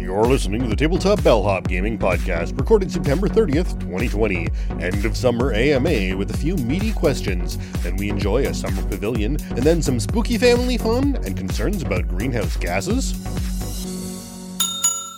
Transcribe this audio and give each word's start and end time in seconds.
You're 0.00 0.24
listening 0.24 0.62
to 0.62 0.66
the 0.66 0.74
Tabletop 0.74 1.22
Bellhop 1.22 1.68
Gaming 1.68 1.98
Podcast, 1.98 2.58
recorded 2.58 2.90
September 2.90 3.28
30th, 3.28 3.78
2020. 3.80 4.48
End 4.80 5.04
of 5.04 5.14
summer 5.14 5.52
AMA 5.52 6.16
with 6.16 6.30
a 6.30 6.36
few 6.36 6.56
meaty 6.56 6.90
questions. 6.92 7.58
Then 7.82 7.96
we 7.96 8.08
enjoy 8.08 8.46
a 8.46 8.54
summer 8.54 8.82
pavilion, 8.88 9.36
and 9.50 9.58
then 9.58 9.82
some 9.82 10.00
spooky 10.00 10.38
family 10.38 10.78
fun 10.78 11.16
and 11.26 11.36
concerns 11.36 11.82
about 11.82 12.08
greenhouse 12.08 12.56
gases. 12.56 13.12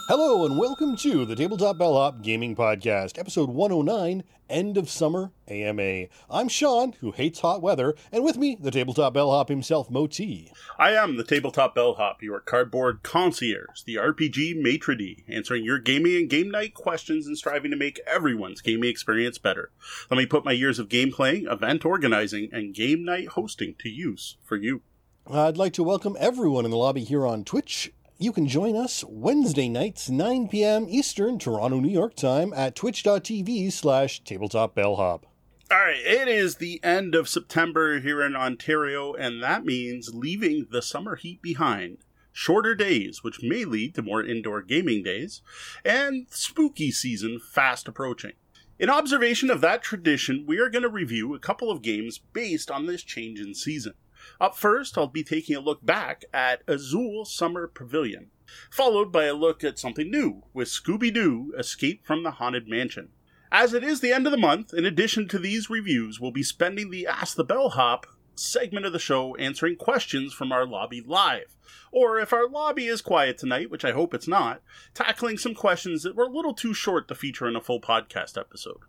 Hello, 0.08 0.44
and 0.44 0.58
welcome 0.58 0.96
to 0.96 1.24
the 1.24 1.36
Tabletop 1.36 1.78
Bellhop 1.78 2.22
Gaming 2.22 2.56
Podcast, 2.56 3.18
episode 3.18 3.48
109 3.48 4.24
End 4.50 4.76
of 4.76 4.90
Summer 4.90 5.30
AMA. 5.46 6.06
I'm 6.28 6.48
Sean, 6.48 6.94
who 7.00 7.12
hates 7.12 7.38
hot 7.38 7.62
weather, 7.62 7.94
and 8.10 8.24
with 8.24 8.36
me, 8.36 8.56
the 8.60 8.72
Tabletop 8.72 9.14
Bellhop 9.14 9.48
himself, 9.48 9.90
Moti. 9.90 10.52
I 10.76 10.90
am 10.90 11.16
the 11.16 11.24
Tabletop 11.24 11.76
Bellhop, 11.76 12.20
your 12.20 12.40
cardboard 12.40 13.04
concierge, 13.04 13.82
the 13.86 13.94
RPG 13.94 14.60
maitre 14.60 14.96
d', 14.96 15.24
answering 15.28 15.64
your 15.64 15.79
gaming 15.79 16.16
and 16.16 16.29
game 16.29 16.50
night 16.50 16.74
questions 16.74 17.29
and 17.29 17.38
striving 17.38 17.71
to 17.71 17.76
make 17.76 18.00
everyone's 18.04 18.60
gaming 18.60 18.90
experience 18.90 19.38
better. 19.38 19.71
Let 20.10 20.18
me 20.18 20.26
put 20.26 20.44
my 20.44 20.52
years 20.52 20.80
of 20.80 20.88
game 20.88 21.12
playing, 21.12 21.46
event 21.46 21.84
organizing, 21.84 22.50
and 22.52 22.74
game 22.74 23.04
night 23.04 23.29
hosting 23.29 23.76
to 23.79 23.88
use 23.88 24.36
for 24.43 24.57
you. 24.57 24.82
I'd 25.30 25.57
like 25.57 25.72
to 25.74 25.84
welcome 25.84 26.16
everyone 26.18 26.64
in 26.64 26.72
the 26.72 26.76
lobby 26.76 27.04
here 27.04 27.24
on 27.24 27.44
Twitch 27.44 27.93
you 28.18 28.32
can 28.32 28.46
join 28.46 28.76
us 28.76 29.04
Wednesday 29.08 29.68
nights, 29.68 30.08
9 30.08 30.48
p.m. 30.48 30.86
Eastern, 30.89 31.39
Toronto, 31.39 31.80
New 31.80 31.90
York 31.90 32.14
time 32.14 32.52
at 32.55 32.77
twitch.tv 32.77 33.72
slash 33.72 34.22
tabletop 34.25 34.75
bellhop. 34.75 35.27
All 35.70 35.78
right, 35.78 35.97
it 36.05 36.28
is 36.28 36.56
the 36.56 36.83
end 36.84 37.14
of 37.14 37.28
September 37.28 37.98
here 37.98 38.20
in 38.22 38.36
Ontario, 38.36 39.14
and 39.14 39.42
that 39.42 39.64
means 39.64 40.14
leaving 40.14 40.66
the 40.70 40.83
summer 40.83 41.16
heat 41.16 41.41
behind. 41.41 41.98
Shorter 42.30 42.75
days, 42.75 43.25
which 43.25 43.42
may 43.42 43.64
lead 43.64 43.94
to 43.94 44.02
more 44.02 44.22
indoor 44.22 44.62
gaming 44.62 45.02
days, 45.02 45.41
and 45.84 46.27
spooky 46.30 46.91
season 46.91 47.41
fast 47.41 47.88
approaching. 47.88 48.33
In 48.78 48.90
observation 48.90 49.50
of 49.50 49.60
that 49.60 49.83
tradition, 49.83 50.44
we 50.46 50.58
are 50.58 50.68
going 50.68 50.83
to 50.83 50.88
review 50.88 51.34
a 51.34 51.38
couple 51.38 51.70
of 51.70 51.83
games 51.83 52.20
based 52.33 52.70
on 52.70 52.86
this 52.86 53.02
change 53.02 53.40
in 53.40 53.55
season. 53.55 53.94
Up 54.42 54.56
first, 54.56 54.98
I'll 54.98 55.06
be 55.06 55.22
taking 55.22 55.54
a 55.54 55.60
look 55.60 55.86
back 55.86 56.24
at 56.34 56.64
Azul 56.66 57.24
Summer 57.24 57.68
Pavilion, 57.68 58.32
followed 58.72 59.12
by 59.12 59.26
a 59.26 59.34
look 59.34 59.62
at 59.62 59.78
something 59.78 60.10
new 60.10 60.42
with 60.52 60.66
Scooby 60.66 61.14
Doo 61.14 61.54
Escape 61.56 62.04
from 62.04 62.24
the 62.24 62.32
Haunted 62.32 62.66
Mansion. 62.66 63.10
As 63.52 63.72
it 63.72 63.84
is 63.84 64.00
the 64.00 64.12
end 64.12 64.26
of 64.26 64.32
the 64.32 64.36
month, 64.36 64.74
in 64.74 64.84
addition 64.84 65.28
to 65.28 65.38
these 65.38 65.70
reviews, 65.70 66.18
we'll 66.18 66.32
be 66.32 66.42
spending 66.42 66.90
the 66.90 67.06
Ask 67.06 67.36
the 67.36 67.44
Bellhop 67.44 68.04
segment 68.34 68.84
of 68.84 68.92
the 68.92 68.98
show 68.98 69.36
answering 69.36 69.76
questions 69.76 70.34
from 70.34 70.50
our 70.50 70.66
lobby 70.66 71.00
live. 71.06 71.54
Or 71.92 72.18
if 72.18 72.32
our 72.32 72.48
lobby 72.48 72.86
is 72.86 73.00
quiet 73.00 73.38
tonight, 73.38 73.70
which 73.70 73.84
I 73.84 73.92
hope 73.92 74.12
it's 74.12 74.27
not, 74.27 74.60
tackling 74.92 75.38
some 75.38 75.54
questions 75.54 76.02
that 76.02 76.16
were 76.16 76.24
a 76.24 76.28
little 76.28 76.54
too 76.54 76.74
short 76.74 77.06
to 77.06 77.14
feature 77.14 77.46
in 77.46 77.54
a 77.54 77.60
full 77.60 77.80
podcast 77.80 78.36
episode. 78.36 78.80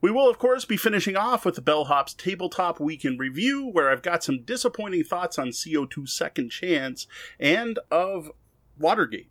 We 0.00 0.10
will, 0.10 0.28
of 0.28 0.38
course, 0.38 0.64
be 0.64 0.76
finishing 0.76 1.16
off 1.16 1.44
with 1.44 1.54
the 1.54 1.62
Bellhop's 1.62 2.14
Tabletop 2.14 2.80
Weekend 2.80 3.18
Review, 3.18 3.66
where 3.66 3.90
I've 3.90 4.02
got 4.02 4.24
some 4.24 4.42
disappointing 4.42 5.04
thoughts 5.04 5.38
on 5.38 5.48
CO2 5.48 6.08
Second 6.08 6.50
Chance 6.50 7.06
and 7.38 7.78
of 7.90 8.30
Watergate. 8.78 9.30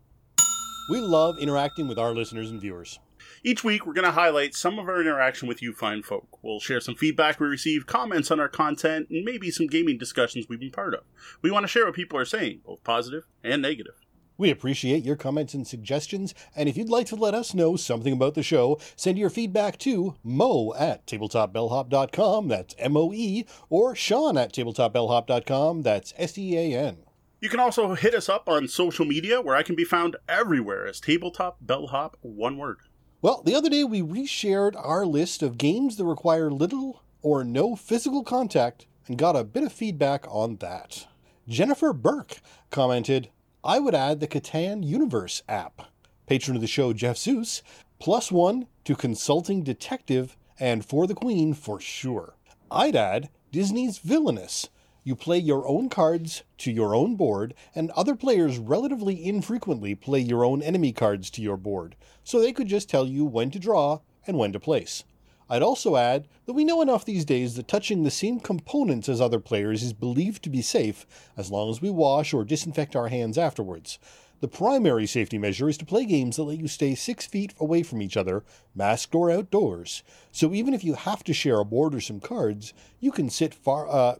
We 0.90 1.00
love 1.00 1.38
interacting 1.40 1.88
with 1.88 2.00
our 2.00 2.14
listeners 2.14 2.50
and 2.50 2.60
viewers. 2.60 3.00
Each 3.44 3.64
week, 3.64 3.86
we're 3.86 3.94
going 3.94 4.06
to 4.06 4.12
highlight 4.12 4.56
some 4.56 4.80
of 4.80 4.88
our 4.88 5.00
interaction 5.00 5.48
with 5.48 5.62
you 5.62 5.74
fine 5.74 6.04
folk. 6.04 6.40
We'll 6.42 6.60
share 6.60 6.82
some 6.82 6.96
feedback 6.96 7.40
we 7.40 7.48
receive, 7.48 7.86
comments 7.86 8.32
on 8.32 8.40
our 8.40 8.50
content, 8.50 9.08
and 9.10 9.24
maybe 9.24 9.52
some 9.52 9.68
gaming 9.68 9.98
discussions 9.98 10.48
we've 10.50 10.60
been 10.60 10.72
part 10.72 10.94
of. 10.94 11.02
We 11.42 11.52
want 11.52 11.64
to 11.64 11.68
share 11.68 11.86
what 11.86 11.94
people 11.94 12.18
are 12.18 12.26
saying, 12.26 12.62
both 12.66 12.84
positive 12.84 13.26
and 13.44 13.62
negative. 13.62 13.96
We 14.40 14.50
appreciate 14.52 15.04
your 15.04 15.18
comments 15.18 15.54
and 15.54 15.68
suggestions, 15.68 16.34
and 16.56 16.70
if 16.70 16.78
you'd 16.78 16.88
like 16.88 17.08
to 17.08 17.18
let 17.18 17.34
us 17.34 17.54
know 17.54 17.76
something 17.76 18.14
about 18.14 18.36
the 18.36 18.42
show, 18.42 18.80
send 18.96 19.20
your 19.20 19.30
feedback 19.30 19.78
to 19.80 20.16
mo 20.24 20.74
at 20.80 21.06
tabletopbellhop.com, 21.06 22.48
that's 22.48 22.74
M-O-E, 22.80 23.46
or 23.70 23.96
Sean 23.98 24.38
at 24.38 24.54
tabletopbellhop.com, 24.54 25.82
that's 25.82 26.14
S-E-A-N. 26.18 27.00
You 27.42 27.50
can 27.50 27.60
also 27.60 27.96
hit 27.96 28.16
us 28.16 28.30
up 28.30 28.48
on 28.48 28.70
social 28.70 29.04
media, 29.04 29.42
where 29.42 29.58
I 29.58 29.64
can 29.64 29.76
be 29.76 29.84
found 29.84 30.16
everywhere 30.30 30.88
as 30.88 31.02
Tabletop 31.02 31.58
Bellhop, 31.60 32.16
one 32.22 32.58
word. 32.58 32.78
Well, 33.22 33.44
the 33.44 33.56
other 33.56 33.70
day 33.70 33.84
we 33.84 34.02
reshared 34.02 34.74
our 34.78 35.06
list 35.06 35.44
of 35.44 35.58
games 35.58 35.98
that 35.98 36.06
require 36.06 36.50
little 36.50 37.04
or 37.22 37.44
no 37.44 37.76
physical 37.76 38.24
contact 38.24 38.88
and 39.06 39.18
got 39.18 39.36
a 39.36 39.44
bit 39.44 39.64
of 39.64 39.74
feedback 39.74 40.24
on 40.30 40.56
that. 40.58 41.08
Jennifer 41.46 41.92
Burke 41.92 42.40
commented, 42.72 43.32
I 43.64 43.80
would 43.80 43.94
add 43.94 44.22
the 44.22 44.28
Catan 44.28 44.88
Universe 44.88 45.44
app. 45.50 45.82
Patron 46.28 46.56
of 46.56 46.62
the 46.62 46.68
show, 46.68 46.94
Jeff 46.94 47.18
Zeus, 47.18 47.62
plus 48.00 48.32
one 48.32 48.68
to 48.86 48.96
Consulting 48.96 49.64
Detective 49.64 50.38
and 50.58 50.86
For 50.86 51.06
the 51.06 51.14
Queen 51.14 51.54
for 51.54 51.82
sure. 51.82 52.36
I'd 52.72 52.96
add 52.96 53.30
Disney's 53.52 53.98
Villainous. 53.98 54.70
You 55.04 55.14
play 55.14 55.40
your 55.40 55.68
own 55.68 55.90
cards 55.90 56.44
to 56.60 56.72
your 56.72 56.96
own 56.96 57.18
board, 57.18 57.54
and 57.76 57.92
other 57.92 58.16
players 58.16 58.58
relatively 58.58 59.26
infrequently 59.26 59.94
play 59.94 60.20
your 60.22 60.46
own 60.46 60.62
enemy 60.62 60.94
cards 60.94 61.30
to 61.32 61.42
your 61.42 61.58
board, 61.58 61.98
so 62.24 62.40
they 62.40 62.54
could 62.54 62.68
just 62.68 62.90
tell 62.90 63.08
you 63.08 63.26
when 63.26 63.52
to 63.52 63.60
draw 63.60 64.00
and 64.26 64.38
when 64.38 64.54
to 64.54 64.60
place. 64.62 65.04
I'd 65.50 65.64
also 65.64 65.96
add 65.96 66.28
that 66.46 66.54
we 66.54 66.64
know 66.64 66.82
enough 66.82 67.06
these 67.06 67.26
days 67.26 67.56
that 67.56 67.68
touching 67.68 68.04
the 68.04 68.12
same 68.12 68.40
components 68.40 69.10
as 69.10 69.20
other 69.20 69.40
players 69.40 69.82
is 69.82 69.94
believed 69.94 70.44
to 70.44 70.50
be 70.50 70.62
safe 70.62 71.06
as 71.36 71.50
long 71.50 71.70
as 71.70 71.82
we 71.82 71.90
wash 71.90 72.34
or 72.34 72.44
disinfect 72.44 72.96
our 72.96 73.08
hands 73.08 73.38
afterwards. 73.38 73.98
The 74.42 74.48
primary 74.48 75.06
safety 75.06 75.38
measure 75.38 75.68
is 75.68 75.78
to 75.80 75.86
play 75.86 76.06
games 76.06 76.38
that 76.38 76.44
let 76.44 76.60
you 76.60 76.68
stay 76.68 76.96
six 76.96 77.26
feet 77.26 77.54
away 77.60 77.84
from 77.84 78.02
each 78.02 78.16
other, 78.16 78.44
masked 78.74 79.14
or 79.14 79.32
outdoors. 79.32 80.02
So 80.32 80.54
even 80.54 80.74
if 80.74 80.84
you 80.84 80.94
have 80.94 81.24
to 81.26 81.34
share 81.34 81.60
a 81.60 81.66
board 81.66 81.94
or 81.94 82.00
some 82.00 82.22
cards, 82.22 82.74
you 83.00 83.12
can 83.12 83.30
sit 83.30 83.54
far. 83.54 83.88
Uh, 83.90 84.16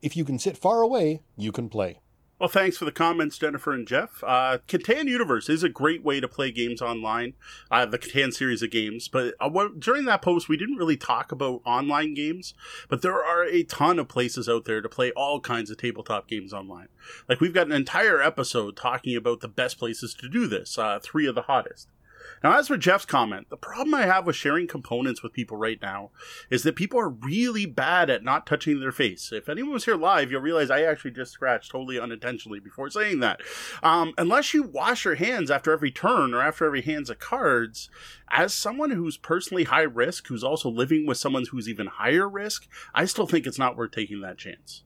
if 0.00 0.16
you 0.16 0.24
can 0.24 0.38
sit 0.38 0.56
far 0.56 0.82
away, 0.82 1.20
you 1.36 1.52
can 1.52 1.68
play. 1.68 2.01
Well, 2.42 2.48
thanks 2.48 2.76
for 2.76 2.84
the 2.84 2.90
comments, 2.90 3.38
Jennifer 3.38 3.70
and 3.70 3.86
Jeff. 3.86 4.20
Uh, 4.24 4.58
Catan 4.66 5.04
Universe 5.04 5.48
is 5.48 5.62
a 5.62 5.68
great 5.68 6.02
way 6.02 6.18
to 6.18 6.26
play 6.26 6.50
games 6.50 6.82
online, 6.82 7.34
uh, 7.70 7.86
the 7.86 8.00
Catan 8.00 8.34
series 8.34 8.64
of 8.64 8.72
games. 8.72 9.06
But 9.06 9.34
uh, 9.38 9.68
during 9.78 10.06
that 10.06 10.22
post, 10.22 10.48
we 10.48 10.56
didn't 10.56 10.74
really 10.74 10.96
talk 10.96 11.30
about 11.30 11.62
online 11.64 12.14
games, 12.14 12.54
but 12.88 13.00
there 13.00 13.22
are 13.22 13.44
a 13.44 13.62
ton 13.62 14.00
of 14.00 14.08
places 14.08 14.48
out 14.48 14.64
there 14.64 14.80
to 14.80 14.88
play 14.88 15.12
all 15.12 15.38
kinds 15.38 15.70
of 15.70 15.76
tabletop 15.76 16.26
games 16.26 16.52
online. 16.52 16.88
Like, 17.28 17.40
we've 17.40 17.54
got 17.54 17.68
an 17.68 17.72
entire 17.72 18.20
episode 18.20 18.76
talking 18.76 19.14
about 19.14 19.38
the 19.38 19.46
best 19.46 19.78
places 19.78 20.12
to 20.14 20.28
do 20.28 20.48
this, 20.48 20.76
uh, 20.76 20.98
three 21.00 21.28
of 21.28 21.36
the 21.36 21.42
hottest. 21.42 21.86
Now, 22.42 22.58
as 22.58 22.68
for 22.68 22.76
Jeff's 22.76 23.04
comment, 23.04 23.50
the 23.50 23.56
problem 23.56 23.94
I 23.94 24.06
have 24.06 24.26
with 24.26 24.36
sharing 24.36 24.66
components 24.66 25.22
with 25.22 25.32
people 25.32 25.56
right 25.56 25.80
now 25.80 26.10
is 26.50 26.62
that 26.62 26.76
people 26.76 26.98
are 26.98 27.08
really 27.08 27.66
bad 27.66 28.10
at 28.10 28.24
not 28.24 28.46
touching 28.46 28.80
their 28.80 28.92
face. 28.92 29.30
If 29.32 29.48
anyone 29.48 29.72
was 29.72 29.84
here 29.84 29.96
live, 29.96 30.30
you'll 30.30 30.40
realize 30.40 30.70
I 30.70 30.82
actually 30.82 31.12
just 31.12 31.32
scratched 31.32 31.70
totally 31.70 32.00
unintentionally 32.00 32.58
before 32.58 32.90
saying 32.90 33.20
that. 33.20 33.40
Um, 33.82 34.12
unless 34.18 34.54
you 34.54 34.64
wash 34.64 35.04
your 35.04 35.14
hands 35.14 35.50
after 35.50 35.72
every 35.72 35.90
turn 35.90 36.34
or 36.34 36.42
after 36.42 36.64
every 36.64 36.82
hands 36.82 37.10
of 37.10 37.18
cards, 37.18 37.88
as 38.30 38.52
someone 38.52 38.90
who's 38.90 39.16
personally 39.16 39.64
high 39.64 39.82
risk, 39.82 40.26
who's 40.26 40.44
also 40.44 40.68
living 40.68 41.06
with 41.06 41.18
someone 41.18 41.44
who's 41.50 41.68
even 41.68 41.86
higher 41.86 42.28
risk, 42.28 42.66
I 42.94 43.04
still 43.04 43.26
think 43.26 43.46
it's 43.46 43.58
not 43.58 43.76
worth 43.76 43.92
taking 43.92 44.20
that 44.22 44.38
chance. 44.38 44.82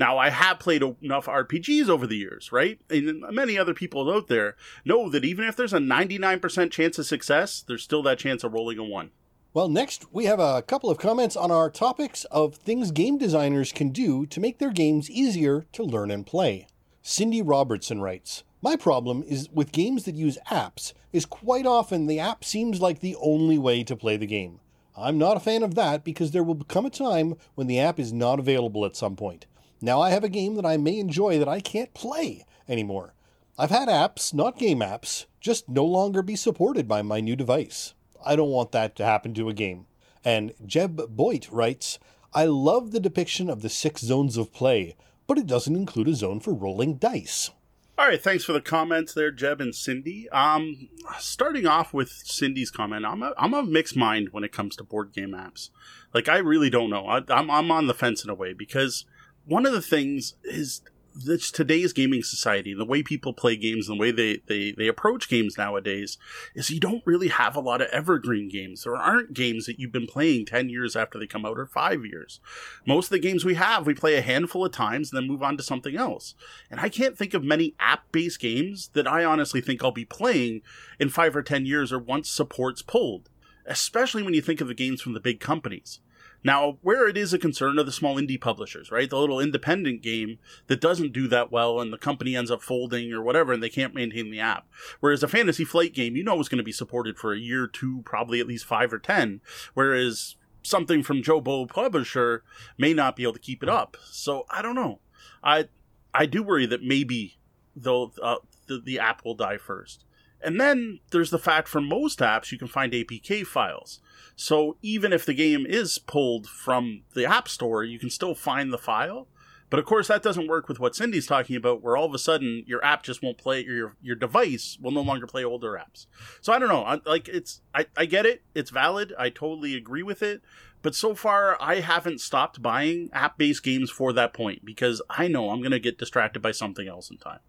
Now, 0.00 0.16
I 0.16 0.30
have 0.30 0.58
played 0.58 0.82
enough 1.02 1.26
RPGs 1.26 1.90
over 1.90 2.06
the 2.06 2.16
years, 2.16 2.50
right? 2.50 2.80
And 2.88 3.20
many 3.30 3.58
other 3.58 3.74
people 3.74 4.10
out 4.10 4.28
there 4.28 4.56
know 4.82 5.10
that 5.10 5.26
even 5.26 5.44
if 5.44 5.56
there's 5.56 5.74
a 5.74 5.78
99% 5.78 6.70
chance 6.70 6.98
of 6.98 7.04
success, 7.04 7.62
there's 7.68 7.82
still 7.82 8.02
that 8.04 8.18
chance 8.18 8.42
of 8.42 8.54
rolling 8.54 8.78
a 8.78 8.84
1. 8.84 9.10
Well, 9.52 9.68
next, 9.68 10.10
we 10.10 10.24
have 10.24 10.40
a 10.40 10.62
couple 10.62 10.88
of 10.88 10.96
comments 10.96 11.36
on 11.36 11.50
our 11.50 11.68
topics 11.68 12.24
of 12.30 12.54
things 12.54 12.92
game 12.92 13.18
designers 13.18 13.72
can 13.72 13.90
do 13.90 14.24
to 14.24 14.40
make 14.40 14.58
their 14.58 14.72
games 14.72 15.10
easier 15.10 15.66
to 15.72 15.82
learn 15.82 16.10
and 16.10 16.26
play. 16.26 16.66
Cindy 17.02 17.42
Robertson 17.42 18.00
writes, 18.00 18.42
my 18.62 18.76
problem 18.76 19.22
is 19.24 19.50
with 19.50 19.70
games 19.70 20.04
that 20.04 20.14
use 20.14 20.38
apps 20.50 20.94
is 21.12 21.26
quite 21.26 21.66
often 21.66 22.06
the 22.06 22.20
app 22.20 22.42
seems 22.42 22.80
like 22.80 23.00
the 23.00 23.16
only 23.16 23.58
way 23.58 23.84
to 23.84 23.96
play 23.96 24.16
the 24.16 24.26
game. 24.26 24.60
I'm 24.96 25.18
not 25.18 25.36
a 25.36 25.40
fan 25.40 25.62
of 25.62 25.74
that 25.74 26.04
because 26.04 26.30
there 26.30 26.42
will 26.42 26.64
come 26.64 26.86
a 26.86 26.90
time 26.90 27.34
when 27.54 27.66
the 27.66 27.78
app 27.78 28.00
is 28.00 28.14
not 28.14 28.38
available 28.38 28.86
at 28.86 28.96
some 28.96 29.14
point. 29.14 29.44
Now 29.82 30.00
I 30.00 30.10
have 30.10 30.24
a 30.24 30.28
game 30.28 30.56
that 30.56 30.66
I 30.66 30.76
may 30.76 30.98
enjoy 30.98 31.38
that 31.38 31.48
I 31.48 31.60
can't 31.60 31.94
play 31.94 32.44
anymore. 32.68 33.14
I've 33.58 33.70
had 33.70 33.88
apps, 33.88 34.32
not 34.32 34.58
game 34.58 34.80
apps, 34.80 35.26
just 35.40 35.68
no 35.68 35.84
longer 35.84 36.22
be 36.22 36.36
supported 36.36 36.86
by 36.86 37.02
my 37.02 37.20
new 37.20 37.36
device. 37.36 37.94
I 38.24 38.36
don't 38.36 38.50
want 38.50 38.72
that 38.72 38.96
to 38.96 39.04
happen 39.04 39.34
to 39.34 39.48
a 39.48 39.54
game. 39.54 39.86
And 40.24 40.52
Jeb 40.64 41.00
Boyd 41.08 41.46
writes, 41.50 41.98
I 42.32 42.44
love 42.44 42.92
the 42.92 43.00
depiction 43.00 43.50
of 43.50 43.62
the 43.62 43.68
six 43.68 44.02
zones 44.02 44.36
of 44.36 44.52
play, 44.52 44.96
but 45.26 45.38
it 45.38 45.46
doesn't 45.46 45.76
include 45.76 46.08
a 46.08 46.14
zone 46.14 46.40
for 46.40 46.54
rolling 46.54 46.96
dice. 46.96 47.50
All 47.98 48.06
right, 48.06 48.22
thanks 48.22 48.44
for 48.44 48.54
the 48.54 48.62
comments 48.62 49.12
there, 49.12 49.30
Jeb 49.30 49.60
and 49.60 49.74
Cindy. 49.74 50.26
Um, 50.30 50.88
starting 51.18 51.66
off 51.66 51.92
with 51.92 52.08
Cindy's 52.08 52.70
comment, 52.70 53.04
I'm 53.04 53.22
a, 53.22 53.34
I'm 53.36 53.52
a 53.52 53.62
mixed 53.62 53.96
mind 53.96 54.28
when 54.30 54.42
it 54.42 54.52
comes 54.52 54.74
to 54.76 54.84
board 54.84 55.12
game 55.12 55.32
apps. 55.32 55.68
Like, 56.14 56.26
I 56.26 56.38
really 56.38 56.70
don't 56.70 56.88
know. 56.88 57.06
I, 57.06 57.20
I'm, 57.28 57.50
I'm 57.50 57.70
on 57.70 57.88
the 57.88 57.94
fence 57.94 58.24
in 58.24 58.30
a 58.30 58.34
way 58.34 58.54
because 58.54 59.04
one 59.50 59.66
of 59.66 59.72
the 59.72 59.82
things 59.82 60.34
is 60.44 60.80
this 61.12 61.50
today's 61.50 61.92
gaming 61.92 62.22
society, 62.22 62.72
the 62.72 62.84
way 62.84 63.02
people 63.02 63.32
play 63.32 63.56
games, 63.56 63.88
and 63.88 63.98
the 63.98 64.00
way 64.00 64.12
they, 64.12 64.40
they, 64.46 64.70
they 64.70 64.86
approach 64.86 65.28
games 65.28 65.58
nowadays, 65.58 66.18
is 66.54 66.70
you 66.70 66.78
don't 66.78 67.02
really 67.04 67.26
have 67.26 67.56
a 67.56 67.60
lot 67.60 67.82
of 67.82 67.88
evergreen 67.88 68.48
games. 68.48 68.84
There 68.84 68.96
aren't 68.96 69.34
games 69.34 69.66
that 69.66 69.80
you've 69.80 69.90
been 69.90 70.06
playing 70.06 70.46
10 70.46 70.68
years 70.68 70.94
after 70.94 71.18
they 71.18 71.26
come 71.26 71.44
out 71.44 71.58
or 71.58 71.66
five 71.66 72.06
years. 72.06 72.38
Most 72.86 73.06
of 73.06 73.10
the 73.10 73.18
games 73.18 73.44
we 73.44 73.54
have, 73.54 73.86
we 73.86 73.92
play 73.94 74.14
a 74.14 74.22
handful 74.22 74.64
of 74.64 74.70
times 74.70 75.10
and 75.10 75.20
then 75.20 75.28
move 75.28 75.42
on 75.42 75.56
to 75.56 75.64
something 75.64 75.96
else. 75.96 76.36
And 76.70 76.78
I 76.78 76.88
can't 76.88 77.18
think 77.18 77.34
of 77.34 77.42
many 77.42 77.74
app 77.80 78.12
based 78.12 78.38
games 78.38 78.90
that 78.92 79.08
I 79.08 79.24
honestly 79.24 79.60
think 79.60 79.82
I'll 79.82 79.90
be 79.90 80.04
playing 80.04 80.62
in 81.00 81.08
five 81.08 81.34
or 81.34 81.42
10 81.42 81.66
years 81.66 81.92
or 81.92 81.98
once 81.98 82.30
support's 82.30 82.82
pulled, 82.82 83.28
especially 83.66 84.22
when 84.22 84.34
you 84.34 84.42
think 84.42 84.60
of 84.60 84.68
the 84.68 84.74
games 84.74 85.02
from 85.02 85.14
the 85.14 85.20
big 85.20 85.40
companies. 85.40 85.98
Now, 86.42 86.78
where 86.82 87.06
it 87.06 87.16
is 87.16 87.32
a 87.32 87.38
concern 87.38 87.78
are 87.78 87.82
the 87.82 87.92
small 87.92 88.16
indie 88.16 88.40
publishers, 88.40 88.90
right? 88.90 89.08
The 89.08 89.18
little 89.18 89.40
independent 89.40 90.02
game 90.02 90.38
that 90.68 90.80
doesn't 90.80 91.12
do 91.12 91.28
that 91.28 91.52
well 91.52 91.80
and 91.80 91.92
the 91.92 91.98
company 91.98 92.34
ends 92.34 92.50
up 92.50 92.62
folding 92.62 93.12
or 93.12 93.22
whatever 93.22 93.52
and 93.52 93.62
they 93.62 93.68
can't 93.68 93.94
maintain 93.94 94.30
the 94.30 94.40
app. 94.40 94.66
Whereas 95.00 95.22
a 95.22 95.28
fantasy 95.28 95.64
flight 95.64 95.92
game, 95.92 96.16
you 96.16 96.24
know 96.24 96.40
is 96.40 96.48
going 96.48 96.58
to 96.58 96.64
be 96.64 96.72
supported 96.72 97.18
for 97.18 97.32
a 97.32 97.38
year, 97.38 97.66
two, 97.66 98.02
probably 98.04 98.40
at 98.40 98.46
least 98.46 98.64
five 98.64 98.92
or 98.92 98.98
ten. 98.98 99.40
Whereas 99.74 100.36
something 100.62 101.02
from 101.02 101.22
Joe 101.22 101.40
Bow 101.40 101.66
publisher 101.66 102.42
may 102.78 102.94
not 102.94 103.16
be 103.16 103.22
able 103.22 103.34
to 103.34 103.38
keep 103.38 103.62
it 103.62 103.68
up. 103.68 103.96
So 104.04 104.46
I 104.50 104.62
don't 104.62 104.74
know. 104.74 105.00
I 105.42 105.68
I 106.12 106.26
do 106.26 106.42
worry 106.42 106.66
that 106.66 106.82
maybe 106.82 107.38
uh, 107.76 108.36
the, 108.66 108.80
the 108.84 108.98
app 108.98 109.24
will 109.24 109.34
die 109.34 109.58
first. 109.58 110.04
And 110.42 110.60
then 110.60 111.00
there's 111.10 111.30
the 111.30 111.38
fact 111.38 111.68
for 111.68 111.80
most 111.80 112.20
apps 112.20 112.50
you 112.50 112.58
can 112.58 112.68
find 112.68 112.92
APK 112.92 113.46
files. 113.46 114.00
So 114.36 114.76
even 114.80 115.12
if 115.12 115.26
the 115.26 115.34
game 115.34 115.66
is 115.66 115.98
pulled 115.98 116.46
from 116.46 117.02
the 117.14 117.26
App 117.26 117.48
Store, 117.48 117.84
you 117.84 117.98
can 117.98 118.10
still 118.10 118.34
find 118.34 118.72
the 118.72 118.78
file. 118.78 119.28
But 119.68 119.78
of 119.78 119.86
course, 119.86 120.08
that 120.08 120.22
doesn't 120.22 120.48
work 120.48 120.68
with 120.68 120.80
what 120.80 120.96
Cindy's 120.96 121.28
talking 121.28 121.54
about, 121.54 121.80
where 121.80 121.96
all 121.96 122.06
of 122.06 122.14
a 122.14 122.18
sudden 122.18 122.64
your 122.66 122.84
app 122.84 123.04
just 123.04 123.22
won't 123.22 123.38
play, 123.38 123.64
your 123.64 123.94
your 124.02 124.16
device 124.16 124.76
will 124.80 124.90
no 124.90 125.00
longer 125.00 125.28
play 125.28 125.44
older 125.44 125.80
apps. 125.80 126.06
So 126.40 126.52
I 126.52 126.58
don't 126.58 126.68
know. 126.68 126.82
I, 126.82 127.00
like 127.06 127.28
it's, 127.28 127.60
I, 127.72 127.86
I 127.96 128.06
get 128.06 128.26
it. 128.26 128.42
It's 128.52 128.70
valid. 128.70 129.14
I 129.16 129.30
totally 129.30 129.76
agree 129.76 130.02
with 130.02 130.22
it. 130.22 130.42
But 130.82 130.94
so 130.94 131.14
far, 131.14 131.56
I 131.60 131.76
haven't 131.80 132.20
stopped 132.20 132.62
buying 132.62 133.10
app 133.12 133.38
based 133.38 133.62
games 133.62 133.90
for 133.90 134.12
that 134.14 134.32
point 134.34 134.64
because 134.64 135.00
I 135.08 135.28
know 135.28 135.50
I'm 135.50 135.60
going 135.60 135.70
to 135.70 135.78
get 135.78 135.98
distracted 135.98 136.40
by 136.40 136.52
something 136.52 136.88
else 136.88 137.10
in 137.10 137.18
time. 137.18 137.40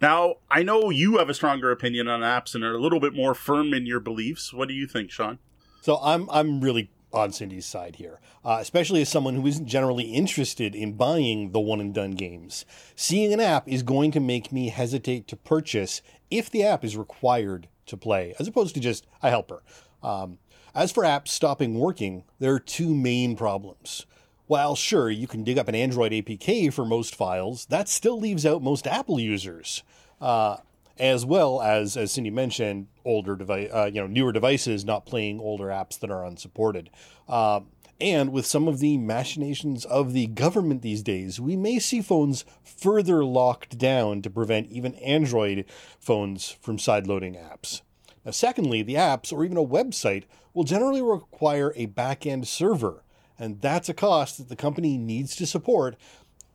Now, 0.00 0.36
I 0.50 0.62
know 0.62 0.90
you 0.90 1.18
have 1.18 1.30
a 1.30 1.34
stronger 1.34 1.70
opinion 1.70 2.06
on 2.08 2.20
apps 2.20 2.54
and 2.54 2.62
are 2.62 2.74
a 2.74 2.80
little 2.80 3.00
bit 3.00 3.14
more 3.14 3.34
firm 3.34 3.72
in 3.72 3.86
your 3.86 4.00
beliefs. 4.00 4.52
What 4.52 4.68
do 4.68 4.74
you 4.74 4.86
think, 4.86 5.10
Sean? 5.10 5.38
So 5.80 5.98
I'm 6.02 6.28
I'm 6.30 6.60
really 6.60 6.90
on 7.12 7.32
Cindy's 7.32 7.64
side 7.64 7.96
here, 7.96 8.20
uh, 8.44 8.58
especially 8.60 9.00
as 9.00 9.08
someone 9.08 9.36
who 9.36 9.46
isn't 9.46 9.66
generally 9.66 10.04
interested 10.04 10.74
in 10.74 10.92
buying 10.94 11.52
the 11.52 11.60
one 11.60 11.80
and 11.80 11.94
done 11.94 12.10
games. 12.10 12.66
Seeing 12.94 13.32
an 13.32 13.40
app 13.40 13.66
is 13.68 13.82
going 13.82 14.10
to 14.10 14.20
make 14.20 14.52
me 14.52 14.68
hesitate 14.68 15.26
to 15.28 15.36
purchase 15.36 16.02
if 16.30 16.50
the 16.50 16.62
app 16.64 16.84
is 16.84 16.96
required 16.96 17.68
to 17.86 17.96
play, 17.96 18.34
as 18.38 18.48
opposed 18.48 18.74
to 18.74 18.80
just 18.80 19.06
a 19.22 19.30
helper. 19.30 19.62
Um, 20.02 20.38
as 20.74 20.92
for 20.92 21.04
apps 21.04 21.28
stopping 21.28 21.78
working, 21.78 22.24
there 22.38 22.52
are 22.52 22.60
two 22.60 22.94
main 22.94 23.34
problems. 23.36 24.04
While 24.46 24.76
sure, 24.76 25.10
you 25.10 25.26
can 25.26 25.42
dig 25.42 25.58
up 25.58 25.68
an 25.68 25.74
Android 25.74 26.12
APK 26.12 26.72
for 26.72 26.84
most 26.84 27.16
files, 27.16 27.66
that 27.66 27.88
still 27.88 28.18
leaves 28.18 28.46
out 28.46 28.62
most 28.62 28.86
Apple 28.86 29.18
users. 29.18 29.82
Uh, 30.20 30.58
as 30.98 31.26
well 31.26 31.60
as, 31.60 31.96
as 31.96 32.12
Cindy 32.12 32.30
mentioned, 32.30 32.86
older 33.04 33.36
device, 33.36 33.68
uh, 33.72 33.90
you 33.92 34.00
know, 34.00 34.06
newer 34.06 34.32
devices 34.32 34.84
not 34.84 35.04
playing 35.04 35.40
older 35.40 35.66
apps 35.66 35.98
that 35.98 36.10
are 36.10 36.24
unsupported. 36.24 36.90
Uh, 37.28 37.60
and 38.00 38.32
with 38.32 38.46
some 38.46 38.68
of 38.68 38.78
the 38.78 38.98
machinations 38.98 39.84
of 39.86 40.12
the 40.12 40.26
government 40.26 40.82
these 40.82 41.02
days, 41.02 41.40
we 41.40 41.56
may 41.56 41.78
see 41.78 42.02
phones 42.02 42.44
further 42.62 43.24
locked 43.24 43.78
down 43.78 44.22
to 44.22 44.30
prevent 44.30 44.70
even 44.70 44.94
Android 44.96 45.64
phones 45.98 46.50
from 46.50 46.76
sideloading 46.76 47.36
apps. 47.36 47.80
Now, 48.24 48.32
secondly, 48.32 48.82
the 48.82 48.94
apps 48.94 49.32
or 49.32 49.44
even 49.44 49.56
a 49.56 49.64
website 49.64 50.24
will 50.52 50.64
generally 50.64 51.02
require 51.02 51.72
a 51.74 51.86
back 51.86 52.26
end 52.26 52.46
server, 52.48 53.02
and 53.38 53.60
that's 53.60 53.88
a 53.88 53.94
cost 53.94 54.38
that 54.38 54.48
the 54.48 54.56
company 54.56 54.96
needs 54.96 55.36
to 55.36 55.46
support 55.46 55.96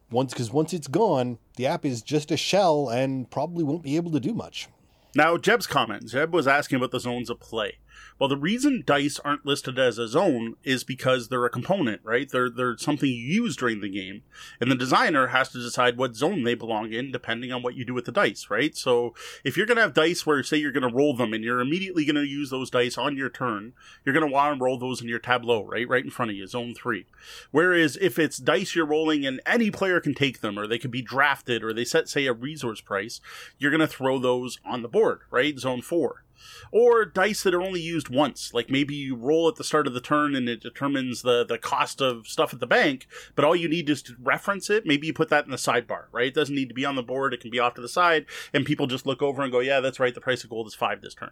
once 0.10 0.34
because 0.34 0.52
once 0.52 0.74
it's 0.74 0.88
gone, 0.88 1.40
the 1.56 1.66
app 1.66 1.86
is 1.86 2.02
just 2.02 2.32
a 2.32 2.38
shell 2.38 2.90
and 2.90 3.30
probably 3.32 3.64
won't 3.64 3.84
be 3.84 3.96
able 3.96 4.12
to 4.12 4.20
do 4.20 4.34
much. 4.34 4.68
Now, 5.16 5.38
Jeb's 5.38 5.68
comment. 5.68 6.10
Jeb 6.10 6.34
was 6.34 6.48
asking 6.48 6.78
about 6.78 6.92
the 6.92 7.00
zones 7.00 7.30
of 7.30 7.40
play. 7.40 7.78
Well, 8.22 8.30
the 8.30 8.38
reason 8.38 8.84
dice 8.86 9.20
aren't 9.20 9.48
listed 9.48 9.80
as 9.80 9.98
a 9.98 10.08
zone 10.08 10.56
is 10.64 10.84
because 10.84 11.28
they're 11.28 11.44
a 11.44 11.50
component, 11.50 12.02
right? 12.04 12.30
They're 12.30 12.52
they're 12.52 12.78
something 12.78 13.10
you 13.10 13.16
use 13.16 13.56
during 13.56 13.82
the 13.82 13.90
game, 13.90 14.22
and 14.60 14.70
the 14.70 14.76
designer 14.76 15.28
has 15.28 15.50
to 15.50 15.58
decide 15.58 15.98
what 15.98 16.16
zone 16.16 16.44
they 16.44 16.54
belong 16.54 16.94
in 16.94 17.12
depending 17.12 17.52
on 17.52 17.64
what 17.64 17.76
you 17.76 17.84
do 17.84 17.96
with 17.96 18.06
the 18.06 18.12
dice, 18.12 18.48
right? 18.52 18.76
So 18.78 19.16
if 19.44 19.58
you're 19.58 19.66
gonna 19.66 19.82
have 19.82 19.96
dice 19.96 20.24
where 20.24 20.44
say 20.44 20.58
you're 20.58 20.72
gonna 20.72 20.94
roll 20.94 21.16
them 21.16 21.34
and 21.34 21.44
you're 21.44 21.62
immediately 21.62 22.06
gonna 22.06 22.22
use 22.22 22.52
those 22.52 22.70
dice 22.70 22.96
on 22.96 23.18
your 23.18 23.30
turn, 23.30 23.74
you're 24.06 24.14
gonna 24.14 24.28
want 24.28 24.60
to 24.60 24.64
roll 24.64 24.78
those 24.78 25.02
in 25.02 25.08
your 25.08 25.18
tableau, 25.18 25.64
right, 25.64 25.90
right 25.90 26.04
in 26.04 26.12
front 26.12 26.30
of 26.30 26.38
you, 26.38 26.46
zone 26.46 26.76
three. 26.76 27.08
Whereas 27.50 27.98
if 28.00 28.20
it's 28.20 28.38
dice 28.38 28.76
you're 28.76 28.86
rolling 28.86 29.26
and 29.26 29.42
any 29.46 29.72
player 29.72 30.00
can 30.00 30.14
take 30.14 30.42
them, 30.42 30.60
or 30.60 30.68
they 30.68 30.78
can 30.78 30.92
be 30.92 31.02
drafted, 31.02 31.64
or 31.64 31.74
they 31.74 31.86
set 31.86 32.08
say 32.08 32.28
a 32.28 32.34
resource 32.34 32.82
price, 32.82 33.20
you're 33.58 33.72
gonna 33.72 33.88
throw 33.88 34.20
those 34.20 34.60
on 34.64 34.84
the 34.84 34.88
board, 34.88 35.22
right, 35.32 35.58
zone 35.58 35.82
four 35.82 36.24
or 36.72 37.06
dice 37.06 37.44
that 37.44 37.54
are 37.54 37.62
only 37.62 37.82
used 37.82 38.10
once. 38.10 38.54
Like 38.54 38.70
maybe 38.70 38.96
you 38.96 39.16
roll 39.16 39.48
at 39.48 39.56
the 39.56 39.64
start 39.64 39.88
of 39.88 39.94
the 39.94 40.02
turn 40.02 40.36
and 40.36 40.48
it 40.48 40.62
determines 40.62 41.22
the, 41.22 41.46
the 41.46 41.58
cost 41.58 42.02
of 42.02 42.28
stuff 42.28 42.54
at 42.54 42.60
the 42.60 42.68
bank, 42.68 43.08
but 43.36 43.46
all 43.46 43.56
you 43.56 43.68
need 43.68 43.90
is 43.90 44.02
to 44.04 44.16
reference 44.22 44.70
it. 44.70 44.86
Maybe 44.86 45.08
you 45.08 45.14
put 45.14 45.30
that 45.30 45.46
in 45.46 45.52
the 45.52 45.58
sidebar, 45.58 46.06
right? 46.12 46.28
It 46.28 46.36
doesn't 46.36 46.56
need 46.56 46.70
to 46.70 46.76
be 46.76 46.86
on 46.86 46.96
the 46.96 47.04
board. 47.04 47.34
It 47.34 47.42
can 47.42 47.52
be 47.52 47.60
off 47.60 47.74
to 47.76 47.82
the 47.82 47.90
side 47.90 48.26
and 48.54 48.66
people 48.66 48.88
just 48.88 49.06
look 49.06 49.22
over 49.22 49.42
and 49.42 49.52
go, 49.52 49.60
yeah, 49.60 49.80
that's 49.80 50.00
right. 50.00 50.14
The 50.14 50.22
price 50.22 50.44
of 50.44 50.50
gold 50.50 50.68
is 50.68 50.76
five 50.76 51.02
this 51.02 51.16
turn. 51.16 51.32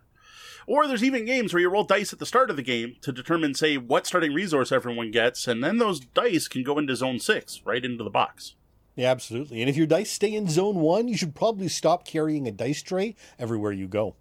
Or 0.67 0.87
there's 0.87 1.03
even 1.03 1.25
games 1.25 1.53
where 1.53 1.61
you 1.61 1.69
roll 1.69 1.83
dice 1.83 2.13
at 2.13 2.19
the 2.19 2.25
start 2.25 2.51
of 2.51 2.55
the 2.55 2.61
game 2.61 2.97
to 3.01 3.11
determine, 3.11 3.55
say, 3.55 3.77
what 3.77 4.05
starting 4.05 4.33
resource 4.33 4.71
everyone 4.71 5.09
gets, 5.09 5.47
and 5.47 5.63
then 5.63 5.77
those 5.77 5.99
dice 5.99 6.47
can 6.47 6.61
go 6.61 6.77
into 6.77 6.95
zone 6.95 7.19
six, 7.19 7.61
right 7.65 7.83
into 7.83 8.03
the 8.03 8.09
box. 8.11 8.53
Yeah, 8.95 9.09
absolutely. 9.09 9.61
And 9.61 9.69
if 9.69 9.77
your 9.77 9.87
dice 9.87 10.11
stay 10.11 10.33
in 10.33 10.47
zone 10.47 10.75
one, 10.75 11.07
you 11.07 11.17
should 11.17 11.33
probably 11.33 11.69
stop 11.69 12.05
carrying 12.05 12.47
a 12.47 12.51
dice 12.51 12.83
tray 12.83 13.15
everywhere 13.39 13.71
you 13.71 13.87
go. 13.87 14.15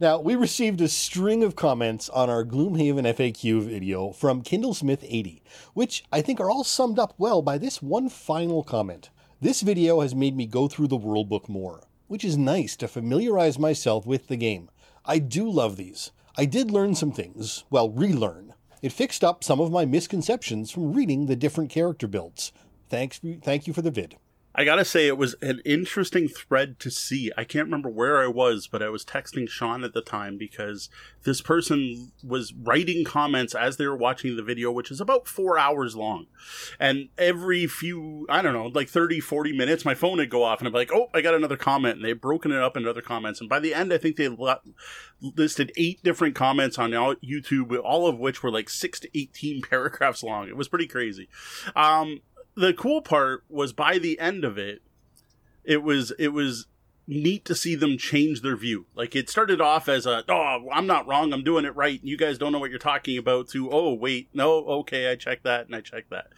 Now, 0.00 0.18
we 0.18 0.34
received 0.34 0.80
a 0.80 0.88
string 0.88 1.44
of 1.44 1.56
comments 1.56 2.08
on 2.08 2.30
our 2.30 2.42
Gloomhaven 2.42 3.04
FAQ 3.04 3.60
video 3.60 4.12
from 4.12 4.42
Kindlesmith80, 4.42 5.42
which 5.74 6.04
I 6.10 6.22
think 6.22 6.40
are 6.40 6.48
all 6.48 6.64
summed 6.64 6.98
up 6.98 7.12
well 7.18 7.42
by 7.42 7.58
this 7.58 7.82
one 7.82 8.08
final 8.08 8.62
comment. 8.62 9.10
This 9.42 9.60
video 9.60 10.00
has 10.00 10.14
made 10.14 10.34
me 10.34 10.46
go 10.46 10.68
through 10.68 10.88
the 10.88 10.96
world 10.96 11.28
book 11.28 11.50
more, 11.50 11.82
which 12.08 12.24
is 12.24 12.38
nice 12.38 12.76
to 12.76 12.88
familiarize 12.88 13.58
myself 13.58 14.06
with 14.06 14.28
the 14.28 14.36
game. 14.36 14.70
I 15.04 15.18
do 15.18 15.50
love 15.50 15.76
these. 15.76 16.12
I 16.34 16.46
did 16.46 16.70
learn 16.70 16.94
some 16.94 17.12
things, 17.12 17.64
well, 17.68 17.90
relearn. 17.90 18.54
It 18.80 18.92
fixed 18.92 19.22
up 19.22 19.44
some 19.44 19.60
of 19.60 19.70
my 19.70 19.84
misconceptions 19.84 20.70
from 20.70 20.94
reading 20.94 21.26
the 21.26 21.36
different 21.36 21.68
character 21.68 22.06
builds. 22.06 22.52
Thanks, 22.88 23.20
thank 23.42 23.66
you 23.66 23.74
for 23.74 23.82
the 23.82 23.90
vid. 23.90 24.16
I 24.52 24.64
gotta 24.64 24.84
say, 24.84 25.06
it 25.06 25.16
was 25.16 25.34
an 25.40 25.60
interesting 25.64 26.28
thread 26.28 26.80
to 26.80 26.90
see. 26.90 27.30
I 27.36 27.44
can't 27.44 27.66
remember 27.66 27.88
where 27.88 28.20
I 28.20 28.26
was, 28.26 28.66
but 28.66 28.82
I 28.82 28.88
was 28.88 29.04
texting 29.04 29.48
Sean 29.48 29.84
at 29.84 29.94
the 29.94 30.02
time 30.02 30.36
because 30.36 30.88
this 31.22 31.40
person 31.40 32.10
was 32.24 32.52
writing 32.52 33.04
comments 33.04 33.54
as 33.54 33.76
they 33.76 33.86
were 33.86 33.96
watching 33.96 34.36
the 34.36 34.42
video, 34.42 34.72
which 34.72 34.90
is 34.90 35.00
about 35.00 35.28
four 35.28 35.56
hours 35.56 35.94
long. 35.94 36.26
And 36.80 37.10
every 37.16 37.68
few, 37.68 38.26
I 38.28 38.42
don't 38.42 38.54
know, 38.54 38.66
like 38.66 38.88
30, 38.88 39.20
40 39.20 39.56
minutes, 39.56 39.84
my 39.84 39.94
phone 39.94 40.18
would 40.18 40.30
go 40.30 40.42
off 40.42 40.58
and 40.58 40.66
I'd 40.66 40.72
be 40.72 40.78
like, 40.78 40.92
oh, 40.92 41.08
I 41.14 41.20
got 41.20 41.34
another 41.34 41.56
comment. 41.56 41.96
And 41.96 42.04
they'd 42.04 42.20
broken 42.20 42.50
it 42.50 42.60
up 42.60 42.76
into 42.76 42.90
other 42.90 43.02
comments. 43.02 43.40
And 43.40 43.48
by 43.48 43.60
the 43.60 43.72
end, 43.72 43.92
I 43.92 43.98
think 43.98 44.16
they 44.16 44.28
listed 45.20 45.72
eight 45.76 46.02
different 46.02 46.34
comments 46.34 46.78
on 46.78 46.90
YouTube, 46.90 47.78
all 47.84 48.08
of 48.08 48.18
which 48.18 48.42
were 48.42 48.50
like 48.50 48.68
six 48.68 48.98
to 49.00 49.18
18 49.18 49.62
paragraphs 49.70 50.22
long. 50.22 50.48
It 50.48 50.56
was 50.56 50.68
pretty 50.68 50.86
crazy. 50.86 51.28
Um, 51.76 52.20
the 52.54 52.72
cool 52.72 53.02
part 53.02 53.44
was 53.48 53.72
by 53.72 53.98
the 53.98 54.18
end 54.18 54.44
of 54.44 54.58
it, 54.58 54.82
it 55.64 55.82
was 55.82 56.12
it 56.18 56.28
was 56.28 56.66
neat 57.06 57.44
to 57.44 57.54
see 57.56 57.74
them 57.74 57.98
change 57.98 58.40
their 58.40 58.56
view. 58.56 58.86
Like 58.94 59.16
it 59.16 59.28
started 59.28 59.60
off 59.60 59.88
as 59.88 60.06
a 60.06 60.24
oh 60.28 60.68
I'm 60.72 60.86
not 60.86 61.06
wrong 61.06 61.32
I'm 61.32 61.42
doing 61.42 61.64
it 61.64 61.74
right 61.74 62.00
you 62.02 62.16
guys 62.16 62.38
don't 62.38 62.52
know 62.52 62.58
what 62.58 62.70
you're 62.70 62.78
talking 62.78 63.18
about 63.18 63.48
to 63.48 63.68
oh 63.70 63.92
wait 63.94 64.28
no 64.32 64.64
okay 64.66 65.10
I 65.10 65.16
checked 65.16 65.42
that 65.44 65.66
and 65.66 65.74
I 65.74 65.80
checked 65.80 66.10
that, 66.10 66.28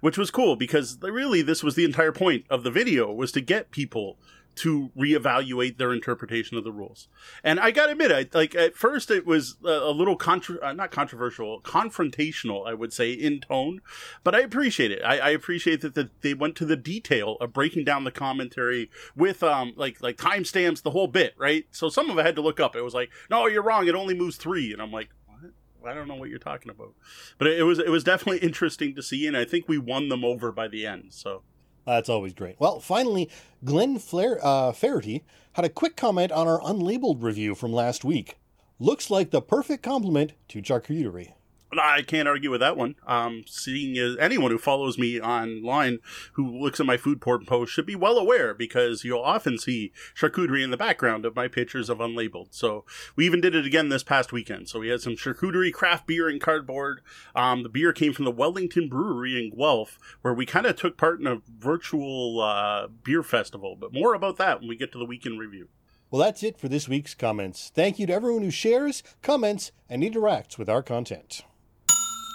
which 0.00 0.18
was 0.18 0.30
cool 0.30 0.56
because 0.56 0.98
really 1.00 1.42
this 1.42 1.62
was 1.62 1.76
the 1.76 1.84
entire 1.84 2.12
point 2.12 2.44
of 2.50 2.64
the 2.64 2.70
video 2.70 3.12
was 3.12 3.32
to 3.32 3.40
get 3.40 3.70
people 3.70 4.18
to 4.56 4.90
reevaluate 4.98 5.76
their 5.76 5.92
interpretation 5.92 6.56
of 6.56 6.64
the 6.64 6.72
rules. 6.72 7.08
And 7.44 7.60
I 7.60 7.70
got 7.70 7.86
to 7.86 7.92
admit, 7.92 8.10
I, 8.10 8.26
like 8.32 8.54
at 8.54 8.74
first 8.74 9.10
it 9.10 9.26
was 9.26 9.56
a, 9.64 9.90
little 9.90 10.16
contra- 10.16 10.62
uh, 10.62 10.72
not 10.72 10.90
controversial, 10.90 11.60
confrontational, 11.60 12.66
I 12.66 12.74
would 12.74 12.92
say, 12.92 13.12
in 13.12 13.40
tone. 13.40 13.80
But 14.24 14.34
I 14.34 14.40
appreciate 14.40 14.90
it. 14.90 15.02
I, 15.04 15.18
I 15.18 15.30
appreciate 15.30 15.82
that 15.82 15.94
the, 15.94 16.10
they 16.22 16.34
went 16.34 16.56
to 16.56 16.64
the 16.64 16.76
detail 16.76 17.36
of 17.40 17.52
breaking 17.52 17.84
down 17.84 18.04
the 18.04 18.10
commentary 18.10 18.90
with 19.14 19.42
um 19.42 19.72
like 19.76 20.02
like 20.02 20.16
timestamps, 20.16 20.82
the 20.82 20.90
whole 20.90 21.06
bit, 21.06 21.34
right? 21.36 21.66
So 21.70 21.88
some 21.88 22.10
of 22.10 22.18
it 22.18 22.22
I 22.22 22.24
had 22.24 22.36
to 22.36 22.42
look 22.42 22.58
up. 22.58 22.74
It 22.74 22.82
was 22.82 22.94
like, 22.94 23.10
no, 23.30 23.46
you're 23.46 23.62
wrong. 23.62 23.86
It 23.86 23.94
only 23.94 24.14
moves 24.14 24.36
three, 24.36 24.72
and 24.72 24.80
I'm 24.80 24.90
like, 24.92 25.10
What? 25.26 25.90
I 25.90 25.94
don't 25.94 26.08
know 26.08 26.16
what 26.16 26.30
you're 26.30 26.38
talking 26.38 26.70
about. 26.70 26.94
But 27.38 27.48
it 27.48 27.64
was 27.64 27.78
it 27.78 27.90
was 27.90 28.04
definitely 28.04 28.38
interesting 28.38 28.94
to 28.94 29.02
see, 29.02 29.26
and 29.26 29.36
I 29.36 29.44
think 29.44 29.68
we 29.68 29.78
won 29.78 30.08
them 30.08 30.24
over 30.24 30.50
by 30.50 30.66
the 30.68 30.86
end. 30.86 31.12
So 31.12 31.42
That's 31.86 32.08
always 32.08 32.34
great. 32.34 32.56
Well, 32.58 32.80
finally, 32.80 33.30
Glenn 33.64 33.98
Flair, 33.98 34.38
uh, 34.42 34.72
Faherty 34.72 35.24
had 35.52 35.64
a 35.64 35.70
quick 35.70 35.96
comment 35.96 36.32
on 36.32 36.48
our 36.48 36.60
unlabeled 36.60 37.22
review 37.22 37.54
from 37.54 37.72
last 37.72 38.04
week. 38.04 38.38
Looks 38.78 39.08
like 39.08 39.30
the 39.30 39.40
perfect 39.40 39.82
complement 39.82 40.32
to 40.48 40.60
charcuterie. 40.60 41.32
I 41.72 42.02
can't 42.02 42.28
argue 42.28 42.50
with 42.50 42.60
that 42.60 42.76
one. 42.76 42.94
Um, 43.06 43.44
seeing 43.46 43.98
as 43.98 44.16
anyone 44.18 44.50
who 44.50 44.58
follows 44.58 44.98
me 44.98 45.20
online 45.20 45.98
who 46.34 46.48
looks 46.48 46.80
at 46.80 46.86
my 46.86 46.96
food 46.96 47.20
porn 47.20 47.44
post 47.44 47.72
should 47.72 47.86
be 47.86 47.96
well 47.96 48.18
aware 48.18 48.54
because 48.54 49.04
you'll 49.04 49.20
often 49.20 49.58
see 49.58 49.92
charcuterie 50.14 50.62
in 50.62 50.70
the 50.70 50.76
background 50.76 51.24
of 51.24 51.34
my 51.34 51.48
pictures 51.48 51.90
of 51.90 51.98
unlabeled. 51.98 52.48
So 52.50 52.84
we 53.16 53.26
even 53.26 53.40
did 53.40 53.54
it 53.54 53.66
again 53.66 53.88
this 53.88 54.02
past 54.02 54.32
weekend. 54.32 54.68
So 54.68 54.80
we 54.80 54.88
had 54.88 55.00
some 55.00 55.14
charcuterie, 55.14 55.72
craft 55.72 56.06
beer, 56.06 56.28
and 56.28 56.40
cardboard. 56.40 57.00
Um, 57.34 57.62
the 57.62 57.68
beer 57.68 57.92
came 57.92 58.12
from 58.12 58.24
the 58.24 58.30
Wellington 58.30 58.88
Brewery 58.88 59.38
in 59.38 59.56
Guelph, 59.56 59.98
where 60.22 60.34
we 60.34 60.46
kind 60.46 60.66
of 60.66 60.76
took 60.76 60.96
part 60.96 61.20
in 61.20 61.26
a 61.26 61.42
virtual 61.58 62.40
uh, 62.40 62.86
beer 62.86 63.22
festival. 63.22 63.76
But 63.78 63.92
more 63.92 64.14
about 64.14 64.36
that 64.38 64.60
when 64.60 64.68
we 64.68 64.76
get 64.76 64.92
to 64.92 64.98
the 64.98 65.04
weekend 65.04 65.40
review. 65.40 65.68
Well, 66.10 66.22
that's 66.22 66.44
it 66.44 66.56
for 66.56 66.68
this 66.68 66.88
week's 66.88 67.14
comments. 67.14 67.72
Thank 67.74 67.98
you 67.98 68.06
to 68.06 68.12
everyone 68.12 68.42
who 68.42 68.50
shares, 68.50 69.02
comments, 69.22 69.72
and 69.88 70.04
interacts 70.04 70.56
with 70.56 70.68
our 70.68 70.82
content. 70.82 71.42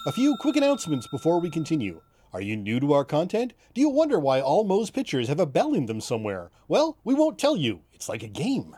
A 0.08 0.12
few 0.12 0.36
quick 0.36 0.56
announcements 0.56 1.06
before 1.06 1.40
we 1.40 1.52
continue. 1.52 2.02
Are 2.34 2.42
you 2.42 2.58
new 2.58 2.80
to 2.80 2.94
our 2.94 3.06
content? 3.06 3.54
Do 3.76 3.82
you 3.82 3.90
wonder 3.90 4.18
why 4.18 4.42
all 4.42 4.64
Moe's 4.64 4.90
pictures 4.90 5.28
have 5.28 5.40
a 5.40 5.46
bell 5.46 5.76
in 5.76 5.86
them 5.86 6.02
somewhere? 6.02 6.50
Well, 6.68 6.98
we 7.04 7.14
won't 7.14 7.38
tell 7.38 7.56
you. 7.56 7.82
It's 7.94 8.10
like 8.10 8.24
a 8.24 8.28
game. 8.28 8.76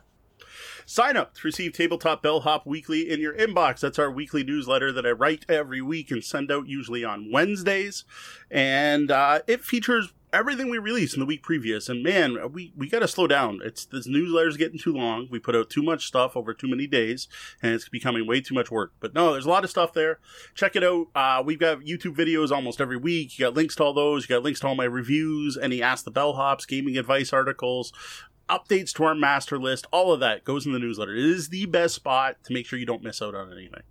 Sign 0.86 1.16
up 1.16 1.34
to 1.36 1.48
receive 1.48 1.72
Tabletop 1.72 2.22
Bellhop 2.22 2.66
Weekly 2.66 3.10
in 3.10 3.22
your 3.22 3.34
inbox. 3.38 3.80
That's 3.80 4.00
our 4.00 4.12
weekly 4.12 4.44
newsletter 4.44 4.92
that 4.92 5.06
I 5.06 5.12
write 5.12 5.46
every 5.48 5.82
week 5.82 6.12
and 6.12 6.22
send 6.22 6.52
out 6.52 6.68
usually 6.68 7.06
on 7.06 7.32
Wednesdays. 7.32 8.04
And 8.52 9.10
uh, 9.10 9.44
it 9.48 9.64
features 9.64 10.12
everything 10.34 10.70
we 10.70 10.80
released 10.80 11.14
in 11.14 11.20
the 11.20 11.26
week 11.26 11.44
previous. 11.44 11.88
And 11.88 12.04
man, 12.04 12.52
we, 12.52 12.74
we 12.76 12.90
got 12.90 13.00
to 13.00 13.08
slow 13.08 13.28
down. 13.28 13.62
It's 13.64 13.86
this 13.86 14.08
newsletter's 14.08 14.58
getting 14.58 14.80
too 14.80 14.94
long. 14.94 15.28
We 15.30 15.40
put 15.40 15.56
out 15.56 15.70
too 15.70 15.84
much 15.84 16.08
stuff 16.08 16.36
over 16.36 16.54
too 16.54 16.68
many 16.68 16.88
days, 16.88 17.28
and 17.62 17.74
it's 17.74 17.88
becoming 17.88 18.28
way 18.28 18.42
too 18.42 18.56
much 18.56 18.72
work. 18.72 18.94
But 19.00 19.14
no, 19.14 19.32
there's 19.32 19.46
a 19.46 19.50
lot 19.50 19.64
of 19.64 19.70
stuff 19.70 19.94
there. 19.94 20.20
Check 20.56 20.76
it 20.76 20.84
out. 20.84 21.08
Uh, 21.16 21.44
we've 21.46 21.60
got 21.60 21.82
YouTube 21.82 22.16
videos 22.16 22.52
almost 22.52 22.82
every 22.82 22.98
week. 22.98 23.38
You 23.38 23.46
got 23.46 23.54
links 23.54 23.76
to 23.76 23.84
all 23.84 23.94
those. 23.94 24.24
You 24.24 24.36
got 24.36 24.44
links 24.44 24.60
to 24.62 24.68
all 24.68 24.76
my 24.76 24.86
reviews, 24.86 25.58
any 25.58 25.82
Ask 25.82 26.04
the 26.04 26.12
Bellhops, 26.12 26.68
gaming 26.68 26.98
advice 26.98 27.32
articles. 27.32 27.94
Updates 28.50 28.92
to 28.94 29.06
our 29.06 29.16
master 29.16 29.58
list, 29.58 29.88
all 29.92 30.12
of 30.12 30.20
that 30.20 30.44
goes 30.44 30.66
in 30.66 30.74
the 30.74 30.80
newsletter. 30.80 31.16
It 31.16 31.24
is 31.24 31.48
the 31.48 31.66
best 31.66 31.96
spot 31.96 32.38
to 32.44 32.54
make 32.54 32.66
sure 32.66 32.78
you 32.78 32.86
don't 32.86 33.04
miss 33.04 33.22
out 33.22 33.36
on 33.36 33.52
anything. 33.52 33.84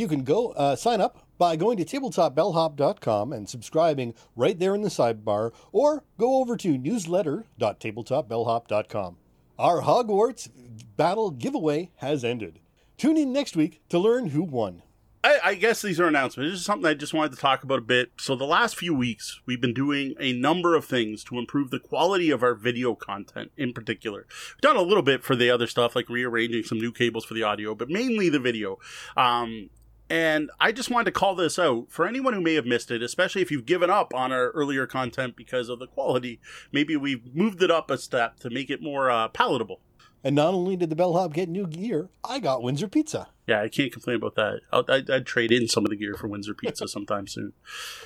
You 0.00 0.08
can 0.08 0.24
go 0.24 0.52
uh, 0.52 0.76
sign 0.76 1.02
up 1.02 1.26
by 1.36 1.56
going 1.56 1.76
to 1.76 1.84
tabletopbellhop.com 1.84 3.34
and 3.34 3.46
subscribing 3.46 4.14
right 4.34 4.58
there 4.58 4.74
in 4.74 4.80
the 4.80 4.88
sidebar, 4.88 5.52
or 5.72 6.04
go 6.16 6.40
over 6.40 6.56
to 6.56 6.78
newsletter.tabletopbellhop.com. 6.78 9.16
Our 9.58 9.82
Hogwarts 9.82 10.48
battle 10.96 11.30
giveaway 11.30 11.90
has 11.96 12.24
ended. 12.24 12.60
Tune 12.96 13.18
in 13.18 13.30
next 13.30 13.56
week 13.56 13.82
to 13.90 13.98
learn 13.98 14.28
who 14.28 14.42
won. 14.42 14.84
I, 15.22 15.38
I, 15.44 15.54
guess 15.54 15.82
these 15.82 16.00
are 16.00 16.08
announcements. 16.08 16.52
This 16.52 16.60
is 16.60 16.64
something 16.64 16.88
I 16.88 16.94
just 16.94 17.12
wanted 17.12 17.32
to 17.32 17.38
talk 17.38 17.62
about 17.62 17.80
a 17.80 17.82
bit. 17.82 18.12
So, 18.18 18.34
the 18.34 18.46
last 18.46 18.76
few 18.76 18.94
weeks, 18.94 19.42
we've 19.44 19.60
been 19.60 19.74
doing 19.74 20.14
a 20.18 20.32
number 20.32 20.74
of 20.74 20.86
things 20.86 21.22
to 21.24 21.38
improve 21.38 21.68
the 21.68 21.78
quality 21.78 22.30
of 22.30 22.42
our 22.42 22.54
video 22.54 22.94
content 22.94 23.52
in 23.58 23.74
particular. 23.74 24.24
We've 24.54 24.62
done 24.62 24.76
a 24.76 24.82
little 24.82 25.02
bit 25.02 25.22
for 25.22 25.36
the 25.36 25.50
other 25.50 25.66
stuff, 25.66 25.94
like 25.94 26.08
rearranging 26.08 26.62
some 26.62 26.78
new 26.78 26.90
cables 26.90 27.26
for 27.26 27.34
the 27.34 27.42
audio, 27.42 27.74
but 27.74 27.90
mainly 27.90 28.30
the 28.30 28.38
video. 28.38 28.78
Um, 29.14 29.68
and 30.10 30.50
I 30.58 30.72
just 30.72 30.90
wanted 30.90 31.04
to 31.04 31.12
call 31.12 31.36
this 31.36 31.56
out 31.56 31.86
for 31.88 32.04
anyone 32.04 32.34
who 32.34 32.40
may 32.40 32.54
have 32.54 32.66
missed 32.66 32.90
it, 32.90 33.00
especially 33.00 33.42
if 33.42 33.50
you've 33.50 33.64
given 33.64 33.90
up 33.90 34.12
on 34.12 34.32
our 34.32 34.50
earlier 34.50 34.86
content 34.86 35.36
because 35.36 35.68
of 35.68 35.78
the 35.78 35.86
quality. 35.86 36.40
Maybe 36.72 36.96
we've 36.96 37.34
moved 37.34 37.62
it 37.62 37.70
up 37.70 37.90
a 37.90 37.96
step 37.96 38.40
to 38.40 38.50
make 38.50 38.70
it 38.70 38.82
more 38.82 39.08
uh, 39.08 39.28
palatable. 39.28 39.80
And 40.22 40.34
not 40.36 40.52
only 40.52 40.76
did 40.76 40.90
the 40.90 40.96
bellhop 40.96 41.32
get 41.32 41.48
new 41.48 41.66
gear, 41.66 42.10
I 42.24 42.40
got 42.40 42.62
Windsor 42.62 42.88
Pizza. 42.88 43.28
Yeah, 43.46 43.62
I 43.62 43.68
can't 43.68 43.92
complain 43.92 44.16
about 44.16 44.34
that. 44.34 44.60
I'll, 44.72 44.84
I'd, 44.88 45.08
I'd 45.08 45.26
trade 45.26 45.52
in 45.52 45.68
some 45.68 45.84
of 45.84 45.90
the 45.90 45.96
gear 45.96 46.14
for 46.14 46.26
Windsor 46.26 46.54
Pizza 46.54 46.88
sometime 46.88 47.26
soon. 47.26 47.52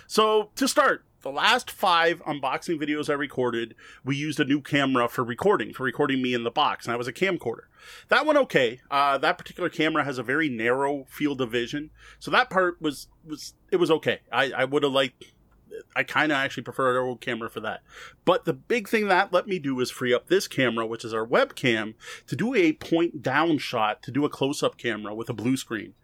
So 0.07 0.51
to 0.57 0.69
start, 0.69 1.05
the 1.25 1.31
last 1.31 1.71
five 1.71 2.23
unboxing 2.25 2.79
videos 2.81 3.11
I 3.11 3.15
recorded, 3.15 3.75
we 4.05 4.15
used 4.15 4.39
a 4.39 4.45
new 4.45 4.61
camera 4.61 5.09
for 5.09 5.25
recording, 5.25 5.73
for 5.73 5.83
recording 5.83 6.23
me 6.23 6.35
in 6.35 6.45
the 6.45 6.51
box, 6.51 6.87
and 6.87 6.93
I 6.93 6.97
was 6.97 7.09
a 7.09 7.13
camcorder. 7.13 7.65
That 8.09 8.27
went 8.27 8.39
okay. 8.39 8.81
Uh, 8.91 9.19
that 9.19 9.39
particular 9.39 9.71
camera 9.71 10.05
has 10.05 10.19
a 10.19 10.23
very 10.23 10.49
narrow 10.49 11.07
field 11.09 11.41
of 11.41 11.51
vision, 11.51 11.91
so 12.21 12.31
that 12.31 12.51
part 12.51 12.81
was 12.81 13.09
was 13.27 13.55
it 13.73 13.77
was 13.77 13.91
okay. 13.91 14.21
I, 14.31 14.53
I 14.53 14.65
would 14.65 14.85
have 14.85 14.93
liked. 14.93 15.25
I 15.97 16.05
kind 16.05 16.31
of 16.31 16.37
actually 16.37 16.63
prefer 16.63 16.97
our 16.97 17.05
old 17.05 17.21
camera 17.21 17.51
for 17.51 17.59
that. 17.61 17.83
But 18.25 18.45
the 18.45 18.53
big 18.53 18.87
thing 18.87 19.09
that 19.09 19.33
let 19.33 19.49
me 19.49 19.59
do 19.59 19.81
is 19.81 19.91
free 19.91 20.15
up 20.15 20.29
this 20.29 20.47
camera, 20.47 20.87
which 20.87 21.05
is 21.05 21.13
our 21.13 21.27
webcam, 21.27 21.95
to 22.29 22.37
do 22.37 22.55
a 22.55 22.75
point 22.75 23.23
down 23.23 23.59
shot, 23.59 24.01
to 24.05 24.13
do 24.13 24.25
a 24.25 24.29
close 24.29 24.63
up 24.63 24.77
camera 24.77 25.15
with 25.15 25.29
a 25.29 25.35
blue 25.35 25.57
screen. 25.57 25.95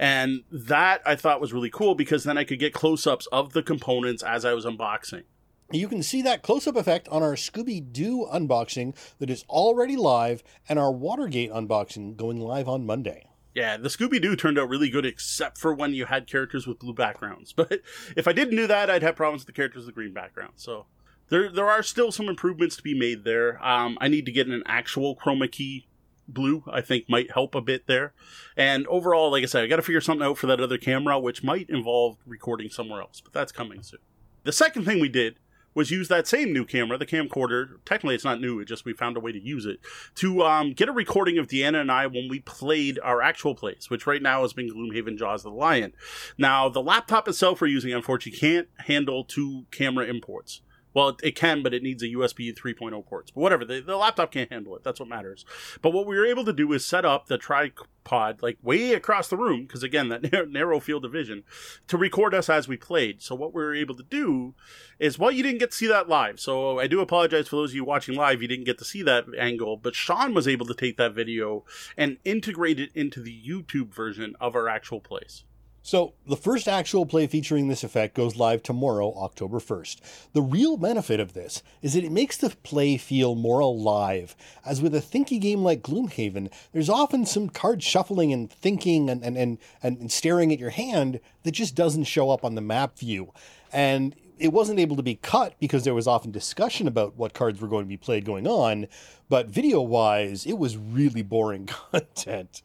And 0.00 0.44
that 0.50 1.02
I 1.04 1.14
thought 1.14 1.42
was 1.42 1.52
really 1.52 1.68
cool 1.68 1.94
because 1.94 2.24
then 2.24 2.38
I 2.38 2.44
could 2.44 2.58
get 2.58 2.72
close 2.72 3.06
ups 3.06 3.26
of 3.30 3.52
the 3.52 3.62
components 3.62 4.22
as 4.22 4.46
I 4.46 4.54
was 4.54 4.64
unboxing. 4.64 5.24
You 5.70 5.88
can 5.88 6.02
see 6.02 6.22
that 6.22 6.42
close 6.42 6.66
up 6.66 6.74
effect 6.74 7.06
on 7.08 7.22
our 7.22 7.34
Scooby 7.34 7.92
Doo 7.92 8.26
unboxing 8.32 8.96
that 9.18 9.28
is 9.28 9.44
already 9.50 9.96
live 9.96 10.42
and 10.70 10.78
our 10.78 10.90
Watergate 10.90 11.52
unboxing 11.52 12.16
going 12.16 12.40
live 12.40 12.66
on 12.66 12.86
Monday. 12.86 13.26
Yeah, 13.54 13.76
the 13.76 13.90
Scooby 13.90 14.22
Doo 14.22 14.36
turned 14.36 14.58
out 14.58 14.70
really 14.70 14.88
good, 14.88 15.04
except 15.04 15.58
for 15.58 15.74
when 15.74 15.92
you 15.92 16.06
had 16.06 16.26
characters 16.26 16.66
with 16.66 16.78
blue 16.78 16.94
backgrounds. 16.94 17.52
But 17.56 17.82
if 18.16 18.26
I 18.26 18.32
didn't 18.32 18.56
do 18.56 18.66
that, 18.68 18.88
I'd 18.88 19.02
have 19.02 19.16
problems 19.16 19.42
with 19.42 19.48
the 19.48 19.52
characters 19.52 19.84
with 19.84 19.94
green 19.94 20.14
backgrounds. 20.14 20.62
So 20.62 20.86
there, 21.28 21.50
there 21.52 21.68
are 21.68 21.82
still 21.82 22.10
some 22.10 22.30
improvements 22.30 22.74
to 22.76 22.82
be 22.82 22.98
made 22.98 23.24
there. 23.24 23.62
Um, 23.62 23.98
I 24.00 24.08
need 24.08 24.24
to 24.24 24.32
get 24.32 24.46
an 24.46 24.62
actual 24.64 25.14
chroma 25.14 25.52
key 25.52 25.88
blue, 26.34 26.64
I 26.70 26.80
think 26.80 27.08
might 27.08 27.32
help 27.32 27.54
a 27.54 27.60
bit 27.60 27.86
there. 27.86 28.12
And 28.56 28.86
overall, 28.86 29.30
like 29.30 29.42
I 29.42 29.46
said, 29.46 29.64
I 29.64 29.66
got 29.66 29.76
to 29.76 29.82
figure 29.82 30.00
something 30.00 30.26
out 30.26 30.38
for 30.38 30.46
that 30.46 30.60
other 30.60 30.78
camera, 30.78 31.18
which 31.18 31.42
might 31.42 31.68
involve 31.70 32.18
recording 32.26 32.70
somewhere 32.70 33.00
else, 33.00 33.20
but 33.20 33.32
that's 33.32 33.52
coming 33.52 33.82
soon. 33.82 34.00
The 34.44 34.52
second 34.52 34.84
thing 34.84 35.00
we 35.00 35.08
did 35.08 35.38
was 35.74 35.90
use 35.90 36.08
that 36.08 36.26
same 36.26 36.52
new 36.52 36.64
camera, 36.64 36.98
the 36.98 37.06
camcorder. 37.06 37.76
Technically, 37.84 38.14
it's 38.14 38.24
not 38.24 38.40
new; 38.40 38.58
it 38.58 38.64
just 38.64 38.84
we 38.84 38.92
found 38.92 39.16
a 39.16 39.20
way 39.20 39.32
to 39.32 39.40
use 39.40 39.66
it 39.66 39.80
to 40.16 40.42
um, 40.42 40.72
get 40.72 40.88
a 40.88 40.92
recording 40.92 41.38
of 41.38 41.46
Deanna 41.46 41.80
and 41.80 41.92
I 41.92 42.06
when 42.06 42.28
we 42.28 42.40
played 42.40 42.98
our 43.02 43.22
actual 43.22 43.54
plays, 43.54 43.88
which 43.88 44.06
right 44.06 44.22
now 44.22 44.42
has 44.42 44.52
been 44.52 44.68
Gloomhaven 44.68 45.18
Jaws 45.18 45.44
of 45.44 45.52
the 45.52 45.58
Lion. 45.58 45.92
Now, 46.36 46.68
the 46.68 46.82
laptop 46.82 47.28
itself 47.28 47.60
we're 47.60 47.68
using, 47.68 47.92
unfortunately, 47.92 48.38
can't 48.38 48.68
handle 48.78 49.24
two 49.24 49.66
camera 49.70 50.06
imports. 50.06 50.62
Well, 50.92 51.16
it, 51.22 51.36
can, 51.36 51.62
but 51.62 51.72
it 51.72 51.82
needs 51.82 52.02
a 52.02 52.08
USB 52.08 52.54
3.0 52.54 53.06
ports. 53.06 53.30
But 53.30 53.40
whatever, 53.40 53.64
the, 53.64 53.80
the, 53.80 53.96
laptop 53.96 54.32
can't 54.32 54.50
handle 54.50 54.74
it. 54.76 54.82
That's 54.82 54.98
what 54.98 55.08
matters. 55.08 55.44
But 55.82 55.92
what 55.92 56.06
we 56.06 56.16
were 56.16 56.26
able 56.26 56.44
to 56.44 56.52
do 56.52 56.72
is 56.72 56.84
set 56.84 57.04
up 57.04 57.26
the 57.26 57.38
tripod 57.38 58.42
like 58.42 58.58
way 58.62 58.94
across 58.94 59.28
the 59.28 59.36
room, 59.36 59.62
because 59.62 59.82
again, 59.82 60.08
that 60.08 60.48
narrow 60.50 60.80
field 60.80 61.04
of 61.04 61.12
vision, 61.12 61.44
to 61.86 61.96
record 61.96 62.34
us 62.34 62.48
as 62.48 62.66
we 62.66 62.76
played. 62.76 63.22
So 63.22 63.34
what 63.34 63.54
we 63.54 63.62
were 63.62 63.74
able 63.74 63.94
to 63.96 64.02
do 64.02 64.54
is, 64.98 65.18
well, 65.18 65.30
you 65.30 65.42
didn't 65.42 65.60
get 65.60 65.70
to 65.70 65.76
see 65.76 65.86
that 65.86 66.08
live. 66.08 66.40
So 66.40 66.80
I 66.80 66.86
do 66.86 67.00
apologize 67.00 67.48
for 67.48 67.56
those 67.56 67.70
of 67.70 67.76
you 67.76 67.84
watching 67.84 68.16
live. 68.16 68.42
You 68.42 68.48
didn't 68.48 68.66
get 68.66 68.78
to 68.78 68.84
see 68.84 69.02
that 69.02 69.26
angle, 69.38 69.76
but 69.76 69.94
Sean 69.94 70.34
was 70.34 70.48
able 70.48 70.66
to 70.66 70.74
take 70.74 70.96
that 70.96 71.14
video 71.14 71.64
and 71.96 72.18
integrate 72.24 72.80
it 72.80 72.90
into 72.94 73.20
the 73.20 73.42
YouTube 73.46 73.94
version 73.94 74.34
of 74.40 74.56
our 74.56 74.68
actual 74.68 75.00
plays. 75.00 75.44
So, 75.82 76.12
the 76.26 76.36
first 76.36 76.68
actual 76.68 77.06
play 77.06 77.26
featuring 77.26 77.68
this 77.68 77.82
effect 77.82 78.14
goes 78.14 78.36
live 78.36 78.62
tomorrow, 78.62 79.14
October 79.16 79.60
1st. 79.60 80.28
The 80.34 80.42
real 80.42 80.76
benefit 80.76 81.20
of 81.20 81.32
this 81.32 81.62
is 81.80 81.94
that 81.94 82.04
it 82.04 82.12
makes 82.12 82.36
the 82.36 82.50
play 82.50 82.98
feel 82.98 83.34
more 83.34 83.60
alive. 83.60 84.36
As 84.64 84.82
with 84.82 84.94
a 84.94 85.00
thinky 85.00 85.40
game 85.40 85.62
like 85.62 85.82
Gloomhaven, 85.82 86.52
there's 86.72 86.90
often 86.90 87.24
some 87.24 87.48
card 87.48 87.82
shuffling 87.82 88.30
and 88.30 88.50
thinking 88.50 89.08
and, 89.08 89.24
and, 89.24 89.38
and, 89.38 89.58
and 89.82 90.12
staring 90.12 90.52
at 90.52 90.58
your 90.58 90.70
hand 90.70 91.18
that 91.44 91.52
just 91.52 91.74
doesn't 91.74 92.04
show 92.04 92.28
up 92.30 92.44
on 92.44 92.56
the 92.56 92.60
map 92.60 92.98
view. 92.98 93.32
And 93.72 94.14
it 94.38 94.52
wasn't 94.52 94.80
able 94.80 94.96
to 94.96 95.02
be 95.02 95.14
cut 95.14 95.54
because 95.60 95.84
there 95.84 95.94
was 95.94 96.06
often 96.06 96.30
discussion 96.30 96.88
about 96.88 97.16
what 97.16 97.32
cards 97.32 97.60
were 97.60 97.68
going 97.68 97.84
to 97.84 97.88
be 97.88 97.96
played 97.96 98.26
going 98.26 98.46
on, 98.46 98.86
but 99.30 99.48
video 99.48 99.80
wise, 99.80 100.44
it 100.44 100.58
was 100.58 100.76
really 100.76 101.22
boring 101.22 101.66
content. 101.92 102.62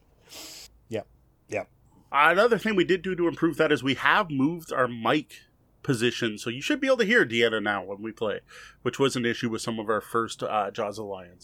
Another 2.18 2.58
thing 2.58 2.78
we 2.78 2.86
did 2.86 3.02
do 3.02 3.14
to 3.14 3.28
improve 3.28 3.58
that 3.58 3.74
is 3.74 3.84
we 3.84 3.96
have 3.96 4.32
moved 4.32 4.72
our 4.72 4.88
mic 4.88 5.42
position, 5.84 6.38
so 6.38 6.50
you 6.50 6.62
should 6.62 6.80
be 6.80 6.88
able 6.88 6.98
to 6.98 7.06
hear 7.06 7.26
Deanna 7.26 7.62
now 7.62 7.84
when 7.84 8.02
we 8.02 8.14
play, 8.14 8.40
which 8.84 8.98
was 8.98 9.18
an 9.18 9.26
issue 9.26 9.50
with 9.50 9.62
some 9.62 9.80
of 9.80 9.90
our 9.90 10.00
first 10.00 10.42
uh, 10.42 10.72
Jaws 10.72 10.98
of 10.98 11.08
the 11.08 11.12
Lion. 11.12 11.40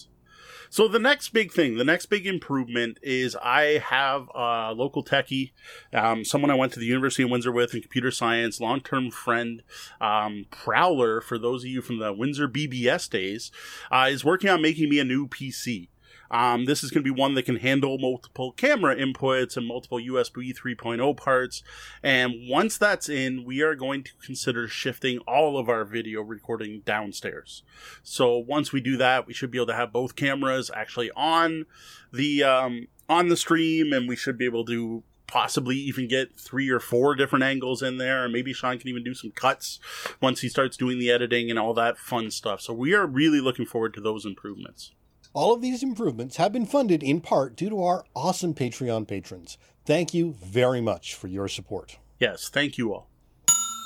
So 0.69 0.87
the 0.87 0.97
next 0.97 1.33
big 1.33 1.51
thing, 1.51 1.75
the 1.75 1.83
next 1.83 2.05
big 2.05 2.25
improvement 2.25 2.99
is 3.03 3.35
I 3.35 3.79
have 3.79 4.29
a 4.33 4.71
local 4.73 5.03
techie, 5.03 5.51
um, 5.93 6.23
someone 6.23 6.49
I 6.49 6.55
went 6.55 6.71
to 6.71 6.79
the 6.79 6.85
University 6.85 7.23
of 7.23 7.29
Windsor 7.29 7.51
with 7.51 7.75
in 7.75 7.81
computer 7.81 8.09
science, 8.09 8.61
long-term 8.61 9.11
friend, 9.11 9.63
um, 9.99 10.45
Prowler, 10.51 11.19
for 11.19 11.37
those 11.37 11.65
of 11.65 11.69
you 11.69 11.81
from 11.81 11.99
the 11.99 12.13
Windsor 12.13 12.47
BBS 12.47 13.09
days, 13.09 13.51
uh, 13.91 14.07
is 14.09 14.23
working 14.23 14.49
on 14.49 14.61
making 14.61 14.89
me 14.89 14.99
a 14.99 15.03
new 15.03 15.27
PC. 15.27 15.89
Um, 16.31 16.63
this 16.63 16.81
is 16.81 16.91
going 16.91 17.03
to 17.03 17.13
be 17.13 17.19
one 17.19 17.35
that 17.35 17.43
can 17.43 17.57
handle 17.57 17.97
multiple 17.99 18.53
camera 18.53 18.95
inputs 18.95 19.57
and 19.57 19.67
multiple 19.67 19.99
USB 19.99 20.57
3.0 20.57 21.17
parts. 21.17 21.61
And 22.01 22.33
once 22.49 22.77
that's 22.77 23.09
in, 23.09 23.43
we 23.43 23.61
are 23.61 23.75
going 23.75 24.03
to 24.03 24.11
consider 24.23 24.67
shifting 24.69 25.19
all 25.27 25.57
of 25.57 25.67
our 25.67 25.83
video 25.83 26.21
recording 26.21 26.81
downstairs. 26.85 27.63
So 28.01 28.37
once 28.37 28.71
we 28.71 28.79
do 28.79 28.95
that, 28.97 29.27
we 29.27 29.33
should 29.33 29.51
be 29.51 29.57
able 29.57 29.67
to 29.67 29.75
have 29.75 29.91
both 29.91 30.15
cameras 30.15 30.71
actually 30.73 31.11
on 31.11 31.65
the 32.13 32.43
um, 32.43 32.87
on 33.09 33.27
the 33.27 33.35
stream, 33.35 33.91
and 33.91 34.07
we 34.07 34.15
should 34.15 34.37
be 34.37 34.45
able 34.45 34.63
to 34.65 35.03
possibly 35.27 35.75
even 35.75 36.07
get 36.07 36.37
three 36.37 36.69
or 36.69 36.79
four 36.79 37.15
different 37.15 37.43
angles 37.43 37.81
in 37.81 37.97
there. 37.97 38.23
And 38.23 38.31
maybe 38.33 38.53
Sean 38.53 38.77
can 38.79 38.87
even 38.87 39.03
do 39.03 39.13
some 39.13 39.31
cuts 39.31 39.79
once 40.21 40.41
he 40.41 40.49
starts 40.49 40.77
doing 40.77 40.97
the 40.97 41.11
editing 41.11 41.49
and 41.49 41.59
all 41.59 41.73
that 41.73 41.97
fun 41.97 42.31
stuff. 42.31 42.61
So 42.61 42.73
we 42.73 42.93
are 42.93 43.05
really 43.05 43.41
looking 43.41 43.65
forward 43.65 43.93
to 43.95 44.01
those 44.01 44.25
improvements. 44.25 44.91
All 45.33 45.53
of 45.53 45.61
these 45.61 45.81
improvements 45.81 46.35
have 46.35 46.51
been 46.51 46.65
funded 46.65 47.01
in 47.01 47.21
part 47.21 47.55
due 47.55 47.69
to 47.69 47.81
our 47.83 48.03
awesome 48.13 48.53
Patreon 48.53 49.07
patrons. 49.07 49.57
Thank 49.85 50.13
you 50.13 50.35
very 50.43 50.81
much 50.81 51.15
for 51.15 51.29
your 51.29 51.47
support. 51.47 51.97
Yes, 52.19 52.49
thank 52.49 52.77
you 52.77 52.93
all. 52.93 53.07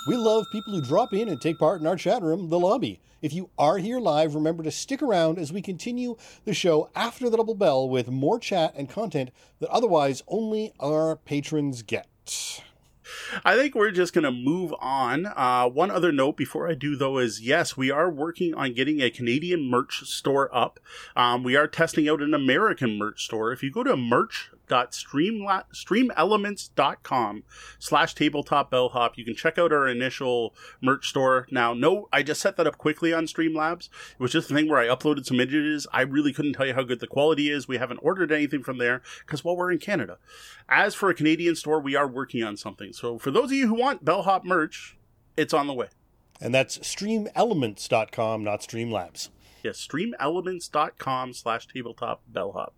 We 0.07 0.17
love 0.17 0.45
people 0.51 0.73
who 0.73 0.81
drop 0.81 1.13
in 1.13 1.29
and 1.29 1.39
take 1.39 1.59
part 1.59 1.81
in 1.81 1.87
our 1.87 1.97
chat 1.97 2.23
room, 2.23 2.49
the 2.49 2.57
lobby. 2.57 2.99
If 3.21 3.31
you 3.31 3.51
are 3.59 3.77
here 3.77 3.99
live, 3.99 4.33
remember 4.33 4.63
to 4.63 4.71
stick 4.71 5.03
around 5.03 5.37
as 5.37 5.53
we 5.53 5.61
continue 5.61 6.17
the 6.45 6.53
show 6.55 6.89
after 6.95 7.29
the 7.29 7.37
double 7.37 7.53
bell 7.53 7.87
with 7.87 8.07
more 8.07 8.39
chat 8.39 8.73
and 8.75 8.89
content 8.89 9.29
that 9.59 9.69
otherwise 9.69 10.23
only 10.27 10.73
our 10.79 11.15
patrons 11.15 11.83
get. 11.83 12.07
I 13.43 13.55
think 13.55 13.75
we're 13.75 13.91
just 13.91 14.13
going 14.13 14.23
to 14.23 14.31
move 14.31 14.73
on. 14.79 15.25
Uh, 15.25 15.67
one 15.67 15.91
other 15.91 16.11
note 16.11 16.37
before 16.37 16.69
I 16.69 16.73
do, 16.73 16.95
though, 16.95 17.17
is 17.17 17.41
yes, 17.41 17.77
we 17.77 17.91
are 17.91 18.09
working 18.09 18.53
on 18.53 18.73
getting 18.73 19.01
a 19.01 19.09
Canadian 19.09 19.69
merch 19.69 20.03
store 20.05 20.53
up. 20.55 20.79
Um, 21.15 21.43
we 21.43 21.55
are 21.55 21.67
testing 21.67 22.09
out 22.09 22.21
an 22.21 22.33
American 22.33 22.97
merch 22.97 23.25
store. 23.25 23.51
If 23.51 23.63
you 23.63 23.71
go 23.71 23.83
to 23.83 23.97
merch 23.97 24.51
streamelements.com 24.67 27.43
slash 27.79 28.15
tabletop 28.15 28.71
bellhop. 28.71 29.17
You 29.17 29.25
can 29.25 29.35
check 29.35 29.57
out 29.57 29.71
our 29.71 29.87
initial 29.87 30.53
merch 30.81 31.09
store. 31.09 31.47
Now, 31.51 31.73
no, 31.73 32.07
I 32.11 32.23
just 32.23 32.41
set 32.41 32.57
that 32.57 32.67
up 32.67 32.77
quickly 32.77 33.13
on 33.13 33.25
Streamlabs. 33.25 33.89
It 34.13 34.19
was 34.19 34.31
just 34.31 34.51
a 34.51 34.53
thing 34.53 34.69
where 34.69 34.79
I 34.79 34.87
uploaded 34.87 35.25
some 35.25 35.39
images. 35.39 35.87
I 35.93 36.01
really 36.01 36.33
couldn't 36.33 36.53
tell 36.53 36.65
you 36.65 36.73
how 36.73 36.83
good 36.83 36.99
the 36.99 37.07
quality 37.07 37.49
is. 37.49 37.67
We 37.67 37.77
haven't 37.77 37.99
ordered 38.03 38.31
anything 38.31 38.63
from 38.63 38.77
there 38.77 39.01
because, 39.25 39.43
well, 39.43 39.55
we're 39.55 39.71
in 39.71 39.79
Canada. 39.79 40.17
As 40.67 40.95
for 40.95 41.09
a 41.09 41.15
Canadian 41.15 41.55
store, 41.55 41.79
we 41.79 41.95
are 41.95 42.07
working 42.07 42.43
on 42.43 42.57
something. 42.57 42.93
So 42.93 43.17
for 43.17 43.31
those 43.31 43.45
of 43.45 43.53
you 43.53 43.67
who 43.67 43.75
want 43.75 44.05
bellhop 44.05 44.45
merch, 44.45 44.97
it's 45.37 45.53
on 45.53 45.67
the 45.67 45.73
way. 45.73 45.87
And 46.41 46.53
that's 46.53 46.77
streamelements.com, 46.79 48.43
not 48.43 48.61
Streamlabs. 48.61 49.29
Yes, 49.63 49.87
streamelements.com 49.87 51.33
slash 51.33 51.67
tabletop 51.67 52.23
bellhop. 52.27 52.73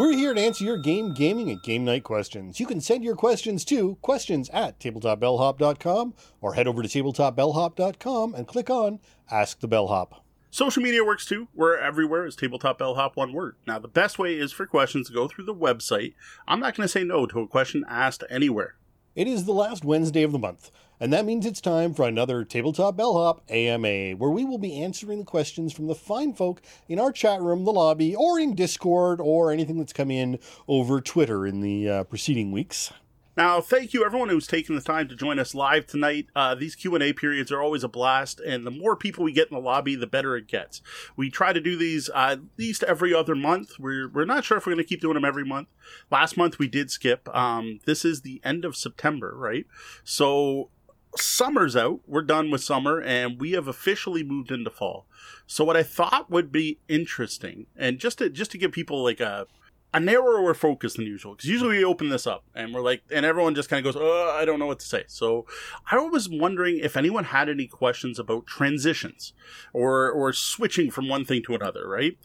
We're 0.00 0.16
here 0.16 0.32
to 0.32 0.40
answer 0.40 0.64
your 0.64 0.78
game, 0.78 1.12
gaming, 1.12 1.50
and 1.50 1.62
game 1.62 1.84
night 1.84 2.04
questions. 2.04 2.58
You 2.58 2.64
can 2.64 2.80
send 2.80 3.04
your 3.04 3.14
questions 3.14 3.66
to 3.66 3.96
questions 3.96 4.48
at 4.48 4.80
tabletopbellhop.com 4.80 6.14
or 6.40 6.54
head 6.54 6.66
over 6.66 6.82
to 6.82 6.88
tabletopbellhop.com 6.88 8.34
and 8.34 8.48
click 8.48 8.70
on 8.70 9.00
Ask 9.30 9.60
the 9.60 9.68
Bellhop. 9.68 10.24
Social 10.50 10.82
media 10.82 11.04
works 11.04 11.26
too. 11.26 11.48
We're 11.54 11.76
everywhere 11.76 12.24
as 12.24 12.34
Tabletop 12.34 12.78
Bellhop 12.78 13.14
one 13.14 13.34
word. 13.34 13.56
Now, 13.66 13.78
the 13.78 13.88
best 13.88 14.18
way 14.18 14.38
is 14.38 14.52
for 14.52 14.64
questions 14.64 15.08
to 15.08 15.12
go 15.12 15.28
through 15.28 15.44
the 15.44 15.54
website. 15.54 16.14
I'm 16.48 16.60
not 16.60 16.74
going 16.74 16.86
to 16.86 16.90
say 16.90 17.04
no 17.04 17.26
to 17.26 17.40
a 17.40 17.46
question 17.46 17.84
asked 17.86 18.24
anywhere. 18.30 18.76
It 19.20 19.28
is 19.28 19.44
the 19.44 19.52
last 19.52 19.84
Wednesday 19.84 20.22
of 20.22 20.32
the 20.32 20.38
month, 20.38 20.70
and 20.98 21.12
that 21.12 21.26
means 21.26 21.44
it's 21.44 21.60
time 21.60 21.92
for 21.92 22.08
another 22.08 22.42
Tabletop 22.42 22.96
Bellhop 22.96 23.42
AMA, 23.50 24.12
where 24.12 24.30
we 24.30 24.46
will 24.46 24.56
be 24.56 24.80
answering 24.80 25.18
the 25.18 25.26
questions 25.26 25.74
from 25.74 25.88
the 25.88 25.94
fine 25.94 26.32
folk 26.32 26.62
in 26.88 26.98
our 26.98 27.12
chat 27.12 27.42
room, 27.42 27.66
the 27.66 27.70
lobby, 27.70 28.16
or 28.16 28.40
in 28.40 28.54
Discord, 28.54 29.20
or 29.20 29.52
anything 29.52 29.76
that's 29.76 29.92
come 29.92 30.10
in 30.10 30.38
over 30.66 31.02
Twitter 31.02 31.46
in 31.46 31.60
the 31.60 31.86
uh, 31.86 32.04
preceding 32.04 32.50
weeks. 32.50 32.94
Now, 33.40 33.62
thank 33.62 33.94
you 33.94 34.04
everyone 34.04 34.28
who's 34.28 34.46
taken 34.46 34.74
the 34.74 34.82
time 34.82 35.08
to 35.08 35.16
join 35.16 35.38
us 35.38 35.54
live 35.54 35.86
tonight. 35.86 36.26
Uh, 36.36 36.54
these 36.54 36.74
Q 36.74 36.94
and 36.94 37.02
A 37.02 37.14
periods 37.14 37.50
are 37.50 37.62
always 37.62 37.82
a 37.82 37.88
blast, 37.88 38.38
and 38.38 38.66
the 38.66 38.70
more 38.70 38.94
people 38.94 39.24
we 39.24 39.32
get 39.32 39.48
in 39.48 39.54
the 39.54 39.62
lobby, 39.62 39.94
the 39.94 40.06
better 40.06 40.36
it 40.36 40.46
gets. 40.46 40.82
We 41.16 41.30
try 41.30 41.54
to 41.54 41.60
do 41.60 41.74
these 41.74 42.10
uh, 42.10 42.32
at 42.32 42.40
least 42.58 42.82
every 42.82 43.14
other 43.14 43.34
month. 43.34 43.78
We're 43.78 44.10
we're 44.10 44.26
not 44.26 44.44
sure 44.44 44.58
if 44.58 44.66
we're 44.66 44.74
going 44.74 44.84
to 44.84 44.88
keep 44.88 45.00
doing 45.00 45.14
them 45.14 45.24
every 45.24 45.46
month. 45.46 45.68
Last 46.10 46.36
month 46.36 46.58
we 46.58 46.68
did 46.68 46.90
skip. 46.90 47.34
Um, 47.34 47.80
this 47.86 48.04
is 48.04 48.20
the 48.20 48.42
end 48.44 48.66
of 48.66 48.76
September, 48.76 49.32
right? 49.34 49.64
So 50.04 50.68
summer's 51.16 51.76
out. 51.76 52.00
We're 52.06 52.20
done 52.20 52.50
with 52.50 52.62
summer, 52.62 53.00
and 53.00 53.40
we 53.40 53.52
have 53.52 53.68
officially 53.68 54.22
moved 54.22 54.50
into 54.50 54.68
fall. 54.68 55.06
So 55.46 55.64
what 55.64 55.78
I 55.78 55.82
thought 55.82 56.30
would 56.30 56.52
be 56.52 56.78
interesting, 56.90 57.68
and 57.74 57.98
just 57.98 58.18
to 58.18 58.28
just 58.28 58.50
to 58.50 58.58
give 58.58 58.72
people 58.72 59.02
like 59.02 59.20
a 59.20 59.46
a 59.92 59.98
narrower 59.98 60.54
focus 60.54 60.94
than 60.94 61.06
usual 61.06 61.34
because 61.34 61.48
usually 61.48 61.78
we 61.78 61.84
open 61.84 62.10
this 62.10 62.26
up 62.26 62.44
and 62.54 62.72
we're 62.72 62.80
like 62.80 63.02
and 63.10 63.26
everyone 63.26 63.54
just 63.54 63.68
kind 63.68 63.84
of 63.84 63.92
goes 63.92 64.00
oh 64.00 64.36
i 64.38 64.44
don't 64.44 64.58
know 64.58 64.66
what 64.66 64.78
to 64.78 64.86
say. 64.86 65.04
So 65.08 65.46
i 65.90 65.98
was 65.98 66.28
wondering 66.28 66.78
if 66.78 66.96
anyone 66.96 67.24
had 67.24 67.48
any 67.48 67.66
questions 67.66 68.18
about 68.18 68.46
transitions 68.46 69.32
or 69.72 70.10
or 70.10 70.32
switching 70.32 70.90
from 70.90 71.08
one 71.08 71.24
thing 71.24 71.42
to 71.44 71.54
another 71.54 71.88
right? 71.88 72.16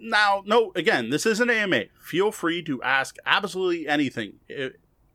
Now 0.00 0.42
no 0.44 0.72
again 0.74 1.10
this 1.10 1.24
is 1.24 1.40
an 1.40 1.50
ama 1.50 1.84
feel 2.00 2.30
free 2.30 2.62
to 2.64 2.82
ask 2.82 3.16
absolutely 3.24 3.88
anything 3.88 4.34
eh, 4.50 4.70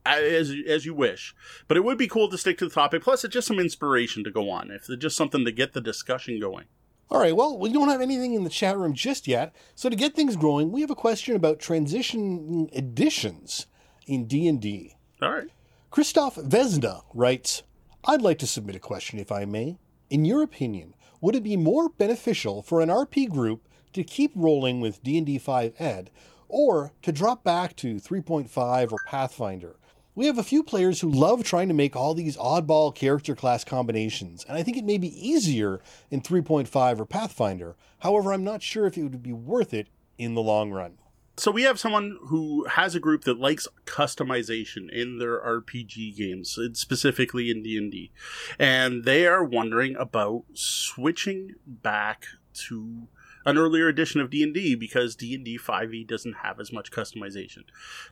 as 0.06 0.53
as 0.67 0.86
you 0.86 0.93
wish 0.93 1.36
but 1.67 1.77
it 1.77 1.84
would 1.84 1.97
be 1.97 2.08
cool 2.08 2.27
to 2.29 2.38
stick 2.38 2.58
to 2.58 2.65
the 2.65 2.73
topic 2.73 3.03
plus 3.03 3.23
it's 3.23 3.34
just 3.34 3.47
some 3.47 3.60
inspiration 3.60 4.23
to 4.23 4.32
go 4.32 4.49
on 4.49 4.71
if 4.71 4.89
it's 4.89 5.01
just 5.01 5.15
something 5.15 5.45
to 5.45 5.51
get 5.51 5.73
the 5.73 5.82
discussion 5.82 6.39
going 6.39 6.65
all 7.09 7.19
right, 7.19 7.35
well, 7.35 7.57
we 7.57 7.71
don't 7.71 7.89
have 7.89 8.01
anything 8.01 8.33
in 8.33 8.43
the 8.43 8.49
chat 8.49 8.77
room 8.77 8.93
just 8.93 9.27
yet. 9.27 9.55
So 9.75 9.89
to 9.89 9.95
get 9.95 10.15
things 10.15 10.35
growing, 10.35 10.71
we 10.71 10.81
have 10.81 10.89
a 10.89 10.95
question 10.95 11.35
about 11.35 11.59
transition 11.59 12.69
editions 12.73 13.67
in 14.07 14.25
D&D. 14.25 14.95
All 15.21 15.31
right. 15.31 15.49
Christoph 15.91 16.35
Vesna 16.35 17.03
writes, 17.13 17.63
I'd 18.05 18.21
like 18.21 18.39
to 18.39 18.47
submit 18.47 18.75
a 18.75 18.79
question 18.79 19.19
if 19.19 19.31
I 19.31 19.45
may. 19.45 19.77
In 20.09 20.25
your 20.25 20.41
opinion, 20.41 20.95
would 21.21 21.35
it 21.35 21.43
be 21.43 21.55
more 21.55 21.89
beneficial 21.89 22.61
for 22.61 22.81
an 22.81 22.89
RP 22.89 23.29
group 23.29 23.67
to 23.93 24.03
keep 24.03 24.31
rolling 24.35 24.81
with 24.81 25.03
D&D 25.03 25.37
5 25.37 25.73
Ed 25.79 26.09
or 26.49 26.93
to 27.03 27.11
drop 27.11 27.43
back 27.43 27.75
to 27.77 27.95
3.5 27.95 28.91
or 28.91 28.97
Pathfinder? 29.05 29.75
We 30.15 30.28
have 30.28 30.38
a 30.38 30.43
few 30.43 30.62
players 30.62 31.02
who 31.02 31.10
love 31.10 31.43
trying 31.43 31.69
to 31.69 31.73
make 31.73 31.95
all 31.95 32.13
these 32.13 32.38
oddball 32.38 32.93
character 32.93 33.36
class 33.36 33.63
combinations, 33.63 34.45
and 34.47 34.56
I 34.56 34.62
think 34.62 34.78
it 34.78 34.86
may 34.86 34.99
be 34.99 35.08
easier 35.08 35.82
in 36.12 36.21
3.5 36.21 36.99
or 36.99 37.06
Pathfinder. 37.06 37.76
However, 37.99 38.32
I'm 38.32 38.43
not 38.43 38.62
sure 38.62 38.86
if 38.86 38.95
it 38.95 39.02
would 39.02 39.23
be 39.23 39.34
worth 39.34 39.73
it 39.73 39.88
in 40.19 40.36
the 40.36 40.41
long 40.41 40.71
run. 40.71 40.99
So 41.38 41.49
we 41.49 41.63
have 41.63 41.80
someone 41.80 42.19
who 42.28 42.63
has 42.65 42.93
a 42.93 42.99
group 42.99 43.23
that 43.23 43.39
likes 43.39 43.67
customization 43.86 44.88
in 44.91 45.17
their 45.17 45.39
RPG 45.39 46.15
games, 46.15 46.60
specifically 46.73 47.49
in 47.49 47.63
D&D. 47.63 48.12
And 48.60 49.06
they 49.06 49.26
are 49.26 49.43
wondering 49.43 49.95
about 49.95 50.43
switching 50.54 51.56
back 51.65 52.26
to 52.67 53.08
an 53.45 53.58
earlier 53.58 53.88
edition 53.88 54.21
of 54.21 54.29
D&D 54.29 54.75
because 54.75 55.15
D&D 55.15 55.58
5e 55.58 56.08
doesn't 56.08 56.38
have 56.43 56.60
as 56.60 56.71
much 56.71 56.91
customization. 56.91 57.63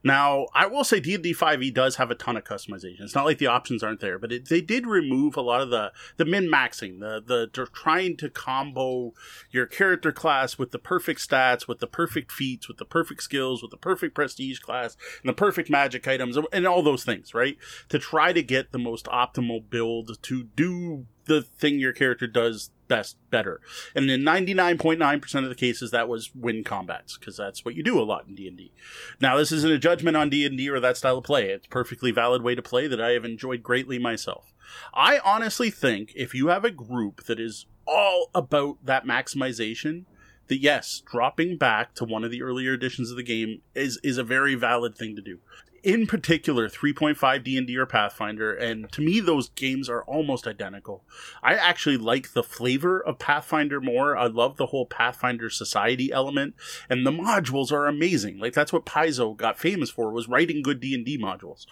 Now, 0.04 0.48
I 0.54 0.66
will 0.66 0.84
say 0.84 1.00
D&D 1.00 1.34
5e 1.34 1.74
does 1.74 1.96
have 1.96 2.12
a 2.12 2.16
ton 2.16 2.38
of 2.38 2.44
customization. 2.44 3.02
It's 3.02 3.16
not 3.16 3.26
like 3.26 3.38
the 3.38 3.48
options 3.48 3.84
aren't 3.84 4.00
there, 4.00 4.20
but 4.20 4.32
it, 4.32 4.50
they 4.50 4.62
did 4.62 4.86
remove 4.88 5.36
a 5.36 5.42
lot 5.42 5.62
of 5.62 5.70
the 5.70 5.92
the 6.18 6.26
min-maxing, 6.26 7.00
the 7.00 7.22
the 7.26 7.48
trying 7.74 8.18
to 8.18 8.30
combo 8.30 9.14
your 9.50 9.66
character 9.66 10.12
class 10.12 10.58
with 10.58 10.72
the 10.72 10.80
perfect 10.80 11.28
stats, 11.28 11.68
with 11.68 11.80
the 11.80 11.88
perfect 11.88 12.32
feats, 12.32 12.68
with 12.68 12.78
the 12.78 12.86
perfect 12.86 13.24
skills, 13.24 13.62
with 13.62 13.72
the 13.72 13.78
perfect 13.78 14.16
prestige 14.16 14.60
class, 14.60 14.98
and 15.22 15.30
the 15.30 15.34
perfect 15.34 15.70
magic 15.70 16.08
items 16.08 16.38
and 16.52 16.68
all 16.68 16.84
those 16.84 17.04
things, 17.04 17.34
right? 17.34 17.58
To 17.90 18.00
try 18.00 18.34
to 18.34 18.44
get 18.44 18.72
the 18.72 18.80
most 18.80 19.06
optimal 19.06 19.68
build 19.70 20.22
to 20.24 20.44
do 20.44 21.06
the 21.26 21.42
thing 21.42 21.80
your 21.80 21.94
character 21.94 22.28
does 22.28 22.72
best 22.92 23.16
better. 23.30 23.62
And 23.96 24.12
in 24.12 24.22
99.9% 24.24 25.44
of 25.44 25.48
the 25.48 25.56
cases 25.56 25.92
that 25.92 26.10
was 26.10 26.36
win 26.36 26.62
combats 26.66 27.18
because 27.18 27.38
that's 27.38 27.64
what 27.64 27.74
you 27.74 27.84
do 27.84 27.98
a 27.98 28.04
lot 28.04 28.28
in 28.28 28.36
D&D. 28.36 28.74
Now 29.22 29.38
this 29.38 29.54
isn't 29.54 29.72
a 29.72 29.80
judgment 29.80 30.18
on 30.18 30.30
D&D 30.30 30.68
or 30.68 30.82
that 30.82 30.98
style 30.98 31.20
of 31.20 31.24
play. 31.24 31.52
It's 31.52 31.68
perfectly 31.68 32.12
valid 32.12 32.42
way 32.42 32.54
to 32.54 32.62
play 32.62 32.88
that 32.88 33.00
I 33.00 33.12
have 33.12 33.24
enjoyed 33.24 33.64
greatly 33.64 33.98
myself. 33.98 34.54
I 34.94 35.20
honestly 35.20 35.72
think 35.72 36.12
if 36.18 36.36
you 36.36 36.48
have 36.48 36.66
a 36.66 36.70
group 36.72 37.24
that 37.28 37.40
is 37.40 37.66
all 37.88 38.30
about 38.36 38.86
that 38.86 39.06
maximization, 39.06 40.04
that 40.50 40.60
yes, 40.60 41.02
dropping 41.10 41.58
back 41.58 41.94
to 41.96 42.04
one 42.04 42.26
of 42.26 42.32
the 42.32 42.44
earlier 42.44 42.74
editions 42.74 43.10
of 43.10 43.16
the 43.16 43.24
game 43.24 43.62
is 43.74 44.02
is 44.04 44.18
a 44.18 44.24
very 44.24 44.56
valid 44.56 44.98
thing 44.98 45.16
to 45.16 45.22
do 45.22 45.40
in 45.84 46.06
particular 46.06 46.70
3.5 46.70 47.44
d&d 47.44 47.78
or 47.78 47.86
pathfinder 47.86 48.54
and 48.54 48.92
to 48.92 49.02
me 49.02 49.20
those 49.20 49.50
games 49.50 49.90
are 49.90 50.04
almost 50.04 50.48
identical. 50.48 51.04
I 51.42 51.56
actually 51.56 51.98
like 51.98 52.34
the 52.34 52.44
flavor 52.44 53.00
of 53.00 53.20
pathfinder 53.20 53.82
more. 53.82 54.16
I 54.16 54.28
love 54.28 54.58
the 54.58 54.68
whole 54.68 54.86
pathfinder 54.86 55.50
society 55.50 56.12
element 56.12 56.56
and 56.90 57.06
the 57.06 57.12
modules 57.12 57.72
are 57.72 57.88
amazing. 57.88 58.40
Like 58.40 58.54
that's 58.54 58.74
what 58.74 58.86
paizo 58.86 59.36
got 59.36 59.60
famous 59.60 59.90
for 59.90 60.12
was 60.12 60.28
writing 60.28 60.62
good 60.62 60.80
d&d 60.80 61.18
modules. 61.18 61.66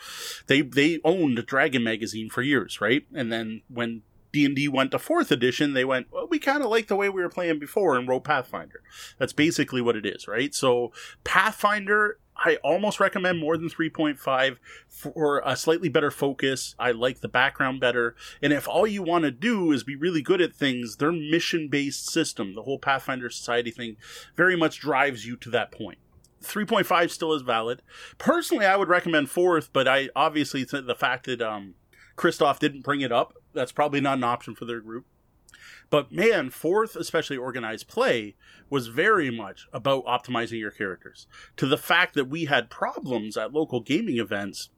They 0.48 0.62
they 0.62 1.00
owned 1.04 1.45
dragon 1.45 1.84
magazine 1.84 2.30
for 2.30 2.41
years 2.41 2.82
right? 2.82 3.06
And 3.13 3.32
then 3.32 3.62
when 3.67 4.04
D&D 4.32 4.67
went 4.67 4.91
to 4.91 4.98
4th 4.98 5.32
edition, 5.32 5.74
they 5.74 5.86
went, 5.86 6.08
well, 6.12 6.28
we 6.28 6.39
kind 6.39 6.63
of 6.63 6.69
like 6.69 6.88
the 6.88 6.95
way 6.95 7.10
we 7.10 7.22
were 7.22 7.30
playing 7.30 7.60
before 7.60 7.98
and 7.98 8.08
wrote 8.08 8.24
Pathfinder. 8.24 8.82
That's 9.17 9.34
basically 9.34 9.82
what 9.82 9.95
it 9.95 10.06
is, 10.06 10.28
right? 10.28 10.54
So 10.54 10.91
Pathfinder 11.24 12.19
I 12.45 12.58
almost 12.63 12.99
recommend 12.99 13.39
more 13.39 13.58
than 13.58 13.69
3.5 13.69 14.58
for 14.88 15.41
a 15.45 15.56
slightly 15.56 15.89
better 15.89 16.12
focus. 16.12 16.73
I 16.80 16.91
like 16.91 17.19
the 17.19 17.28
background 17.28 17.80
better. 17.80 18.15
And 18.41 18.54
if 18.54 18.67
all 18.67 18.88
you 18.88 19.04
want 19.04 19.25
to 19.25 19.32
do 19.32 19.71
is 19.71 19.84
be 19.84 19.95
really 19.95 20.21
good 20.21 20.41
at 20.41 20.56
things, 20.56 20.97
their 20.97 21.12
mission 21.12 21.67
based 21.67 22.10
system, 22.10 22.56
the 22.56 22.63
whole 22.63 22.80
Pathfinder 22.80 23.30
Society 23.30 23.71
thing, 23.71 23.97
very 24.36 24.56
much 24.56 24.80
drives 24.80 25.25
you 25.25 25.36
to 25.38 25.49
that 25.49 25.71
point. 25.71 25.99
3.5 26.41 27.12
still 27.12 27.34
is 27.34 27.41
valid. 27.41 27.82
Personally, 28.17 28.65
I 28.65 28.78
would 28.78 28.88
recommend 28.88 29.30
fourth, 29.30 29.73
but 29.73 29.88
I 29.88 30.10
obviously 30.15 30.63
the 30.63 30.95
fact 30.97 31.25
that 31.25 31.41
um, 31.41 31.75
Christoph 32.15 32.60
didn't 32.60 32.84
bring 32.84 33.02
it 33.02 33.12
up, 33.12 33.34
that's 33.54 33.73
probably 33.73 33.99
not 33.99 34.17
an 34.17 34.23
option 34.23 34.56
for 34.56 34.65
their 34.65 34.80
group. 34.80 35.06
But 35.89 36.12
man, 36.12 36.49
fourth, 36.49 36.95
especially 36.95 37.38
organized 37.38 37.88
play, 37.88 38.36
was 38.69 38.88
very 38.88 39.32
much 39.32 39.67
about 39.73 40.06
optimizing 40.06 40.60
your 40.60 40.71
characters. 40.71 41.28
To 41.58 41.65
the 41.65 41.78
fact 41.78 42.13
that 42.15 42.30
we 42.30 42.45
had 42.45 42.69
problems 42.69 43.38
at 43.38 43.54
local 43.54 43.80
gaming 43.80 44.19
events 44.19 44.69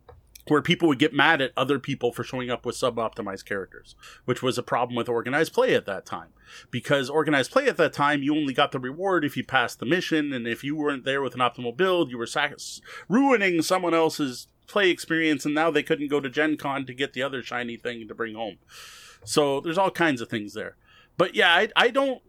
where 0.48 0.62
people 0.62 0.88
would 0.88 1.00
get 1.00 1.14
mad 1.14 1.42
at 1.42 1.52
other 1.56 1.78
people 1.78 2.12
for 2.12 2.24
showing 2.24 2.50
up 2.50 2.66
with 2.66 2.76
sub-optimized 2.76 3.46
characters, 3.46 3.96
which 4.26 4.42
was 4.42 4.58
a 4.58 4.64
problem 4.64 4.96
with 4.96 5.08
organized 5.08 5.54
play 5.54 5.76
at 5.76 5.86
that 5.86 6.06
time. 6.06 6.30
Because 6.72 7.10
organized 7.10 7.52
play 7.52 7.68
at 7.68 7.78
that 7.78 7.94
time, 7.94 8.24
you 8.24 8.36
only 8.36 8.54
got 8.54 8.72
the 8.72 8.80
reward 8.80 9.24
if 9.24 9.38
you 9.38 9.44
passed 9.44 9.80
the 9.80 9.86
mission, 9.86 10.34
and 10.34 10.48
if 10.48 10.64
you 10.64 10.76
weren't 10.76 11.06
there 11.06 11.22
with 11.22 11.36
an 11.36 11.42
optimal 11.42 11.78
build, 11.78 12.10
you 12.10 12.18
were 12.18 12.26
sac- 12.26 12.56
ruining 13.08 13.62
someone 13.62 13.94
else's 13.94 14.48
play 14.68 14.90
experience, 14.90 15.46
and 15.46 15.54
now 15.54 15.70
they 15.70 15.84
couldn't 15.84 16.08
go 16.08 16.20
to 16.20 16.30
Gen 16.30 16.58
Con 16.58 16.86
to 16.86 16.94
get 16.94 17.14
the 17.14 17.22
other 17.22 17.44
shiny 17.44 17.78
thing 17.78 18.08
to 18.08 18.16
bring 18.16 18.36
home. 18.36 18.58
So 19.24 19.62
there's 19.62 19.78
all 19.78 19.92
kinds 19.92 20.22
of 20.22 20.30
things 20.30 20.54
there. 20.54 20.76
But 21.22 21.36
yeah, 21.36 21.54
I, 21.54 21.70
I 21.76 21.90
don't. 21.90 22.20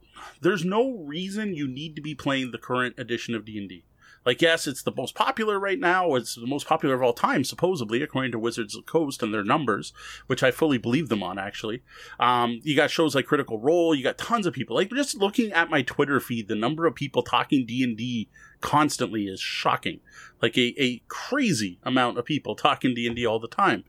There's 0.42 0.66
no 0.66 0.98
reason 0.98 1.54
you 1.54 1.66
need 1.66 1.96
to 1.96 2.02
be 2.02 2.14
playing 2.14 2.50
the 2.50 2.58
current 2.58 2.94
edition 2.98 3.34
of 3.34 3.46
D 3.46 3.56
and 3.56 3.66
D. 3.66 3.84
Like, 4.26 4.42
yes, 4.42 4.66
it's 4.66 4.82
the 4.82 4.92
most 4.94 5.14
popular 5.14 5.58
right 5.58 5.80
now. 5.80 6.14
It's 6.14 6.34
the 6.34 6.46
most 6.46 6.66
popular 6.66 6.96
of 6.96 7.02
all 7.02 7.14
time, 7.14 7.42
supposedly, 7.42 8.02
according 8.02 8.32
to 8.32 8.38
Wizards 8.38 8.76
of 8.76 8.84
the 8.84 8.92
Coast 8.92 9.22
and 9.22 9.32
their 9.32 9.44
numbers, 9.44 9.94
which 10.26 10.42
I 10.42 10.50
fully 10.50 10.76
believe 10.76 11.08
them 11.08 11.22
on, 11.22 11.38
actually. 11.38 11.82
Um, 12.20 12.60
you 12.64 12.76
got 12.76 12.90
shows 12.90 13.14
like 13.14 13.24
Critical 13.24 13.58
Role. 13.58 13.94
You 13.94 14.02
got 14.02 14.18
tons 14.18 14.44
of 14.44 14.52
people. 14.52 14.76
Like, 14.76 14.90
just 14.90 15.16
looking 15.16 15.52
at 15.52 15.70
my 15.70 15.80
Twitter 15.80 16.20
feed, 16.20 16.48
the 16.48 16.54
number 16.54 16.84
of 16.84 16.94
people 16.94 17.22
talking 17.22 17.64
D&D 17.64 18.28
constantly 18.60 19.24
is 19.24 19.40
shocking. 19.40 20.00
Like, 20.42 20.58
a, 20.58 20.74
a 20.78 21.02
crazy 21.08 21.80
amount 21.82 22.18
of 22.18 22.26
people 22.26 22.54
talking 22.56 22.94
D&D 22.94 23.24
all 23.24 23.40
the 23.40 23.48
time 23.48 23.84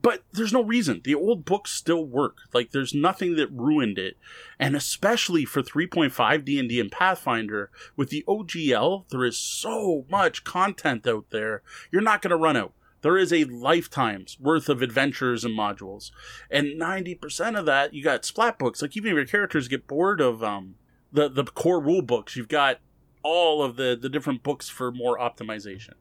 but 0.00 0.22
there's 0.32 0.52
no 0.52 0.62
reason. 0.62 1.00
The 1.04 1.14
old 1.14 1.44
books 1.44 1.70
still 1.70 2.04
work. 2.04 2.38
Like 2.52 2.70
there's 2.70 2.94
nothing 2.94 3.36
that 3.36 3.50
ruined 3.50 3.98
it. 3.98 4.16
And 4.58 4.74
especially 4.74 5.44
for 5.44 5.62
3.5 5.62 6.44
D&D 6.44 6.80
and 6.80 6.90
Pathfinder 6.90 7.70
with 7.96 8.10
the 8.10 8.24
OGL, 8.26 9.08
there 9.10 9.24
is 9.24 9.38
so 9.38 10.04
much 10.10 10.44
content 10.44 11.06
out 11.06 11.30
there. 11.30 11.62
You're 11.90 12.02
not 12.02 12.22
going 12.22 12.30
to 12.30 12.36
run 12.36 12.56
out. 12.56 12.72
There 13.02 13.18
is 13.18 13.32
a 13.32 13.44
lifetime's 13.44 14.38
worth 14.40 14.68
of 14.68 14.80
adventures 14.80 15.44
and 15.44 15.56
modules. 15.56 16.10
And 16.50 16.80
90% 16.80 17.58
of 17.58 17.66
that 17.66 17.92
you 17.94 18.02
got 18.02 18.24
splat 18.24 18.58
books. 18.58 18.82
Like 18.82 18.96
even 18.96 19.10
if 19.10 19.16
your 19.16 19.26
characters 19.26 19.68
get 19.68 19.86
bored 19.86 20.20
of 20.20 20.42
um 20.42 20.76
the 21.12 21.28
the 21.28 21.44
core 21.44 21.80
rule 21.80 22.02
books, 22.02 22.34
you've 22.34 22.48
got 22.48 22.80
all 23.22 23.62
of 23.62 23.76
the 23.76 23.96
the 24.00 24.08
different 24.08 24.42
books 24.42 24.68
for 24.68 24.90
more 24.90 25.18
optimization. 25.18 25.94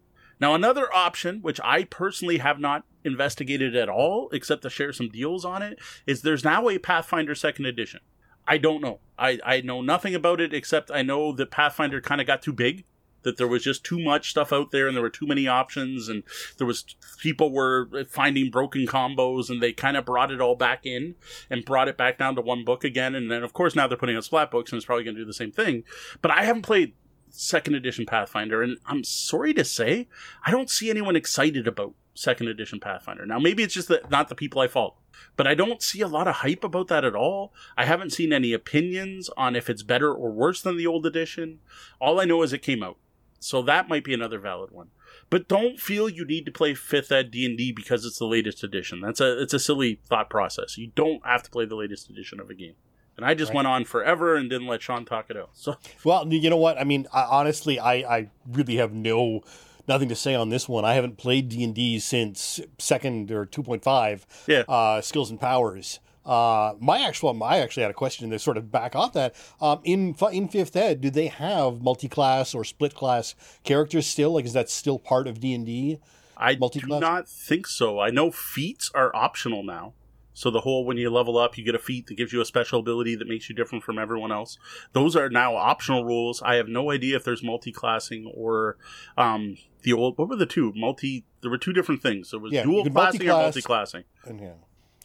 Now, 0.44 0.56
another 0.56 0.94
option, 0.94 1.40
which 1.42 1.62
I 1.64 1.86
personally 1.86 2.40
have 2.40 2.60
not 2.60 2.84
investigated 3.06 3.78
at 3.78 3.88
all, 3.88 4.28
except 4.34 4.64
to 4.64 4.70
share 4.70 4.92
some 4.92 5.08
deals 5.08 5.46
on 5.46 5.62
it, 5.62 5.80
is 6.06 6.22
there's 6.22 6.44
now 6.44 6.68
a 6.68 6.78
Pathfinder 6.80 7.34
Second 7.34 7.66
Edition. 7.66 8.02
I 8.46 8.58
don't 8.58 8.82
know. 8.82 9.00
I, 9.18 9.40
I 9.46 9.62
know 9.62 9.82
nothing 9.82 10.14
about 10.14 10.42
it 10.42 10.54
except 10.54 10.92
I 10.92 11.02
know 11.02 11.32
that 11.32 11.50
Pathfinder 11.50 12.02
kind 12.02 12.20
of 12.20 12.28
got 12.28 12.42
too 12.42 12.52
big. 12.52 12.84
That 13.22 13.38
there 13.38 13.48
was 13.48 13.64
just 13.64 13.86
too 13.86 14.04
much 14.04 14.32
stuff 14.32 14.52
out 14.52 14.72
there, 14.72 14.86
and 14.86 14.98
there 14.98 15.02
were 15.02 15.10
too 15.10 15.28
many 15.28 15.48
options, 15.48 16.10
and 16.10 16.24
there 16.58 16.68
was 16.68 16.84
people 17.20 17.50
were 17.50 18.04
finding 18.10 18.52
broken 18.52 18.86
combos, 18.86 19.50
and 19.50 19.64
they 19.64 19.72
kind 19.72 19.96
of 19.96 20.04
brought 20.04 20.30
it 20.30 20.42
all 20.42 20.58
back 20.58 20.86
in 20.86 21.16
and 21.50 21.64
brought 21.64 21.88
it 21.88 21.96
back 21.96 22.18
down 22.18 22.36
to 22.36 22.42
one 22.42 22.66
book 22.66 22.84
again. 22.84 23.16
And 23.16 23.32
then, 23.32 23.44
of 23.44 23.54
course, 23.54 23.78
now 23.78 23.88
they're 23.88 23.98
putting 23.98 24.18
out 24.18 24.26
splat 24.26 24.52
books, 24.52 24.74
and 24.74 24.78
it's 24.78 24.86
probably 24.86 25.06
going 25.06 25.16
to 25.16 25.22
do 25.22 25.26
the 25.26 25.34
same 25.34 25.54
thing. 25.54 25.86
But 26.22 26.32
I 26.32 26.44
haven't 26.44 26.64
played 26.64 26.96
second 27.34 27.74
edition 27.74 28.06
Pathfinder, 28.06 28.62
and 28.62 28.78
I'm 28.86 29.04
sorry 29.04 29.54
to 29.56 29.66
say, 29.66 30.08
I 30.46 30.52
don't 30.52 30.70
see 30.70 30.90
anyone 30.90 31.16
excited 31.16 31.68
about 31.68 31.96
second 32.14 32.48
edition 32.48 32.80
Pathfinder. 32.80 33.26
Now, 33.26 33.40
maybe 33.40 33.64
it's 33.64 33.74
just 33.74 33.88
that 33.88 34.10
not 34.12 34.30
the 34.30 34.36
people 34.36 34.62
I 34.62 34.68
follow, 34.68 34.96
but 35.36 35.48
I 35.48 35.56
don't 35.56 35.82
see 35.82 36.02
a 36.02 36.08
lot 36.08 36.28
of 36.28 36.36
hype 36.36 36.64
about 36.64 36.88
that 36.90 37.04
at 37.04 37.16
all. 37.16 37.52
I 37.76 37.86
haven't 37.86 38.14
seen 38.14 38.32
any 38.32 38.54
opinions 38.54 39.30
on 39.36 39.56
if 39.56 39.70
it's 39.70 39.84
better 39.84 40.14
or 40.14 40.32
worse 40.32 40.62
than 40.62 40.78
the 40.78 40.88
old 40.88 41.06
edition. 41.06 41.60
All 42.00 42.20
I 42.20 42.26
know 42.26 42.44
is 42.44 42.54
it 42.54 42.60
came 42.60 42.84
out, 42.84 42.98
so 43.40 43.64
that 43.64 43.90
might 43.90 44.04
be 44.04 44.14
another 44.14 44.40
valid 44.40 44.70
one. 44.72 44.90
But 45.30 45.48
don't 45.48 45.80
feel 45.80 46.10
you 46.10 46.26
need 46.26 46.46
to 46.46 46.52
play 46.52 46.76
fifth 46.76 47.12
ed 47.12 47.32
D 47.32 47.46
and 47.46 47.58
D 47.58 47.72
because 47.72 48.06
it's 48.06 48.20
the 48.20 48.26
latest 48.26 48.64
edition. 48.64 49.02
That's 49.02 49.20
a 49.20 49.42
it's 49.42 49.54
a 49.54 49.60
silly 49.60 50.00
thought 50.08 50.30
process. 50.30 50.78
You 50.78 50.92
don't 50.94 51.26
have 51.26 51.42
to 51.44 51.52
play 51.52 51.66
the 51.66 51.76
latest 51.76 52.10
edition 52.10 52.40
of 52.40 52.52
a 52.52 52.54
game. 52.54 52.76
And 53.16 53.26
I 53.26 53.34
just 53.34 53.50
right. 53.50 53.58
went 53.58 53.68
on 53.68 53.86
forever 53.86 54.36
and 54.36 54.50
didn't 54.50 54.68
let 54.68 54.82
Sean 54.82 55.06
talk 55.06 55.30
it 55.30 55.38
out. 55.38 55.50
So 55.54 55.76
well, 56.04 56.32
you 56.32 56.50
know 56.50 56.58
what? 56.58 56.78
I 56.80 56.84
mean, 56.84 57.08
I, 57.14 57.24
honestly, 57.24 57.80
I, 57.80 57.94
I 57.94 58.30
really 58.52 58.78
have 58.78 58.94
no 58.94 59.42
nothing 59.88 60.10
to 60.10 60.16
say 60.16 60.36
on 60.36 60.50
this 60.50 60.68
one. 60.68 60.86
I 60.86 60.94
haven't 60.94 61.18
played 61.18 61.50
D 61.50 61.64
and 61.64 61.76
D 61.76 62.00
since 62.00 62.60
second 62.80 63.32
or 63.32 63.46
two 63.46 63.64
point 63.64 63.84
five. 63.84 64.26
Yeah. 64.48 64.64
Uh, 64.68 65.02
skills 65.02 65.30
and 65.30 65.40
powers. 65.40 66.00
Uh, 66.26 66.74
my 66.80 67.00
actual, 67.00 67.44
I 67.44 67.58
actually 67.58 67.82
had 67.82 67.92
a 67.92 67.96
question 67.96 68.30
to 68.30 68.40
sort 68.40 68.56
of 68.56 68.72
back 68.72 68.96
off 68.96 69.14
that. 69.14 69.36
Um, 69.60 69.82
in 69.84 70.16
in 70.32 70.48
fifth 70.48 70.76
ed, 70.76 71.02
do 71.02 71.10
they 71.10 71.28
have 71.28 71.82
multi 71.82 72.08
class 72.08 72.56
or 72.56 72.64
split 72.64 72.96
class 72.96 73.36
characters 73.64 74.08
still? 74.08 74.32
Like, 74.32 74.46
is 74.46 74.54
that 74.54 74.70
still 74.70 75.00
part 75.00 75.28
of 75.28 75.40
D 75.40 75.54
and 75.54 75.66
D? 75.66 76.00
I 76.36 76.56
do 76.56 76.70
not 76.88 77.28
think 77.30 77.68
so. 77.68 78.00
I 78.00 78.10
know 78.10 78.32
feats 78.32 78.90
are 78.96 79.16
optional 79.16 79.64
now. 79.64 79.94
So 80.34 80.50
the 80.50 80.62
whole 80.62 80.86
when 80.86 80.98
you 80.98 81.10
level 81.10 81.38
up, 81.38 81.58
you 81.58 81.64
get 81.64 81.76
a 81.76 81.80
feat 81.80 82.08
that 82.08 82.16
gives 82.16 82.34
you 82.34 82.42
a 82.42 82.46
special 82.46 82.80
ability 82.80 83.16
that 83.16 83.28
makes 83.28 83.50
you 83.50 83.56
different 83.56 83.84
from 83.84 84.00
everyone 84.00 84.32
else. 84.32 84.58
Those 84.94 85.16
are 85.16 85.30
now 85.30 85.56
optional 85.56 86.04
rules. 86.04 86.42
I 86.42 86.56
have 86.56 86.68
no 86.68 86.92
idea 86.92 87.16
if 87.16 87.24
there's 87.24 87.44
multi-classing 87.44 88.32
or 88.36 88.78
um, 89.18 89.58
the 89.84 89.94
old. 89.94 90.18
What 90.18 90.30
were 90.30 90.36
the 90.36 90.46
two 90.46 90.74
multi? 90.76 91.26
There 91.42 91.52
were 91.52 91.58
two 91.58 91.74
different 91.74 92.02
things. 92.02 92.32
There 92.32 92.40
was 92.40 92.52
yeah, 92.52 92.64
dual 92.64 92.90
classing 92.90 93.30
or 93.30 93.34
multi-classing. 93.34 94.04
And 94.26 94.40
yeah. 94.40 94.54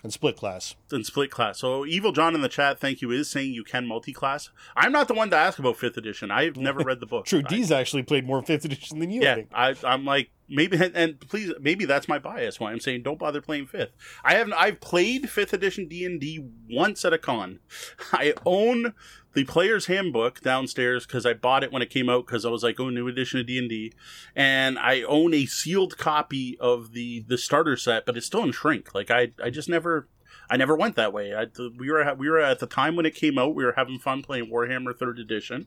And 0.04 0.12
split 0.12 0.36
class. 0.36 0.76
And 0.92 1.04
split 1.04 1.30
class. 1.30 1.58
So 1.58 1.84
Evil 1.84 2.12
John 2.12 2.36
in 2.36 2.40
the 2.40 2.48
chat, 2.48 2.78
thank 2.78 3.02
you, 3.02 3.10
is 3.10 3.28
saying 3.28 3.52
you 3.52 3.64
can 3.64 3.84
multi-class. 3.84 4.50
I'm 4.76 4.92
not 4.92 5.08
the 5.08 5.14
one 5.14 5.28
to 5.30 5.36
ask 5.36 5.58
about 5.58 5.76
fifth 5.76 5.96
edition. 5.96 6.30
I've 6.30 6.56
never 6.56 6.80
read 6.84 7.00
the 7.00 7.06
book. 7.06 7.26
True, 7.26 7.42
D's 7.42 7.72
I, 7.72 7.80
actually 7.80 8.04
played 8.04 8.24
more 8.24 8.40
fifth 8.40 8.64
edition 8.64 9.00
than 9.00 9.10
you. 9.10 9.22
Yeah, 9.22 9.42
I 9.52 9.74
am 9.82 10.04
like 10.04 10.30
maybe 10.48 10.78
and 10.94 11.20
please 11.20 11.52
maybe 11.60 11.84
that's 11.84 12.08
my 12.08 12.18
bias 12.18 12.58
why 12.58 12.72
i'm 12.72 12.80
saying 12.80 13.02
don't 13.02 13.18
bother 13.18 13.40
playing 13.40 13.66
fifth 13.66 13.92
i 14.24 14.34
haven't 14.34 14.54
i've 14.54 14.80
played 14.80 15.28
fifth 15.28 15.52
edition 15.52 15.86
d&d 15.86 16.44
once 16.70 17.04
at 17.04 17.12
a 17.12 17.18
con 17.18 17.58
i 18.12 18.32
own 18.46 18.94
the 19.34 19.44
player's 19.44 19.86
handbook 19.86 20.40
downstairs 20.40 21.06
because 21.06 21.26
i 21.26 21.34
bought 21.34 21.62
it 21.62 21.72
when 21.72 21.82
it 21.82 21.90
came 21.90 22.08
out 22.08 22.26
because 22.26 22.44
i 22.44 22.48
was 22.48 22.62
like 22.62 22.80
oh 22.80 22.88
new 22.88 23.08
edition 23.08 23.38
of 23.38 23.46
d&d 23.46 23.92
and 24.34 24.78
i 24.78 25.02
own 25.02 25.34
a 25.34 25.46
sealed 25.46 25.98
copy 25.98 26.56
of 26.60 26.92
the 26.92 27.24
the 27.28 27.38
starter 27.38 27.76
set 27.76 28.06
but 28.06 28.16
it's 28.16 28.26
still 28.26 28.42
in 28.42 28.52
shrink 28.52 28.94
like 28.94 29.10
i 29.10 29.32
i 29.42 29.50
just 29.50 29.68
never 29.68 30.08
I 30.50 30.56
never 30.56 30.74
went 30.74 30.96
that 30.96 31.12
way. 31.12 31.34
I, 31.34 31.46
we 31.78 31.90
were 31.90 32.14
we 32.14 32.30
were 32.30 32.40
at 32.40 32.58
the 32.58 32.66
time 32.66 32.96
when 32.96 33.06
it 33.06 33.14
came 33.14 33.38
out. 33.38 33.54
We 33.54 33.64
were 33.64 33.74
having 33.76 33.98
fun 33.98 34.22
playing 34.22 34.50
Warhammer 34.50 34.96
Third 34.96 35.18
Edition, 35.18 35.66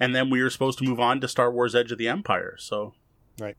and 0.00 0.14
then 0.14 0.30
we 0.30 0.42
were 0.42 0.50
supposed 0.50 0.78
to 0.78 0.84
move 0.84 1.00
on 1.00 1.20
to 1.20 1.28
Star 1.28 1.52
Wars: 1.52 1.74
Edge 1.74 1.92
of 1.92 1.98
the 1.98 2.08
Empire. 2.08 2.56
So, 2.58 2.94
right. 3.38 3.56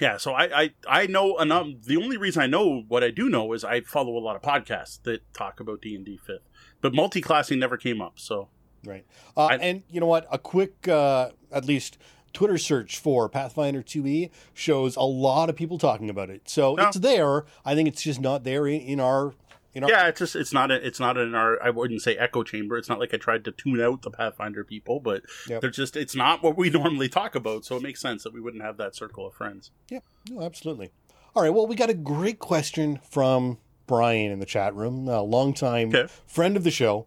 Yeah, 0.00 0.16
so 0.16 0.32
I, 0.32 0.62
I 0.62 0.70
I 0.86 1.06
know 1.06 1.38
enough. 1.38 1.66
The 1.84 1.96
only 1.96 2.16
reason 2.16 2.42
I 2.42 2.46
know 2.46 2.84
what 2.88 3.02
I 3.02 3.10
do 3.10 3.28
know 3.28 3.52
is 3.52 3.64
I 3.64 3.80
follow 3.80 4.16
a 4.16 4.20
lot 4.20 4.36
of 4.36 4.42
podcasts 4.42 5.02
that 5.02 5.22
talk 5.34 5.60
about 5.60 5.82
D 5.82 5.94
and 5.94 6.04
D 6.04 6.16
fifth, 6.16 6.48
but 6.80 6.94
multi-classing 6.94 7.58
never 7.58 7.76
came 7.76 8.00
up. 8.00 8.18
So 8.18 8.48
right, 8.84 9.04
uh, 9.36 9.46
I, 9.46 9.56
and 9.56 9.82
you 9.90 10.00
know 10.00 10.06
what? 10.06 10.26
A 10.30 10.38
quick, 10.38 10.86
uh, 10.86 11.30
at 11.50 11.64
least 11.64 11.98
Twitter 12.32 12.58
search 12.58 12.98
for 12.98 13.28
Pathfinder 13.28 13.82
2e 13.82 14.30
shows 14.54 14.96
a 14.96 15.02
lot 15.02 15.48
of 15.48 15.56
people 15.56 15.78
talking 15.78 16.10
about 16.10 16.30
it. 16.30 16.48
So 16.48 16.74
no. 16.74 16.86
it's 16.86 16.98
there. 16.98 17.44
I 17.64 17.74
think 17.74 17.88
it's 17.88 18.02
just 18.02 18.20
not 18.20 18.44
there 18.44 18.66
in, 18.66 18.80
in 18.80 19.00
our 19.00 19.34
you 19.74 19.80
know? 19.80 19.88
Yeah, 19.88 20.08
it's 20.08 20.18
just 20.18 20.36
it's 20.36 20.52
not 20.52 20.70
a, 20.70 20.86
it's 20.86 21.00
not 21.00 21.16
in 21.16 21.34
our 21.34 21.62
I 21.62 21.70
wouldn't 21.70 22.02
say 22.02 22.16
echo 22.16 22.42
chamber. 22.42 22.76
It's 22.76 22.88
not 22.88 22.98
like 22.98 23.12
I 23.12 23.16
tried 23.16 23.44
to 23.44 23.52
tune 23.52 23.80
out 23.80 24.02
the 24.02 24.10
Pathfinder 24.10 24.64
people, 24.64 25.00
but 25.00 25.22
yep. 25.48 25.60
they're 25.60 25.70
just 25.70 25.96
it's 25.96 26.14
not 26.14 26.42
what 26.42 26.56
we 26.56 26.70
normally 26.70 27.08
talk 27.08 27.34
about. 27.34 27.64
So 27.64 27.76
it 27.76 27.82
makes 27.82 28.00
sense 28.00 28.24
that 28.24 28.32
we 28.32 28.40
wouldn't 28.40 28.62
have 28.62 28.76
that 28.78 28.94
circle 28.94 29.26
of 29.26 29.34
friends. 29.34 29.70
Yeah, 29.90 30.00
no, 30.30 30.42
absolutely. 30.42 30.90
All 31.34 31.42
right, 31.42 31.50
well, 31.50 31.66
we 31.66 31.76
got 31.76 31.90
a 31.90 31.94
great 31.94 32.38
question 32.38 32.98
from 33.08 33.58
Brian 33.86 34.32
in 34.32 34.40
the 34.40 34.46
chat 34.46 34.74
room, 34.74 35.06
a 35.08 35.22
longtime 35.22 35.88
okay. 35.88 36.12
friend 36.26 36.56
of 36.56 36.64
the 36.64 36.70
show. 36.70 37.06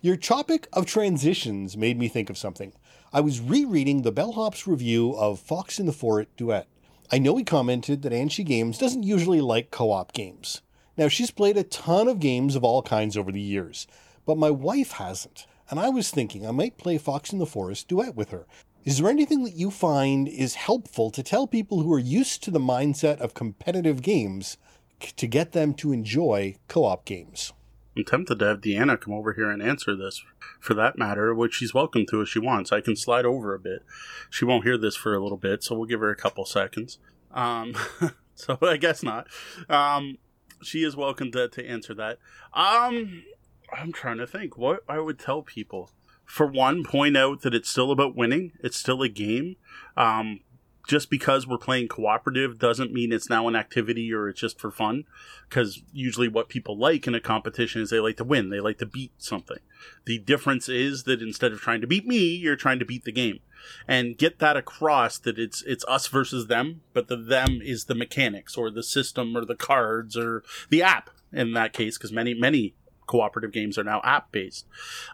Your 0.00 0.16
topic 0.16 0.68
of 0.72 0.86
transitions 0.86 1.76
made 1.76 1.98
me 1.98 2.08
think 2.08 2.30
of 2.30 2.38
something. 2.38 2.72
I 3.12 3.20
was 3.20 3.40
rereading 3.40 4.02
the 4.02 4.12
Bellhop's 4.12 4.66
review 4.66 5.14
of 5.16 5.40
Fox 5.40 5.78
in 5.78 5.86
the 5.86 5.92
Forest 5.92 6.30
Duet. 6.36 6.66
I 7.10 7.18
know 7.18 7.36
he 7.36 7.44
commented 7.44 8.02
that 8.02 8.12
Anshi 8.12 8.44
Games 8.44 8.78
doesn't 8.78 9.02
usually 9.02 9.40
like 9.40 9.70
co 9.70 9.90
op 9.90 10.12
games. 10.12 10.62
Now, 10.96 11.08
she's 11.08 11.30
played 11.30 11.56
a 11.56 11.64
ton 11.64 12.08
of 12.08 12.20
games 12.20 12.54
of 12.54 12.64
all 12.64 12.82
kinds 12.82 13.16
over 13.16 13.32
the 13.32 13.40
years, 13.40 13.86
but 14.26 14.36
my 14.36 14.50
wife 14.50 14.92
hasn't. 14.92 15.46
And 15.70 15.80
I 15.80 15.88
was 15.88 16.10
thinking 16.10 16.46
I 16.46 16.50
might 16.50 16.76
play 16.76 16.98
Fox 16.98 17.32
in 17.32 17.38
the 17.38 17.46
Forest 17.46 17.88
duet 17.88 18.14
with 18.14 18.30
her. 18.30 18.46
Is 18.84 18.98
there 18.98 19.08
anything 19.08 19.44
that 19.44 19.54
you 19.54 19.70
find 19.70 20.28
is 20.28 20.56
helpful 20.56 21.10
to 21.12 21.22
tell 21.22 21.46
people 21.46 21.82
who 21.82 21.92
are 21.92 21.98
used 21.98 22.42
to 22.42 22.50
the 22.50 22.58
mindset 22.58 23.20
of 23.20 23.32
competitive 23.32 24.02
games 24.02 24.58
to 25.00 25.26
get 25.26 25.52
them 25.52 25.72
to 25.74 25.92
enjoy 25.92 26.56
co 26.68 26.84
op 26.84 27.04
games? 27.04 27.52
I'm 27.96 28.04
tempted 28.04 28.38
to 28.38 28.44
have 28.46 28.60
Deanna 28.60 29.00
come 29.00 29.14
over 29.14 29.34
here 29.34 29.50
and 29.50 29.62
answer 29.62 29.94
this 29.94 30.22
for 30.58 30.74
that 30.74 30.98
matter, 30.98 31.34
which 31.34 31.54
she's 31.54 31.74
welcome 31.74 32.06
to 32.06 32.22
if 32.22 32.28
she 32.28 32.38
wants. 32.38 32.72
I 32.72 32.80
can 32.80 32.96
slide 32.96 33.26
over 33.26 33.54
a 33.54 33.58
bit. 33.58 33.82
She 34.30 34.44
won't 34.44 34.64
hear 34.64 34.78
this 34.78 34.96
for 34.96 35.14
a 35.14 35.22
little 35.22 35.38
bit, 35.38 35.62
so 35.62 35.76
we'll 35.76 35.86
give 35.86 36.00
her 36.00 36.10
a 36.10 36.16
couple 36.16 36.44
seconds. 36.44 36.98
Um, 37.32 37.74
so 38.34 38.58
I 38.62 38.78
guess 38.78 39.02
not. 39.02 39.28
Um, 39.68 40.18
she 40.62 40.84
is 40.84 40.96
welcome 40.96 41.32
to, 41.32 41.48
to 41.48 41.66
answer 41.66 41.94
that. 41.94 42.18
Um, 42.54 43.24
I'm 43.72 43.92
trying 43.92 44.18
to 44.18 44.26
think 44.26 44.56
what 44.56 44.80
I 44.88 44.98
would 44.98 45.18
tell 45.18 45.42
people. 45.42 45.90
For 46.24 46.46
one, 46.46 46.84
point 46.84 47.16
out 47.16 47.42
that 47.42 47.54
it's 47.54 47.68
still 47.68 47.90
about 47.90 48.16
winning. 48.16 48.52
It's 48.62 48.76
still 48.76 49.02
a 49.02 49.08
game. 49.08 49.56
Um, 49.96 50.40
just 50.86 51.10
because 51.10 51.46
we're 51.46 51.58
playing 51.58 51.88
cooperative 51.88 52.58
doesn't 52.58 52.92
mean 52.92 53.12
it's 53.12 53.30
now 53.30 53.46
an 53.46 53.54
activity 53.54 54.12
or 54.12 54.28
it's 54.28 54.40
just 54.40 54.58
for 54.58 54.70
fun. 54.70 55.04
Because 55.48 55.82
usually, 55.92 56.28
what 56.28 56.48
people 56.48 56.76
like 56.76 57.06
in 57.06 57.14
a 57.14 57.20
competition 57.20 57.82
is 57.82 57.90
they 57.90 58.00
like 58.00 58.16
to 58.16 58.24
win, 58.24 58.50
they 58.50 58.60
like 58.60 58.78
to 58.78 58.86
beat 58.86 59.12
something. 59.18 59.58
The 60.04 60.18
difference 60.18 60.68
is 60.68 61.04
that 61.04 61.22
instead 61.22 61.52
of 61.52 61.60
trying 61.60 61.80
to 61.82 61.86
beat 61.86 62.06
me, 62.06 62.34
you're 62.34 62.56
trying 62.56 62.78
to 62.78 62.84
beat 62.84 63.04
the 63.04 63.12
game, 63.12 63.40
and 63.86 64.18
get 64.18 64.38
that 64.40 64.56
across 64.56 65.18
that 65.18 65.38
it's 65.38 65.62
it's 65.62 65.84
us 65.86 66.06
versus 66.06 66.46
them, 66.46 66.80
but 66.92 67.08
the 67.08 67.16
them 67.16 67.60
is 67.62 67.84
the 67.84 67.94
mechanics 67.94 68.56
or 68.56 68.70
the 68.70 68.82
system 68.82 69.36
or 69.36 69.44
the 69.44 69.56
cards 69.56 70.16
or 70.16 70.42
the 70.70 70.82
app 70.82 71.10
in 71.32 71.52
that 71.52 71.72
case, 71.72 71.96
because 71.96 72.12
many 72.12 72.34
many 72.34 72.74
cooperative 73.06 73.52
games 73.52 73.78
are 73.78 73.84
now 73.84 74.00
app 74.04 74.32
based. 74.32 74.66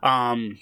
Um, 0.03 0.59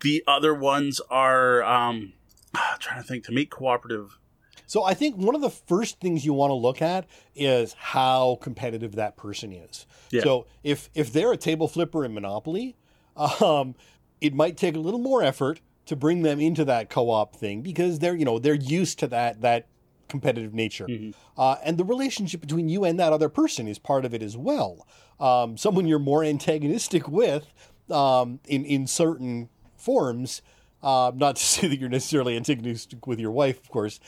the 0.00 0.22
other 0.26 0.54
ones 0.54 1.00
are 1.10 1.62
um, 1.62 2.12
trying 2.80 3.00
to 3.02 3.06
think 3.06 3.24
to 3.24 3.32
make 3.32 3.50
cooperative. 3.50 4.18
So 4.66 4.82
I 4.82 4.94
think 4.94 5.16
one 5.16 5.34
of 5.34 5.40
the 5.40 5.50
first 5.50 6.00
things 6.00 6.24
you 6.24 6.32
want 6.32 6.50
to 6.50 6.54
look 6.54 6.82
at 6.82 7.06
is 7.36 7.74
how 7.74 8.38
competitive 8.40 8.96
that 8.96 9.16
person 9.16 9.52
is. 9.52 9.86
Yeah. 10.10 10.22
So 10.22 10.46
if 10.64 10.90
if 10.94 11.12
they're 11.12 11.32
a 11.32 11.36
table 11.36 11.68
flipper 11.68 12.04
in 12.04 12.12
Monopoly, 12.14 12.76
um, 13.16 13.74
it 14.20 14.34
might 14.34 14.56
take 14.56 14.74
a 14.74 14.80
little 14.80 14.98
more 15.00 15.22
effort 15.22 15.60
to 15.86 15.94
bring 15.94 16.22
them 16.22 16.40
into 16.40 16.64
that 16.64 16.90
co-op 16.90 17.36
thing 17.36 17.62
because 17.62 18.00
they're 18.00 18.16
you 18.16 18.24
know 18.24 18.38
they're 18.40 18.54
used 18.54 18.98
to 19.00 19.06
that 19.08 19.40
that 19.42 19.68
competitive 20.08 20.54
nature, 20.54 20.86
Mhm. 20.86 21.14
uh, 21.36 21.56
and 21.64 21.78
the 21.78 21.84
relationship 21.84 22.40
between 22.40 22.68
you 22.68 22.84
and 22.84 22.98
that 23.00 23.12
other 23.12 23.28
person 23.28 23.66
is 23.66 23.78
part 23.78 24.04
of 24.04 24.14
it 24.14 24.22
as 24.22 24.36
well. 24.36 24.86
Um, 25.18 25.56
someone 25.56 25.86
you're 25.86 25.98
more 25.98 26.22
antagonistic 26.24 27.08
with 27.08 27.52
um, 27.90 28.40
in 28.48 28.64
in 28.64 28.86
certain 28.88 29.48
forms. 29.76 30.42
Uh, 30.82 31.10
not 31.14 31.36
to 31.36 31.42
say 31.44 31.66
that 31.66 31.78
you're 31.78 31.88
necessarily 31.88 32.36
antagonistic 32.36 33.06
with 33.06 33.18
your 33.18 33.30
wife, 33.30 33.58
of 33.58 33.68
course, 33.70 33.98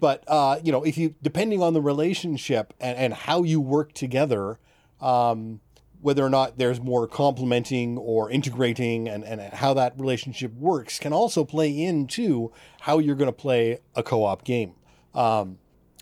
but 0.00 0.24
uh, 0.26 0.58
you 0.62 0.72
know, 0.72 0.82
if 0.82 0.98
you 0.98 1.14
depending 1.22 1.62
on 1.62 1.72
the 1.72 1.80
relationship 1.80 2.74
and, 2.80 2.98
and 2.98 3.14
how 3.14 3.42
you 3.42 3.60
work 3.60 3.92
together, 3.92 4.58
um, 5.00 5.60
whether 6.00 6.24
or 6.24 6.30
not 6.30 6.58
there's 6.58 6.80
more 6.80 7.06
complementing 7.06 7.98
or 7.98 8.30
integrating 8.30 9.08
and, 9.08 9.24
and 9.24 9.40
how 9.54 9.74
that 9.74 9.98
relationship 9.98 10.52
works 10.54 10.98
can 10.98 11.12
also 11.12 11.44
play 11.44 11.82
into 11.82 12.52
how 12.80 12.98
you're 12.98 13.16
going 13.16 13.26
to 13.26 13.32
play 13.32 13.78
a 13.94 14.02
co-op 14.02 14.44
game 14.44 14.74
um, 15.14 15.58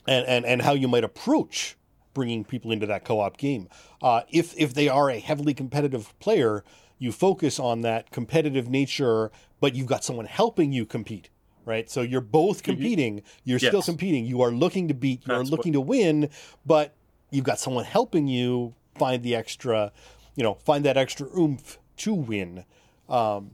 and, 0.06 0.26
and, 0.26 0.44
and 0.44 0.62
how 0.62 0.72
you 0.72 0.88
might 0.88 1.04
approach 1.04 1.76
bringing 2.12 2.44
people 2.44 2.70
into 2.70 2.86
that 2.86 3.04
co-op 3.04 3.36
game. 3.36 3.68
Uh, 4.02 4.22
if, 4.28 4.54
if 4.56 4.74
they 4.74 4.88
are 4.88 5.10
a 5.10 5.18
heavily 5.18 5.54
competitive 5.54 6.12
player, 6.20 6.62
you 6.98 7.10
focus 7.10 7.58
on 7.58 7.80
that 7.80 8.10
competitive 8.10 8.68
nature, 8.68 9.32
but 9.64 9.74
you've 9.74 9.86
got 9.86 10.04
someone 10.04 10.26
helping 10.26 10.74
you 10.74 10.84
compete. 10.84 11.30
Right, 11.64 11.90
so 11.90 12.02
you're 12.02 12.20
both 12.20 12.62
competing. 12.62 13.22
You're 13.44 13.58
still 13.58 13.80
competing. 13.80 14.26
You 14.26 14.42
are 14.42 14.50
looking 14.50 14.88
to 14.88 14.94
beat. 14.94 15.26
You're 15.26 15.38
That's 15.38 15.48
looking 15.48 15.72
to 15.72 15.80
win, 15.80 16.28
but 16.66 16.94
you've 17.30 17.46
got 17.46 17.58
someone 17.58 17.86
helping 17.86 18.28
you 18.28 18.74
find 18.94 19.22
the 19.22 19.34
extra, 19.34 19.90
you 20.36 20.42
know, 20.42 20.52
find 20.52 20.84
that 20.84 20.98
extra 20.98 21.26
oomph 21.34 21.78
to 21.96 22.12
win. 22.12 22.66
Um, 23.08 23.52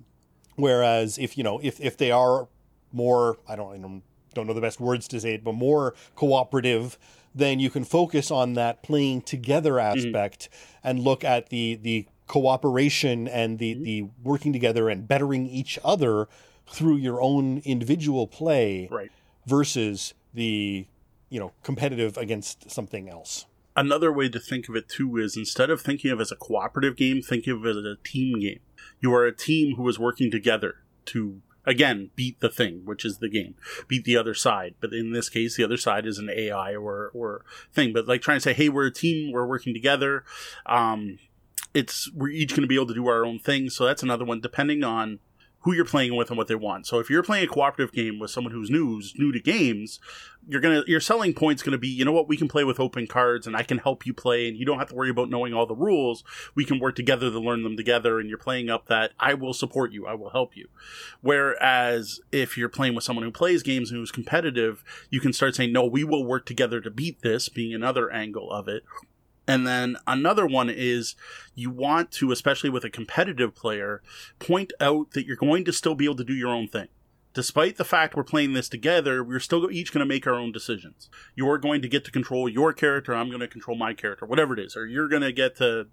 whereas 0.56 1.16
if 1.16 1.38
you 1.38 1.44
know 1.44 1.60
if 1.62 1.80
if 1.80 1.96
they 1.96 2.10
are 2.10 2.48
more, 2.92 3.38
I 3.46 3.54
don't 3.54 3.72
I 3.72 3.78
don't, 3.78 4.02
don't 4.34 4.48
know 4.48 4.54
the 4.54 4.60
best 4.60 4.80
words 4.80 5.06
to 5.06 5.20
say 5.20 5.34
it, 5.34 5.44
but 5.44 5.52
more 5.54 5.94
cooperative, 6.16 6.98
then 7.32 7.60
you 7.60 7.70
can 7.70 7.84
focus 7.84 8.32
on 8.32 8.54
that 8.54 8.82
playing 8.82 9.22
together 9.22 9.78
aspect 9.78 10.48
and 10.82 10.98
look 10.98 11.22
at 11.22 11.50
the 11.50 11.76
the 11.76 12.06
cooperation 12.30 13.26
and 13.26 13.58
the 13.58 13.74
the 13.74 14.06
working 14.22 14.52
together 14.52 14.88
and 14.88 15.08
bettering 15.08 15.46
each 15.46 15.80
other 15.84 16.28
through 16.68 16.96
your 16.96 17.20
own 17.20 17.60
individual 17.64 18.28
play 18.28 18.86
Right. 18.88 19.10
versus 19.46 20.14
the 20.32 20.86
you 21.28 21.40
know 21.40 21.52
competitive 21.64 22.16
against 22.16 22.70
something 22.70 23.08
else. 23.08 23.46
Another 23.76 24.12
way 24.12 24.28
to 24.28 24.38
think 24.38 24.68
of 24.68 24.76
it 24.76 24.88
too 24.88 25.16
is 25.16 25.36
instead 25.36 25.70
of 25.70 25.80
thinking 25.80 26.12
of 26.12 26.20
it 26.20 26.22
as 26.22 26.32
a 26.32 26.36
cooperative 26.36 26.96
game, 26.96 27.20
think 27.20 27.48
of 27.48 27.66
it 27.66 27.76
as 27.76 27.84
a 27.84 27.96
team 28.04 28.38
game. 28.38 28.60
You 29.00 29.12
are 29.14 29.26
a 29.26 29.34
team 29.34 29.74
who 29.74 29.88
is 29.88 29.98
working 29.98 30.30
together 30.30 30.76
to 31.06 31.40
again 31.66 32.10
beat 32.14 32.38
the 32.38 32.48
thing, 32.48 32.82
which 32.84 33.04
is 33.04 33.18
the 33.18 33.28
game, 33.28 33.54
beat 33.88 34.04
the 34.04 34.16
other 34.16 34.34
side. 34.34 34.74
But 34.80 34.92
in 34.92 35.12
this 35.12 35.28
case, 35.28 35.56
the 35.56 35.64
other 35.64 35.76
side 35.76 36.06
is 36.06 36.18
an 36.18 36.30
AI 36.30 36.76
or 36.76 37.10
or 37.12 37.44
thing. 37.72 37.92
But 37.92 38.06
like 38.06 38.22
trying 38.22 38.36
to 38.36 38.40
say, 38.48 38.52
hey, 38.52 38.68
we're 38.68 38.86
a 38.86 38.92
team, 38.92 39.32
we're 39.32 39.46
working 39.46 39.74
together. 39.74 40.22
Um, 40.66 41.18
it's 41.74 42.10
we're 42.12 42.28
each 42.28 42.50
going 42.50 42.62
to 42.62 42.68
be 42.68 42.74
able 42.74 42.86
to 42.86 42.94
do 42.94 43.06
our 43.08 43.24
own 43.24 43.38
thing. 43.38 43.70
So 43.70 43.84
that's 43.84 44.02
another 44.02 44.24
one, 44.24 44.40
depending 44.40 44.84
on 44.84 45.20
who 45.62 45.74
you're 45.74 45.84
playing 45.84 46.16
with 46.16 46.30
and 46.30 46.38
what 46.38 46.48
they 46.48 46.54
want. 46.54 46.86
So 46.86 47.00
if 47.00 47.10
you're 47.10 47.22
playing 47.22 47.44
a 47.44 47.48
cooperative 47.48 47.92
game 47.92 48.18
with 48.18 48.30
someone 48.30 48.52
who's 48.52 48.70
new, 48.70 48.86
who's 48.86 49.12
new 49.16 49.30
to 49.30 49.40
games, 49.40 50.00
you're 50.48 50.60
gonna 50.60 50.82
your 50.86 51.00
selling 51.00 51.34
point's 51.34 51.62
gonna 51.62 51.76
be, 51.76 51.88
you 51.88 52.02
know 52.04 52.12
what, 52.12 52.28
we 52.28 52.38
can 52.38 52.48
play 52.48 52.64
with 52.64 52.80
open 52.80 53.06
cards 53.06 53.46
and 53.46 53.54
I 53.54 53.62
can 53.62 53.76
help 53.76 54.06
you 54.06 54.14
play 54.14 54.48
and 54.48 54.56
you 54.56 54.64
don't 54.64 54.78
have 54.78 54.88
to 54.88 54.94
worry 54.94 55.10
about 55.10 55.28
knowing 55.28 55.52
all 55.52 55.66
the 55.66 55.74
rules. 55.74 56.24
We 56.54 56.64
can 56.64 56.80
work 56.80 56.96
together 56.96 57.30
to 57.30 57.38
learn 57.38 57.62
them 57.62 57.76
together 57.76 58.18
and 58.18 58.28
you're 58.30 58.38
playing 58.38 58.70
up 58.70 58.86
that 58.86 59.12
I 59.20 59.34
will 59.34 59.52
support 59.52 59.92
you, 59.92 60.06
I 60.06 60.14
will 60.14 60.30
help 60.30 60.56
you. 60.56 60.68
Whereas 61.20 62.20
if 62.32 62.56
you're 62.56 62.70
playing 62.70 62.94
with 62.94 63.04
someone 63.04 63.24
who 63.24 63.30
plays 63.30 63.62
games 63.62 63.90
and 63.90 63.98
who's 63.98 64.12
competitive, 64.12 64.82
you 65.10 65.20
can 65.20 65.34
start 65.34 65.54
saying, 65.54 65.74
No, 65.74 65.84
we 65.84 66.04
will 66.04 66.24
work 66.24 66.46
together 66.46 66.80
to 66.80 66.90
beat 66.90 67.20
this, 67.20 67.50
being 67.50 67.74
another 67.74 68.10
angle 68.10 68.50
of 68.50 68.66
it. 68.66 68.82
And 69.50 69.66
then 69.66 69.96
another 70.06 70.46
one 70.46 70.70
is 70.70 71.16
you 71.56 71.70
want 71.70 72.12
to, 72.12 72.30
especially 72.30 72.70
with 72.70 72.84
a 72.84 72.88
competitive 72.88 73.52
player, 73.52 74.00
point 74.38 74.72
out 74.80 75.10
that 75.10 75.26
you're 75.26 75.34
going 75.34 75.64
to 75.64 75.72
still 75.72 75.96
be 75.96 76.04
able 76.04 76.14
to 76.18 76.24
do 76.24 76.34
your 76.34 76.54
own 76.54 76.68
thing. 76.68 76.86
Despite 77.34 77.76
the 77.76 77.84
fact 77.84 78.14
we're 78.14 78.22
playing 78.22 78.52
this 78.52 78.68
together, 78.68 79.24
we're 79.24 79.40
still 79.40 79.68
each 79.68 79.92
going 79.92 80.06
to 80.06 80.14
make 80.14 80.24
our 80.24 80.36
own 80.36 80.52
decisions. 80.52 81.10
You're 81.34 81.58
going 81.58 81.82
to 81.82 81.88
get 81.88 82.04
to 82.04 82.12
control 82.12 82.48
your 82.48 82.72
character, 82.72 83.12
I'm 83.12 83.26
going 83.26 83.40
to 83.40 83.48
control 83.48 83.76
my 83.76 83.92
character, 83.92 84.24
whatever 84.24 84.54
it 84.54 84.60
is. 84.60 84.76
Or 84.76 84.86
you're 84.86 85.08
going 85.08 85.22
to 85.22 85.32
get 85.32 85.56
to 85.56 85.88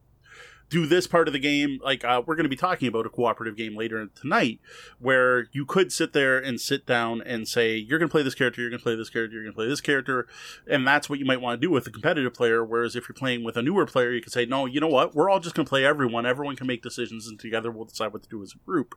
do 0.70 0.86
this 0.86 1.08
part 1.08 1.28
of 1.28 1.34
the 1.34 1.40
game. 1.40 1.80
Like, 1.84 2.04
uh, 2.04 2.22
we're 2.26 2.36
going 2.36 2.46
to 2.46 2.50
be 2.50 2.56
talking 2.56 2.88
about 2.88 3.06
a 3.06 3.10
cooperative 3.10 3.56
game 3.56 3.76
later 3.76 4.08
tonight 4.08 4.60
where 5.00 5.48
you 5.52 5.66
could 5.66 5.92
sit 5.92 6.14
there 6.14 6.38
and 6.38 6.60
sit 6.60 6.86
down 6.86 7.22
and 7.22 7.48
say, 7.48 7.76
you're 7.76 8.00
going 8.00 8.10
to 8.10 8.12
play 8.12 8.24
this 8.24 8.36
character, 8.36 8.62
you're 8.62 8.70
going 8.70 8.80
to 8.80 8.84
play 8.84 8.96
this 8.96 9.10
character, 9.10 9.36
you're 9.36 9.44
going 9.44 9.54
to 9.54 9.58
play 9.58 9.68
this 9.68 9.82
character. 9.82 10.28
And 10.70 10.86
that's 10.86 11.10
what 11.10 11.20
you 11.20 11.26
might 11.26 11.42
want 11.42 11.60
to 11.60 11.66
do 11.66 11.72
with 11.72 11.88
a 11.88 11.92
competitive 11.92 12.34
player. 12.34 12.64
Whereas 12.64 12.96
if 12.96 13.08
you're 13.08 13.16
playing 13.16 13.44
with 13.44 13.58
a 13.58 13.62
newer 13.62 13.86
player, 13.86 14.12
you 14.12 14.22
could 14.22 14.34
say, 14.34 14.46
no, 14.46 14.66
you 14.66 14.80
know 14.80 14.88
what? 14.88 15.16
We're 15.16 15.30
all 15.30 15.40
just 15.40 15.56
going 15.56 15.66
to 15.66 15.70
play 15.70 15.86
everyone. 15.86 16.26
Everyone 16.26 16.56
can 16.56 16.68
make 16.68 16.84
decisions 16.84 17.28
and 17.28 17.40
together 17.40 17.72
we'll 17.72 17.86
decide 17.86 18.14
what 18.14 18.24
to 18.24 18.30
do 18.30 18.44
as 18.44 18.54
a 18.54 18.66
group. 18.66 18.96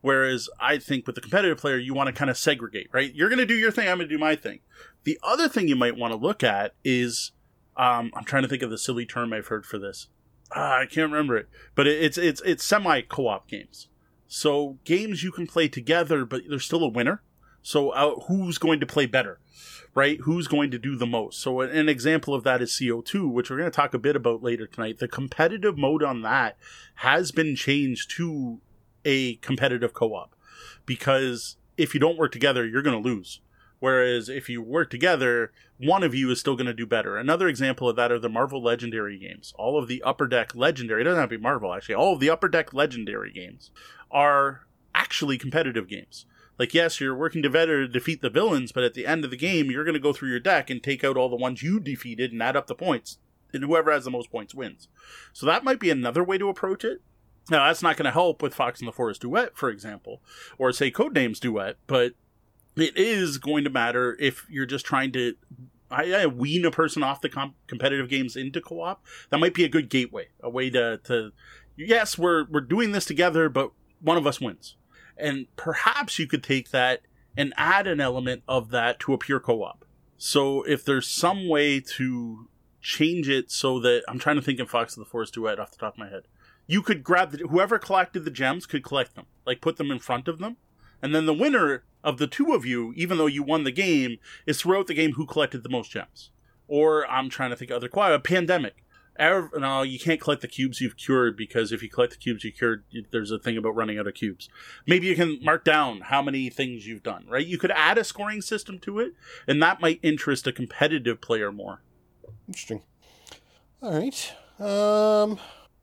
Whereas 0.00 0.48
I 0.60 0.78
think 0.78 1.06
with 1.06 1.14
the 1.14 1.20
competitive 1.20 1.58
player, 1.58 1.78
you 1.78 1.94
want 1.94 2.08
to 2.08 2.12
kind 2.12 2.30
of 2.30 2.36
segregate, 2.36 2.88
right? 2.92 3.14
You're 3.14 3.28
going 3.28 3.38
to 3.38 3.46
do 3.46 3.54
your 3.54 3.70
thing, 3.70 3.88
I'm 3.88 3.98
going 3.98 4.08
to 4.08 4.14
do 4.14 4.18
my 4.18 4.36
thing. 4.36 4.60
The 5.04 5.18
other 5.22 5.48
thing 5.48 5.68
you 5.68 5.76
might 5.76 5.96
want 5.96 6.12
to 6.12 6.18
look 6.18 6.42
at 6.44 6.74
is, 6.84 7.32
um, 7.76 8.10
I'm 8.14 8.24
trying 8.24 8.42
to 8.42 8.48
think 8.48 8.62
of 8.62 8.70
the 8.70 8.78
silly 8.78 9.06
term 9.06 9.32
I've 9.32 9.46
heard 9.46 9.64
for 9.64 9.78
this. 9.78 10.08
Ah, 10.52 10.78
I 10.78 10.86
can't 10.86 11.10
remember 11.10 11.36
it, 11.36 11.48
but 11.74 11.86
it, 11.86 12.02
it's 12.02 12.18
it's 12.18 12.40
it's 12.44 12.64
semi 12.64 13.02
co-op 13.02 13.48
games. 13.48 13.88
So 14.26 14.78
games 14.84 15.22
you 15.22 15.32
can 15.32 15.46
play 15.46 15.68
together, 15.68 16.24
but 16.24 16.42
there's 16.48 16.64
still 16.64 16.84
a 16.84 16.88
winner. 16.88 17.22
So 17.62 17.90
uh, 17.90 18.20
who's 18.26 18.58
going 18.58 18.80
to 18.80 18.86
play 18.86 19.06
better, 19.06 19.40
right? 19.94 20.18
Who's 20.22 20.46
going 20.46 20.70
to 20.70 20.78
do 20.78 20.96
the 20.96 21.06
most? 21.06 21.40
So 21.40 21.60
an 21.60 21.70
an 21.70 21.88
example 21.88 22.34
of 22.34 22.44
that 22.44 22.62
is 22.62 22.70
CO2, 22.70 23.30
which 23.30 23.50
we're 23.50 23.58
going 23.58 23.70
to 23.70 23.76
talk 23.76 23.94
a 23.94 23.98
bit 23.98 24.16
about 24.16 24.42
later 24.42 24.66
tonight. 24.66 24.98
The 24.98 25.08
competitive 25.08 25.76
mode 25.76 26.02
on 26.02 26.22
that 26.22 26.56
has 26.96 27.30
been 27.30 27.56
changed 27.56 28.10
to 28.16 28.60
a 29.04 29.36
competitive 29.36 29.92
co-op 29.92 30.34
because 30.86 31.56
if 31.76 31.94
you 31.94 32.00
don't 32.00 32.18
work 32.18 32.32
together, 32.32 32.66
you're 32.66 32.82
going 32.82 33.02
to 33.02 33.08
lose. 33.08 33.40
Whereas 33.80 34.28
if 34.28 34.48
you 34.48 34.60
work 34.60 34.90
together, 34.90 35.52
one 35.78 36.02
of 36.02 36.14
you 36.14 36.30
is 36.30 36.40
still 36.40 36.56
going 36.56 36.66
to 36.66 36.74
do 36.74 36.86
better. 36.86 37.16
Another 37.16 37.48
example 37.48 37.88
of 37.88 37.96
that 37.96 38.10
are 38.12 38.18
the 38.18 38.28
Marvel 38.28 38.62
Legendary 38.62 39.18
games. 39.18 39.52
All 39.56 39.78
of 39.78 39.88
the 39.88 40.02
Upper 40.02 40.26
Deck 40.26 40.54
Legendary, 40.54 41.02
it 41.02 41.04
doesn't 41.04 41.20
have 41.20 41.30
to 41.30 41.38
be 41.38 41.42
Marvel 41.42 41.72
actually, 41.72 41.94
all 41.94 42.14
of 42.14 42.20
the 42.20 42.30
Upper 42.30 42.48
Deck 42.48 42.74
Legendary 42.74 43.32
games 43.32 43.70
are 44.10 44.66
actually 44.94 45.38
competitive 45.38 45.88
games. 45.88 46.26
Like, 46.58 46.74
yes, 46.74 47.00
you're 47.00 47.14
working 47.14 47.42
together 47.42 47.82
to 47.82 47.88
defeat 47.88 48.20
the 48.20 48.30
villains, 48.30 48.72
but 48.72 48.82
at 48.82 48.94
the 48.94 49.06
end 49.06 49.24
of 49.24 49.30
the 49.30 49.36
game, 49.36 49.70
you're 49.70 49.84
going 49.84 49.94
to 49.94 50.00
go 50.00 50.12
through 50.12 50.30
your 50.30 50.40
deck 50.40 50.68
and 50.70 50.82
take 50.82 51.04
out 51.04 51.16
all 51.16 51.28
the 51.28 51.36
ones 51.36 51.62
you 51.62 51.78
defeated 51.78 52.32
and 52.32 52.42
add 52.42 52.56
up 52.56 52.66
the 52.66 52.74
points. 52.74 53.18
and 53.52 53.64
whoever 53.64 53.92
has 53.92 54.04
the 54.04 54.10
most 54.10 54.30
points 54.30 54.54
wins. 54.54 54.88
So 55.32 55.46
that 55.46 55.64
might 55.64 55.80
be 55.80 55.90
another 55.90 56.22
way 56.24 56.38
to 56.38 56.48
approach 56.48 56.84
it. 56.84 57.00
Now 57.50 57.66
that's 57.66 57.82
not 57.82 57.96
going 57.96 58.04
to 58.04 58.10
help 58.10 58.42
with 58.42 58.54
Fox 58.54 58.80
and 58.80 58.88
the 58.88 58.92
Forest 58.92 59.22
duet, 59.22 59.56
for 59.56 59.70
example, 59.70 60.20
or 60.58 60.70
say 60.72 60.90
Codenames 60.90 61.40
duet, 61.40 61.76
but 61.86 62.12
it 62.80 62.96
is 62.96 63.38
going 63.38 63.64
to 63.64 63.70
matter 63.70 64.16
if 64.20 64.46
you're 64.48 64.66
just 64.66 64.86
trying 64.86 65.12
to 65.12 65.34
I, 65.90 66.12
I 66.12 66.26
wean 66.26 66.64
a 66.64 66.70
person 66.70 67.02
off 67.02 67.20
the 67.20 67.28
comp- 67.28 67.56
competitive 67.66 68.08
games 68.08 68.36
into 68.36 68.60
co-op. 68.60 69.04
That 69.30 69.38
might 69.38 69.54
be 69.54 69.64
a 69.64 69.68
good 69.68 69.88
gateway, 69.88 70.28
a 70.40 70.50
way 70.50 70.70
to 70.70 70.98
to 71.04 71.32
yes, 71.76 72.18
we're 72.18 72.46
we're 72.50 72.60
doing 72.60 72.92
this 72.92 73.04
together, 73.04 73.48
but 73.48 73.72
one 74.00 74.16
of 74.16 74.26
us 74.26 74.40
wins, 74.40 74.76
and 75.16 75.46
perhaps 75.56 76.18
you 76.18 76.26
could 76.26 76.42
take 76.42 76.70
that 76.70 77.02
and 77.36 77.54
add 77.56 77.86
an 77.86 78.00
element 78.00 78.42
of 78.48 78.70
that 78.70 79.00
to 79.00 79.12
a 79.12 79.18
pure 79.18 79.40
co-op. 79.40 79.84
So 80.16 80.62
if 80.64 80.84
there's 80.84 81.06
some 81.06 81.48
way 81.48 81.80
to 81.80 82.48
change 82.80 83.28
it 83.28 83.50
so 83.50 83.78
that 83.80 84.02
I'm 84.08 84.18
trying 84.18 84.36
to 84.36 84.42
think 84.42 84.58
in 84.58 84.66
Fox 84.66 84.96
of 84.96 85.04
the 85.04 85.10
Forest 85.10 85.34
duet 85.34 85.60
off 85.60 85.70
the 85.70 85.76
top 85.76 85.94
of 85.94 85.98
my 85.98 86.08
head, 86.08 86.24
you 86.66 86.82
could 86.82 87.04
grab 87.04 87.30
the, 87.30 87.46
whoever 87.46 87.78
collected 87.78 88.24
the 88.24 88.30
gems 88.30 88.66
could 88.66 88.82
collect 88.82 89.14
them, 89.14 89.26
like 89.46 89.60
put 89.60 89.76
them 89.76 89.90
in 89.90 90.00
front 90.00 90.26
of 90.26 90.38
them, 90.38 90.56
and 91.02 91.14
then 91.14 91.26
the 91.26 91.34
winner 91.34 91.84
of 92.04 92.18
the 92.18 92.26
two 92.26 92.52
of 92.52 92.64
you, 92.64 92.92
even 92.96 93.18
though 93.18 93.26
you 93.26 93.42
won 93.42 93.64
the 93.64 93.72
game, 93.72 94.18
is 94.46 94.60
throughout 94.60 94.86
the 94.86 94.94
game 94.94 95.12
who 95.12 95.26
collected 95.26 95.62
the 95.62 95.68
most 95.68 95.90
gems. 95.90 96.30
Or 96.66 97.06
I'm 97.06 97.28
trying 97.28 97.50
to 97.50 97.56
think 97.56 97.70
of 97.70 97.78
other 97.78 97.88
quiet 97.88 98.14
a 98.14 98.20
pandemic. 98.20 98.84
No, 99.18 99.82
you 99.82 99.98
can't 99.98 100.20
collect 100.20 100.42
the 100.42 100.48
cubes 100.48 100.80
you've 100.80 100.96
cured 100.96 101.36
because 101.36 101.72
if 101.72 101.82
you 101.82 101.88
collect 101.88 102.12
the 102.12 102.18
cubes 102.18 102.44
you 102.44 102.52
cured, 102.52 102.84
there's 103.10 103.32
a 103.32 103.38
thing 103.38 103.56
about 103.56 103.74
running 103.74 103.98
out 103.98 104.06
of 104.06 104.14
cubes. 104.14 104.48
Maybe 104.86 105.08
you 105.08 105.16
can 105.16 105.40
mark 105.42 105.64
down 105.64 106.02
how 106.02 106.22
many 106.22 106.48
things 106.50 106.86
you've 106.86 107.02
done, 107.02 107.26
right? 107.28 107.44
You 107.44 107.58
could 107.58 107.72
add 107.72 107.98
a 107.98 108.04
scoring 108.04 108.42
system 108.42 108.78
to 108.80 109.00
it, 109.00 109.14
and 109.48 109.60
that 109.60 109.80
might 109.80 109.98
interest 110.04 110.46
a 110.46 110.52
competitive 110.52 111.20
player 111.20 111.50
more. 111.50 111.82
Interesting. 112.46 112.82
All 113.82 113.98
right. 113.98 114.32
Um, 114.60 115.40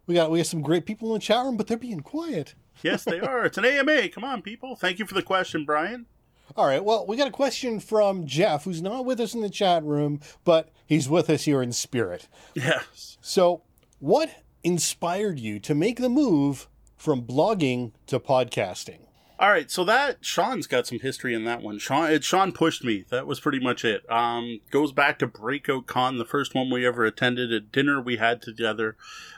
we 0.07 0.15
got 0.15 0.31
we 0.31 0.39
got 0.39 0.47
some 0.47 0.61
great 0.61 0.85
people 0.85 1.09
in 1.09 1.15
the 1.15 1.19
chat 1.19 1.43
room, 1.43 1.57
but 1.57 1.67
they're 1.67 1.77
being 1.77 2.01
quiet 2.01 2.55
yes, 2.83 3.03
they 3.03 3.19
are. 3.19 3.45
It's 3.45 3.57
an 3.57 3.65
AMA. 3.65 4.09
Come 4.09 4.23
on, 4.23 4.41
people. 4.41 4.75
Thank 4.75 4.99
you 4.99 5.05
for 5.05 5.13
the 5.13 5.21
question, 5.21 5.65
Brian. 5.65 6.05
All 6.55 6.67
right. 6.67 6.83
Well, 6.83 7.05
we 7.07 7.17
got 7.17 7.27
a 7.27 7.31
question 7.31 7.79
from 7.79 8.25
Jeff, 8.25 8.63
who's 8.65 8.81
not 8.81 9.05
with 9.05 9.19
us 9.19 9.33
in 9.33 9.41
the 9.41 9.49
chat 9.49 9.83
room, 9.83 10.19
but 10.43 10.69
he's 10.85 11.09
with 11.09 11.29
us 11.29 11.43
here 11.43 11.61
in 11.61 11.71
spirit. 11.71 12.27
Yes. 12.53 13.17
So, 13.21 13.63
what 13.99 14.43
inspired 14.63 15.39
you 15.39 15.59
to 15.59 15.75
make 15.75 15.99
the 15.99 16.09
move 16.09 16.67
from 16.95 17.23
blogging 17.23 17.93
to 18.07 18.19
podcasting? 18.19 19.04
All 19.37 19.49
right, 19.49 19.69
so 19.69 19.83
that 19.83 20.23
Sean's 20.23 20.65
got 20.65 20.87
some 20.87 20.99
history 20.99 21.33
in 21.33 21.43
that 21.43 21.61
one. 21.61 21.77
Sean, 21.77 22.09
it, 22.09 22.23
Sean 22.23 22.53
pushed 22.53 22.85
me. 22.85 23.03
That 23.09 23.27
was 23.27 23.41
pretty 23.41 23.59
much 23.59 23.83
it. 23.83 24.09
Um, 24.09 24.61
goes 24.71 24.93
back 24.93 25.19
to 25.19 25.27
Breakout 25.27 25.87
Con, 25.87 26.17
the 26.17 26.23
first 26.23 26.55
one 26.55 26.69
we 26.69 26.87
ever 26.87 27.03
attended, 27.03 27.51
a 27.51 27.59
dinner 27.59 27.99
we 27.99 28.15
had 28.15 28.41
together, 28.41 28.95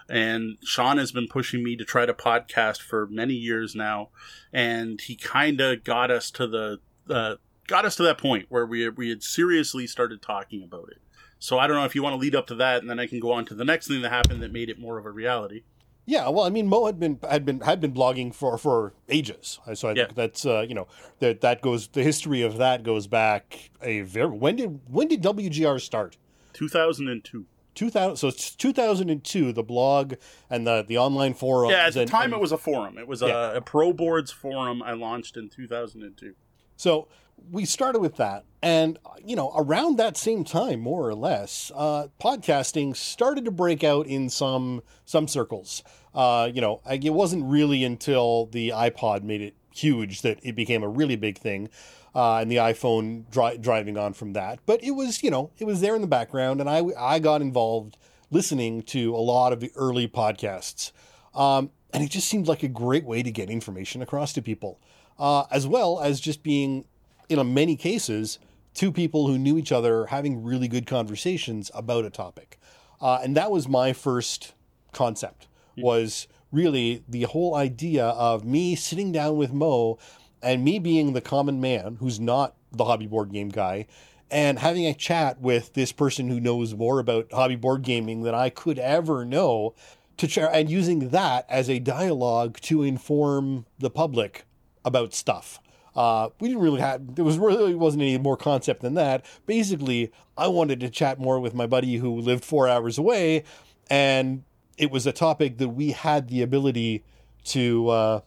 and 0.08 0.58
Sean 0.64 1.00
has 1.00 1.12
been 1.12 1.28
pushing 1.28 1.64
me 1.64 1.76
to 1.78 1.84
try 1.84 2.06
to 2.06 2.14
podcast 2.14 2.80
for 2.80 3.08
many 3.08 3.34
years 3.34 3.74
now, 3.74 4.10
and 4.54 5.02
he 5.02 5.16
kind 5.16 5.60
of 5.60 5.84
got 5.84 6.12
us 6.12 6.30
to 6.32 6.46
the 6.46 6.80
uh, 7.10 7.36
got 7.66 7.86
us 7.86 7.96
to 7.96 8.04
that 8.04 8.20
point 8.20 8.46
where 8.50 8.68
we 8.68 8.88
we 8.90 9.10
had 9.10 9.24
seriously 9.24 9.88
started 9.88 10.22
talking 10.22 10.62
about 10.62 10.90
it. 10.90 11.02
So 11.40 11.58
I 11.58 11.66
don't 11.66 11.76
know 11.76 11.86
if 11.86 11.96
you 11.96 12.04
want 12.04 12.14
to 12.14 12.20
lead 12.20 12.36
up 12.36 12.46
to 12.48 12.56
that, 12.56 12.82
and 12.82 12.90
then 12.90 13.00
I 13.00 13.08
can 13.08 13.20
go 13.20 13.32
on 13.32 13.46
to 13.46 13.56
the 13.56 13.66
next 13.66 13.88
thing 13.88 14.04
that 14.04 14.10
happened 14.10 14.44
that 14.44 14.54
made 14.54 14.70
it 14.70 14.80
more 14.80 15.00
of 15.00 15.08
a 15.08 15.12
reality. 15.12 15.64
Yeah, 16.10 16.30
well, 16.30 16.46
I 16.46 16.50
mean, 16.50 16.68
Mo 16.70 16.86
had 16.86 17.02
been 17.02 17.20
had 17.30 17.44
been 17.44 17.60
had 17.60 17.82
been 17.82 17.94
blogging 17.94 18.34
for 18.34 18.58
for 18.58 18.94
ages, 19.10 19.60
so 19.74 19.90
I 19.90 19.92
yeah. 19.92 20.06
think 20.06 20.16
that's 20.16 20.46
uh, 20.46 20.62
you 20.62 20.74
know 20.74 20.88
that 21.20 21.42
that 21.42 21.62
goes 21.62 21.90
the 21.90 22.02
history 22.02 22.42
of 22.42 22.58
that 22.58 22.84
goes 22.84 23.08
back 23.08 23.72
a 23.82 24.02
very 24.02 24.30
when 24.30 24.56
did 24.56 24.80
when 24.88 25.10
did 25.10 25.22
WGR 25.22 25.82
start? 25.82 26.18
Two 26.54 26.70
thousand 26.70 27.10
and 27.10 27.24
two. 27.24 27.46
2000 27.76 28.16
so 28.16 28.28
it's 28.28 28.56
2002 28.56 29.54
the 29.54 29.62
blog 29.62 30.16
and 30.50 30.66
the 30.66 30.84
the 30.88 30.98
online 30.98 31.36
forum 31.36 31.70
yeah 31.70 31.86
at 31.86 31.94
the 31.94 32.02
and, 32.02 32.10
time 32.10 32.24
and, 32.24 32.34
it 32.34 32.40
was 32.40 32.52
a 32.52 32.58
forum 32.58 32.98
it 32.98 33.08
was 33.08 33.22
yeah. 33.22 33.52
a, 33.52 33.58
a 33.58 33.62
pro 33.62 33.94
boards 33.94 34.32
forum 34.32 34.82
i 34.82 34.94
launched 34.94 35.38
in 35.38 35.48
2002 35.48 36.34
so 36.76 37.08
we 37.52 37.66
started 37.66 38.00
with 38.00 38.18
that. 38.18 38.46
And 38.62 38.98
you 39.24 39.36
know 39.36 39.52
around 39.56 39.98
that 39.98 40.18
same 40.18 40.44
time 40.44 40.80
more 40.80 41.08
or 41.08 41.14
less 41.14 41.72
uh, 41.76 42.08
podcasting 42.20 42.96
started 42.96 43.46
to 43.46 43.52
break 43.52 43.84
out 43.84 44.08
in 44.08 44.30
some 44.30 44.82
some 45.06 45.28
circles. 45.28 45.84
Uh, 46.16 46.50
you 46.52 46.62
know 46.62 46.82
it 46.90 47.14
wasn't 47.14 47.44
really 47.46 47.84
until 47.84 48.48
the 48.48 48.70
ipod 48.70 49.24
made 49.24 49.42
it 49.42 49.56
huge 49.74 50.22
that 50.22 50.40
it 50.42 50.56
became 50.56 50.82
a 50.82 50.88
really 50.90 51.16
big 51.16 51.38
thing 51.38 51.70
uh, 52.16 52.38
and 52.38 52.50
the 52.50 52.56
iphone 52.56 53.30
dri- 53.30 53.58
driving 53.58 53.98
on 53.98 54.14
from 54.14 54.34
that. 54.34 54.60
But 54.66 54.84
it 54.84 54.92
was 54.92 55.22
you 55.22 55.30
know 55.30 55.52
it 55.60 55.66
was 55.66 55.82
there 55.82 55.96
in 55.96 56.02
the 56.02 56.08
background 56.08 56.60
and 56.60 56.70
i 56.70 56.84
i 56.98 57.20
got 57.20 57.42
involved 57.42 57.98
listening 58.32 58.82
to 58.82 59.16
a 59.16 59.18
lot 59.18 59.54
of 59.54 59.60
the 59.60 59.72
early 59.76 60.08
podcasts. 60.08 60.92
Um, 61.36 61.70
and 61.94 62.04
it 62.04 62.10
just 62.10 62.28
seemed 62.28 62.48
like 62.48 62.64
a 62.64 62.68
great 62.68 63.06
way 63.06 63.24
to 63.24 63.32
get 63.32 63.50
information 63.50 64.02
across 64.02 64.34
to 64.34 64.42
people 64.42 64.80
uh, 65.20 65.44
as 65.52 65.68
well 65.68 66.00
as 66.00 66.20
just 66.20 66.44
being 66.44 66.86
in 67.30 67.54
many 67.54 67.76
cases, 67.76 68.40
two 68.74 68.92
people 68.92 69.28
who 69.28 69.38
knew 69.38 69.58
each 69.58 69.72
other 69.72 70.08
having 70.08 70.44
really 70.44 70.68
good 70.68 70.86
conversations 70.86 71.72
about 71.74 72.06
a 72.06 72.10
topic. 72.10 72.60
Uh, 73.02 73.20
and 73.24 73.36
that 73.36 73.52
was 73.52 73.68
my 73.68 73.94
first 73.94 74.54
concept 74.92 75.48
was 75.78 76.28
really 76.52 77.04
the 77.08 77.24
whole 77.24 77.56
idea 77.56 78.06
of 78.06 78.44
me 78.44 78.76
sitting 78.76 79.12
down 79.12 79.38
with 79.38 79.54
Mo 79.54 80.00
and 80.42 80.64
me 80.64 80.80
being 80.80 81.14
the 81.14 81.22
common 81.22 81.62
man 81.62 81.98
who's 82.00 82.20
not 82.20 82.56
the 82.72 82.86
hobby 82.86 83.06
board 83.08 83.32
game 83.32 83.50
guy 83.50 83.86
and 84.30 84.60
having 84.60 84.86
a 84.86 84.94
chat 84.94 85.40
with 85.40 85.74
this 85.74 85.92
person 85.92 86.30
who 86.30 86.40
knows 86.40 86.74
more 86.74 87.00
about 87.00 87.32
hobby 87.32 87.56
board 87.56 87.82
gaming 87.82 88.24
than 88.24 88.36
I 88.36 88.50
could 88.50 88.80
ever 88.80 89.24
know 89.24 89.74
to 90.18 90.28
share 90.28 90.52
and 90.52 90.70
using 90.70 91.10
that 91.10 91.46
as 91.48 91.70
a 91.70 91.80
dialogue 91.80 92.60
to 92.62 92.84
inform 92.84 93.66
the 93.80 93.90
public 93.90 94.46
about 94.84 95.14
stuff. 95.14 95.60
Uh, 95.98 96.30
we 96.40 96.48
didn't 96.48 96.62
really 96.62 96.80
have 96.80 97.16
there 97.16 97.26
was 97.26 97.40
really 97.40 97.74
wasn't 97.74 98.04
any 98.04 98.20
more 98.20 98.38
concept 98.38 98.82
than 98.82 98.94
that. 98.94 99.26
Basically, 99.48 100.12
I 100.38 100.48
wanted 100.48 100.80
to 100.82 100.90
chat 100.92 101.20
more 101.20 101.40
with 101.40 101.56
my 101.56 101.66
buddy 101.66 101.96
who 101.96 102.22
lived 102.22 102.46
four 102.46 102.68
hours 102.68 103.00
away, 103.00 103.44
and 103.90 104.44
it 104.78 104.92
was 104.92 105.08
a 105.08 105.12
topic 105.12 105.58
that 105.58 105.70
we 105.70 105.94
had 105.94 106.30
the 106.30 106.44
ability 106.44 107.04
to 107.46 107.90
uh, 107.90 108.20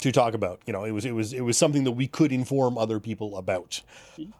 to 0.00 0.10
talk 0.10 0.34
about. 0.34 0.60
You 0.66 0.72
know, 0.72 0.84
it 0.84 0.90
was 0.90 1.04
it 1.04 1.12
was 1.12 1.32
it 1.32 1.42
was 1.42 1.56
something 1.56 1.84
that 1.84 1.92
we 1.92 2.08
could 2.08 2.32
inform 2.32 2.76
other 2.76 2.98
people 2.98 3.36
about. 3.36 3.80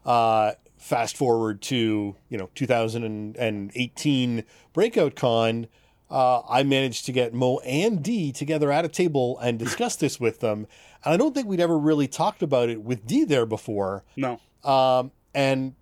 Uh, 0.05 0.53
fast 0.77 1.17
forward 1.17 1.63
to 1.63 2.17
you 2.29 2.37
know 2.37 2.51
2018 2.57 4.45
Breakout 4.73 5.15
Con. 5.15 5.69
Uh, 6.11 6.43
I 6.47 6.63
managed 6.63 7.07
to 7.07 7.13
get 7.13 7.33
Mo 7.33 7.59
and 7.61 8.03
D 8.03 8.33
together 8.33 8.71
at 8.71 8.85
a 8.85 8.89
table 8.89 9.39
and 9.39 9.59
discuss 9.59 9.97
this 9.97 10.21
with 10.21 10.41
them. 10.41 10.67
And 11.05 11.15
I 11.15 11.17
don't 11.17 11.35
think 11.35 11.49
we'd 11.49 11.61
ever 11.61 11.79
really 11.79 12.09
talked 12.09 12.43
about 12.43 12.69
it 12.69 12.83
with 12.83 13.07
Dee 13.07 13.25
there 13.25 13.47
before. 13.47 14.05
No. 14.17 14.41
Um, 14.65 15.13
and 15.35 15.75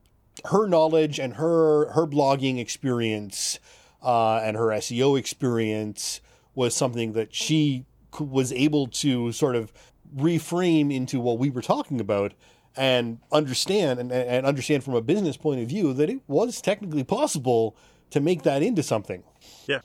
her 0.46 0.66
knowledge 0.66 1.18
and 1.18 1.34
her 1.34 1.90
her 1.92 2.06
blogging 2.06 2.58
experience 2.58 3.58
uh, 4.02 4.36
and 4.36 4.56
her 4.56 4.66
SEO 4.66 5.18
experience 5.18 6.20
was 6.54 6.74
something 6.74 7.12
that 7.12 7.34
she 7.34 7.84
was 8.18 8.52
able 8.52 8.86
to 8.86 9.32
sort 9.32 9.56
of 9.56 9.72
reframe 10.16 10.92
into 10.92 11.20
what 11.20 11.38
we 11.38 11.50
were 11.50 11.62
talking 11.62 12.00
about 12.00 12.32
and 12.76 13.18
understand 13.30 14.00
and, 14.00 14.10
and 14.12 14.46
understand 14.46 14.82
from 14.82 14.94
a 14.94 15.00
business 15.00 15.36
point 15.36 15.60
of 15.60 15.68
view 15.68 15.92
that 15.92 16.08
it 16.08 16.20
was 16.26 16.60
technically 16.60 17.04
possible 17.04 17.76
to 18.10 18.20
make 18.20 18.42
that 18.42 18.62
into 18.62 18.82
something. 18.82 19.22
Yeah. 19.66 19.80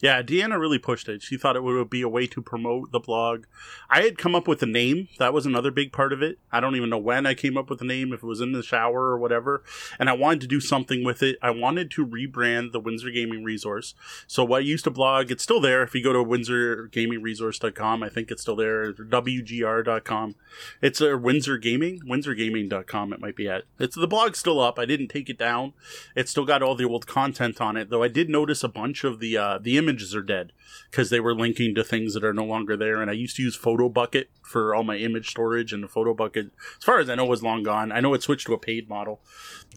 Yeah, 0.00 0.22
Deanna 0.22 0.58
really 0.58 0.78
pushed 0.78 1.08
it. 1.08 1.22
She 1.22 1.36
thought 1.36 1.56
it 1.56 1.62
would 1.62 1.90
be 1.90 2.00
a 2.00 2.08
way 2.08 2.26
to 2.28 2.40
promote 2.40 2.90
the 2.90 2.98
blog. 2.98 3.44
I 3.90 4.00
had 4.02 4.16
come 4.16 4.34
up 4.34 4.48
with 4.48 4.62
a 4.62 4.66
name. 4.66 5.08
That 5.18 5.34
was 5.34 5.44
another 5.44 5.70
big 5.70 5.92
part 5.92 6.14
of 6.14 6.22
it. 6.22 6.38
I 6.50 6.60
don't 6.60 6.74
even 6.74 6.88
know 6.88 6.98
when 6.98 7.26
I 7.26 7.34
came 7.34 7.58
up 7.58 7.68
with 7.68 7.80
the 7.80 7.84
name, 7.84 8.12
if 8.12 8.22
it 8.22 8.26
was 8.26 8.40
in 8.40 8.52
the 8.52 8.62
shower 8.62 9.10
or 9.10 9.18
whatever. 9.18 9.62
And 9.98 10.08
I 10.08 10.14
wanted 10.14 10.40
to 10.40 10.46
do 10.46 10.58
something 10.58 11.04
with 11.04 11.22
it. 11.22 11.36
I 11.42 11.50
wanted 11.50 11.90
to 11.92 12.06
rebrand 12.06 12.72
the 12.72 12.80
Windsor 12.80 13.10
Gaming 13.10 13.44
Resource. 13.44 13.94
So 14.26 14.42
what 14.42 14.58
I 14.58 14.64
used 14.64 14.84
to 14.84 14.90
blog, 14.90 15.30
it's 15.30 15.42
still 15.42 15.60
there. 15.60 15.82
If 15.82 15.94
you 15.94 16.02
go 16.02 16.14
to 16.14 16.24
windsorgamingresource.com, 16.24 18.02
I 18.02 18.08
think 18.08 18.30
it's 18.30 18.40
still 18.40 18.56
there, 18.56 18.94
wgr.com. 18.94 20.34
It's 20.80 21.00
a 21.02 21.18
Windsor 21.18 21.58
Gaming, 21.58 22.00
windsorgaming.com 22.08 23.12
it 23.12 23.20
might 23.20 23.36
be 23.36 23.48
at. 23.48 23.64
It's 23.78 23.96
the 23.96 24.08
blog's 24.08 24.38
still 24.38 24.60
up. 24.60 24.78
I 24.78 24.86
didn't 24.86 25.08
take 25.08 25.28
it 25.28 25.38
down. 25.38 25.74
It's 26.16 26.30
still 26.30 26.46
got 26.46 26.62
all 26.62 26.74
the 26.74 26.84
old 26.84 27.06
content 27.06 27.60
on 27.60 27.76
it, 27.76 27.90
though 27.90 28.02
I 28.02 28.08
did 28.08 28.30
notice 28.30 28.64
a 28.64 28.68
bunch 28.68 29.04
of 29.04 29.20
the 29.20 29.36
uh, 29.36 29.58
the 29.58 29.76
images 29.76 29.89
images 29.90 30.14
are 30.14 30.22
dead 30.22 30.52
because 30.90 31.10
they 31.10 31.20
were 31.20 31.34
linking 31.34 31.74
to 31.74 31.84
things 31.84 32.14
that 32.14 32.24
are 32.24 32.32
no 32.32 32.44
longer 32.44 32.76
there. 32.76 33.02
And 33.02 33.10
I 33.10 33.14
used 33.14 33.36
to 33.36 33.42
use 33.42 33.58
Photobucket 33.58 34.26
for 34.42 34.74
all 34.74 34.84
my 34.84 34.96
image 34.96 35.30
storage, 35.30 35.72
and 35.72 35.82
the 35.82 35.88
Photobucket, 35.88 36.50
as 36.78 36.84
far 36.84 36.98
as 36.98 37.10
I 37.10 37.16
know, 37.16 37.26
was 37.26 37.42
long 37.42 37.62
gone. 37.62 37.92
I 37.92 38.00
know 38.00 38.14
it 38.14 38.22
switched 38.22 38.46
to 38.46 38.54
a 38.54 38.58
paid 38.58 38.88
model. 38.88 39.20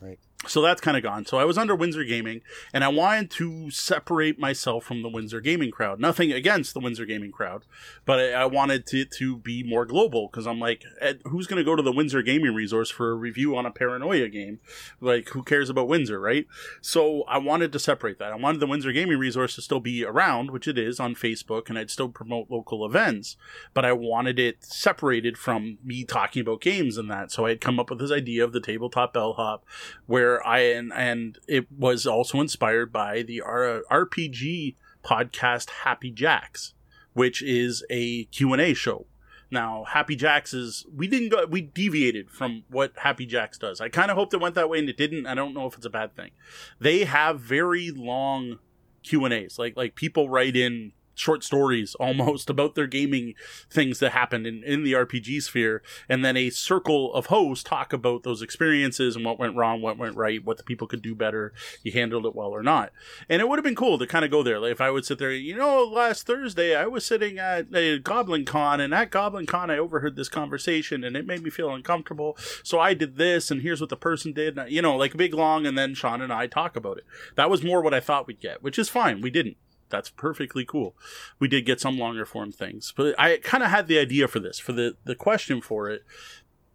Right. 0.01 0.19
so 0.47 0.61
that's 0.61 0.81
kind 0.81 0.97
of 0.97 1.03
gone. 1.03 1.25
So 1.25 1.37
I 1.37 1.45
was 1.45 1.57
under 1.57 1.75
Windsor 1.75 2.03
Gaming, 2.03 2.41
and 2.73 2.83
I 2.83 2.89
wanted 2.89 3.31
to 3.31 3.71
separate 3.71 4.37
myself 4.37 4.83
from 4.83 5.01
the 5.01 5.09
Windsor 5.09 5.39
Gaming 5.39 5.71
crowd. 5.71 5.99
Nothing 5.99 6.33
against 6.33 6.73
the 6.73 6.81
Windsor 6.81 7.05
Gaming 7.05 7.31
crowd, 7.31 7.63
but 8.05 8.19
I, 8.19 8.31
I 8.31 8.45
wanted 8.45 8.85
to 8.87 9.05
to 9.05 9.37
be 9.37 9.63
more 9.63 9.85
global 9.85 10.27
because 10.27 10.45
I'm 10.45 10.59
like, 10.59 10.83
who's 11.25 11.47
going 11.47 11.57
to 11.57 11.63
go 11.63 11.75
to 11.75 11.81
the 11.81 11.93
Windsor 11.93 12.21
Gaming 12.21 12.53
Resource 12.53 12.89
for 12.89 13.11
a 13.11 13.15
review 13.15 13.55
on 13.55 13.65
a 13.65 13.71
Paranoia 13.71 14.27
game? 14.27 14.59
Like, 14.99 15.29
who 15.29 15.43
cares 15.43 15.69
about 15.69 15.87
Windsor, 15.87 16.19
right? 16.19 16.45
So 16.81 17.23
I 17.23 17.37
wanted 17.37 17.71
to 17.71 17.79
separate 17.79 18.19
that. 18.19 18.33
I 18.33 18.35
wanted 18.35 18.59
the 18.59 18.67
Windsor 18.67 18.91
Gaming 18.91 19.17
Resource 19.17 19.55
to 19.55 19.61
still 19.61 19.79
be 19.79 20.03
around, 20.03 20.51
which 20.51 20.67
it 20.67 20.77
is 20.77 20.99
on 20.99 21.15
Facebook, 21.15 21.69
and 21.69 21.77
I'd 21.77 21.91
still 21.91 22.09
promote 22.09 22.51
local 22.51 22.85
events, 22.85 23.37
but 23.73 23.85
I 23.85 23.93
wanted 23.93 24.39
it 24.39 24.63
separated 24.65 25.37
from 25.37 25.77
me 25.83 26.03
talking 26.03 26.41
about 26.41 26.59
games 26.61 26.97
and 26.97 27.09
that. 27.09 27.31
So 27.31 27.45
I 27.45 27.49
had 27.49 27.61
come 27.61 27.79
up 27.79 27.89
with 27.89 27.99
this 27.99 28.11
idea 28.11 28.43
of 28.43 28.51
the 28.51 28.59
tabletop 28.59 29.13
bellhop, 29.13 29.63
where 30.05 30.45
I 30.45 30.59
and 30.59 30.91
and 30.93 31.39
it 31.47 31.67
was 31.71 32.05
also 32.05 32.39
inspired 32.39 32.91
by 32.91 33.21
the 33.21 33.41
R- 33.41 33.81
RPG 33.91 34.75
podcast 35.03 35.69
Happy 35.83 36.11
Jacks, 36.11 36.73
which 37.13 37.41
is 37.41 37.83
a 37.89 38.25
Q&A 38.25 38.73
show. 38.73 39.05
Now, 39.51 39.83
Happy 39.83 40.15
Jacks 40.15 40.53
is 40.53 40.85
we 40.93 41.07
didn't 41.07 41.29
go 41.29 41.45
we 41.45 41.61
deviated 41.61 42.31
from 42.31 42.63
what 42.69 42.93
Happy 42.97 43.25
Jacks 43.25 43.57
does. 43.59 43.79
I 43.79 43.89
kind 43.89 44.09
of 44.09 44.17
hoped 44.17 44.33
it 44.33 44.41
went 44.41 44.55
that 44.55 44.69
way 44.69 44.79
and 44.79 44.89
it 44.89 44.97
didn't. 44.97 45.27
I 45.27 45.35
don't 45.35 45.53
know 45.53 45.67
if 45.67 45.75
it's 45.75 45.85
a 45.85 45.91
bad 45.91 46.15
thing. 46.15 46.31
They 46.79 47.03
have 47.03 47.39
very 47.39 47.91
long 47.91 48.59
Q&As. 49.03 49.59
Like 49.59 49.77
like 49.77 49.93
people 49.93 50.27
write 50.27 50.55
in 50.55 50.93
short 51.15 51.43
stories 51.43 51.95
almost 51.99 52.49
about 52.49 52.75
their 52.75 52.87
gaming 52.87 53.33
things 53.69 53.99
that 53.99 54.11
happened 54.11 54.47
in, 54.47 54.63
in 54.63 54.83
the 54.83 54.93
RPG 54.93 55.43
sphere. 55.43 55.81
And 56.09 56.23
then 56.23 56.37
a 56.37 56.49
circle 56.49 57.13
of 57.13 57.27
hosts 57.27 57.63
talk 57.63 57.93
about 57.93 58.23
those 58.23 58.41
experiences 58.41 59.15
and 59.15 59.25
what 59.25 59.39
went 59.39 59.55
wrong, 59.55 59.81
what 59.81 59.97
went 59.97 60.15
right, 60.15 60.43
what 60.43 60.57
the 60.57 60.63
people 60.63 60.87
could 60.87 61.01
do 61.01 61.15
better, 61.15 61.53
you 61.83 61.91
handled 61.91 62.25
it 62.25 62.35
well 62.35 62.49
or 62.49 62.63
not. 62.63 62.91
And 63.29 63.41
it 63.41 63.47
would 63.47 63.59
have 63.59 63.63
been 63.63 63.75
cool 63.75 63.97
to 63.97 64.07
kind 64.07 64.25
of 64.25 64.31
go 64.31 64.43
there. 64.43 64.59
Like 64.59 64.71
if 64.71 64.81
I 64.81 64.91
would 64.91 65.05
sit 65.05 65.19
there, 65.19 65.31
you 65.31 65.55
know, 65.55 65.83
last 65.83 66.25
Thursday 66.25 66.75
I 66.75 66.87
was 66.87 67.05
sitting 67.05 67.39
at 67.39 67.67
a 67.73 67.99
Goblin 67.99 68.45
Con 68.45 68.79
and 68.79 68.93
at 68.93 69.11
Goblin 69.11 69.45
Con 69.45 69.69
I 69.69 69.77
overheard 69.77 70.15
this 70.15 70.29
conversation 70.29 71.03
and 71.03 71.15
it 71.15 71.27
made 71.27 71.43
me 71.43 71.49
feel 71.49 71.73
uncomfortable. 71.73 72.37
So 72.63 72.79
I 72.79 72.93
did 72.93 73.17
this 73.17 73.51
and 73.51 73.61
here's 73.61 73.81
what 73.81 73.89
the 73.89 73.97
person 73.97 74.33
did. 74.33 74.59
You 74.67 74.81
know, 74.81 74.95
like 74.95 75.17
big 75.17 75.33
long 75.33 75.65
and 75.65 75.77
then 75.77 75.93
Sean 75.93 76.21
and 76.21 76.33
I 76.33 76.47
talk 76.47 76.75
about 76.75 76.97
it. 76.97 77.05
That 77.35 77.49
was 77.49 77.63
more 77.63 77.81
what 77.81 77.93
I 77.93 77.99
thought 77.99 78.27
we'd 78.27 78.39
get, 78.39 78.63
which 78.63 78.79
is 78.79 78.89
fine. 78.89 79.21
We 79.21 79.29
didn't 79.29 79.57
that's 79.93 80.09
perfectly 80.09 80.65
cool. 80.65 80.95
We 81.39 81.47
did 81.47 81.67
get 81.67 81.79
some 81.79 81.99
longer 81.99 82.25
form 82.25 82.51
things, 82.51 82.91
but 82.97 83.17
I 83.19 83.37
kind 83.37 83.63
of 83.63 83.69
had 83.69 83.87
the 83.87 83.99
idea 83.99 84.27
for 84.27 84.39
this, 84.39 84.57
for 84.57 84.73
the 84.73 84.97
the 85.05 85.15
question 85.15 85.61
for 85.61 85.89
it. 85.89 86.03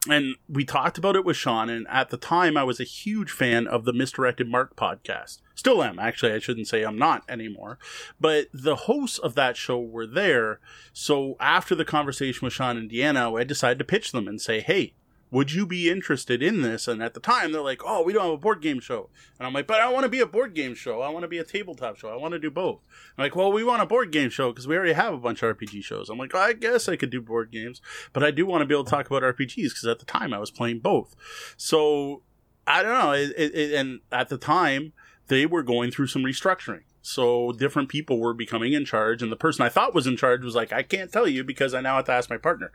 And 0.08 0.36
we 0.48 0.64
talked 0.64 0.96
about 0.96 1.16
it 1.16 1.24
with 1.24 1.36
Sean, 1.36 1.68
and 1.68 1.84
at 1.88 2.10
the 2.10 2.16
time, 2.16 2.56
I 2.56 2.62
was 2.62 2.78
a 2.78 2.84
huge 2.84 3.32
fan 3.32 3.66
of 3.66 3.84
the 3.84 3.92
Misdirected 3.92 4.48
Mark 4.48 4.76
podcast. 4.76 5.40
Still 5.56 5.82
am, 5.82 5.98
actually. 5.98 6.32
I 6.32 6.38
shouldn't 6.38 6.68
say 6.68 6.84
I'm 6.84 6.96
not 6.96 7.24
anymore. 7.28 7.80
But 8.20 8.46
the 8.54 8.76
hosts 8.76 9.18
of 9.18 9.34
that 9.34 9.56
show 9.56 9.80
were 9.80 10.06
there. 10.06 10.60
So 10.92 11.36
after 11.40 11.74
the 11.74 11.84
conversation 11.84 12.46
with 12.46 12.52
Sean 12.52 12.76
and 12.76 12.88
Deanna, 12.88 13.38
I 13.38 13.42
decided 13.42 13.80
to 13.80 13.84
pitch 13.84 14.12
them 14.12 14.28
and 14.28 14.40
say, 14.40 14.60
hey, 14.60 14.94
would 15.30 15.52
you 15.52 15.66
be 15.66 15.90
interested 15.90 16.42
in 16.42 16.62
this? 16.62 16.88
And 16.88 17.02
at 17.02 17.14
the 17.14 17.20
time, 17.20 17.52
they're 17.52 17.60
like, 17.60 17.82
oh, 17.84 18.02
we 18.02 18.12
don't 18.12 18.24
have 18.24 18.32
a 18.32 18.38
board 18.38 18.62
game 18.62 18.80
show. 18.80 19.10
And 19.38 19.46
I'm 19.46 19.52
like, 19.52 19.66
but 19.66 19.80
I 19.80 19.88
want 19.88 20.04
to 20.04 20.08
be 20.08 20.20
a 20.20 20.26
board 20.26 20.54
game 20.54 20.74
show. 20.74 21.02
I 21.02 21.10
want 21.10 21.22
to 21.24 21.28
be 21.28 21.38
a 21.38 21.44
tabletop 21.44 21.96
show. 21.96 22.08
I 22.08 22.16
want 22.16 22.32
to 22.32 22.38
do 22.38 22.50
both. 22.50 22.80
I'm 23.16 23.24
like, 23.24 23.36
well, 23.36 23.52
we 23.52 23.64
want 23.64 23.82
a 23.82 23.86
board 23.86 24.10
game 24.10 24.30
show 24.30 24.50
because 24.50 24.66
we 24.66 24.76
already 24.76 24.94
have 24.94 25.12
a 25.12 25.18
bunch 25.18 25.42
of 25.42 25.56
RPG 25.56 25.84
shows. 25.84 26.08
I'm 26.08 26.18
like, 26.18 26.34
I 26.34 26.54
guess 26.54 26.88
I 26.88 26.96
could 26.96 27.10
do 27.10 27.20
board 27.20 27.50
games, 27.50 27.82
but 28.12 28.24
I 28.24 28.30
do 28.30 28.46
want 28.46 28.62
to 28.62 28.66
be 28.66 28.74
able 28.74 28.84
to 28.84 28.90
talk 28.90 29.06
about 29.06 29.22
RPGs 29.22 29.54
because 29.54 29.84
at 29.84 29.98
the 29.98 30.06
time 30.06 30.32
I 30.32 30.38
was 30.38 30.50
playing 30.50 30.80
both. 30.80 31.14
So 31.56 32.22
I 32.66 32.82
don't 32.82 32.98
know. 32.98 33.12
It, 33.12 33.32
it, 33.36 33.74
and 33.74 34.00
at 34.10 34.28
the 34.28 34.38
time, 34.38 34.92
they 35.28 35.46
were 35.46 35.62
going 35.62 35.90
through 35.90 36.06
some 36.08 36.22
restructuring. 36.22 36.82
So 37.00 37.52
different 37.52 37.88
people 37.88 38.18
were 38.18 38.34
becoming 38.34 38.72
in 38.72 38.84
charge, 38.84 39.22
and 39.22 39.32
the 39.32 39.36
person 39.36 39.64
I 39.64 39.68
thought 39.68 39.94
was 39.94 40.06
in 40.06 40.16
charge 40.16 40.42
was 40.42 40.54
like, 40.54 40.72
I 40.72 40.82
can't 40.82 41.12
tell 41.12 41.26
you 41.26 41.44
because 41.44 41.72
I 41.72 41.80
now 41.80 41.96
have 41.96 42.04
to 42.06 42.12
ask 42.12 42.28
my 42.28 42.36
partner. 42.36 42.72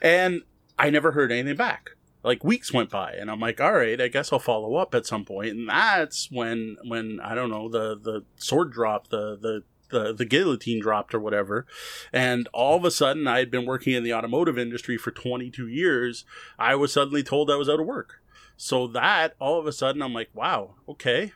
And 0.00 0.42
I 0.78 0.90
never 0.90 1.12
heard 1.12 1.32
anything 1.32 1.56
back. 1.56 1.90
Like 2.22 2.42
weeks 2.42 2.72
went 2.72 2.90
by, 2.90 3.12
and 3.12 3.30
I'm 3.30 3.38
like, 3.38 3.60
all 3.60 3.72
right, 3.72 4.00
I 4.00 4.08
guess 4.08 4.32
I'll 4.32 4.40
follow 4.40 4.74
up 4.76 4.94
at 4.94 5.06
some 5.06 5.24
point. 5.24 5.50
And 5.50 5.68
that's 5.68 6.28
when, 6.30 6.76
when 6.84 7.20
I 7.20 7.36
don't 7.36 7.50
know, 7.50 7.68
the 7.68 7.96
the 7.96 8.24
sword 8.36 8.72
dropped, 8.72 9.10
the 9.10 9.36
the 9.36 9.62
the, 9.90 10.12
the 10.12 10.24
guillotine 10.24 10.80
dropped 10.80 11.14
or 11.14 11.20
whatever. 11.20 11.66
And 12.12 12.48
all 12.52 12.76
of 12.76 12.84
a 12.84 12.90
sudden, 12.90 13.26
I 13.26 13.38
had 13.38 13.50
been 13.50 13.66
working 13.66 13.94
in 13.94 14.02
the 14.02 14.14
automotive 14.14 14.58
industry 14.58 14.96
for 14.96 15.10
22 15.10 15.68
years. 15.68 16.24
I 16.58 16.74
was 16.74 16.92
suddenly 16.92 17.22
told 17.22 17.50
I 17.50 17.56
was 17.56 17.68
out 17.68 17.80
of 17.80 17.86
work. 17.86 18.20
So 18.56 18.86
that 18.88 19.34
all 19.38 19.58
of 19.60 19.66
a 19.66 19.72
sudden, 19.72 20.02
I'm 20.02 20.14
like, 20.14 20.30
wow, 20.34 20.74
okay. 20.88 21.32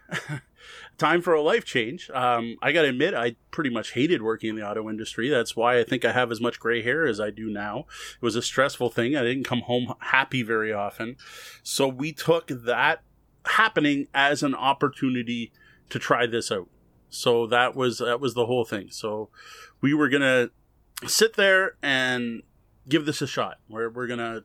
time 1.01 1.23
for 1.23 1.35
a 1.35 1.43
life 1.43 1.65
change. 1.65 2.11
Um, 2.11 2.57
I 2.63 2.73
got 2.73 2.83
to 2.83 2.89
admit, 2.89 3.15
I 3.15 3.35
pretty 3.51 3.71
much 3.71 3.93
hated 3.93 4.23
working 4.23 4.51
in 4.51 4.57
the 4.57 4.69
auto 4.69 4.89
industry. 4.89 5.29
That's 5.29 5.57
why 5.57 5.79
I 5.79 5.85
think 5.85 6.05
I 6.05 6.13
have 6.13 6.31
as 6.31 6.41
much 6.41 6.61
gray 6.61 6.83
hair 6.83 7.07
as 7.07 7.19
I 7.19 7.31
do 7.31 7.51
now. 7.51 7.87
It 8.15 8.23
was 8.23 8.37
a 8.37 8.43
stressful 8.43 8.91
thing. 8.91 9.17
I 9.17 9.23
didn't 9.23 9.45
come 9.45 9.63
home 9.63 9.95
happy 9.99 10.43
very 10.43 10.73
often. 10.73 11.17
So 11.63 11.89
we 11.89 12.13
took 12.13 12.49
that 12.49 13.03
happening 13.47 14.07
as 14.15 14.43
an 14.43 14.55
opportunity 14.55 15.53
to 15.89 15.99
try 15.99 16.27
this 16.27 16.53
out. 16.53 16.69
So 17.09 17.47
that 17.49 17.75
was 17.75 17.99
that 17.99 18.21
was 18.21 18.35
the 18.35 18.47
whole 18.47 18.65
thing. 18.65 18.91
So 18.91 19.31
we 19.81 19.95
were 19.95 20.09
gonna 20.09 20.51
sit 21.07 21.35
there 21.35 21.77
and 21.83 22.43
give 22.89 23.07
this 23.07 23.21
a 23.21 23.27
shot. 23.27 23.59
We're 23.69 23.91
we're 23.91 24.07
gonna 24.07 24.45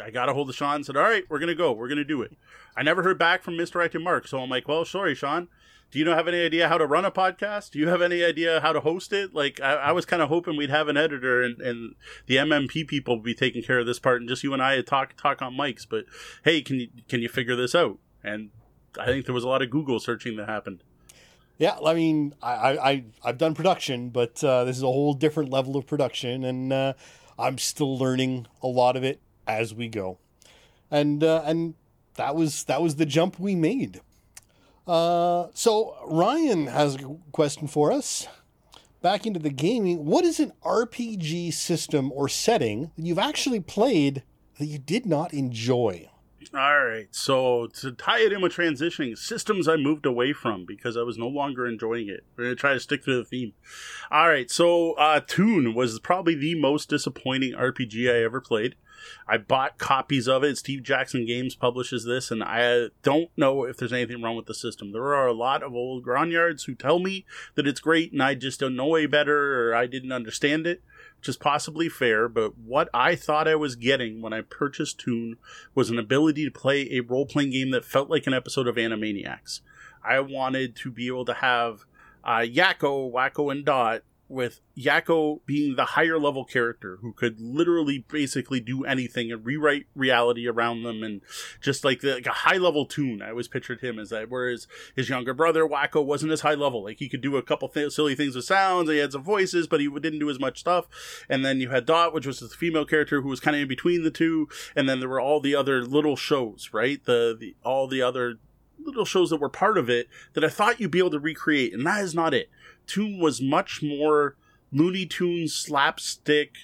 I 0.00 0.10
got 0.10 0.28
a 0.28 0.34
hold 0.34 0.48
of 0.48 0.54
Sean 0.54 0.76
and 0.76 0.86
said, 0.86 0.96
All 0.96 1.02
right, 1.02 1.24
we're 1.28 1.40
gonna 1.40 1.54
go, 1.54 1.72
we're 1.72 1.88
gonna 1.88 2.04
do 2.04 2.22
it. 2.22 2.36
I 2.76 2.82
never 2.82 3.02
heard 3.02 3.18
back 3.18 3.42
from 3.42 3.56
Misdirected 3.56 4.02
Mark, 4.02 4.28
so 4.28 4.38
I'm 4.38 4.50
like, 4.50 4.68
Well, 4.68 4.84
sorry, 4.84 5.14
Sean 5.14 5.48
do 5.94 6.00
you 6.00 6.04
know 6.04 6.16
have 6.16 6.26
any 6.26 6.44
idea 6.44 6.68
how 6.68 6.76
to 6.76 6.86
run 6.86 7.04
a 7.04 7.10
podcast? 7.12 7.70
Do 7.70 7.78
you 7.78 7.86
have 7.86 8.02
any 8.02 8.24
idea 8.24 8.60
how 8.60 8.72
to 8.72 8.80
host 8.80 9.12
it? 9.12 9.32
Like 9.32 9.60
I, 9.60 9.74
I 9.74 9.92
was 9.92 10.04
kind 10.04 10.22
of 10.22 10.28
hoping 10.28 10.56
we'd 10.56 10.68
have 10.68 10.88
an 10.88 10.96
editor 10.96 11.40
and, 11.40 11.60
and 11.60 11.94
the 12.26 12.34
MMP 12.34 12.88
people 12.88 13.20
be 13.20 13.32
taking 13.32 13.62
care 13.62 13.78
of 13.78 13.86
this 13.86 14.00
part, 14.00 14.20
and 14.20 14.28
just 14.28 14.42
you 14.42 14.52
and 14.52 14.60
I 14.60 14.80
talk 14.80 15.14
talk 15.16 15.40
on 15.40 15.54
mics. 15.54 15.86
But 15.88 16.06
hey, 16.42 16.62
can 16.62 16.80
you 16.80 16.88
can 17.08 17.22
you 17.22 17.28
figure 17.28 17.54
this 17.54 17.76
out? 17.76 17.98
And 18.24 18.50
I 18.98 19.06
think 19.06 19.26
there 19.26 19.34
was 19.36 19.44
a 19.44 19.48
lot 19.48 19.62
of 19.62 19.70
Google 19.70 20.00
searching 20.00 20.36
that 20.36 20.48
happened. 20.48 20.82
Yeah, 21.58 21.76
I 21.86 21.94
mean, 21.94 22.34
I, 22.42 22.76
I 22.76 23.04
I've 23.22 23.38
done 23.38 23.54
production, 23.54 24.08
but 24.08 24.42
uh, 24.42 24.64
this 24.64 24.76
is 24.76 24.82
a 24.82 24.86
whole 24.86 25.14
different 25.14 25.50
level 25.50 25.76
of 25.76 25.86
production, 25.86 26.42
and 26.42 26.72
uh, 26.72 26.94
I'm 27.38 27.56
still 27.56 27.96
learning 27.96 28.48
a 28.64 28.66
lot 28.66 28.96
of 28.96 29.04
it 29.04 29.20
as 29.46 29.72
we 29.72 29.86
go. 29.86 30.18
And 30.90 31.22
uh, 31.22 31.42
and 31.44 31.74
that 32.16 32.34
was 32.34 32.64
that 32.64 32.82
was 32.82 32.96
the 32.96 33.06
jump 33.06 33.38
we 33.38 33.54
made. 33.54 34.00
Uh, 34.86 35.48
so 35.54 35.96
Ryan 36.06 36.66
has 36.66 36.96
a 36.96 37.16
question 37.32 37.66
for 37.68 37.92
us. 37.92 38.26
Back 39.00 39.26
into 39.26 39.40
the 39.40 39.50
gaming, 39.50 40.06
what 40.06 40.24
is 40.24 40.40
an 40.40 40.52
RPG 40.64 41.52
system 41.52 42.10
or 42.12 42.28
setting 42.28 42.90
that 42.96 43.04
you've 43.04 43.18
actually 43.18 43.60
played 43.60 44.22
that 44.58 44.66
you 44.66 44.78
did 44.78 45.04
not 45.04 45.34
enjoy? 45.34 46.08
All 46.54 46.84
right. 46.84 47.08
So 47.10 47.66
to 47.80 47.92
tie 47.92 48.20
it 48.20 48.32
in 48.32 48.40
with 48.40 48.52
transitioning, 48.52 49.18
systems 49.18 49.66
I 49.66 49.76
moved 49.76 50.06
away 50.06 50.32
from 50.32 50.64
because 50.64 50.96
I 50.96 51.02
was 51.02 51.18
no 51.18 51.26
longer 51.26 51.66
enjoying 51.66 52.08
it. 52.08 52.24
We're 52.36 52.44
gonna 52.44 52.54
try 52.54 52.74
to 52.74 52.80
stick 52.80 53.04
to 53.04 53.16
the 53.16 53.24
theme. 53.24 53.54
All 54.10 54.28
right. 54.28 54.48
So 54.50 54.92
uh, 54.92 55.20
Toon 55.26 55.74
was 55.74 55.98
probably 55.98 56.34
the 56.34 56.54
most 56.54 56.88
disappointing 56.88 57.54
RPG 57.54 58.08
I 58.08 58.22
ever 58.22 58.40
played. 58.40 58.76
I 59.26 59.38
bought 59.38 59.78
copies 59.78 60.28
of 60.28 60.44
it. 60.44 60.58
Steve 60.58 60.82
Jackson 60.82 61.26
Games 61.26 61.54
publishes 61.54 62.04
this, 62.04 62.30
and 62.30 62.42
I 62.42 62.88
don't 63.02 63.30
know 63.36 63.64
if 63.64 63.76
there's 63.76 63.92
anything 63.92 64.22
wrong 64.22 64.36
with 64.36 64.46
the 64.46 64.54
system. 64.54 64.92
There 64.92 65.14
are 65.14 65.26
a 65.26 65.32
lot 65.32 65.62
of 65.62 65.74
old 65.74 66.04
grognards 66.04 66.66
who 66.66 66.74
tell 66.74 66.98
me 66.98 67.24
that 67.54 67.66
it's 67.66 67.80
great, 67.80 68.12
and 68.12 68.22
I 68.22 68.34
just 68.34 68.60
don't 68.60 68.76
know 68.76 68.94
any 68.94 69.06
better, 69.06 69.70
or 69.70 69.74
I 69.74 69.86
didn't 69.86 70.12
understand 70.12 70.66
it, 70.66 70.82
which 71.18 71.28
is 71.28 71.36
possibly 71.36 71.88
fair. 71.88 72.28
But 72.28 72.58
what 72.58 72.88
I 72.92 73.14
thought 73.14 73.48
I 73.48 73.54
was 73.54 73.76
getting 73.76 74.20
when 74.22 74.32
I 74.32 74.42
purchased 74.42 75.00
Toon 75.00 75.36
was 75.74 75.90
an 75.90 75.98
ability 75.98 76.44
to 76.44 76.50
play 76.50 76.88
a 76.90 77.00
role 77.00 77.26
playing 77.26 77.50
game 77.50 77.70
that 77.70 77.84
felt 77.84 78.10
like 78.10 78.26
an 78.26 78.34
episode 78.34 78.68
of 78.68 78.76
Animaniacs. 78.76 79.60
I 80.04 80.20
wanted 80.20 80.76
to 80.76 80.90
be 80.90 81.06
able 81.06 81.24
to 81.24 81.34
have 81.34 81.84
uh, 82.22 82.38
Yakko, 82.38 83.10
Wakko, 83.12 83.50
and 83.50 83.64
Dot 83.64 84.02
with 84.28 84.60
Yakko 84.76 85.40
being 85.44 85.76
the 85.76 85.84
higher 85.84 86.18
level 86.18 86.44
character 86.44 86.98
who 87.02 87.12
could 87.12 87.40
literally 87.40 88.04
basically 88.10 88.58
do 88.58 88.84
anything 88.84 89.30
and 89.30 89.44
rewrite 89.44 89.86
reality 89.94 90.48
around 90.48 90.82
them 90.82 91.02
and 91.02 91.20
just 91.60 91.84
like, 91.84 92.00
the, 92.00 92.14
like 92.14 92.26
a 92.26 92.30
high 92.30 92.56
level 92.56 92.86
toon. 92.86 93.22
I 93.22 93.30
always 93.30 93.48
pictured 93.48 93.80
him 93.80 93.98
as 93.98 94.10
that. 94.10 94.30
Whereas 94.30 94.66
his 94.96 95.08
younger 95.08 95.34
brother 95.34 95.66
Wakko 95.66 96.04
wasn't 96.04 96.32
as 96.32 96.40
high 96.40 96.54
level. 96.54 96.84
Like 96.84 96.98
he 96.98 97.08
could 97.08 97.20
do 97.20 97.36
a 97.36 97.42
couple 97.42 97.68
th- 97.68 97.92
silly 97.92 98.14
things 98.14 98.34
with 98.34 98.46
sounds. 98.46 98.90
He 98.90 98.98
had 98.98 99.12
some 99.12 99.22
voices, 99.22 99.66
but 99.66 99.80
he 99.80 99.88
didn't 99.88 100.20
do 100.20 100.30
as 100.30 100.40
much 100.40 100.60
stuff. 100.60 100.88
And 101.28 101.44
then 101.44 101.60
you 101.60 101.68
had 101.68 101.86
Dot, 101.86 102.14
which 102.14 102.26
was 102.26 102.40
the 102.40 102.48
female 102.48 102.86
character 102.86 103.20
who 103.20 103.28
was 103.28 103.40
kind 103.40 103.56
of 103.56 103.62
in 103.62 103.68
between 103.68 104.02
the 104.02 104.10
two. 104.10 104.48
And 104.74 104.88
then 104.88 105.00
there 105.00 105.08
were 105.08 105.20
all 105.20 105.40
the 105.40 105.54
other 105.54 105.84
little 105.84 106.16
shows, 106.16 106.70
right? 106.72 107.04
The, 107.04 107.36
the 107.38 107.56
all 107.62 107.86
the 107.86 108.02
other 108.02 108.38
little 108.84 109.04
shows 109.04 109.30
that 109.30 109.40
were 109.40 109.48
part 109.48 109.78
of 109.78 109.88
it 109.88 110.08
that 110.34 110.44
I 110.44 110.48
thought 110.48 110.80
you'd 110.80 110.90
be 110.90 110.98
able 110.98 111.10
to 111.10 111.20
recreate, 111.20 111.72
and 111.72 111.86
that 111.86 112.02
is 112.02 112.14
not 112.14 112.34
it. 112.34 112.50
Toon 112.86 113.18
was 113.18 113.40
much 113.40 113.82
more 113.82 114.36
Looney 114.72 115.06
Tunes 115.06 115.54
slapstick 115.54 116.54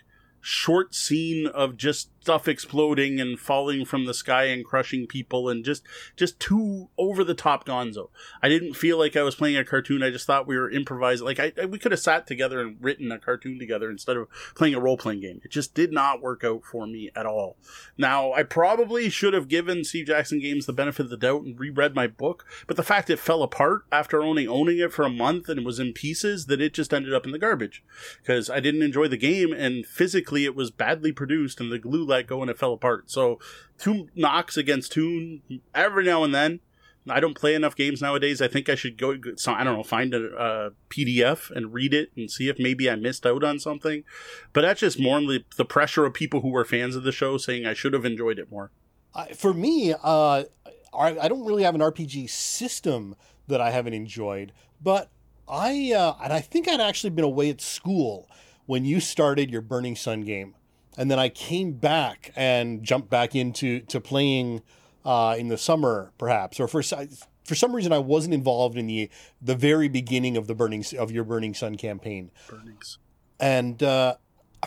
short 0.41 0.95
scene 0.95 1.47
of 1.47 1.77
just 1.77 2.11
stuff 2.21 2.47
exploding 2.47 3.19
and 3.19 3.39
falling 3.39 3.85
from 3.85 4.05
the 4.05 4.15
sky 4.15 4.45
and 4.45 4.65
crushing 4.65 5.07
people 5.07 5.49
and 5.49 5.65
just 5.65 5.83
just 6.17 6.39
too 6.39 6.89
over 6.99 7.25
the 7.25 7.35
top 7.35 7.67
gonzo. 7.67 8.11
I 8.43 8.49
didn't 8.49 8.75
feel 8.75 8.99
like 8.99 9.17
I 9.17 9.23
was 9.23 9.35
playing 9.35 9.57
a 9.57 9.65
cartoon. 9.65 10.03
I 10.03 10.11
just 10.11 10.27
thought 10.27 10.47
we 10.47 10.59
were 10.59 10.71
improvising. 10.71 11.25
Like 11.25 11.41
I, 11.41 11.65
we 11.65 11.79
could 11.79 11.93
have 11.93 12.01
sat 12.01 12.27
together 12.27 12.61
and 12.61 12.77
written 12.81 13.11
a 13.11 13.19
cartoon 13.19 13.59
together 13.59 13.91
instead 13.91 14.17
of 14.17 14.29
playing 14.55 14.75
a 14.75 14.81
role 14.81 14.99
playing 14.99 15.21
game. 15.21 15.41
It 15.45 15.51
just 15.51 15.75
did 15.75 15.93
not 15.93 16.21
work 16.21 16.45
out 16.45 16.63
for 16.65 16.87
me 16.87 17.11
at 17.17 17.27
all. 17.27 17.57
Now 17.97 18.33
I 18.33 18.43
probably 18.43 19.09
should 19.09 19.35
have 19.35 19.49
given 19.49 19.85
Steve 19.85 20.07
Jackson 20.07 20.41
Games 20.41 20.67
the 20.67 20.73
benefit 20.73 21.05
of 21.05 21.11
the 21.11 21.17
doubt 21.17 21.43
and 21.43 21.59
reread 21.59 21.95
my 21.95 22.07
book, 22.07 22.45
but 22.67 22.77
the 22.77 22.83
fact 22.83 23.09
it 23.09 23.19
fell 23.19 23.43
apart 23.43 23.85
after 23.91 24.23
only 24.23 24.47
owning 24.47 24.79
it 24.79 24.93
for 24.93 25.05
a 25.05 25.11
month 25.11 25.49
and 25.49 25.61
it 25.61 25.65
was 25.65 25.81
in 25.81 25.93
pieces 25.93 26.47
that 26.47 26.61
it 26.61 26.75
just 26.75 26.93
ended 26.93 27.15
up 27.15 27.25
in 27.25 27.33
the 27.33 27.39
garbage 27.39 27.83
because 28.21 28.51
I 28.51 28.61
didn't 28.61 28.83
enjoy 28.83 29.09
the 29.09 29.17
game 29.17 29.53
and 29.53 29.87
physically 29.87 30.45
it 30.45 30.55
was 30.55 30.71
badly 30.71 31.13
produced 31.13 31.61
and 31.61 31.73
the 31.73 31.79
glue 31.79 32.10
let 32.11 32.27
go 32.27 32.43
and 32.43 32.51
it 32.51 32.59
fell 32.59 32.73
apart. 32.73 33.11
So 33.11 33.39
two 33.79 34.09
knocks 34.15 34.57
against 34.57 34.93
Toon 34.93 35.43
every 35.75 36.05
now 36.05 36.25
and 36.25 36.35
then. 36.35 36.61
I 37.09 37.19
don't 37.19 37.35
play 37.35 37.55
enough 37.55 37.75
games 37.75 38.03
nowadays. 38.03 38.43
I 38.43 38.49
think 38.49 38.69
I 38.69 38.75
should 38.75 38.99
go. 38.99 39.17
So 39.37 39.53
I 39.53 39.65
don't 39.65 39.77
know, 39.77 39.83
find 39.83 40.13
a, 40.13 40.27
a, 40.37 40.71
PDF 40.91 41.51
and 41.51 41.73
read 41.73 41.95
it 41.95 42.11
and 42.15 42.31
see 42.31 42.49
if 42.49 42.59
maybe 42.59 42.91
I 42.91 42.95
missed 42.97 43.25
out 43.25 43.43
on 43.43 43.59
something. 43.59 44.05
But 44.53 44.63
that's 44.63 44.81
just 44.81 45.01
more 45.01 45.19
the, 45.21 45.45
the 45.57 45.65
pressure 45.65 46.05
of 46.05 46.13
people 46.13 46.43
who 46.43 46.51
were 46.51 46.65
fans 46.65 46.97
of 46.97 47.03
the 47.03 47.13
show 47.13 47.39
saying 47.39 47.65
I 47.65 47.73
should 47.73 47.95
have 47.95 48.05
enjoyed 48.05 48.39
it 48.39 48.51
more. 48.51 48.71
Uh, 49.15 49.27
for 49.35 49.55
me, 49.55 49.95
uh, 50.03 50.45
I 50.93 51.29
don't 51.29 51.45
really 51.45 51.63
have 51.63 51.75
an 51.75 51.81
RPG 51.81 52.29
system 52.29 53.17
that 53.47 53.61
I 53.61 53.71
haven't 53.71 53.95
enjoyed, 53.95 54.53
but 54.83 55.11
I 55.49 55.93
uh, 55.93 56.15
and 56.23 56.33
I 56.33 56.41
think 56.41 56.69
I'd 56.69 56.81
actually 56.81 57.11
been 57.11 57.25
away 57.25 57.51
at 57.51 57.61
school 57.61 58.29
when 58.67 58.85
you 58.85 59.01
started 59.01 59.51
your 59.51 59.63
Burning 59.63 59.97
Sun 59.97 60.23
game 60.23 60.55
and 60.97 61.11
then 61.11 61.19
I 61.19 61.29
came 61.29 61.73
back 61.73 62.33
and 62.37 62.83
jumped 62.83 63.11
back 63.11 63.35
into 63.35 63.81
to 63.81 64.01
playing 64.01 64.63
uh, 65.05 65.37
in 65.39 65.49
the 65.49 65.59
summer, 65.59 66.13
perhaps, 66.19 66.61
or 66.61 66.69
for 66.69 66.83
for 66.83 67.55
some 67.55 67.75
reason 67.75 67.93
I 67.93 67.99
wasn't 67.99 68.35
involved 68.35 68.77
in 68.77 68.87
the 68.87 69.11
the 69.41 69.55
very 69.55 69.89
beginning 69.89 70.37
of 70.37 70.47
the 70.47 70.55
burning 70.55 70.85
of 70.99 71.11
your 71.11 71.25
Burning 71.25 71.55
Sun 71.55 71.77
campaign. 71.77 72.31
Burnings. 72.49 72.99
And 73.39 73.83
uh, 73.83 74.17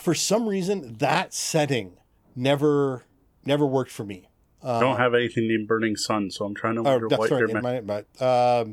for 0.02 0.16
some 0.16 0.48
reason, 0.48 0.96
that 0.98 1.34
setting 1.34 1.98
never 2.36 3.04
never 3.46 3.66
worked 3.66 3.92
for 3.92 4.04
me. 4.04 4.30
Uh, 4.64 4.78
I 4.78 4.80
don't 4.80 4.98
have 4.98 5.14
anything 5.14 5.48
named 5.48 5.68
Burning 5.68 5.96
Sun, 5.96 6.32
so 6.32 6.46
I'm 6.46 6.56
trying 6.56 6.76
to 6.76 6.84
wonder 6.84 7.08
what 7.08 7.30
right, 7.30 7.40
you're. 7.40 7.62
My, 7.62 7.82
my, 7.82 8.06
uh, 8.20 8.66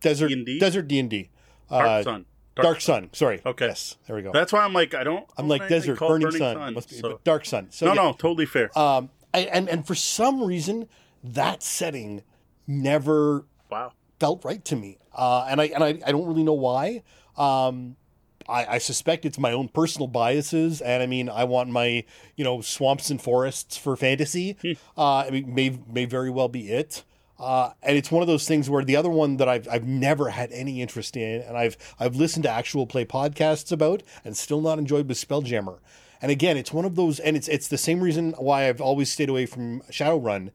desert 0.00 0.28
D&D? 0.28 0.58
Desert 0.58 0.88
D 0.88 0.98
and 0.98 1.10
D. 1.10 1.30
Dark 1.68 1.86
uh, 1.86 2.02
Sun. 2.02 2.26
Dark, 2.54 2.64
Dark 2.64 2.80
Sun. 2.80 3.10
Sorry. 3.12 3.40
Okay. 3.44 3.66
Yes. 3.66 3.96
There 4.06 4.14
we 4.14 4.22
go. 4.22 4.32
That's 4.32 4.52
why 4.52 4.64
I'm 4.64 4.72
like 4.72 4.94
I 4.94 5.04
don't. 5.04 5.26
I'm 5.36 5.48
like 5.48 5.68
desert, 5.68 5.98
burning, 5.98 6.26
burning, 6.28 6.38
sun. 6.38 6.56
sun 6.56 6.74
be, 6.74 6.80
so. 6.96 7.20
Dark 7.24 7.46
Sun. 7.46 7.68
So, 7.70 7.86
no, 7.86 7.92
yeah. 7.94 8.02
no, 8.02 8.12
totally 8.12 8.46
fair. 8.46 8.76
Um, 8.78 9.10
I, 9.32 9.40
and 9.40 9.68
and 9.68 9.86
for 9.86 9.94
some 9.94 10.42
reason 10.42 10.88
that 11.24 11.62
setting 11.62 12.22
never 12.66 13.46
wow 13.70 13.92
felt 14.20 14.44
right 14.44 14.64
to 14.64 14.76
me. 14.76 14.98
Uh, 15.14 15.46
and 15.48 15.60
I 15.60 15.64
and 15.66 15.82
I, 15.82 15.98
I 16.06 16.12
don't 16.12 16.26
really 16.26 16.44
know 16.44 16.54
why. 16.54 17.02
Um, 17.36 17.96
I, 18.48 18.74
I 18.74 18.78
suspect 18.78 19.24
it's 19.24 19.38
my 19.38 19.52
own 19.52 19.68
personal 19.68 20.06
biases, 20.06 20.80
and 20.80 21.02
I 21.02 21.06
mean, 21.06 21.28
I 21.28 21.44
want 21.44 21.70
my 21.70 22.04
you 22.36 22.44
know 22.44 22.60
swamps 22.60 23.10
and 23.10 23.20
forests 23.20 23.76
for 23.76 23.96
fantasy. 23.96 24.56
Hmm. 24.62 24.72
uh, 24.96 25.16
I 25.18 25.30
mean, 25.30 25.54
may 25.54 25.78
may 25.92 26.04
very 26.04 26.30
well 26.30 26.48
be 26.48 26.70
it. 26.70 27.04
Uh, 27.44 27.74
and 27.82 27.94
it's 27.98 28.10
one 28.10 28.22
of 28.22 28.26
those 28.26 28.48
things 28.48 28.70
where 28.70 28.82
the 28.82 28.96
other 28.96 29.10
one 29.10 29.36
that 29.36 29.50
I've, 29.50 29.68
I've 29.68 29.86
never 29.86 30.30
had 30.30 30.50
any 30.50 30.80
interest 30.80 31.14
in, 31.14 31.42
and 31.42 31.58
I've 31.58 31.76
I've 32.00 32.16
listened 32.16 32.44
to 32.44 32.50
actual 32.50 32.86
play 32.86 33.04
podcasts 33.04 33.70
about, 33.70 34.02
and 34.24 34.34
still 34.34 34.62
not 34.62 34.78
enjoyed 34.78 35.08
was 35.08 35.22
Spelljammer. 35.22 35.78
And 36.22 36.30
again, 36.30 36.56
it's 36.56 36.72
one 36.72 36.86
of 36.86 36.94
those, 36.94 37.20
and 37.20 37.36
it's 37.36 37.46
it's 37.48 37.68
the 37.68 37.76
same 37.76 38.00
reason 38.00 38.32
why 38.38 38.66
I've 38.66 38.80
always 38.80 39.12
stayed 39.12 39.28
away 39.28 39.44
from 39.44 39.82
Shadowrun. 39.90 40.52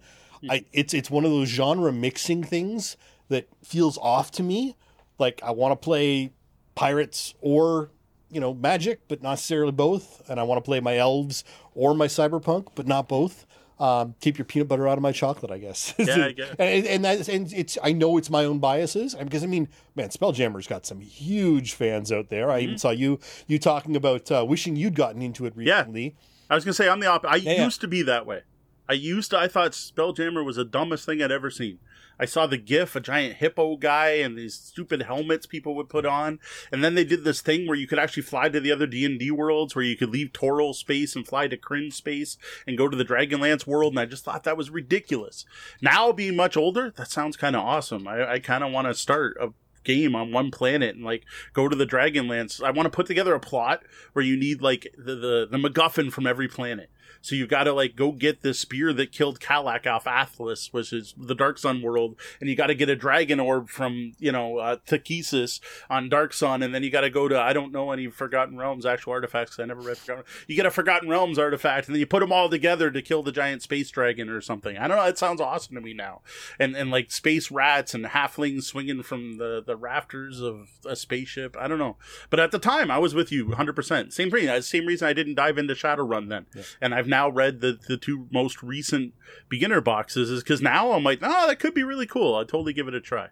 I 0.49 0.65
it's 0.73 0.95
it's 0.95 1.11
one 1.11 1.25
of 1.25 1.31
those 1.31 1.49
genre 1.49 1.91
mixing 1.91 2.43
things 2.43 2.97
that 3.27 3.47
feels 3.63 3.99
off 3.99 4.31
to 4.31 4.43
me. 4.43 4.75
Like 5.19 5.41
I 5.43 5.51
want 5.51 5.79
to 5.79 5.85
play 5.85 6.31
pirates 6.73 7.35
or 7.39 7.91
you 8.31 8.39
know 8.39 8.55
magic, 8.55 9.01
but 9.07 9.21
not 9.21 9.33
necessarily 9.33 9.73
both, 9.73 10.27
and 10.27 10.39
I 10.39 10.43
want 10.43 10.57
to 10.57 10.67
play 10.67 10.79
my 10.79 10.97
elves 10.97 11.43
or 11.75 11.93
my 11.93 12.07
cyberpunk, 12.07 12.69
but 12.73 12.87
not 12.87 13.07
both. 13.07 13.45
Um, 13.79 14.15
keep 14.19 14.37
your 14.37 14.43
peanut 14.43 14.67
butter 14.67 14.89
out 14.89 14.97
of 14.97 15.01
my 15.01 15.13
chocolate, 15.13 15.51
I 15.51 15.57
guess. 15.57 15.93
Yeah, 15.97 16.25
I 16.25 16.31
guess. 16.33 16.55
and, 16.59 16.85
and 16.85 17.05
that's 17.05 17.29
and 17.29 17.51
it's 17.53 17.77
I 17.81 17.93
know 17.93 18.17
it's 18.17 18.29
my 18.29 18.43
own 18.43 18.59
biases 18.59 19.15
because 19.15 19.41
I 19.41 19.47
mean, 19.47 19.69
man, 19.95 20.09
Spelljammer's 20.09 20.67
got 20.67 20.85
some 20.85 20.99
huge 20.99 21.73
fans 21.73 22.11
out 22.11 22.29
there. 22.29 22.51
I 22.51 22.59
mm-hmm. 22.59 22.63
even 22.63 22.77
saw 22.77 22.89
you 22.89 23.19
you 23.47 23.57
talking 23.57 23.95
about 23.95 24.29
uh, 24.31 24.45
wishing 24.45 24.75
you'd 24.75 24.95
gotten 24.95 25.21
into 25.21 25.45
it 25.45 25.55
recently. 25.55 26.03
Yeah. 26.03 26.09
I 26.49 26.55
was 26.55 26.65
gonna 26.65 26.73
say 26.73 26.89
I'm 26.89 26.99
the 26.99 27.07
opposite. 27.07 27.31
I 27.31 27.35
yeah, 27.37 27.63
used 27.63 27.79
yeah. 27.79 27.81
to 27.81 27.87
be 27.87 28.01
that 28.01 28.25
way. 28.25 28.41
I 28.89 28.93
used 28.93 29.31
to. 29.31 29.37
I 29.37 29.47
thought 29.47 29.71
Spelljammer 29.71 30.43
was 30.43 30.55
the 30.57 30.65
dumbest 30.65 31.05
thing 31.05 31.21
I'd 31.21 31.31
ever 31.31 31.49
seen. 31.51 31.79
I 32.19 32.25
saw 32.25 32.47
the 32.47 32.57
giff, 32.57 32.95
a 32.95 32.99
giant 32.99 33.37
hippo 33.37 33.77
guy, 33.77 34.09
and 34.09 34.37
these 34.37 34.53
stupid 34.53 35.03
helmets 35.03 35.45
people 35.45 35.75
would 35.75 35.89
put 35.89 36.05
on. 36.05 36.39
And 36.71 36.83
then 36.83 36.95
they 36.95 37.03
did 37.03 37.23
this 37.23 37.41
thing 37.41 37.67
where 37.67 37.77
you 37.77 37.87
could 37.87 37.99
actually 37.99 38.23
fly 38.23 38.49
to 38.49 38.59
the 38.59 38.71
other 38.71 38.87
D 38.87 39.05
and 39.05 39.17
D 39.17 39.31
worlds, 39.31 39.75
where 39.75 39.85
you 39.85 39.95
could 39.95 40.09
leave 40.09 40.33
Toril 40.33 40.75
space 40.75 41.15
and 41.15 41.27
fly 41.27 41.47
to 41.47 41.57
Krynn 41.57 41.93
space 41.93 42.37
and 42.67 42.77
go 42.77 42.87
to 42.87 42.97
the 42.97 43.05
Dragonlance 43.05 43.65
world. 43.65 43.93
And 43.93 43.99
I 43.99 44.05
just 44.05 44.25
thought 44.25 44.43
that 44.43 44.57
was 44.57 44.69
ridiculous. 44.69 45.45
Now, 45.81 46.11
being 46.11 46.35
much 46.35 46.57
older, 46.57 46.93
that 46.97 47.09
sounds 47.09 47.37
kind 47.37 47.55
of 47.55 47.63
awesome. 47.63 48.07
I, 48.07 48.33
I 48.33 48.39
kind 48.39 48.63
of 48.63 48.71
want 48.71 48.87
to 48.87 48.93
start 48.93 49.37
a 49.39 49.49
game 49.83 50.15
on 50.15 50.31
one 50.31 50.51
planet 50.51 50.95
and 50.95 51.05
like 51.05 51.23
go 51.53 51.67
to 51.67 51.75
the 51.75 51.85
Dragonlance. 51.85 52.61
I 52.61 52.71
want 52.71 52.85
to 52.85 52.95
put 52.95 53.07
together 53.07 53.33
a 53.33 53.39
plot 53.39 53.83
where 54.13 54.25
you 54.25 54.37
need 54.37 54.61
like 54.61 54.93
the, 54.97 55.15
the, 55.15 55.47
the 55.49 55.57
MacGuffin 55.57 56.11
from 56.11 56.27
every 56.27 56.47
planet. 56.47 56.89
So 57.21 57.35
you've 57.35 57.49
got 57.49 57.63
to 57.63 57.73
like 57.73 57.95
go 57.95 58.11
get 58.11 58.41
the 58.41 58.53
spear 58.53 58.93
that 58.93 59.11
killed 59.11 59.39
Kalak 59.39 59.87
off 59.87 60.05
Athas, 60.05 60.71
which 60.71 60.93
is 60.93 61.13
the 61.17 61.35
Dark 61.35 61.57
Sun 61.57 61.81
world, 61.81 62.15
and 62.39 62.49
you 62.49 62.55
got 62.55 62.67
to 62.67 62.75
get 62.75 62.89
a 62.89 62.95
dragon 62.95 63.39
orb 63.39 63.69
from 63.69 64.13
you 64.19 64.31
know 64.31 64.57
uh, 64.57 64.77
Takhisis 64.87 65.59
on 65.89 66.09
Dark 66.09 66.33
Sun, 66.33 66.63
and 66.63 66.73
then 66.73 66.83
you 66.83 66.89
got 66.89 67.01
to 67.01 67.09
go 67.09 67.27
to 67.27 67.39
I 67.39 67.53
don't 67.53 67.71
know 67.71 67.91
any 67.91 68.07
Forgotten 68.07 68.57
Realms 68.57 68.85
actual 68.85 69.13
artifacts. 69.13 69.59
I 69.59 69.65
never 69.65 69.81
read 69.81 69.97
Forgotten. 69.97 70.23
You 70.47 70.55
get 70.55 70.65
a 70.65 70.71
Forgotten 70.71 71.09
Realms 71.09 71.39
artifact, 71.39 71.87
and 71.87 71.95
then 71.95 71.99
you 71.99 72.07
put 72.07 72.21
them 72.21 72.31
all 72.31 72.49
together 72.49 72.91
to 72.91 73.01
kill 73.01 73.23
the 73.23 73.31
giant 73.31 73.61
space 73.61 73.89
dragon 73.89 74.29
or 74.29 74.41
something. 74.41 74.77
I 74.77 74.87
don't 74.87 74.97
know. 74.97 75.05
It 75.05 75.17
sounds 75.17 75.41
awesome 75.41 75.75
to 75.75 75.81
me 75.81 75.93
now, 75.93 76.21
and 76.59 76.75
and 76.75 76.91
like 76.91 77.11
space 77.11 77.51
rats 77.51 77.93
and 77.93 78.05
halflings 78.05 78.63
swinging 78.63 79.03
from 79.03 79.37
the 79.37 79.63
the 79.65 79.75
rafters 79.75 80.41
of 80.41 80.69
a 80.85 80.95
spaceship. 80.95 81.57
I 81.59 81.67
don't 81.67 81.79
know, 81.79 81.97
but 82.29 82.39
at 82.39 82.51
the 82.51 82.59
time 82.59 82.91
I 82.91 82.97
was 82.97 83.13
with 83.13 83.31
you 83.31 83.47
100. 83.47 83.75
percent 83.79 84.13
Same 84.13 84.31
thing. 84.31 84.61
Same 84.61 84.85
reason 84.85 85.07
I 85.07 85.13
didn't 85.13 85.35
dive 85.35 85.57
into 85.57 85.73
Shadowrun 85.73 86.29
then, 86.29 86.45
yeah. 86.55 86.63
and 86.81 86.93
I've 86.93 87.07
now 87.09 87.29
read 87.29 87.61
the, 87.61 87.77
the 87.87 87.97
two 87.97 88.27
most 88.31 88.63
recent 88.63 89.13
beginner 89.49 89.81
boxes 89.81 90.29
is 90.29 90.43
because 90.43 90.61
now 90.61 90.91
I'm 90.93 91.03
like, 91.03 91.19
oh, 91.21 91.47
that 91.47 91.59
could 91.59 91.73
be 91.73 91.83
really 91.83 92.05
cool. 92.05 92.35
I'd 92.35 92.47
totally 92.47 92.73
give 92.73 92.87
it 92.87 92.93
a 92.93 93.01
try. 93.01 93.29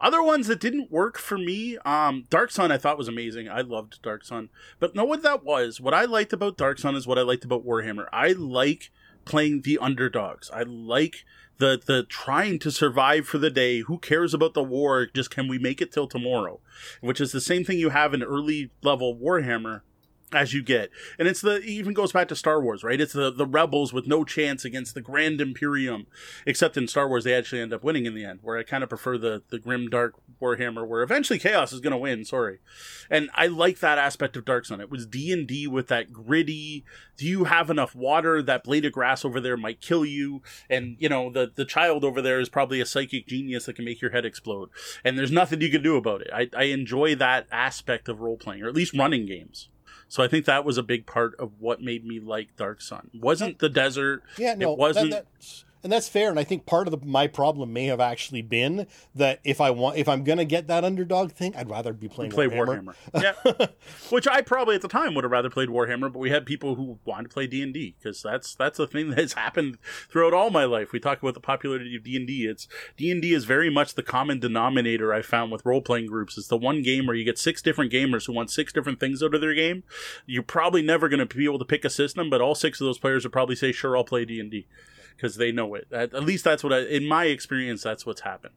Other 0.00 0.22
ones 0.22 0.46
that 0.46 0.60
didn't 0.60 0.92
work 0.92 1.18
for 1.18 1.36
me, 1.36 1.76
um, 1.78 2.24
Dark 2.30 2.52
Sun 2.52 2.70
I 2.70 2.78
thought 2.78 2.98
was 2.98 3.08
amazing. 3.08 3.48
I 3.48 3.62
loved 3.62 4.00
Dark 4.00 4.24
Sun. 4.24 4.48
But 4.78 4.94
know 4.94 5.04
what 5.04 5.22
that 5.22 5.44
was? 5.44 5.80
What 5.80 5.94
I 5.94 6.04
liked 6.04 6.32
about 6.32 6.56
Dark 6.56 6.78
Sun 6.78 6.94
is 6.94 7.06
what 7.06 7.18
I 7.18 7.22
liked 7.22 7.44
about 7.44 7.66
Warhammer. 7.66 8.06
I 8.12 8.32
like 8.32 8.90
playing 9.24 9.62
the 9.62 9.78
underdogs. 9.78 10.50
I 10.52 10.62
like 10.62 11.24
the 11.58 11.80
the 11.84 12.04
trying 12.04 12.60
to 12.60 12.70
survive 12.70 13.26
for 13.26 13.38
the 13.38 13.50
day. 13.50 13.80
Who 13.80 13.98
cares 13.98 14.32
about 14.32 14.54
the 14.54 14.62
war? 14.62 15.06
Just 15.06 15.30
can 15.30 15.48
we 15.48 15.58
make 15.58 15.80
it 15.80 15.92
till 15.92 16.06
tomorrow? 16.06 16.60
Which 17.00 17.20
is 17.20 17.32
the 17.32 17.40
same 17.40 17.64
thing 17.64 17.78
you 17.78 17.90
have 17.90 18.14
in 18.14 18.22
early 18.22 18.70
level 18.82 19.16
Warhammer 19.16 19.82
as 20.32 20.52
you 20.52 20.62
get. 20.62 20.90
And 21.18 21.28
it's 21.28 21.40
the 21.40 21.56
it 21.56 21.64
even 21.64 21.94
goes 21.94 22.12
back 22.12 22.28
to 22.28 22.36
Star 22.36 22.60
Wars, 22.60 22.84
right? 22.84 23.00
It's 23.00 23.12
the 23.12 23.30
the 23.30 23.46
rebels 23.46 23.92
with 23.92 24.06
no 24.06 24.24
chance 24.24 24.64
against 24.64 24.94
the 24.94 25.00
Grand 25.00 25.40
Imperium. 25.40 26.06
Except 26.46 26.76
in 26.76 26.88
Star 26.88 27.08
Wars 27.08 27.24
they 27.24 27.34
actually 27.34 27.60
end 27.60 27.72
up 27.72 27.84
winning 27.84 28.06
in 28.06 28.14
the 28.14 28.24
end, 28.24 28.40
where 28.42 28.58
I 28.58 28.62
kind 28.62 28.82
of 28.82 28.88
prefer 28.88 29.18
the 29.18 29.42
the 29.48 29.58
grim 29.58 29.88
dark 29.88 30.14
Warhammer 30.40 30.86
where 30.86 31.02
eventually 31.02 31.38
chaos 31.38 31.72
is 31.72 31.80
going 31.80 31.92
to 31.92 31.98
win, 31.98 32.24
sorry. 32.24 32.58
And 33.10 33.30
I 33.34 33.46
like 33.46 33.80
that 33.80 33.98
aspect 33.98 34.36
of 34.36 34.44
Dark 34.44 34.66
Sun. 34.66 34.80
It 34.80 34.90
was 34.90 35.06
D&D 35.06 35.66
with 35.66 35.88
that 35.88 36.12
gritty, 36.12 36.84
do 37.18 37.26
you 37.26 37.44
have 37.44 37.68
enough 37.68 37.94
water 37.94 38.40
that 38.40 38.64
blade 38.64 38.84
of 38.84 38.92
grass 38.92 39.24
over 39.24 39.40
there 39.40 39.56
might 39.56 39.80
kill 39.80 40.04
you 40.04 40.40
and 40.70 40.96
you 41.00 41.08
know 41.08 41.30
the 41.30 41.50
the 41.54 41.64
child 41.64 42.04
over 42.04 42.22
there 42.22 42.40
is 42.40 42.48
probably 42.48 42.80
a 42.80 42.86
psychic 42.86 43.26
genius 43.26 43.66
that 43.66 43.74
can 43.74 43.84
make 43.84 44.00
your 44.00 44.12
head 44.12 44.24
explode. 44.24 44.70
And 45.04 45.18
there's 45.18 45.32
nothing 45.32 45.60
you 45.60 45.70
can 45.70 45.82
do 45.82 45.96
about 45.96 46.22
it. 46.22 46.30
I 46.32 46.48
I 46.56 46.64
enjoy 46.64 47.16
that 47.16 47.46
aspect 47.50 48.08
of 48.08 48.20
role 48.20 48.38
playing 48.38 48.62
or 48.62 48.68
at 48.68 48.74
least 48.74 48.96
running 48.96 49.26
games. 49.26 49.68
So 50.08 50.22
I 50.22 50.28
think 50.28 50.46
that 50.46 50.64
was 50.64 50.78
a 50.78 50.82
big 50.82 51.06
part 51.06 51.34
of 51.38 51.52
what 51.60 51.82
made 51.82 52.04
me 52.04 52.18
like 52.18 52.56
Dark 52.56 52.80
Sun. 52.80 53.10
Wasn't 53.14 53.58
the 53.58 53.68
desert? 53.68 54.22
Yeah, 54.38 54.54
no, 54.54 54.72
it 54.72 54.78
wasn't. 54.78 55.10
That, 55.10 55.26
and 55.82 55.92
that's 55.92 56.08
fair. 56.08 56.30
And 56.30 56.38
I 56.38 56.44
think 56.44 56.66
part 56.66 56.86
of 56.86 56.98
the, 56.98 57.06
my 57.06 57.26
problem 57.26 57.72
may 57.72 57.86
have 57.86 58.00
actually 58.00 58.42
been 58.42 58.86
that 59.14 59.40
if 59.44 59.60
I 59.60 59.70
want, 59.70 59.96
if 59.96 60.08
I'm 60.08 60.24
gonna 60.24 60.44
get 60.44 60.66
that 60.68 60.84
underdog 60.84 61.32
thing, 61.32 61.54
I'd 61.56 61.70
rather 61.70 61.92
be 61.92 62.08
playing 62.08 62.32
play 62.32 62.46
Warhammer. 62.48 62.94
Warhammer. 63.14 63.54
yeah, 63.58 63.66
which 64.10 64.26
I 64.26 64.42
probably 64.42 64.74
at 64.74 64.82
the 64.82 64.88
time 64.88 65.14
would 65.14 65.24
have 65.24 65.30
rather 65.30 65.50
played 65.50 65.68
Warhammer, 65.68 66.12
but 66.12 66.18
we 66.18 66.30
had 66.30 66.46
people 66.46 66.74
who 66.74 66.98
wanted 67.04 67.24
to 67.24 67.34
play 67.34 67.46
D 67.46 67.62
and 67.62 67.72
D 67.72 67.94
because 67.98 68.22
that's 68.22 68.54
that's 68.54 68.78
a 68.78 68.86
thing 68.86 69.10
that 69.10 69.18
has 69.18 69.32
happened 69.34 69.78
throughout 70.10 70.34
all 70.34 70.50
my 70.50 70.64
life. 70.64 70.92
We 70.92 71.00
talk 71.00 71.22
about 71.22 71.34
the 71.34 71.40
popularity 71.40 71.96
of 71.96 72.04
D 72.04 72.16
and 72.16 72.26
D. 72.26 72.46
It's 72.46 72.68
D 72.96 73.10
and 73.10 73.22
D 73.22 73.32
is 73.32 73.44
very 73.44 73.70
much 73.70 73.94
the 73.94 74.02
common 74.02 74.40
denominator 74.40 75.12
I 75.12 75.22
found 75.22 75.52
with 75.52 75.64
role 75.64 75.82
playing 75.82 76.06
groups. 76.06 76.36
It's 76.36 76.48
the 76.48 76.56
one 76.56 76.82
game 76.82 77.06
where 77.06 77.16
you 77.16 77.24
get 77.24 77.38
six 77.38 77.62
different 77.62 77.92
gamers 77.92 78.26
who 78.26 78.32
want 78.32 78.50
six 78.50 78.72
different 78.72 79.00
things 79.00 79.22
out 79.22 79.34
of 79.34 79.40
their 79.40 79.54
game. 79.54 79.84
You're 80.26 80.42
probably 80.42 80.82
never 80.82 81.08
going 81.08 81.26
to 81.26 81.36
be 81.36 81.44
able 81.44 81.58
to 81.58 81.64
pick 81.64 81.84
a 81.84 81.90
system, 81.90 82.30
but 82.30 82.40
all 82.40 82.54
six 82.54 82.80
of 82.80 82.86
those 82.86 82.98
players 82.98 83.24
would 83.24 83.32
probably 83.32 83.56
say, 83.56 83.72
"Sure, 83.72 83.96
I'll 83.96 84.04
play 84.04 84.24
D 84.24 84.40
and 84.40 84.50
D." 84.50 84.66
because 85.18 85.36
they 85.36 85.50
know 85.50 85.74
it. 85.74 85.88
At, 85.90 86.14
at, 86.14 86.24
least 86.24 86.44
that's 86.44 86.62
what, 86.62 86.72
I, 86.72 86.82
in 86.82 87.06
my 87.06 87.24
experience, 87.24 87.82
that's 87.82 88.06
what's 88.06 88.20
happened. 88.20 88.54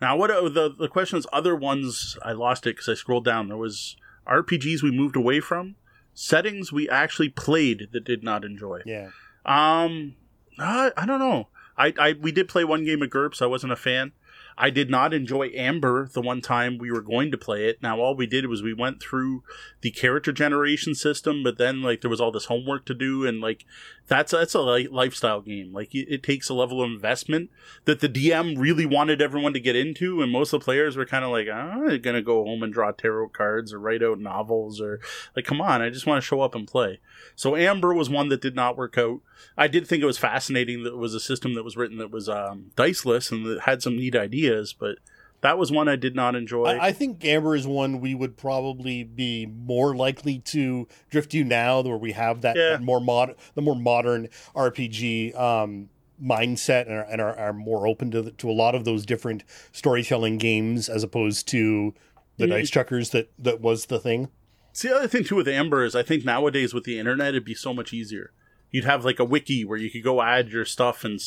Now, 0.00 0.16
what 0.16 0.28
the 0.28 0.74
the 0.76 0.88
questions? 0.88 1.26
Other 1.32 1.54
ones 1.54 2.18
I 2.22 2.32
lost 2.32 2.66
it 2.66 2.76
because 2.76 2.88
I 2.88 2.94
scrolled 2.94 3.24
down. 3.24 3.48
There 3.48 3.56
was 3.56 3.96
RPGs 4.26 4.82
we 4.82 4.90
moved 4.90 5.16
away 5.16 5.40
from, 5.40 5.76
settings 6.12 6.72
we 6.72 6.88
actually 6.88 7.30
played 7.30 7.88
that 7.92 8.04
did 8.04 8.22
not 8.22 8.44
enjoy. 8.44 8.82
Yeah. 8.84 9.10
Um, 9.46 10.16
I, 10.58 10.92
I 10.96 11.06
don't 11.06 11.20
know. 11.20 11.48
I, 11.78 11.94
I 11.98 12.12
we 12.20 12.32
did 12.32 12.48
play 12.48 12.64
one 12.64 12.84
game 12.84 13.02
of 13.02 13.10
GURPS. 13.10 13.40
I 13.40 13.46
wasn't 13.46 13.72
a 13.72 13.76
fan. 13.76 14.12
I 14.58 14.70
did 14.70 14.88
not 14.90 15.12
enjoy 15.12 15.50
Amber 15.54 16.08
the 16.08 16.22
one 16.22 16.40
time 16.40 16.78
we 16.78 16.90
were 16.90 17.02
going 17.02 17.30
to 17.30 17.38
play 17.38 17.68
it. 17.68 17.82
Now 17.82 18.00
all 18.00 18.16
we 18.16 18.26
did 18.26 18.46
was 18.46 18.62
we 18.62 18.72
went 18.72 19.02
through 19.02 19.42
the 19.82 19.90
character 19.90 20.32
generation 20.32 20.94
system, 20.94 21.42
but 21.42 21.58
then 21.58 21.82
like 21.82 22.00
there 22.00 22.10
was 22.10 22.20
all 22.20 22.32
this 22.32 22.46
homework 22.46 22.86
to 22.86 22.94
do, 22.94 23.26
and 23.26 23.40
like 23.40 23.66
that's 24.08 24.32
that's 24.32 24.54
a 24.54 24.60
lifestyle 24.60 25.42
game. 25.42 25.72
Like 25.72 25.94
it, 25.94 26.08
it 26.08 26.22
takes 26.22 26.48
a 26.48 26.54
level 26.54 26.82
of 26.82 26.90
investment 26.90 27.50
that 27.84 28.00
the 28.00 28.08
DM 28.08 28.58
really 28.58 28.86
wanted 28.86 29.20
everyone 29.20 29.52
to 29.52 29.60
get 29.60 29.76
into, 29.76 30.22
and 30.22 30.32
most 30.32 30.52
of 30.52 30.60
the 30.60 30.64
players 30.64 30.96
were 30.96 31.06
kind 31.06 31.24
of 31.24 31.30
like, 31.30 31.48
oh, 31.48 31.52
I'm 31.52 32.00
gonna 32.00 32.22
go 32.22 32.44
home 32.44 32.62
and 32.62 32.72
draw 32.72 32.92
tarot 32.92 33.28
cards 33.28 33.74
or 33.74 33.78
write 33.78 34.02
out 34.02 34.18
novels 34.20 34.80
or 34.80 35.00
like, 35.34 35.44
come 35.44 35.60
on, 35.60 35.82
I 35.82 35.90
just 35.90 36.06
want 36.06 36.22
to 36.22 36.26
show 36.26 36.40
up 36.40 36.54
and 36.54 36.66
play. 36.66 37.00
So 37.34 37.56
Amber 37.56 37.92
was 37.92 38.08
one 38.08 38.30
that 38.30 38.40
did 38.40 38.56
not 38.56 38.76
work 38.76 38.96
out. 38.96 39.20
I 39.56 39.68
did 39.68 39.86
think 39.86 40.02
it 40.02 40.06
was 40.06 40.18
fascinating 40.18 40.82
that 40.84 40.94
it 40.94 40.98
was 40.98 41.14
a 41.14 41.20
system 41.20 41.54
that 41.54 41.64
was 41.64 41.76
written 41.76 41.98
that 41.98 42.10
was 42.10 42.28
um, 42.28 42.70
diceless 42.76 43.30
and 43.30 43.44
that 43.46 43.60
had 43.62 43.82
some 43.82 43.96
neat 43.96 44.14
ideas, 44.46 44.72
but 44.72 44.98
that 45.40 45.58
was 45.58 45.70
one 45.70 45.88
I 45.88 45.96
did 45.96 46.16
not 46.16 46.34
enjoy. 46.34 46.64
I, 46.64 46.86
I, 46.86 46.92
think 46.92 47.24
Amber 47.24 47.54
is 47.54 47.66
one 47.66 48.00
we 48.00 48.14
would 48.14 48.36
probably 48.36 49.04
be 49.04 49.46
more 49.46 49.94
likely 49.94 50.38
to 50.40 50.88
drift 51.10 51.32
to 51.32 51.44
now, 51.44 51.82
where 51.82 51.96
we 51.96 52.12
have 52.12 52.40
that, 52.42 52.56
yeah. 52.56 52.70
that 52.70 52.82
more 52.82 53.00
mod, 53.00 53.34
the 53.54 53.62
more 53.62 53.76
modern 53.76 54.28
RPG 54.54 55.38
um, 55.38 55.88
mindset, 56.22 56.86
and, 56.86 56.92
are, 56.92 57.06
and 57.10 57.20
are, 57.20 57.36
are, 57.36 57.52
more 57.52 57.86
open 57.86 58.10
to 58.10 58.22
the, 58.22 58.30
to 58.32 58.50
a 58.50 58.52
lot 58.52 58.74
of 58.74 58.84
those 58.84 59.04
different 59.04 59.44
storytelling 59.72 60.38
games 60.38 60.88
as 60.88 61.02
opposed 61.02 61.46
to 61.48 61.94
the 62.38 62.44
mm-hmm. 62.44 62.54
dice 62.54 62.70
chuckers 62.70 63.10
that 63.10 63.30
that 63.38 63.60
was 63.60 63.86
the 63.86 64.00
thing. 64.00 64.28
See, 64.72 64.88
the 64.88 64.96
other 64.96 65.08
thing 65.08 65.24
too 65.24 65.36
with 65.36 65.48
Amber 65.48 65.84
is 65.84 65.94
I 65.94 66.02
think 66.02 66.24
nowadays 66.24 66.74
with 66.74 66.84
the 66.84 66.98
internet 66.98 67.28
it'd 67.28 67.44
be 67.44 67.54
so 67.54 67.72
much 67.72 67.92
easier 67.92 68.32
you'd 68.70 68.84
have 68.84 69.04
like 69.04 69.18
a 69.18 69.24
wiki 69.24 69.64
where 69.64 69.78
you 69.78 69.90
could 69.90 70.02
go 70.02 70.22
add 70.22 70.50
your 70.50 70.64
stuff 70.64 71.04
and 71.04 71.20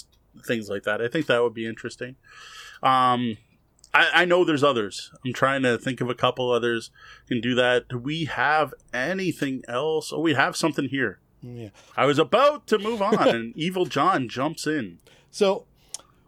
things 0.46 0.70
like 0.70 0.84
that. 0.84 1.02
I 1.02 1.08
think 1.08 1.26
that 1.28 1.42
would 1.42 1.54
be 1.54 1.66
interesting. 1.66 2.16
Um, 2.82 3.38
I, 3.94 4.10
I 4.14 4.26
know 4.26 4.44
there's 4.44 4.64
others. 4.64 5.12
I'm 5.26 5.34
trying 5.34 5.64
to 5.64 5.78
think 5.78 6.02
of 6.02 6.10
a 6.10 6.16
couple 6.16 6.52
others 6.52 6.92
can 7.28 7.42
do 7.42 7.56
that. 7.56 7.90
Do 7.90 7.98
we 7.98 8.26
have 8.26 8.74
anything 8.94 9.64
else? 9.68 10.14
Oh, 10.14 10.20
we 10.20 10.34
have 10.34 10.56
something 10.56 10.90
here. 10.90 11.20
Yeah. 11.42 11.70
I 11.96 12.06
was 12.06 12.20
about 12.20 12.68
to 12.68 12.78
move 12.78 13.02
on, 13.02 13.28
and 13.28 13.56
Evil 13.56 13.86
John 13.86 14.28
jumps 14.30 14.68
in. 14.68 15.00
So, 15.32 15.66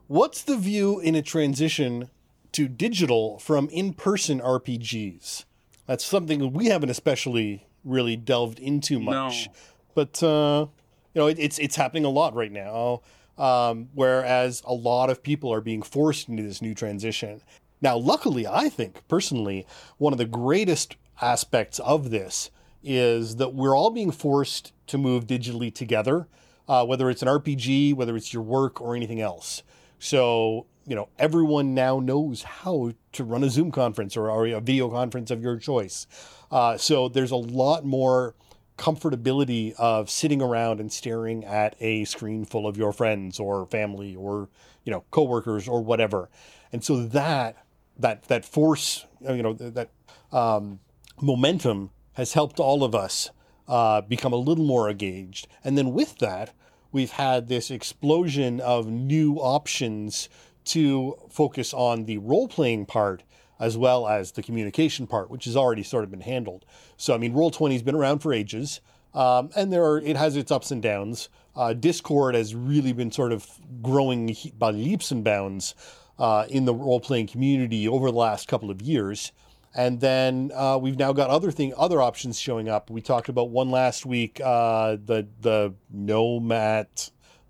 what's 0.08 0.42
the 0.42 0.58
view 0.58 1.00
in 1.00 1.16
a 1.16 1.22
transition 1.22 2.10
to 2.54 2.68
digital 2.68 3.40
from 3.40 3.70
in-person 3.70 4.40
RPGs? 4.40 5.46
That's 5.86 6.06
something 6.06 6.54
we 6.54 6.68
haven't 6.68 6.90
especially 6.90 7.68
really 7.84 8.16
delved 8.16 8.60
into 8.60 9.00
much. 9.00 9.48
No. 9.48 9.54
But 9.94 10.24
uh, 10.24 10.68
you 11.14 11.22
know, 11.22 11.28
it, 11.28 11.38
it's 11.40 11.60
it's 11.60 11.76
happening 11.76 12.06
a 12.06 12.10
lot 12.10 12.34
right 12.34 12.52
now. 12.52 13.02
Um, 13.42 13.90
whereas 13.96 14.62
a 14.68 14.74
lot 14.74 15.10
of 15.10 15.24
people 15.24 15.52
are 15.52 15.62
being 15.62 15.82
forced 15.82 16.30
into 16.30 16.44
this 16.44 16.62
new 16.62 16.76
transition. 16.76 17.42
Now, 17.82 17.98
luckily, 17.98 18.46
I 18.46 18.70
think 18.70 19.02
personally, 19.08 19.66
one 19.98 20.14
of 20.14 20.20
the 20.20 20.26
greatest 20.26 20.96
aspects 21.20 21.80
of 21.80 22.12
this 22.12 22.52
is 22.84 23.38
that 23.38 23.56
we're 23.56 23.76
all 23.76 23.90
being 23.90 24.12
forced 24.12 24.74
to 24.86 25.00
move 25.00 25.26
digitally 25.26 25.74
together, 25.74 26.28
uh, 26.68 26.86
whether 26.86 27.10
it's 27.10 27.24
an 27.24 27.28
RPG, 27.28 27.96
whether 27.96 28.16
it's 28.16 28.32
your 28.32 28.44
work, 28.44 28.80
or 28.80 28.96
anything 28.96 29.20
else. 29.20 29.64
So, 29.98 30.68
you 30.86 30.96
know, 30.96 31.10
everyone 31.18 31.74
now 31.74 32.00
knows 32.00 32.44
how 32.44 32.92
to 33.14 33.24
run 33.24 33.44
a 33.44 33.50
Zoom 33.50 33.72
conference 33.72 34.16
or, 34.16 34.46
a 34.46 34.62
video 34.62 34.88
conference 34.88 35.32
of 35.32 35.42
your 35.42 35.58
choice. 35.58 36.06
Uh, 36.52 36.78
so 36.78 37.10
there's 37.10 37.32
a 37.32 37.36
lot 37.36 37.86
more 37.86 38.36
comfortability 38.82 39.74
of 39.78 40.10
sitting 40.10 40.42
around 40.42 40.80
and 40.80 40.92
staring 40.92 41.46
at 41.46 41.76
a 41.80 42.04
screen 42.06 42.44
full 42.46 42.66
of 42.66 42.78
your 42.78 42.92
friends 42.92 43.40
or 43.40 43.68
family 43.68 44.16
or 44.16 44.50
you 44.84 44.92
know 44.92 45.04
coworkers 45.12 45.68
or 45.68 45.84
whatever. 45.84 46.30
And 46.74 46.84
so 46.84 47.04
that 47.06 47.64
that 48.00 48.24
that 48.24 48.44
force 48.44 49.06
uh, 49.28 49.34
you 49.34 49.44
know 49.44 49.54
that 49.54 49.92
um, 50.32 50.80
momentum 51.22 51.92
has 52.14 52.34
helped 52.34 52.60
all 52.60 52.84
of 52.84 52.96
us 52.96 53.30
uh, 53.68 54.02
become 54.02 54.34
a 54.34 54.38
little 54.38 54.66
more 54.66 54.90
engaged. 54.90 55.48
And 55.64 55.78
then 55.78 55.94
with 55.94 56.18
that 56.18 56.52
we've 56.92 57.12
had 57.12 57.48
this 57.48 57.70
explosion 57.70 58.60
of 58.60 58.88
new 58.88 59.36
options 59.36 60.28
to 60.64 61.16
focus 61.30 61.72
on 61.74 62.06
the 62.06 62.18
role 62.18 62.48
playing 62.48 62.88
part 62.88 63.24
as 63.62 63.78
well 63.78 64.08
as 64.08 64.32
the 64.32 64.42
communication 64.42 65.06
part, 65.06 65.30
which 65.30 65.46
has 65.46 65.56
already 65.56 65.84
sort 65.84 66.04
of 66.04 66.10
been 66.10 66.22
handled. 66.22 66.66
So, 66.98 67.14
I 67.14 67.18
mean, 67.20 67.34
Roll20 67.34 67.74
has 67.74 67.84
been 67.84 67.96
around 67.96 68.20
for 68.20 68.34
ages, 68.34 68.82
um, 69.14 69.52
and 69.56 69.72
there 69.72 69.86
are, 69.86 70.00
it 70.00 70.18
has 70.18 70.36
its 70.36 70.52
ups 70.52 70.72
and 70.72 70.82
downs. 70.82 71.30
Uh, 71.56 71.74
Discord 71.74 72.34
has 72.34 72.56
really 72.56 72.92
been 72.92 73.12
sort 73.12 73.32
of 73.32 73.48
growing 73.84 74.36
by 74.58 74.72
leaps 74.72 75.12
and 75.12 75.24
bounds 75.24 75.76
uh, 76.18 76.46
in 76.50 76.66
the 76.66 76.74
role 76.74 77.00
playing 77.00 77.28
community 77.28 77.88
over 77.88 78.10
the 78.10 78.18
last 78.18 78.48
couple 78.48 78.72
of 78.72 78.82
years. 78.82 79.32
And 79.76 80.02
then 80.02 80.52
uh, 80.54 80.78
we've 80.82 80.98
now 80.98 81.14
got 81.14 81.30
other 81.30 81.52
thing, 81.52 81.74
other 81.78 82.02
options 82.02 82.40
showing 82.40 82.68
up. 82.68 82.90
We 82.90 83.02
talked 83.02 83.30
about 83.30 83.52
one 83.52 83.70
last 83.70 84.06
week, 84.06 84.42
uh, 84.44 84.98
the 85.06 85.28
the 85.40 85.74
Nomad, 85.90 86.88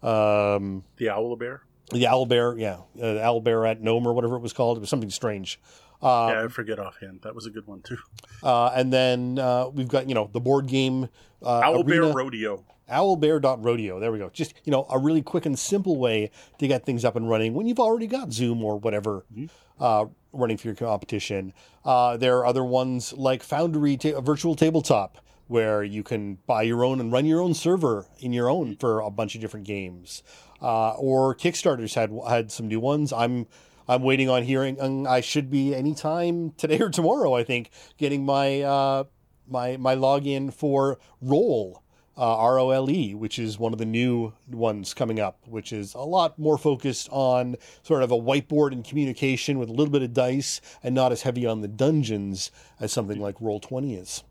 um, 0.03 0.83
the 0.97 1.09
Owl 1.09 1.35
Bear, 1.35 1.63
the 1.91 2.05
Owl 2.05 2.27
Bear, 2.27 2.55
yeah, 2.57 2.77
uh, 3.01 3.17
Owl 3.19 3.41
Bear 3.41 3.65
at 3.65 3.81
Gnome 3.81 4.05
or 4.05 4.13
whatever 4.13 4.35
it 4.35 4.41
was 4.41 4.53
called. 4.53 4.77
It 4.77 4.81
was 4.81 4.89
something 4.89 5.09
strange. 5.09 5.59
Um, 6.01 6.29
yeah, 6.29 6.43
I 6.43 6.47
forget 6.47 6.79
offhand. 6.79 7.21
That 7.21 7.35
was 7.35 7.45
a 7.45 7.49
good 7.51 7.67
one 7.67 7.81
too. 7.81 7.97
Uh, 8.41 8.71
and 8.75 8.91
then 8.91 9.37
uh, 9.37 9.69
we've 9.69 9.87
got 9.87 10.09
you 10.09 10.15
know 10.15 10.29
the 10.33 10.39
board 10.39 10.67
game 10.67 11.09
uh, 11.43 11.61
Owlbear 11.61 12.13
Rodeo. 12.13 12.63
Owlbear.rodeo. 12.89 13.99
There 13.99 14.11
we 14.11 14.17
go. 14.17 14.29
Just 14.29 14.53
you 14.63 14.71
know 14.71 14.85
a 14.89 14.99
really 14.99 15.21
quick 15.21 15.45
and 15.45 15.57
simple 15.57 15.97
way 15.97 16.31
to 16.59 16.67
get 16.67 16.85
things 16.85 17.05
up 17.05 17.15
and 17.15 17.29
running 17.29 17.53
when 17.53 17.67
you've 17.67 17.79
already 17.79 18.07
got 18.07 18.33
Zoom 18.33 18.63
or 18.63 18.77
whatever 18.77 19.25
mm-hmm. 19.33 19.45
uh, 19.79 20.05
running 20.33 20.57
for 20.57 20.67
your 20.67 20.75
competition. 20.75 21.53
Uh, 21.85 22.17
there 22.17 22.37
are 22.39 22.45
other 22.45 22.63
ones 22.63 23.13
like 23.13 23.43
Foundry 23.43 23.95
ta- 23.97 24.19
Virtual 24.21 24.55
Tabletop 24.55 25.19
where 25.47 25.83
you 25.83 26.01
can 26.01 26.35
buy 26.47 26.61
your 26.61 26.83
own 26.83 26.99
and 26.99 27.11
run 27.11 27.25
your 27.25 27.41
own 27.41 27.53
server 27.53 28.05
in 28.19 28.31
your 28.31 28.49
own 28.49 28.75
for 28.77 29.01
a 29.01 29.09
bunch 29.09 29.35
of 29.35 29.41
different 29.41 29.65
games. 29.65 30.23
Uh, 30.61 30.91
or 30.91 31.35
Kickstarter's 31.35 31.93
had 31.93 32.11
had 32.27 32.51
some 32.51 32.67
new 32.67 32.79
ones. 32.79 33.11
I'm 33.11 33.47
I'm 33.91 34.03
waiting 34.03 34.29
on 34.29 34.43
hearing. 34.43 34.79
And 34.79 35.07
I 35.07 35.21
should 35.21 35.49
be 35.49 35.75
anytime 35.75 36.51
today 36.51 36.79
or 36.79 36.89
tomorrow. 36.89 37.35
I 37.35 37.43
think 37.43 37.71
getting 37.97 38.25
my 38.25 38.61
uh, 38.61 39.03
my 39.47 39.77
my 39.77 39.95
login 39.95 40.53
for 40.53 40.97
Roll. 41.21 41.83
Uh, 42.17 42.37
R 42.37 42.59
O 42.59 42.69
L 42.71 42.89
E, 42.89 43.15
which 43.15 43.39
is 43.39 43.57
one 43.57 43.71
of 43.71 43.79
the 43.79 43.85
new 43.85 44.33
ones 44.49 44.93
coming 44.93 45.19
up, 45.19 45.39
which 45.47 45.71
is 45.71 45.93
a 45.93 46.01
lot 46.01 46.37
more 46.37 46.57
focused 46.57 47.07
on 47.09 47.55
sort 47.83 48.03
of 48.03 48.11
a 48.11 48.17
whiteboard 48.17 48.73
and 48.73 48.83
communication 48.83 49.57
with 49.57 49.69
a 49.69 49.71
little 49.71 49.91
bit 49.91 50.03
of 50.03 50.13
dice 50.13 50.59
and 50.83 50.93
not 50.93 51.13
as 51.13 51.21
heavy 51.21 51.45
on 51.45 51.61
the 51.61 51.69
dungeons 51.69 52.51
as 52.81 52.91
something 52.91 53.19
like 53.19 53.39
Roll 53.39 53.61
Twenty 53.61 53.95
is. 53.95 54.23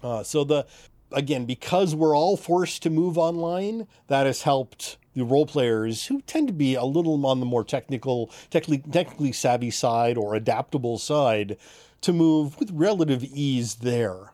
Uh, 0.00 0.22
so 0.22 0.44
the 0.44 0.64
again, 1.10 1.44
because 1.44 1.94
we're 1.94 2.16
all 2.16 2.36
forced 2.36 2.82
to 2.84 2.88
move 2.88 3.18
online, 3.18 3.88
that 4.06 4.26
has 4.26 4.42
helped 4.42 4.96
the 5.14 5.24
role 5.24 5.46
players 5.46 6.06
who 6.06 6.20
tend 6.22 6.48
to 6.48 6.54
be 6.54 6.74
a 6.74 6.84
little 6.84 7.24
on 7.26 7.40
the 7.40 7.46
more 7.46 7.64
technical, 7.64 8.30
technically, 8.50 8.90
technically 8.90 9.32
savvy 9.32 9.70
side 9.70 10.16
or 10.16 10.34
adaptable 10.34 10.98
side 10.98 11.56
to 12.00 12.12
move 12.12 12.58
with 12.58 12.70
relative 12.72 13.24
ease 13.24 13.76
there. 13.76 14.32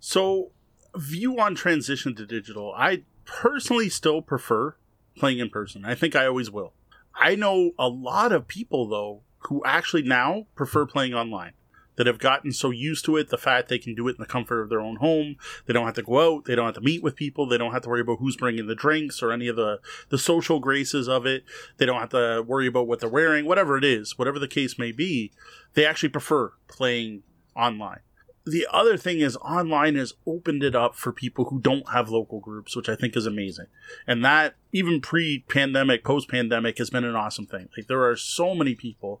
So, 0.00 0.50
view 0.94 1.38
on 1.38 1.54
transition 1.54 2.14
to 2.16 2.26
digital. 2.26 2.72
I 2.76 3.02
personally 3.24 3.88
still 3.88 4.22
prefer 4.22 4.76
playing 5.16 5.38
in 5.38 5.50
person. 5.50 5.84
I 5.84 5.94
think 5.94 6.16
I 6.16 6.26
always 6.26 6.50
will. 6.50 6.72
I 7.14 7.34
know 7.34 7.72
a 7.78 7.88
lot 7.88 8.32
of 8.32 8.46
people 8.48 8.88
though 8.88 9.22
who 9.48 9.62
actually 9.64 10.02
now 10.02 10.46
prefer 10.54 10.86
playing 10.86 11.14
online. 11.14 11.52
That 11.96 12.06
have 12.06 12.18
gotten 12.18 12.52
so 12.52 12.70
used 12.70 13.04
to 13.04 13.16
it, 13.16 13.28
the 13.28 13.38
fact 13.38 13.68
they 13.68 13.78
can 13.78 13.94
do 13.94 14.08
it 14.08 14.12
in 14.12 14.20
the 14.20 14.26
comfort 14.26 14.62
of 14.62 14.68
their 14.68 14.80
own 14.80 14.96
home. 14.96 15.36
They 15.66 15.72
don't 15.72 15.86
have 15.86 15.94
to 15.94 16.02
go 16.02 16.36
out. 16.36 16.44
They 16.44 16.54
don't 16.54 16.66
have 16.66 16.74
to 16.74 16.80
meet 16.80 17.02
with 17.02 17.16
people. 17.16 17.46
They 17.46 17.58
don't 17.58 17.72
have 17.72 17.82
to 17.82 17.88
worry 17.88 18.00
about 18.00 18.18
who's 18.18 18.36
bringing 18.36 18.66
the 18.66 18.74
drinks 18.74 19.22
or 19.22 19.32
any 19.32 19.48
of 19.48 19.56
the, 19.56 19.80
the 20.08 20.18
social 20.18 20.60
graces 20.60 21.08
of 21.08 21.26
it. 21.26 21.44
They 21.78 21.86
don't 21.86 22.00
have 22.00 22.10
to 22.10 22.44
worry 22.46 22.66
about 22.66 22.86
what 22.86 23.00
they're 23.00 23.08
wearing, 23.08 23.46
whatever 23.46 23.76
it 23.76 23.84
is, 23.84 24.18
whatever 24.18 24.38
the 24.38 24.48
case 24.48 24.78
may 24.78 24.92
be. 24.92 25.32
They 25.74 25.84
actually 25.84 26.10
prefer 26.10 26.52
playing 26.68 27.22
online 27.54 28.00
the 28.46 28.66
other 28.72 28.96
thing 28.96 29.18
is 29.18 29.36
online 29.38 29.96
has 29.96 30.14
opened 30.24 30.62
it 30.62 30.76
up 30.76 30.94
for 30.94 31.12
people 31.12 31.46
who 31.46 31.58
don't 31.58 31.90
have 31.90 32.08
local 32.08 32.38
groups, 32.38 32.76
which 32.76 32.88
I 32.88 32.94
think 32.94 33.16
is 33.16 33.26
amazing. 33.26 33.66
And 34.06 34.24
that 34.24 34.54
even 34.72 35.00
pre-pandemic, 35.00 36.04
post-pandemic 36.04 36.78
has 36.78 36.88
been 36.88 37.04
an 37.04 37.16
awesome 37.16 37.46
thing. 37.46 37.68
Like 37.76 37.88
there 37.88 38.08
are 38.08 38.16
so 38.16 38.54
many 38.54 38.76
people. 38.76 39.20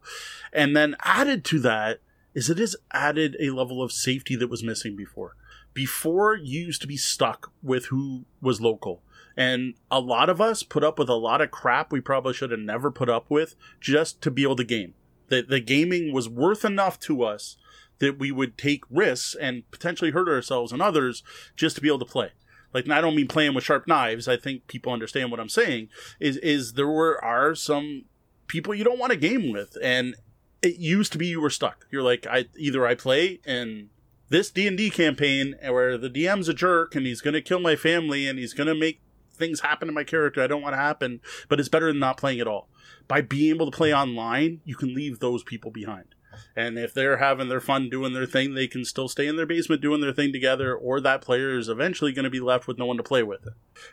And 0.52 0.76
then 0.76 0.94
added 1.02 1.44
to 1.46 1.58
that 1.60 1.98
is 2.36 2.50
it 2.50 2.58
has 2.58 2.76
added 2.92 3.34
a 3.40 3.48
level 3.48 3.82
of 3.82 3.90
safety 3.90 4.36
that 4.36 4.50
was 4.50 4.62
missing 4.62 4.94
before. 4.94 5.34
Before 5.72 6.36
you 6.36 6.66
used 6.66 6.82
to 6.82 6.86
be 6.86 6.98
stuck 6.98 7.50
with 7.62 7.86
who 7.86 8.26
was 8.42 8.60
local. 8.60 9.02
And 9.38 9.74
a 9.90 10.00
lot 10.00 10.28
of 10.28 10.40
us 10.40 10.62
put 10.62 10.84
up 10.84 10.98
with 10.98 11.08
a 11.08 11.14
lot 11.14 11.40
of 11.40 11.50
crap 11.50 11.90
we 11.90 12.00
probably 12.00 12.34
should 12.34 12.50
have 12.50 12.60
never 12.60 12.90
put 12.90 13.08
up 13.08 13.30
with 13.30 13.54
just 13.80 14.20
to 14.20 14.30
be 14.30 14.42
able 14.42 14.56
to 14.56 14.64
game. 14.64 14.92
The, 15.28 15.42
the 15.42 15.60
gaming 15.60 16.12
was 16.12 16.28
worth 16.28 16.62
enough 16.62 17.00
to 17.00 17.22
us 17.22 17.56
that 18.00 18.18
we 18.18 18.30
would 18.30 18.58
take 18.58 18.84
risks 18.90 19.34
and 19.34 19.68
potentially 19.70 20.10
hurt 20.10 20.28
ourselves 20.28 20.72
and 20.72 20.82
others 20.82 21.22
just 21.56 21.76
to 21.76 21.82
be 21.82 21.88
able 21.88 22.00
to 22.00 22.04
play. 22.04 22.32
Like, 22.74 22.88
I 22.90 23.00
don't 23.00 23.16
mean 23.16 23.28
playing 23.28 23.54
with 23.54 23.64
sharp 23.64 23.88
knives. 23.88 24.28
I 24.28 24.36
think 24.36 24.66
people 24.66 24.92
understand 24.92 25.30
what 25.30 25.40
I'm 25.40 25.48
saying. 25.48 25.88
Is 26.20 26.36
is 26.38 26.74
there 26.74 26.86
were 26.86 27.22
are 27.24 27.54
some 27.54 28.04
people 28.46 28.74
you 28.74 28.84
don't 28.84 28.98
want 28.98 29.12
to 29.12 29.18
game 29.18 29.50
with, 29.50 29.78
and 29.82 30.16
it 30.62 30.76
used 30.76 31.12
to 31.12 31.18
be 31.18 31.26
you 31.26 31.40
were 31.40 31.50
stuck. 31.50 31.86
You're 31.90 32.02
like, 32.02 32.26
I 32.26 32.46
either 32.56 32.86
I 32.86 32.94
play 32.94 33.40
in 33.46 33.90
this 34.28 34.50
D 34.50 34.66
and 34.66 34.76
D 34.76 34.90
campaign 34.90 35.54
where 35.62 35.96
the 35.96 36.10
DM's 36.10 36.48
a 36.48 36.54
jerk 36.54 36.94
and 36.94 37.06
he's 37.06 37.20
gonna 37.20 37.40
kill 37.42 37.60
my 37.60 37.76
family 37.76 38.26
and 38.28 38.38
he's 38.38 38.54
gonna 38.54 38.74
make 38.74 39.00
things 39.36 39.60
happen 39.60 39.86
to 39.86 39.92
my 39.92 40.04
character 40.04 40.42
I 40.42 40.46
don't 40.46 40.62
want 40.62 40.72
to 40.72 40.78
happen, 40.80 41.20
but 41.48 41.60
it's 41.60 41.68
better 41.68 41.88
than 41.88 41.98
not 41.98 42.16
playing 42.16 42.40
at 42.40 42.48
all. 42.48 42.68
By 43.06 43.20
being 43.20 43.54
able 43.54 43.70
to 43.70 43.76
play 43.76 43.94
online, 43.94 44.60
you 44.64 44.74
can 44.74 44.94
leave 44.94 45.20
those 45.20 45.44
people 45.44 45.70
behind. 45.70 46.15
And 46.54 46.78
if 46.78 46.94
they're 46.94 47.18
having 47.18 47.48
their 47.48 47.60
fun 47.60 47.90
doing 47.90 48.12
their 48.12 48.26
thing, 48.26 48.54
they 48.54 48.66
can 48.66 48.84
still 48.84 49.08
stay 49.08 49.26
in 49.26 49.36
their 49.36 49.46
basement 49.46 49.82
doing 49.82 50.00
their 50.00 50.12
thing 50.12 50.32
together, 50.32 50.74
or 50.74 51.00
that 51.00 51.20
player 51.20 51.58
is 51.58 51.68
eventually 51.68 52.12
going 52.12 52.24
to 52.24 52.30
be 52.30 52.40
left 52.40 52.66
with 52.66 52.78
no 52.78 52.86
one 52.86 52.96
to 52.96 53.02
play 53.02 53.22
with. 53.22 53.48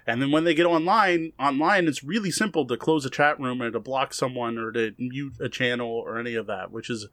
And 0.07 0.21
then 0.21 0.31
when 0.31 0.43
they 0.43 0.53
get 0.53 0.65
online, 0.65 1.33
online 1.39 1.87
it's 1.87 2.03
really 2.03 2.31
simple 2.31 2.65
to 2.67 2.77
close 2.77 3.05
a 3.05 3.09
chat 3.09 3.39
room 3.39 3.61
or 3.61 3.71
to 3.71 3.79
block 3.79 4.13
someone 4.13 4.57
or 4.57 4.71
to 4.71 4.93
mute 4.97 5.33
a 5.39 5.49
channel 5.49 5.89
or 5.89 6.17
any 6.17 6.35
of 6.35 6.47
that, 6.47 6.71
which 6.71 6.89
is, 6.89 7.07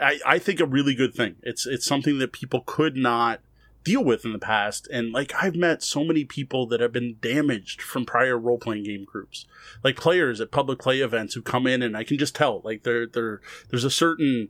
I, 0.00 0.18
I 0.26 0.38
think, 0.38 0.60
a 0.60 0.66
really 0.66 0.94
good 0.94 1.14
thing. 1.14 1.36
It's 1.42 1.66
it's 1.66 1.86
something 1.86 2.18
that 2.18 2.32
people 2.32 2.62
could 2.66 2.96
not 2.96 3.40
deal 3.86 4.04
with 4.04 4.24
in 4.24 4.32
the 4.32 4.38
past. 4.38 4.88
And 4.88 5.12
like 5.12 5.32
I've 5.40 5.54
met 5.54 5.82
so 5.82 6.04
many 6.04 6.24
people 6.24 6.66
that 6.66 6.80
have 6.80 6.92
been 6.92 7.16
damaged 7.20 7.80
from 7.80 8.04
prior 8.04 8.36
role 8.36 8.58
playing 8.58 8.82
game 8.82 9.04
groups, 9.04 9.46
like 9.84 9.96
players 9.96 10.40
at 10.40 10.50
public 10.50 10.80
play 10.80 11.00
events 11.00 11.34
who 11.34 11.40
come 11.40 11.68
in 11.68 11.82
and 11.82 11.96
I 11.96 12.02
can 12.02 12.18
just 12.18 12.34
tell 12.34 12.60
like 12.64 12.82
there 12.82 13.06
there 13.06 13.40
there's 13.70 13.84
a 13.84 13.90
certain 13.90 14.48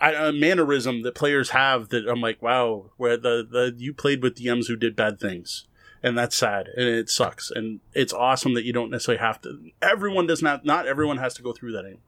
a 0.00 0.32
mannerism 0.32 1.02
that 1.02 1.14
players 1.14 1.50
have 1.50 1.88
that 1.88 2.06
I'm 2.06 2.20
like, 2.20 2.40
wow, 2.40 2.90
where 2.96 3.16
the, 3.16 3.46
the 3.50 3.74
you 3.76 3.92
played 3.92 4.22
with 4.22 4.36
DMs 4.36 4.68
who 4.68 4.76
did 4.76 4.94
bad 4.94 5.18
things. 5.18 5.66
And 6.02 6.16
that's 6.16 6.36
sad 6.36 6.68
and 6.76 6.86
it 6.86 7.10
sucks. 7.10 7.50
And 7.50 7.80
it's 7.92 8.12
awesome 8.12 8.54
that 8.54 8.64
you 8.64 8.72
don't 8.72 8.90
necessarily 8.90 9.20
have 9.20 9.40
to 9.42 9.70
everyone 9.82 10.28
does 10.28 10.42
not 10.42 10.64
not 10.64 10.86
everyone 10.86 11.18
has 11.18 11.34
to 11.34 11.42
go 11.42 11.52
through 11.52 11.72
that 11.72 11.84
anymore. 11.84 12.02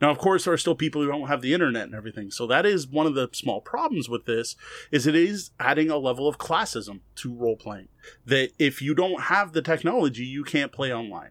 Now, 0.00 0.10
of 0.10 0.18
course, 0.18 0.44
there 0.44 0.54
are 0.54 0.58
still 0.58 0.74
people 0.74 1.02
who 1.02 1.08
don't 1.08 1.28
have 1.28 1.42
the 1.42 1.54
internet 1.54 1.84
and 1.84 1.94
everything. 1.94 2.30
So 2.30 2.46
that 2.46 2.66
is 2.66 2.86
one 2.86 3.06
of 3.06 3.14
the 3.14 3.28
small 3.32 3.60
problems 3.60 4.08
with 4.08 4.26
this 4.26 4.56
is 4.90 5.06
it 5.06 5.14
is 5.14 5.50
adding 5.58 5.90
a 5.90 5.96
level 5.96 6.28
of 6.28 6.38
classism 6.38 7.00
to 7.16 7.34
role 7.34 7.56
playing. 7.56 7.88
That 8.26 8.50
if 8.58 8.82
you 8.82 8.94
don't 8.94 9.22
have 9.22 9.52
the 9.52 9.62
technology, 9.62 10.24
you 10.24 10.44
can't 10.44 10.72
play 10.72 10.92
online. 10.92 11.30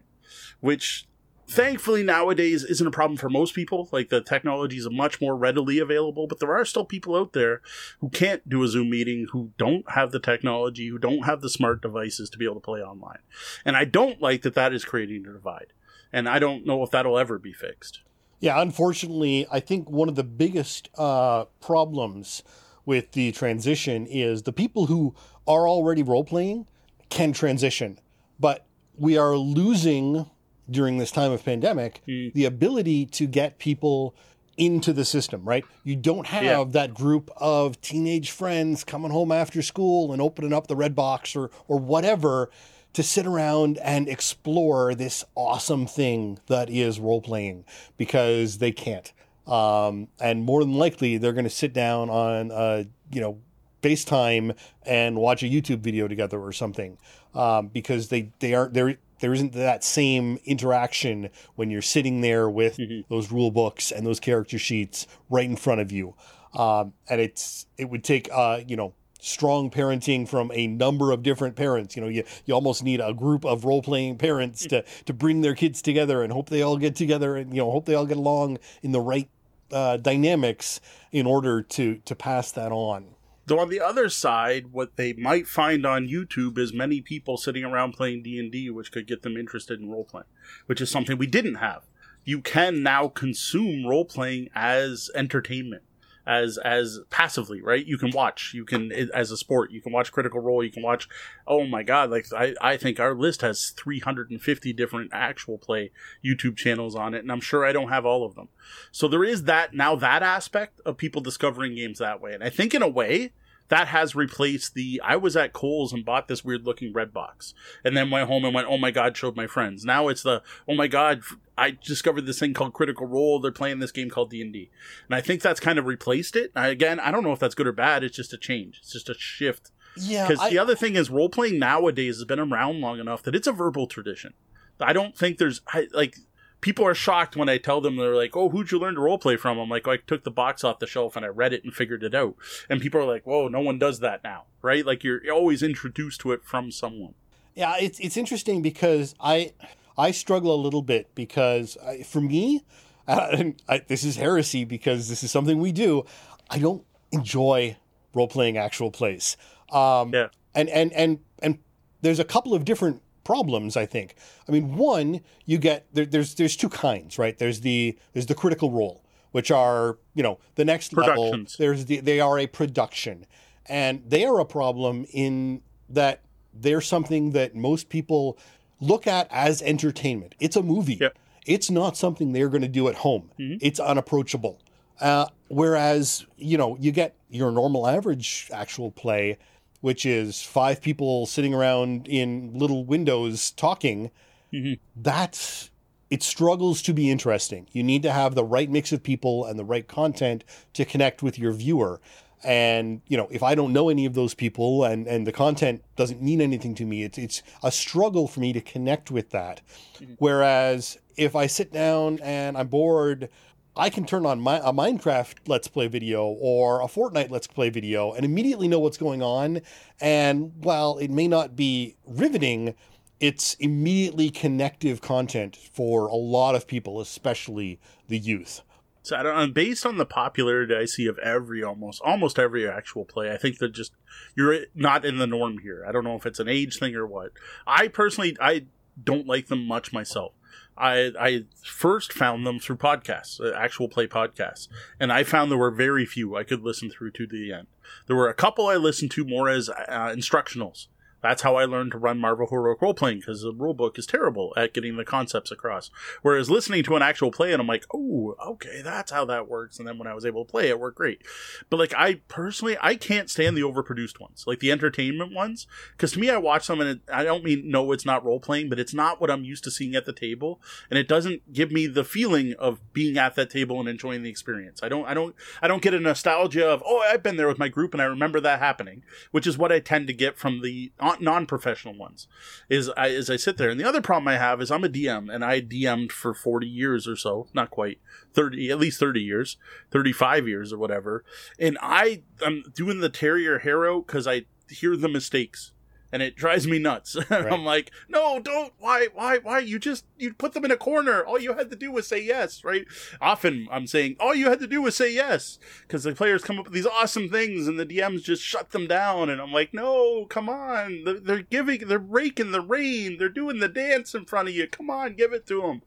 Which 0.60 1.06
thankfully 1.52 2.02
nowadays 2.02 2.64
isn't 2.64 2.86
a 2.86 2.90
problem 2.90 3.18
for 3.18 3.28
most 3.28 3.54
people. 3.54 3.88
Like 3.92 4.08
the 4.08 4.22
technology 4.22 4.78
is 4.78 4.88
much 4.90 5.20
more 5.20 5.36
readily 5.36 5.78
available, 5.78 6.26
but 6.26 6.40
there 6.40 6.54
are 6.54 6.64
still 6.64 6.84
people 6.84 7.14
out 7.14 7.32
there 7.32 7.60
who 8.00 8.08
can't 8.08 8.48
do 8.48 8.62
a 8.62 8.68
Zoom 8.68 8.90
meeting, 8.90 9.26
who 9.32 9.52
don't 9.58 9.88
have 9.90 10.12
the 10.12 10.20
technology, 10.20 10.88
who 10.88 10.98
don't 10.98 11.24
have 11.24 11.40
the 11.40 11.50
smart 11.50 11.82
devices 11.82 12.30
to 12.30 12.38
be 12.38 12.44
able 12.44 12.54
to 12.54 12.60
play 12.60 12.80
online. 12.80 13.18
And 13.64 13.76
I 13.76 13.84
don't 13.84 14.22
like 14.22 14.42
that 14.42 14.54
that 14.54 14.72
is 14.72 14.84
creating 14.84 15.26
a 15.26 15.32
divide. 15.32 15.72
And 16.12 16.28
I 16.28 16.38
don't 16.38 16.66
know 16.66 16.82
if 16.82 16.90
that'll 16.90 17.18
ever 17.18 17.38
be 17.38 17.52
fixed. 17.52 18.00
Yeah, 18.42 18.60
unfortunately, 18.60 19.46
I 19.52 19.60
think 19.60 19.88
one 19.88 20.08
of 20.08 20.16
the 20.16 20.24
biggest 20.24 20.88
uh, 20.98 21.44
problems 21.60 22.42
with 22.84 23.12
the 23.12 23.30
transition 23.30 24.04
is 24.04 24.42
the 24.42 24.52
people 24.52 24.86
who 24.86 25.14
are 25.46 25.68
already 25.68 26.02
role 26.02 26.24
playing 26.24 26.66
can 27.08 27.32
transition, 27.32 28.00
but 28.40 28.66
we 28.98 29.16
are 29.16 29.36
losing 29.36 30.28
during 30.68 30.98
this 30.98 31.12
time 31.12 31.30
of 31.30 31.44
pandemic 31.44 32.02
mm. 32.08 32.32
the 32.32 32.44
ability 32.44 33.06
to 33.06 33.28
get 33.28 33.60
people 33.60 34.12
into 34.56 34.92
the 34.92 35.04
system, 35.04 35.44
right? 35.44 35.64
You 35.84 35.94
don't 35.94 36.26
have 36.26 36.44
yeah. 36.44 36.64
that 36.72 36.94
group 36.94 37.30
of 37.36 37.80
teenage 37.80 38.32
friends 38.32 38.82
coming 38.82 39.12
home 39.12 39.30
after 39.30 39.62
school 39.62 40.12
and 40.12 40.20
opening 40.20 40.52
up 40.52 40.66
the 40.66 40.76
red 40.76 40.96
box 40.96 41.36
or 41.36 41.52
or 41.68 41.78
whatever 41.78 42.50
to 42.92 43.02
sit 43.02 43.26
around 43.26 43.78
and 43.78 44.08
explore 44.08 44.94
this 44.94 45.24
awesome 45.34 45.86
thing 45.86 46.38
that 46.46 46.68
is 46.68 47.00
role 47.00 47.22
playing 47.22 47.64
because 47.96 48.58
they 48.58 48.72
can't. 48.72 49.12
Um, 49.46 50.08
and 50.20 50.44
more 50.44 50.62
than 50.62 50.74
likely, 50.74 51.16
they're 51.16 51.32
going 51.32 51.44
to 51.44 51.50
sit 51.50 51.72
down 51.72 52.10
on, 52.10 52.50
uh, 52.50 52.84
you 53.10 53.20
know, 53.20 53.38
FaceTime 53.82 54.56
and 54.86 55.16
watch 55.16 55.42
a 55.42 55.46
YouTube 55.46 55.80
video 55.80 56.06
together 56.06 56.38
or 56.38 56.52
something 56.52 56.98
um, 57.34 57.68
because 57.68 58.08
they 58.08 58.30
they 58.38 58.54
aren't 58.54 58.74
there 58.74 58.96
there 59.20 59.32
isn't 59.32 59.52
that 59.52 59.84
same 59.84 60.38
interaction 60.44 61.30
when 61.54 61.70
you're 61.70 61.82
sitting 61.82 62.20
there 62.20 62.48
with 62.48 62.76
mm-hmm. 62.76 63.00
those 63.12 63.30
rule 63.30 63.50
books 63.50 63.90
and 63.90 64.06
those 64.06 64.20
character 64.20 64.58
sheets 64.58 65.06
right 65.30 65.44
in 65.44 65.56
front 65.56 65.80
of 65.80 65.92
you. 65.92 66.14
Um, 66.54 66.92
and 67.08 67.20
it's 67.20 67.66
it 67.78 67.88
would 67.88 68.04
take 68.04 68.28
uh, 68.32 68.60
you 68.66 68.76
know 68.76 68.94
strong 69.22 69.70
parenting 69.70 70.28
from 70.28 70.50
a 70.52 70.66
number 70.66 71.12
of 71.12 71.22
different 71.22 71.54
parents. 71.54 71.96
You 71.96 72.02
know, 72.02 72.08
you, 72.08 72.24
you 72.44 72.54
almost 72.54 72.82
need 72.82 73.00
a 73.00 73.14
group 73.14 73.44
of 73.44 73.64
role 73.64 73.82
playing 73.82 74.18
parents 74.18 74.66
to, 74.66 74.84
to 75.04 75.12
bring 75.12 75.40
their 75.40 75.54
kids 75.54 75.80
together 75.80 76.22
and 76.22 76.32
hope 76.32 76.50
they 76.50 76.60
all 76.60 76.76
get 76.76 76.96
together 76.96 77.36
and, 77.36 77.54
you 77.54 77.62
know, 77.62 77.70
hope 77.70 77.86
they 77.86 77.94
all 77.94 78.06
get 78.06 78.16
along 78.16 78.58
in 78.82 78.92
the 78.92 79.00
right 79.00 79.28
uh, 79.70 79.96
dynamics 79.96 80.80
in 81.12 81.26
order 81.26 81.62
to, 81.62 81.96
to 82.04 82.14
pass 82.14 82.50
that 82.52 82.72
on. 82.72 83.14
Though 83.46 83.60
on 83.60 83.70
the 83.70 83.80
other 83.80 84.08
side, 84.08 84.72
what 84.72 84.96
they 84.96 85.12
might 85.12 85.46
find 85.46 85.86
on 85.86 86.08
YouTube 86.08 86.58
is 86.58 86.72
many 86.72 87.00
people 87.00 87.36
sitting 87.36 87.64
around 87.64 87.92
playing 87.92 88.22
D 88.22 88.38
and 88.38 88.52
D, 88.52 88.70
which 88.70 88.92
could 88.92 89.06
get 89.06 89.22
them 89.22 89.36
interested 89.36 89.80
in 89.80 89.90
role 89.90 90.04
playing, 90.04 90.26
which 90.66 90.80
is 90.80 90.90
something 90.90 91.16
we 91.16 91.26
didn't 91.26 91.56
have. 91.56 91.82
You 92.24 92.40
can 92.40 92.82
now 92.82 93.08
consume 93.08 93.86
role 93.86 94.04
playing 94.04 94.48
as 94.54 95.10
entertainment 95.14 95.82
as 96.26 96.58
as 96.58 97.00
passively, 97.10 97.60
right? 97.60 97.84
You 97.84 97.98
can 97.98 98.10
watch, 98.10 98.52
you 98.54 98.64
can 98.64 98.92
as 98.92 99.30
a 99.30 99.36
sport, 99.36 99.70
you 99.70 99.80
can 99.80 99.92
watch 99.92 100.12
Critical 100.12 100.40
Role, 100.40 100.62
you 100.62 100.70
can 100.70 100.82
watch. 100.82 101.08
Oh 101.46 101.66
my 101.66 101.82
God! 101.82 102.10
Like 102.10 102.26
I, 102.32 102.54
I 102.60 102.76
think 102.76 103.00
our 103.00 103.14
list 103.14 103.40
has 103.42 103.70
350 103.70 104.72
different 104.72 105.10
actual 105.12 105.58
play 105.58 105.90
YouTube 106.24 106.56
channels 106.56 106.94
on 106.94 107.14
it, 107.14 107.20
and 107.20 107.32
I'm 107.32 107.40
sure 107.40 107.64
I 107.64 107.72
don't 107.72 107.88
have 107.88 108.06
all 108.06 108.24
of 108.24 108.34
them. 108.34 108.48
So 108.90 109.08
there 109.08 109.24
is 109.24 109.44
that 109.44 109.74
now 109.74 109.96
that 109.96 110.22
aspect 110.22 110.80
of 110.86 110.96
people 110.96 111.22
discovering 111.22 111.74
games 111.74 111.98
that 111.98 112.20
way, 112.20 112.32
and 112.32 112.44
I 112.44 112.50
think 112.50 112.74
in 112.74 112.82
a 112.82 112.88
way 112.88 113.32
that 113.72 113.88
has 113.88 114.14
replaced 114.14 114.74
the 114.74 115.00
I 115.02 115.16
was 115.16 115.34
at 115.34 115.54
Kohl's 115.54 115.94
and 115.94 116.04
bought 116.04 116.28
this 116.28 116.44
weird 116.44 116.66
looking 116.66 116.92
red 116.92 117.10
box 117.10 117.54
and 117.82 117.96
then 117.96 118.10
went 118.10 118.28
home 118.28 118.44
and 118.44 118.54
went, 118.54 118.68
oh 118.68 118.76
my 118.76 118.90
God, 118.90 119.16
showed 119.16 119.34
my 119.34 119.46
friends. 119.46 119.82
Now 119.82 120.08
it's 120.08 120.22
the, 120.22 120.42
oh 120.68 120.74
my 120.74 120.88
God, 120.88 121.22
I 121.56 121.78
discovered 121.82 122.26
this 122.26 122.38
thing 122.38 122.52
called 122.52 122.74
Critical 122.74 123.06
Role. 123.06 123.40
They're 123.40 123.50
playing 123.50 123.78
this 123.78 123.90
game 123.90 124.10
called 124.10 124.28
D&D. 124.28 124.70
And 125.08 125.14
I 125.14 125.22
think 125.22 125.40
that's 125.40 125.58
kind 125.58 125.78
of 125.78 125.86
replaced 125.86 126.36
it. 126.36 126.52
I, 126.54 126.68
Again, 126.68 127.00
I 127.00 127.10
don't 127.10 127.24
know 127.24 127.32
if 127.32 127.38
that's 127.38 127.54
good 127.54 127.66
or 127.66 127.72
bad. 127.72 128.04
It's 128.04 128.14
just 128.14 128.34
a 128.34 128.36
change. 128.36 128.80
It's 128.82 128.92
just 128.92 129.08
a 129.08 129.14
shift. 129.14 129.70
Yeah. 129.96 130.28
Because 130.28 130.50
the 130.50 130.58
other 130.58 130.74
thing 130.74 130.94
is 130.94 131.08
role 131.08 131.30
playing 131.30 131.58
nowadays 131.58 132.16
has 132.16 132.26
been 132.26 132.40
around 132.40 132.82
long 132.82 133.00
enough 133.00 133.22
that 133.22 133.34
it's 133.34 133.46
a 133.46 133.52
verbal 133.52 133.86
tradition. 133.86 134.34
I 134.80 134.92
don't 134.92 135.16
think 135.16 135.38
there's, 135.38 135.62
I, 135.68 135.88
like, 135.94 136.18
people 136.62 136.86
are 136.86 136.94
shocked 136.94 137.36
when 137.36 137.50
I 137.50 137.58
tell 137.58 137.82
them 137.82 137.96
they're 137.96 138.16
like, 138.16 138.34
"Oh, 138.34 138.48
who'd 138.48 138.70
you 138.70 138.78
learn 138.78 138.94
to 138.94 139.00
role 139.00 139.18
play 139.18 139.36
from?" 139.36 139.58
I'm 139.58 139.68
like, 139.68 139.86
oh, 139.86 139.92
"I 139.92 139.96
took 139.98 140.24
the 140.24 140.30
box 140.30 140.64
off 140.64 140.78
the 140.78 140.86
shelf 140.86 141.14
and 141.14 141.26
I 141.26 141.28
read 141.28 141.52
it 141.52 141.62
and 141.64 141.74
figured 141.74 142.02
it 142.02 142.14
out." 142.14 142.36
And 142.70 142.80
people 142.80 143.00
are 143.00 143.06
like, 143.06 143.26
"Whoa, 143.26 143.48
no 143.48 143.60
one 143.60 143.78
does 143.78 144.00
that 144.00 144.24
now, 144.24 144.44
right?" 144.62 144.86
Like 144.86 145.04
you're 145.04 145.20
always 145.30 145.62
introduced 145.62 146.22
to 146.22 146.32
it 146.32 146.42
from 146.44 146.70
someone. 146.70 147.14
Yeah, 147.54 147.74
it's 147.78 148.00
it's 148.00 148.16
interesting 148.16 148.62
because 148.62 149.14
I 149.20 149.52
I 149.98 150.12
struggle 150.12 150.54
a 150.54 150.60
little 150.60 150.82
bit 150.82 151.14
because 151.14 151.76
I, 151.84 152.02
for 152.02 152.22
me, 152.22 152.64
uh, 153.08 153.44
I, 153.68 153.78
this 153.86 154.04
is 154.04 154.16
heresy 154.16 154.64
because 154.64 155.08
this 155.10 155.22
is 155.22 155.30
something 155.30 155.60
we 155.60 155.72
do. 155.72 156.04
I 156.48 156.58
don't 156.58 156.84
enjoy 157.10 157.76
role 158.14 158.28
playing 158.28 158.56
actual 158.56 158.90
plays. 158.90 159.36
Um, 159.70 160.14
yeah. 160.14 160.28
And 160.54 160.68
and 160.68 160.92
and 160.92 161.18
and 161.42 161.58
there's 162.02 162.18
a 162.18 162.24
couple 162.24 162.54
of 162.54 162.64
different 162.64 163.02
problems 163.24 163.76
i 163.76 163.86
think 163.86 164.14
i 164.48 164.52
mean 164.52 164.76
one 164.76 165.20
you 165.44 165.58
get 165.58 165.86
there, 165.92 166.06
there's 166.06 166.34
there's 166.34 166.56
two 166.56 166.68
kinds 166.68 167.18
right 167.18 167.38
there's 167.38 167.60
the 167.60 167.96
there's 168.12 168.26
the 168.26 168.34
critical 168.34 168.70
role 168.70 169.02
which 169.32 169.50
are 169.50 169.98
you 170.14 170.22
know 170.22 170.38
the 170.54 170.64
next 170.64 170.96
level. 170.96 171.36
There's 171.58 171.86
the, 171.86 172.00
they 172.00 172.20
are 172.20 172.38
a 172.38 172.46
production, 172.46 173.26
and 173.66 174.02
they 174.06 174.24
are 174.24 174.38
a 174.38 174.44
problem 174.44 175.04
in 175.12 175.62
that 175.88 176.22
they're 176.54 176.80
something 176.80 177.32
that 177.32 177.54
most 177.54 177.88
people 177.88 178.38
look 178.80 179.06
at 179.06 179.26
as 179.30 179.60
entertainment. 179.62 180.34
It's 180.38 180.56
a 180.56 180.62
movie. 180.62 180.98
Yep. 181.00 181.18
It's 181.44 181.70
not 181.70 181.96
something 181.96 182.32
they're 182.32 182.48
going 182.48 182.62
to 182.62 182.68
do 182.68 182.86
at 182.88 182.96
home. 182.96 183.30
It's 183.60 183.80
unapproachable. 183.80 184.60
Uh, 185.00 185.26
whereas 185.48 186.24
you 186.36 186.56
know 186.56 186.76
you 186.78 186.92
get 186.92 187.16
your 187.28 187.50
normal 187.50 187.88
average 187.88 188.48
actual 188.52 188.90
play, 188.90 189.38
which 189.82 190.06
is 190.06 190.42
five 190.42 190.80
people 190.80 191.26
sitting 191.26 191.52
around 191.52 192.08
in 192.08 192.52
little 192.54 192.86
windows 192.86 193.50
talking. 193.50 194.10
Mm-hmm. 194.52 194.74
That's 194.96 195.70
it 196.08 196.22
struggles 196.22 196.82
to 196.82 196.94
be 196.94 197.10
interesting. 197.10 197.66
You 197.72 197.82
need 197.82 198.02
to 198.04 198.12
have 198.12 198.34
the 198.34 198.44
right 198.44 198.70
mix 198.70 198.92
of 198.92 199.02
people 199.02 199.44
and 199.44 199.58
the 199.58 199.64
right 199.64 199.86
content 199.86 200.44
to 200.74 200.84
connect 200.84 201.22
with 201.22 201.38
your 201.38 201.52
viewer. 201.52 202.00
And 202.44 203.02
you 203.08 203.16
know, 203.16 203.28
if 203.30 203.42
I 203.42 203.54
don't 203.54 203.72
know 203.72 203.88
any 203.88 204.06
of 204.06 204.14
those 204.14 204.34
people 204.34 204.84
and 204.84 205.06
and 205.06 205.26
the 205.26 205.32
content 205.32 205.82
doesn't 205.96 206.22
mean 206.22 206.40
anything 206.40 206.74
to 206.76 206.86
me, 206.86 207.02
it's 207.02 207.18
it's 207.18 207.42
a 207.62 207.72
struggle 207.72 208.28
for 208.28 208.40
me 208.40 208.52
to 208.52 208.60
connect 208.60 209.10
with 209.10 209.30
that. 209.30 209.60
Mm-hmm. 210.00 210.14
Whereas 210.18 210.98
if 211.16 211.34
I 211.36 211.46
sit 211.46 211.72
down 211.72 212.20
and 212.22 212.56
I'm 212.56 212.68
bored, 212.68 213.28
I 213.74 213.88
can 213.88 214.04
turn 214.04 214.26
on 214.26 214.40
my, 214.40 214.58
a 214.58 214.72
Minecraft 214.72 215.36
Let's 215.46 215.66
Play 215.66 215.86
video 215.86 216.24
or 216.26 216.82
a 216.82 216.86
Fortnite 216.86 217.30
Let's 217.30 217.46
Play 217.46 217.70
video 217.70 218.12
and 218.12 218.24
immediately 218.24 218.68
know 218.68 218.78
what's 218.78 218.98
going 218.98 219.22
on. 219.22 219.62
And 219.98 220.52
while 220.62 220.98
it 220.98 221.10
may 221.10 221.26
not 221.26 221.56
be 221.56 221.96
riveting, 222.06 222.74
it's 223.18 223.54
immediately 223.54 224.28
connective 224.28 225.00
content 225.00 225.56
for 225.56 226.06
a 226.08 226.14
lot 226.14 226.54
of 226.54 226.66
people, 226.66 227.00
especially 227.00 227.80
the 228.08 228.18
youth. 228.18 228.60
So 229.04 229.16
I 229.16 229.22
don't, 229.22 229.38
and 229.38 229.54
based 229.54 229.86
on 229.86 229.96
the 229.96 230.04
popularity 230.04 230.74
I 230.74 230.84
see 230.84 231.06
of 231.06 231.18
every 231.18 231.64
almost 231.64 232.02
almost 232.04 232.38
every 232.38 232.68
actual 232.68 233.04
play, 233.04 233.32
I 233.32 233.36
think 233.36 233.58
that 233.58 233.72
just 233.72 233.92
you're 234.36 234.66
not 234.74 235.04
in 235.04 235.18
the 235.18 235.26
norm 235.26 235.58
here. 235.58 235.84
I 235.88 235.92
don't 235.92 236.04
know 236.04 236.14
if 236.14 236.26
it's 236.26 236.38
an 236.38 236.48
age 236.48 236.78
thing 236.78 236.94
or 236.94 237.06
what. 237.06 237.32
I 237.66 237.88
personally 237.88 238.36
I 238.38 238.66
don't 239.02 239.26
like 239.26 239.48
them 239.48 239.66
much 239.66 239.92
myself. 239.92 240.34
I 240.76 241.12
I 241.18 241.44
first 241.62 242.12
found 242.12 242.46
them 242.46 242.58
through 242.58 242.76
podcasts, 242.76 243.40
uh, 243.40 243.54
actual 243.56 243.88
play 243.88 244.06
podcasts, 244.06 244.68
and 244.98 245.12
I 245.12 245.24
found 245.24 245.50
there 245.50 245.58
were 245.58 245.70
very 245.70 246.06
few 246.06 246.36
I 246.36 246.44
could 246.44 246.62
listen 246.62 246.90
through 246.90 247.12
to 247.12 247.26
the 247.26 247.52
end. 247.52 247.66
There 248.06 248.16
were 248.16 248.28
a 248.28 248.34
couple 248.34 248.66
I 248.66 248.76
listened 248.76 249.10
to 249.12 249.24
more 249.24 249.48
as 249.48 249.68
uh, 249.68 250.12
instructionals. 250.14 250.86
That's 251.22 251.42
how 251.42 251.56
I 251.56 251.64
learned 251.64 251.92
to 251.92 251.98
run 251.98 252.18
Marvel 252.18 252.46
Heroic 252.48 252.82
Role 252.82 252.94
Playing 252.94 253.20
because 253.20 253.42
the 253.42 253.52
rulebook 253.52 253.98
is 253.98 254.06
terrible 254.06 254.52
at 254.56 254.74
getting 254.74 254.96
the 254.96 255.04
concepts 255.04 255.50
across. 255.50 255.90
Whereas 256.22 256.50
listening 256.50 256.82
to 256.84 256.96
an 256.96 257.02
actual 257.02 257.30
play, 257.30 257.52
and 257.52 257.60
I'm 257.60 257.66
like, 257.66 257.86
oh, 257.94 258.34
okay, 258.44 258.82
that's 258.82 259.12
how 259.12 259.24
that 259.26 259.48
works. 259.48 259.78
And 259.78 259.86
then 259.86 259.98
when 259.98 260.08
I 260.08 260.14
was 260.14 260.26
able 260.26 260.44
to 260.44 260.50
play, 260.50 260.68
it 260.68 260.80
worked 260.80 260.96
great. 260.96 261.22
But 261.70 261.78
like, 261.78 261.94
I 261.96 262.14
personally, 262.28 262.76
I 262.80 262.96
can't 262.96 263.30
stand 263.30 263.56
the 263.56 263.62
overproduced 263.62 264.20
ones, 264.20 264.44
like 264.46 264.60
the 264.60 264.72
entertainment 264.72 265.32
ones, 265.32 265.66
because 265.92 266.12
to 266.12 266.18
me, 266.18 266.28
I 266.30 266.36
watch 266.36 266.66
them 266.66 266.80
and 266.80 266.90
it, 266.90 267.00
I 267.12 267.24
don't 267.24 267.44
mean 267.44 267.70
no, 267.70 267.92
it's 267.92 268.04
not 268.04 268.24
role 268.24 268.40
playing, 268.40 268.68
but 268.68 268.78
it's 268.78 268.94
not 268.94 269.20
what 269.20 269.30
I'm 269.30 269.44
used 269.44 269.64
to 269.64 269.70
seeing 269.70 269.94
at 269.94 270.06
the 270.06 270.12
table, 270.12 270.60
and 270.90 270.98
it 270.98 271.08
doesn't 271.08 271.52
give 271.52 271.70
me 271.70 271.86
the 271.86 272.04
feeling 272.04 272.54
of 272.58 272.80
being 272.92 273.16
at 273.16 273.34
that 273.36 273.50
table 273.50 273.80
and 273.80 273.88
enjoying 273.88 274.22
the 274.22 274.30
experience. 274.30 274.80
I 274.82 274.88
don't, 274.88 275.06
I 275.06 275.14
don't, 275.14 275.34
I 275.60 275.68
don't 275.68 275.82
get 275.82 275.94
a 275.94 276.00
nostalgia 276.00 276.68
of 276.68 276.82
oh, 276.84 276.98
I've 276.98 277.22
been 277.22 277.36
there 277.36 277.48
with 277.48 277.58
my 277.58 277.68
group 277.68 277.94
and 277.94 278.02
I 278.02 278.06
remember 278.06 278.40
that 278.40 278.58
happening, 278.58 279.04
which 279.30 279.46
is 279.46 279.58
what 279.58 279.72
I 279.72 279.80
tend 279.80 280.06
to 280.08 280.12
get 280.12 280.38
from 280.38 280.62
the 280.62 280.92
non-professional 281.20 281.94
ones. 281.94 282.28
Is 282.68 282.88
I, 282.96 283.10
as 283.10 283.28
I 283.28 283.36
sit 283.36 283.56
there, 283.56 283.70
and 283.70 283.78
the 283.78 283.88
other 283.88 284.00
problem 284.00 284.28
I 284.28 284.38
have 284.38 284.62
is 284.62 284.70
I'm 284.70 284.84
a 284.84 284.88
DM 284.88 285.32
and 285.32 285.44
I 285.44 285.60
DM'd 285.60 286.12
for 286.12 286.32
40 286.32 286.66
years 286.66 287.08
or 287.08 287.16
so, 287.16 287.48
not 287.52 287.70
quite 287.70 287.98
30, 288.34 288.70
at 288.70 288.78
least 288.78 289.00
30 289.00 289.20
years, 289.20 289.56
35 289.90 290.48
years 290.48 290.72
or 290.72 290.78
whatever, 290.78 291.24
and 291.58 291.76
I 291.82 292.22
I'm 292.44 292.64
doing 292.74 293.00
the 293.00 293.08
Terrier 293.08 293.58
Harrow 293.58 294.00
because 294.00 294.26
I 294.26 294.46
hear 294.68 294.96
the 294.96 295.08
mistakes. 295.08 295.71
And 296.12 296.22
it 296.22 296.36
drives 296.36 296.66
me 296.68 296.78
nuts. 296.78 297.16
And 297.30 297.48
I'm 297.48 297.64
like, 297.64 297.90
no, 298.08 298.38
don't. 298.38 298.72
Why? 298.78 299.08
Why? 299.14 299.38
Why? 299.38 299.58
You 299.60 299.78
just 299.78 300.04
you 300.18 300.34
put 300.34 300.52
them 300.52 300.64
in 300.64 300.70
a 300.70 300.76
corner. 300.76 301.24
All 301.24 301.40
you 301.40 301.54
had 301.54 301.70
to 301.70 301.76
do 301.76 301.90
was 301.90 302.06
say 302.06 302.22
yes, 302.22 302.62
right? 302.64 302.84
Often 303.20 303.68
I'm 303.70 303.86
saying 303.86 304.16
all 304.20 304.34
you 304.34 304.48
had 304.50 304.60
to 304.60 304.66
do 304.66 304.82
was 304.82 304.94
say 304.94 305.12
yes 305.12 305.58
because 305.82 306.04
the 306.04 306.12
players 306.14 306.44
come 306.44 306.58
up 306.58 306.66
with 306.66 306.74
these 306.74 306.86
awesome 306.86 307.28
things 307.30 307.66
and 307.66 307.78
the 307.80 307.86
DMs 307.86 308.22
just 308.22 308.42
shut 308.42 308.70
them 308.70 308.86
down. 308.86 309.30
And 309.30 309.40
I'm 309.40 309.52
like, 309.52 309.72
no, 309.72 310.26
come 310.26 310.48
on. 310.48 311.04
They're, 311.04 311.20
they're 311.20 311.42
giving, 311.42 311.88
they're 311.88 311.98
raking 311.98 312.52
the 312.52 312.60
rain. 312.60 313.16
They're 313.18 313.28
doing 313.30 313.58
the 313.60 313.68
dance 313.68 314.14
in 314.14 314.26
front 314.26 314.48
of 314.48 314.54
you. 314.54 314.66
Come 314.66 314.90
on, 314.90 315.14
give 315.14 315.32
it 315.32 315.46
to 315.46 315.62
them. 315.62 315.82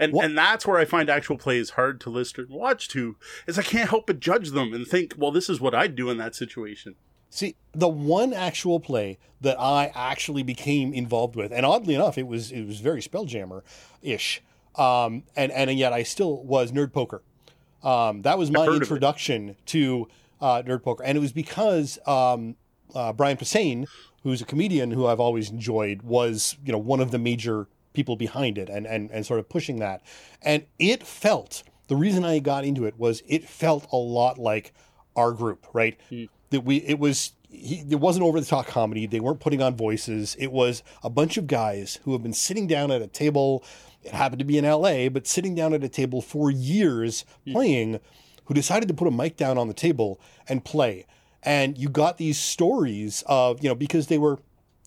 And 0.00 0.12
What- 0.12 0.24
and 0.24 0.38
that's 0.38 0.66
where 0.66 0.78
I 0.78 0.84
find 0.86 1.10
actual 1.10 1.36
plays 1.36 1.70
hard 1.70 2.00
to 2.02 2.10
listen 2.10 2.46
and 2.48 2.54
watch 2.54 2.88
to, 2.88 3.16
is 3.46 3.58
I 3.58 3.62
can't 3.62 3.90
help 3.90 4.06
but 4.06 4.20
judge 4.20 4.50
them 4.52 4.72
and 4.72 4.86
think, 4.86 5.14
well, 5.18 5.30
this 5.32 5.48
is 5.50 5.60
what 5.60 5.74
I'd 5.74 5.94
do 5.94 6.08
in 6.10 6.16
that 6.18 6.34
situation. 6.34 6.94
See, 7.36 7.54
the 7.72 7.86
one 7.86 8.32
actual 8.32 8.80
play 8.80 9.18
that 9.42 9.60
I 9.60 9.92
actually 9.94 10.42
became 10.42 10.94
involved 10.94 11.36
with, 11.36 11.52
and 11.52 11.66
oddly 11.66 11.94
enough, 11.94 12.16
it 12.16 12.26
was 12.26 12.50
it 12.50 12.64
was 12.64 12.80
very 12.80 13.02
Spelljammer 13.02 13.60
ish, 14.00 14.42
um, 14.74 15.22
and 15.36 15.52
and 15.52 15.70
yet 15.78 15.92
I 15.92 16.02
still 16.02 16.42
was 16.42 16.72
Nerd 16.72 16.94
Poker. 16.94 17.20
Um, 17.82 18.22
that 18.22 18.38
was 18.38 18.50
my 18.50 18.60
heard 18.60 18.68
of 18.68 18.76
it. 18.76 18.82
introduction 18.84 19.54
to 19.66 20.08
uh, 20.40 20.62
Nerd 20.62 20.82
Poker, 20.82 21.04
and 21.04 21.18
it 21.18 21.20
was 21.20 21.32
because 21.32 21.98
um, 22.06 22.56
uh, 22.94 23.12
Brian 23.12 23.36
Posehn, 23.36 23.84
who's 24.22 24.40
a 24.40 24.46
comedian 24.46 24.90
who 24.92 25.06
I've 25.06 25.20
always 25.20 25.50
enjoyed, 25.50 26.00
was 26.00 26.56
you 26.64 26.72
know 26.72 26.78
one 26.78 27.00
of 27.00 27.10
the 27.10 27.18
major 27.18 27.66
people 27.92 28.16
behind 28.16 28.56
it, 28.56 28.70
and 28.70 28.86
and 28.86 29.10
and 29.10 29.26
sort 29.26 29.40
of 29.40 29.50
pushing 29.50 29.78
that, 29.80 30.00
and 30.40 30.64
it 30.78 31.06
felt 31.06 31.64
the 31.88 31.96
reason 31.96 32.24
I 32.24 32.38
got 32.38 32.64
into 32.64 32.86
it 32.86 32.98
was 32.98 33.22
it 33.26 33.46
felt 33.46 33.86
a 33.92 33.98
lot 33.98 34.38
like 34.38 34.72
our 35.14 35.32
group, 35.32 35.66
right? 35.74 36.00
That 36.50 36.62
we 36.62 36.76
it 36.78 36.98
was 36.98 37.32
he, 37.48 37.84
it 37.88 38.00
wasn't 38.00 38.24
over 38.24 38.40
the 38.40 38.46
top 38.46 38.66
comedy. 38.66 39.06
They 39.06 39.20
weren't 39.20 39.40
putting 39.40 39.62
on 39.62 39.76
voices. 39.76 40.36
It 40.38 40.52
was 40.52 40.82
a 41.02 41.10
bunch 41.10 41.36
of 41.36 41.46
guys 41.46 41.98
who 42.04 42.12
have 42.12 42.22
been 42.22 42.32
sitting 42.32 42.66
down 42.66 42.90
at 42.90 43.02
a 43.02 43.06
table. 43.06 43.64
It 44.02 44.12
happened 44.12 44.38
to 44.38 44.44
be 44.44 44.58
in 44.58 44.64
L.A., 44.64 45.08
but 45.08 45.26
sitting 45.26 45.54
down 45.54 45.74
at 45.74 45.82
a 45.82 45.88
table 45.88 46.22
for 46.22 46.48
years 46.50 47.24
playing, 47.50 47.98
who 48.44 48.54
decided 48.54 48.86
to 48.88 48.94
put 48.94 49.08
a 49.08 49.10
mic 49.10 49.36
down 49.36 49.58
on 49.58 49.68
the 49.68 49.74
table 49.74 50.20
and 50.48 50.64
play. 50.64 51.06
And 51.42 51.76
you 51.76 51.88
got 51.88 52.18
these 52.18 52.38
stories 52.38 53.24
of 53.26 53.62
you 53.62 53.68
know 53.68 53.74
because 53.74 54.06
they 54.06 54.18
were 54.18 54.38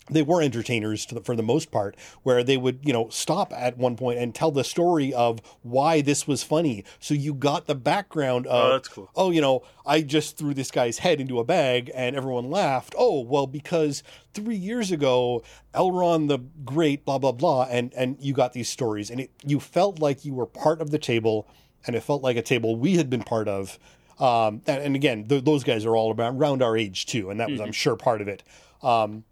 they 0.09 0.21
were 0.23 0.41
entertainers 0.41 1.05
to 1.07 1.15
the, 1.15 1.21
for 1.21 1.35
the 1.35 1.43
most 1.43 1.71
part, 1.71 1.95
where 2.23 2.43
they 2.43 2.57
would, 2.57 2.79
you 2.83 2.91
know, 2.93 3.09
stop 3.09 3.53
at 3.53 3.77
one 3.77 3.95
point 3.95 4.19
and 4.19 4.33
tell 4.33 4.51
the 4.51 4.63
story 4.63 5.13
of 5.13 5.39
why 5.61 6.01
this 6.01 6.27
was 6.27 6.43
funny. 6.43 6.83
So 6.99 7.13
you 7.13 7.33
got 7.33 7.67
the 7.67 7.75
background 7.75 8.47
of, 8.47 8.65
Oh, 8.65 8.71
that's 8.73 8.87
cool. 8.87 9.09
oh, 9.15 9.31
you 9.31 9.41
know, 9.41 9.63
I 9.85 10.01
just 10.01 10.37
threw 10.37 10.53
this 10.53 10.71
guy's 10.71 10.99
head 10.99 11.19
into 11.21 11.39
a 11.39 11.43
bag 11.43 11.91
and 11.93 12.15
everyone 12.15 12.49
laughed. 12.49 12.95
Oh, 12.97 13.21
well, 13.21 13.47
because 13.47 14.03
three 14.33 14.55
years 14.55 14.91
ago, 14.91 15.43
Elron 15.73 16.27
the 16.27 16.39
Great, 16.65 17.05
blah 17.05 17.17
blah 17.17 17.31
blah, 17.31 17.63
and 17.69 17.93
and 17.95 18.17
you 18.19 18.33
got 18.33 18.53
these 18.53 18.69
stories, 18.69 19.09
and 19.09 19.19
it 19.21 19.31
you 19.45 19.59
felt 19.59 19.99
like 19.99 20.25
you 20.25 20.33
were 20.33 20.45
part 20.45 20.81
of 20.81 20.91
the 20.91 20.99
table, 20.99 21.47
and 21.85 21.95
it 21.95 22.01
felt 22.01 22.21
like 22.21 22.37
a 22.37 22.41
table 22.41 22.75
we 22.75 22.97
had 22.97 23.09
been 23.09 23.23
part 23.23 23.47
of. 23.47 23.77
Um, 24.19 24.61
and, 24.67 24.83
and 24.83 24.95
again, 24.95 25.27
th- 25.27 25.45
those 25.45 25.63
guys 25.63 25.85
are 25.85 25.95
all 25.95 26.11
about 26.11 26.33
around 26.35 26.61
our 26.61 26.75
age 26.75 27.05
too, 27.05 27.29
and 27.29 27.39
that 27.39 27.49
was, 27.49 27.61
I'm 27.61 27.71
sure, 27.71 27.95
part 27.95 28.19
of 28.21 28.27
it. 28.27 28.43
Um, 28.83 29.23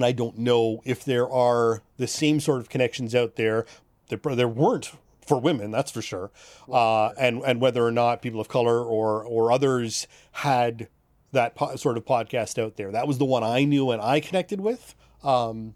and 0.00 0.06
I 0.06 0.12
don't 0.12 0.38
know 0.38 0.80
if 0.86 1.04
there 1.04 1.28
are 1.30 1.82
the 1.98 2.06
same 2.06 2.40
sort 2.40 2.60
of 2.60 2.70
connections 2.70 3.14
out 3.14 3.36
there. 3.36 3.66
There, 4.08 4.18
there 4.34 4.48
weren't 4.48 4.90
for 5.26 5.38
women, 5.38 5.70
that's 5.70 5.90
for 5.90 6.00
sure. 6.00 6.30
Uh, 6.72 7.10
and 7.18 7.42
and 7.44 7.60
whether 7.60 7.84
or 7.84 7.92
not 7.92 8.22
people 8.22 8.40
of 8.40 8.48
color 8.48 8.82
or 8.82 9.22
or 9.22 9.52
others 9.52 10.06
had 10.32 10.88
that 11.32 11.54
po- 11.54 11.76
sort 11.76 11.98
of 11.98 12.06
podcast 12.06 12.58
out 12.60 12.76
there. 12.76 12.90
That 12.90 13.06
was 13.06 13.18
the 13.18 13.26
one 13.26 13.44
I 13.44 13.64
knew 13.64 13.90
and 13.90 14.00
I 14.00 14.20
connected 14.20 14.60
with. 14.62 14.94
Um, 15.22 15.74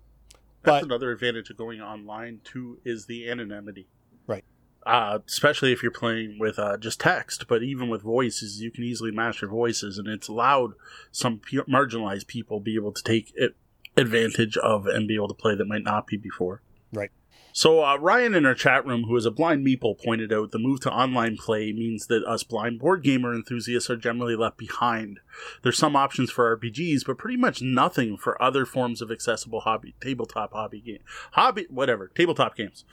That's 0.63 0.81
But- 0.81 0.85
another 0.85 1.13
advantage 1.13 1.51
of 1.51 1.59
going 1.59 1.83
online 1.83 2.41
too 2.45 2.79
is 2.85 3.05
the 3.05 3.29
anonymity. 3.31 3.87
Right. 4.27 4.43
Uh, 4.87 5.19
especially 5.29 5.71
if 5.73 5.83
you're 5.83 5.93
playing 5.93 6.39
with 6.41 6.59
uh, 6.59 6.79
just 6.79 6.99
text, 6.99 7.47
but 7.47 7.63
even 7.63 7.89
with 7.91 8.01
voices, 8.03 8.61
you 8.63 8.71
can 8.71 8.83
easily 8.83 9.11
master 9.11 9.47
voices, 9.47 9.99
and 9.99 10.09
it's 10.09 10.27
allowed 10.29 10.73
some 11.13 11.41
marginalized 11.69 12.27
people 12.27 12.59
be 12.61 12.75
able 12.75 12.93
to 12.93 13.03
take 13.03 13.33
it, 13.37 13.55
advantage 13.97 14.57
of 14.57 14.87
and 14.87 15.07
be 15.09 15.15
able 15.15 15.29
to 15.29 15.35
play 15.35 15.55
that 15.55 15.67
might 15.67 15.85
not 15.85 16.07
be 16.07 16.17
before. 16.17 16.63
Right. 16.93 17.11
So 17.57 17.85
uh, 17.85 17.97
Ryan 17.99 18.35
in 18.35 18.47
our 18.47 18.55
chat 18.55 18.85
room, 18.85 19.05
who 19.05 19.15
is 19.17 19.27
a 19.27 19.31
blind 19.31 19.65
meeple, 19.65 19.97
pointed 20.03 20.33
out 20.33 20.51
the 20.51 20.59
move 20.59 20.81
to 20.81 20.93
online 20.93 21.37
play 21.37 21.73
means 21.73 22.09
that 22.09 22.25
us 22.25 22.43
blind 22.43 22.81
board 22.81 23.05
gamer 23.05 23.33
enthusiasts 23.33 23.89
are 23.89 23.97
generally 23.97 24.35
left 24.35 24.57
behind. 24.59 25.21
There's 25.63 25.79
some 25.79 25.95
options 25.95 26.33
for 26.33 26.57
RPGs, 26.57 27.07
but 27.07 27.17
pretty 27.17 27.37
much 27.37 27.63
nothing 27.63 28.17
for 28.17 28.41
other 28.43 28.67
forms 28.67 29.01
of 29.01 29.13
accessible 29.13 29.61
hobby, 29.61 29.95
tabletop 30.01 30.53
hobby 30.53 30.81
game, 30.81 30.99
hobby, 31.33 31.67
whatever, 31.71 32.09
tabletop 32.09 32.57
games. 32.57 32.85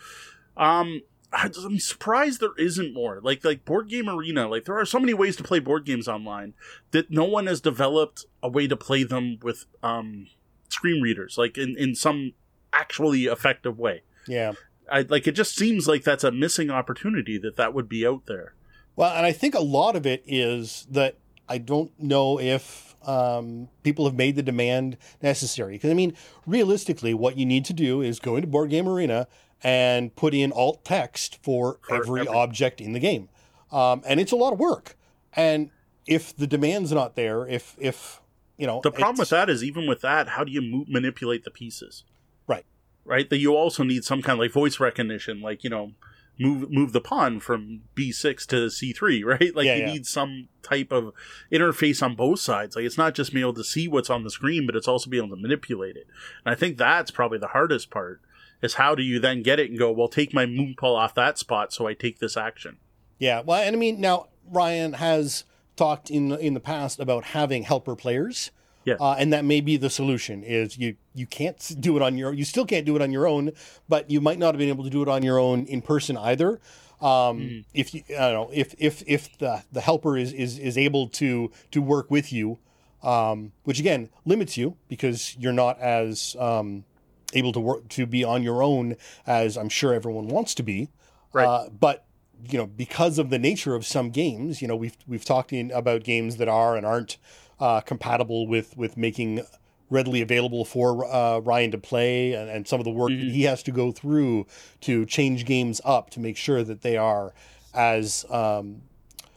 Um, 0.56 1.02
I- 1.34 1.50
I'm 1.66 1.80
surprised 1.80 2.40
there 2.40 2.50
isn't 2.60 2.94
more. 2.94 3.20
Like 3.24 3.44
like 3.44 3.66
board 3.66 3.90
game 3.90 4.08
arena, 4.08 4.48
like 4.48 4.66
there 4.66 4.78
are 4.78 4.86
so 4.86 5.00
many 5.00 5.16
ways 5.16 5.36
to 5.38 5.44
play 5.44 5.58
board 5.58 5.86
games 5.86 6.08
online 6.08 6.54
that 6.92 7.10
no 7.10 7.24
one 7.24 7.48
has 7.48 7.62
developed 7.62 8.26
a 8.44 8.50
way 8.50 8.68
to 8.68 8.76
play 8.78 9.04
them 9.04 9.40
with 9.42 9.66
um 9.82 10.28
screen 10.72 11.02
readers, 11.02 11.38
like 11.38 11.58
in 11.58 11.76
in 11.78 11.96
some 11.96 12.34
actually 12.74 13.26
effective 13.26 13.78
way. 13.78 14.04
yeah, 14.28 14.54
I 14.92 15.02
like 15.02 15.28
it 15.28 15.34
just 15.34 15.56
seems 15.56 15.88
like 15.88 16.04
that's 16.04 16.24
a 16.24 16.32
missing 16.32 16.70
opportunity 16.70 17.38
that 17.40 17.56
that 17.58 17.74
would 17.74 17.90
be 17.90 18.06
out 18.06 18.26
there. 18.28 18.54
Well, 18.96 19.16
and 19.16 19.26
I 19.26 19.32
think 19.32 19.56
a 19.56 19.62
lot 19.62 19.96
of 19.96 20.06
it 20.06 20.24
is 20.28 20.86
that 20.92 21.16
I 21.48 21.58
don't 21.58 21.92
know 22.00 22.40
if 22.40 22.96
um, 23.08 23.68
people 23.84 24.06
have 24.06 24.16
made 24.16 24.36
the 24.36 24.44
demand 24.44 24.98
necessary. 25.22 25.74
Because, 25.74 25.92
I 25.92 25.94
mean, 25.94 26.14
realistically, 26.46 27.14
what 27.14 27.38
you 27.38 27.46
need 27.46 27.66
to 27.66 27.74
do 27.74 28.02
is 28.02 28.20
go 28.20 28.36
into 28.36 28.48
Board 28.48 28.70
Game 28.70 28.88
Arena 28.88 29.28
and 29.64 30.16
put 30.16 30.34
in 30.34 30.52
alt 30.52 30.84
text 30.86 31.40
for, 31.44 31.80
For 31.82 31.96
every, 31.96 32.22
every- 32.22 32.34
object 32.34 32.80
in 32.82 32.94
the 32.94 33.00
game. 33.00 33.30
Um, 33.72 34.02
and 34.06 34.20
it's 34.20 34.32
a 34.32 34.36
lot 34.36 34.54
of 34.54 34.60
work. 34.60 34.98
And 35.34 35.72
if 36.06 36.36
the 36.36 36.48
demand's 36.48 36.92
not 36.92 37.16
there, 37.16 37.48
if, 37.48 37.76
if 37.80 38.21
you 38.62 38.68
know. 38.68 38.80
The 38.84 38.92
problem 38.92 39.18
with 39.18 39.30
that 39.30 39.50
is 39.50 39.64
even 39.64 39.88
with 39.88 40.02
that, 40.02 40.30
how 40.30 40.44
do 40.44 40.52
you 40.52 40.62
mo- 40.62 40.86
manipulate 40.88 41.44
the 41.44 41.52
pieces? 41.52 42.04
Right. 42.48 42.66
Right. 43.04 43.30
That 43.30 43.40
you 43.40 43.56
also 43.56 43.84
need 43.84 44.04
some 44.04 44.22
kind 44.22 44.34
of 44.38 44.40
like 44.40 44.52
voice 44.52 44.80
recognition, 44.80 45.42
like 45.42 45.64
you 45.64 45.70
know, 45.70 45.94
move 46.40 46.70
move 46.72 46.92
the 46.94 47.02
pawn 47.02 47.40
from 47.40 47.82
B 47.96 48.12
six 48.12 48.46
to 48.48 48.70
C 48.70 48.94
three, 48.94 49.24
right? 49.34 49.56
Like 49.56 49.66
Yeah, 49.66 49.76
you 49.76 49.82
yeah. 49.82 49.92
need 49.94 50.06
some 50.06 50.48
type 50.62 50.92
of 50.92 51.12
interface 51.52 52.04
on 52.04 52.16
both 52.16 52.40
sides. 52.40 52.76
Like 52.76 52.86
it's 52.86 52.98
not 52.98 53.16
just 53.16 53.34
being 53.34 53.44
able 53.44 53.56
to 53.56 53.64
see 53.64 53.88
what's 53.88 54.10
on 54.12 54.24
the 54.24 54.30
screen, 54.30 54.66
but 54.68 54.76
it's 54.76 54.88
also 54.88 55.10
being 55.10 55.26
able 55.26 55.36
to 55.36 55.42
manipulate 55.42 55.96
it. 55.98 56.08
And 56.46 56.54
I 56.54 56.56
think 56.56 56.78
that's 56.78 57.10
probably 57.12 57.40
the 57.40 57.48
hardest 57.48 57.90
part. 57.90 58.22
Is 58.62 58.76
how 58.76 58.94
do 58.94 59.02
you 59.02 59.20
then 59.20 59.42
get 59.42 59.60
it 59.60 59.72
and 59.72 59.80
go? 59.80 59.92
Well, 59.92 60.08
take 60.08 60.36
my 60.36 60.46
moon 60.46 60.76
paw 60.78 60.96
off 60.96 61.16
that 61.16 61.40
spot, 61.40 61.74
so 61.74 61.88
I 61.88 61.96
take 61.96 62.20
this 62.20 62.38
action. 62.38 62.78
Yeah, 63.18 63.42
well, 63.44 63.60
and 63.64 63.76
I 63.76 63.80
mean 63.80 64.00
now 64.00 64.28
Ryan 64.48 64.94
has 64.94 65.46
talked 65.82 66.12
in 66.12 66.32
in 66.34 66.54
the 66.54 66.60
past 66.60 67.00
about 67.00 67.24
having 67.24 67.64
helper 67.64 67.96
players. 67.96 68.52
Yeah. 68.86 68.96
Uh, 69.00 69.16
and 69.18 69.32
that 69.34 69.46
may 69.46 69.62
be 69.62 69.78
the 69.78 69.90
solution 69.90 70.44
is 70.44 70.78
you 70.78 70.96
you 71.14 71.26
can't 71.26 71.62
do 71.80 71.96
it 71.98 72.02
on 72.02 72.18
your 72.18 72.34
you 72.34 72.46
still 72.46 72.66
can't 72.66 72.86
do 72.86 72.96
it 72.96 73.02
on 73.02 73.12
your 73.12 73.28
own, 73.28 73.52
but 73.88 74.10
you 74.10 74.22
might 74.22 74.40
not 74.40 74.54
have 74.54 74.60
been 74.60 74.70
able 74.70 74.84
to 74.84 74.90
do 74.90 75.02
it 75.02 75.08
on 75.08 75.24
your 75.24 75.40
own 75.40 75.66
in 75.66 75.82
person 75.82 76.18
either. 76.18 76.60
Um, 77.02 77.66
If 77.74 77.94
you 77.94 78.04
I 78.10 78.32
don't 78.32 78.34
know 78.34 78.50
if 78.54 78.76
if 78.78 79.04
if 79.08 79.38
the 79.40 79.64
the 79.72 79.82
helper 79.82 80.18
is 80.18 80.34
is 80.34 80.60
is 80.60 80.78
able 80.78 81.08
to 81.22 81.52
to 81.72 81.82
work 81.82 82.12
with 82.12 82.32
you, 82.32 82.60
um, 83.04 83.52
which 83.64 83.80
again 83.80 84.10
limits 84.26 84.58
you 84.58 84.78
because 84.88 85.36
you're 85.40 85.60
not 85.66 85.80
as 85.80 86.36
um, 86.40 86.84
able 87.34 87.54
to 87.54 87.60
work 87.60 87.88
to 87.90 88.06
be 88.06 88.24
on 88.24 88.44
your 88.44 88.62
own 88.62 88.96
as 89.26 89.58
I'm 89.58 89.70
sure 89.70 89.94
everyone 89.94 90.28
wants 90.28 90.54
to 90.56 90.64
be. 90.64 90.90
Right. 91.34 91.48
Uh, 91.48 91.70
but 91.70 92.06
you 92.50 92.58
know, 92.58 92.68
because 92.68 93.18
of 93.18 93.30
the 93.30 93.40
nature 93.40 93.76
of 93.76 93.86
some 93.86 94.10
games, 94.10 94.62
you 94.62 94.68
know, 94.68 94.76
we've 94.76 94.98
we've 95.08 95.26
talked 95.26 95.54
in 95.54 95.72
about 95.72 96.04
games 96.04 96.38
that 96.38 96.48
are 96.48 96.76
and 96.76 96.86
aren't 96.86 97.18
uh, 97.60 97.82
compatible 97.82 98.48
with 98.48 98.76
with 98.78 98.98
making 98.98 99.46
readily 99.90 100.22
available 100.22 100.64
for 100.64 101.06
uh, 101.06 101.40
Ryan 101.40 101.72
to 101.72 101.78
play, 101.78 102.34
and, 102.34 102.50
and 102.50 102.68
some 102.68 102.80
of 102.80 102.86
the 102.86 102.92
work 102.92 103.10
that 103.10 103.20
he 103.20 103.44
has 103.44 103.62
to 103.64 103.72
go 103.72 103.92
through 103.92 104.48
to 104.82 105.06
change 105.06 105.46
games 105.46 105.82
up 105.84 106.10
to 106.12 106.20
make 106.20 106.38
sure 106.38 106.64
that 106.64 106.82
they 106.82 106.98
are 106.98 107.34
as 107.74 108.26
um, 108.30 108.82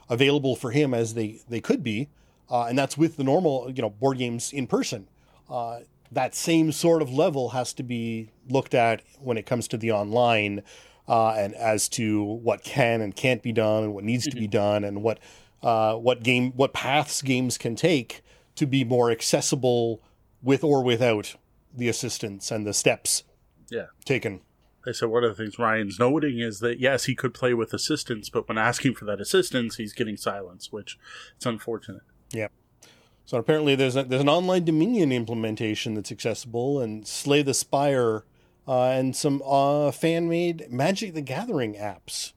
available 0.09 0.57
for 0.57 0.70
him 0.70 0.94
as 0.94 1.14
they 1.14 1.40
they 1.48 1.61
could 1.61 1.82
be, 1.82 2.09
uh, 2.50 2.64
and 2.64 2.78
that's 2.78 2.96
with 2.96 3.16
the 3.16 3.24
normal 3.24 3.70
you 3.74 3.82
know 3.82 3.90
board 3.90 4.18
games 4.18 4.52
in 4.52 4.66
person. 4.66 5.09
Uh, 5.50 5.80
that 6.11 6.34
same 6.34 6.72
sort 6.72 7.02
of 7.02 7.12
level 7.12 7.50
has 7.50 7.72
to 7.74 7.82
be 7.82 8.30
looked 8.48 8.74
at 8.74 9.02
when 9.20 9.36
it 9.36 9.46
comes 9.46 9.66
to 9.68 9.76
the 9.76 9.90
online, 9.90 10.62
uh, 11.09 11.30
and 11.32 11.55
as 11.55 11.88
to 11.90 12.22
what 12.22 12.62
can 12.64 13.00
and 13.00 13.14
can't 13.14 13.42
be 13.42 13.52
done, 13.52 13.84
and 13.84 13.94
what 13.94 14.05
needs 14.05 14.24
to 14.26 14.36
be 14.36 14.46
done, 14.46 14.84
and 14.84 15.02
what 15.02 15.18
uh, 15.62 15.94
what 15.96 16.22
game 16.22 16.52
what 16.52 16.72
paths 16.72 17.22
games 17.22 17.57
can 17.59 17.74
take 17.76 18.22
to 18.57 18.66
be 18.66 18.84
more 18.84 19.11
accessible 19.11 20.00
with 20.42 20.62
or 20.62 20.82
without 20.82 21.36
the 21.76 21.88
assistance 21.88 22.50
and 22.50 22.66
the 22.66 22.72
steps 22.74 23.24
Yeah. 23.70 23.86
taken. 24.05 24.40
I 24.86 24.92
said 24.92 25.09
one 25.09 25.24
of 25.24 25.34
the 25.34 25.42
things 25.42 25.59
Ryan's 25.59 25.98
noting 25.98 26.38
is 26.38 26.61
that 26.61 26.78
yes, 26.78 27.05
he 27.05 27.14
could 27.14 27.32
play 27.32 27.55
with 27.55 27.72
assistance, 27.72 28.28
but 28.28 28.46
when 28.48 28.59
asking 28.59 28.94
for 28.94 29.07
that 29.07 29.20
assistance, 29.20 29.76
he's 29.76 29.94
getting 29.94 30.16
silence, 30.18 30.70
which 30.70 30.98
it's 31.36 31.46
unfortunate. 31.46 32.02
Yeah. 32.30 32.48
So 33.24 33.38
apparently, 33.38 33.74
there's 33.74 33.96
a, 33.96 34.05
there's 34.05 34.20
an 34.20 34.28
online 34.28 34.66
Dominion 34.66 35.11
implementation 35.11 35.94
that's 35.94 36.12
accessible, 36.12 36.80
and 36.82 37.09
Slay 37.09 37.40
the 37.40 37.55
Spire, 37.55 38.24
uh, 38.67 38.85
and 38.85 39.15
some 39.15 39.43
uh, 39.45 39.91
fan 39.91 40.29
made 40.29 40.71
Magic 40.71 41.15
the 41.15 41.21
Gathering 41.21 41.75
apps. 41.75 42.33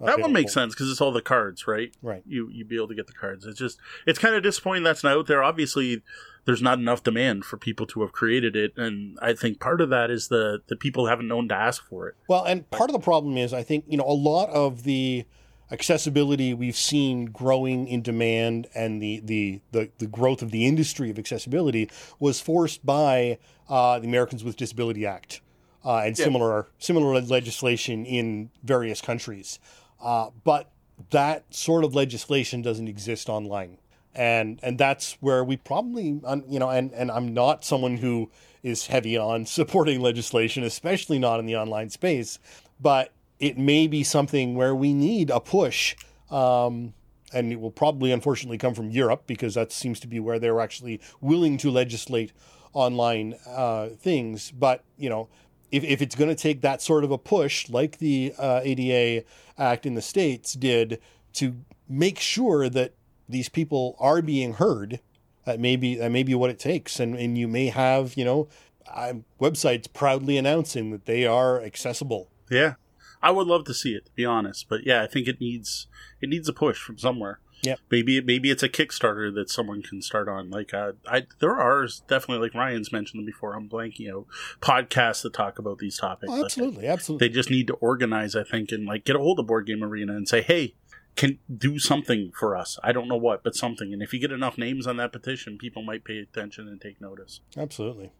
That 0.00 0.20
one 0.20 0.32
makes 0.32 0.54
sense 0.54 0.74
because 0.74 0.90
it's 0.90 1.00
all 1.00 1.12
the 1.12 1.20
cards, 1.20 1.66
right? 1.66 1.92
Right. 2.00 2.22
You 2.26 2.48
you 2.50 2.64
be 2.64 2.76
able 2.76 2.88
to 2.88 2.94
get 2.94 3.06
the 3.06 3.12
cards. 3.12 3.44
It's 3.44 3.58
just 3.58 3.78
it's 4.06 4.18
kind 4.18 4.34
of 4.34 4.42
disappointing 4.42 4.82
that's 4.82 5.04
not 5.04 5.16
out 5.16 5.26
there. 5.26 5.42
Obviously, 5.42 6.02
there's 6.46 6.62
not 6.62 6.78
enough 6.78 7.02
demand 7.02 7.44
for 7.44 7.58
people 7.58 7.86
to 7.88 8.00
have 8.00 8.12
created 8.12 8.56
it, 8.56 8.72
and 8.76 9.18
I 9.20 9.34
think 9.34 9.60
part 9.60 9.80
of 9.80 9.90
that 9.90 10.10
is 10.10 10.28
the 10.28 10.62
the 10.68 10.76
people 10.76 11.06
haven't 11.06 11.28
known 11.28 11.48
to 11.48 11.54
ask 11.54 11.86
for 11.86 12.08
it. 12.08 12.14
Well, 12.28 12.44
and 12.44 12.68
part 12.70 12.88
of 12.88 12.94
the 12.94 13.00
problem 13.00 13.36
is, 13.36 13.52
I 13.52 13.62
think, 13.62 13.84
you 13.88 13.98
know, 13.98 14.06
a 14.06 14.14
lot 14.14 14.48
of 14.50 14.84
the 14.84 15.26
accessibility 15.70 16.52
we've 16.54 16.76
seen 16.76 17.26
growing 17.26 17.86
in 17.86 18.02
demand 18.02 18.66
and 18.74 19.00
the, 19.00 19.20
the, 19.20 19.60
the, 19.70 19.88
the 19.98 20.06
growth 20.06 20.42
of 20.42 20.50
the 20.50 20.66
industry 20.66 21.10
of 21.10 21.18
accessibility 21.18 21.88
was 22.18 22.40
forced 22.40 22.84
by 22.84 23.38
uh, 23.68 23.96
the 24.00 24.08
Americans 24.08 24.42
with 24.42 24.56
Disability 24.56 25.06
Act 25.06 25.40
uh, 25.84 25.98
and 25.98 26.18
Yeah. 26.18 26.24
similar, 26.24 26.66
similar 26.78 27.20
legislation 27.20 28.04
in 28.04 28.50
various 28.62 29.00
countries. 29.00 29.58
Uh, 30.02 30.30
but 30.44 30.70
that 31.10 31.44
sort 31.54 31.84
of 31.84 31.94
legislation 31.94 32.62
doesn't 32.62 32.88
exist 32.88 33.28
online. 33.28 33.78
And, 34.14 34.58
and 34.62 34.76
that's 34.76 35.16
where 35.20 35.44
we 35.44 35.56
probably, 35.56 36.20
you 36.48 36.58
know, 36.58 36.68
and, 36.68 36.92
and 36.92 37.10
I'm 37.10 37.32
not 37.32 37.64
someone 37.64 37.98
who 37.98 38.30
is 38.62 38.88
heavy 38.88 39.16
on 39.16 39.46
supporting 39.58 40.00
legislation, 40.00 40.62
especially 40.64 41.18
not 41.18 41.40
in 41.40 41.46
the 41.46 41.56
online 41.56 41.90
space, 41.90 42.38
but 42.80 43.12
it 43.38 43.56
may 43.56 43.86
be 43.86 44.02
something 44.02 44.54
where 44.54 44.74
we 44.74 44.92
need 44.92 45.30
a 45.30 45.40
push. 45.40 45.96
Um, 46.30 46.92
and 47.32 47.52
it 47.52 47.60
will 47.60 47.70
probably, 47.70 48.10
unfortunately, 48.10 48.58
come 48.58 48.74
from 48.74 48.90
Europe 48.90 49.22
because 49.26 49.54
that 49.54 49.70
seems 49.70 50.00
to 50.00 50.08
be 50.08 50.18
where 50.18 50.38
they're 50.40 50.60
actually 50.60 51.00
willing 51.20 51.56
to 51.58 51.70
legislate 51.70 52.32
online 52.72 53.36
uh, 53.48 53.90
things. 53.90 54.50
But, 54.50 54.82
you 54.98 55.08
know, 55.08 55.28
if, 55.70 55.84
if 55.84 56.02
it's 56.02 56.14
going 56.14 56.30
to 56.30 56.40
take 56.40 56.60
that 56.62 56.82
sort 56.82 57.04
of 57.04 57.10
a 57.10 57.18
push, 57.18 57.68
like 57.68 57.98
the 57.98 58.34
uh, 58.38 58.60
ADA 58.62 59.24
Act 59.58 59.86
in 59.86 59.94
the 59.94 60.02
States 60.02 60.54
did, 60.54 61.00
to 61.34 61.56
make 61.88 62.18
sure 62.18 62.68
that 62.68 62.94
these 63.28 63.48
people 63.48 63.96
are 63.98 64.22
being 64.22 64.54
heard, 64.54 65.00
that 65.44 65.60
may 65.60 65.76
be, 65.76 65.94
that 65.96 66.10
may 66.10 66.22
be 66.22 66.34
what 66.34 66.50
it 66.50 66.58
takes. 66.58 66.98
And, 66.98 67.16
and 67.16 67.38
you 67.38 67.46
may 67.48 67.66
have, 67.66 68.16
you 68.16 68.24
know, 68.24 68.48
um, 68.94 69.24
websites 69.40 69.92
proudly 69.92 70.36
announcing 70.36 70.90
that 70.90 71.06
they 71.06 71.26
are 71.26 71.62
accessible. 71.62 72.28
Yeah, 72.50 72.74
I 73.22 73.30
would 73.30 73.46
love 73.46 73.64
to 73.64 73.74
see 73.74 73.94
it 73.94 74.06
to 74.06 74.12
be 74.12 74.24
honest, 74.24 74.66
but 74.68 74.84
yeah, 74.84 75.02
I 75.02 75.06
think 75.06 75.28
it 75.28 75.40
needs 75.40 75.86
it 76.20 76.28
needs 76.28 76.48
a 76.48 76.52
push 76.52 76.78
from 76.78 76.98
somewhere. 76.98 77.38
Yeah. 77.62 77.74
maybe 77.90 78.20
maybe 78.20 78.50
it's 78.50 78.62
a 78.62 78.68
Kickstarter 78.68 79.34
that 79.34 79.50
someone 79.50 79.82
can 79.82 80.00
start 80.02 80.28
on. 80.28 80.50
Like, 80.50 80.72
uh, 80.72 80.92
I 81.06 81.26
there 81.40 81.56
are 81.56 81.86
definitely 82.08 82.46
like 82.48 82.54
Ryan's 82.54 82.90
mentioned 82.92 83.18
them 83.20 83.26
before. 83.26 83.54
I'm 83.54 83.68
blanking 83.68 84.10
out 84.12 84.26
podcasts 84.60 85.22
that 85.22 85.32
talk 85.32 85.58
about 85.58 85.78
these 85.78 85.98
topics. 85.98 86.30
Oh, 86.32 86.36
Like, 86.36 86.44
absolutely, 86.46 86.86
absolutely. 86.86 87.28
they 87.28 87.34
just 87.34 87.50
need 87.50 87.66
to 87.66 87.74
organize, 87.74 88.34
I 88.34 88.44
think, 88.44 88.72
and 88.72 88.86
like 88.86 89.04
get 89.04 89.16
a 89.16 89.18
hold 89.18 89.38
of 89.38 89.46
Board 89.46 89.66
Game 89.66 89.82
Arena 89.84 90.14
and 90.14 90.28
say, 90.28 90.42
hey. 90.42 90.74
Can 91.16 91.40
do 91.54 91.80
something 91.80 92.30
for 92.38 92.56
us. 92.56 92.78
I 92.84 92.92
don't 92.92 93.08
know 93.08 93.16
what, 93.16 93.42
but 93.42 93.56
something. 93.56 93.92
And 93.92 94.00
if 94.00 94.12
you 94.14 94.20
get 94.20 94.30
enough 94.30 94.56
names 94.56 94.86
on 94.86 94.96
that 94.98 95.10
petition, 95.12 95.58
people 95.58 95.82
might 95.82 96.04
pay 96.04 96.18
attention 96.20 96.68
and 96.68 96.80
take 96.80 97.00
notice. 97.00 97.40
Absolutely. 97.56 98.12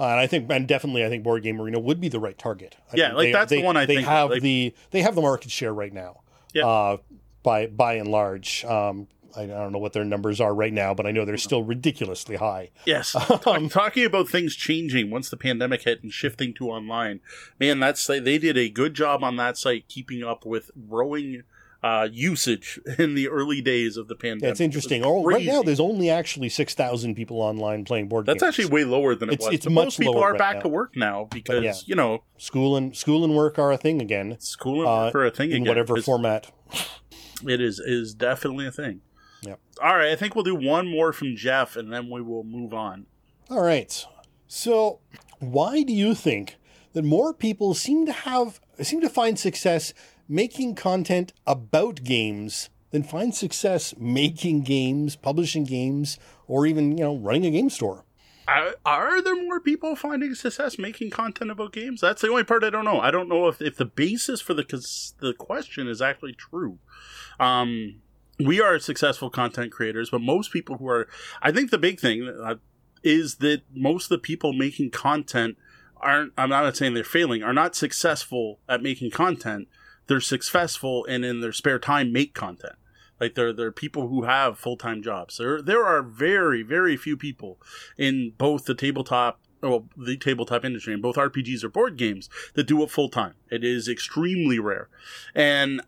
Uh, 0.00 0.06
and 0.08 0.18
I 0.18 0.26
think, 0.26 0.50
and 0.50 0.66
definitely, 0.66 1.04
I 1.04 1.10
think 1.10 1.24
Board 1.24 1.42
Game 1.42 1.60
Arena 1.60 1.78
would 1.78 2.00
be 2.00 2.08
the 2.08 2.18
right 2.18 2.36
target. 2.36 2.74
I 2.90 2.96
Yeah, 2.96 3.12
like, 3.12 3.26
they- 3.26 3.32
that's 3.32 3.50
the 3.50 3.62
one 3.62 3.76
I 3.76 3.84
they 3.84 3.96
think, 3.96 4.08
have 4.08 4.30
like- 4.30 4.40
the 4.40 4.74
they 4.92 5.02
have 5.02 5.14
the 5.14 5.20
market 5.20 5.50
share 5.50 5.74
right 5.74 5.92
now. 5.92 6.22
Yeah. 6.54 6.66
Uh, 6.66 6.96
by 7.42 7.66
by 7.66 7.94
and 7.94 8.08
large, 8.08 8.64
um, 8.64 9.08
I, 9.36 9.46
don't 9.46 9.72
know 9.72 9.78
what 9.78 9.92
their 9.92 10.04
numbers 10.04 10.40
are 10.40 10.54
right 10.54 10.72
now, 10.72 10.94
but 10.94 11.06
I 11.06 11.10
know 11.10 11.24
they're 11.24 11.36
still 11.38 11.62
ridiculously 11.62 12.36
high. 12.36 12.70
Yes. 12.84 13.16
I'm 13.46 13.68
talking 13.68 14.04
about 14.04 14.28
things 14.28 14.54
changing 14.54 15.10
once 15.10 15.30
the 15.30 15.36
pandemic 15.36 15.82
hit 15.82 16.02
and 16.02 16.12
shifting 16.12 16.52
to 16.54 16.68
online. 16.68 17.20
Man, 17.58 17.80
that's 17.80 18.06
they 18.06 18.38
did 18.38 18.56
a 18.56 18.68
good 18.68 18.94
job 18.94 19.24
on 19.24 19.36
that 19.36 19.56
site 19.56 19.88
keeping 19.88 20.22
up 20.22 20.44
with 20.44 20.70
growing 20.88 21.44
uh, 21.82 22.08
usage 22.12 22.78
in 22.98 23.14
the 23.14 23.28
early 23.28 23.60
days 23.60 23.96
of 23.96 24.06
the 24.06 24.14
pandemic. 24.14 24.52
It's 24.52 24.60
interesting. 24.60 25.02
Oh, 25.04 25.24
right 25.24 25.44
now 25.44 25.62
there's 25.62 25.80
only 25.80 26.10
actually 26.10 26.48
six 26.48 26.74
thousand 26.74 27.14
people 27.16 27.40
online 27.40 27.84
playing 27.84 28.08
board 28.08 28.26
that's 28.26 28.34
games. 28.34 28.56
That's 28.56 28.58
actually 28.60 28.72
way 28.72 28.84
lower 28.84 29.14
than 29.14 29.30
it 29.30 29.34
It's- 29.34 29.46
was. 29.48 29.54
it's 29.54 29.64
But 29.64 29.72
much 29.72 29.84
most 29.86 29.98
people 29.98 30.14
lower 30.14 30.28
are 30.28 30.32
right 30.32 30.38
back 30.38 30.54
now. 30.56 30.60
to 30.62 30.68
work 30.68 30.96
now 30.96 31.24
because 31.30 31.64
yeah. 31.64 31.74
you 31.86 31.96
know 31.96 32.22
school 32.38 32.76
and 32.76 32.94
school 32.96 33.24
and 33.24 33.34
work 33.34 33.58
are 33.58 33.72
a 33.72 33.76
thing 33.76 34.00
again 34.00 34.36
school 34.38 34.80
and 34.80 34.88
uh, 34.88 35.04
work 35.06 35.14
are 35.16 35.24
a 35.26 35.30
thing 35.30 35.50
in 35.50 35.56
again. 35.62 35.68
whatever 35.68 35.96
format. 36.00 36.52
It 37.46 37.60
is 37.60 37.78
is 37.78 38.14
definitely 38.14 38.66
a 38.66 38.72
thing. 38.72 39.00
Yep. 39.42 39.58
All 39.82 39.96
right, 39.96 40.12
I 40.12 40.16
think 40.16 40.34
we'll 40.34 40.44
do 40.44 40.54
one 40.54 40.86
more 40.88 41.12
from 41.12 41.34
Jeff, 41.36 41.76
and 41.76 41.92
then 41.92 42.08
we 42.08 42.22
will 42.22 42.44
move 42.44 42.72
on. 42.72 43.06
All 43.50 43.62
right. 43.62 44.04
So, 44.46 45.00
why 45.40 45.82
do 45.82 45.92
you 45.92 46.14
think 46.14 46.56
that 46.92 47.02
more 47.02 47.34
people 47.34 47.74
seem 47.74 48.06
to 48.06 48.12
have 48.12 48.60
seem 48.80 49.00
to 49.00 49.08
find 49.08 49.38
success 49.38 49.92
making 50.28 50.74
content 50.74 51.32
about 51.46 52.04
games 52.04 52.70
than 52.90 53.02
find 53.02 53.34
success 53.34 53.94
making 53.98 54.62
games, 54.62 55.16
publishing 55.16 55.64
games, 55.64 56.18
or 56.46 56.66
even 56.66 56.96
you 56.96 57.04
know 57.04 57.16
running 57.16 57.46
a 57.46 57.50
game 57.50 57.70
store? 57.70 58.04
Are, 58.48 58.74
are 58.84 59.22
there 59.22 59.40
more 59.40 59.60
people 59.60 59.94
finding 59.94 60.34
success 60.34 60.78
making 60.78 61.10
content 61.10 61.50
about 61.50 61.72
games? 61.72 62.00
That's 62.00 62.22
the 62.22 62.28
only 62.28 62.44
part 62.44 62.64
I 62.64 62.70
don't 62.70 62.84
know. 62.84 63.00
I 63.00 63.10
don't 63.10 63.28
know 63.28 63.48
if, 63.48 63.62
if 63.62 63.76
the 63.76 63.84
basis 63.84 64.40
for 64.40 64.54
the 64.54 64.64
the 65.20 65.32
question 65.34 65.86
is 65.86 66.02
actually 66.02 66.34
true. 66.34 66.78
Um, 67.38 68.00
we 68.38 68.60
are 68.60 68.78
successful 68.78 69.30
content 69.30 69.70
creators, 69.72 70.10
but 70.10 70.20
most 70.20 70.52
people 70.52 70.78
who 70.78 70.88
are, 70.88 71.08
I 71.40 71.52
think 71.52 71.70
the 71.70 71.78
big 71.78 72.00
thing 72.00 72.28
uh, 72.28 72.56
is 73.02 73.36
that 73.36 73.62
most 73.74 74.06
of 74.06 74.10
the 74.10 74.18
people 74.18 74.52
making 74.52 74.90
content 74.90 75.56
aren't. 75.96 76.32
I'm 76.36 76.50
not 76.50 76.76
saying 76.76 76.94
they're 76.94 77.04
failing. 77.04 77.42
Are 77.42 77.52
not 77.52 77.76
successful 77.76 78.58
at 78.68 78.82
making 78.82 79.12
content. 79.12 79.68
They're 80.08 80.20
successful 80.20 81.06
and 81.08 81.24
in 81.24 81.40
their 81.40 81.52
spare 81.52 81.78
time 81.78 82.12
make 82.12 82.34
content. 82.34 82.74
Like 83.22 83.36
there, 83.36 83.52
there 83.52 83.68
are 83.68 83.72
people 83.72 84.08
who 84.08 84.24
have 84.24 84.58
full 84.58 84.76
time 84.76 85.00
jobs. 85.00 85.38
There, 85.38 85.62
there 85.62 85.84
are 85.84 86.02
very, 86.02 86.64
very 86.64 86.96
few 86.96 87.16
people 87.16 87.56
in 87.96 88.32
both 88.36 88.64
the 88.64 88.74
tabletop, 88.74 89.38
well, 89.60 89.86
the 89.96 90.16
tabletop 90.16 90.64
industry, 90.64 90.92
and 90.92 91.00
both 91.00 91.14
RPGs 91.14 91.62
or 91.62 91.68
board 91.68 91.96
games 91.96 92.28
that 92.54 92.66
do 92.66 92.82
it 92.82 92.90
full 92.90 93.08
time. 93.08 93.34
It 93.48 93.62
is 93.62 93.88
extremely 93.88 94.58
rare, 94.58 94.88
and 95.36 95.82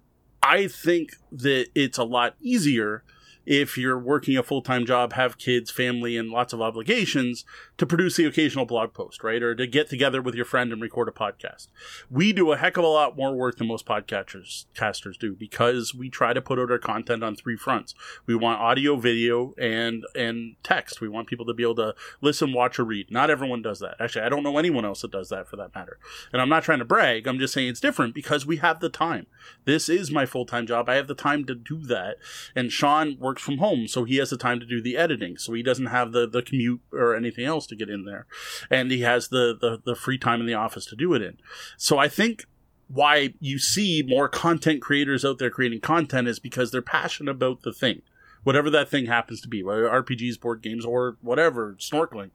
I 0.44 0.68
think 0.68 1.16
that 1.32 1.70
it's 1.74 1.98
a 1.98 2.04
lot 2.04 2.36
easier 2.40 3.02
if 3.46 3.76
you're 3.76 3.98
working 3.98 4.36
a 4.36 4.42
full 4.42 4.62
time 4.62 4.86
job, 4.86 5.12
have 5.14 5.38
kids, 5.38 5.70
family, 5.70 6.16
and 6.16 6.30
lots 6.30 6.52
of 6.52 6.60
obligations 6.60 7.44
to 7.76 7.86
produce 7.86 8.16
the 8.16 8.24
occasional 8.24 8.64
blog 8.64 8.92
post, 8.92 9.22
right? 9.22 9.42
Or 9.42 9.54
to 9.54 9.66
get 9.66 9.88
together 9.88 10.22
with 10.22 10.34
your 10.34 10.44
friend 10.44 10.72
and 10.72 10.80
record 10.80 11.08
a 11.08 11.12
podcast. 11.12 11.68
We 12.10 12.32
do 12.32 12.52
a 12.52 12.56
heck 12.56 12.76
of 12.76 12.84
a 12.84 12.88
lot 12.88 13.16
more 13.16 13.34
work 13.34 13.58
than 13.58 13.68
most 13.68 13.86
podcasters 13.86 14.66
casters 14.74 15.16
do 15.16 15.34
because 15.34 15.94
we 15.94 16.08
try 16.08 16.32
to 16.32 16.42
put 16.42 16.58
out 16.58 16.70
our 16.70 16.78
content 16.78 17.22
on 17.22 17.36
three 17.36 17.56
fronts. 17.56 17.94
We 18.26 18.34
want 18.34 18.60
audio, 18.60 18.96
video, 18.96 19.54
and 19.58 20.04
and 20.14 20.56
text. 20.62 21.00
We 21.00 21.08
want 21.08 21.28
people 21.28 21.46
to 21.46 21.54
be 21.54 21.62
able 21.62 21.74
to 21.76 21.94
listen, 22.20 22.52
watch, 22.52 22.78
or 22.78 22.84
read. 22.84 23.10
Not 23.10 23.30
everyone 23.30 23.62
does 23.62 23.80
that. 23.80 23.96
Actually, 24.00 24.24
I 24.24 24.28
don't 24.28 24.42
know 24.42 24.58
anyone 24.58 24.84
else 24.84 25.02
that 25.02 25.10
does 25.10 25.28
that 25.30 25.48
for 25.48 25.56
that 25.56 25.74
matter. 25.74 25.98
And 26.32 26.40
I'm 26.40 26.48
not 26.48 26.64
trying 26.64 26.78
to 26.78 26.84
brag. 26.84 27.26
I'm 27.26 27.38
just 27.38 27.54
saying 27.54 27.68
it's 27.68 27.80
different 27.80 28.14
because 28.14 28.46
we 28.46 28.58
have 28.58 28.80
the 28.80 28.88
time. 28.88 29.26
This 29.64 29.88
is 29.88 30.10
my 30.10 30.26
full 30.26 30.46
time 30.46 30.66
job. 30.66 30.88
I 30.88 30.94
have 30.94 31.08
the 31.08 31.14
time 31.14 31.44
to 31.46 31.54
do 31.54 31.78
that. 31.86 32.18
And 32.54 32.70
Sean 32.70 33.16
works 33.18 33.33
from 33.42 33.58
home, 33.58 33.88
so 33.88 34.04
he 34.04 34.16
has 34.16 34.30
the 34.30 34.36
time 34.36 34.60
to 34.60 34.66
do 34.66 34.80
the 34.80 34.96
editing. 34.96 35.36
So 35.36 35.52
he 35.52 35.62
doesn't 35.62 35.86
have 35.86 36.12
the 36.12 36.28
the 36.28 36.42
commute 36.42 36.80
or 36.92 37.14
anything 37.14 37.44
else 37.44 37.66
to 37.68 37.76
get 37.76 37.90
in 37.90 38.04
there, 38.04 38.26
and 38.70 38.90
he 38.90 39.00
has 39.00 39.28
the 39.28 39.56
the, 39.58 39.80
the 39.84 39.94
free 39.94 40.18
time 40.18 40.40
in 40.40 40.46
the 40.46 40.54
office 40.54 40.86
to 40.86 40.96
do 40.96 41.14
it 41.14 41.22
in. 41.22 41.38
So 41.76 41.98
I 41.98 42.08
think 42.08 42.44
why 42.88 43.34
you 43.40 43.58
see 43.58 44.04
more 44.06 44.28
content 44.28 44.82
creators 44.82 45.24
out 45.24 45.38
there 45.38 45.50
creating 45.50 45.80
content 45.80 46.28
is 46.28 46.38
because 46.38 46.70
they're 46.70 46.82
passionate 46.82 47.30
about 47.30 47.62
the 47.62 47.72
thing 47.72 48.02
whatever 48.44 48.70
that 48.70 48.88
thing 48.88 49.06
happens 49.06 49.40
to 49.40 49.48
be, 49.48 49.62
whether 49.62 49.88
RPGs, 49.88 50.38
board 50.40 50.62
games, 50.62 50.84
or 50.84 51.16
whatever, 51.22 51.76
snorkeling. 51.80 52.30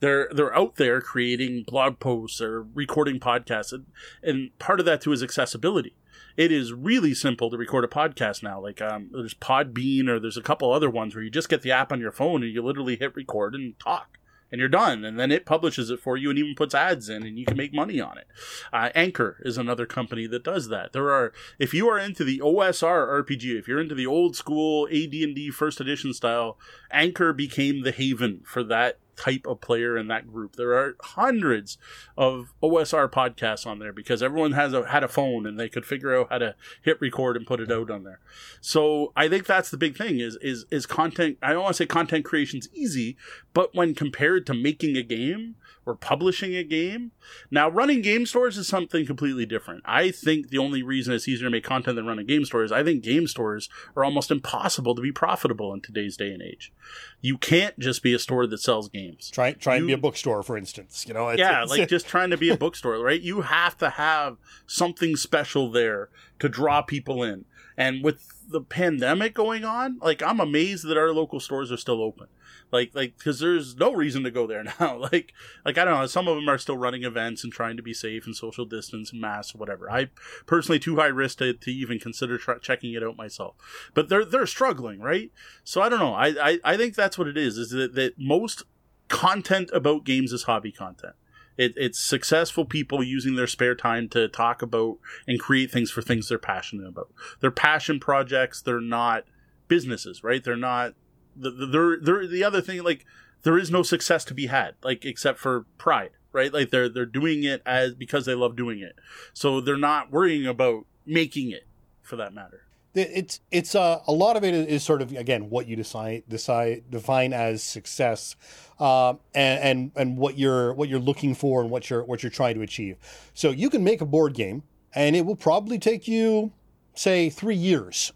They're 0.00 0.28
they're 0.30 0.56
out 0.56 0.76
there 0.76 1.00
creating 1.00 1.64
blog 1.66 1.98
posts 1.98 2.40
or 2.40 2.62
recording 2.62 3.18
podcasts, 3.18 3.72
and, 3.72 3.86
and 4.22 4.56
part 4.58 4.78
of 4.78 4.86
that 4.86 5.00
too 5.00 5.12
is 5.12 5.22
accessibility 5.22 5.94
it 6.36 6.50
is 6.50 6.72
really 6.72 7.14
simple 7.14 7.50
to 7.50 7.56
record 7.56 7.84
a 7.84 7.88
podcast 7.88 8.42
now. 8.42 8.60
Like 8.60 8.82
um, 8.82 9.10
there's 9.12 9.34
Podbean 9.34 10.08
or 10.08 10.18
there's 10.18 10.36
a 10.36 10.42
couple 10.42 10.72
other 10.72 10.90
ones 10.90 11.14
where 11.14 11.24
you 11.24 11.30
just 11.30 11.48
get 11.48 11.62
the 11.62 11.72
app 11.72 11.92
on 11.92 12.00
your 12.00 12.12
phone 12.12 12.42
and 12.42 12.52
you 12.52 12.62
literally 12.62 12.96
hit 12.96 13.16
record 13.16 13.54
and 13.54 13.78
talk 13.78 14.18
and 14.50 14.60
you're 14.60 14.68
done. 14.68 15.04
And 15.04 15.18
then 15.18 15.32
it 15.32 15.46
publishes 15.46 15.90
it 15.90 16.00
for 16.00 16.16
you 16.16 16.30
and 16.30 16.38
even 16.38 16.54
puts 16.54 16.74
ads 16.74 17.08
in, 17.08 17.24
and 17.24 17.38
you 17.38 17.44
can 17.44 17.56
make 17.56 17.74
money 17.74 18.00
on 18.00 18.18
it. 18.18 18.26
Uh, 18.72 18.90
Anchor 18.94 19.40
is 19.44 19.58
another 19.58 19.86
company 19.86 20.26
that 20.28 20.44
does 20.44 20.68
that. 20.68 20.92
There 20.92 21.10
are, 21.10 21.32
if 21.58 21.74
you 21.74 21.88
are 21.88 21.98
into 21.98 22.22
the 22.22 22.38
OSR 22.38 23.24
RPG, 23.24 23.58
if 23.58 23.66
you're 23.66 23.80
into 23.80 23.96
the 23.96 24.06
old 24.06 24.36
school 24.36 24.86
AD&D 24.86 25.50
first 25.50 25.80
edition 25.80 26.12
style, 26.12 26.56
Anchor 26.90 27.32
became 27.32 27.82
the 27.82 27.90
haven 27.90 28.42
for 28.44 28.62
that 28.62 28.98
type 29.16 29.46
of 29.46 29.60
player 29.60 29.96
in 29.96 30.08
that 30.08 30.26
group. 30.30 30.56
There 30.56 30.74
are 30.74 30.96
hundreds 31.00 31.78
of 32.16 32.52
OSR 32.62 33.10
podcasts 33.10 33.66
on 33.66 33.78
there 33.78 33.92
because 33.92 34.22
everyone 34.22 34.52
has 34.52 34.72
a, 34.72 34.86
had 34.88 35.04
a 35.04 35.08
phone 35.08 35.46
and 35.46 35.58
they 35.58 35.68
could 35.68 35.84
figure 35.84 36.14
out 36.18 36.28
how 36.30 36.38
to 36.38 36.54
hit 36.82 37.00
record 37.00 37.36
and 37.36 37.46
put 37.46 37.60
it 37.60 37.70
out 37.70 37.90
on 37.90 38.04
there. 38.04 38.20
So 38.60 39.12
I 39.16 39.28
think 39.28 39.46
that's 39.46 39.70
the 39.70 39.76
big 39.76 39.96
thing 39.96 40.20
is 40.20 40.36
is 40.42 40.66
is 40.70 40.86
content. 40.86 41.38
I 41.42 41.52
don't 41.52 41.62
want 41.62 41.76
to 41.76 41.82
say 41.82 41.86
content 41.86 42.24
creation's 42.24 42.68
easy, 42.72 43.16
but 43.52 43.74
when 43.74 43.94
compared 43.94 44.46
to 44.46 44.54
making 44.54 44.96
a 44.96 45.02
game, 45.02 45.56
or 45.86 45.94
publishing 45.94 46.54
a 46.54 46.64
game. 46.64 47.12
Now, 47.50 47.68
running 47.68 48.00
game 48.00 48.26
stores 48.26 48.56
is 48.56 48.66
something 48.66 49.06
completely 49.06 49.46
different. 49.46 49.82
I 49.84 50.10
think 50.10 50.48
the 50.48 50.58
only 50.58 50.82
reason 50.82 51.12
it's 51.14 51.28
easier 51.28 51.46
to 51.46 51.50
make 51.50 51.64
content 51.64 51.96
than 51.96 52.06
running 52.06 52.26
game 52.26 52.44
stores, 52.44 52.72
I 52.72 52.82
think 52.82 53.02
game 53.02 53.26
stores 53.26 53.68
are 53.96 54.04
almost 54.04 54.30
impossible 54.30 54.94
to 54.94 55.02
be 55.02 55.12
profitable 55.12 55.72
in 55.72 55.80
today's 55.80 56.16
day 56.16 56.32
and 56.32 56.42
age. 56.42 56.72
You 57.20 57.36
can't 57.38 57.78
just 57.78 58.02
be 58.02 58.14
a 58.14 58.18
store 58.18 58.46
that 58.46 58.58
sells 58.58 58.88
games. 58.88 59.30
Try 59.30 59.52
try 59.52 59.74
you, 59.74 59.80
and 59.80 59.86
be 59.88 59.92
a 59.92 59.98
bookstore, 59.98 60.42
for 60.42 60.56
instance. 60.56 61.04
You 61.06 61.14
know, 61.14 61.28
it's, 61.28 61.38
yeah, 61.38 61.62
it's, 61.62 61.70
like 61.70 61.88
just 61.88 62.06
trying 62.06 62.30
to 62.30 62.36
be 62.36 62.50
a 62.50 62.56
bookstore, 62.56 62.98
right? 62.98 63.20
You 63.20 63.42
have 63.42 63.76
to 63.78 63.90
have 63.90 64.38
something 64.66 65.16
special 65.16 65.70
there 65.70 66.08
to 66.38 66.48
draw 66.48 66.82
people 66.82 67.22
in. 67.22 67.44
And 67.76 68.04
with 68.04 68.44
the 68.48 68.60
pandemic 68.60 69.34
going 69.34 69.64
on, 69.64 69.98
like 70.00 70.22
I'm 70.22 70.40
amazed 70.40 70.86
that 70.86 70.96
our 70.96 71.12
local 71.12 71.40
stores 71.40 71.72
are 71.72 71.76
still 71.76 72.02
open 72.02 72.28
like 72.72 72.90
like 72.94 73.16
because 73.16 73.38
there's 73.38 73.76
no 73.76 73.92
reason 73.92 74.22
to 74.22 74.30
go 74.30 74.46
there 74.46 74.64
now 74.80 74.96
like 74.96 75.32
like 75.64 75.78
i 75.78 75.84
don't 75.84 76.00
know 76.00 76.06
some 76.06 76.28
of 76.28 76.36
them 76.36 76.48
are 76.48 76.58
still 76.58 76.76
running 76.76 77.04
events 77.04 77.44
and 77.44 77.52
trying 77.52 77.76
to 77.76 77.82
be 77.82 77.94
safe 77.94 78.26
and 78.26 78.36
social 78.36 78.64
distance 78.64 79.12
and 79.12 79.20
masks 79.20 79.54
whatever 79.54 79.90
i 79.90 80.08
personally 80.46 80.78
too 80.78 80.96
high 80.96 81.06
risk 81.06 81.38
to, 81.38 81.52
to 81.52 81.70
even 81.70 81.98
consider 81.98 82.38
tra- 82.38 82.60
checking 82.60 82.92
it 82.94 83.02
out 83.02 83.16
myself 83.16 83.54
but 83.94 84.08
they're 84.08 84.24
they're 84.24 84.46
struggling 84.46 85.00
right 85.00 85.30
so 85.62 85.80
i 85.80 85.88
don't 85.88 86.00
know 86.00 86.14
i 86.14 86.28
i, 86.40 86.58
I 86.64 86.76
think 86.76 86.94
that's 86.94 87.18
what 87.18 87.28
it 87.28 87.36
is 87.36 87.58
is 87.58 87.70
that, 87.70 87.94
that 87.94 88.14
most 88.18 88.62
content 89.08 89.70
about 89.72 90.04
games 90.04 90.32
is 90.32 90.44
hobby 90.44 90.72
content 90.72 91.14
it, 91.56 91.74
it's 91.76 92.00
successful 92.00 92.64
people 92.64 93.02
using 93.02 93.36
their 93.36 93.46
spare 93.46 93.74
time 93.74 94.08
to 94.10 94.28
talk 94.28 94.62
about 94.62 94.98
and 95.26 95.38
create 95.38 95.70
things 95.70 95.90
for 95.90 96.02
things 96.02 96.28
they're 96.28 96.38
passionate 96.38 96.88
about. 96.88 97.12
They're 97.40 97.50
passion 97.50 98.00
projects. 98.00 98.60
They're 98.60 98.80
not 98.80 99.24
businesses, 99.68 100.24
right? 100.24 100.42
They're 100.42 100.56
not 100.56 100.94
the, 101.36 101.50
the, 101.50 101.66
the, 101.66 102.28
the 102.30 102.44
other 102.44 102.60
thing 102.60 102.82
like 102.82 103.04
there 103.42 103.58
is 103.58 103.70
no 103.70 103.82
success 103.82 104.24
to 104.26 104.34
be 104.34 104.46
had 104.46 104.74
like 104.82 105.04
except 105.04 105.38
for 105.38 105.66
pride 105.78 106.10
right? 106.34 106.52
Like 106.52 106.68
they're 106.70 106.90
they're 106.90 107.06
doing 107.06 107.44
it 107.44 107.62
as 107.64 107.94
because 107.94 108.26
they 108.26 108.34
love 108.34 108.56
doing 108.56 108.80
it. 108.80 108.96
So 109.32 109.62
they're 109.62 109.78
not 109.78 110.10
worrying 110.10 110.46
about 110.46 110.84
making 111.06 111.50
it 111.50 111.66
for 112.02 112.16
that 112.16 112.34
matter. 112.34 112.62
It's 112.94 113.40
it's 113.50 113.74
uh, 113.74 114.02
a 114.06 114.12
lot 114.12 114.36
of 114.36 114.44
it 114.44 114.54
is 114.54 114.82
sort 114.84 115.00
of 115.00 115.12
again 115.12 115.48
what 115.48 115.66
you 115.66 115.74
decide 115.74 116.24
decide 116.28 116.84
define 116.90 117.32
as 117.32 117.62
success 117.62 118.36
uh, 118.78 119.14
and, 119.34 119.60
and 119.62 119.92
and 119.96 120.18
what 120.18 120.36
you're 120.36 120.74
what 120.74 120.88
you're 120.88 121.00
looking 121.00 121.34
for 121.34 121.62
and 121.62 121.70
what 121.70 121.88
you're 121.88 122.04
what 122.04 122.22
you're 122.22 122.30
trying 122.30 122.54
to 122.56 122.62
achieve. 122.62 122.96
So 123.32 123.50
you 123.50 123.70
can 123.70 123.82
make 123.82 124.00
a 124.00 124.06
board 124.06 124.34
game 124.34 124.62
and 124.92 125.16
it 125.16 125.24
will 125.24 125.36
probably 125.36 125.78
take 125.78 126.06
you 126.06 126.52
say 126.94 127.30
three 127.30 127.56
years 127.56 128.12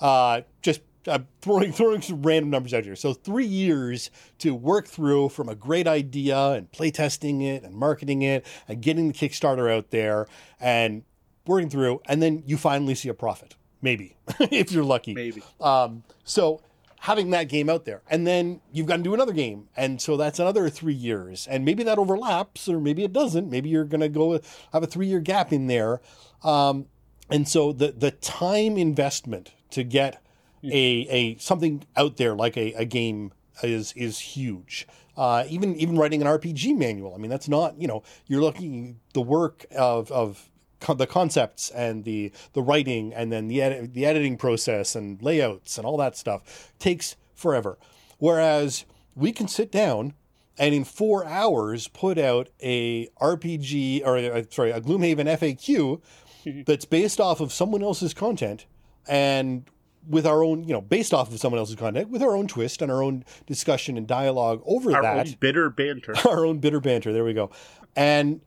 uh, 0.00 0.42
just 0.60 0.82
I'm 1.08 1.26
throwing 1.40 1.72
throwing 1.72 2.02
some 2.02 2.22
random 2.22 2.50
numbers 2.50 2.74
out 2.74 2.84
here. 2.84 2.96
So 2.96 3.12
three 3.12 3.46
years 3.46 4.10
to 4.38 4.54
work 4.54 4.86
through 4.86 5.30
from 5.30 5.48
a 5.48 5.54
great 5.54 5.86
idea 5.86 6.52
and 6.52 6.70
playtesting 6.72 7.42
it 7.42 7.62
and 7.62 7.74
marketing 7.74 8.22
it 8.22 8.46
and 8.68 8.80
getting 8.80 9.08
the 9.08 9.14
Kickstarter 9.14 9.72
out 9.72 9.90
there 9.90 10.26
and 10.60 11.02
working 11.46 11.70
through, 11.70 12.00
and 12.06 12.22
then 12.22 12.42
you 12.46 12.56
finally 12.56 12.94
see 12.94 13.08
a 13.08 13.14
profit, 13.14 13.54
maybe 13.80 14.16
if 14.40 14.72
you're 14.72 14.84
lucky. 14.84 15.14
Maybe. 15.14 15.42
Um, 15.60 16.02
so 16.24 16.60
having 17.00 17.30
that 17.30 17.48
game 17.48 17.68
out 17.68 17.84
there, 17.84 18.02
and 18.10 18.26
then 18.26 18.60
you've 18.72 18.86
got 18.86 18.96
to 18.96 19.02
do 19.02 19.14
another 19.14 19.32
game, 19.32 19.68
and 19.76 20.00
so 20.00 20.16
that's 20.16 20.38
another 20.38 20.68
three 20.68 20.94
years, 20.94 21.46
and 21.46 21.64
maybe 21.64 21.82
that 21.84 21.98
overlaps, 21.98 22.68
or 22.68 22.80
maybe 22.80 23.04
it 23.04 23.12
doesn't. 23.12 23.48
Maybe 23.48 23.68
you're 23.68 23.84
going 23.84 24.00
to 24.00 24.08
go 24.08 24.40
have 24.72 24.82
a 24.82 24.86
three 24.86 25.06
year 25.06 25.20
gap 25.20 25.52
in 25.52 25.68
there. 25.68 26.00
Um, 26.42 26.86
and 27.30 27.48
so 27.48 27.72
the 27.72 27.92
the 27.92 28.10
time 28.10 28.76
investment 28.76 29.52
to 29.70 29.82
get 29.82 30.22
a, 30.72 31.06
a 31.10 31.36
something 31.38 31.84
out 31.96 32.16
there 32.16 32.34
like 32.34 32.56
a, 32.56 32.72
a 32.74 32.84
game 32.84 33.32
is 33.62 33.92
is 33.92 34.18
huge. 34.18 34.86
Uh, 35.16 35.44
even 35.48 35.74
even 35.76 35.96
writing 35.96 36.20
an 36.20 36.28
RPG 36.28 36.76
manual. 36.76 37.14
I 37.14 37.18
mean, 37.18 37.30
that's 37.30 37.48
not 37.48 37.80
you 37.80 37.88
know 37.88 38.02
you're 38.26 38.42
looking 38.42 39.00
the 39.14 39.22
work 39.22 39.64
of 39.76 40.10
of 40.12 40.50
the 40.94 41.06
concepts 41.06 41.70
and 41.70 42.04
the 42.04 42.32
the 42.52 42.62
writing 42.62 43.12
and 43.14 43.32
then 43.32 43.48
the 43.48 43.88
the 43.92 44.04
editing 44.04 44.36
process 44.36 44.94
and 44.94 45.20
layouts 45.22 45.78
and 45.78 45.86
all 45.86 45.96
that 45.96 46.16
stuff 46.16 46.72
takes 46.78 47.16
forever. 47.34 47.78
Whereas 48.18 48.84
we 49.14 49.32
can 49.32 49.48
sit 49.48 49.72
down 49.72 50.14
and 50.58 50.74
in 50.74 50.84
four 50.84 51.26
hours 51.26 51.88
put 51.88 52.18
out 52.18 52.48
a 52.62 53.06
RPG 53.20 54.02
or 54.04 54.18
uh, 54.18 54.42
sorry 54.50 54.70
a 54.70 54.80
Gloomhaven 54.80 55.26
FAQ 55.38 56.64
that's 56.66 56.84
based 56.84 57.20
off 57.20 57.40
of 57.40 57.52
someone 57.52 57.82
else's 57.82 58.14
content 58.14 58.66
and 59.08 59.64
with 60.08 60.26
our 60.26 60.42
own, 60.44 60.64
you 60.64 60.72
know, 60.72 60.80
based 60.80 61.12
off 61.12 61.32
of 61.32 61.38
someone 61.38 61.58
else's 61.58 61.76
content, 61.76 62.08
with 62.10 62.22
our 62.22 62.36
own 62.36 62.46
twist 62.46 62.82
and 62.82 62.90
our 62.90 63.02
own 63.02 63.24
discussion 63.46 63.96
and 63.96 64.06
dialogue 64.06 64.62
over 64.64 64.94
our 64.94 65.02
that. 65.02 65.16
Our 65.16 65.20
own 65.20 65.36
bitter 65.40 65.70
banter. 65.70 66.14
Our 66.28 66.44
own 66.46 66.58
bitter 66.58 66.80
banter. 66.80 67.12
There 67.12 67.24
we 67.24 67.34
go. 67.34 67.50
And 67.94 68.40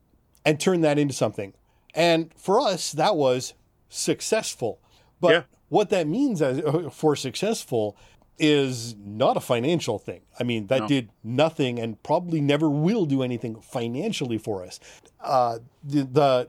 and 0.44 0.58
turn 0.58 0.80
that 0.82 0.98
into 0.98 1.14
something. 1.14 1.52
And 1.94 2.32
for 2.36 2.60
us, 2.60 2.92
that 2.92 3.16
was 3.16 3.54
successful. 3.88 4.80
But 5.20 5.32
yeah. 5.32 5.42
what 5.68 5.90
that 5.90 6.06
means 6.06 6.40
as 6.40 6.60
uh, 6.60 6.88
for 6.90 7.14
successful, 7.16 7.96
is 8.38 8.94
not 8.96 9.36
a 9.36 9.40
financial 9.40 9.98
thing. 9.98 10.22
I 10.38 10.44
mean, 10.44 10.68
that 10.68 10.80
No. 10.82 10.88
did 10.88 11.10
nothing 11.22 11.78
and 11.78 12.02
probably 12.02 12.40
never 12.40 12.70
will 12.70 13.04
do 13.04 13.22
anything 13.22 13.60
financially 13.60 14.38
for 14.38 14.64
us. 14.64 14.80
Uh, 15.20 15.58
the, 15.84 16.04
the 16.04 16.48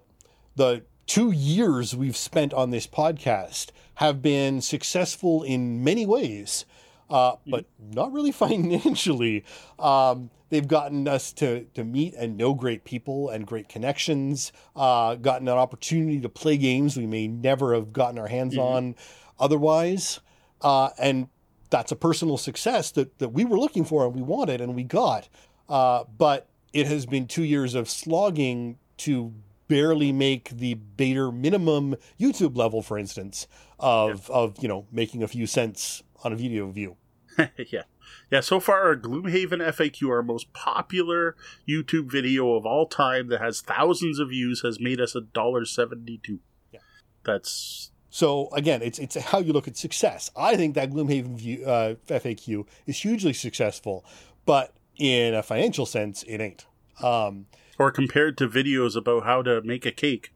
the 0.55 0.83
two 1.05 1.31
years 1.31 1.95
we've 1.95 2.17
spent 2.17 2.53
on 2.53 2.69
this 2.69 2.87
podcast 2.87 3.69
have 3.95 4.21
been 4.21 4.61
successful 4.61 5.43
in 5.43 5.83
many 5.83 6.05
ways, 6.05 6.65
uh, 7.09 7.35
but 7.47 7.65
not 7.79 8.11
really 8.11 8.31
financially. 8.31 9.43
Um, 9.77 10.29
they've 10.49 10.67
gotten 10.67 11.07
us 11.07 11.33
to 11.33 11.65
to 11.73 11.83
meet 11.83 12.13
and 12.15 12.37
know 12.37 12.53
great 12.53 12.83
people 12.83 13.29
and 13.29 13.45
great 13.45 13.69
connections. 13.69 14.51
Uh, 14.75 15.15
gotten 15.15 15.47
an 15.47 15.57
opportunity 15.57 16.19
to 16.21 16.29
play 16.29 16.57
games 16.57 16.97
we 16.97 17.07
may 17.07 17.27
never 17.27 17.73
have 17.73 17.91
gotten 17.93 18.17
our 18.17 18.27
hands 18.27 18.57
on 18.57 18.95
otherwise, 19.39 20.19
uh, 20.61 20.89
and 20.97 21.27
that's 21.69 21.91
a 21.91 21.95
personal 21.95 22.37
success 22.37 22.91
that 22.91 23.17
that 23.19 23.29
we 23.29 23.45
were 23.45 23.57
looking 23.59 23.85
for 23.85 24.05
and 24.05 24.15
we 24.15 24.21
wanted 24.21 24.61
and 24.61 24.75
we 24.75 24.83
got. 24.83 25.27
Uh, 25.67 26.03
but 26.17 26.47
it 26.73 26.87
has 26.87 27.05
been 27.05 27.27
two 27.27 27.43
years 27.43 27.75
of 27.75 27.89
slogging 27.89 28.77
to 28.97 29.33
barely 29.71 30.11
make 30.11 30.49
the 30.49 30.73
bare 30.73 31.31
minimum 31.31 31.95
YouTube 32.19 32.57
level, 32.57 32.81
for 32.81 32.99
instance, 32.99 33.47
of 33.79 34.29
of 34.29 34.61
you 34.61 34.67
know 34.67 34.85
making 34.91 35.23
a 35.23 35.27
few 35.29 35.47
cents 35.47 36.03
on 36.25 36.33
a 36.33 36.35
video 36.35 36.69
view. 36.69 36.97
yeah. 37.37 37.83
Yeah, 38.29 38.41
so 38.41 38.59
far 38.59 38.83
our 38.83 38.95
Gloomhaven 38.97 39.65
FAQ, 39.73 40.09
our 40.09 40.21
most 40.21 40.51
popular 40.51 41.37
YouTube 41.67 42.11
video 42.11 42.55
of 42.55 42.65
all 42.65 42.85
time 42.85 43.29
that 43.29 43.39
has 43.39 43.61
thousands 43.61 44.19
of 44.19 44.29
views, 44.29 44.61
has 44.61 44.79
made 44.81 44.99
us 44.99 45.15
a 45.15 45.21
dollar 45.21 45.63
seventy-two. 45.63 46.39
Yeah. 46.73 46.81
That's 47.23 47.91
So 48.09 48.49
again, 48.51 48.81
it's 48.81 48.99
it's 48.99 49.15
how 49.15 49.39
you 49.39 49.53
look 49.53 49.69
at 49.69 49.77
success. 49.77 50.29
I 50.35 50.57
think 50.57 50.75
that 50.75 50.91
Gloomhaven 50.91 51.37
view, 51.37 51.65
uh, 51.65 51.95
FAQ 52.07 52.67
is 52.85 53.01
hugely 53.01 53.31
successful, 53.31 54.03
but 54.45 54.73
in 54.97 55.33
a 55.33 55.41
financial 55.41 55.85
sense, 55.85 56.23
it 56.23 56.41
ain't. 56.41 56.65
Um, 57.01 57.45
or 57.79 57.91
compared 57.91 58.37
to 58.39 58.47
videos 58.47 58.95
about 58.95 59.23
how 59.23 59.41
to 59.41 59.61
make 59.61 59.85
a 59.85 59.91
cake. 59.91 60.33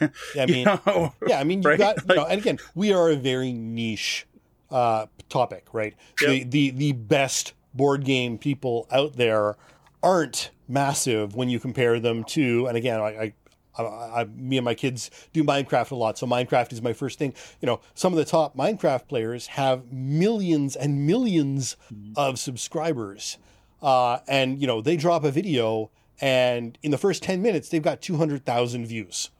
I 0.00 0.10
You 0.34 0.46
mean, 0.46 0.64
know? 0.64 1.14
yeah, 1.26 1.38
I 1.40 1.44
mean, 1.44 1.62
you 1.62 1.68
Right? 1.70 1.78
got, 1.78 2.08
you 2.08 2.14
know, 2.16 2.26
and 2.26 2.40
again, 2.40 2.58
we 2.74 2.92
are 2.92 3.10
a 3.10 3.16
very 3.16 3.52
niche 3.52 4.26
uh, 4.70 5.06
topic, 5.28 5.66
right? 5.72 5.94
The, 6.18 6.38
Yep. 6.38 6.50
the 6.50 6.70
the 6.70 6.92
best 6.92 7.52
board 7.74 8.04
game 8.04 8.36
people 8.38 8.86
out 8.90 9.16
there 9.16 9.56
aren't 10.02 10.50
massive 10.68 11.36
when 11.36 11.48
you 11.48 11.60
compare 11.60 12.00
them 12.00 12.24
to, 12.24 12.66
and 12.66 12.76
again, 12.76 13.00
I. 13.00 13.08
I 13.08 13.34
I, 13.78 13.82
I, 14.22 14.24
me 14.24 14.56
and 14.56 14.64
my 14.64 14.72
kids 14.72 15.10
do 15.34 15.44
Minecraft 15.44 15.90
a 15.90 15.96
lot, 15.96 16.16
so 16.16 16.26
Minecraft 16.26 16.72
is 16.72 16.80
my 16.80 16.94
first 16.94 17.18
thing. 17.18 17.34
You 17.60 17.66
know, 17.66 17.80
some 17.94 18.10
of 18.10 18.16
the 18.16 18.24
top 18.24 18.56
Minecraft 18.56 19.06
players 19.06 19.48
have 19.48 19.92
millions 19.92 20.74
and 20.76 21.06
1000000s 21.06 21.76
of 22.16 22.38
subscribers, 22.38 23.36
uh, 23.82 24.20
and 24.26 24.58
you 24.62 24.66
know 24.66 24.80
they 24.80 24.96
drop 24.96 25.24
a 25.24 25.30
video, 25.30 25.90
and 26.20 26.78
in 26.82 26.90
the 26.90 26.98
first 26.98 27.22
ten 27.22 27.42
minutes 27.42 27.68
they've 27.68 27.82
got 27.82 28.00
two 28.00 28.16
hundred 28.16 28.44
thousand 28.44 28.86
views. 28.86 29.30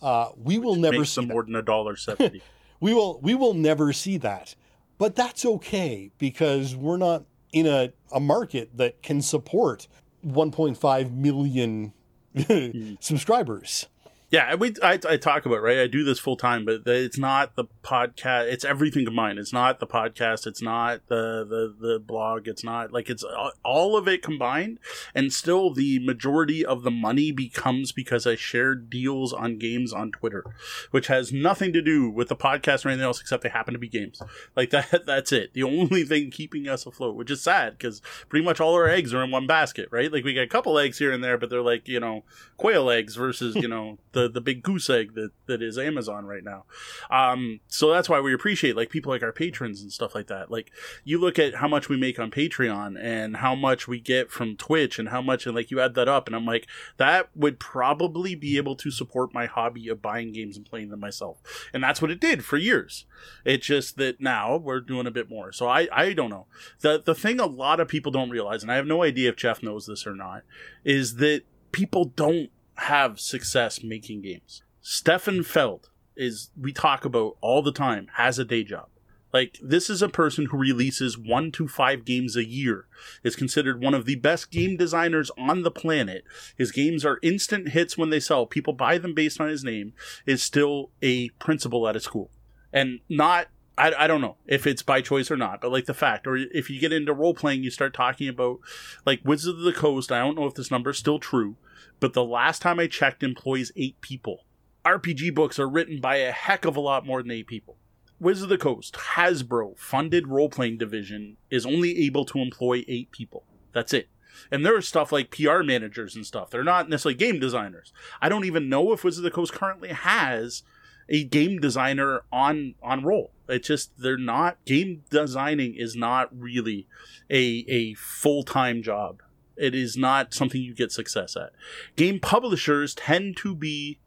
Uh, 0.00 0.30
we 0.36 0.58
will 0.58 0.74
never 0.76 1.04
see 1.04 1.20
that. 1.24 1.32
more 1.32 1.42
than 1.44 1.54
a 1.54 1.62
dollar 1.62 1.96
seventy. 2.08 2.42
we 2.80 2.92
will 2.92 3.20
we 3.20 3.34
will 3.34 3.54
never 3.54 3.92
see 3.92 4.16
that 4.18 4.54
but 4.98 5.16
that's 5.16 5.44
okay 5.44 6.10
because 6.18 6.76
we're 6.76 6.96
not 6.96 7.24
in 7.52 7.66
a, 7.66 7.92
a 8.12 8.20
market 8.20 8.76
that 8.76 9.02
can 9.02 9.20
support 9.20 9.88
1.5 10.24 11.12
million 11.12 11.92
subscribers 13.00 13.86
Yeah, 14.32 14.54
we 14.54 14.74
I, 14.82 14.98
I 15.06 15.18
talk 15.18 15.44
about 15.44 15.60
right. 15.60 15.80
I 15.80 15.86
do 15.86 16.04
this 16.04 16.18
full 16.18 16.38
time, 16.38 16.64
but 16.64 16.80
it's 16.86 17.18
not 17.18 17.54
the 17.54 17.66
podcast. 17.84 18.50
It's 18.50 18.64
everything 18.64 19.04
combined. 19.04 19.38
It's 19.38 19.52
not 19.52 19.78
the 19.78 19.86
podcast. 19.86 20.46
It's 20.46 20.62
not 20.62 21.06
the 21.08 21.44
the 21.44 21.88
the 21.88 21.98
blog. 21.98 22.48
It's 22.48 22.64
not 22.64 22.94
like 22.94 23.10
it's 23.10 23.22
all 23.62 23.94
of 23.94 24.08
it 24.08 24.22
combined. 24.22 24.78
And 25.14 25.30
still, 25.34 25.70
the 25.74 25.98
majority 25.98 26.64
of 26.64 26.82
the 26.82 26.90
money 26.90 27.30
becomes 27.30 27.92
because 27.92 28.26
I 28.26 28.34
share 28.34 28.74
deals 28.74 29.34
on 29.34 29.58
games 29.58 29.92
on 29.92 30.10
Twitter, 30.12 30.46
which 30.92 31.08
has 31.08 31.30
nothing 31.30 31.74
to 31.74 31.82
do 31.82 32.08
with 32.08 32.28
the 32.28 32.36
podcast 32.36 32.86
or 32.86 32.88
anything 32.88 33.04
else 33.04 33.20
except 33.20 33.42
they 33.42 33.50
happen 33.50 33.74
to 33.74 33.78
be 33.78 33.88
games. 33.90 34.22
Like 34.56 34.70
that. 34.70 35.02
That's 35.06 35.32
it. 35.32 35.52
The 35.52 35.64
only 35.64 36.04
thing 36.04 36.30
keeping 36.30 36.68
us 36.68 36.86
afloat, 36.86 37.16
which 37.16 37.30
is 37.30 37.42
sad 37.42 37.76
because 37.76 38.00
pretty 38.30 38.46
much 38.46 38.62
all 38.62 38.72
our 38.72 38.88
eggs 38.88 39.12
are 39.12 39.22
in 39.22 39.30
one 39.30 39.46
basket, 39.46 39.90
right? 39.90 40.10
Like 40.10 40.24
we 40.24 40.32
got 40.32 40.40
a 40.40 40.46
couple 40.46 40.78
eggs 40.78 40.96
here 40.96 41.12
and 41.12 41.22
there, 41.22 41.36
but 41.36 41.50
they're 41.50 41.60
like 41.60 41.86
you 41.86 42.00
know 42.00 42.24
quail 42.56 42.88
eggs 42.88 43.14
versus 43.14 43.56
you 43.56 43.68
know 43.68 43.98
the 44.12 44.21
the 44.28 44.40
big 44.40 44.62
goose 44.62 44.88
egg 44.90 45.14
that 45.14 45.30
that 45.46 45.62
is 45.62 45.78
Amazon 45.78 46.26
right 46.26 46.44
now. 46.44 46.64
Um, 47.10 47.60
so 47.68 47.90
that's 47.90 48.08
why 48.08 48.20
we 48.20 48.34
appreciate 48.34 48.76
like 48.76 48.90
people 48.90 49.10
like 49.10 49.22
our 49.22 49.32
patrons 49.32 49.82
and 49.82 49.92
stuff 49.92 50.14
like 50.14 50.26
that. 50.28 50.50
Like 50.50 50.70
you 51.04 51.18
look 51.18 51.38
at 51.38 51.56
how 51.56 51.68
much 51.68 51.88
we 51.88 51.96
make 51.96 52.18
on 52.18 52.30
Patreon 52.30 52.98
and 53.00 53.36
how 53.36 53.54
much 53.54 53.86
we 53.86 54.00
get 54.00 54.30
from 54.30 54.56
Twitch 54.56 54.98
and 54.98 55.08
how 55.08 55.22
much 55.22 55.46
and 55.46 55.54
like 55.54 55.70
you 55.70 55.80
add 55.80 55.94
that 55.94 56.08
up 56.08 56.26
and 56.26 56.36
I'm 56.36 56.46
like 56.46 56.66
that 56.96 57.28
would 57.34 57.58
probably 57.58 58.34
be 58.34 58.56
able 58.56 58.76
to 58.76 58.90
support 58.90 59.34
my 59.34 59.46
hobby 59.46 59.88
of 59.88 60.02
buying 60.02 60.32
games 60.32 60.56
and 60.56 60.66
playing 60.66 60.90
them 60.90 61.00
myself. 61.00 61.40
And 61.72 61.82
that's 61.82 62.02
what 62.02 62.10
it 62.10 62.20
did 62.20 62.44
for 62.44 62.56
years. 62.56 63.06
It's 63.44 63.66
just 63.66 63.96
that 63.96 64.20
now 64.20 64.56
we're 64.56 64.80
doing 64.80 65.06
a 65.06 65.10
bit 65.10 65.28
more. 65.30 65.52
So 65.52 65.68
I 65.68 65.88
I 65.92 66.12
don't 66.12 66.30
know. 66.30 66.46
The 66.80 67.02
the 67.04 67.14
thing 67.14 67.40
a 67.40 67.46
lot 67.46 67.80
of 67.80 67.88
people 67.88 68.12
don't 68.12 68.30
realize 68.30 68.62
and 68.62 68.70
I 68.70 68.76
have 68.76 68.86
no 68.86 69.02
idea 69.02 69.28
if 69.28 69.36
Jeff 69.36 69.62
knows 69.62 69.86
this 69.86 70.06
or 70.06 70.14
not 70.14 70.42
is 70.84 71.16
that 71.16 71.42
people 71.72 72.04
don't 72.04 72.50
have 72.76 73.20
success 73.20 73.82
making 73.82 74.22
games. 74.22 74.62
Stefan 74.80 75.42
Feld 75.42 75.90
is 76.16 76.50
we 76.60 76.72
talk 76.72 77.04
about 77.04 77.36
all 77.40 77.62
the 77.62 77.72
time 77.72 78.08
has 78.14 78.38
a 78.38 78.44
day 78.44 78.64
job. 78.64 78.88
Like 79.32 79.58
this 79.62 79.88
is 79.88 80.02
a 80.02 80.08
person 80.08 80.46
who 80.46 80.58
releases 80.58 81.16
1 81.16 81.52
to 81.52 81.66
5 81.66 82.04
games 82.04 82.36
a 82.36 82.46
year. 82.46 82.86
Is 83.22 83.34
considered 83.34 83.82
one 83.82 83.94
of 83.94 84.04
the 84.04 84.16
best 84.16 84.50
game 84.50 84.76
designers 84.76 85.30
on 85.38 85.62
the 85.62 85.70
planet. 85.70 86.24
His 86.56 86.70
games 86.70 87.04
are 87.04 87.18
instant 87.22 87.70
hits 87.70 87.96
when 87.96 88.10
they 88.10 88.20
sell. 88.20 88.46
People 88.46 88.74
buy 88.74 88.98
them 88.98 89.14
based 89.14 89.40
on 89.40 89.48
his 89.48 89.64
name. 89.64 89.94
Is 90.26 90.42
still 90.42 90.90
a 91.02 91.30
principal 91.30 91.88
at 91.88 91.96
a 91.96 92.00
school. 92.00 92.30
And 92.72 93.00
not 93.08 93.48
I, 93.78 93.92
I 94.04 94.06
don't 94.06 94.20
know 94.20 94.36
if 94.46 94.66
it's 94.66 94.82
by 94.82 95.00
choice 95.00 95.30
or 95.30 95.36
not, 95.36 95.60
but 95.60 95.72
like 95.72 95.86
the 95.86 95.94
fact, 95.94 96.26
or 96.26 96.36
if 96.36 96.68
you 96.68 96.78
get 96.78 96.92
into 96.92 97.14
role 97.14 97.34
playing, 97.34 97.64
you 97.64 97.70
start 97.70 97.94
talking 97.94 98.28
about 98.28 98.58
like 99.06 99.20
Wizards 99.24 99.58
of 99.58 99.64
the 99.64 99.72
Coast. 99.72 100.12
I 100.12 100.18
don't 100.18 100.36
know 100.36 100.46
if 100.46 100.54
this 100.54 100.70
number 100.70 100.90
is 100.90 100.98
still 100.98 101.18
true, 101.18 101.56
but 102.02 102.14
the 102.14 102.24
last 102.24 102.60
time 102.60 102.80
I 102.80 102.88
checked 102.88 103.22
employs 103.22 103.70
eight 103.76 104.00
people. 104.00 104.44
RPG 104.84 105.36
books 105.36 105.60
are 105.60 105.68
written 105.68 106.00
by 106.00 106.16
a 106.16 106.32
heck 106.32 106.64
of 106.64 106.74
a 106.74 106.80
lot 106.80 107.06
more 107.06 107.22
than 107.22 107.30
eight 107.30 107.46
people. 107.46 107.76
Wizards 108.18 108.42
of 108.42 108.48
the 108.48 108.58
Coast, 108.58 108.94
Hasbro 108.94 109.78
funded 109.78 110.26
role 110.26 110.48
playing 110.48 110.78
division 110.78 111.36
is 111.48 111.64
only 111.64 112.04
able 112.04 112.24
to 112.24 112.40
employ 112.40 112.84
eight 112.88 113.12
people. 113.12 113.44
That's 113.72 113.92
it. 113.92 114.08
And 114.50 114.66
there 114.66 114.76
is 114.76 114.88
stuff 114.88 115.12
like 115.12 115.30
PR 115.30 115.62
managers 115.62 116.16
and 116.16 116.26
stuff. 116.26 116.50
They're 116.50 116.64
not 116.64 116.88
necessarily 116.88 117.14
game 117.14 117.38
designers. 117.38 117.92
I 118.20 118.28
don't 118.28 118.46
even 118.46 118.68
know 118.68 118.92
if 118.92 119.04
Wizards 119.04 119.18
of 119.18 119.24
the 119.24 119.30
Coast 119.30 119.52
currently 119.52 119.90
has 119.90 120.64
a 121.08 121.22
game 121.22 121.60
designer 121.60 122.22
on 122.32 122.74
on 122.82 123.04
roll. 123.04 123.30
It's 123.48 123.68
just 123.68 123.96
they're 123.96 124.16
not 124.16 124.56
game 124.64 125.04
designing 125.08 125.76
is 125.76 125.94
not 125.94 126.36
really 126.36 126.88
a 127.30 127.64
a 127.68 127.94
full 127.94 128.42
time 128.42 128.82
job. 128.82 129.22
It 129.56 129.74
is 129.74 129.96
not 129.96 130.34
something 130.34 130.60
you 130.60 130.74
get 130.74 130.92
success 130.92 131.36
at. 131.36 131.52
Game 131.96 132.20
publishers 132.20 132.94
tend 132.94 133.36
to 133.38 133.54
be 133.54 133.98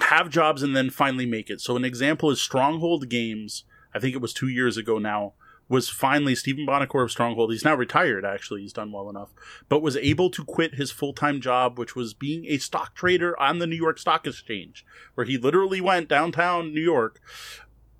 have 0.00 0.28
jobs 0.28 0.62
and 0.62 0.74
then 0.74 0.90
finally 0.90 1.26
make 1.26 1.50
it. 1.50 1.60
So 1.60 1.76
an 1.76 1.84
example 1.84 2.30
is 2.30 2.40
Stronghold 2.40 3.08
Games. 3.08 3.64
I 3.94 3.98
think 4.00 4.14
it 4.14 4.20
was 4.20 4.32
two 4.32 4.48
years 4.48 4.76
ago 4.76 4.98
now. 4.98 5.34
Was 5.66 5.88
finally 5.88 6.34
Stephen 6.34 6.66
Buonocore 6.66 7.04
of 7.04 7.10
Stronghold. 7.10 7.50
He's 7.50 7.64
now 7.64 7.74
retired. 7.74 8.22
Actually, 8.22 8.60
he's 8.60 8.74
done 8.74 8.92
well 8.92 9.08
enough, 9.08 9.30
but 9.70 9.80
was 9.80 9.96
able 9.96 10.28
to 10.28 10.44
quit 10.44 10.74
his 10.74 10.90
full 10.90 11.14
time 11.14 11.40
job, 11.40 11.78
which 11.78 11.96
was 11.96 12.12
being 12.12 12.44
a 12.46 12.58
stock 12.58 12.94
trader 12.94 13.38
on 13.40 13.60
the 13.60 13.66
New 13.66 13.76
York 13.76 13.98
Stock 13.98 14.26
Exchange, 14.26 14.84
where 15.14 15.26
he 15.26 15.38
literally 15.38 15.80
went 15.80 16.06
downtown 16.06 16.74
New 16.74 16.82
York 16.82 17.18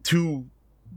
to 0.02 0.44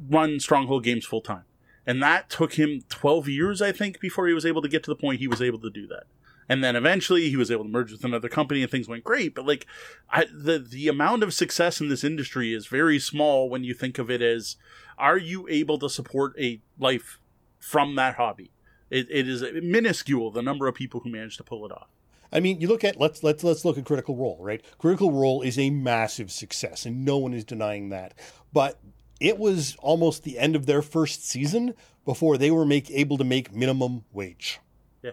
run 0.10 0.42
Stronghold 0.42 0.84
Games 0.84 1.06
full 1.06 1.22
time. 1.22 1.46
And 1.88 2.04
that 2.04 2.30
took 2.30 2.56
him 2.56 2.84
12 2.90 3.30
years, 3.30 3.62
I 3.62 3.72
think, 3.72 4.02
before 4.02 4.28
he 4.28 4.34
was 4.34 4.46
able 4.46 4.62
to 4.62 4.68
get 4.68 4.84
to 4.84 4.92
the 4.92 4.96
point 4.96 5.20
he 5.20 5.28
was 5.28 5.42
able 5.42 5.60
to 5.60 5.70
do 5.70 5.88
that. 5.88 6.04
And 6.50 6.64
then 6.64 6.76
eventually 6.76 7.30
he 7.30 7.38
was 7.38 7.50
able 7.50 7.64
to 7.64 7.70
merge 7.70 7.92
with 7.92 8.04
another 8.04 8.30
company 8.30 8.62
and 8.62 8.70
things 8.70 8.88
went 8.88 9.06
great. 9.06 9.34
But 9.34 9.48
like 9.48 9.66
I, 10.10 10.26
the, 10.26 10.60
the 10.60 10.90
amount 10.90 11.24
of 11.24 11.34
success 11.34 11.80
in 11.80 11.88
this 11.88 12.04
industry 12.04 12.54
is 12.54 12.68
very 12.68 13.00
small 13.00 13.50
when 13.50 13.64
you 13.64 13.74
think 13.74 13.98
of 13.98 14.12
it 14.12 14.22
as, 14.22 14.58
are 14.98 15.18
you 15.18 15.48
able 15.50 15.80
to 15.80 15.90
support 15.90 16.34
a 16.38 16.62
life 16.78 17.20
from 17.60 17.96
that 17.96 18.16
hobby? 18.16 18.52
It, 18.90 19.08
it 19.10 19.28
is 19.28 19.44
minuscule, 19.62 20.32
the 20.32 20.42
number 20.42 20.68
of 20.68 20.76
people 20.76 21.02
who 21.02 21.10
manage 21.10 21.38
to 21.38 21.44
pull 21.44 21.66
it 21.66 21.72
off. 21.72 21.88
I 22.32 22.42
mean, 22.42 22.60
you 22.60 22.68
look 22.68 22.84
at 22.84 23.00
let's 23.00 23.24
let's 23.24 23.44
let's 23.44 23.64
look 23.64 23.78
at 23.78 23.86
Critical 23.86 24.16
Role, 24.16 24.38
right? 24.42 24.62
Critical 24.78 25.14
Role 25.14 25.42
is 25.42 25.58
a 25.58 25.70
massive 25.70 26.30
success, 26.32 26.86
and 26.86 27.06
no 27.06 27.18
one 27.18 27.34
is 27.34 27.46
denying 27.46 27.90
that. 27.90 28.14
But 28.52 28.80
it 29.20 29.38
was 29.38 29.76
almost 29.80 30.24
the 30.24 30.38
end 30.38 30.56
of 30.56 30.66
their 30.66 30.82
first 30.82 31.28
season 31.28 31.74
before 32.06 32.38
they 32.38 32.52
were 32.52 32.66
make 32.66 32.90
able 32.92 33.18
to 33.18 33.24
make 33.24 33.54
minimum 33.54 34.06
wage. 34.14 34.60
Yeah. 35.04 35.12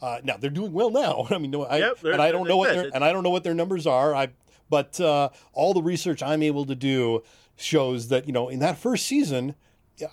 Uh, 0.00 0.20
now 0.24 0.36
they're 0.36 0.50
doing 0.50 0.72
well 0.72 0.90
now. 0.90 1.26
I 1.30 1.38
mean, 1.38 1.50
no, 1.50 1.64
I, 1.64 1.78
Yep, 1.78 2.04
and 2.04 2.22
I 2.22 2.32
don't 2.32 2.48
know 2.48 2.56
what 2.56 2.74
their, 2.74 2.90
and 2.92 3.04
I 3.04 3.12
don't 3.12 3.22
know 3.22 3.30
what 3.30 3.44
their 3.44 3.54
numbers 3.54 3.86
are. 3.86 4.14
I 4.14 4.28
but 4.70 5.00
uh, 5.00 5.30
all 5.52 5.72
the 5.72 5.82
research 5.82 6.22
I'm 6.22 6.42
able 6.42 6.66
to 6.66 6.74
do 6.74 7.22
shows 7.56 8.08
that 8.08 8.26
you 8.26 8.32
know 8.32 8.48
in 8.48 8.58
that 8.60 8.78
first 8.78 9.06
season 9.06 9.54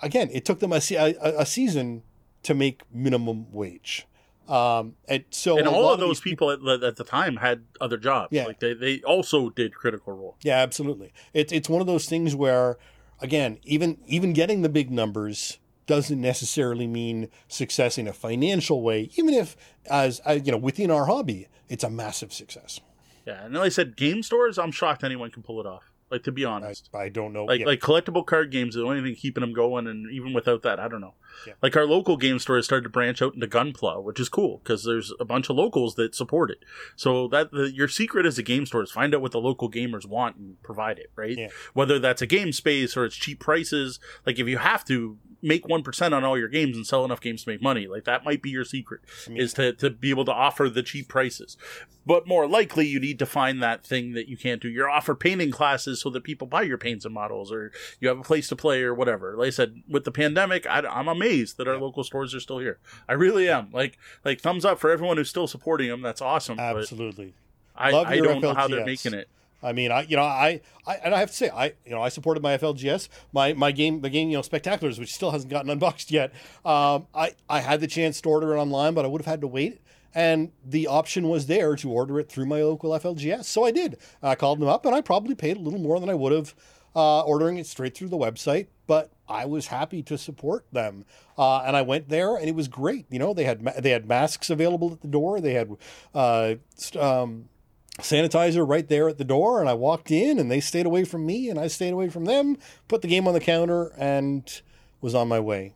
again, 0.01 0.29
it 0.31 0.45
took 0.45 0.59
them 0.59 0.71
a, 0.71 0.81
a, 0.91 1.41
a 1.41 1.45
season 1.45 2.03
to 2.43 2.53
make 2.53 2.81
minimum 2.93 3.51
wage. 3.51 4.07
Um, 4.47 4.95
and 5.07 5.23
so 5.31 5.57
and 5.57 5.67
all 5.67 5.91
of 5.91 5.99
those 5.99 6.17
these 6.17 6.21
people 6.21 6.51
at, 6.51 6.83
at 6.83 6.97
the 6.97 7.03
time 7.03 7.37
had 7.37 7.63
other 7.81 7.97
jobs. 7.97 8.31
Yeah. 8.31 8.45
Like 8.45 8.59
they, 8.59 8.73
they 8.73 9.01
also 9.01 9.49
did 9.49 9.73
Critical 9.73 10.15
Role. 10.15 10.35
Yeah, 10.43 10.57
absolutely. 10.57 11.13
It's 11.33 11.51
it's 11.51 11.67
one 11.67 11.81
of 11.81 11.87
those 11.87 12.05
things 12.05 12.35
where, 12.35 12.77
again, 13.21 13.59
even 13.63 13.97
even 14.07 14.33
getting 14.33 14.61
the 14.61 14.69
big 14.69 14.91
numbers 14.91 15.59
doesn't 15.85 16.19
necessarily 16.19 16.87
mean 16.87 17.29
success 17.47 17.97
in 17.97 18.07
a 18.07 18.13
financial 18.13 18.81
way. 18.81 19.09
Even 19.17 19.33
if, 19.33 19.55
as 19.85 20.19
uh, 20.27 20.39
you 20.43 20.51
know, 20.51 20.57
within 20.57 20.89
our 20.89 21.05
hobby, 21.05 21.47
it's 21.69 21.83
a 21.83 21.89
massive 21.89 22.33
success. 22.33 22.79
Yeah, 23.25 23.45
and 23.45 23.53
like 23.53 23.65
I 23.65 23.69
said, 23.69 23.95
game 23.95 24.23
stores. 24.23 24.57
I'm 24.57 24.71
shocked 24.71 25.03
anyone 25.03 25.31
can 25.31 25.43
pull 25.43 25.59
it 25.59 25.65
off. 25.65 25.91
Like 26.11 26.23
to 26.23 26.31
be 26.31 26.45
I, 26.45 26.51
honest, 26.51 26.89
I 26.93 27.09
don't 27.09 27.33
know. 27.33 27.45
like 27.45 27.61
yeah. 27.61 27.65
like 27.65 27.79
collectible 27.79 28.25
card 28.25 28.51
games, 28.51 28.75
the 28.75 28.83
only 28.83 29.01
thing 29.01 29.15
keeping 29.15 29.41
them 29.41 29.53
going, 29.53 29.87
and 29.87 30.11
even 30.11 30.33
without 30.33 30.61
that, 30.61 30.79
I 30.79 30.87
don't 30.87 31.01
know. 31.01 31.15
Yeah. 31.47 31.53
Like 31.63 31.75
our 31.75 31.85
local 31.85 32.15
game 32.15 32.37
store 32.37 32.57
has 32.57 32.65
started 32.65 32.83
to 32.83 32.89
branch 32.89 33.21
out 33.21 33.33
into 33.33 33.47
Gunpla, 33.47 34.03
which 34.03 34.19
is 34.19 34.29
cool 34.29 34.61
because 34.63 34.83
there's 34.83 35.11
a 35.19 35.25
bunch 35.25 35.49
of 35.49 35.55
locals 35.55 35.95
that 35.95 36.13
support 36.13 36.51
it. 36.51 36.59
So 36.95 37.27
that 37.29 37.51
the, 37.51 37.71
your 37.73 37.87
secret 37.87 38.25
as 38.25 38.37
a 38.37 38.43
game 38.43 38.65
store 38.67 38.83
is 38.83 38.91
find 38.91 39.15
out 39.15 39.21
what 39.21 39.31
the 39.31 39.41
local 39.41 39.69
gamers 39.69 40.07
want 40.07 40.37
and 40.37 40.61
provide 40.61 40.99
it, 40.99 41.11
right? 41.15 41.37
Yeah. 41.37 41.49
Whether 41.73 41.97
that's 41.97 42.21
a 42.21 42.27
game 42.27 42.51
space 42.51 42.95
or 42.95 43.05
it's 43.05 43.15
cheap 43.15 43.39
prices. 43.39 43.99
Like 44.25 44.37
if 44.37 44.47
you 44.47 44.59
have 44.59 44.85
to 44.85 45.17
make 45.45 45.67
one 45.67 45.83
percent 45.83 46.13
on 46.13 46.23
all 46.23 46.37
your 46.37 46.47
games 46.47 46.75
and 46.75 46.85
sell 46.85 47.05
enough 47.05 47.21
games 47.21 47.43
to 47.43 47.49
make 47.49 47.61
money, 47.61 47.87
like 47.87 48.03
that 48.05 48.25
might 48.25 48.41
be 48.41 48.49
your 48.49 48.65
secret 48.65 49.01
is 49.29 49.53
to 49.53 49.73
to 49.73 49.89
be 49.89 50.09
able 50.09 50.25
to 50.25 50.33
offer 50.33 50.69
the 50.69 50.83
cheap 50.83 51.07
prices. 51.07 51.57
But 52.05 52.27
more 52.27 52.47
likely, 52.47 52.85
you 52.87 52.99
need 52.99 53.17
to 53.19 53.25
find 53.25 53.63
that 53.63 53.83
thing 53.83 54.13
that 54.13 54.27
you 54.27 54.37
can't 54.37 54.61
do. 54.61 54.69
You 54.69 54.85
offer 54.85 55.15
painting 55.15 55.51
classes 55.51 56.01
so 56.01 56.09
that 56.11 56.23
people 56.23 56.45
buy 56.45 56.61
your 56.61 56.77
paints 56.77 57.03
and 57.03 57.13
models, 57.13 57.51
or 57.51 57.71
you 57.99 58.07
have 58.09 58.19
a 58.19 58.23
place 58.23 58.47
to 58.49 58.55
play, 58.55 58.83
or 58.83 58.93
whatever. 58.93 59.35
Like 59.35 59.47
I 59.47 59.51
said, 59.51 59.81
with 59.89 60.03
the 60.03 60.11
pandemic, 60.11 60.67
I, 60.67 60.83
am 60.99 61.07
amazed 61.07 61.57
that 61.57 61.67
our 61.67 61.77
local 61.77 62.03
stores 62.03 62.35
are 62.35 62.39
still 62.39 62.59
here. 62.59 62.77
I 63.09 63.13
really 63.13 63.49
am. 63.49 63.69
Like, 63.71 63.97
like 64.23 64.39
thumbs 64.39 64.65
up 64.65 64.79
for 64.79 64.91
everyone 64.91 65.17
who's 65.17 65.29
still 65.29 65.47
supporting 65.47 65.89
them. 65.89 66.01
That's 66.01 66.21
awesome. 66.21 66.59
Absolutely. 66.59 67.33
I, 67.75 67.91
Love 67.91 68.07
I 68.07 68.17
don't 68.17 68.41
know 68.41 68.53
how 68.53 68.67
they're 68.67 68.85
making 68.85 69.13
it. 69.13 69.27
I 69.65 69.73
mean, 69.73 69.91
I 69.91 70.01
you 70.03 70.15
know 70.15 70.23
I, 70.23 70.61
I 70.85 70.95
and 70.95 71.13
I 71.13 71.19
have 71.19 71.29
to 71.31 71.35
say 71.35 71.49
I 71.49 71.73
you 71.85 71.91
know 71.91 72.01
I 72.01 72.09
supported 72.09 72.43
my 72.43 72.57
FLGS 72.57 73.09
my 73.33 73.53
my 73.53 73.71
game 73.71 74.01
the 74.01 74.09
game 74.09 74.29
you 74.29 74.37
know 74.37 74.41
Spectaculars 74.41 74.99
which 74.99 75.13
still 75.13 75.31
hasn't 75.31 75.51
gotten 75.51 75.69
unboxed 75.69 76.11
yet. 76.11 76.31
Um, 76.63 77.07
I 77.13 77.33
I 77.49 77.59
had 77.59 77.81
the 77.81 77.87
chance 77.87 78.21
to 78.21 78.29
order 78.29 78.53
it 78.55 78.59
online, 78.59 78.93
but 78.93 79.05
I 79.05 79.07
would 79.07 79.21
have 79.21 79.31
had 79.31 79.41
to 79.41 79.47
wait. 79.47 79.81
And 80.13 80.53
the 80.63 80.87
option 80.87 81.27
was 81.27 81.47
there 81.47 81.75
to 81.75 81.91
order 81.91 82.21
it 82.21 82.29
through 82.29 82.45
my 82.45 82.61
local 82.61 82.91
FLGS, 82.91 83.43
so 83.43 83.65
I 83.65 83.71
did. 83.71 83.97
I 84.23 84.35
called 84.35 84.61
them 84.61 84.69
up, 84.69 84.85
and 84.85 84.95
I 84.95 85.01
probably 85.01 85.35
paid 85.35 85.57
a 85.57 85.59
little 85.59 85.79
more 85.79 85.99
than 85.99 86.09
I 86.09 86.13
would 86.13 86.31
have 86.31 86.55
uh, 86.95 87.19
ordering 87.23 87.57
it 87.57 87.67
straight 87.67 87.95
through 87.95 88.07
the 88.07 88.17
website. 88.17 88.67
But 88.87 89.11
I 89.27 89.45
was 89.45 89.67
happy 89.67 90.01
to 90.03 90.17
support 90.17 90.65
them, 90.71 91.03
uh, 91.37 91.63
and 91.63 91.75
I 91.75 91.81
went 91.81 92.07
there, 92.07 92.37
and 92.37 92.47
it 92.47 92.55
was 92.55 92.69
great. 92.69 93.07
You 93.09 93.19
know, 93.19 93.33
they 93.33 93.43
had 93.43 93.61
ma- 93.61 93.73
they 93.77 93.89
had 93.89 94.07
masks 94.07 94.49
available 94.49 94.93
at 94.93 95.01
the 95.01 95.07
door. 95.09 95.41
They 95.41 95.53
had 95.53 95.75
uh, 96.13 96.55
um, 96.97 97.49
sanitizer 97.99 98.67
right 98.67 98.87
there 98.87 99.07
at 99.07 99.17
the 99.17 99.23
door 99.23 99.59
and 99.59 99.69
I 99.69 99.73
walked 99.73 100.11
in 100.11 100.39
and 100.39 100.51
they 100.51 100.59
stayed 100.59 100.85
away 100.85 101.05
from 101.05 101.25
me 101.25 101.49
and 101.49 101.59
I 101.59 101.67
stayed 101.67 101.93
away 101.93 102.09
from 102.09 102.25
them, 102.25 102.57
put 102.87 103.01
the 103.01 103.07
game 103.07 103.27
on 103.27 103.33
the 103.33 103.39
counter 103.39 103.93
and 103.97 104.61
was 105.01 105.15
on 105.15 105.27
my 105.27 105.39
way. 105.39 105.75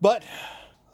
But 0.00 0.22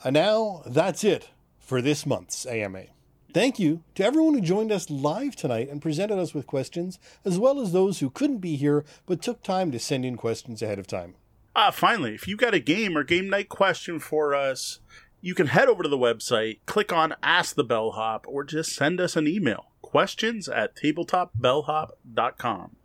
uh, 0.04 0.10
now 0.10 0.62
that's 0.66 1.04
it 1.04 1.30
for 1.58 1.82
this 1.82 2.06
month's 2.06 2.46
AMA. 2.46 2.84
Thank 3.32 3.58
you 3.58 3.82
to 3.94 4.04
everyone 4.04 4.34
who 4.34 4.42
joined 4.42 4.70
us 4.70 4.90
live 4.90 5.36
tonight 5.36 5.70
and 5.70 5.80
presented 5.80 6.18
us 6.18 6.34
with 6.34 6.46
questions, 6.46 6.98
as 7.24 7.38
well 7.38 7.60
as 7.60 7.72
those 7.72 8.00
who 8.00 8.10
couldn't 8.10 8.38
be 8.38 8.56
here 8.56 8.84
but 9.06 9.22
took 9.22 9.42
time 9.42 9.72
to 9.72 9.78
send 9.78 10.04
in 10.04 10.16
questions 10.16 10.60
ahead 10.60 10.78
of 10.78 10.86
time. 10.86 11.14
Ah, 11.56 11.70
finally, 11.70 12.14
if 12.14 12.28
you've 12.28 12.38
got 12.38 12.54
a 12.54 12.60
game 12.60 12.96
or 12.96 13.04
game 13.04 13.30
night 13.30 13.48
question 13.48 13.98
for 13.98 14.34
us, 14.34 14.80
you 15.22 15.34
can 15.34 15.46
head 15.46 15.68
over 15.68 15.82
to 15.82 15.88
the 15.88 15.98
website, 15.98 16.58
click 16.66 16.92
on 16.92 17.14
Ask 17.22 17.54
the 17.54 17.64
Bellhop, 17.64 18.26
or 18.28 18.44
just 18.44 18.74
send 18.74 19.00
us 19.00 19.16
an 19.16 19.26
email. 19.26 19.71
Questions 19.92 20.48
at 20.48 20.74
tabletopbellhop.com. 20.74 22.76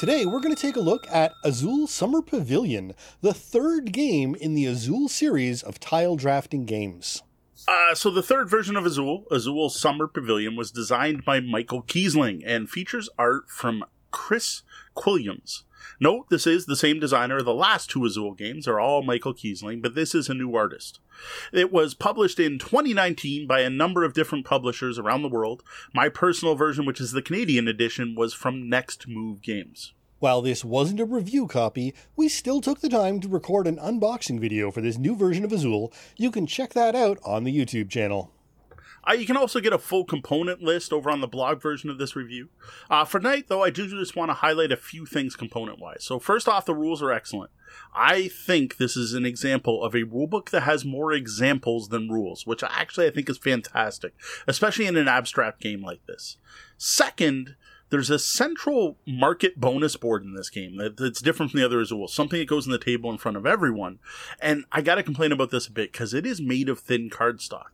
Today, 0.00 0.26
we're 0.26 0.40
going 0.40 0.56
to 0.56 0.60
take 0.60 0.74
a 0.74 0.80
look 0.80 1.06
at 1.08 1.30
Azul 1.44 1.86
Summer 1.86 2.20
Pavilion, 2.20 2.94
the 3.20 3.32
third 3.32 3.92
game 3.92 4.34
in 4.34 4.54
the 4.54 4.66
Azul 4.66 5.08
series 5.08 5.62
of 5.62 5.78
tile 5.78 6.16
drafting 6.16 6.64
games. 6.64 7.22
Uh, 7.68 7.94
so 7.94 8.10
the 8.10 8.24
third 8.24 8.50
version 8.50 8.76
of 8.76 8.84
Azul, 8.84 9.26
Azul 9.30 9.70
Summer 9.70 10.08
Pavilion, 10.08 10.56
was 10.56 10.72
designed 10.72 11.24
by 11.24 11.38
Michael 11.38 11.84
Kiesling 11.84 12.42
and 12.44 12.68
features 12.68 13.08
art 13.16 13.48
from 13.48 13.84
Chris 14.10 14.62
Quilliams. 14.96 15.62
Note, 15.98 16.26
this 16.28 16.46
is 16.46 16.66
the 16.66 16.76
same 16.76 17.00
designer. 17.00 17.40
The 17.40 17.54
last 17.54 17.88
two 17.88 18.04
Azul 18.04 18.34
games 18.34 18.68
are 18.68 18.78
all 18.78 19.02
Michael 19.02 19.32
Kiesling, 19.32 19.80
but 19.80 19.94
this 19.94 20.14
is 20.14 20.28
a 20.28 20.34
new 20.34 20.54
artist. 20.54 21.00
It 21.52 21.72
was 21.72 21.94
published 21.94 22.38
in 22.38 22.58
2019 22.58 23.46
by 23.46 23.60
a 23.60 23.70
number 23.70 24.04
of 24.04 24.12
different 24.12 24.44
publishers 24.44 24.98
around 24.98 25.22
the 25.22 25.28
world. 25.28 25.62
My 25.94 26.10
personal 26.10 26.54
version, 26.54 26.84
which 26.84 27.00
is 27.00 27.12
the 27.12 27.22
Canadian 27.22 27.66
edition, 27.66 28.14
was 28.14 28.34
from 28.34 28.68
Next 28.68 29.08
Move 29.08 29.40
Games. 29.40 29.94
While 30.18 30.42
this 30.42 30.64
wasn't 30.64 31.00
a 31.00 31.04
review 31.06 31.46
copy, 31.46 31.94
we 32.14 32.28
still 32.28 32.60
took 32.60 32.80
the 32.80 32.88
time 32.88 33.20
to 33.20 33.28
record 33.28 33.66
an 33.66 33.76
unboxing 33.76 34.40
video 34.40 34.70
for 34.70 34.80
this 34.80 34.98
new 34.98 35.14
version 35.14 35.44
of 35.44 35.52
Azul. 35.52 35.92
You 36.16 36.30
can 36.30 36.46
check 36.46 36.72
that 36.74 36.94
out 36.94 37.18
on 37.24 37.44
the 37.44 37.56
YouTube 37.56 37.90
channel. 37.90 38.32
Uh, 39.08 39.12
you 39.12 39.26
can 39.26 39.36
also 39.36 39.60
get 39.60 39.72
a 39.72 39.78
full 39.78 40.04
component 40.04 40.62
list 40.62 40.92
over 40.92 41.10
on 41.10 41.20
the 41.20 41.28
blog 41.28 41.62
version 41.62 41.90
of 41.90 41.98
this 41.98 42.16
review. 42.16 42.48
Uh, 42.90 43.04
for 43.04 43.18
tonight, 43.18 43.46
though, 43.48 43.62
I 43.62 43.70
do 43.70 43.88
just 43.88 44.16
want 44.16 44.30
to 44.30 44.34
highlight 44.34 44.72
a 44.72 44.76
few 44.76 45.06
things 45.06 45.36
component 45.36 45.78
wise. 45.78 46.04
So, 46.04 46.18
first 46.18 46.48
off, 46.48 46.64
the 46.64 46.74
rules 46.74 47.02
are 47.02 47.12
excellent. 47.12 47.50
I 47.94 48.28
think 48.28 48.76
this 48.76 48.96
is 48.96 49.12
an 49.12 49.24
example 49.24 49.84
of 49.84 49.94
a 49.94 50.04
rulebook 50.04 50.50
that 50.50 50.62
has 50.62 50.84
more 50.84 51.12
examples 51.12 51.88
than 51.88 52.08
rules, 52.08 52.46
which 52.46 52.62
actually 52.62 53.06
I 53.06 53.10
think 53.10 53.28
is 53.28 53.38
fantastic, 53.38 54.14
especially 54.46 54.86
in 54.86 54.96
an 54.96 55.08
abstract 55.08 55.60
game 55.60 55.82
like 55.82 56.04
this. 56.06 56.36
Second, 56.78 57.56
there's 57.90 58.10
a 58.10 58.18
central 58.18 58.98
market 59.06 59.60
bonus 59.60 59.96
board 59.96 60.24
in 60.24 60.34
this 60.34 60.50
game 60.50 60.76
that's 60.96 61.20
different 61.20 61.52
from 61.52 61.60
the 61.60 61.66
other 61.66 61.80
Azul, 61.80 62.08
something 62.08 62.38
that 62.38 62.48
goes 62.48 62.66
on 62.66 62.72
the 62.72 62.78
table 62.78 63.10
in 63.10 63.18
front 63.18 63.36
of 63.36 63.46
everyone. 63.46 64.00
And 64.40 64.64
I 64.72 64.80
gotta 64.82 65.02
complain 65.04 65.32
about 65.32 65.50
this 65.50 65.68
a 65.68 65.72
bit 65.72 65.92
because 65.92 66.12
it 66.12 66.26
is 66.26 66.40
made 66.40 66.68
of 66.68 66.80
thin 66.80 67.10
cardstock 67.10 67.66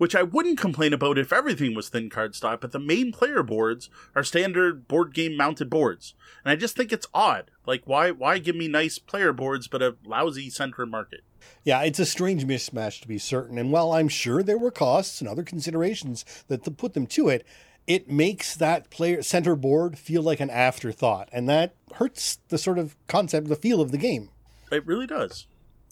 which 0.00 0.14
I 0.14 0.22
wouldn't 0.22 0.58
complain 0.58 0.94
about 0.94 1.18
if 1.18 1.30
everything 1.30 1.74
was 1.74 1.90
thin 1.90 2.08
cardstock, 2.08 2.62
but 2.62 2.72
the 2.72 2.78
main 2.78 3.12
player 3.12 3.42
boards 3.42 3.90
are 4.16 4.24
standard 4.24 4.88
board 4.88 5.12
game 5.12 5.36
mounted 5.36 5.68
boards. 5.68 6.14
And 6.42 6.50
I 6.50 6.56
just 6.56 6.74
think 6.74 6.90
it's 6.90 7.06
odd. 7.12 7.50
Like 7.66 7.82
why 7.84 8.10
why 8.10 8.38
give 8.38 8.56
me 8.56 8.66
nice 8.66 8.98
player 8.98 9.34
boards 9.34 9.68
but 9.68 9.82
a 9.82 9.96
lousy 10.02 10.48
center 10.48 10.86
market? 10.86 11.20
Yeah, 11.64 11.82
it's 11.82 11.98
a 11.98 12.06
strange 12.06 12.46
mismatch 12.46 13.02
to 13.02 13.08
be 13.08 13.18
certain, 13.18 13.58
and 13.58 13.72
while 13.72 13.92
I'm 13.92 14.08
sure 14.08 14.42
there 14.42 14.56
were 14.56 14.70
costs 14.70 15.20
and 15.20 15.28
other 15.28 15.42
considerations 15.42 16.24
that 16.48 16.64
to 16.64 16.70
put 16.70 16.94
them 16.94 17.06
to 17.08 17.28
it, 17.28 17.46
it 17.86 18.10
makes 18.10 18.54
that 18.56 18.88
player 18.88 19.20
center 19.20 19.54
board 19.54 19.98
feel 19.98 20.22
like 20.22 20.40
an 20.40 20.48
afterthought, 20.48 21.28
and 21.30 21.46
that 21.50 21.74
hurts 21.96 22.38
the 22.48 22.56
sort 22.56 22.78
of 22.78 22.96
concept, 23.06 23.48
the 23.48 23.54
feel 23.54 23.82
of 23.82 23.92
the 23.92 23.98
game. 23.98 24.30
It 24.72 24.86
really 24.86 25.06
does. 25.06 25.46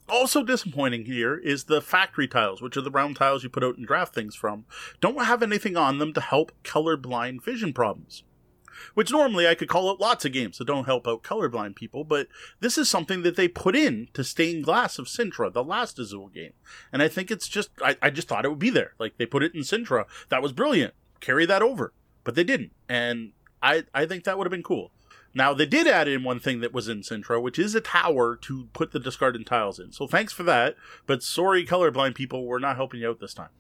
Also 0.09 0.43
disappointing 0.43 1.05
here 1.05 1.37
is 1.37 1.65
the 1.65 1.83
factory 1.83 2.27
tiles, 2.27 2.63
which 2.63 2.77
are 2.77 2.83
the 2.83 2.91
round 2.91 3.17
tiles 3.17 3.43
you 3.43 3.51
put 3.51 3.65
out 3.65 3.77
and 3.77 3.87
draft 3.87 4.15
things 4.15 4.35
from, 4.35 4.65
don't 5.01 5.25
have 5.25 5.43
anything 5.43 5.77
on 5.77 5.99
them 5.99 6.13
to 6.15 6.21
help 6.21 6.53
colorblind 6.65 7.43
vision 7.45 7.73
problems. 7.73 8.23
Which 8.95 9.11
normally 9.11 9.47
I 9.47 9.55
could 9.55 9.69
call 9.69 9.91
out 9.91 10.01
lots 10.01 10.25
of 10.25 10.33
games 10.33 10.59
that 10.59 10.67
don't 10.67 10.85
help 10.85 11.07
out 11.07 11.23
colorblind 11.23 11.75
people, 11.75 12.05
but 12.05 12.29
this 12.61 12.79
is 12.79 12.89
something 12.89 13.23
that 13.23 13.37
they 13.37 13.49
put 13.49 13.75
in 13.75 14.09
to 14.15 14.23
stained 14.25 14.65
glass 14.65 14.99
of 14.99 15.07
Sintra, 15.07 15.53
the 15.53 15.65
last 15.65 15.99
Azul 15.99 16.29
game. 16.29 16.53
And 16.93 17.03
I 17.03 17.09
think 17.09 17.31
it's 17.31 17.49
just, 17.49 17.71
I, 17.83 17.97
I 18.01 18.11
just 18.11 18.29
thought 18.29 18.45
it 18.45 18.49
would 18.51 18.59
be 18.59 18.71
there. 18.71 18.95
Like 18.99 19.19
they 19.19 19.27
put 19.27 19.43
it 19.43 19.55
in 19.55 19.63
Sintra. 19.63 20.07
That 20.29 20.43
was 20.43 20.53
brilliant. 20.53 20.95
Carry 21.21 21.45
that 21.47 21.63
over. 21.63 21.93
But 22.25 22.35
they 22.35 22.45
didn't. 22.45 22.73
And 22.89 23.33
I, 23.61 23.85
I 23.93 24.07
think 24.07 24.25
that 24.25 24.39
would 24.39 24.47
have 24.47 24.53
been 24.53 24.63
cool. 24.63 24.93
Now 25.35 25.55
they 25.55 25.67
did 25.67 25.87
add 25.87 26.09
in 26.09 26.25
one 26.25 26.41
thing 26.41 26.61
that 26.61 26.73
was 26.73 26.89
in 26.89 27.03
Sintra, 27.03 27.41
which 27.41 27.59
is 27.59 27.75
a 27.75 27.81
tower 27.81 28.37
to 28.37 28.69
put 28.73 28.93
the 28.93 29.01
discarded 29.01 29.47
tiles 29.47 29.79
in. 29.79 29.93
So 29.93 30.07
thanks 30.07 30.33
for 30.33 30.43
that. 30.45 30.77
But 31.07 31.23
sorry, 31.23 31.65
colorblind 31.67 32.15
people, 32.15 32.45
we're 32.45 32.59
not 32.59 32.77
helping 32.77 33.01
you 33.01 33.11
out 33.11 33.21
this 33.21 33.35
time. 33.35 33.51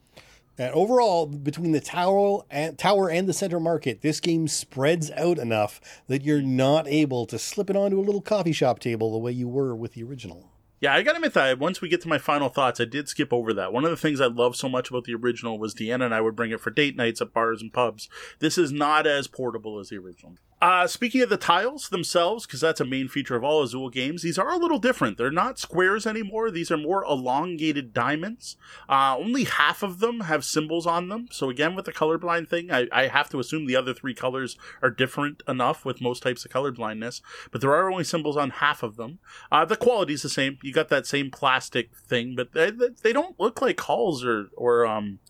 And 0.61 0.75
overall, 0.75 1.27
between 1.27 1.71
the 1.71 1.81
tower 1.81 2.43
and 2.51 2.77
tower 2.77 3.09
and 3.09 3.29
the 3.29 3.33
center 3.33 3.61
market, 3.61 4.01
this 4.03 4.19
game 4.19 4.49
spreads 4.49 5.09
out 5.13 5.39
enough 5.39 5.81
that 6.09 6.25
you're 6.25 6.43
not 6.43 6.89
able 6.89 7.27
to 7.27 7.39
slip 7.39 7.71
it 7.71 7.77
onto 7.77 8.01
a 8.01 8.03
little 8.03 8.21
coffee 8.21 8.53
shop 8.53 8.81
table 8.81 9.13
the 9.13 9.19
way 9.19 9.31
you 9.31 9.47
were 9.47 9.77
with 9.77 9.93
the 9.93 10.03
original. 10.03 10.51
Yeah, 10.81 10.95
I 10.95 11.03
gotta 11.03 11.17
admit 11.17 11.35
that 11.35 11.59
once 11.59 11.81
we 11.81 11.89
get 11.89 12.01
to 12.03 12.09
my 12.09 12.19
final 12.19 12.49
thoughts, 12.49 12.81
I 12.81 12.85
did 12.85 13.09
skip 13.09 13.33
over 13.33 13.53
that. 13.55 13.73
One 13.73 13.85
of 13.85 13.91
the 13.91 13.97
things 13.97 14.21
I 14.21 14.27
love 14.27 14.57
so 14.57 14.69
much 14.69 14.91
about 14.91 15.05
the 15.05 15.15
original 15.15 15.59
was 15.59 15.75
Deanna 15.75 16.05
and 16.05 16.15
I 16.15 16.21
would 16.21 16.37
bring 16.37 16.51
it 16.51 16.61
for 16.61 16.71
date 16.71 16.97
nights 16.97 17.21
at 17.21 17.33
bars 17.33 17.63
and 17.63 17.73
pubs. 17.73 18.09
This 18.39 18.59
is 18.59 18.73
not 18.73 19.07
as 19.07 19.27
portable 19.27 19.79
as 19.79 19.89
the 19.89 19.99
original. 19.99 20.37
Uh, 20.61 20.89
speaking 20.89 21.23
of 21.23 21.29
the 21.29 21.37
tiles 21.37 21.89
themselves, 21.89 22.45
because 22.45 22.61
that's 22.61 22.81
a 22.81 22.85
main 22.85 23.07
feature 23.07 23.37
of 23.37 23.45
all 23.45 23.63
Azul 23.63 23.91
games, 23.91 24.23
these 24.23 24.39
are 24.39 24.51
a 24.51 24.57
little 24.57 24.81
different. 24.81 25.17
They're 25.17 25.31
not 25.31 25.59
squares 25.59 26.05
anymore. 26.05 26.51
These 26.51 26.73
are 26.73 26.77
more 26.77 27.05
elongated 27.05 27.95
diamonds. 27.95 28.57
Uh, 28.89 29.17
only 29.17 29.45
half 29.45 29.85
of 29.85 30.01
them 30.01 30.21
have 30.21 30.45
symbols 30.45 30.85
on 30.85 31.09
them. 31.09 31.29
So 31.31 31.49
again, 31.49 31.77
with 31.77 31.85
the 31.85 31.93
colorblind 31.93 32.49
thing, 32.49 32.73
I, 32.73 32.89
I 32.91 33.07
have 33.07 33.29
to 33.31 33.39
assume 33.39 33.67
the 33.67 33.77
other 33.77 33.95
three 33.95 34.15
colors 34.15 34.57
are 34.83 34.91
different 34.91 35.45
enough 35.47 35.85
with 35.85 36.01
most 36.01 36.25
types 36.25 36.45
of 36.45 36.51
colorblindness. 36.51 37.21
But 37.53 37.61
there 37.61 37.75
are 37.75 37.91
only 37.91 38.05
symbols 38.05 38.37
on 38.37 38.51
half 38.51 38.83
of 38.83 38.97
them. 38.97 39.21
Uh, 39.53 39.65
the 39.65 39.77
quality 39.77 40.15
is 40.15 40.23
the 40.23 40.29
same. 40.29 40.59
You 40.63 40.73
got 40.73 40.89
that 40.89 41.07
same 41.07 41.31
plastic 41.31 41.95
thing, 41.97 42.35
but 42.35 42.53
they, 42.53 42.73
they 43.03 43.13
don't 43.13 43.39
look 43.39 43.63
like 43.63 43.81
hulls 43.81 44.25
or 44.25 44.49
or 44.57 44.87
um, 44.87 45.21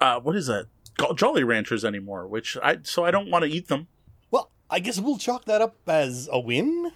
uh, 0.00 0.18
what 0.20 0.34
is 0.34 0.46
that? 0.46 0.66
Jolly 1.14 1.44
Ranchers 1.44 1.84
anymore. 1.84 2.26
Which 2.26 2.56
I 2.62 2.78
so 2.82 3.04
I 3.04 3.10
don't 3.10 3.30
want 3.30 3.44
to 3.44 3.50
eat 3.50 3.68
them. 3.68 3.88
I 4.68 4.80
guess 4.80 4.98
we'll 4.98 5.18
chalk 5.18 5.44
that 5.44 5.62
up 5.62 5.76
as 5.86 6.28
a 6.32 6.40
win. 6.40 6.90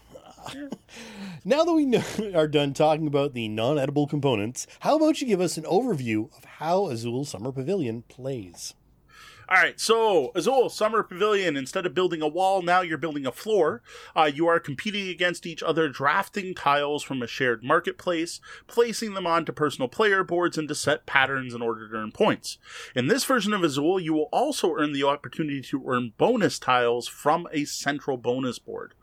now 1.44 1.62
that 1.64 1.72
we 1.72 1.84
know, 1.84 2.02
are 2.34 2.48
done 2.48 2.74
talking 2.74 3.06
about 3.06 3.32
the 3.32 3.48
non 3.48 3.78
edible 3.78 4.08
components, 4.08 4.66
how 4.80 4.96
about 4.96 5.20
you 5.20 5.26
give 5.26 5.40
us 5.40 5.56
an 5.56 5.64
overview 5.64 6.36
of 6.36 6.44
how 6.44 6.86
Azul 6.88 7.24
Summer 7.24 7.52
Pavilion 7.52 8.02
plays? 8.08 8.74
All 9.52 9.56
right, 9.56 9.80
so 9.80 10.30
Azul 10.36 10.68
Summer 10.68 11.02
Pavilion, 11.02 11.56
instead 11.56 11.84
of 11.84 11.92
building 11.92 12.22
a 12.22 12.28
wall, 12.28 12.62
now 12.62 12.82
you're 12.82 12.96
building 12.96 13.26
a 13.26 13.32
floor. 13.32 13.82
Uh, 14.14 14.30
you 14.32 14.46
are 14.46 14.60
competing 14.60 15.08
against 15.08 15.44
each 15.44 15.60
other, 15.60 15.88
drafting 15.88 16.54
tiles 16.54 17.02
from 17.02 17.20
a 17.20 17.26
shared 17.26 17.64
marketplace, 17.64 18.40
placing 18.68 19.14
them 19.14 19.26
onto 19.26 19.50
personal 19.50 19.88
player 19.88 20.22
boards, 20.22 20.56
and 20.56 20.68
to 20.68 20.74
set 20.76 21.04
patterns 21.04 21.52
in 21.52 21.62
order 21.62 21.88
to 21.88 21.96
earn 21.96 22.12
points. 22.12 22.58
In 22.94 23.08
this 23.08 23.24
version 23.24 23.52
of 23.52 23.64
Azul, 23.64 23.98
you 23.98 24.14
will 24.14 24.28
also 24.30 24.72
earn 24.76 24.92
the 24.92 25.02
opportunity 25.02 25.62
to 25.62 25.82
earn 25.84 26.12
bonus 26.16 26.60
tiles 26.60 27.08
from 27.08 27.48
a 27.50 27.64
central 27.64 28.18
bonus 28.18 28.60
board. 28.60 28.94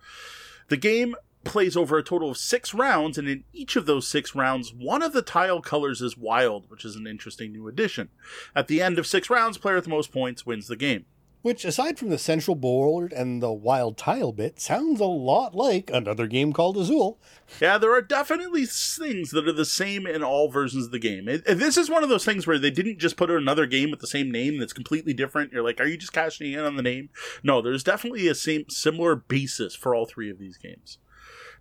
The 0.69 0.77
game 0.77 1.15
plays 1.47 1.75
over 1.75 1.97
a 1.97 2.03
total 2.03 2.31
of 2.31 2.37
six 2.37 2.73
rounds, 2.73 3.17
and 3.17 3.27
in 3.27 3.43
each 3.53 3.75
of 3.75 3.85
those 3.85 4.07
six 4.07 4.35
rounds, 4.35 4.73
one 4.73 5.01
of 5.01 5.13
the 5.13 5.21
tile 5.21 5.61
colors 5.61 6.01
is 6.01 6.17
wild, 6.17 6.69
which 6.69 6.85
is 6.85 6.95
an 6.95 7.07
interesting 7.07 7.51
new 7.51 7.67
addition. 7.67 8.09
At 8.55 8.67
the 8.67 8.81
end 8.81 8.99
of 8.99 9.07
six 9.07 9.29
rounds, 9.29 9.57
player 9.57 9.75
with 9.75 9.85
the 9.85 9.89
most 9.89 10.11
points 10.11 10.45
wins 10.45 10.67
the 10.67 10.75
game. 10.75 11.05
Which, 11.43 11.63
aside 11.63 11.97
from 11.97 12.09
the 12.09 12.17
central 12.17 12.55
board 12.55 13.13
and 13.13 13.41
the 13.41 13.53
wild 13.53 13.97
tile 13.97 14.33
bit, 14.33 14.59
sounds 14.59 14.99
a 14.99 15.05
lot 15.05 15.55
like 15.55 15.89
another 15.93 16.27
game 16.27 16.51
called 16.51 16.75
Azul. 16.77 17.19
Yeah, 17.61 17.77
there 17.77 17.93
are 17.93 18.01
definitely 18.01 18.65
things 18.65 19.29
that 19.29 19.47
are 19.47 19.53
the 19.53 19.63
same 19.63 20.05
in 20.07 20.23
all 20.23 20.49
versions 20.49 20.87
of 20.87 20.91
the 20.91 20.99
game. 20.99 21.29
It, 21.29 21.45
this 21.45 21.77
is 21.77 21.89
one 21.89 22.03
of 22.03 22.09
those 22.09 22.25
things 22.25 22.47
where 22.47 22.59
they 22.59 22.71
didn't 22.71 22.99
just 22.99 23.15
put 23.15 23.29
another 23.29 23.65
game 23.65 23.91
with 23.91 24.01
the 24.01 24.07
same 24.07 24.29
name 24.29 24.57
that's 24.57 24.73
completely 24.73 25.13
different. 25.13 25.53
You're 25.53 25.63
like, 25.63 25.79
are 25.79 25.85
you 25.85 25.95
just 25.95 26.11
cashing 26.11 26.51
in 26.51 26.59
on 26.59 26.75
the 26.75 26.83
name? 26.83 27.09
No, 27.43 27.61
there's 27.61 27.83
definitely 27.83 28.27
a 28.27 28.35
same 28.35 28.65
similar 28.67 29.15
basis 29.15 29.73
for 29.73 29.95
all 29.95 30.05
three 30.05 30.29
of 30.29 30.39
these 30.39 30.57
games. 30.57 30.97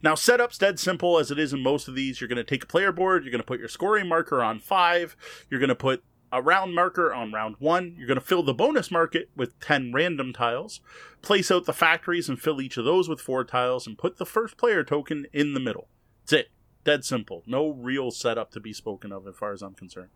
Now, 0.02 0.14
setup's 0.14 0.58
dead 0.58 0.78
simple 0.78 1.18
as 1.18 1.30
it 1.30 1.38
is 1.38 1.52
in 1.52 1.62
most 1.62 1.88
of 1.88 1.94
these. 1.94 2.20
You're 2.20 2.28
going 2.28 2.36
to 2.36 2.44
take 2.44 2.64
a 2.64 2.66
player 2.66 2.92
board, 2.92 3.24
you're 3.24 3.32
going 3.32 3.40
to 3.40 3.46
put 3.46 3.60
your 3.60 3.68
scoring 3.68 4.08
marker 4.08 4.42
on 4.42 4.58
five, 4.58 5.16
you're 5.50 5.60
going 5.60 5.68
to 5.68 5.74
put 5.74 6.02
a 6.32 6.42
round 6.42 6.74
marker 6.74 7.14
on 7.14 7.32
round 7.32 7.56
one. 7.58 7.94
You're 7.96 8.06
going 8.06 8.18
to 8.18 8.24
fill 8.24 8.42
the 8.42 8.54
bonus 8.54 8.90
market 8.90 9.30
with 9.36 9.58
10 9.60 9.92
random 9.92 10.32
tiles, 10.32 10.80
place 11.22 11.50
out 11.50 11.64
the 11.64 11.72
factories 11.72 12.28
and 12.28 12.40
fill 12.40 12.60
each 12.60 12.76
of 12.76 12.84
those 12.84 13.08
with 13.08 13.20
four 13.20 13.44
tiles, 13.44 13.86
and 13.86 13.96
put 13.96 14.18
the 14.18 14.26
first 14.26 14.56
player 14.56 14.84
token 14.84 15.26
in 15.32 15.54
the 15.54 15.60
middle. 15.60 15.88
That's 16.22 16.32
it. 16.32 16.50
Dead 16.84 17.04
simple. 17.04 17.42
No 17.46 17.70
real 17.70 18.10
setup 18.10 18.50
to 18.52 18.60
be 18.60 18.72
spoken 18.72 19.12
of 19.12 19.26
as 19.26 19.34
far 19.36 19.52
as 19.52 19.62
I'm 19.62 19.74
concerned. 19.74 20.10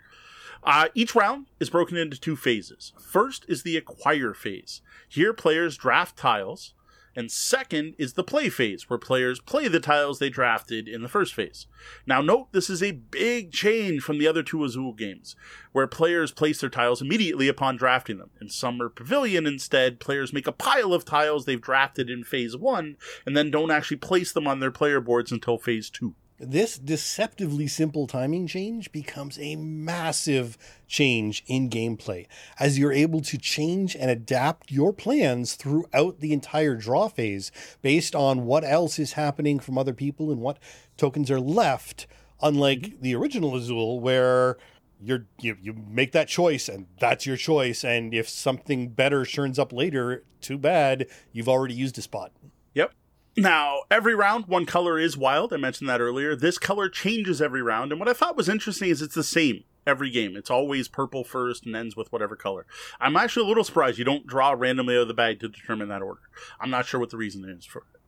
Uh, 0.62 0.88
each 0.94 1.14
round 1.14 1.46
is 1.58 1.70
broken 1.70 1.96
into 1.96 2.20
two 2.20 2.36
phases. 2.36 2.92
First 3.00 3.44
is 3.48 3.62
the 3.62 3.76
acquire 3.76 4.34
phase. 4.34 4.82
Here, 5.08 5.32
players 5.32 5.76
draft 5.76 6.16
tiles 6.16 6.74
and 7.16 7.30
second 7.30 7.94
is 7.98 8.12
the 8.14 8.24
play 8.24 8.48
phase, 8.48 8.88
where 8.88 8.98
players 8.98 9.40
play 9.40 9.68
the 9.68 9.80
tiles 9.80 10.18
they 10.18 10.30
drafted 10.30 10.88
in 10.88 11.02
the 11.02 11.08
first 11.08 11.34
phase. 11.34 11.66
Now, 12.06 12.20
note 12.20 12.52
this 12.52 12.70
is 12.70 12.82
a 12.82 12.92
big 12.92 13.52
change 13.52 14.02
from 14.02 14.18
the 14.18 14.26
other 14.26 14.42
two 14.42 14.64
Azul 14.64 14.92
games, 14.92 15.36
where 15.72 15.86
players 15.86 16.32
place 16.32 16.60
their 16.60 16.70
tiles 16.70 17.02
immediately 17.02 17.48
upon 17.48 17.76
drafting 17.76 18.18
them. 18.18 18.30
In 18.40 18.48
Summer 18.48 18.88
Pavilion, 18.88 19.46
instead, 19.46 20.00
players 20.00 20.32
make 20.32 20.46
a 20.46 20.52
pile 20.52 20.92
of 20.92 21.04
tiles 21.04 21.44
they've 21.44 21.60
drafted 21.60 22.08
in 22.08 22.24
phase 22.24 22.56
one, 22.56 22.96
and 23.26 23.36
then 23.36 23.50
don't 23.50 23.70
actually 23.70 23.96
place 23.98 24.32
them 24.32 24.46
on 24.46 24.60
their 24.60 24.70
player 24.70 25.00
boards 25.00 25.32
until 25.32 25.58
phase 25.58 25.90
two. 25.90 26.14
This 26.42 26.78
deceptively 26.78 27.66
simple 27.66 28.06
timing 28.06 28.46
change 28.46 28.92
becomes 28.92 29.38
a 29.38 29.56
massive 29.56 30.56
change 30.88 31.44
in 31.46 31.68
gameplay 31.68 32.26
as 32.58 32.78
you're 32.78 32.94
able 32.94 33.20
to 33.20 33.36
change 33.36 33.94
and 33.94 34.10
adapt 34.10 34.72
your 34.72 34.94
plans 34.94 35.54
throughout 35.54 36.20
the 36.20 36.32
entire 36.32 36.76
draw 36.76 37.08
phase 37.08 37.52
based 37.82 38.14
on 38.14 38.46
what 38.46 38.64
else 38.64 38.98
is 38.98 39.12
happening 39.12 39.60
from 39.60 39.76
other 39.76 39.92
people 39.92 40.30
and 40.30 40.40
what 40.40 40.58
tokens 40.96 41.30
are 41.30 41.38
left. 41.38 42.06
Unlike 42.40 42.80
mm-hmm. 42.80 43.02
the 43.02 43.14
original 43.16 43.54
Azul, 43.54 44.00
where 44.00 44.56
you're 44.98 45.26
you, 45.40 45.58
you 45.60 45.74
make 45.74 46.12
that 46.12 46.28
choice 46.28 46.70
and 46.70 46.86
that's 46.98 47.26
your 47.26 47.36
choice, 47.36 47.84
and 47.84 48.14
if 48.14 48.30
something 48.30 48.88
better 48.88 49.26
turns 49.26 49.58
up 49.58 49.74
later, 49.74 50.24
too 50.40 50.56
bad, 50.56 51.06
you've 51.32 51.50
already 51.50 51.74
used 51.74 51.98
a 51.98 52.02
spot. 52.02 52.32
Yep. 52.72 52.94
Now, 53.36 53.82
every 53.90 54.14
round, 54.14 54.46
one 54.46 54.66
color 54.66 54.98
is 54.98 55.16
wild. 55.16 55.52
I 55.52 55.56
mentioned 55.56 55.88
that 55.88 56.00
earlier. 56.00 56.34
This 56.34 56.58
color 56.58 56.88
changes 56.88 57.40
every 57.40 57.62
round, 57.62 57.92
and 57.92 58.00
what 58.00 58.08
I 58.08 58.12
thought 58.12 58.36
was 58.36 58.48
interesting 58.48 58.90
is 58.90 59.00
it's 59.00 59.14
the 59.14 59.22
same 59.22 59.64
every 59.86 60.10
game. 60.10 60.36
It's 60.36 60.50
always 60.50 60.88
purple 60.88 61.24
first 61.24 61.64
and 61.64 61.76
ends 61.76 61.96
with 61.96 62.12
whatever 62.12 62.36
color. 62.36 62.66
I'm 63.00 63.16
actually 63.16 63.44
a 63.44 63.48
little 63.48 63.64
surprised 63.64 63.98
you 63.98 64.04
don't 64.04 64.26
draw 64.26 64.50
randomly 64.50 64.96
out 64.96 65.02
of 65.02 65.08
the 65.08 65.14
bag 65.14 65.40
to 65.40 65.48
determine 65.48 65.88
that 65.88 66.02
order. 66.02 66.20
I'm 66.60 66.70
not 66.70 66.86
sure 66.86 66.98
what 66.98 67.10
the 67.10 67.16
reason 67.16 67.48
is 67.48 67.64
for 67.64 67.80
it. 67.80 68.00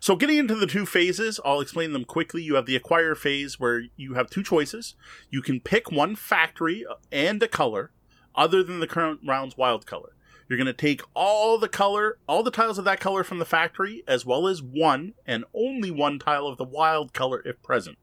So, 0.00 0.16
getting 0.16 0.38
into 0.38 0.56
the 0.56 0.66
two 0.66 0.84
phases, 0.86 1.40
I'll 1.44 1.60
explain 1.60 1.92
them 1.92 2.04
quickly. 2.04 2.42
You 2.42 2.56
have 2.56 2.66
the 2.66 2.76
acquire 2.76 3.14
phase 3.14 3.60
where 3.60 3.84
you 3.96 4.14
have 4.14 4.28
two 4.28 4.42
choices. 4.42 4.94
You 5.30 5.40
can 5.40 5.60
pick 5.60 5.90
one 5.90 6.16
factory 6.16 6.84
and 7.12 7.42
a 7.42 7.48
color 7.48 7.92
other 8.34 8.62
than 8.62 8.80
the 8.80 8.86
current 8.86 9.20
round's 9.26 9.56
wild 9.56 9.86
color. 9.86 10.12
You're 10.48 10.56
going 10.56 10.66
to 10.66 10.72
take 10.72 11.02
all 11.14 11.58
the 11.58 11.68
color, 11.68 12.18
all 12.26 12.42
the 12.42 12.50
tiles 12.50 12.78
of 12.78 12.84
that 12.86 13.00
color 13.00 13.22
from 13.22 13.38
the 13.38 13.44
factory, 13.44 14.02
as 14.08 14.24
well 14.24 14.48
as 14.48 14.62
one 14.62 15.14
and 15.26 15.44
only 15.52 15.90
one 15.90 16.18
tile 16.18 16.46
of 16.46 16.56
the 16.56 16.64
wild 16.64 17.12
color 17.12 17.42
if 17.44 17.62
present. 17.62 17.98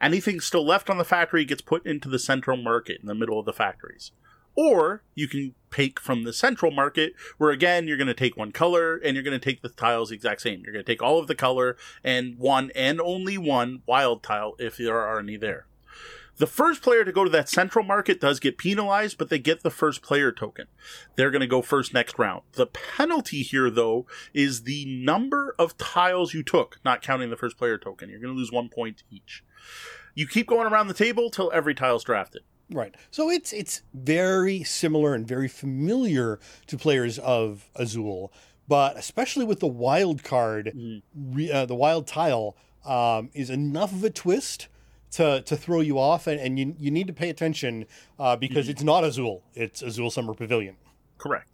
Anything 0.00 0.40
still 0.40 0.64
left 0.64 0.88
on 0.88 0.98
the 0.98 1.04
factory 1.04 1.44
gets 1.44 1.60
put 1.60 1.84
into 1.84 2.08
the 2.08 2.18
central 2.18 2.56
market 2.56 3.00
in 3.00 3.06
the 3.06 3.14
middle 3.14 3.38
of 3.38 3.46
the 3.46 3.52
factories. 3.52 4.12
Or 4.54 5.02
you 5.14 5.28
can 5.28 5.54
take 5.70 6.00
from 6.00 6.24
the 6.24 6.32
central 6.32 6.72
market, 6.72 7.12
where 7.36 7.50
again, 7.50 7.86
you're 7.86 7.96
going 7.96 8.08
to 8.08 8.14
take 8.14 8.36
one 8.36 8.50
color 8.50 8.96
and 8.96 9.14
you're 9.14 9.22
going 9.22 9.38
to 9.38 9.44
take 9.44 9.62
the 9.62 9.68
tiles 9.68 10.08
the 10.08 10.16
exact 10.16 10.40
same. 10.40 10.62
You're 10.64 10.72
going 10.72 10.84
to 10.84 10.90
take 10.90 11.02
all 11.02 11.18
of 11.18 11.26
the 11.26 11.34
color 11.34 11.76
and 12.02 12.38
one 12.38 12.72
and 12.74 13.00
only 13.00 13.38
one 13.38 13.82
wild 13.86 14.22
tile 14.22 14.54
if 14.58 14.76
there 14.76 14.98
are 14.98 15.20
any 15.20 15.36
there. 15.36 15.66
The 16.38 16.46
first 16.46 16.82
player 16.82 17.04
to 17.04 17.12
go 17.12 17.24
to 17.24 17.30
that 17.30 17.48
central 17.48 17.84
market 17.84 18.20
does 18.20 18.38
get 18.38 18.58
penalized, 18.58 19.18
but 19.18 19.28
they 19.28 19.40
get 19.40 19.62
the 19.62 19.70
first 19.70 20.02
player 20.02 20.30
token. 20.30 20.66
They're 21.16 21.32
going 21.32 21.40
to 21.40 21.48
go 21.48 21.62
first 21.62 21.92
next 21.92 22.18
round. 22.18 22.42
The 22.52 22.66
penalty 22.66 23.42
here, 23.42 23.70
though, 23.70 24.06
is 24.32 24.62
the 24.62 24.84
number 24.86 25.54
of 25.58 25.76
tiles 25.78 26.34
you 26.34 26.44
took, 26.44 26.78
not 26.84 27.02
counting 27.02 27.30
the 27.30 27.36
first 27.36 27.58
player 27.58 27.76
token. 27.76 28.08
You're 28.08 28.20
going 28.20 28.32
to 28.32 28.38
lose 28.38 28.52
one 28.52 28.68
point 28.68 29.02
each. 29.10 29.42
You 30.14 30.28
keep 30.28 30.46
going 30.46 30.66
around 30.66 30.86
the 30.86 30.94
table 30.94 31.28
till 31.28 31.50
every 31.52 31.74
tile's 31.74 32.04
drafted. 32.04 32.42
Right. 32.70 32.94
So 33.10 33.30
it's 33.30 33.52
it's 33.52 33.82
very 33.94 34.62
similar 34.62 35.14
and 35.14 35.26
very 35.26 35.48
familiar 35.48 36.38
to 36.66 36.76
players 36.76 37.18
of 37.18 37.70
Azul, 37.74 38.30
but 38.68 38.96
especially 38.98 39.46
with 39.46 39.60
the 39.60 39.66
wild 39.66 40.22
card, 40.22 40.72
mm. 40.76 41.50
uh, 41.50 41.64
the 41.64 41.74
wild 41.74 42.06
tile 42.06 42.56
um, 42.84 43.30
is 43.32 43.48
enough 43.48 43.92
of 43.92 44.04
a 44.04 44.10
twist 44.10 44.68
to 45.12 45.42
to 45.42 45.56
throw 45.56 45.80
you 45.80 45.98
off, 45.98 46.26
and, 46.26 46.40
and 46.40 46.58
you 46.58 46.74
you 46.78 46.90
need 46.90 47.06
to 47.06 47.12
pay 47.12 47.30
attention 47.30 47.86
uh, 48.18 48.36
because 48.36 48.64
mm-hmm. 48.64 48.72
it's 48.72 48.82
not 48.82 49.04
Azul, 49.04 49.42
it's 49.54 49.82
Azul 49.82 50.10
Summer 50.10 50.34
Pavilion. 50.34 50.76
Correct. 51.18 51.50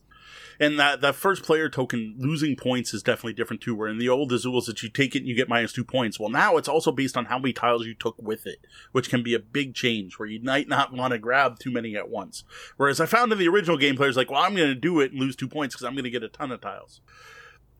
And 0.60 0.78
that, 0.78 1.00
that 1.00 1.14
first 1.14 1.42
player 1.42 1.68
token 1.68 2.14
losing 2.18 2.56
points 2.56 2.94
is 2.94 3.02
definitely 3.02 3.32
different 3.32 3.62
too. 3.62 3.74
Where 3.74 3.88
in 3.88 3.98
the 3.98 4.08
old 4.08 4.30
Azuls 4.30 4.66
that 4.66 4.82
you 4.82 4.88
take 4.88 5.14
it 5.14 5.20
and 5.20 5.28
you 5.28 5.34
get 5.34 5.48
minus 5.48 5.72
two 5.72 5.84
points. 5.84 6.18
Well, 6.20 6.28
now 6.28 6.56
it's 6.56 6.68
also 6.68 6.92
based 6.92 7.16
on 7.16 7.26
how 7.26 7.38
many 7.38 7.52
tiles 7.52 7.86
you 7.86 7.94
took 7.94 8.16
with 8.18 8.46
it, 8.46 8.58
which 8.92 9.10
can 9.10 9.22
be 9.22 9.34
a 9.34 9.40
big 9.40 9.74
change 9.74 10.18
where 10.18 10.28
you 10.28 10.40
might 10.42 10.68
not 10.68 10.92
want 10.92 11.12
to 11.12 11.18
grab 11.18 11.58
too 11.58 11.70
many 11.70 11.96
at 11.96 12.08
once. 12.08 12.44
Whereas 12.76 13.00
I 13.00 13.06
found 13.06 13.32
in 13.32 13.38
the 13.38 13.48
original 13.48 13.76
game, 13.76 13.96
players 13.96 14.16
like, 14.16 14.30
well, 14.30 14.42
I'm 14.42 14.54
going 14.54 14.68
to 14.68 14.74
do 14.74 15.00
it 15.00 15.12
and 15.12 15.20
lose 15.20 15.36
two 15.36 15.48
points 15.48 15.74
because 15.74 15.86
I'm 15.86 15.94
going 15.94 16.04
to 16.04 16.10
get 16.10 16.22
a 16.22 16.28
ton 16.28 16.52
of 16.52 16.60
tiles. 16.60 17.00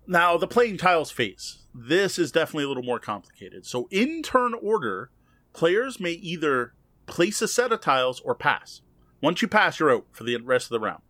Now, 0.06 0.36
the 0.36 0.46
playing 0.46 0.76
tiles 0.76 1.10
phase. 1.10 1.59
This 1.74 2.18
is 2.18 2.30
definitely 2.30 2.64
a 2.64 2.68
little 2.68 2.82
more 2.82 2.98
complicated. 2.98 3.64
So, 3.64 3.88
in 3.90 4.22
turn 4.22 4.52
order, 4.55 5.10
players 5.55 5.98
may 5.98 6.12
either 6.12 6.74
place 7.06 7.40
a 7.40 7.48
set 7.48 7.72
of 7.72 7.81
tiles 7.81 8.20
or 8.20 8.35
pass. 8.35 8.82
Once 9.22 9.40
you 9.40 9.48
pass, 9.48 9.81
you're 9.81 9.90
out 9.90 10.06
for 10.12 10.24
the 10.24 10.36
rest 10.36 10.66
of 10.66 10.70
the 10.70 10.81
round. 10.81 11.02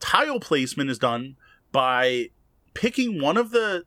Tile 0.00 0.40
placement 0.40 0.90
is 0.90 0.98
done 0.98 1.36
by 1.72 2.28
picking 2.74 3.20
one 3.20 3.38
of 3.38 3.50
the 3.50 3.84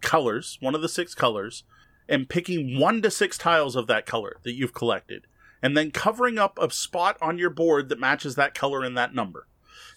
colors, 0.00 0.56
one 0.60 0.74
of 0.74 0.80
the 0.80 0.88
six 0.88 1.14
colors, 1.14 1.64
and 2.08 2.28
picking 2.28 2.78
one 2.78 3.02
to 3.02 3.10
six 3.10 3.36
tiles 3.36 3.76
of 3.76 3.86
that 3.86 4.06
color 4.06 4.38
that 4.44 4.54
you've 4.54 4.72
collected, 4.72 5.26
and 5.60 5.76
then 5.76 5.90
covering 5.90 6.38
up 6.38 6.58
a 6.58 6.70
spot 6.70 7.18
on 7.20 7.36
your 7.36 7.50
board 7.50 7.88
that 7.88 8.00
matches 8.00 8.34
that 8.36 8.54
color 8.54 8.82
and 8.82 8.96
that 8.96 9.14
number. 9.14 9.46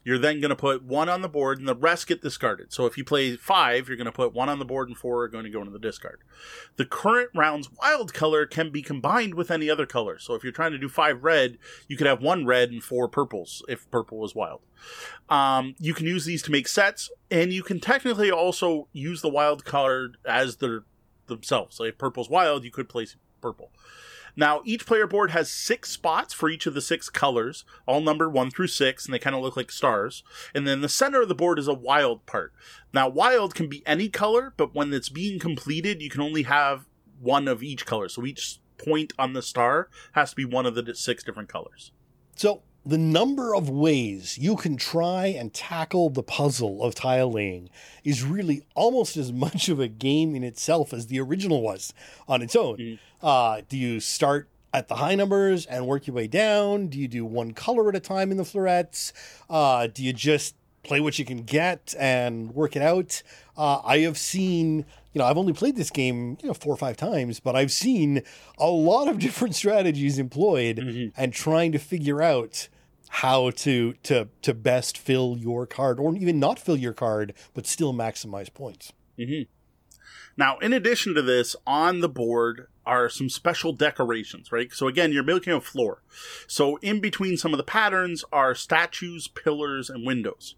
You're 0.04 0.18
then 0.18 0.40
going 0.40 0.50
to 0.50 0.56
put 0.56 0.84
one 0.84 1.10
on 1.10 1.22
the 1.22 1.30
board 1.30 1.60
and 1.60 1.68
the 1.68 1.76
rest 1.76 2.08
get 2.08 2.22
discarded. 2.22 2.74
So 2.74 2.86
if 2.86 2.98
you 2.98 3.04
play 3.04 3.36
five, 3.36 3.88
you're 3.88 3.98
going 3.98 4.06
to 4.06 4.12
put 4.12 4.34
one 4.34 4.50
on 4.50 4.60
the 4.60 4.66
board 4.66 4.88
and 4.88 4.98
four 4.98 5.24
are 5.24 5.28
going 5.28 5.44
to 5.44 5.50
go 5.50 5.60
into 5.60 5.72
the 5.72 5.80
discard. 5.80 6.22
The 6.78 6.86
current 6.86 7.30
round's 7.36 7.70
wild 7.82 8.14
color 8.14 8.46
can 8.46 8.72
be 8.72 8.82
combined 8.82 9.36
with 9.36 9.52
any 9.52 9.70
other 9.70 9.86
color. 9.86 10.20
So 10.20 10.36
if 10.36 10.44
you're 10.44 10.52
trying 10.52 10.72
to 10.72 10.78
do 10.78 10.90
five 10.90 11.24
red, 11.24 11.58
you 11.88 11.98
could 11.98 12.08
have 12.08 12.22
one 12.22 12.46
red 12.46 12.72
and 12.72 12.84
four 12.84 13.08
purples 13.08 13.64
if 13.68 13.90
purple 13.92 14.18
was 14.18 14.36
wild. 14.36 14.62
Um, 15.30 15.76
you 15.80 15.94
can 15.94 16.08
use 16.08 16.26
these 16.26 16.42
to 16.44 16.52
make 16.52 16.68
sets, 16.68 17.10
and 17.30 17.54
you 17.54 17.64
can 17.64 17.80
technically 17.80 18.32
also 18.32 18.88
use 18.92 19.22
the 19.22 19.30
wild 19.30 19.64
card 19.64 20.18
as 20.26 20.58
their 20.58 20.84
themselves. 21.28 21.78
So 21.78 21.86
if 21.86 21.98
purple's 21.98 22.30
wild, 22.30 22.64
you 22.64 22.72
could 22.72 22.90
place 22.90 23.16
purple. 23.42 23.72
Now, 24.36 24.62
each 24.66 24.86
player 24.86 25.08
board 25.08 25.32
has 25.32 25.52
six 25.52 25.90
spots 25.92 26.34
for 26.34 26.50
each 26.50 26.66
of 26.66 26.74
the 26.74 26.82
six 26.82 27.10
colors, 27.10 27.66
all 27.86 28.02
numbered 28.02 28.34
one 28.34 28.52
through 28.52 28.68
six, 28.68 29.06
and 29.06 29.14
they 29.14 29.20
kind 29.20 29.36
of 29.36 29.42
look 29.42 29.58
like 29.58 29.72
stars. 29.72 30.24
And 30.54 30.68
then 30.68 30.82
the 30.82 30.90
center 30.90 31.22
of 31.22 31.30
the 31.30 31.36
board 31.36 31.60
is 31.60 31.68
a 31.68 31.74
wild 31.74 32.26
part. 32.26 32.54
Now, 32.94 33.10
wild 33.10 33.56
can 33.56 33.68
be 33.68 33.86
any 33.86 34.10
color, 34.10 34.54
but 34.58 34.74
when 34.76 34.94
it's 34.94 35.10
being 35.10 35.40
completed, 35.40 36.02
you 36.02 36.10
can 36.10 36.22
only 36.22 36.44
have 36.44 36.86
one 37.20 37.48
of 37.48 37.62
each 37.64 37.86
color. 37.86 38.10
So 38.10 38.26
each 38.26 38.60
point 38.78 39.14
on 39.20 39.34
the 39.34 39.42
star 39.42 39.90
has 40.14 40.32
to 40.32 40.36
be 40.36 40.46
one 40.46 40.66
of 40.66 40.76
the 40.76 40.96
six 40.96 41.24
different 41.24 41.50
colors. 41.50 41.92
So, 42.36 42.64
the 42.86 42.98
number 42.98 43.54
of 43.54 43.70
ways 43.70 44.38
you 44.38 44.56
can 44.56 44.76
try 44.76 45.28
and 45.28 45.54
tackle 45.54 46.10
the 46.10 46.24
puzzle 46.24 46.84
of 46.84 46.96
tile 46.96 47.32
laying 47.32 47.70
is 48.04 48.24
really 48.24 48.64
almost 48.74 49.18
as 49.18 49.32
much 49.32 49.70
of 49.70 49.80
a 49.80 49.88
game 49.88 50.36
in 50.36 50.44
itself 50.44 50.94
as 50.94 51.08
the 51.08 51.20
original 51.20 51.62
was 51.62 51.94
on 52.28 52.42
its 52.42 52.56
own. 52.56 52.78
Mm. 52.78 53.00
Uh, 53.22 53.62
do 53.70 53.78
you 53.78 54.00
start 54.00 54.48
at 54.74 54.88
the 54.88 54.96
high 54.96 55.16
numbers 55.16 55.66
and 55.66 55.86
work 55.86 56.08
your 56.08 56.16
way 56.16 56.28
down? 56.28 56.88
Do 56.88 56.98
you 56.98 57.08
do 57.08 57.26
one 57.26 57.52
color 57.52 57.90
at 57.90 57.96
a 57.96 58.00
time 58.00 58.32
in 58.32 58.38
the 58.38 58.46
florets? 58.46 59.14
Uh, 59.50 59.88
do 59.88 60.04
you 60.04 60.14
just 60.14 60.56
play 60.84 61.00
what 61.00 61.20
you 61.20 61.26
can 61.26 61.44
get 61.44 61.94
and 62.00 62.56
work 62.56 62.76
it 62.76 62.82
out? 62.82 63.22
Uh, 63.56 63.82
I 63.84 64.00
have 64.00 64.18
seen 64.18 64.86
you 65.14 65.20
know, 65.20 65.26
I've 65.26 65.38
only 65.38 65.54
played 65.54 65.76
this 65.76 65.90
game, 65.90 66.38
you 66.42 66.48
know, 66.48 66.54
four 66.54 66.74
or 66.74 66.78
five 66.78 66.98
times, 66.98 67.40
but 67.40 67.56
I've 67.56 67.72
seen 67.72 68.22
a 68.58 68.70
lot 68.70 69.08
of 69.08 69.20
different 69.26 69.56
strategies 69.56 70.18
employed 70.18 70.78
mm-hmm. 70.78 71.22
and 71.22 71.34
trying 71.34 71.72
to 71.74 71.80
figure 71.80 72.22
out 72.22 72.70
how 73.16 73.50
to 73.50 73.92
to 74.04 74.30
to 74.42 74.54
best 74.54 74.98
fill 74.98 75.36
your 75.38 75.68
card 75.68 76.00
or 76.00 76.16
even 76.16 76.40
not 76.40 76.58
fill 76.58 76.78
your 76.78 76.94
card 76.94 77.34
but 77.54 77.68
still 77.68 77.94
maximize 77.94 78.54
points. 78.54 78.94
Mm-hmm. 79.20 79.52
Now, 80.38 80.58
in 80.60 80.72
addition 80.72 81.14
to 81.16 81.22
this, 81.22 81.58
on 81.68 82.00
the 82.00 82.08
board 82.08 82.68
are 82.86 83.10
some 83.10 83.30
special 83.30 83.74
decorations, 83.74 84.52
right? 84.52 84.72
So 84.72 84.88
again, 84.88 85.12
you're 85.12 85.24
making 85.24 85.52
a 85.52 85.60
floor. 85.60 86.02
So 86.48 86.78
in 86.78 87.02
between 87.02 87.36
some 87.36 87.54
of 87.54 87.58
the 87.58 87.64
patterns 87.64 88.24
are 88.32 88.56
statues, 88.56 89.28
pillars, 89.28 89.90
and 89.90 90.06
windows 90.06 90.56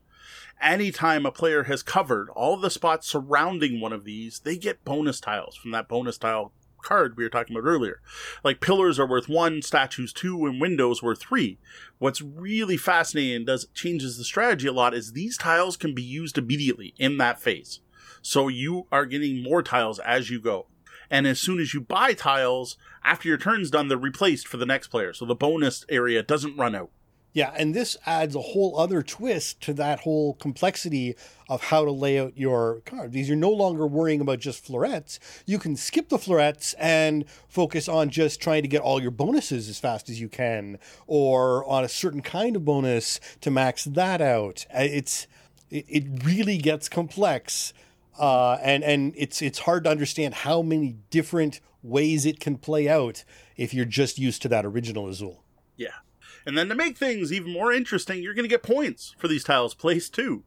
anytime 0.64 1.26
a 1.26 1.32
player 1.32 1.64
has 1.64 1.84
covered 1.84 2.30
all 2.30 2.58
the 2.58 2.70
spots 2.70 3.08
surrounding 3.08 3.80
one 3.80 3.94
of 3.94 4.04
these, 4.04 4.40
they 4.40 4.58
get 4.58 4.86
bonus 4.86 5.20
tiles 5.20 5.56
from 5.56 5.72
that 5.72 5.88
bonus 5.88 6.18
tile 6.18 6.54
card 6.84 7.16
we 7.18 7.24
were 7.24 7.30
talking 7.30 7.56
about 7.56 7.68
earlier. 7.68 8.02
Like 8.44 8.60
pillars 8.60 9.00
are 9.00 9.08
worth 9.08 9.30
one, 9.30 9.62
statues 9.62 10.14
two, 10.14 10.46
and 10.46 10.62
windows 10.62 11.02
worth 11.02 11.22
three. 11.22 11.58
What's 11.98 12.22
really 12.22 12.78
fascinating 12.78 13.36
and 13.36 13.46
does 13.46 13.68
changes 13.74 14.18
the 14.18 14.24
strategy 14.24 14.68
a 14.68 14.74
lot 14.74 14.94
is 14.94 15.14
these 15.14 15.38
tiles 15.38 15.78
can 15.78 15.96
be 15.96 16.04
used 16.04 16.38
immediately 16.38 16.94
in 16.98 17.18
that 17.18 17.40
phase. 17.40 17.80
So 18.22 18.48
you 18.48 18.88
are 18.92 19.06
getting 19.06 19.44
more 19.44 19.64
tiles 19.64 20.00
as 20.00 20.30
you 20.30 20.40
go. 20.40 20.68
And 21.10 21.28
as 21.28 21.40
soon 21.40 21.60
as 21.60 21.74
you 21.74 21.82
buy 21.82 22.14
tiles, 22.14 22.78
after 23.04 23.28
your 23.28 23.38
turn's 23.38 23.70
done, 23.70 23.88
they're 23.88 23.98
replaced 23.98 24.48
for 24.48 24.58
the 24.58 24.66
next 24.66 24.88
player. 24.88 25.14
So 25.14 25.26
the 25.26 25.36
bonus 25.36 25.86
area 25.90 26.24
doesn't 26.24 26.58
run 26.58 26.76
out. 26.76 26.90
Yeah, 27.34 27.52
and 27.58 27.74
this 27.74 27.98
adds 28.06 28.36
a 28.36 28.42
whole 28.42 28.78
other 28.80 29.02
twist 29.02 29.60
to 29.62 29.74
that 29.74 30.02
whole 30.02 30.36
complexity 30.36 31.16
of 31.50 31.64
how 31.64 31.84
to 31.84 31.92
lay 31.92 32.20
out 32.20 32.38
your 32.38 32.82
card. 32.86 33.12
These 33.12 33.28
you're 33.28 33.36
no 33.36 33.50
longer 33.50 33.88
worrying 33.88 34.22
about 34.22 34.40
just 34.40 34.64
florets. 34.64 35.20
You 35.48 35.58
can 35.58 35.76
skip 35.76 36.10
the 36.10 36.20
florets 36.20 36.76
and 36.78 37.26
focus 37.48 37.90
on 37.90 38.12
just 38.12 38.40
trying 38.40 38.62
to 38.62 38.68
get 38.68 38.82
all 38.82 39.02
your 39.02 39.12
bonuses 39.12 39.68
as 39.68 39.80
fast 39.80 40.10
as 40.10 40.22
you 40.22 40.30
can, 40.30 40.78
or 41.08 41.66
on 41.66 41.84
a 41.84 41.90
certain 41.90 42.22
kind 42.22 42.56
of 42.56 42.66
bonus 42.66 43.20
to 43.42 43.50
max 43.50 43.86
that 43.86 44.22
out. 44.22 44.68
Uh, 44.72 44.82
it's 44.84 45.26
it, 45.72 45.86
it 45.90 46.24
really 46.24 46.60
gets 46.60 46.88
complex, 46.88 47.74
uh, 48.20 48.60
and 48.62 48.84
and 48.84 49.12
it's 49.18 49.42
it's 49.42 49.60
hard 49.60 49.86
to 49.86 49.90
understand 49.90 50.36
how 50.36 50.62
many 50.62 50.98
different 51.10 51.62
ways 51.82 52.28
it 52.28 52.40
can 52.40 52.58
play 52.58 52.88
out 52.88 53.24
if 53.58 53.74
you're 53.74 53.86
just 53.86 54.20
used 54.20 54.44
to 54.44 54.48
that 54.50 54.66
original 54.66 55.10
Azul. 55.10 55.44
Yeah. 55.76 55.90
And 56.46 56.58
then 56.58 56.70
to 56.70 56.76
make 56.76 56.98
things 56.98 57.32
even 57.32 57.52
more 57.52 57.72
interesting, 57.72 58.22
you're 58.22 58.34
going 58.34 58.44
to 58.44 58.50
get 58.50 58.64
points 58.64 59.16
for 59.18 59.28
these 59.28 59.44
tiles 59.44 59.74
placed 59.74 60.14
too. 60.14 60.44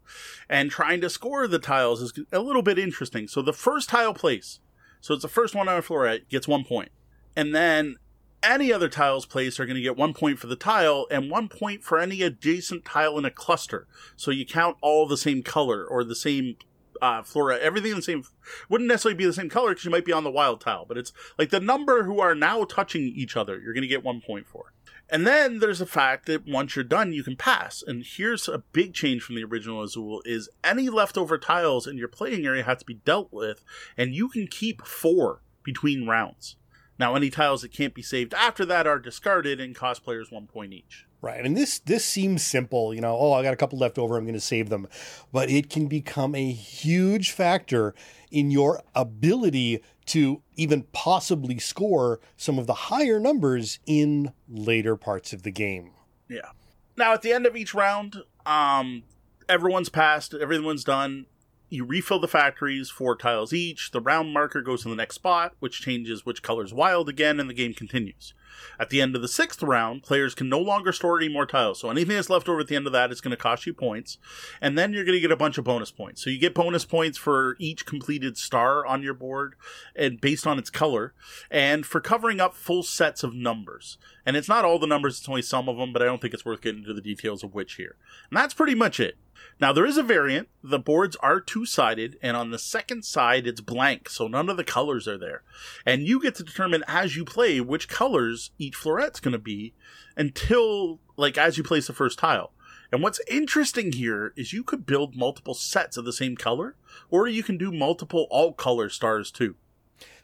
And 0.49 0.71
trying 0.71 1.01
to 1.01 1.11
score 1.11 1.47
the 1.49 1.59
tiles 1.59 2.03
is 2.03 2.13
a 2.33 2.41
little 2.41 2.63
bit 2.63 2.79
interesting. 2.79 3.29
So 3.29 3.43
the 3.43 3.53
first 3.53 3.89
tile 3.89 4.15
place, 4.15 4.61
so 5.01 5.15
it's 5.15 5.23
the 5.23 5.29
first 5.29 5.55
one 5.55 5.69
on 5.69 5.79
a 5.79 5.83
floor, 5.83 6.19
gets 6.29 6.49
one 6.49 6.65
point. 6.65 6.91
And 7.35 7.55
then 7.55 7.97
any 8.43 8.73
other 8.73 8.89
tiles 8.89 9.27
placed 9.27 9.59
are 9.59 9.67
going 9.67 9.77
to 9.77 9.83
get 9.83 9.97
one 9.97 10.15
point 10.15 10.39
for 10.39 10.47
the 10.47 10.57
tile 10.57 11.07
and 11.11 11.31
one 11.31 11.49
point 11.49 11.83
for 11.83 11.99
any 11.99 12.23
adjacent 12.23 12.85
tile 12.85 13.19
in 13.19 13.25
a 13.25 13.31
cluster. 13.31 13.87
So 14.17 14.31
you 14.31 14.47
count 14.47 14.77
all 14.81 15.07
the 15.07 15.17
same 15.17 15.43
color 15.43 15.85
or 15.85 16.05
the 16.05 16.15
same 16.15 16.57
uh, 17.03 17.23
flora, 17.23 17.59
everything 17.59 17.95
the 17.95 18.03
same. 18.03 18.25
Wouldn't 18.69 18.89
necessarily 18.89 19.17
be 19.17 19.27
the 19.27 19.33
same 19.33 19.51
color 19.51 19.71
because 19.71 19.85
you 19.85 19.91
might 19.91 20.05
be 20.05 20.13
on 20.13 20.25
the 20.25 20.31
wild 20.31 20.61
tile, 20.61 20.85
but 20.87 20.97
it's 20.97 21.13
like 21.39 21.51
the 21.51 21.61
number 21.61 22.05
who 22.05 22.21
are 22.21 22.35
now 22.35 22.65
touching 22.65 23.03
each 23.03 23.37
other. 23.37 23.59
You're 23.59 23.75
going 23.75 23.83
to 23.83 23.89
get 23.89 24.05
one 24.05 24.21
point 24.21 24.47
for. 24.47 24.73
And 25.09 25.27
then 25.27 25.61
there's 25.61 25.79
the 25.79 25.87
fact 25.87 26.27
that 26.27 26.49
once 26.49 26.75
you're 26.75 26.85
done, 26.85 27.13
you 27.13 27.23
can 27.23 27.37
pass. 27.37 27.83
And 27.87 28.05
here's 28.05 28.49
a 28.49 28.59
big 28.73 28.93
change 28.93 29.23
from 29.23 29.37
the 29.37 29.45
original 29.45 29.83
Azul 29.83 30.23
is 30.25 30.49
any 30.65 30.89
leftover 30.89 31.39
tiles 31.39 31.87
in 31.87 31.97
your 31.97 32.09
playing 32.09 32.45
area 32.45 32.65
have 32.65 32.79
to 32.79 32.85
be 32.85 32.95
dealt 32.95 33.33
with, 33.33 33.65
and 33.97 34.15
you 34.15 34.29
can 34.29 34.49
keep 34.49 34.85
four 34.85 35.43
between 35.63 36.07
rounds. 36.07 36.57
Now, 36.99 37.15
any 37.15 37.31
tiles 37.31 37.63
that 37.63 37.73
can't 37.73 37.95
be 37.95 38.03
saved 38.03 38.35
after 38.35 38.65
that 38.65 38.87
are 38.87 38.99
discarded 38.99 39.61
and 39.61 39.75
cost 39.75 40.03
players 40.03 40.31
one 40.31 40.47
point 40.47 40.73
each. 40.73 41.07
Right. 41.21 41.45
And 41.45 41.57
this 41.57 41.79
this 41.79 42.05
seems 42.05 42.43
simple, 42.43 42.95
you 42.95 43.01
know, 43.01 43.17
oh, 43.19 43.33
I 43.33 43.43
got 43.43 43.53
a 43.53 43.57
couple 43.57 43.79
left 43.79 43.99
over, 43.99 44.17
I'm 44.17 44.25
going 44.25 44.35
to 44.35 44.41
save 44.41 44.69
them. 44.69 44.87
But 45.33 45.51
it 45.51 45.69
can 45.71 45.87
become 45.87 46.35
a 46.35 46.53
huge 46.53 47.33
factor 47.33 47.95
in 48.31 48.51
your 48.51 48.83
ability 48.95 49.83
to 50.07 50.43
even 50.57 50.85
possibly 50.93 51.59
score 51.59 52.21
some 52.37 52.59
of 52.59 52.67
the 52.67 52.75
higher 52.75 53.19
numbers 53.19 53.79
in 53.87 54.33
later 54.49 54.97
parts 54.97 55.33
of 55.33 55.43
the 55.43 55.51
game. 55.51 55.91
Yeah. 56.29 56.51
Now 56.97 57.13
at 57.13 57.23
the 57.23 57.33
end 57.33 57.47
of 57.47 57.57
each 57.57 57.75
round, 57.75 58.17
um 58.45 59.03
everyone's 59.49 59.89
passed, 59.89 60.35
everyone's 60.35 60.85
done 60.85 61.27
you 61.69 61.85
refill 61.85 62.21
the 62.21 62.29
factories, 62.29 62.91
four 62.91 63.17
tiles 63.17 63.53
each. 63.53 63.91
The 63.91 64.01
round 64.01 64.33
marker 64.33 64.63
goes 64.63 64.83
to 64.83 64.89
the 64.89 64.95
next 64.95 65.17
spot, 65.17 65.55
which 65.59 65.81
changes 65.81 66.25
which 66.25 66.43
color's 66.43 66.73
wild 66.73 67.09
again, 67.09 67.41
and 67.41 67.51
the 67.51 67.55
game 67.55 67.75
continues. 67.75 68.35
At 68.79 68.91
the 68.91 69.01
end 69.01 69.15
of 69.17 69.23
the 69.23 69.29
sixth 69.29 69.63
round, 69.63 70.03
players 70.03 70.35
can 70.35 70.49
no 70.49 70.59
longer 70.59 70.93
store 70.93 71.19
any 71.19 71.29
more 71.29 71.47
tiles. 71.47 71.81
So 71.81 71.91
anything 71.91 72.17
that's 72.17 72.31
left 72.31 72.49
over 72.49 72.61
at 72.61 72.69
the 72.69 72.77
end 72.77 72.87
of 72.87 72.93
that 72.93 73.11
is 73.11 73.21
going 73.21 73.33
to 73.33 73.37
cost 73.37 73.67
you 73.67 73.75
points. 73.75 74.19
And 74.61 74.79
then 74.79 74.93
you're 74.93 75.05
going 75.05 75.17
to 75.17 75.21
get 75.21 75.33
a 75.33 75.37
bunch 75.37 75.59
of 75.59 75.65
bonus 75.65 75.91
points. 75.91 76.23
So 76.23 76.31
you 76.31 76.39
get 76.39 76.55
bonus 76.55 76.85
points 76.85 77.19
for 77.19 77.57
each 77.59 77.85
completed 77.85 78.37
star 78.37 78.87
on 78.87 79.03
your 79.03 79.15
board 79.15 79.57
and 79.95 80.21
based 80.21 80.47
on 80.47 80.59
its 80.59 80.71
color 80.71 81.15
and 81.51 81.85
for 81.85 82.01
covering 82.01 82.41
up 82.41 82.55
full 82.55 82.83
sets 82.83 83.23
of 83.23 83.35
numbers. 83.35 83.99
And 84.25 84.37
it's 84.37 84.49
not 84.49 84.65
all 84.65 84.79
the 84.79 84.87
numbers, 84.87 85.19
it's 85.19 85.29
only 85.29 85.43
some 85.43 85.69
of 85.69 85.77
them, 85.77 85.93
but 85.93 86.03
I 86.03 86.07
don't 86.07 86.21
think 86.21 86.35
it's 86.35 86.45
worth 86.45 86.63
getting 86.63 86.81
into 86.81 86.95
the 86.95 87.01
details 87.01 87.45
of 87.45 87.55
which 87.55 87.75
here. 87.75 87.97
And 88.31 88.37
that's 88.37 88.55
pretty 88.55 88.75
much 88.75 89.01
it. 89.01 89.17
Now 89.61 89.73
there 89.73 89.87
is 89.87 89.97
a 89.97 90.03
variant. 90.03 90.49
The 90.63 90.79
boards 90.79 91.17
are 91.17 91.41
two-sided, 91.41 92.19
and 92.23 92.37
on 92.37 92.51
the 92.51 92.59
second 92.59 93.05
side 93.05 93.47
it's 93.47 93.61
blank, 93.61 94.09
so 94.09 94.29
none 94.29 94.49
of 94.49 94.57
the 94.57 94.65
colors 94.65 95.09
are 95.09 95.19
there. 95.19 95.43
And 95.85 96.03
you 96.03 96.21
get 96.21 96.35
to 96.37 96.45
determine 96.45 96.85
as 96.87 97.17
you 97.17 97.25
play 97.25 97.61
which 97.61 97.89
colors 97.89 98.51
each 98.59 98.77
floret's 98.77 99.21
going 99.21 99.33
to 99.33 99.39
be 99.39 99.75
until 100.17 101.01
like 101.17 101.39
as 101.39 101.57
you 101.57 101.65
place 101.65 101.87
the 101.87 101.93
first 101.93 102.19
tile. 102.19 102.53
And 102.93 103.03
what's 103.03 103.21
interesting 103.29 103.93
here 103.93 104.33
is 104.37 104.53
you 104.53 104.63
could 104.63 104.87
build 104.87 105.17
multiple 105.17 105.55
sets 105.55 105.97
of 105.97 106.05
the 106.05 106.13
same 106.13 106.37
color, 106.37 106.77
or 107.11 107.27
you 107.27 107.43
can 107.43 107.59
do 107.59 107.73
multiple 107.73 108.27
all 108.31 108.53
color 108.53 108.89
stars 108.89 109.31
too. 109.31 109.57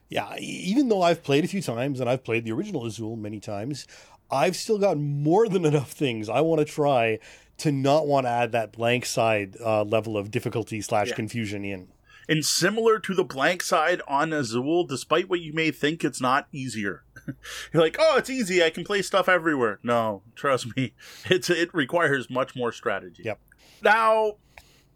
Yeah, 0.08 0.36
even 0.38 0.88
though 0.88 1.02
I've 1.02 1.24
played 1.24 1.44
a 1.44 1.48
few 1.48 1.62
times 1.62 1.98
and 1.98 2.08
I've 2.08 2.22
played 2.22 2.44
the 2.44 2.52
original 2.52 2.84
Azul 2.84 3.16
many 3.16 3.40
times, 3.40 3.86
I've 4.30 4.56
still 4.56 4.78
got 4.78 4.98
more 4.98 5.48
than 5.48 5.64
enough 5.66 5.90
things 5.92 6.28
I 6.28 6.40
want 6.40 6.60
to 6.60 6.64
try 6.64 7.18
to 7.62 7.72
not 7.72 8.08
want 8.08 8.26
to 8.26 8.30
add 8.30 8.52
that 8.52 8.72
blank 8.72 9.06
side 9.06 9.56
uh, 9.64 9.84
level 9.84 10.16
of 10.16 10.30
difficulty 10.30 10.80
slash 10.80 11.08
yeah. 11.08 11.14
confusion 11.14 11.64
in. 11.64 11.88
And 12.28 12.44
similar 12.44 12.98
to 13.00 13.14
the 13.14 13.24
blank 13.24 13.62
side 13.62 14.00
on 14.08 14.32
Azul, 14.32 14.84
despite 14.84 15.28
what 15.28 15.40
you 15.40 15.52
may 15.52 15.70
think, 15.70 16.04
it's 16.04 16.20
not 16.20 16.48
easier. 16.52 17.04
You're 17.72 17.82
like, 17.82 17.96
oh, 17.98 18.16
it's 18.16 18.30
easy. 18.30 18.62
I 18.62 18.70
can 18.70 18.84
play 18.84 19.02
stuff 19.02 19.28
everywhere. 19.28 19.78
No, 19.82 20.22
trust 20.34 20.76
me, 20.76 20.94
it's 21.30 21.50
it 21.50 21.72
requires 21.72 22.28
much 22.28 22.56
more 22.56 22.72
strategy. 22.72 23.22
Yep. 23.24 23.38
Now, 23.82 24.34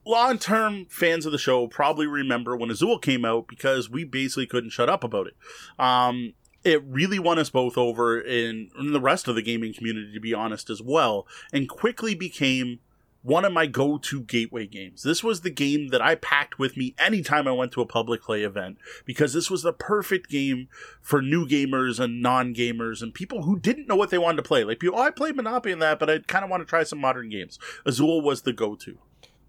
long 0.04 0.38
term 0.38 0.86
fans 0.88 1.24
of 1.24 1.32
the 1.32 1.38
show 1.38 1.68
probably 1.68 2.06
remember 2.06 2.56
when 2.56 2.70
Azul 2.70 2.98
came 2.98 3.24
out 3.24 3.46
because 3.48 3.88
we 3.88 4.04
basically 4.04 4.46
couldn't 4.46 4.70
shut 4.70 4.88
up 4.88 5.04
about 5.04 5.28
it. 5.28 5.36
Um, 5.78 6.34
it 6.66 6.82
really 6.84 7.20
won 7.20 7.38
us 7.38 7.48
both 7.48 7.78
over 7.78 8.20
in, 8.20 8.70
in 8.76 8.92
the 8.92 9.00
rest 9.00 9.28
of 9.28 9.36
the 9.36 9.42
gaming 9.42 9.72
community, 9.72 10.12
to 10.12 10.20
be 10.20 10.34
honest, 10.34 10.68
as 10.68 10.82
well, 10.82 11.26
and 11.52 11.68
quickly 11.68 12.14
became 12.14 12.80
one 13.22 13.44
of 13.44 13.52
my 13.52 13.66
go-to 13.66 14.20
gateway 14.22 14.66
games. 14.66 15.02
This 15.02 15.22
was 15.22 15.40
the 15.40 15.50
game 15.50 15.88
that 15.88 16.02
I 16.02 16.16
packed 16.16 16.58
with 16.58 16.76
me 16.76 16.94
anytime 16.98 17.46
I 17.48 17.52
went 17.52 17.72
to 17.72 17.80
a 17.80 17.86
public 17.86 18.22
play 18.22 18.42
event 18.42 18.78
because 19.04 19.32
this 19.32 19.50
was 19.50 19.62
the 19.62 19.72
perfect 19.72 20.28
game 20.28 20.68
for 21.00 21.22
new 21.22 21.46
gamers 21.46 21.98
and 21.98 22.20
non-gamers 22.20 23.00
and 23.00 23.14
people 23.14 23.42
who 23.42 23.58
didn't 23.58 23.88
know 23.88 23.96
what 23.96 24.10
they 24.10 24.18
wanted 24.18 24.36
to 24.36 24.42
play. 24.42 24.64
Like, 24.64 24.80
people, 24.80 24.98
oh, 24.98 25.02
I 25.02 25.10
played 25.10 25.36
Monopoly 25.36 25.72
and 25.72 25.82
that, 25.82 25.98
but 25.98 26.10
I 26.10 26.18
kind 26.18 26.44
of 26.44 26.50
want 26.50 26.62
to 26.62 26.68
try 26.68 26.82
some 26.84 27.00
modern 27.00 27.28
games. 27.28 27.58
Azul 27.84 28.20
was 28.20 28.42
the 28.42 28.52
go-to. 28.52 28.98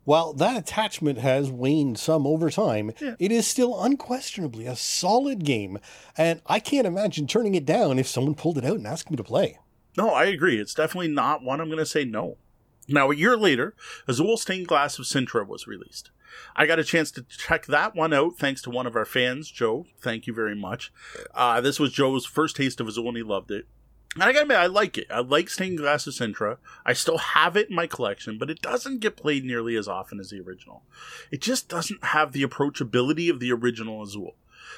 While 0.08 0.32
that 0.36 0.56
attachment 0.56 1.18
has 1.18 1.52
waned 1.52 2.00
some 2.00 2.26
over 2.26 2.50
time, 2.50 2.94
Yeah. 3.02 3.16
it 3.20 3.30
is 3.30 3.46
still 3.46 3.84
unquestionably 3.84 4.66
a 4.66 4.74
solid 4.78 5.44
game, 5.44 5.80
and 6.18 6.40
I 6.46 6.62
can't 6.62 6.88
imagine 6.88 7.28
turning 7.28 7.56
it 7.56 7.66
down 7.66 8.00
if 8.00 8.08
someone 8.08 8.34
pulled 8.34 8.58
it 8.58 8.64
out 8.64 8.78
and 8.78 8.88
asked 8.88 9.12
me 9.12 9.18
to 9.18 9.24
play. 9.26 9.60
No, 9.98 10.12
I 10.12 10.24
agree. 10.28 10.62
It's 10.62 10.74
definitely 10.74 11.10
not 11.10 11.44
one 11.44 11.60
I'm 11.60 11.68
going 11.68 11.78
to 11.80 11.86
say 11.86 12.06
no. 12.06 12.38
Now, 12.88 13.12
a 13.12 13.16
year 13.18 13.36
later, 13.36 13.76
Azul 14.08 14.38
Stained 14.38 14.70
Glass 14.70 14.98
of 14.98 15.04
Sintra 15.04 15.46
was 15.46 15.68
released. 15.68 16.12
I 16.56 16.66
got 16.68 16.80
a 16.80 16.86
chance 16.86 17.12
to 17.12 17.24
check 17.24 17.66
that 17.66 17.94
one 17.94 18.14
out 18.14 18.38
thanks 18.38 18.62
to 18.62 18.70
one 18.70 18.88
of 18.88 18.96
our 18.96 19.04
fans, 19.04 19.52
Joe. 19.52 19.88
Thank 20.00 20.26
you 20.26 20.34
very 20.34 20.56
much. 20.56 20.94
Uh, 21.36 21.60
this 21.60 21.82
was 21.82 21.92
Joe's 21.92 22.26
first 22.26 22.56
taste 22.56 22.80
of 22.80 22.88
Azul 22.88 23.10
and 23.10 23.18
he 23.18 23.24
loved 23.24 23.52
it. 23.52 23.68
And 24.18 24.24
I 24.24 24.32
gotta 24.32 24.42
admit, 24.42 24.58
I 24.58 24.66
like 24.66 24.98
it. 24.98 25.06
I 25.12 25.20
like 25.20 25.48
Stained 25.48 25.78
Glass 25.78 26.08
of 26.08 26.14
Sintra. 26.16 26.58
I 26.84 26.94
still 26.94 27.20
have 27.20 27.56
it 27.56 27.70
in 27.70 27.76
my 27.76 27.86
collection, 27.86 28.40
but 28.40 28.50
it 28.50 28.64
doesn't 28.64 29.00
get 29.00 29.16
played 29.16 29.46
nearly 29.46 29.76
as 29.76 29.88
often 29.88 30.20
as 30.20 30.32
the 30.32 30.42
original. 30.42 30.82
It 31.30 31.40
just 31.40 31.70
doesn't 31.70 32.04
have 32.04 32.32
the 32.32 32.42
approachability 32.42 33.30
of 33.30 33.40
the 33.40 33.52
original 33.52 34.02
Azul. 34.02 34.36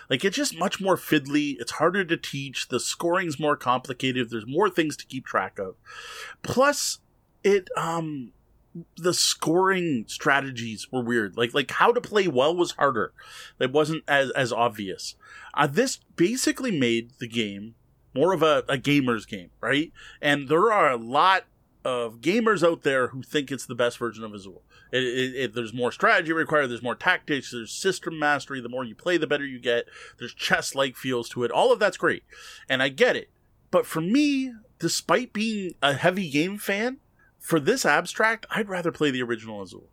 Like 0.10 0.26
it's 0.26 0.36
just 0.36 0.58
much 0.58 0.82
more 0.82 0.98
fiddly. 0.98 1.56
It's 1.58 1.72
harder 1.72 2.04
to 2.04 2.18
teach. 2.18 2.68
The 2.68 2.82
scoring's 2.82 3.40
more 3.40 3.56
complicated. 3.56 4.30
There's 4.30 4.46
more 4.46 4.70
things 4.70 4.98
to 4.98 5.06
keep 5.06 5.26
track 5.26 5.58
of. 5.58 5.76
Plus, 6.44 7.00
it 7.42 7.70
um 7.78 8.34
the 8.98 9.14
scoring 9.14 10.04
strategies 10.08 10.92
were 10.92 11.02
weird. 11.02 11.38
Like 11.38 11.54
like 11.54 11.72
how 11.72 11.94
to 11.94 12.02
play 12.02 12.28
well 12.28 12.54
was 12.54 12.72
harder. 12.72 13.14
It 13.58 13.72
wasn't 13.72 14.04
as 14.06 14.32
as 14.32 14.52
obvious. 14.52 15.16
Uh, 15.54 15.68
this 15.68 16.02
basically 16.18 16.78
made 16.78 17.12
the 17.20 17.28
game 17.28 17.76
more 18.14 18.34
of 18.34 18.42
a, 18.44 18.64
a 18.68 18.78
gamer's 18.78 19.26
game, 19.26 19.50
right? 19.62 19.92
And 20.22 20.50
there 20.50 20.72
are 20.72 20.90
a 20.92 20.98
lot 20.98 21.46
of 21.86 22.22
gamers 22.22 22.68
out 22.68 22.84
there 22.84 23.08
who 23.08 23.24
think 23.24 23.52
it's 23.52 23.66
the 23.66 23.76
best 23.76 23.98
version 23.98 24.24
of 24.24 24.34
Azul. 24.34 24.64
It, 24.92 25.04
it, 25.04 25.36
it, 25.36 25.56
there's 25.56 25.74
more 25.74 25.92
strategy 25.92 26.34
required. 26.34 26.68
There's 26.68 26.84
more 26.84 26.96
tactics. 26.96 27.52
There's 27.52 27.72
system 27.72 28.18
mastery. 28.18 28.60
The 28.60 28.70
more 28.70 28.84
you 28.84 28.96
play, 28.96 29.18
the 29.18 29.28
better 29.28 29.46
you 29.46 29.60
get. 29.60 29.86
There's 30.18 30.34
chess-like 30.34 30.96
feels 30.96 31.30
to 31.30 31.44
it. 31.44 31.52
All 31.52 31.72
of 31.72 31.80
that's 31.80 31.98
great, 31.98 32.24
and 32.68 32.82
I 32.82 32.90
get 32.90 33.16
it. 33.16 33.30
But 33.72 33.86
for 33.86 34.02
me, 34.02 34.54
despite 34.80 35.32
being 35.32 35.76
a 35.82 35.94
heavy 35.94 36.30
game 36.30 36.58
fan, 36.58 36.98
for 37.38 37.60
this 37.60 37.86
abstract, 37.86 38.46
I'd 38.50 38.68
rather 38.68 38.92
play 38.92 39.12
the 39.12 39.24
original 39.24 39.62
Azul. 39.62 39.88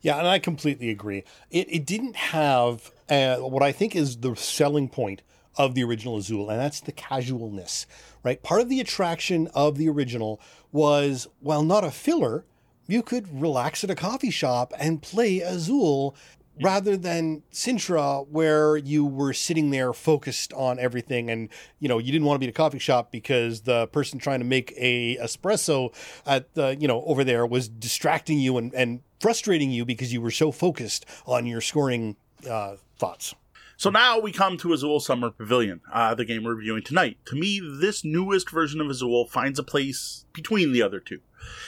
Yeah, 0.00 0.18
and 0.18 0.28
I 0.28 0.38
completely 0.38 0.90
agree. 0.90 1.24
It, 1.50 1.66
it 1.68 1.84
didn't 1.84 2.16
have 2.16 2.90
uh, 3.08 3.36
what 3.38 3.62
I 3.62 3.72
think 3.72 3.96
is 3.96 4.18
the 4.18 4.34
selling 4.36 4.88
point 4.88 5.22
of 5.56 5.74
the 5.74 5.84
original 5.84 6.16
Azul, 6.16 6.50
and 6.50 6.60
that's 6.60 6.80
the 6.80 6.92
casualness, 6.92 7.86
right? 8.22 8.42
Part 8.42 8.60
of 8.60 8.68
the 8.68 8.80
attraction 8.80 9.48
of 9.54 9.78
the 9.78 9.88
original 9.88 10.40
was, 10.72 11.28
while 11.40 11.62
not 11.62 11.84
a 11.84 11.90
filler, 11.90 12.44
you 12.86 13.02
could 13.02 13.40
relax 13.40 13.82
at 13.82 13.90
a 13.90 13.94
coffee 13.94 14.30
shop 14.30 14.72
and 14.78 15.02
play 15.02 15.40
Azul 15.40 16.14
rather 16.62 16.96
than 16.96 17.42
Sintra, 17.52 18.26
where 18.28 18.76
you 18.76 19.04
were 19.04 19.32
sitting 19.32 19.70
there 19.70 19.92
focused 19.92 20.52
on 20.54 20.78
everything 20.78 21.30
and, 21.30 21.48
you 21.80 21.88
know, 21.88 21.98
you 21.98 22.10
didn't 22.12 22.26
want 22.26 22.36
to 22.36 22.38
be 22.38 22.46
at 22.46 22.50
a 22.50 22.56
coffee 22.56 22.78
shop 22.78 23.12
because 23.12 23.62
the 23.62 23.86
person 23.88 24.18
trying 24.18 24.38
to 24.38 24.46
make 24.46 24.72
a 24.76 25.16
espresso 25.16 25.94
at 26.24 26.54
the, 26.54 26.76
you 26.80 26.88
know, 26.88 27.02
over 27.04 27.24
there 27.24 27.44
was 27.46 27.68
distracting 27.68 28.38
you 28.38 28.56
and, 28.56 28.74
and 28.74 29.00
frustrating 29.20 29.70
you 29.70 29.84
because 29.84 30.12
you 30.12 30.20
were 30.20 30.30
so 30.30 30.50
focused 30.50 31.04
on 31.26 31.46
your 31.46 31.60
scoring 31.60 32.16
uh, 32.48 32.76
thoughts. 32.96 33.34
So 33.78 33.90
now 33.90 34.18
we 34.18 34.32
come 34.32 34.56
to 34.58 34.72
Azul 34.72 35.00
Summer 35.00 35.30
Pavilion, 35.30 35.82
uh, 35.92 36.14
the 36.14 36.24
game 36.24 36.44
we're 36.44 36.54
reviewing 36.54 36.82
tonight. 36.82 37.18
To 37.26 37.36
me, 37.36 37.60
this 37.60 38.04
newest 38.04 38.50
version 38.50 38.80
of 38.80 38.88
Azul 38.88 39.26
finds 39.26 39.58
a 39.58 39.62
place 39.62 40.24
between 40.32 40.72
the 40.72 40.80
other 40.80 40.98
two. 40.98 41.20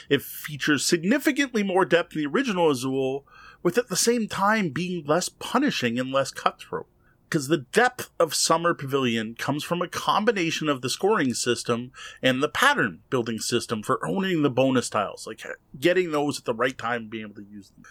It 0.08 0.22
features 0.22 0.86
significantly 0.86 1.62
more 1.62 1.84
depth 1.84 2.14
than 2.14 2.22
the 2.22 2.28
original 2.28 2.70
Azul, 2.70 3.26
with 3.62 3.76
at 3.76 3.88
the 3.88 3.96
same 3.96 4.26
time 4.26 4.70
being 4.70 5.04
less 5.04 5.28
punishing 5.28 5.98
and 5.98 6.10
less 6.10 6.30
cutthroat. 6.30 6.86
Because 7.28 7.48
the 7.48 7.66
depth 7.72 8.08
of 8.18 8.34
Summer 8.34 8.72
Pavilion 8.72 9.34
comes 9.34 9.62
from 9.62 9.82
a 9.82 9.88
combination 9.88 10.70
of 10.70 10.80
the 10.80 10.88
scoring 10.88 11.34
system 11.34 11.92
and 12.22 12.42
the 12.42 12.48
pattern 12.48 13.00
building 13.10 13.38
system 13.38 13.82
for 13.82 14.04
owning 14.06 14.40
the 14.40 14.48
bonus 14.48 14.88
tiles, 14.88 15.26
like 15.26 15.42
getting 15.78 16.10
those 16.10 16.38
at 16.38 16.46
the 16.46 16.54
right 16.54 16.78
time 16.78 17.02
and 17.02 17.10
being 17.10 17.24
able 17.24 17.34
to 17.34 17.44
use 17.44 17.68
them 17.68 17.84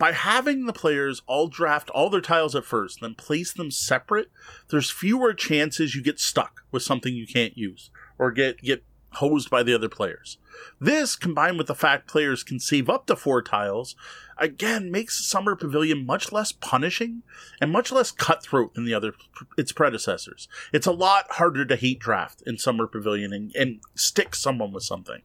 by 0.00 0.12
having 0.12 0.64
the 0.64 0.72
players 0.72 1.20
all 1.26 1.46
draft 1.46 1.90
all 1.90 2.08
their 2.08 2.22
tiles 2.22 2.56
at 2.56 2.64
first, 2.64 3.02
then 3.02 3.14
place 3.14 3.52
them 3.52 3.70
separate, 3.70 4.30
there's 4.70 4.90
fewer 4.90 5.34
chances 5.34 5.94
you 5.94 6.02
get 6.02 6.18
stuck 6.18 6.62
with 6.72 6.82
something 6.82 7.14
you 7.14 7.26
can't 7.26 7.58
use 7.58 7.90
or 8.18 8.32
get 8.32 8.62
get 8.62 8.82
hosed 9.14 9.50
by 9.50 9.62
the 9.62 9.74
other 9.74 9.90
players. 9.90 10.38
This, 10.80 11.16
combined 11.16 11.58
with 11.58 11.66
the 11.66 11.74
fact 11.74 12.08
players 12.08 12.42
can 12.42 12.60
save 12.60 12.88
up 12.88 13.06
to 13.06 13.16
four 13.16 13.42
tiles, 13.42 13.94
again 14.38 14.90
makes 14.90 15.26
Summer 15.26 15.54
Pavilion 15.54 16.06
much 16.06 16.32
less 16.32 16.50
punishing 16.50 17.22
and 17.60 17.70
much 17.70 17.92
less 17.92 18.10
cutthroat 18.10 18.72
than 18.72 18.86
the 18.86 18.94
other 18.94 19.12
its 19.58 19.72
predecessors. 19.72 20.48
It's 20.72 20.86
a 20.86 20.92
lot 20.92 21.26
harder 21.32 21.66
to 21.66 21.76
hate 21.76 21.98
draft 21.98 22.42
in 22.46 22.56
Summer 22.56 22.86
Pavilion 22.86 23.34
and, 23.34 23.54
and 23.54 23.80
stick 23.94 24.34
someone 24.34 24.72
with 24.72 24.84
something. 24.84 25.20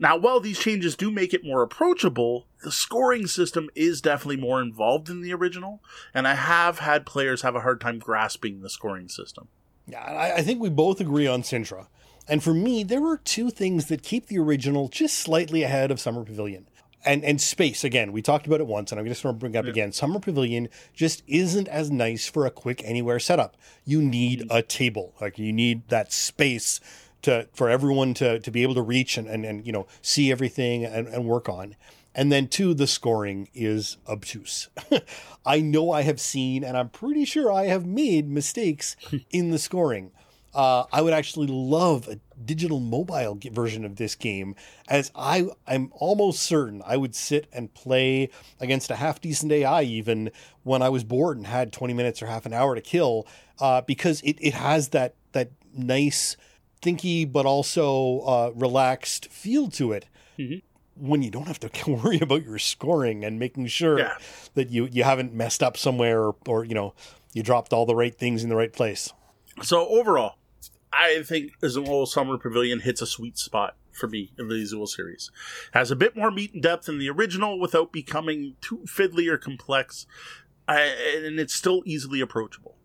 Now, 0.00 0.16
while 0.16 0.40
these 0.40 0.58
changes 0.58 0.96
do 0.96 1.10
make 1.10 1.34
it 1.34 1.44
more 1.44 1.60
approachable, 1.60 2.46
the 2.64 2.72
scoring 2.72 3.26
system 3.26 3.68
is 3.74 4.00
definitely 4.00 4.38
more 4.38 4.62
involved 4.62 5.10
in 5.10 5.20
the 5.20 5.34
original, 5.34 5.82
and 6.14 6.26
I 6.26 6.34
have 6.34 6.78
had 6.78 7.04
players 7.04 7.42
have 7.42 7.54
a 7.54 7.60
hard 7.60 7.82
time 7.82 7.98
grasping 7.98 8.62
the 8.62 8.70
scoring 8.70 9.10
system. 9.10 9.48
Yeah, 9.86 10.00
I, 10.00 10.36
I 10.36 10.42
think 10.42 10.58
we 10.58 10.70
both 10.70 11.02
agree 11.02 11.26
on 11.26 11.42
Sintra. 11.42 11.88
And 12.26 12.42
for 12.42 12.54
me, 12.54 12.82
there 12.82 13.04
are 13.06 13.18
two 13.18 13.50
things 13.50 13.86
that 13.86 14.02
keep 14.02 14.26
the 14.26 14.38
original 14.38 14.88
just 14.88 15.18
slightly 15.18 15.62
ahead 15.62 15.90
of 15.90 16.00
Summer 16.00 16.24
Pavilion. 16.24 16.66
And 17.04 17.24
and 17.24 17.40
space 17.40 17.82
again, 17.82 18.12
we 18.12 18.20
talked 18.20 18.46
about 18.46 18.60
it 18.60 18.66
once, 18.66 18.92
and 18.92 19.00
I'm 19.00 19.06
just 19.06 19.22
going 19.22 19.34
to 19.34 19.38
bring 19.38 19.54
it 19.54 19.58
up 19.58 19.64
again. 19.64 19.90
Summer 19.90 20.20
Pavilion 20.20 20.68
just 20.92 21.22
isn't 21.26 21.66
as 21.68 21.90
nice 21.90 22.26
for 22.26 22.44
a 22.44 22.50
quick 22.50 22.82
anywhere 22.84 23.18
setup. 23.18 23.56
You 23.86 24.02
need 24.02 24.46
a 24.50 24.60
table, 24.62 25.14
like 25.18 25.38
you 25.38 25.50
need 25.50 25.88
that 25.88 26.12
space 26.12 26.78
to 27.22 27.48
for 27.52 27.68
everyone 27.68 28.14
to 28.14 28.38
to 28.40 28.50
be 28.50 28.62
able 28.62 28.74
to 28.74 28.82
reach 28.82 29.16
and 29.16 29.28
and, 29.28 29.44
and 29.44 29.66
you 29.66 29.72
know 29.72 29.86
see 30.02 30.30
everything 30.30 30.84
and, 30.84 31.08
and 31.08 31.24
work 31.24 31.48
on. 31.48 31.76
And 32.12 32.32
then 32.32 32.48
two, 32.48 32.74
the 32.74 32.88
scoring 32.88 33.48
is 33.54 33.96
obtuse. 34.08 34.68
I 35.46 35.60
know 35.60 35.92
I 35.92 36.02
have 36.02 36.20
seen, 36.20 36.64
and 36.64 36.76
I'm 36.76 36.88
pretty 36.88 37.24
sure 37.24 37.52
I 37.52 37.66
have 37.66 37.86
made 37.86 38.28
mistakes 38.28 38.96
in 39.30 39.50
the 39.50 39.58
scoring. 39.58 40.10
Uh, 40.52 40.84
I 40.92 41.02
would 41.02 41.12
actually 41.12 41.46
love 41.46 42.08
a 42.08 42.18
digital 42.44 42.80
mobile 42.80 43.38
version 43.52 43.84
of 43.84 43.96
this 43.96 44.16
game, 44.16 44.56
as 44.88 45.12
I 45.14 45.48
I'm 45.68 45.92
almost 45.94 46.42
certain 46.42 46.82
I 46.84 46.96
would 46.96 47.14
sit 47.14 47.46
and 47.52 47.72
play 47.72 48.30
against 48.58 48.90
a 48.90 48.96
half 48.96 49.20
decent 49.20 49.52
AI 49.52 49.82
even 49.82 50.32
when 50.64 50.82
I 50.82 50.88
was 50.88 51.04
bored 51.04 51.36
and 51.36 51.46
had 51.46 51.72
20 51.72 51.94
minutes 51.94 52.20
or 52.20 52.26
half 52.26 52.46
an 52.46 52.52
hour 52.52 52.74
to 52.74 52.80
kill, 52.80 53.28
uh, 53.60 53.82
because 53.82 54.20
it, 54.22 54.38
it 54.40 54.54
has 54.54 54.88
that 54.88 55.14
that 55.32 55.52
nice 55.72 56.36
thinky 56.82 57.30
but 57.30 57.46
also 57.46 58.20
uh, 58.20 58.50
relaxed 58.54 59.30
feel 59.30 59.68
to 59.70 59.92
it. 59.92 60.06
Mhm. 60.38 60.62
When 60.96 61.22
you 61.22 61.30
don't 61.30 61.46
have 61.46 61.60
to 61.60 61.90
worry 61.90 62.18
about 62.20 62.44
your 62.44 62.58
scoring 62.58 63.24
and 63.24 63.38
making 63.38 63.66
sure 63.68 63.98
Yeah. 63.98 64.16
that 64.54 64.70
you 64.70 64.88
you 64.90 65.02
haven't 65.04 65.32
messed 65.34 65.62
up 65.62 65.76
somewhere 65.76 66.22
or, 66.22 66.36
or 66.46 66.64
you 66.64 66.74
know 66.74 66.94
you 67.32 67.42
dropped 67.42 67.72
all 67.72 67.86
the 67.86 67.94
right 67.94 68.14
things 68.14 68.42
in 68.42 68.48
the 68.48 68.56
right 68.56 68.72
place. 68.72 69.12
So 69.62 69.86
overall, 69.88 70.34
I 70.92 71.22
think 71.22 71.52
Azul 71.62 72.06
Summer 72.06 72.36
Pavilion 72.38 72.80
hits 72.80 73.00
a 73.02 73.06
sweet 73.06 73.38
spot 73.38 73.76
for 73.92 74.08
me 74.08 74.32
in 74.38 74.48
the 74.48 74.60
Azul 74.62 74.86
series. 74.86 75.30
Has 75.72 75.90
a 75.90 75.96
bit 75.96 76.16
more 76.16 76.30
meat 76.30 76.54
and 76.54 76.62
depth 76.62 76.86
than 76.86 76.98
the 76.98 77.10
original 77.10 77.58
without 77.60 77.92
becoming 77.92 78.56
too 78.60 78.78
fiddly 78.86 79.28
or 79.28 79.36
complex, 79.38 80.06
uh, 80.68 80.72
and 81.16 81.38
it's 81.38 81.54
still 81.54 81.82
easily 81.84 82.20
approachable. 82.20 82.76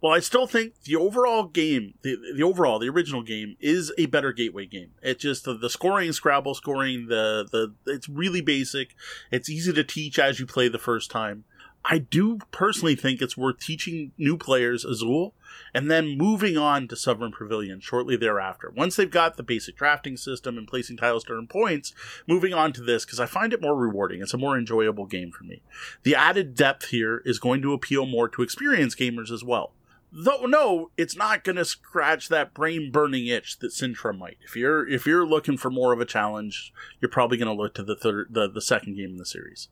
Well, 0.00 0.12
I 0.12 0.20
still 0.20 0.46
think 0.46 0.82
the 0.84 0.96
overall 0.96 1.44
game, 1.44 1.94
the, 2.02 2.16
the 2.34 2.42
overall, 2.44 2.78
the 2.78 2.88
original 2.88 3.22
game, 3.22 3.56
is 3.58 3.92
a 3.98 4.06
better 4.06 4.32
gateway 4.32 4.66
game. 4.66 4.92
It 5.02 5.18
just 5.18 5.44
the, 5.44 5.54
the 5.54 5.70
scoring, 5.70 6.12
Scrabble 6.12 6.54
scoring, 6.54 7.08
the 7.08 7.46
the 7.50 7.74
it's 7.90 8.08
really 8.08 8.40
basic. 8.40 8.94
It's 9.32 9.50
easy 9.50 9.72
to 9.72 9.82
teach 9.82 10.18
as 10.18 10.38
you 10.38 10.46
play 10.46 10.68
the 10.68 10.78
first 10.78 11.10
time. 11.10 11.44
I 11.84 11.98
do 11.98 12.38
personally 12.50 12.96
think 12.96 13.22
it's 13.22 13.36
worth 13.36 13.60
teaching 13.60 14.12
new 14.18 14.36
players 14.36 14.84
Azul 14.84 15.34
and 15.72 15.90
then 15.90 16.18
moving 16.18 16.58
on 16.58 16.86
to 16.88 16.96
Summer 16.96 17.30
Pavilion 17.30 17.80
shortly 17.80 18.16
thereafter. 18.16 18.72
Once 18.76 18.96
they've 18.96 19.10
got 19.10 19.36
the 19.36 19.42
basic 19.42 19.76
drafting 19.76 20.16
system 20.16 20.58
and 20.58 20.68
placing 20.68 20.98
tiles 20.98 21.24
to 21.24 21.32
earn 21.32 21.46
points, 21.46 21.94
moving 22.26 22.52
on 22.52 22.72
to 22.74 22.82
this 22.82 23.04
because 23.04 23.20
I 23.20 23.26
find 23.26 23.52
it 23.52 23.62
more 23.62 23.76
rewarding. 23.76 24.20
It's 24.20 24.34
a 24.34 24.38
more 24.38 24.58
enjoyable 24.58 25.06
game 25.06 25.30
for 25.30 25.44
me. 25.44 25.62
The 26.02 26.14
added 26.14 26.54
depth 26.54 26.88
here 26.88 27.22
is 27.24 27.38
going 27.38 27.62
to 27.62 27.72
appeal 27.72 28.06
more 28.06 28.28
to 28.28 28.42
experienced 28.42 28.98
gamers 28.98 29.30
as 29.30 29.42
well. 29.42 29.72
Though 30.10 30.46
no, 30.46 30.90
it's 30.96 31.16
not 31.16 31.44
going 31.44 31.56
to 31.56 31.64
scratch 31.64 32.28
that 32.28 32.54
brain 32.54 32.90
burning 32.90 33.26
itch 33.26 33.58
that 33.58 33.72
Sintra 33.72 34.16
might. 34.16 34.38
If 34.40 34.56
you're 34.56 34.88
if 34.88 35.06
you're 35.06 35.26
looking 35.26 35.58
for 35.58 35.70
more 35.70 35.92
of 35.92 36.00
a 36.00 36.06
challenge, 36.06 36.72
you're 37.00 37.10
probably 37.10 37.36
going 37.36 37.54
to 37.54 37.62
look 37.62 37.74
to 37.74 37.82
the 37.82 37.96
third 37.96 38.28
the, 38.30 38.48
the 38.48 38.62
second 38.62 38.96
game 38.96 39.10
in 39.10 39.16
the 39.18 39.26
series. 39.26 39.68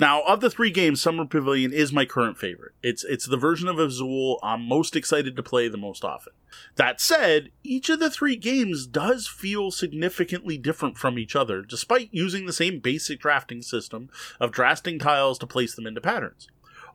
Now, 0.00 0.22
of 0.22 0.40
the 0.40 0.50
three 0.50 0.70
games, 0.70 1.00
Summer 1.00 1.24
Pavilion 1.26 1.72
is 1.72 1.92
my 1.92 2.04
current 2.04 2.38
favorite. 2.38 2.72
It's 2.82 3.04
it's 3.04 3.26
the 3.26 3.36
version 3.36 3.68
of 3.68 3.78
Azul 3.78 4.40
I'm 4.42 4.66
most 4.66 4.96
excited 4.96 5.36
to 5.36 5.42
play 5.42 5.68
the 5.68 5.76
most 5.76 6.04
often. 6.04 6.32
That 6.76 7.00
said, 7.00 7.50
each 7.62 7.88
of 7.88 8.00
the 8.00 8.10
three 8.10 8.36
games 8.36 8.86
does 8.86 9.28
feel 9.28 9.70
significantly 9.70 10.58
different 10.58 10.98
from 10.98 11.18
each 11.18 11.36
other, 11.36 11.62
despite 11.62 12.08
using 12.10 12.46
the 12.46 12.52
same 12.52 12.80
basic 12.80 13.20
drafting 13.20 13.62
system 13.62 14.10
of 14.40 14.50
drafting 14.50 14.98
tiles 14.98 15.38
to 15.38 15.46
place 15.46 15.74
them 15.74 15.86
into 15.86 16.00
patterns. 16.00 16.48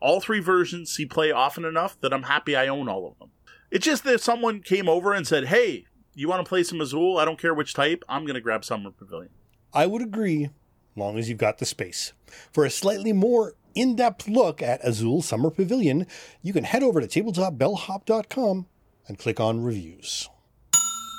All 0.04 0.20
three 0.20 0.40
versions 0.40 0.90
see 0.90 1.06
play 1.06 1.32
often 1.32 1.64
enough 1.64 1.98
that 2.02 2.12
I'm 2.12 2.24
happy 2.24 2.54
I 2.54 2.68
own 2.68 2.90
all 2.90 3.06
of 3.08 3.18
them. 3.18 3.30
It's 3.70 3.86
just 3.86 4.04
that 4.04 4.20
someone 4.20 4.60
came 4.60 4.86
over 4.86 5.14
and 5.14 5.26
said, 5.26 5.46
hey, 5.46 5.86
you 6.12 6.28
want 6.28 6.44
to 6.44 6.48
play 6.48 6.62
some 6.62 6.82
Azul? 6.82 7.16
I 7.16 7.24
don't 7.24 7.38
care 7.38 7.54
which 7.54 7.72
type, 7.72 8.04
I'm 8.06 8.24
going 8.26 8.34
to 8.34 8.42
grab 8.42 8.66
Summer 8.66 8.90
Pavilion. 8.90 9.30
I 9.72 9.86
would 9.86 10.02
agree, 10.02 10.50
long 10.94 11.16
as 11.16 11.30
you've 11.30 11.38
got 11.38 11.56
the 11.56 11.64
space. 11.64 12.12
For 12.52 12.66
a 12.66 12.70
slightly 12.70 13.14
more 13.14 13.54
in 13.74 13.96
depth 13.96 14.28
look 14.28 14.60
at 14.60 14.86
Azul 14.86 15.22
Summer 15.22 15.48
Pavilion, 15.48 16.06
you 16.42 16.52
can 16.52 16.64
head 16.64 16.82
over 16.82 17.00
to 17.00 17.06
tabletopbellhop.com 17.06 18.66
and 19.08 19.18
click 19.18 19.40
on 19.40 19.62
reviews. 19.62 20.28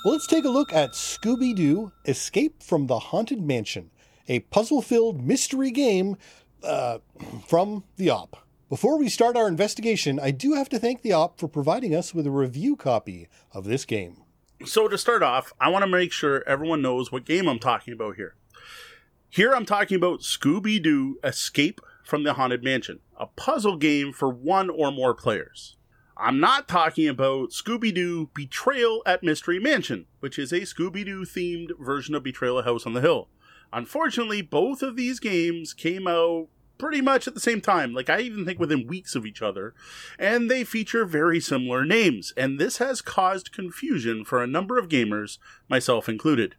Well, 0.03 0.13
let's 0.13 0.27
take 0.27 0.45
a 0.45 0.49
look 0.49 0.71
at 0.71 0.91
Scooby 0.91 1.55
Doo 1.55 1.91
Escape 2.05 2.61
from 2.61 2.85
the 2.85 2.99
Haunted 2.99 3.41
Mansion, 3.41 3.89
a 4.27 4.41
puzzle 4.41 4.83
filled 4.83 5.25
mystery 5.25 5.71
game 5.71 6.17
uh, 6.63 6.99
from 7.47 7.83
the 7.97 8.11
Op. 8.11 8.44
Before 8.67 8.97
we 8.97 9.09
start 9.09 9.37
our 9.37 9.47
investigation, 9.47 10.19
I 10.19 10.31
do 10.31 10.53
have 10.53 10.69
to 10.69 10.79
thank 10.79 11.03
the 11.03 11.13
op 11.13 11.39
for 11.39 11.47
providing 11.47 11.93
us 11.93 12.15
with 12.15 12.25
a 12.25 12.31
review 12.31 12.75
copy 12.75 13.27
of 13.51 13.65
this 13.65 13.85
game. 13.85 14.23
So, 14.65 14.87
to 14.87 14.97
start 14.97 15.21
off, 15.21 15.53
I 15.61 15.69
want 15.69 15.83
to 15.83 15.87
make 15.87 16.11
sure 16.11 16.43
everyone 16.47 16.81
knows 16.81 17.11
what 17.11 17.25
game 17.25 17.47
I'm 17.47 17.59
talking 17.59 17.93
about 17.93 18.15
here. 18.15 18.33
Here 19.29 19.53
I'm 19.53 19.67
talking 19.67 19.95
about 19.95 20.21
Scooby 20.21 20.81
Doo 20.81 21.19
Escape 21.23 21.79
from 22.03 22.23
the 22.23 22.33
Haunted 22.33 22.63
Mansion, 22.63 23.01
a 23.19 23.27
puzzle 23.27 23.77
game 23.77 24.11
for 24.11 24.29
one 24.29 24.71
or 24.71 24.91
more 24.91 25.13
players. 25.13 25.75
I'm 26.17 26.39
not 26.39 26.67
talking 26.67 27.07
about 27.07 27.51
Scooby 27.51 27.93
Doo 27.93 28.31
Betrayal 28.33 29.03
at 29.05 29.21
Mystery 29.21 29.59
Mansion, 29.59 30.07
which 30.21 30.39
is 30.39 30.51
a 30.51 30.61
Scooby 30.61 31.05
Doo 31.05 31.21
themed 31.21 31.69
version 31.79 32.15
of 32.15 32.23
Betrayal 32.23 32.57
at 32.57 32.65
House 32.65 32.87
on 32.87 32.93
the 32.93 33.01
Hill. 33.01 33.27
Unfortunately, 33.71 34.41
both 34.41 34.81
of 34.81 34.95
these 34.95 35.19
games 35.19 35.73
came 35.73 36.07
out 36.07 36.47
pretty 36.77 37.01
much 37.01 37.27
at 37.27 37.33
the 37.33 37.39
same 37.39 37.61
time. 37.61 37.93
Like, 37.93 38.09
I 38.09 38.19
even 38.21 38.45
think 38.45 38.59
within 38.59 38.87
weeks 38.87 39.15
of 39.15 39.25
each 39.25 39.41
other. 39.41 39.73
And 40.19 40.49
they 40.49 40.63
feature 40.63 41.05
very 41.05 41.39
similar 41.39 41.85
names. 41.85 42.33
And 42.35 42.59
this 42.59 42.77
has 42.77 43.01
caused 43.01 43.51
confusion 43.51 44.25
for 44.25 44.41
a 44.41 44.47
number 44.47 44.77
of 44.77 44.89
gamers, 44.89 45.37
myself 45.69 46.09
included. 46.09 46.55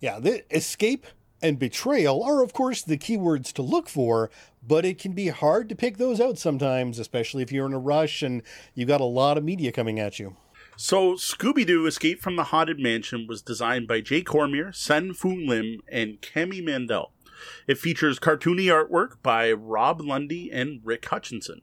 Yeah, 0.00 0.18
the 0.18 0.44
escape 0.54 1.06
and 1.42 1.58
betrayal 1.58 2.22
are, 2.22 2.42
of 2.42 2.52
course, 2.52 2.82
the 2.82 2.98
keywords 2.98 3.52
to 3.54 3.62
look 3.62 3.88
for, 3.88 4.30
but 4.66 4.84
it 4.84 4.98
can 4.98 5.12
be 5.12 5.28
hard 5.28 5.68
to 5.68 5.74
pick 5.74 5.96
those 5.96 6.20
out 6.20 6.38
sometimes, 6.38 6.98
especially 6.98 7.42
if 7.42 7.52
you're 7.52 7.66
in 7.66 7.72
a 7.72 7.78
rush 7.78 8.22
and 8.22 8.42
you've 8.74 8.88
got 8.88 9.00
a 9.00 9.04
lot 9.04 9.38
of 9.38 9.44
media 9.44 9.72
coming 9.72 9.98
at 9.98 10.18
you. 10.18 10.36
So, 10.76 11.12
Scooby 11.12 11.66
Doo 11.66 11.86
Escape 11.86 12.22
from 12.22 12.36
the 12.36 12.44
Haunted 12.44 12.78
Mansion 12.78 13.26
was 13.26 13.42
designed 13.42 13.86
by 13.86 14.00
Jay 14.00 14.22
Cormier, 14.22 14.72
Sen 14.72 15.12
Foong 15.12 15.46
Lim, 15.46 15.82
and 15.90 16.22
Kami 16.22 16.62
Mandell. 16.62 17.10
It 17.66 17.78
features 17.78 18.18
cartoony 18.18 18.66
artwork 18.66 19.22
by 19.22 19.52
Rob 19.52 20.00
Lundy 20.00 20.50
and 20.52 20.80
Rick 20.84 21.06
Hutchinson. 21.06 21.62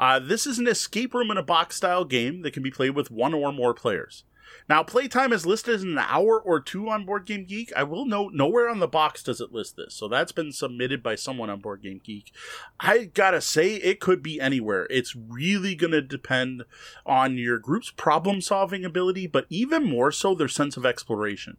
Uh, 0.00 0.18
this 0.18 0.46
is 0.46 0.58
an 0.58 0.66
escape 0.66 1.14
room 1.14 1.30
in 1.30 1.36
a 1.36 1.42
box 1.42 1.76
style 1.76 2.04
game 2.04 2.42
that 2.42 2.52
can 2.52 2.62
be 2.62 2.70
played 2.70 2.96
with 2.96 3.10
one 3.10 3.34
or 3.34 3.52
more 3.52 3.74
players. 3.74 4.24
Now, 4.68 4.82
playtime 4.82 5.32
is 5.32 5.46
listed 5.46 5.74
as 5.74 5.82
an 5.82 5.98
hour 5.98 6.40
or 6.40 6.60
two 6.60 6.88
on 6.88 7.04
Board 7.04 7.26
Game 7.26 7.44
Geek. 7.44 7.72
I 7.74 7.82
will 7.82 8.06
note 8.06 8.32
nowhere 8.34 8.68
on 8.68 8.80
the 8.80 8.88
box 8.88 9.22
does 9.22 9.40
it 9.40 9.52
list 9.52 9.76
this, 9.76 9.94
so 9.94 10.08
that's 10.08 10.32
been 10.32 10.52
submitted 10.52 11.02
by 11.02 11.14
someone 11.14 11.50
on 11.50 11.60
Board 11.60 11.82
Game 11.82 12.00
Geek. 12.02 12.32
I 12.78 13.04
gotta 13.04 13.40
say, 13.40 13.76
it 13.76 14.00
could 14.00 14.22
be 14.22 14.40
anywhere. 14.40 14.86
It's 14.90 15.16
really 15.16 15.74
gonna 15.74 16.02
depend 16.02 16.64
on 17.04 17.38
your 17.38 17.58
group's 17.58 17.90
problem 17.90 18.40
solving 18.40 18.84
ability, 18.84 19.26
but 19.26 19.46
even 19.48 19.84
more 19.84 20.12
so 20.12 20.34
their 20.34 20.48
sense 20.48 20.76
of 20.76 20.86
exploration. 20.86 21.56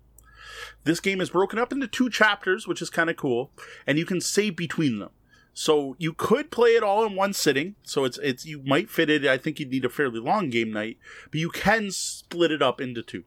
This 0.83 0.99
game 0.99 1.21
is 1.21 1.29
broken 1.29 1.59
up 1.59 1.71
into 1.71 1.87
two 1.87 2.09
chapters, 2.09 2.67
which 2.67 2.81
is 2.81 2.89
kind 2.89 3.09
of 3.09 3.15
cool, 3.15 3.51
and 3.87 3.97
you 3.97 4.05
can 4.05 4.21
save 4.21 4.55
between 4.55 4.99
them. 4.99 5.11
So 5.53 5.95
you 5.99 6.13
could 6.13 6.51
play 6.51 6.71
it 6.71 6.83
all 6.83 7.05
in 7.05 7.15
one 7.15 7.33
sitting. 7.33 7.75
So 7.83 8.05
it's 8.05 8.17
it's 8.19 8.45
you 8.45 8.61
might 8.63 8.89
fit 8.89 9.09
it. 9.09 9.25
I 9.25 9.37
think 9.37 9.59
you'd 9.59 9.71
need 9.71 9.85
a 9.85 9.89
fairly 9.89 10.19
long 10.19 10.49
game 10.49 10.71
night, 10.71 10.97
but 11.31 11.39
you 11.39 11.49
can 11.49 11.91
split 11.91 12.51
it 12.51 12.61
up 12.61 12.81
into 12.81 13.03
two. 13.03 13.23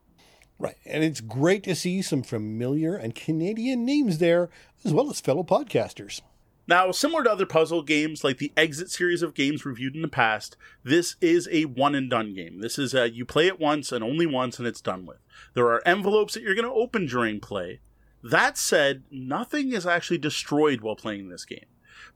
Right, 0.58 0.76
and 0.86 1.04
it's 1.04 1.20
great 1.20 1.64
to 1.64 1.74
see 1.74 2.00
some 2.00 2.22
familiar 2.22 2.96
and 2.96 3.14
Canadian 3.14 3.84
names 3.84 4.18
there, 4.18 4.48
as 4.84 4.92
well 4.92 5.10
as 5.10 5.20
fellow 5.20 5.42
podcasters. 5.42 6.22
Now, 6.68 6.90
similar 6.90 7.22
to 7.24 7.30
other 7.30 7.46
puzzle 7.46 7.82
games 7.82 8.24
like 8.24 8.38
the 8.38 8.52
Exit 8.56 8.90
series 8.90 9.22
of 9.22 9.34
games 9.34 9.64
reviewed 9.64 9.94
in 9.94 10.02
the 10.02 10.08
past, 10.08 10.56
this 10.82 11.14
is 11.20 11.48
a 11.52 11.66
one 11.66 11.94
and 11.94 12.10
done 12.10 12.34
game. 12.34 12.60
This 12.60 12.78
is 12.78 12.92
a, 12.92 13.08
you 13.10 13.24
play 13.24 13.46
it 13.46 13.60
once 13.60 13.92
and 13.92 14.02
only 14.02 14.26
once 14.26 14.58
and 14.58 14.66
it's 14.66 14.80
done 14.80 15.06
with. 15.06 15.18
There 15.54 15.66
are 15.66 15.86
envelopes 15.86 16.34
that 16.34 16.42
you're 16.42 16.56
going 16.56 16.64
to 16.64 16.72
open 16.72 17.06
during 17.06 17.38
play. 17.38 17.80
That 18.22 18.58
said, 18.58 19.04
nothing 19.10 19.72
is 19.72 19.86
actually 19.86 20.18
destroyed 20.18 20.80
while 20.80 20.96
playing 20.96 21.28
this 21.28 21.44
game. 21.44 21.66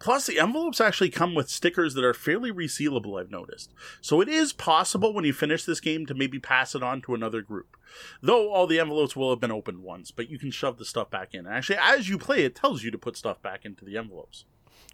Plus, 0.00 0.26
the 0.26 0.40
envelopes 0.40 0.80
actually 0.80 1.10
come 1.10 1.34
with 1.34 1.50
stickers 1.50 1.92
that 1.94 2.04
are 2.04 2.14
fairly 2.14 2.50
resealable, 2.50 3.20
I've 3.20 3.30
noticed. 3.30 3.72
So 4.00 4.22
it 4.22 4.28
is 4.28 4.54
possible 4.54 5.12
when 5.12 5.26
you 5.26 5.34
finish 5.34 5.64
this 5.64 5.78
game 5.78 6.06
to 6.06 6.14
maybe 6.14 6.38
pass 6.38 6.74
it 6.74 6.82
on 6.82 7.02
to 7.02 7.14
another 7.14 7.42
group. 7.42 7.76
Though 8.22 8.50
all 8.50 8.66
the 8.66 8.80
envelopes 8.80 9.14
will 9.14 9.28
have 9.30 9.40
been 9.40 9.52
opened 9.52 9.82
once, 9.82 10.10
but 10.10 10.30
you 10.30 10.38
can 10.38 10.50
shove 10.50 10.78
the 10.78 10.86
stuff 10.86 11.10
back 11.10 11.34
in. 11.34 11.46
Actually, 11.46 11.78
as 11.82 12.08
you 12.08 12.16
play, 12.16 12.44
it 12.44 12.56
tells 12.56 12.82
you 12.82 12.90
to 12.90 12.98
put 12.98 13.16
stuff 13.16 13.42
back 13.42 13.66
into 13.66 13.84
the 13.84 13.98
envelopes. 13.98 14.46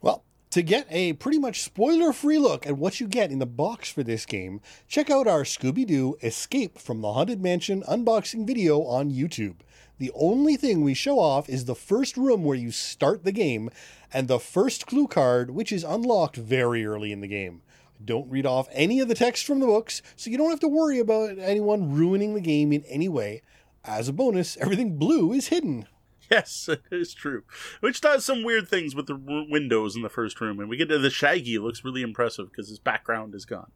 Well, 0.02 0.24
to 0.50 0.62
get 0.62 0.86
a 0.90 1.12
pretty 1.12 1.38
much 1.38 1.62
spoiler 1.62 2.12
free 2.12 2.38
look 2.38 2.66
at 2.66 2.78
what 2.78 2.98
you 2.98 3.06
get 3.06 3.30
in 3.30 3.38
the 3.38 3.46
box 3.46 3.92
for 3.92 4.02
this 4.02 4.26
game, 4.26 4.60
check 4.88 5.08
out 5.10 5.28
our 5.28 5.42
Scooby 5.42 5.86
Doo 5.86 6.16
Escape 6.22 6.78
from 6.78 7.00
the 7.00 7.12
Haunted 7.12 7.40
Mansion 7.40 7.82
unboxing 7.82 8.46
video 8.46 8.82
on 8.82 9.12
YouTube. 9.12 9.56
The 9.98 10.12
only 10.14 10.56
thing 10.56 10.82
we 10.82 10.92
show 10.92 11.18
off 11.18 11.48
is 11.48 11.64
the 11.64 11.74
first 11.74 12.16
room 12.18 12.44
where 12.44 12.56
you 12.56 12.70
start 12.70 13.24
the 13.24 13.32
game 13.32 13.70
and 14.12 14.28
the 14.28 14.38
first 14.38 14.86
clue 14.86 15.06
card, 15.06 15.50
which 15.50 15.72
is 15.72 15.84
unlocked 15.84 16.36
very 16.36 16.84
early 16.84 17.12
in 17.12 17.20
the 17.20 17.28
game. 17.28 17.62
Don't 18.04 18.30
read 18.30 18.44
off 18.44 18.68
any 18.72 19.00
of 19.00 19.08
the 19.08 19.14
text 19.14 19.46
from 19.46 19.60
the 19.60 19.66
books, 19.66 20.02
so 20.14 20.28
you 20.28 20.36
don't 20.36 20.50
have 20.50 20.60
to 20.60 20.68
worry 20.68 20.98
about 20.98 21.38
anyone 21.38 21.92
ruining 21.92 22.34
the 22.34 22.42
game 22.42 22.72
in 22.72 22.84
any 22.84 23.08
way. 23.08 23.40
As 23.84 24.06
a 24.08 24.12
bonus, 24.12 24.58
everything 24.58 24.98
blue 24.98 25.32
is 25.32 25.48
hidden. 25.48 25.86
Yes, 26.30 26.68
it 26.72 26.82
is 26.90 27.14
true. 27.14 27.44
Which 27.80 28.00
does 28.00 28.24
some 28.24 28.42
weird 28.42 28.68
things 28.68 28.94
with 28.94 29.06
the 29.06 29.16
windows 29.16 29.96
in 29.96 30.02
the 30.02 30.08
first 30.10 30.40
room. 30.40 30.60
And 30.60 30.68
we 30.68 30.76
get 30.76 30.88
to 30.88 30.98
the 30.98 31.10
Shaggy, 31.10 31.58
looks 31.58 31.84
really 31.84 32.02
impressive 32.02 32.50
because 32.50 32.68
his 32.68 32.78
background 32.78 33.34
is 33.34 33.44
gone. 33.44 33.70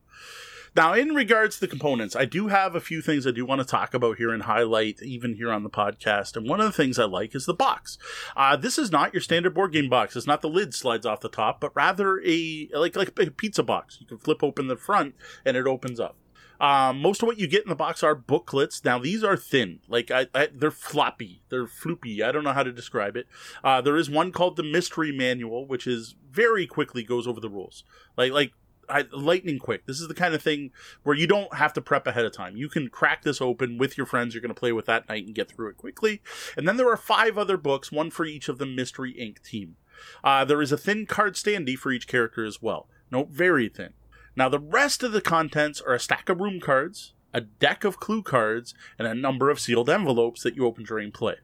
Now, 0.76 0.94
in 0.94 1.14
regards 1.14 1.56
to 1.56 1.62
the 1.62 1.68
components, 1.68 2.14
I 2.14 2.24
do 2.24 2.48
have 2.48 2.74
a 2.74 2.80
few 2.80 3.02
things 3.02 3.26
I 3.26 3.32
do 3.32 3.44
want 3.44 3.60
to 3.60 3.66
talk 3.66 3.92
about 3.92 4.18
here 4.18 4.30
and 4.30 4.44
highlight, 4.44 5.02
even 5.02 5.34
here 5.34 5.51
on 5.51 5.64
the 5.64 5.70
podcast. 5.70 6.36
And 6.36 6.48
one 6.48 6.60
of 6.60 6.66
the 6.66 6.72
things 6.72 6.98
I 6.98 7.05
like 7.05 7.34
is 7.34 7.47
the 7.47 7.55
box. 7.55 7.98
Uh, 8.36 8.56
this 8.56 8.78
is 8.78 8.92
not 8.92 9.12
your 9.12 9.20
standard 9.20 9.55
board 9.55 9.72
game 9.72 9.88
box. 9.88 10.14
It's 10.14 10.26
not 10.26 10.42
the 10.42 10.48
lid 10.48 10.72
slides 10.72 11.05
off 11.06 11.20
the 11.20 11.28
top, 11.28 11.60
but 11.60 11.74
rather 11.74 12.20
a 12.24 12.68
like 12.72 12.94
like 12.94 13.09
a 13.09 13.30
pizza 13.30 13.62
box. 13.62 13.98
You 14.01 14.06
can 14.06 14.18
flip 14.18 14.42
open 14.42 14.68
the 14.68 14.76
front 14.76 15.14
and 15.44 15.56
it 15.56 15.66
opens 15.66 15.98
up. 15.98 16.16
Um, 16.60 17.01
most 17.01 17.22
of 17.22 17.26
what 17.26 17.38
you 17.38 17.47
get 17.47 17.62
in 17.62 17.70
the 17.70 17.74
box 17.74 18.02
are 18.02 18.14
booklets. 18.14 18.84
Now 18.84 18.98
these 18.98 19.24
are 19.24 19.36
thin, 19.36 19.80
like 19.88 20.10
I, 20.10 20.26
I, 20.34 20.48
they're 20.55 20.70
floppy, 20.70 21.42
they're 21.48 21.66
floopy. 21.66 22.22
I 22.22 22.32
don't 22.32 22.44
know 22.44 22.52
how 22.52 22.62
to 22.62 22.72
describe 22.72 23.16
it. 23.16 23.26
Uh, 23.64 23.80
there 23.80 23.97
is 23.97 24.10
one 24.10 24.30
called 24.30 24.56
the 24.56 24.62
Mystery 24.62 25.10
Manual, 25.10 25.66
which 25.66 25.86
is 25.86 26.16
very 26.30 26.66
quickly 26.66 27.02
goes 27.02 27.26
over 27.26 27.40
the 27.40 27.48
rules. 27.48 27.82
Like 28.16 28.32
like 28.32 28.52
I, 28.91 29.05
lightning 29.12 29.59
quick. 29.59 29.87
This 29.87 30.01
is 30.01 30.09
the 30.09 30.15
kind 30.15 30.35
of 30.35 30.43
thing 30.43 30.71
where 31.03 31.17
you 31.17 31.27
don't 31.27 31.55
have 31.55 31.73
to 31.75 31.81
prep 31.81 32.07
ahead 32.07 32.25
of 32.25 32.33
time. 32.33 32.57
You 32.57 32.69
can 32.69 32.89
crack 32.89 33.23
this 33.23 33.41
open 33.41 33.79
with 33.79 33.97
your 33.97 34.07
friends 34.07 34.35
you're 34.35 34.43
going 34.43 34.55
to 34.55 34.59
play 34.59 34.73
with 34.73 34.87
that 34.87 35.09
night 35.09 35.27
and 35.27 35.35
get 35.35 35.51
through 35.51 35.71
it 35.71 35.77
quickly. 35.77 36.21
And 36.57 36.67
then 36.67 36.77
there 36.77 36.91
are 36.91 36.97
five 36.97 37.39
other 37.39 37.57
books, 37.57 37.93
one 37.93 38.11
for 38.11 38.25
each 38.25 38.49
of 38.49 38.59
the 38.59 38.67
Mystery 38.67 39.15
Inc. 39.15 39.43
team. 39.43 39.77
Uh, 40.25 40.45
there 40.45 40.62
is 40.62 40.73
a 40.73 40.79
thin 40.79 41.07
card 41.07 41.35
standee 41.35 41.77
for 41.77 41.93
each 41.93 42.09
character 42.09 42.45
as 42.45 42.62
well. 42.62 42.89
No, 43.11 43.25
very 43.25 43.69
thin. 43.69 43.93
Now, 44.37 44.49
the 44.49 44.61
rest 44.61 45.03
of 45.03 45.12
the 45.12 45.21
contents 45.21 45.81
are 45.81 45.95
a 45.95 46.01
stack 46.01 46.29
of 46.29 46.41
room 46.41 46.61
cards, 46.61 47.12
a 47.35 47.41
deck 47.41 47.85
of 47.85 48.01
clue 48.01 48.23
cards, 48.23 48.75
and 48.99 49.07
a 49.07 49.15
number 49.15 49.51
of 49.51 49.61
sealed 49.61 49.91
envelopes 49.91 50.43
that 50.43 50.57
you 50.57 50.65
open 50.67 50.85
during 50.85 51.12
play. 51.12 51.37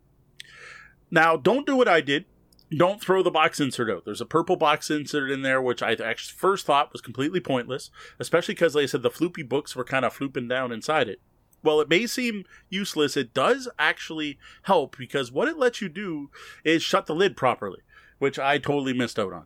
Now, 1.10 1.36
don't 1.36 1.66
do 1.66 1.76
what 1.76 1.88
I 1.88 2.00
did 2.00 2.24
don't 2.70 3.00
throw 3.00 3.22
the 3.22 3.30
box 3.30 3.60
insert 3.60 3.90
out. 3.90 4.04
There's 4.04 4.20
a 4.20 4.26
purple 4.26 4.56
box 4.56 4.90
insert 4.90 5.30
in 5.30 5.42
there, 5.42 5.62
which 5.62 5.82
I 5.82 5.92
actually 5.92 6.36
first 6.36 6.66
thought 6.66 6.92
was 6.92 7.00
completely 7.00 7.40
pointless, 7.40 7.90
especially 8.18 8.54
because, 8.54 8.74
like 8.74 8.84
I 8.84 8.86
said, 8.86 9.02
the 9.02 9.10
floopy 9.10 9.48
books 9.48 9.76
were 9.76 9.84
kind 9.84 10.04
of 10.04 10.16
flooping 10.16 10.48
down 10.48 10.72
inside 10.72 11.08
it. 11.08 11.20
Well, 11.62 11.80
it 11.80 11.88
may 11.88 12.06
seem 12.06 12.44
useless, 12.68 13.16
it 13.16 13.34
does 13.34 13.68
actually 13.78 14.38
help 14.62 14.96
because 14.96 15.32
what 15.32 15.48
it 15.48 15.58
lets 15.58 15.80
you 15.80 15.88
do 15.88 16.30
is 16.64 16.82
shut 16.82 17.06
the 17.06 17.14
lid 17.14 17.36
properly, 17.36 17.80
which 18.18 18.38
I 18.38 18.58
totally 18.58 18.92
missed 18.92 19.18
out 19.18 19.32
on. 19.32 19.44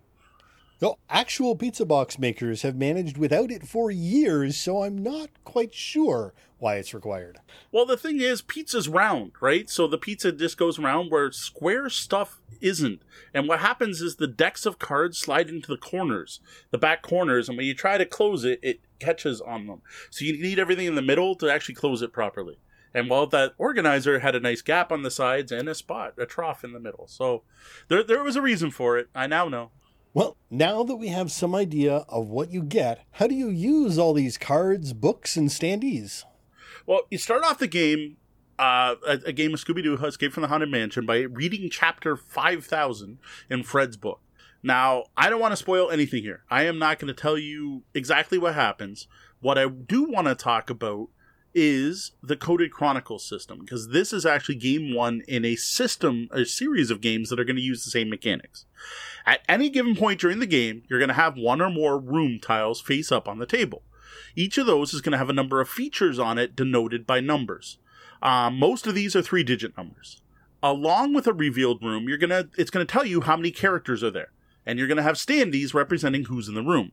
No, 0.82 0.96
actual 1.10 1.56
pizza 1.56 1.84
box 1.84 2.18
makers 2.18 2.62
have 2.62 2.74
managed 2.74 3.18
without 3.18 3.50
it 3.50 3.66
for 3.66 3.90
years, 3.90 4.56
so 4.56 4.82
I'm 4.82 4.96
not 4.96 5.28
quite 5.44 5.74
sure 5.74 6.32
why 6.58 6.76
it's 6.76 6.94
required. 6.94 7.38
Well, 7.70 7.84
the 7.84 7.98
thing 7.98 8.20
is, 8.20 8.40
pizza's 8.40 8.88
round, 8.88 9.32
right? 9.42 9.68
So 9.68 9.86
the 9.86 9.98
pizza 9.98 10.32
just 10.32 10.56
goes 10.56 10.78
round 10.78 11.10
where 11.10 11.30
square 11.32 11.90
stuff 11.90 12.39
isn't. 12.60 13.02
And 13.34 13.48
what 13.48 13.60
happens 13.60 14.00
is 14.00 14.16
the 14.16 14.26
decks 14.26 14.66
of 14.66 14.78
cards 14.78 15.18
slide 15.18 15.48
into 15.48 15.68
the 15.68 15.76
corners, 15.76 16.40
the 16.70 16.78
back 16.78 17.02
corners, 17.02 17.48
and 17.48 17.56
when 17.56 17.66
you 17.66 17.74
try 17.74 17.98
to 17.98 18.06
close 18.06 18.44
it, 18.44 18.60
it 18.62 18.80
catches 18.98 19.40
on 19.40 19.66
them. 19.66 19.82
So 20.10 20.24
you 20.24 20.40
need 20.40 20.58
everything 20.58 20.86
in 20.86 20.94
the 20.94 21.02
middle 21.02 21.34
to 21.36 21.50
actually 21.50 21.74
close 21.74 22.02
it 22.02 22.12
properly. 22.12 22.58
And 22.92 23.08
while 23.08 23.26
that 23.28 23.54
organizer 23.56 24.18
had 24.18 24.34
a 24.34 24.40
nice 24.40 24.62
gap 24.62 24.90
on 24.90 25.02
the 25.02 25.10
sides 25.10 25.52
and 25.52 25.68
a 25.68 25.74
spot, 25.74 26.14
a 26.18 26.26
trough 26.26 26.64
in 26.64 26.72
the 26.72 26.80
middle. 26.80 27.06
So 27.06 27.44
there, 27.88 28.02
there 28.02 28.22
was 28.22 28.36
a 28.36 28.42
reason 28.42 28.70
for 28.70 28.98
it. 28.98 29.08
I 29.14 29.26
now 29.26 29.48
know. 29.48 29.70
Well, 30.12 30.36
now 30.50 30.82
that 30.82 30.96
we 30.96 31.08
have 31.08 31.30
some 31.30 31.54
idea 31.54 32.04
of 32.08 32.26
what 32.26 32.50
you 32.50 32.64
get, 32.64 33.04
how 33.12 33.28
do 33.28 33.34
you 33.36 33.48
use 33.48 33.96
all 33.96 34.12
these 34.12 34.36
cards, 34.36 34.92
books, 34.92 35.36
and 35.36 35.48
standees? 35.48 36.24
Well, 36.84 37.02
you 37.10 37.18
start 37.18 37.44
off 37.44 37.60
the 37.60 37.68
game, 37.68 38.16
uh, 38.60 38.96
a, 39.06 39.12
a 39.26 39.32
game 39.32 39.54
of 39.54 39.64
Scooby 39.64 39.82
Doo 39.82 39.96
Escape 39.96 40.32
from 40.32 40.42
the 40.42 40.48
Haunted 40.48 40.70
Mansion, 40.70 41.06
by 41.06 41.20
reading 41.20 41.70
chapter 41.70 42.14
5000 42.14 43.18
in 43.48 43.62
Fred's 43.62 43.96
book. 43.96 44.20
Now, 44.62 45.04
I 45.16 45.30
don't 45.30 45.40
want 45.40 45.52
to 45.52 45.56
spoil 45.56 45.90
anything 45.90 46.22
here. 46.22 46.44
I 46.50 46.64
am 46.64 46.78
not 46.78 46.98
going 46.98 47.12
to 47.12 47.18
tell 47.18 47.38
you 47.38 47.84
exactly 47.94 48.36
what 48.36 48.54
happens. 48.54 49.08
What 49.40 49.56
I 49.56 49.66
do 49.66 50.04
want 50.04 50.26
to 50.26 50.34
talk 50.34 50.68
about 50.68 51.08
is 51.54 52.12
the 52.22 52.36
Coded 52.36 52.70
Chronicles 52.70 53.26
system, 53.26 53.60
because 53.60 53.88
this 53.88 54.12
is 54.12 54.26
actually 54.26 54.56
game 54.56 54.94
one 54.94 55.22
in 55.26 55.46
a 55.46 55.56
system, 55.56 56.28
a 56.30 56.44
series 56.44 56.90
of 56.90 57.00
games 57.00 57.30
that 57.30 57.40
are 57.40 57.44
going 57.44 57.56
to 57.56 57.62
use 57.62 57.84
the 57.84 57.90
same 57.90 58.10
mechanics. 58.10 58.66
At 59.24 59.40
any 59.48 59.70
given 59.70 59.96
point 59.96 60.20
during 60.20 60.38
the 60.38 60.46
game, 60.46 60.82
you're 60.88 61.00
going 61.00 61.08
to 61.08 61.14
have 61.14 61.38
one 61.38 61.62
or 61.62 61.70
more 61.70 61.98
room 61.98 62.38
tiles 62.38 62.82
face 62.82 63.10
up 63.10 63.26
on 63.26 63.38
the 63.38 63.46
table. 63.46 63.82
Each 64.36 64.58
of 64.58 64.66
those 64.66 64.92
is 64.92 65.00
going 65.00 65.12
to 65.12 65.18
have 65.18 65.30
a 65.30 65.34
number 65.34 65.62
of 65.62 65.68
features 65.68 66.18
on 66.18 66.36
it 66.36 66.54
denoted 66.54 67.06
by 67.06 67.20
numbers. 67.20 67.78
Uh, 68.22 68.50
most 68.50 68.86
of 68.86 68.94
these 68.94 69.16
are 69.16 69.22
three 69.22 69.42
digit 69.42 69.76
numbers. 69.76 70.22
Along 70.62 71.14
with 71.14 71.26
a 71.26 71.32
revealed 71.32 71.82
room, 71.82 72.08
you're 72.08 72.18
gonna 72.18 72.48
it's 72.58 72.70
gonna 72.70 72.84
tell 72.84 73.06
you 73.06 73.22
how 73.22 73.36
many 73.36 73.50
characters 73.50 74.04
are 74.04 74.10
there, 74.10 74.32
and 74.66 74.78
you're 74.78 74.88
gonna 74.88 75.02
have 75.02 75.16
standees 75.16 75.72
representing 75.72 76.24
who's 76.24 76.48
in 76.48 76.54
the 76.54 76.62
room. 76.62 76.92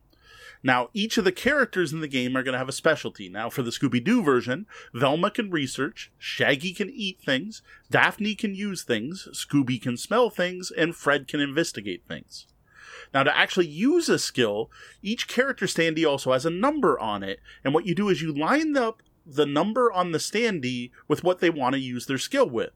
Now, 0.62 0.88
each 0.92 1.18
of 1.18 1.24
the 1.24 1.32
characters 1.32 1.92
in 1.92 2.00
the 2.00 2.08
game 2.08 2.36
are 2.36 2.42
going 2.42 2.52
to 2.52 2.58
have 2.58 2.68
a 2.68 2.72
specialty. 2.72 3.28
Now, 3.28 3.48
for 3.48 3.62
the 3.62 3.70
Scooby 3.70 4.02
Doo 4.02 4.22
version, 4.22 4.66
Velma 4.92 5.30
can 5.30 5.50
research, 5.50 6.10
Shaggy 6.18 6.74
can 6.74 6.90
eat 6.90 7.20
things, 7.20 7.62
Daphne 7.90 8.34
can 8.34 8.54
use 8.54 8.82
things, 8.82 9.28
Scooby 9.32 9.80
can 9.80 9.96
smell 9.96 10.30
things, 10.30 10.70
and 10.70 10.96
Fred 10.96 11.28
can 11.28 11.40
investigate 11.40 12.02
things. 12.08 12.46
Now, 13.14 13.22
to 13.22 13.36
actually 13.36 13.68
use 13.68 14.08
a 14.08 14.18
skill, 14.18 14.70
each 15.00 15.28
character 15.28 15.66
standee 15.66 16.08
also 16.08 16.32
has 16.32 16.44
a 16.44 16.50
number 16.50 16.98
on 16.98 17.22
it, 17.22 17.40
and 17.62 17.72
what 17.72 17.86
you 17.86 17.94
do 17.94 18.08
is 18.08 18.20
you 18.20 18.32
line 18.32 18.76
up 18.76 19.02
the 19.28 19.46
number 19.46 19.92
on 19.92 20.12
the 20.12 20.18
standee 20.18 20.90
with 21.06 21.22
what 21.22 21.40
they 21.40 21.50
want 21.50 21.74
to 21.74 21.80
use 21.80 22.06
their 22.06 22.18
skill 22.18 22.48
with. 22.48 22.70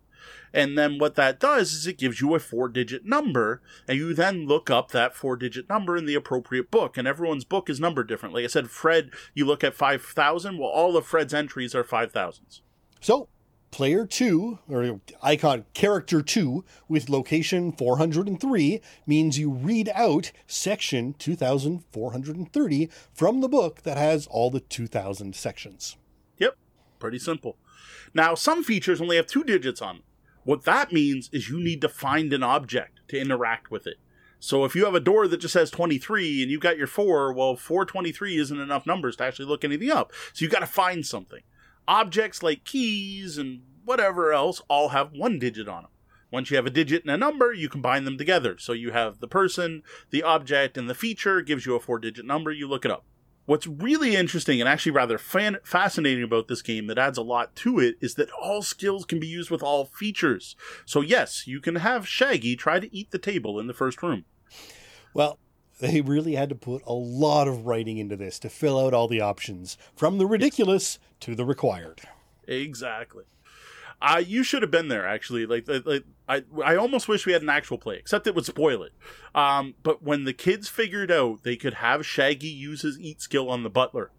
And 0.53 0.77
then 0.77 0.99
what 0.99 1.15
that 1.15 1.41
does 1.41 1.73
is 1.73 1.87
it 1.87 1.99
gives 1.99 2.21
you 2.21 2.35
a 2.35 2.39
four 2.39 2.69
digit 2.69 3.05
number, 3.07 3.63
and 3.89 3.99
you 3.99 4.15
then 4.15 4.47
look 4.47 4.71
up 4.71 4.91
that 4.91 5.15
four 5.15 5.37
digit 5.37 5.69
number 5.69 5.97
in 5.97 6.07
the 6.07 6.15
appropriate 6.15 6.71
book. 6.71 6.97
And 6.97 7.09
everyone's 7.09 7.45
book 7.45 7.71
is 7.71 7.81
numbered 7.81 8.09
differently. 8.09 8.43
Like 8.43 8.51
I 8.51 8.53
said, 8.53 8.71
Fred, 8.71 9.11
you 9.35 9.45
look 9.47 9.65
at 9.65 9.75
5,000. 9.75 10.59
Well, 10.59 10.69
all 10.69 10.97
of 10.97 11.07
Fred's 11.07 11.35
entries 11.35 11.75
are 11.75 11.85
5,000s. 11.85 12.61
So, 13.01 13.29
player 13.71 14.07
2, 14.07 14.59
or 14.69 15.01
icon 15.23 15.65
character 15.73 16.21
2, 16.21 16.65
with 16.87 17.09
location 17.09 17.73
403, 17.73 18.81
means 19.07 19.39
you 19.39 19.51
read 19.51 19.91
out 19.95 20.33
section 20.47 21.15
2430 21.15 22.91
from 23.15 23.41
the 23.41 23.49
book 23.49 23.83
that 23.83 23.97
has 23.97 24.27
all 24.27 24.51
the 24.51 24.61
2000 24.61 25.35
sections. 25.35 25.97
Pretty 27.03 27.19
simple. 27.19 27.57
Now, 28.15 28.37
some 28.37 28.63
features 28.63 29.01
only 29.01 29.17
have 29.17 29.27
two 29.27 29.43
digits 29.43 29.83
on 29.83 29.97
them. 29.97 30.05
What 30.45 30.63
that 30.67 30.93
means 30.93 31.29
is 31.33 31.49
you 31.49 31.59
need 31.59 31.81
to 31.81 31.89
find 31.89 32.33
an 32.33 32.45
object 32.45 33.01
to 33.09 33.19
interact 33.19 33.73
with 33.73 33.89
it. 33.89 33.97
So 34.39 34.65
if 34.65 34.77
you 34.77 34.85
have 34.85 34.95
a 34.95 35.01
door 35.01 35.27
that 35.27 35.41
just 35.41 35.55
has 35.55 35.69
23 35.73 36.43
and 36.43 36.51
you've 36.51 36.61
got 36.61 36.79
your 36.79 36.87
4, 36.87 37.33
well, 37.33 37.57
423 37.57 38.37
isn't 38.37 38.61
enough 38.61 38.87
numbers 38.87 39.17
to 39.17 39.25
actually 39.25 39.47
look 39.47 39.65
anything 39.65 39.91
up. 39.91 40.13
So 40.33 40.45
you've 40.45 40.53
got 40.53 40.61
to 40.61 40.67
find 40.67 41.05
something. 41.05 41.41
Objects 41.89 42.41
like 42.41 42.63
keys 42.63 43.37
and 43.37 43.63
whatever 43.85 44.33
else 44.33 44.63
all 44.69 44.91
have 44.91 45.11
one 45.13 45.41
digit 45.41 45.67
on 45.67 45.83
them. 45.83 45.91
Once 46.31 46.53
you 46.53 46.57
have 46.57 46.67
a 46.67 46.71
digit 46.71 47.03
and 47.03 47.11
a 47.11 47.17
number, 47.17 47.53
you 47.53 47.69
combine 47.69 48.05
them 48.05 48.17
together. 48.17 48.59
So 48.59 48.73
you 48.73 48.93
have 48.93 49.19
the 49.19 49.27
person, 49.27 49.83
the 50.11 50.23
object, 50.23 50.79
and 50.79 50.89
the 50.89 50.95
feature 50.95 51.43
gives 51.43 51.67
you 51.67 51.75
a 51.75 51.81
four 51.81 51.99
digit 51.99 52.25
number. 52.25 52.53
You 52.53 52.69
look 52.69 52.85
it 52.85 52.93
up. 52.93 53.05
What's 53.45 53.67
really 53.67 54.15
interesting 54.15 54.61
and 54.61 54.69
actually 54.69 54.93
rather 54.93 55.19
fan- 55.19 55.59
fascinating 55.65 56.23
about 56.23 56.47
this 56.47 56.63
game 56.63 56.87
that 56.87 56.99
adds 56.99 57.19
a 57.19 57.23
lot 57.23 57.57
to 57.57 57.81
it 57.81 57.97
is 58.01 58.15
that 58.15 58.31
all 58.31 58.63
skills 58.63 59.05
can 59.05 59.19
be 59.19 59.27
used 59.27 59.51
with 59.51 59.63
all 59.63 59.85
features. 59.85 60.55
So, 60.87 61.01
yes, 61.01 61.47
you 61.47 61.61
can 61.61 61.77
have 61.77 62.07
Shaggy 62.07 62.55
try 62.55 62.79
to 62.79 62.95
eat 62.95 63.11
the 63.11 63.19
table 63.19 63.59
in 63.59 63.67
the 63.67 63.75
first 63.75 64.03
room. 64.03 64.25
Well, 65.13 65.39
they 65.81 66.01
really 66.01 66.37
had 66.37 66.51
to 66.51 66.55
put 66.55 66.83
a 66.87 66.93
lot 66.93 67.49
of 67.49 67.67
writing 67.67 67.99
into 67.99 68.17
this 68.17 68.39
to 68.41 68.49
fill 68.49 68.79
out 68.79 68.95
all 68.95 69.09
the 69.09 69.21
options, 69.21 69.77
from 69.97 70.19
the 70.19 70.27
ridiculous 70.27 71.01
to 71.21 71.35
the 71.35 71.45
required. 71.45 72.03
Exactly. 72.47 73.25
Uh, 74.05 74.19
you 74.19 74.43
should 74.43 74.63
have 74.63 74.71
been 74.71 74.89
there 74.89 75.07
actually. 75.07 75.47
Like, 75.47 75.69
like, 75.69 76.03
I, 76.29 76.43
I 76.65 76.75
almost 76.75 77.07
wish 77.07 77.25
we 77.25 77.33
had 77.33 77.43
an 77.43 77.49
actual 77.49 77.79
play, 77.79 77.97
except 77.97 78.27
it 78.27 78.35
would 78.35 78.45
spoil 78.45 78.83
it. 78.83 78.93
Um, 79.33 79.75
but 79.85 80.03
when 80.03 80.25
the 80.25 80.33
kids 80.33 80.69
figured 80.69 81.13
out 81.13 81.45
they 81.45 81.57
could 81.57 81.75
have 81.75 82.05
Shaggy 82.05 82.49
use 82.49 82.83
his 82.83 82.99
eat 82.99 83.23
skill 83.23 83.49
on 83.49 83.63
the 83.63 83.71
butler, 83.71 84.11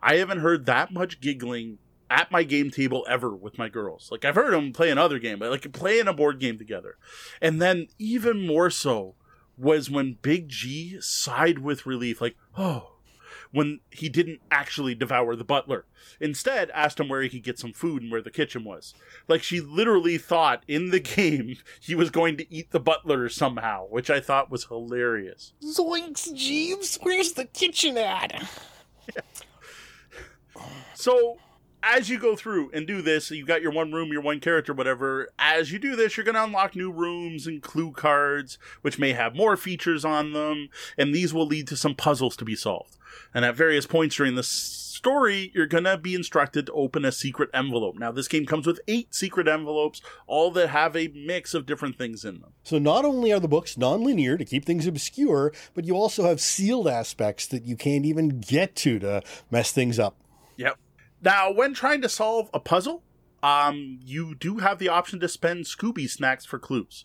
I 0.00 0.16
haven't 0.16 0.38
heard 0.38 0.66
that 0.66 0.92
much 0.92 1.20
giggling 1.20 1.78
at 2.08 2.30
my 2.30 2.44
game 2.44 2.70
table 2.70 3.04
ever 3.08 3.34
with 3.34 3.58
my 3.58 3.68
girls. 3.68 4.10
Like 4.12 4.24
I've 4.24 4.36
heard 4.36 4.54
them 4.54 4.72
play 4.72 4.90
another 4.90 5.18
game, 5.18 5.40
but 5.40 5.50
like 5.50 5.72
playing 5.72 6.06
a 6.06 6.12
board 6.12 6.38
game 6.38 6.56
together, 6.56 6.96
and 7.42 7.60
then 7.60 7.88
even 7.98 8.46
more 8.46 8.70
so 8.70 9.16
was 9.58 9.90
when 9.90 10.18
Big 10.22 10.48
G 10.48 11.00
sighed 11.00 11.58
with 11.58 11.86
relief, 11.86 12.20
like, 12.20 12.36
oh 12.56 12.95
when 13.56 13.80
he 13.90 14.10
didn't 14.10 14.38
actually 14.50 14.94
devour 14.94 15.34
the 15.34 15.42
butler. 15.42 15.86
Instead, 16.20 16.70
asked 16.74 17.00
him 17.00 17.08
where 17.08 17.22
he 17.22 17.30
could 17.30 17.42
get 17.42 17.58
some 17.58 17.72
food 17.72 18.02
and 18.02 18.12
where 18.12 18.20
the 18.20 18.30
kitchen 18.30 18.64
was. 18.64 18.92
Like 19.28 19.42
she 19.42 19.62
literally 19.62 20.18
thought 20.18 20.62
in 20.68 20.90
the 20.90 21.00
game 21.16 21.56
he 21.80 21.94
was 21.94 22.10
going 22.10 22.36
to 22.36 22.52
eat 22.52 22.70
the 22.70 22.80
butler 22.80 23.30
somehow, 23.30 23.86
which 23.86 24.10
I 24.10 24.20
thought 24.20 24.50
was 24.50 24.66
hilarious. 24.66 25.54
Zoinks, 25.64 26.34
Jeeves, 26.34 26.98
where's 27.00 27.32
the 27.32 27.46
kitchen 27.46 27.96
at? 27.96 28.46
So 30.92 31.38
as 31.86 32.10
you 32.10 32.18
go 32.18 32.34
through 32.34 32.70
and 32.72 32.86
do 32.86 33.00
this, 33.00 33.30
you've 33.30 33.46
got 33.46 33.62
your 33.62 33.70
one 33.70 33.92
room, 33.92 34.12
your 34.12 34.20
one 34.20 34.40
character, 34.40 34.74
whatever. 34.74 35.28
As 35.38 35.70
you 35.70 35.78
do 35.78 35.94
this, 35.94 36.16
you're 36.16 36.24
going 36.24 36.34
to 36.34 36.44
unlock 36.44 36.74
new 36.74 36.90
rooms 36.90 37.46
and 37.46 37.62
clue 37.62 37.92
cards, 37.92 38.58
which 38.82 38.98
may 38.98 39.12
have 39.12 39.36
more 39.36 39.56
features 39.56 40.04
on 40.04 40.32
them, 40.32 40.68
and 40.98 41.14
these 41.14 41.32
will 41.32 41.46
lead 41.46 41.68
to 41.68 41.76
some 41.76 41.94
puzzles 41.94 42.36
to 42.36 42.44
be 42.44 42.56
solved. 42.56 42.96
And 43.32 43.44
at 43.44 43.54
various 43.54 43.86
points 43.86 44.16
during 44.16 44.34
the 44.34 44.42
story, 44.42 45.52
you're 45.54 45.66
going 45.66 45.84
to 45.84 45.96
be 45.96 46.14
instructed 46.14 46.66
to 46.66 46.72
open 46.72 47.04
a 47.04 47.12
secret 47.12 47.50
envelope. 47.54 47.96
Now, 47.96 48.10
this 48.10 48.28
game 48.28 48.46
comes 48.46 48.66
with 48.66 48.80
eight 48.88 49.14
secret 49.14 49.46
envelopes, 49.46 50.02
all 50.26 50.50
that 50.52 50.70
have 50.70 50.96
a 50.96 51.08
mix 51.08 51.54
of 51.54 51.66
different 51.66 51.96
things 51.96 52.24
in 52.24 52.40
them. 52.40 52.52
So, 52.64 52.78
not 52.78 53.04
only 53.04 53.32
are 53.32 53.40
the 53.40 53.48
books 53.48 53.78
non 53.78 54.02
linear 54.02 54.36
to 54.36 54.44
keep 54.44 54.64
things 54.64 54.86
obscure, 54.86 55.52
but 55.74 55.84
you 55.84 55.94
also 55.94 56.24
have 56.24 56.40
sealed 56.40 56.88
aspects 56.88 57.46
that 57.46 57.64
you 57.64 57.76
can't 57.76 58.04
even 58.04 58.40
get 58.40 58.74
to 58.76 58.98
to 58.98 59.22
mess 59.50 59.70
things 59.70 59.98
up. 59.98 60.16
Yep. 60.56 60.78
Now, 61.22 61.52
when 61.52 61.74
trying 61.74 62.02
to 62.02 62.08
solve 62.08 62.50
a 62.52 62.60
puzzle, 62.60 63.02
um, 63.42 63.98
you 64.02 64.34
do 64.34 64.58
have 64.58 64.78
the 64.78 64.88
option 64.88 65.20
to 65.20 65.28
spend 65.28 65.64
Scooby 65.64 66.08
snacks 66.08 66.44
for 66.44 66.58
clues. 66.58 67.04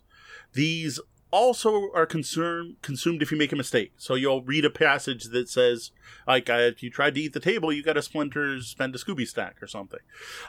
These 0.53 0.99
also 1.31 1.91
are 1.93 2.05
concerned, 2.05 2.75
consumed 2.81 3.21
if 3.21 3.31
you 3.31 3.38
make 3.38 3.53
a 3.53 3.55
mistake. 3.55 3.93
So 3.97 4.15
you'll 4.15 4.43
read 4.43 4.65
a 4.65 4.69
passage 4.69 5.25
that 5.25 5.49
says, 5.49 5.91
like, 6.27 6.49
uh, 6.49 6.53
if 6.55 6.83
you 6.83 6.89
tried 6.89 7.15
to 7.15 7.21
eat 7.21 7.33
the 7.33 7.39
table, 7.39 7.71
you 7.71 7.83
got 7.83 7.97
a 7.97 8.01
splinter, 8.01 8.59
spend 8.61 8.93
a 8.95 8.97
Scooby 8.97 9.27
snack 9.27 9.61
or 9.61 9.67
something. 9.67 10.01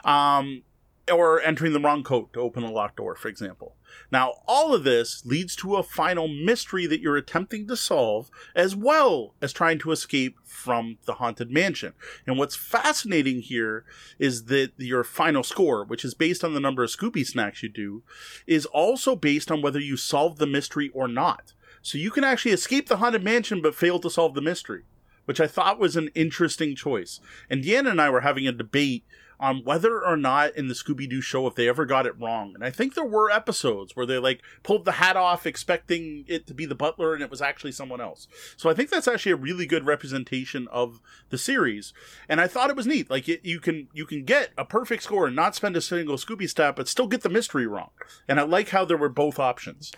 Um, 0.03 0.63
or 1.11 1.41
entering 1.41 1.73
the 1.73 1.79
wrong 1.79 2.03
code 2.03 2.31
to 2.33 2.39
open 2.39 2.63
a 2.63 2.71
locked 2.71 2.97
door, 2.97 3.15
for 3.15 3.27
example. 3.27 3.75
Now, 4.11 4.35
all 4.47 4.73
of 4.73 4.83
this 4.83 5.25
leads 5.25 5.55
to 5.57 5.75
a 5.75 5.83
final 5.83 6.27
mystery 6.27 6.85
that 6.87 7.01
you're 7.01 7.17
attempting 7.17 7.67
to 7.67 7.75
solve, 7.75 8.29
as 8.55 8.75
well 8.75 9.33
as 9.41 9.51
trying 9.51 9.79
to 9.79 9.91
escape 9.91 10.37
from 10.45 10.97
the 11.05 11.15
haunted 11.15 11.51
mansion. 11.51 11.93
And 12.25 12.37
what's 12.37 12.55
fascinating 12.55 13.41
here 13.41 13.85
is 14.17 14.45
that 14.45 14.71
your 14.77 15.03
final 15.03 15.43
score, 15.43 15.83
which 15.83 16.05
is 16.05 16.13
based 16.13 16.43
on 16.43 16.53
the 16.53 16.59
number 16.59 16.83
of 16.83 16.89
Scooby 16.89 17.25
snacks 17.25 17.63
you 17.63 17.69
do, 17.69 18.03
is 18.47 18.65
also 18.67 19.15
based 19.15 19.51
on 19.51 19.61
whether 19.61 19.79
you 19.79 19.97
solve 19.97 20.37
the 20.37 20.47
mystery 20.47 20.89
or 20.93 21.07
not. 21.07 21.53
So 21.81 21.97
you 21.97 22.11
can 22.11 22.23
actually 22.23 22.51
escape 22.51 22.87
the 22.87 22.97
haunted 22.97 23.23
mansion 23.23 23.61
but 23.61 23.75
fail 23.75 23.99
to 23.99 24.09
solve 24.09 24.35
the 24.35 24.41
mystery, 24.41 24.83
which 25.25 25.41
I 25.41 25.47
thought 25.47 25.79
was 25.79 25.97
an 25.97 26.09
interesting 26.15 26.75
choice. 26.75 27.19
And 27.49 27.61
Deanna 27.61 27.91
and 27.91 28.01
I 28.01 28.09
were 28.09 28.21
having 28.21 28.47
a 28.47 28.53
debate 28.53 29.03
on 29.39 29.63
whether 29.63 30.03
or 30.03 30.17
not 30.17 30.55
in 30.55 30.67
the 30.67 30.73
Scooby 30.73 31.09
Doo 31.09 31.21
show 31.21 31.47
if 31.47 31.55
they 31.55 31.67
ever 31.67 31.85
got 31.85 32.05
it 32.05 32.19
wrong. 32.19 32.53
And 32.55 32.63
I 32.63 32.69
think 32.69 32.93
there 32.93 33.05
were 33.05 33.31
episodes 33.31 33.95
where 33.95 34.05
they 34.05 34.17
like 34.17 34.41
pulled 34.63 34.85
the 34.85 34.93
hat 34.93 35.15
off 35.15 35.45
expecting 35.45 36.25
it 36.27 36.47
to 36.47 36.53
be 36.53 36.65
the 36.65 36.75
butler 36.75 37.13
and 37.13 37.23
it 37.23 37.29
was 37.29 37.41
actually 37.41 37.71
someone 37.71 38.01
else. 38.01 38.27
So 38.57 38.69
I 38.69 38.73
think 38.73 38.89
that's 38.89 39.07
actually 39.07 39.33
a 39.33 39.37
really 39.37 39.65
good 39.65 39.85
representation 39.85 40.67
of 40.69 41.01
the 41.29 41.37
series. 41.37 41.93
And 42.29 42.39
I 42.39 42.47
thought 42.47 42.69
it 42.69 42.75
was 42.75 42.87
neat. 42.87 43.09
Like 43.09 43.27
it, 43.27 43.41
you 43.43 43.59
can 43.59 43.87
you 43.93 44.05
can 44.05 44.23
get 44.23 44.51
a 44.57 44.65
perfect 44.65 45.03
score 45.03 45.27
and 45.27 45.35
not 45.35 45.55
spend 45.55 45.75
a 45.75 45.81
single 45.81 46.17
Scooby 46.17 46.49
stat, 46.49 46.75
but 46.75 46.87
still 46.87 47.07
get 47.07 47.21
the 47.21 47.29
mystery 47.29 47.67
wrong. 47.67 47.89
And 48.27 48.39
I 48.39 48.43
like 48.43 48.69
how 48.69 48.85
there 48.85 48.97
were 48.97 49.09
both 49.09 49.39
options. 49.39 49.91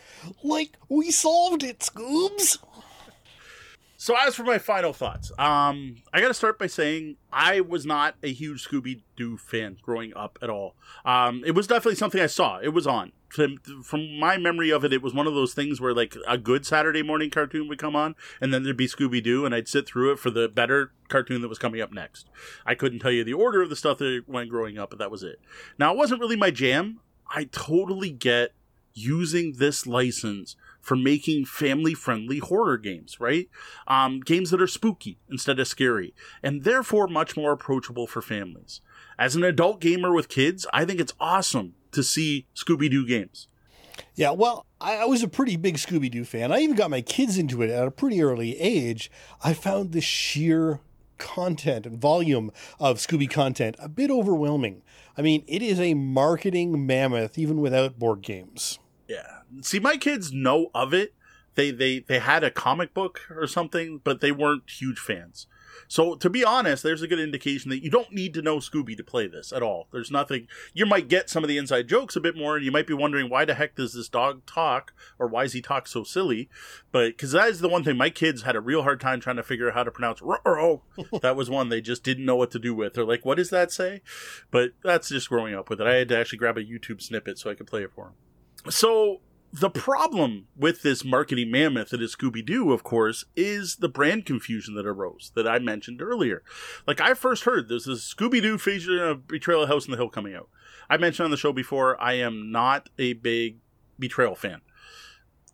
Like 0.43 0.77
we 0.89 1.11
solved 1.11 1.63
it, 1.63 1.79
Scoobs. 1.79 2.57
So 4.05 4.15
as 4.15 4.35
for 4.35 4.43
my 4.43 4.59
final 4.59 4.93
thoughts, 4.93 5.31
um, 5.39 5.95
I 6.13 6.21
got 6.21 6.27
to 6.27 6.35
start 6.35 6.59
by 6.59 6.67
saying 6.67 7.15
I 7.33 7.59
was 7.61 7.87
not 7.87 8.13
a 8.21 8.31
huge 8.31 8.63
Scooby 8.63 9.01
Doo 9.15 9.35
fan 9.35 9.77
growing 9.81 10.15
up 10.15 10.37
at 10.43 10.49
all. 10.51 10.75
Um, 11.03 11.41
it 11.43 11.55
was 11.55 11.65
definitely 11.65 11.95
something 11.95 12.21
I 12.21 12.27
saw. 12.27 12.59
It 12.59 12.67
was 12.67 12.85
on. 12.85 13.13
From, 13.29 13.57
from 13.83 14.19
my 14.19 14.37
memory 14.37 14.69
of 14.69 14.85
it, 14.85 14.93
it 14.93 15.01
was 15.01 15.15
one 15.15 15.25
of 15.25 15.33
those 15.33 15.55
things 15.55 15.81
where 15.81 15.91
like 15.91 16.15
a 16.27 16.37
good 16.37 16.67
Saturday 16.67 17.01
morning 17.01 17.31
cartoon 17.31 17.67
would 17.67 17.79
come 17.79 17.95
on, 17.95 18.13
and 18.39 18.53
then 18.53 18.61
there'd 18.61 18.77
be 18.77 18.85
Scooby 18.85 19.23
Doo, 19.23 19.43
and 19.43 19.55
I'd 19.55 19.67
sit 19.67 19.87
through 19.87 20.11
it 20.11 20.19
for 20.19 20.29
the 20.29 20.47
better 20.47 20.91
cartoon 21.07 21.41
that 21.41 21.47
was 21.47 21.57
coming 21.57 21.81
up 21.81 21.91
next. 21.91 22.29
I 22.63 22.75
couldn't 22.75 22.99
tell 22.99 23.09
you 23.11 23.23
the 23.23 23.33
order 23.33 23.63
of 23.63 23.71
the 23.71 23.75
stuff 23.75 23.97
that 23.97 24.25
went 24.27 24.51
growing 24.51 24.77
up, 24.77 24.91
but 24.91 24.99
that 24.99 25.09
was 25.09 25.23
it. 25.23 25.39
Now 25.79 25.91
it 25.91 25.97
wasn't 25.97 26.21
really 26.21 26.35
my 26.35 26.51
jam. 26.51 26.99
I 27.27 27.45
totally 27.45 28.11
get 28.11 28.53
using 28.93 29.53
this 29.53 29.87
license 29.87 30.55
for 30.85 30.95
making 30.95 31.43
family 31.45 31.95
friendly 31.95 32.37
horror 32.37 32.77
games, 32.77 33.19
right? 33.19 33.49
Um, 33.87 34.19
games 34.19 34.51
that 34.51 34.61
are 34.61 34.67
spooky 34.67 35.17
instead 35.27 35.59
of 35.59 35.67
scary, 35.67 36.13
and 36.43 36.63
therefore 36.63 37.07
much 37.07 37.35
more 37.35 37.51
approachable 37.51 38.05
for 38.05 38.21
families. 38.21 38.81
As 39.17 39.35
an 39.35 39.43
adult 39.43 39.81
gamer 39.81 40.13
with 40.13 40.29
kids, 40.29 40.67
I 40.71 40.85
think 40.85 40.99
it's 40.99 41.15
awesome 41.19 41.73
to 41.91 42.03
see 42.03 42.45
Scooby 42.55 42.87
Doo 42.91 43.07
games. 43.07 43.47
Yeah, 44.13 44.29
well, 44.29 44.67
I, 44.79 44.97
I 44.97 45.05
was 45.05 45.23
a 45.23 45.27
pretty 45.27 45.55
big 45.57 45.77
Scooby 45.77 46.11
Doo 46.11 46.23
fan. 46.23 46.51
I 46.51 46.59
even 46.59 46.75
got 46.75 46.91
my 46.91 47.01
kids 47.01 47.39
into 47.39 47.63
it 47.63 47.71
at 47.71 47.87
a 47.87 47.91
pretty 47.91 48.21
early 48.21 48.55
age. 48.59 49.09
I 49.43 49.53
found 49.53 49.91
the 49.91 50.01
sheer 50.01 50.81
content 51.17 51.87
and 51.87 51.99
volume 51.99 52.51
of 52.79 52.99
Scooby 52.99 53.27
content 53.27 53.75
a 53.79 53.89
bit 53.89 54.11
overwhelming. 54.11 54.83
I 55.17 55.23
mean, 55.23 55.43
it 55.47 55.63
is 55.63 55.79
a 55.79 55.95
marketing 55.95 56.85
mammoth 56.85 57.39
even 57.39 57.59
without 57.59 57.97
board 57.97 58.21
games. 58.21 58.77
Yeah. 59.07 59.34
See, 59.61 59.79
my 59.79 59.97
kids 59.97 60.31
know 60.31 60.69
of 60.73 60.93
it. 60.93 61.13
They 61.55 61.71
they 61.71 61.99
they 61.99 62.19
had 62.19 62.43
a 62.43 62.51
comic 62.51 62.93
book 62.93 63.21
or 63.29 63.47
something, 63.47 64.01
but 64.03 64.21
they 64.21 64.31
weren't 64.31 64.69
huge 64.69 64.99
fans. 64.99 65.47
So 65.87 66.15
to 66.15 66.29
be 66.29 66.43
honest, 66.43 66.83
there's 66.83 67.01
a 67.01 67.07
good 67.07 67.19
indication 67.19 67.69
that 67.69 67.83
you 67.83 67.89
don't 67.89 68.11
need 68.11 68.33
to 68.33 68.41
know 68.41 68.57
Scooby 68.57 68.95
to 68.97 69.03
play 69.03 69.27
this 69.27 69.51
at 69.51 69.61
all. 69.61 69.87
There's 69.91 70.11
nothing. 70.11 70.47
You 70.73 70.85
might 70.85 71.07
get 71.07 71.29
some 71.29 71.43
of 71.43 71.47
the 71.47 71.57
inside 71.57 71.87
jokes 71.87 72.15
a 72.15 72.21
bit 72.21 72.35
more, 72.35 72.55
and 72.55 72.65
you 72.65 72.71
might 72.71 72.87
be 72.87 72.93
wondering 72.93 73.29
why 73.29 73.45
the 73.45 73.53
heck 73.53 73.75
does 73.75 73.93
this 73.93 74.09
dog 74.09 74.45
talk, 74.45 74.93
or 75.19 75.27
why 75.27 75.43
does 75.43 75.53
he 75.53 75.61
talk 75.61 75.87
so 75.87 76.03
silly? 76.03 76.49
But 76.91 77.09
because 77.09 77.31
that 77.33 77.49
is 77.49 77.59
the 77.59 77.69
one 77.69 77.83
thing 77.83 77.97
my 77.97 78.09
kids 78.09 78.43
had 78.43 78.55
a 78.55 78.61
real 78.61 78.83
hard 78.83 78.99
time 78.99 79.19
trying 79.19 79.35
to 79.37 79.43
figure 79.43 79.67
out 79.67 79.75
how 79.75 79.83
to 79.83 79.91
pronounce. 79.91 80.21
Ruh-roh. 80.21 80.83
that 81.21 81.35
was 81.35 81.49
one 81.49 81.69
they 81.69 81.81
just 81.81 82.03
didn't 82.03 82.25
know 82.25 82.35
what 82.35 82.51
to 82.51 82.59
do 82.59 82.73
with. 82.73 82.93
They're 82.93 83.05
like, 83.05 83.25
"What 83.25 83.35
does 83.35 83.49
that 83.49 83.71
say?" 83.71 84.01
But 84.51 84.71
that's 84.83 85.09
just 85.09 85.29
growing 85.29 85.53
up 85.53 85.69
with 85.69 85.81
it. 85.81 85.87
I 85.87 85.95
had 85.95 86.09
to 86.09 86.17
actually 86.17 86.39
grab 86.39 86.57
a 86.57 86.63
YouTube 86.63 87.01
snippet 87.01 87.37
so 87.37 87.49
I 87.49 87.55
could 87.55 87.67
play 87.67 87.83
it 87.83 87.91
for 87.93 88.05
them. 88.05 88.71
So 88.71 89.21
the 89.57 89.69
problem 89.69 90.47
with 90.57 90.81
this 90.81 91.05
marketing 91.05 91.49
mammoth 91.49 91.91
that 91.91 92.01
is 92.01 92.13
Scooby 92.13 92.45
Doo, 92.45 92.73
of 92.73 92.83
course, 92.83 93.23
is 93.37 93.77
the 93.77 93.87
brand 93.87 94.25
confusion 94.25 94.75
that 94.75 94.85
arose 94.85 95.31
that 95.33 95.47
I 95.47 95.59
mentioned 95.59 96.01
earlier. 96.01 96.43
Like 96.85 96.99
I 96.99 97.13
first 97.13 97.45
heard 97.45 97.69
there's 97.69 97.85
this 97.85 98.13
Scooby 98.13 98.41
Doo 98.41 98.57
feature 98.57 99.11
a 99.11 99.15
Betrayal 99.15 99.63
of 99.63 99.69
House 99.69 99.85
on 99.85 99.91
the 99.91 99.97
Hill 99.97 100.09
coming 100.09 100.35
out. 100.35 100.49
I 100.89 100.97
mentioned 100.97 101.25
on 101.25 101.31
the 101.31 101.37
show 101.37 101.53
before 101.53 101.99
I 102.01 102.13
am 102.13 102.51
not 102.51 102.89
a 102.99 103.13
big 103.13 103.59
Betrayal 103.97 104.35
fan, 104.35 104.59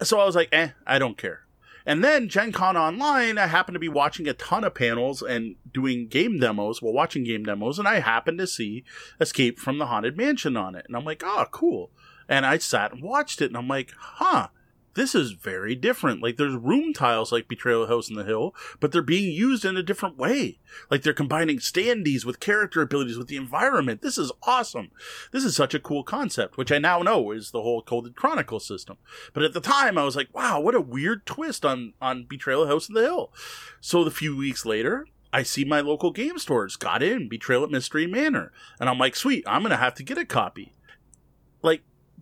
so 0.02 0.20
I 0.20 0.26
was 0.26 0.36
like, 0.36 0.50
eh, 0.52 0.70
I 0.88 0.98
don't 0.98 1.18
care. 1.18 1.42
And 1.86 2.04
then 2.04 2.28
Gen 2.28 2.52
Con 2.52 2.78
Online, 2.78 3.38
I 3.38 3.48
happened 3.48 3.76
to 3.76 3.80
be 3.80 3.90
watching 3.90 4.28
a 4.28 4.34
ton 4.34 4.64
of 4.64 4.74
panels 4.74 5.22
and 5.22 5.56
doing 5.72 6.08
game 6.08 6.40
demos 6.40 6.82
while 6.82 6.94
watching 6.94 7.24
game 7.24 7.44
demos, 7.44 7.78
and 7.78 7.88
I 7.88 8.00
happened 8.00 8.40
to 8.40 8.48
see 8.48 8.84
Escape 9.20 9.60
from 9.60 9.78
the 9.78 9.88
Haunted 9.88 10.18
Mansion 10.18 10.58
on 10.58 10.76
it. 10.76 10.86
And 10.88 10.96
I'm 10.96 11.06
like, 11.06 11.24
oh, 11.24 11.46
cool. 11.52 11.92
And 12.32 12.46
I 12.46 12.60
sat 12.60 12.94
and 12.94 13.04
watched 13.04 13.42
it, 13.42 13.48
and 13.48 13.58
I'm 13.58 13.68
like, 13.68 13.92
huh, 13.98 14.48
this 14.94 15.14
is 15.14 15.34
very 15.34 15.76
different. 15.76 16.24
Like, 16.24 16.38
there's 16.38 16.56
room 16.56 16.94
tiles 16.94 17.30
like 17.30 17.50
Betrayal 17.50 17.88
House 17.88 18.10
in 18.10 18.16
the 18.16 18.24
Hill, 18.24 18.56
but 18.80 18.94
they're 18.94 19.02
being 19.02 19.34
used 19.34 19.66
in 19.66 19.76
a 19.76 19.84
different 19.84 20.18
way. 20.18 20.60
Like, 20.90 21.02
they're 21.02 21.12
combining 21.12 21.58
standees 21.58 22.24
with 22.24 22.40
character 22.40 22.82
abilities 22.82 23.18
with 23.18 23.28
the 23.28 23.36
environment. 23.36 24.02
This 24.02 24.18
is 24.18 24.32
awesome. 24.44 24.92
This 25.34 25.44
is 25.44 25.58
such 25.58 25.74
a 25.74 25.80
cool 25.80 26.04
concept, 26.04 26.56
which 26.56 26.72
I 26.72 26.78
now 26.78 27.00
know 27.00 27.32
is 27.32 27.52
the 27.52 27.62
whole 27.62 27.82
Coded 27.82 28.16
Chronicle 28.16 28.62
system. 28.62 28.96
But 29.34 29.44
at 29.44 29.52
the 29.52 29.60
time, 29.60 29.98
I 29.98 30.06
was 30.06 30.16
like, 30.16 30.34
wow, 30.34 30.62
what 30.62 30.74
a 30.74 30.80
weird 30.80 31.26
twist 31.26 31.66
on, 31.66 31.96
on 32.02 32.28
Betrayal 32.30 32.68
House 32.68 32.88
in 32.88 32.96
the 32.96 33.02
Hill. 33.02 33.34
So, 33.82 34.06
the 34.06 34.10
few 34.10 34.38
weeks 34.38 34.66
later, 34.66 35.06
I 35.34 35.44
see 35.44 35.66
my 35.66 35.82
local 35.82 36.12
game 36.12 36.38
stores 36.38 36.78
got 36.78 37.04
in 37.04 37.28
Betrayal 37.28 37.66
at 37.66 37.72
Mystery 37.72 38.08
Manor. 38.08 38.54
And 38.80 38.90
I'm 38.90 39.00
like, 39.00 39.18
sweet, 39.18 39.44
I'm 39.46 39.64
to 39.64 39.76
have 39.76 39.96
to 39.96 40.04
get 40.04 40.18
a 40.18 40.26
copy. 40.26 40.74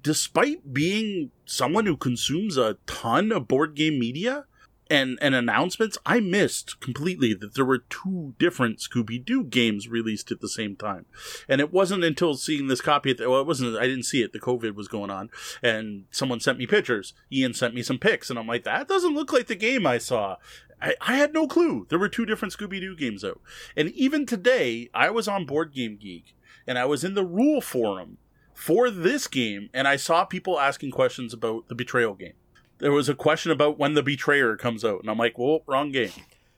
Despite 0.01 0.73
being 0.73 1.31
someone 1.45 1.85
who 1.85 1.97
consumes 1.97 2.57
a 2.57 2.77
ton 2.85 3.31
of 3.31 3.47
board 3.47 3.75
game 3.75 3.99
media 3.99 4.45
and, 4.89 5.19
and 5.21 5.35
announcements, 5.35 5.97
I 6.05 6.19
missed 6.19 6.79
completely 6.79 7.33
that 7.33 7.53
there 7.53 7.65
were 7.65 7.85
two 7.89 8.33
different 8.39 8.79
Scooby 8.79 9.23
Doo 9.23 9.43
games 9.43 9.87
released 9.87 10.31
at 10.31 10.41
the 10.41 10.49
same 10.49 10.75
time. 10.75 11.05
And 11.47 11.61
it 11.61 11.71
wasn't 11.71 12.03
until 12.03 12.33
seeing 12.33 12.67
this 12.67 12.81
copy, 12.81 13.13
the, 13.13 13.29
well, 13.29 13.41
it 13.41 13.47
wasn't, 13.47 13.77
I 13.77 13.87
didn't 13.87 14.03
see 14.03 14.23
it, 14.23 14.33
the 14.33 14.39
COVID 14.39 14.73
was 14.73 14.87
going 14.87 15.11
on, 15.11 15.29
and 15.61 16.05
someone 16.11 16.39
sent 16.39 16.57
me 16.57 16.65
pictures. 16.65 17.13
Ian 17.31 17.53
sent 17.53 17.75
me 17.75 17.83
some 17.83 17.99
pics, 17.99 18.29
and 18.29 18.39
I'm 18.39 18.47
like, 18.47 18.63
that 18.63 18.87
doesn't 18.87 19.13
look 19.13 19.31
like 19.31 19.47
the 19.47 19.55
game 19.55 19.85
I 19.85 19.97
saw. 19.97 20.37
I, 20.81 20.95
I 21.01 21.15
had 21.17 21.33
no 21.33 21.47
clue. 21.47 21.85
There 21.89 21.99
were 21.99 22.09
two 22.09 22.25
different 22.25 22.53
Scooby 22.53 22.79
Doo 22.79 22.95
games 22.95 23.23
out. 23.23 23.41
And 23.75 23.89
even 23.91 24.25
today, 24.25 24.89
I 24.93 25.09
was 25.09 25.27
on 25.27 25.45
Board 25.45 25.73
Game 25.73 25.97
Geek, 25.97 26.35
and 26.65 26.79
I 26.79 26.85
was 26.85 27.03
in 27.03 27.13
the 27.13 27.25
rule 27.25 27.61
forum 27.61 28.17
for 28.59 28.89
this 28.91 29.25
game, 29.27 29.69
and 29.73 29.87
I 29.87 29.95
saw 29.95 30.25
people 30.25 30.59
asking 30.59 30.91
questions 30.91 31.33
about 31.33 31.69
the 31.69 31.75
Betrayal 31.75 32.13
game. 32.13 32.33
There 32.79 32.91
was 32.91 33.07
a 33.07 33.15
question 33.15 33.51
about 33.51 33.79
when 33.79 33.93
the 33.93 34.03
Betrayer 34.03 34.57
comes 34.57 34.83
out, 34.83 34.99
and 35.01 35.09
I'm 35.09 35.17
like, 35.17 35.37
well, 35.37 35.61
wrong 35.65 35.91
game. 35.91 36.11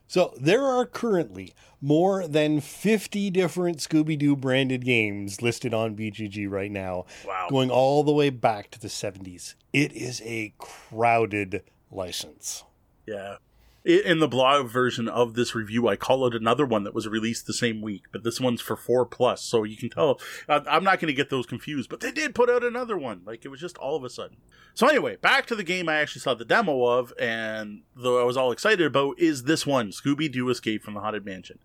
So 0.08 0.34
there 0.38 0.64
are 0.64 0.84
currently 0.84 1.54
more 1.80 2.26
than 2.26 2.60
50 2.60 3.30
different 3.30 3.78
Scooby 3.78 4.18
Doo 4.18 4.36
branded 4.36 4.84
games 4.84 5.42
listed 5.42 5.72
on 5.72 5.96
BGG 5.96 6.50
right 6.50 6.70
now, 6.70 7.06
Wow. 7.26 7.46
going 7.48 7.70
all 7.70 8.02
the 8.04 8.12
way 8.12 8.30
back 8.30 8.70
to 8.72 8.80
the 8.80 8.88
70s. 8.88 9.54
It 9.72 9.92
is 9.92 10.20
a 10.24 10.54
crowded 10.58 11.62
license. 11.90 12.64
Yeah. 13.06 13.36
In 13.84 14.20
the 14.20 14.28
blog 14.28 14.68
version 14.68 15.08
of 15.08 15.34
this 15.34 15.56
review, 15.56 15.88
I 15.88 15.96
call 15.96 16.24
it 16.26 16.36
another 16.36 16.64
one 16.64 16.84
that 16.84 16.94
was 16.94 17.08
released 17.08 17.48
the 17.48 17.52
same 17.52 17.82
week, 17.82 18.04
but 18.12 18.22
this 18.22 18.40
one's 18.40 18.60
for 18.60 18.76
four 18.76 19.04
plus, 19.04 19.42
so 19.42 19.64
you 19.64 19.76
can 19.76 19.90
tell. 19.90 20.20
I'm 20.48 20.84
not 20.84 21.00
going 21.00 21.08
to 21.08 21.12
get 21.12 21.30
those 21.30 21.46
confused, 21.46 21.90
but 21.90 21.98
they 21.98 22.12
did 22.12 22.32
put 22.32 22.48
out 22.48 22.62
another 22.62 22.96
one. 22.96 23.22
Like 23.26 23.44
it 23.44 23.48
was 23.48 23.60
just 23.60 23.76
all 23.78 23.96
of 23.96 24.04
a 24.04 24.10
sudden. 24.10 24.36
So 24.74 24.86
anyway, 24.86 25.16
back 25.16 25.46
to 25.46 25.56
the 25.56 25.64
game 25.64 25.88
I 25.88 25.96
actually 25.96 26.20
saw 26.20 26.34
the 26.34 26.44
demo 26.44 26.84
of, 26.84 27.12
and 27.18 27.82
though 27.96 28.20
I 28.20 28.24
was 28.24 28.36
all 28.36 28.52
excited 28.52 28.86
about, 28.86 29.18
is 29.18 29.44
this 29.44 29.66
one, 29.66 29.90
Scooby 29.90 30.30
Doo 30.30 30.48
Escape 30.48 30.84
from 30.84 30.94
the 30.94 31.00
Haunted 31.00 31.24
Mansion. 31.24 31.58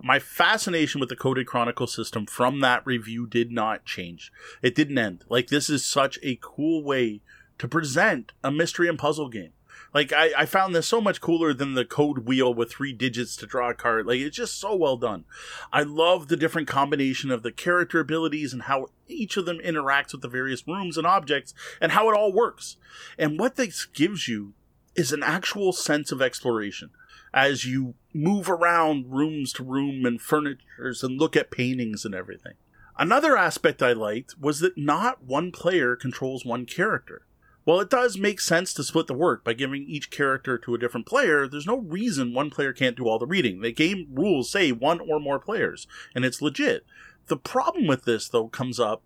My 0.00 0.20
fascination 0.20 1.00
with 1.00 1.08
the 1.08 1.16
Coded 1.16 1.48
Chronicle 1.48 1.88
system 1.88 2.24
from 2.24 2.60
that 2.60 2.86
review 2.86 3.26
did 3.26 3.50
not 3.50 3.84
change. 3.84 4.30
It 4.62 4.76
didn't 4.76 4.98
end. 4.98 5.24
Like 5.28 5.48
this 5.48 5.68
is 5.68 5.84
such 5.84 6.20
a 6.22 6.38
cool 6.40 6.84
way 6.84 7.20
to 7.58 7.66
present 7.66 8.32
a 8.44 8.52
mystery 8.52 8.88
and 8.88 8.98
puzzle 8.98 9.28
game. 9.28 9.52
Like 9.94 10.12
I, 10.12 10.32
I 10.36 10.46
found 10.46 10.74
this 10.74 10.88
so 10.88 11.00
much 11.00 11.20
cooler 11.20 11.54
than 11.54 11.74
the 11.74 11.84
code 11.84 12.26
wheel 12.26 12.52
with 12.52 12.72
three 12.72 12.92
digits 12.92 13.36
to 13.36 13.46
draw 13.46 13.70
a 13.70 13.74
card. 13.74 14.06
Like 14.06 14.18
it's 14.18 14.36
just 14.36 14.58
so 14.58 14.74
well 14.74 14.96
done. 14.96 15.24
I 15.72 15.84
love 15.84 16.26
the 16.26 16.36
different 16.36 16.66
combination 16.66 17.30
of 17.30 17.44
the 17.44 17.52
character 17.52 18.00
abilities 18.00 18.52
and 18.52 18.62
how 18.62 18.88
each 19.06 19.36
of 19.36 19.46
them 19.46 19.60
interacts 19.60 20.12
with 20.12 20.22
the 20.22 20.28
various 20.28 20.66
rooms 20.66 20.98
and 20.98 21.06
objects 21.06 21.54
and 21.80 21.92
how 21.92 22.10
it 22.10 22.16
all 22.16 22.32
works. 22.32 22.76
And 23.16 23.38
what 23.38 23.54
this 23.54 23.86
gives 23.86 24.26
you 24.26 24.54
is 24.96 25.12
an 25.12 25.22
actual 25.22 25.72
sense 25.72 26.10
of 26.10 26.20
exploration 26.20 26.90
as 27.32 27.64
you 27.64 27.94
move 28.12 28.50
around 28.50 29.10
rooms 29.10 29.52
to 29.52 29.64
room 29.64 30.04
and 30.04 30.20
furnitures 30.20 31.02
and 31.02 31.20
look 31.20 31.36
at 31.36 31.50
paintings 31.50 32.04
and 32.04 32.14
everything. 32.14 32.54
Another 32.96 33.36
aspect 33.36 33.82
I 33.82 33.92
liked 33.92 34.38
was 34.40 34.60
that 34.60 34.78
not 34.78 35.24
one 35.24 35.50
player 35.50 35.96
controls 35.96 36.44
one 36.44 36.64
character. 36.64 37.26
While 37.64 37.80
it 37.80 37.90
does 37.90 38.18
make 38.18 38.40
sense 38.40 38.74
to 38.74 38.84
split 38.84 39.06
the 39.06 39.14
work 39.14 39.42
by 39.42 39.54
giving 39.54 39.84
each 39.84 40.10
character 40.10 40.58
to 40.58 40.74
a 40.74 40.78
different 40.78 41.06
player, 41.06 41.48
there's 41.48 41.66
no 41.66 41.78
reason 41.78 42.34
one 42.34 42.50
player 42.50 42.72
can't 42.72 42.96
do 42.96 43.08
all 43.08 43.18
the 43.18 43.26
reading. 43.26 43.62
The 43.62 43.72
game 43.72 44.06
rules 44.12 44.50
say 44.50 44.70
one 44.70 45.00
or 45.00 45.18
more 45.18 45.38
players, 45.38 45.86
and 46.14 46.24
it's 46.24 46.42
legit. 46.42 46.84
The 47.26 47.38
problem 47.38 47.86
with 47.86 48.04
this, 48.04 48.28
though, 48.28 48.48
comes 48.48 48.78
up 48.78 49.02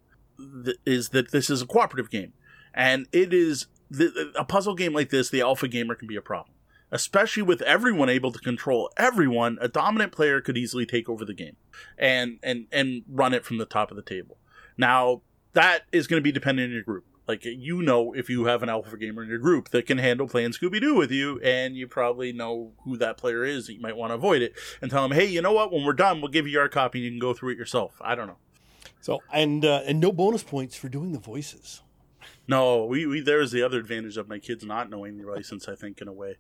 th- 0.65 0.79
is 0.85 1.11
that 1.11 1.31
this 1.31 1.49
is 1.51 1.63
a 1.63 1.67
cooperative 1.67 2.11
game, 2.11 2.33
and 2.75 3.07
it 3.13 3.33
is 3.33 3.69
th- 3.97 4.11
a 4.35 4.45
puzzle 4.45 4.75
game 4.75 4.93
like 4.93 5.11
this. 5.11 5.31
The 5.31 5.41
alpha 5.41 5.69
gamer 5.69 5.95
can 5.95 6.09
be 6.09 6.17
a 6.17 6.21
problem. 6.23 6.55
especially 6.91 7.43
with 7.43 7.61
everyone 7.63 8.09
able 8.09 8.33
to 8.33 8.39
control 8.39 8.91
everyone, 8.97 9.59
a 9.61 9.69
dominant 9.69 10.13
player 10.13 10.41
could 10.41 10.57
easily 10.57 10.87
take 10.87 11.09
over 11.09 11.25
the 11.25 11.35
game 11.35 11.57
and 11.99 12.39
and 12.43 12.67
and 12.73 13.03
run 13.09 13.35
it 13.35 13.45
from 13.45 13.59
the 13.59 13.67
top 13.67 13.91
of 13.91 13.97
the 13.97 14.03
table. 14.03 14.39
Now, 14.77 15.23
that 15.53 15.83
is 15.93 16.07
going 16.07 16.21
to 16.21 16.25
be 16.25 16.33
dependent 16.33 16.71
on 16.71 16.75
your 16.75 16.83
group. 16.83 17.05
Like 17.29 17.45
you 17.45 17.83
know, 17.83 18.15
if 18.15 18.31
you 18.31 18.47
have 18.47 18.63
an 18.63 18.71
alpha 18.71 18.97
gamer 18.97 19.23
in 19.23 19.29
your 19.29 19.39
group 19.39 19.69
that 19.69 19.87
can 19.87 19.99
handle 19.99 20.27
playing 20.27 20.53
Scooby 20.53 20.81
Doo 20.81 20.95
with 20.95 21.11
you, 21.11 21.39
and 21.41 21.77
you 21.77 21.87
probably 21.87 22.33
know 22.33 22.73
who 22.85 22.97
that 22.97 23.19
player 23.19 23.45
is, 23.45 23.69
you 23.69 23.79
might 23.81 23.99
want 23.99 24.11
to 24.11 24.15
avoid 24.15 24.41
it 24.41 24.55
and 24.81 24.91
tell 24.91 25.07
them, 25.07 25.17
"Hey, 25.17 25.27
you 25.27 25.43
know 25.43 25.53
what? 25.53 25.71
When 25.71 25.85
we're 25.85 25.93
done, 25.93 26.23
we'll 26.23 26.31
give 26.31 26.49
you 26.49 26.59
our 26.59 26.71
copy, 26.71 27.01
and 27.01 27.05
you 27.05 27.11
can 27.11 27.19
go 27.19 27.35
through 27.35 27.53
it 27.53 27.59
yourself." 27.59 28.01
I 28.01 28.15
don't 28.15 28.29
know. 28.29 28.39
So 29.03 29.23
and 29.31 29.63
uh, 29.63 29.83
and 29.87 30.01
no 30.01 30.11
bonus 30.11 30.43
points 30.43 30.75
for 30.75 30.89
doing 30.89 31.13
the 31.13 31.19
voices. 31.19 31.83
No, 32.47 32.87
we, 32.87 33.05
we 33.05 33.21
there's 33.21 33.51
the 33.51 33.63
other 33.63 33.79
advantage 33.79 34.17
of 34.17 34.27
my 34.27 34.39
kids 34.39 34.65
not 34.65 34.89
knowing 34.89 35.19
the 35.19 35.31
license. 35.31 35.69
I 35.69 35.75
think 35.75 36.01
in 36.01 36.09
a 36.09 36.13
way. 36.13 36.37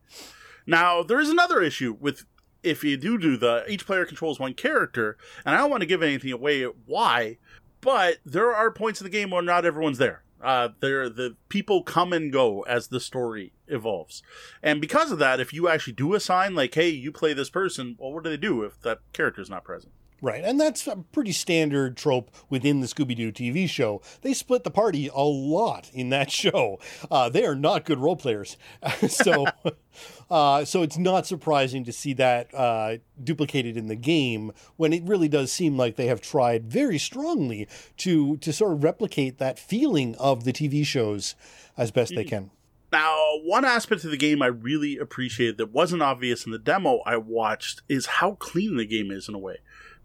Now 0.67 1.03
there 1.03 1.21
is 1.21 1.29
another 1.29 1.61
issue 1.61 1.97
with 2.01 2.25
if 2.63 2.83
you 2.83 2.97
do 2.97 3.19
do 3.19 3.37
the 3.37 3.65
each 3.69 3.87
player 3.87 4.07
controls 4.07 4.41
one 4.41 4.55
character, 4.55 5.19
and 5.45 5.55
I 5.55 5.59
don't 5.59 5.71
want 5.71 5.83
to 5.83 5.87
give 5.87 6.03
anything 6.03 6.33
away 6.33 6.65
why, 6.65 7.37
but 7.83 8.19
there 8.25 8.55
are 8.55 8.71
points 8.71 9.01
in 9.01 9.05
the 9.05 9.11
game 9.11 9.31
where 9.31 9.43
not 9.43 9.67
everyone's 9.67 9.99
there. 9.99 10.23
Uh, 10.43 10.69
there 10.81 11.09
the 11.09 11.37
people 11.49 11.83
come 11.83 12.13
and 12.13 12.33
go 12.33 12.63
as 12.63 12.89
the 12.89 13.01
story 13.01 13.53
evolves, 13.67 14.23
and 14.63 14.81
because 14.81 15.11
of 15.11 15.19
that, 15.19 15.41
if 15.41 15.53
you 15.53 15.69
actually 15.69 15.93
do 15.93 16.15
assign 16.15 16.55
like, 16.55 16.75
hey, 16.75 16.89
you 16.89 17.11
play 17.11 17.33
this 17.33 17.51
person, 17.51 17.97
well, 17.99 18.13
what 18.13 18.25
do 18.25 18.31
they 18.31 18.37
do 18.37 18.63
if 18.63 18.81
that 18.83 19.01
character 19.13 19.41
is 19.41 19.51
not 19.51 19.65
present? 19.65 19.93
Right, 20.21 20.43
and 20.43 20.61
that's 20.61 20.89
a 20.89 20.97
pretty 20.97 21.31
standard 21.31 21.97
trope 21.97 22.33
within 22.51 22.81
the 22.81 22.89
Scooby 22.89 23.15
Doo 23.15 23.31
TV 23.31 23.69
show. 23.69 24.03
They 24.23 24.35
split 24.35 24.65
the 24.65 24.71
party 24.71 25.09
a 25.15 25.23
lot 25.23 25.91
in 25.95 26.11
that 26.11 26.31
show. 26.33 26.81
Uh, 27.09 27.29
they 27.29 27.45
are 27.45 27.55
not 27.55 27.85
good 27.85 28.01
role 28.01 28.17
players, 28.17 28.57
so 29.09 29.47
uh, 30.31 30.65
so 30.65 30.83
it's 30.83 30.99
not 30.99 31.27
surprising 31.27 31.85
to 31.85 31.93
see 31.93 32.15
that 32.15 32.53
uh, 32.53 32.97
duplicated 33.23 33.77
in 33.77 33.87
the 33.87 33.95
game 33.95 34.51
when 34.77 34.93
it 34.93 35.05
really 35.05 35.29
does 35.29 35.53
seem 35.53 35.77
like 35.77 35.95
they 35.95 36.07
have 36.07 36.21
tried 36.21 36.67
very 36.67 36.99
strongly 36.99 37.69
to 37.99 38.37
to 38.39 38.53
sort 38.53 38.73
of 38.73 38.83
replicate 38.83 39.39
that 39.39 39.57
feeling 39.59 40.17
of 40.17 40.43
the 40.43 40.53
TV 40.53 40.85
shows 40.85 41.37
as 41.77 41.93
best 41.93 42.15
they 42.17 42.25
can. 42.25 42.51
Now, 42.91 43.39
one 43.45 43.67
aspect 43.67 44.05
of 44.05 44.11
the 44.11 44.17
game 44.17 44.41
I 44.41 44.47
really 44.47 44.97
appreciated 44.97 45.59
that 45.59 45.73
wasn't 45.73 46.03
obvious 46.03 46.47
in 46.47 46.53
the 46.53 46.59
demo 46.59 47.01
I 47.05 47.19
watched 47.19 47.83
is 47.87 48.07
how 48.07 48.33
clean 48.37 48.79
the 48.79 48.87
game 48.87 49.11
is 49.11 49.29
in 49.29 49.35
a 49.35 49.39
way 49.39 49.59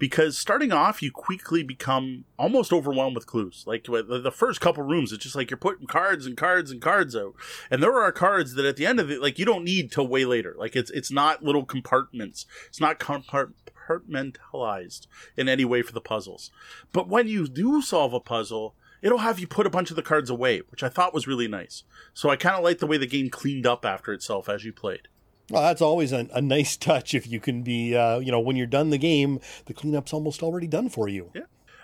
because 0.03 0.37
starting 0.37 0.73
off 0.73 1.01
you 1.01 1.09
quickly 1.09 1.63
become 1.63 2.25
almost 2.37 2.73
overwhelmed 2.73 3.15
with 3.15 3.25
clues. 3.25 3.63
Like 3.65 3.85
the 3.85 4.33
first 4.35 4.59
couple 4.59 4.83
rooms 4.83 5.13
it's 5.13 5.23
just 5.23 5.37
like 5.37 5.49
you're 5.49 5.55
putting 5.55 5.87
cards 5.87 6.25
and 6.25 6.35
cards 6.35 6.71
and 6.71 6.81
cards 6.81 7.15
out. 7.15 7.35
And 7.71 7.81
there 7.81 7.97
are 7.97 8.11
cards 8.11 8.55
that 8.55 8.65
at 8.65 8.75
the 8.75 8.85
end 8.85 8.99
of 8.99 9.09
it 9.09 9.21
like 9.21 9.39
you 9.39 9.45
don't 9.45 9.63
need 9.63 9.93
till 9.93 10.05
way 10.05 10.25
later. 10.25 10.55
Like 10.57 10.75
it's 10.75 10.91
it's 10.91 11.09
not 11.09 11.41
little 11.41 11.63
compartments. 11.63 12.45
It's 12.67 12.81
not 12.81 12.99
compartmentalized 12.99 15.07
in 15.37 15.47
any 15.47 15.63
way 15.63 15.81
for 15.81 15.93
the 15.93 16.01
puzzles. 16.01 16.51
But 16.91 17.07
when 17.07 17.29
you 17.29 17.47
do 17.47 17.81
solve 17.81 18.13
a 18.13 18.19
puzzle 18.19 18.75
it'll 19.01 19.19
have 19.19 19.39
you 19.39 19.47
put 19.47 19.67
a 19.67 19.69
bunch 19.69 19.89
of 19.89 19.95
the 19.95 20.01
cards 20.01 20.29
away, 20.29 20.63
which 20.69 20.83
I 20.83 20.89
thought 20.89 21.13
was 21.13 21.27
really 21.27 21.47
nice. 21.47 21.83
So 22.13 22.29
I 22.29 22.35
kind 22.35 22.57
of 22.57 22.63
like 22.65 22.79
the 22.79 22.87
way 22.87 22.97
the 22.97 23.07
game 23.07 23.29
cleaned 23.29 23.65
up 23.65 23.85
after 23.85 24.11
itself 24.11 24.49
as 24.49 24.65
you 24.65 24.73
played. 24.73 25.07
Well, 25.49 25.61
that's 25.61 25.81
always 25.81 26.11
a, 26.11 26.27
a 26.33 26.41
nice 26.41 26.77
touch 26.77 27.13
if 27.13 27.27
you 27.27 27.39
can 27.39 27.63
be, 27.63 27.95
uh, 27.95 28.19
you 28.19 28.31
know, 28.31 28.39
when 28.39 28.55
you're 28.55 28.67
done 28.67 28.89
the 28.89 28.97
game, 28.97 29.39
the 29.65 29.73
cleanup's 29.73 30.13
almost 30.13 30.43
already 30.43 30.67
done 30.67 30.89
for 30.89 31.07
you. 31.07 31.31
Yeah. 31.33 31.43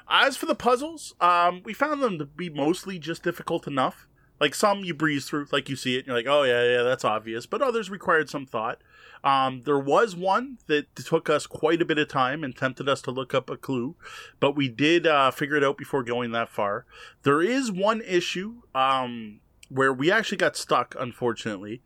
As 0.10 0.36
for 0.36 0.48
the 0.48 0.56
puzzles, 0.56 1.14
um, 1.22 1.62
we 1.64 1.74
found 1.74 2.02
them 2.02 2.18
to 2.18 2.26
be 2.26 2.50
mostly 2.50 2.98
just 2.98 3.22
difficult 3.22 3.68
enough. 3.68 4.08
Like 4.40 4.56
some 4.56 4.84
you 4.84 4.94
breeze 4.94 5.26
through, 5.26 5.48
like 5.52 5.70
you 5.70 5.76
see 5.76 5.98
it, 5.98 6.08
you're 6.08 6.16
like, 6.16 6.26
oh 6.28 6.44
yeah, 6.44 6.64
yeah, 6.64 6.84
that's 6.84 7.04
obvious. 7.04 7.46
But 7.46 7.62
others 7.62 7.90
required 7.90 8.30
some 8.30 8.46
thought. 8.46 8.80
Um, 9.24 9.64
there 9.66 9.78
was 9.78 10.16
one 10.16 10.60
that 10.68 10.96
took 10.96 11.30
us 11.30 11.46
quite 11.46 11.82
a 11.82 11.86
bit 11.86 11.98
of 11.98 12.08
time 12.08 12.44
and 12.44 12.56
tempted 12.56 12.88
us 12.88 13.02
to 13.02 13.12
look 13.12 13.34
up 13.34 13.50
a 13.50 13.58
clue, 13.58 13.96
but 14.40 14.56
we 14.56 14.70
did 14.70 15.06
uh, 15.06 15.30
figure 15.32 15.58
it 15.58 15.64
out 15.64 15.78
before 15.78 16.04
going 16.04 16.32
that 16.32 16.50
far. 16.50 16.86
There 17.24 17.42
is 17.42 17.70
one 17.70 18.02
issue 18.02 18.62
um, 18.74 19.42
where 19.68 19.92
we 19.92 20.10
actually 20.10 20.38
got 20.38 20.56
stuck, 20.56 20.96
unfortunately, 20.98 21.82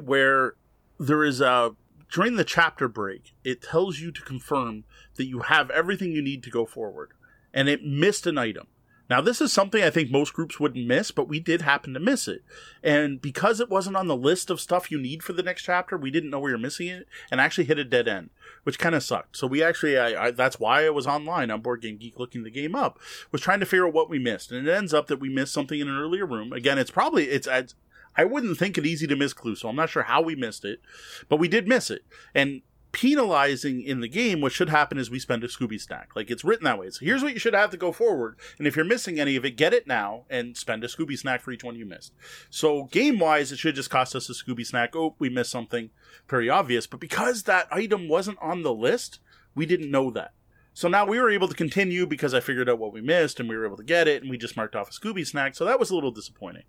where 0.00 0.54
there 0.98 1.24
is 1.24 1.40
a 1.40 1.74
during 2.12 2.36
the 2.36 2.44
chapter 2.44 2.88
break, 2.88 3.32
it 3.42 3.62
tells 3.62 3.98
you 3.98 4.12
to 4.12 4.20
confirm 4.22 4.84
that 5.16 5.26
you 5.26 5.40
have 5.40 5.70
everything 5.70 6.12
you 6.12 6.22
need 6.22 6.42
to 6.42 6.50
go 6.50 6.66
forward, 6.66 7.12
and 7.54 7.68
it 7.68 7.84
missed 7.84 8.26
an 8.26 8.36
item. 8.36 8.66
Now, 9.10 9.20
this 9.20 9.42
is 9.42 9.52
something 9.52 9.82
I 9.82 9.90
think 9.90 10.10
most 10.10 10.32
groups 10.32 10.58
wouldn't 10.58 10.86
miss, 10.86 11.10
but 11.10 11.28
we 11.28 11.38
did 11.38 11.60
happen 11.60 11.92
to 11.92 12.00
miss 12.00 12.28
it. 12.28 12.42
And 12.82 13.20
because 13.20 13.60
it 13.60 13.68
wasn't 13.68 13.96
on 13.96 14.06
the 14.06 14.16
list 14.16 14.48
of 14.48 14.58
stuff 14.58 14.90
you 14.90 14.98
need 14.98 15.22
for 15.22 15.34
the 15.34 15.42
next 15.42 15.64
chapter, 15.64 15.98
we 15.98 16.10
didn't 16.10 16.30
know 16.30 16.40
we 16.40 16.52
were 16.52 16.56
missing 16.56 16.86
it 16.86 17.06
and 17.30 17.38
actually 17.38 17.64
hit 17.64 17.78
a 17.78 17.84
dead 17.84 18.08
end, 18.08 18.30
which 18.62 18.78
kind 18.78 18.94
of 18.94 19.02
sucked. 19.02 19.36
So 19.36 19.46
we 19.46 19.62
actually, 19.62 19.98
I, 19.98 20.26
I, 20.26 20.30
that's 20.30 20.58
why 20.58 20.86
I 20.86 20.90
was 20.90 21.06
online 21.06 21.50
on 21.50 21.60
Board 21.60 21.82
Game 21.82 21.98
Geek 21.98 22.18
looking 22.18 22.42
the 22.42 22.50
game 22.50 22.74
up, 22.74 22.98
was 23.30 23.42
trying 23.42 23.60
to 23.60 23.66
figure 23.66 23.86
out 23.86 23.92
what 23.92 24.08
we 24.08 24.18
missed. 24.18 24.50
And 24.50 24.66
it 24.66 24.72
ends 24.72 24.94
up 24.94 25.08
that 25.08 25.20
we 25.20 25.28
missed 25.28 25.52
something 25.52 25.78
in 25.78 25.88
an 25.88 25.98
earlier 25.98 26.24
room. 26.24 26.52
Again, 26.52 26.78
it's 26.78 26.90
probably, 26.90 27.24
it's, 27.24 27.46
it's 27.46 27.74
I 28.16 28.24
wouldn't 28.24 28.58
think 28.58 28.76
it 28.76 28.86
easy 28.86 29.06
to 29.06 29.16
miss 29.16 29.32
clue, 29.32 29.56
so 29.56 29.68
I'm 29.68 29.76
not 29.76 29.90
sure 29.90 30.02
how 30.02 30.20
we 30.20 30.34
missed 30.34 30.64
it, 30.64 30.80
but 31.28 31.38
we 31.38 31.48
did 31.48 31.66
miss 31.66 31.90
it. 31.90 32.02
And 32.34 32.62
penalizing 32.92 33.82
in 33.82 34.00
the 34.00 34.08
game, 34.08 34.40
what 34.40 34.52
should 34.52 34.68
happen 34.68 34.98
is 34.98 35.10
we 35.10 35.18
spend 35.18 35.42
a 35.42 35.48
Scooby 35.48 35.80
snack. 35.80 36.10
Like 36.14 36.30
it's 36.30 36.44
written 36.44 36.64
that 36.64 36.78
way. 36.78 36.90
So 36.90 37.04
here's 37.04 37.22
what 37.22 37.32
you 37.32 37.38
should 37.38 37.54
have 37.54 37.70
to 37.70 37.76
go 37.76 37.90
forward. 37.90 38.38
And 38.58 38.66
if 38.66 38.76
you're 38.76 38.84
missing 38.84 39.18
any 39.18 39.34
of 39.34 39.44
it, 39.44 39.56
get 39.56 39.72
it 39.72 39.86
now 39.86 40.24
and 40.30 40.56
spend 40.56 40.84
a 40.84 40.88
Scooby 40.88 41.18
snack 41.18 41.40
for 41.40 41.50
each 41.52 41.64
one 41.64 41.74
you 41.74 41.86
missed. 41.86 42.12
So 42.50 42.84
game 42.84 43.18
wise, 43.18 43.50
it 43.50 43.58
should 43.58 43.74
just 43.74 43.90
cost 43.90 44.14
us 44.14 44.28
a 44.28 44.34
Scooby 44.34 44.64
snack. 44.64 44.94
Oh, 44.94 45.16
we 45.18 45.30
missed 45.30 45.50
something. 45.50 45.90
Very 46.28 46.48
obvious. 46.48 46.86
But 46.86 47.00
because 47.00 47.44
that 47.44 47.66
item 47.72 48.08
wasn't 48.08 48.38
on 48.40 48.62
the 48.62 48.74
list, 48.74 49.20
we 49.54 49.66
didn't 49.66 49.90
know 49.90 50.10
that. 50.10 50.32
So 50.74 50.88
now 50.88 51.04
we 51.04 51.18
were 51.18 51.30
able 51.30 51.48
to 51.48 51.54
continue 51.54 52.06
because 52.06 52.32
I 52.32 52.40
figured 52.40 52.68
out 52.68 52.78
what 52.78 52.94
we 52.94 53.02
missed 53.02 53.40
and 53.40 53.48
we 53.48 53.56
were 53.56 53.66
able 53.66 53.76
to 53.76 53.82
get 53.82 54.08
it 54.08 54.22
and 54.22 54.30
we 54.30 54.38
just 54.38 54.56
marked 54.56 54.74
off 54.74 54.88
a 54.88 54.92
Scooby 54.92 55.26
snack. 55.26 55.54
So 55.54 55.64
that 55.64 55.78
was 55.78 55.90
a 55.90 55.94
little 55.94 56.10
disappointing. 56.10 56.64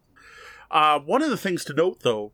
Uh, 0.74 1.00
one 1.00 1.22
of 1.22 1.30
the 1.30 1.38
things 1.38 1.64
to 1.64 1.74
note, 1.74 2.00
though, 2.02 2.32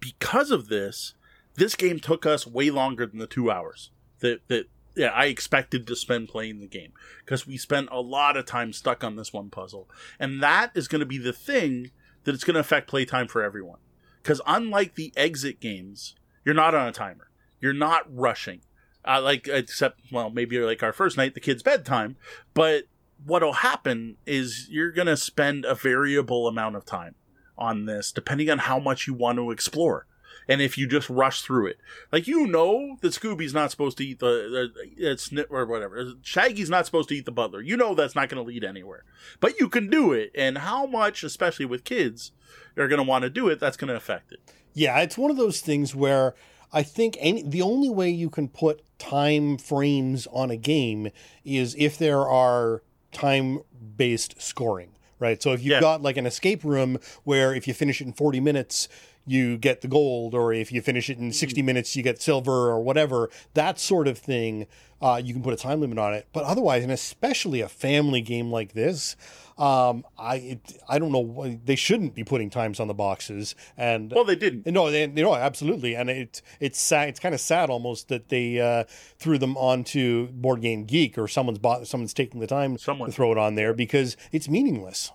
because 0.00 0.52
of 0.52 0.68
this, 0.68 1.14
this 1.56 1.74
game 1.74 1.98
took 1.98 2.24
us 2.24 2.46
way 2.46 2.70
longer 2.70 3.04
than 3.04 3.18
the 3.18 3.26
two 3.26 3.50
hours 3.50 3.90
that 4.20 4.46
that 4.48 4.66
yeah, 4.94 5.08
I 5.08 5.26
expected 5.26 5.86
to 5.86 5.96
spend 5.96 6.28
playing 6.28 6.60
the 6.60 6.66
game 6.66 6.92
because 7.24 7.46
we 7.46 7.56
spent 7.56 7.88
a 7.90 8.00
lot 8.00 8.36
of 8.36 8.46
time 8.46 8.72
stuck 8.72 9.02
on 9.02 9.16
this 9.16 9.32
one 9.32 9.50
puzzle, 9.50 9.90
and 10.20 10.42
that 10.42 10.70
is 10.74 10.86
going 10.86 11.00
to 11.00 11.06
be 11.06 11.18
the 11.18 11.32
thing 11.32 11.90
that 12.24 12.34
it's 12.34 12.44
going 12.44 12.54
to 12.54 12.60
affect 12.60 12.88
playtime 12.88 13.26
for 13.26 13.42
everyone. 13.42 13.78
Because 14.22 14.40
unlike 14.46 14.94
the 14.94 15.12
exit 15.16 15.60
games, 15.60 16.14
you're 16.44 16.54
not 16.54 16.74
on 16.74 16.86
a 16.86 16.92
timer. 16.92 17.30
You're 17.60 17.72
not 17.72 18.04
rushing. 18.08 18.60
Uh, 19.04 19.20
like 19.20 19.48
except 19.48 20.00
well, 20.12 20.30
maybe 20.30 20.58
like 20.60 20.82
our 20.82 20.92
first 20.92 21.16
night, 21.16 21.34
the 21.34 21.40
kids' 21.40 21.62
bedtime. 21.62 22.16
But 22.54 22.84
what'll 23.24 23.54
happen 23.54 24.18
is 24.24 24.68
you're 24.70 24.92
going 24.92 25.08
to 25.08 25.16
spend 25.16 25.64
a 25.64 25.74
variable 25.74 26.46
amount 26.46 26.76
of 26.76 26.84
time 26.84 27.16
on 27.62 27.86
this, 27.86 28.12
depending 28.12 28.50
on 28.50 28.58
how 28.58 28.78
much 28.78 29.06
you 29.06 29.14
want 29.14 29.38
to 29.38 29.50
explore. 29.50 30.06
And 30.48 30.60
if 30.60 30.76
you 30.76 30.88
just 30.88 31.08
rush 31.08 31.42
through 31.42 31.68
it, 31.68 31.78
like 32.10 32.26
you 32.26 32.48
know 32.48 32.96
that 33.00 33.12
Scooby's 33.12 33.54
not 33.54 33.70
supposed 33.70 33.96
to 33.98 34.04
eat 34.04 34.18
the, 34.18 34.72
it's 34.96 35.32
or 35.48 35.66
whatever. 35.66 36.14
Shaggy's 36.22 36.68
not 36.68 36.84
supposed 36.84 37.08
to 37.10 37.14
eat 37.14 37.26
the 37.26 37.32
butler. 37.32 37.62
You 37.62 37.76
know 37.76 37.94
that's 37.94 38.16
not 38.16 38.28
going 38.28 38.42
to 38.42 38.46
lead 38.46 38.64
anywhere, 38.64 39.04
but 39.38 39.60
you 39.60 39.68
can 39.68 39.88
do 39.88 40.12
it. 40.12 40.32
And 40.34 40.58
how 40.58 40.84
much, 40.86 41.22
especially 41.22 41.66
with 41.66 41.84
kids, 41.84 42.32
are 42.76 42.88
going 42.88 42.98
to 42.98 43.08
want 43.08 43.22
to 43.22 43.30
do 43.30 43.48
it, 43.48 43.60
that's 43.60 43.76
going 43.76 43.88
to 43.88 43.94
affect 43.94 44.32
it. 44.32 44.40
Yeah, 44.74 44.98
it's 45.00 45.16
one 45.18 45.30
of 45.30 45.36
those 45.36 45.60
things 45.60 45.94
where 45.94 46.34
I 46.72 46.82
think 46.82 47.16
any, 47.20 47.42
the 47.42 47.62
only 47.62 47.90
way 47.90 48.10
you 48.10 48.30
can 48.30 48.48
put 48.48 48.82
time 48.98 49.58
frames 49.58 50.26
on 50.32 50.50
a 50.50 50.56
game 50.56 51.10
is 51.44 51.76
if 51.78 51.98
there 51.98 52.26
are 52.26 52.82
time 53.12 53.60
based 53.96 54.40
scoring 54.40 54.91
right? 55.22 55.40
So 55.42 55.52
if 55.52 55.62
you've 55.62 55.70
yeah. 55.70 55.80
got 55.80 56.02
like 56.02 56.18
an 56.18 56.26
escape 56.26 56.64
room 56.64 56.98
where 57.24 57.54
if 57.54 57.66
you 57.66 57.72
finish 57.72 58.00
it 58.02 58.06
in 58.06 58.12
40 58.12 58.40
minutes, 58.40 58.88
you 59.26 59.56
get 59.56 59.80
the 59.80 59.88
gold, 59.88 60.34
or 60.34 60.52
if 60.52 60.72
you 60.72 60.80
finish 60.80 61.08
it 61.08 61.18
in 61.18 61.32
60 61.32 61.60
mm. 61.60 61.64
minutes, 61.64 61.94
you 61.96 62.02
get 62.02 62.20
silver 62.20 62.70
or 62.70 62.80
whatever, 62.80 63.30
that 63.54 63.78
sort 63.78 64.08
of 64.08 64.18
thing, 64.18 64.66
uh, 65.00 65.20
you 65.22 65.32
can 65.32 65.42
put 65.42 65.54
a 65.54 65.56
time 65.56 65.80
limit 65.80 65.98
on 65.98 66.14
it. 66.14 66.28
But 66.32 66.44
otherwise, 66.44 66.82
and 66.82 66.92
especially 66.92 67.60
a 67.60 67.68
family 67.68 68.20
game 68.20 68.50
like 68.50 68.72
this, 68.72 69.16
um, 69.58 70.04
I 70.18 70.36
it, 70.36 70.82
I 70.88 70.98
don't 70.98 71.12
know 71.12 71.58
they 71.64 71.76
shouldn't 71.76 72.14
be 72.14 72.24
putting 72.24 72.50
times 72.50 72.80
on 72.80 72.88
the 72.88 72.94
boxes 72.94 73.54
and 73.76 74.10
well 74.10 74.24
they 74.24 74.34
didn't 74.34 74.66
no 74.66 74.90
they 74.90 75.06
know 75.06 75.34
absolutely 75.34 75.94
and 75.94 76.08
it 76.08 76.42
it's 76.58 76.80
sad 76.80 77.10
it's 77.10 77.20
kind 77.20 77.34
of 77.34 77.40
sad 77.40 77.68
almost 77.68 78.08
that 78.08 78.28
they 78.28 78.60
uh, 78.60 78.84
threw 79.18 79.38
them 79.38 79.56
onto 79.56 80.28
Board 80.28 80.62
Game 80.62 80.84
Geek 80.84 81.18
or 81.18 81.28
someone's 81.28 81.58
bought 81.58 81.86
someone's 81.86 82.14
taking 82.14 82.40
the 82.40 82.46
time 82.46 82.78
Someone. 82.78 83.10
to 83.10 83.14
throw 83.14 83.30
it 83.30 83.38
on 83.38 83.54
there 83.54 83.74
because 83.74 84.16
it's 84.32 84.48
meaningless. 84.48 85.12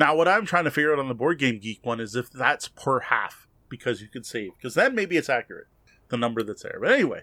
Now 0.00 0.16
what 0.16 0.26
I'm 0.26 0.46
trying 0.46 0.64
to 0.64 0.70
figure 0.70 0.94
out 0.94 0.98
on 0.98 1.08
the 1.08 1.14
Board 1.14 1.38
Game 1.38 1.58
Geek 1.58 1.84
one 1.84 2.00
is 2.00 2.16
if 2.16 2.30
that's 2.30 2.68
per 2.68 3.00
half 3.00 3.46
because 3.68 4.00
you 4.00 4.08
could 4.08 4.24
save 4.24 4.52
because 4.56 4.74
then 4.74 4.94
maybe 4.94 5.18
it's 5.18 5.28
accurate 5.28 5.66
the 6.08 6.16
number 6.16 6.42
that's 6.42 6.62
there 6.62 6.78
but 6.80 6.90
anyway 6.90 7.20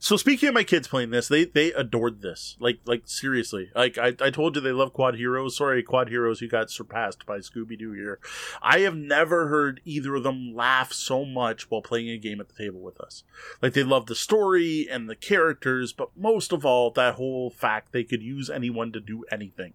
So 0.00 0.16
speaking 0.16 0.48
of 0.48 0.54
my 0.54 0.64
kids 0.64 0.88
playing 0.88 1.10
this, 1.10 1.28
they 1.28 1.44
they 1.44 1.70
adored 1.72 2.22
this. 2.22 2.56
Like 2.60 2.78
like 2.86 3.02
seriously. 3.04 3.70
Like 3.74 3.98
I, 3.98 4.14
I 4.20 4.30
told 4.30 4.54
you 4.56 4.62
they 4.62 4.72
love 4.72 4.92
Quad 4.94 5.16
Heroes. 5.16 5.56
Sorry, 5.56 5.82
Quad 5.82 6.08
Heroes, 6.08 6.40
you 6.40 6.48
got 6.48 6.70
surpassed 6.70 7.26
by 7.26 7.38
Scooby 7.38 7.78
Doo 7.78 7.92
here. 7.92 8.20
I 8.62 8.78
have 8.80 8.96
never 8.96 9.48
heard 9.48 9.80
either 9.84 10.14
of 10.14 10.22
them 10.22 10.54
laugh 10.54 10.92
so 10.92 11.26
much 11.26 11.70
while 11.70 11.82
playing 11.82 12.08
a 12.08 12.16
game 12.16 12.40
at 12.40 12.48
the 12.48 12.54
table 12.54 12.80
with 12.80 13.00
us. 13.00 13.24
Like 13.60 13.74
they 13.74 13.82
love 13.82 14.06
the 14.06 14.14
story 14.14 14.86
and 14.90 15.10
the 15.10 15.16
characters, 15.16 15.92
but 15.92 16.10
most 16.16 16.52
of 16.52 16.64
all, 16.64 16.90
that 16.92 17.16
whole 17.16 17.50
fact 17.50 17.92
they 17.92 18.04
could 18.04 18.22
use 18.22 18.48
anyone 18.48 18.92
to 18.92 19.00
do 19.00 19.24
anything. 19.30 19.74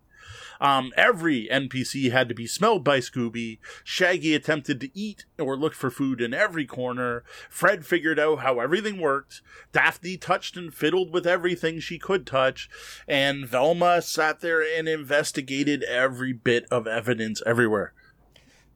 Um, 0.64 0.94
every 0.96 1.50
NPC 1.52 2.10
had 2.12 2.30
to 2.30 2.34
be 2.34 2.48
smelled 2.48 2.84
by 2.86 3.00
Scooby. 3.00 3.60
Shaggy 3.84 4.34
attempted 4.34 4.80
to 4.80 4.98
eat 4.98 5.26
or 5.38 5.58
look 5.58 5.74
for 5.74 5.92
food 5.92 6.22
in 6.22 6.34
every 6.34 6.66
corner. 6.66 7.26
Fred 7.50 7.86
figured 7.86 8.18
out 8.18 8.38
how 8.40 8.62
everything 8.62 9.02
worked. 9.02 9.42
Daphne 9.74 10.16
touched 10.16 10.56
and 10.56 10.74
fiddled 10.74 11.12
with 11.12 11.28
everything 11.28 11.82
she 11.82 12.00
could 12.00 12.26
touch. 12.26 12.70
And 13.10 13.46
Velma 13.46 14.02
sat 14.02 14.40
there 14.40 14.62
and 14.64 14.88
investigated 14.88 15.84
every 15.84 16.32
bit 16.32 16.66
of 16.72 16.88
evidence 16.88 17.42
everywhere. 17.46 17.94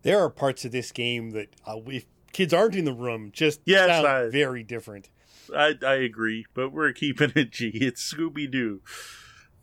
There 0.02 0.20
are 0.20 0.30
parts 0.30 0.66
of 0.66 0.74
this 0.74 0.92
game 0.92 1.32
that, 1.32 1.56
uh, 1.66 1.78
if 1.88 2.06
kids 2.34 2.54
aren't 2.54 2.76
in 2.76 2.84
the 2.86 2.94
room, 2.94 3.30
just 3.34 3.62
Yes, 3.66 3.88
sound 3.88 4.06
I- 4.08 4.30
very 4.30 4.62
different. 4.64 5.10
I, 5.56 5.76
I 5.82 5.94
agree, 5.96 6.46
but 6.54 6.74
we're 6.74 6.92
keeping 6.92 7.32
it 7.34 7.52
G. 7.52 7.70
It's 7.74 8.14
Scooby 8.14 8.52
Doo. 8.52 8.82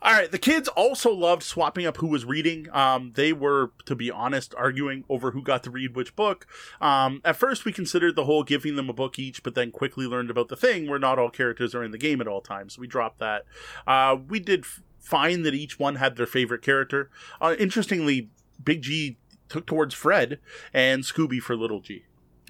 All 0.04 0.12
right, 0.12 0.30
the 0.30 0.38
kids 0.38 0.68
also 0.68 1.10
loved 1.10 1.42
swapping 1.42 1.86
up 1.86 1.96
who 1.96 2.06
was 2.08 2.26
reading. 2.26 2.68
Um, 2.72 3.12
they 3.14 3.32
were, 3.32 3.72
to 3.86 3.94
be 3.94 4.10
honest, 4.10 4.54
arguing 4.54 5.04
over 5.08 5.30
who 5.30 5.42
got 5.42 5.62
to 5.64 5.70
read 5.70 5.96
which 5.96 6.14
book. 6.14 6.46
Um, 6.78 7.22
at 7.24 7.36
first, 7.36 7.64
we 7.64 7.72
considered 7.72 8.14
the 8.14 8.26
whole 8.26 8.42
giving 8.42 8.76
them 8.76 8.90
a 8.90 8.92
book 8.92 9.18
each, 9.18 9.42
but 9.42 9.54
then 9.54 9.70
quickly 9.70 10.06
learned 10.06 10.28
about 10.28 10.48
the 10.48 10.56
thing 10.56 10.90
where 10.90 10.98
not 10.98 11.18
all 11.18 11.30
characters 11.30 11.74
are 11.74 11.82
in 11.82 11.90
the 11.90 11.96
game 11.96 12.20
at 12.20 12.28
all 12.28 12.42
times. 12.42 12.74
So 12.74 12.82
we 12.82 12.86
dropped 12.86 13.18
that. 13.20 13.46
Uh, 13.86 14.18
we 14.28 14.40
did 14.40 14.60
f- 14.60 14.82
find 15.00 15.42
that 15.46 15.54
each 15.54 15.78
one 15.78 15.96
had 15.96 16.16
their 16.16 16.26
favorite 16.26 16.60
character. 16.60 17.08
Uh, 17.40 17.54
interestingly, 17.58 18.28
Big 18.62 18.82
G 18.82 19.16
took 19.48 19.64
towards 19.64 19.94
Fred 19.94 20.38
and 20.74 21.02
Scooby 21.02 21.40
for 21.40 21.56
Little 21.56 21.80
G. 21.80 22.04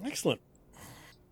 Excellent. 0.05 0.41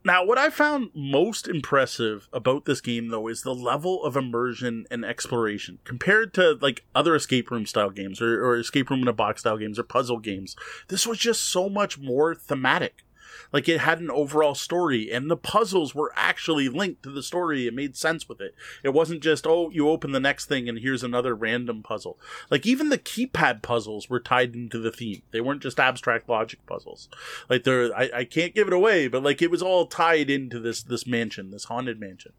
Now, 0.05 0.25
what 0.25 0.39
I 0.39 0.51
found 0.51 0.91
most 0.95 1.47
impressive 1.47 2.29
about 2.33 2.65
this 2.65 2.81
game, 2.81 3.09
though, 3.09 3.29
is 3.29 3.43
the 3.43 3.55
level 3.55 4.05
of 4.05 4.17
immersion 4.17 4.85
and 4.91 5.05
exploration 5.05 5.79
compared 5.85 6.35
to 6.35 6.59
like 6.61 6.85
other 6.95 7.15
escape 7.15 7.51
room 7.51 7.67
style 7.67 7.91
games 7.91 8.21
or, 8.21 8.45
or 8.45 8.57
escape 8.57 8.91
room 8.91 9.03
in 9.03 9.09
a 9.09 9.13
box 9.13 9.41
style 9.41 9.59
games 9.59 9.79
or 9.79 9.85
puzzle 9.85 10.19
games. 10.19 10.57
This 10.89 11.07
was 11.07 11.19
just 11.19 11.45
so 11.45 11.69
much 11.69 11.99
more 11.99 12.35
thematic. 12.35 13.05
Like 13.53 13.69
it 13.69 13.81
had 13.81 14.01
an 14.01 14.11
overall 14.11 14.55
story, 14.55 15.11
and 15.13 15.31
the 15.31 15.37
puzzles 15.37 15.95
were 15.95 16.13
actually 16.17 16.69
linked 16.69 17.03
to 17.03 17.11
the 17.11 17.23
story. 17.23 17.67
It 17.67 17.75
made 17.75 17.97
sense 17.97 18.29
with 18.29 18.41
it. 18.41 18.55
It 18.83 18.91
wasn't 18.91 19.23
just 19.23 19.47
oh, 19.47 19.71
you 19.71 19.89
open 19.89 20.13
the 20.13 20.21
next 20.21 20.47
thing 20.47 20.69
and 20.69 20.79
here's 20.79 21.03
another 21.03 21.35
random 21.35 21.83
puzzle. 21.83 22.19
Like 22.51 22.67
even 22.67 22.89
the 22.89 22.99
keypad 22.99 23.63
puzzles 23.63 24.09
were 24.09 24.21
tied 24.21 24.55
into 24.55 24.79
the 24.79 24.91
theme. 24.91 25.23
They 25.31 25.41
weren't 25.41 25.63
just 25.63 25.81
abstract 25.81 26.29
logic 26.29 26.65
puzzles. 26.67 27.09
Like 27.49 27.65
they're 27.65 27.95
I, 27.97 28.11
I 28.15 28.25
can't 28.25 28.55
give 28.55 28.67
it 28.67 28.73
away, 28.73 29.09
but 29.09 29.23
like 29.23 29.43
it 29.43 29.51
was 29.51 29.63
all 29.63 29.87
tied 29.87 30.31
into 30.31 30.59
this 30.59 30.83
this 30.83 31.07
mansion, 31.07 31.51
this 31.51 31.65
haunted 31.65 32.01
mansion. 32.01 32.33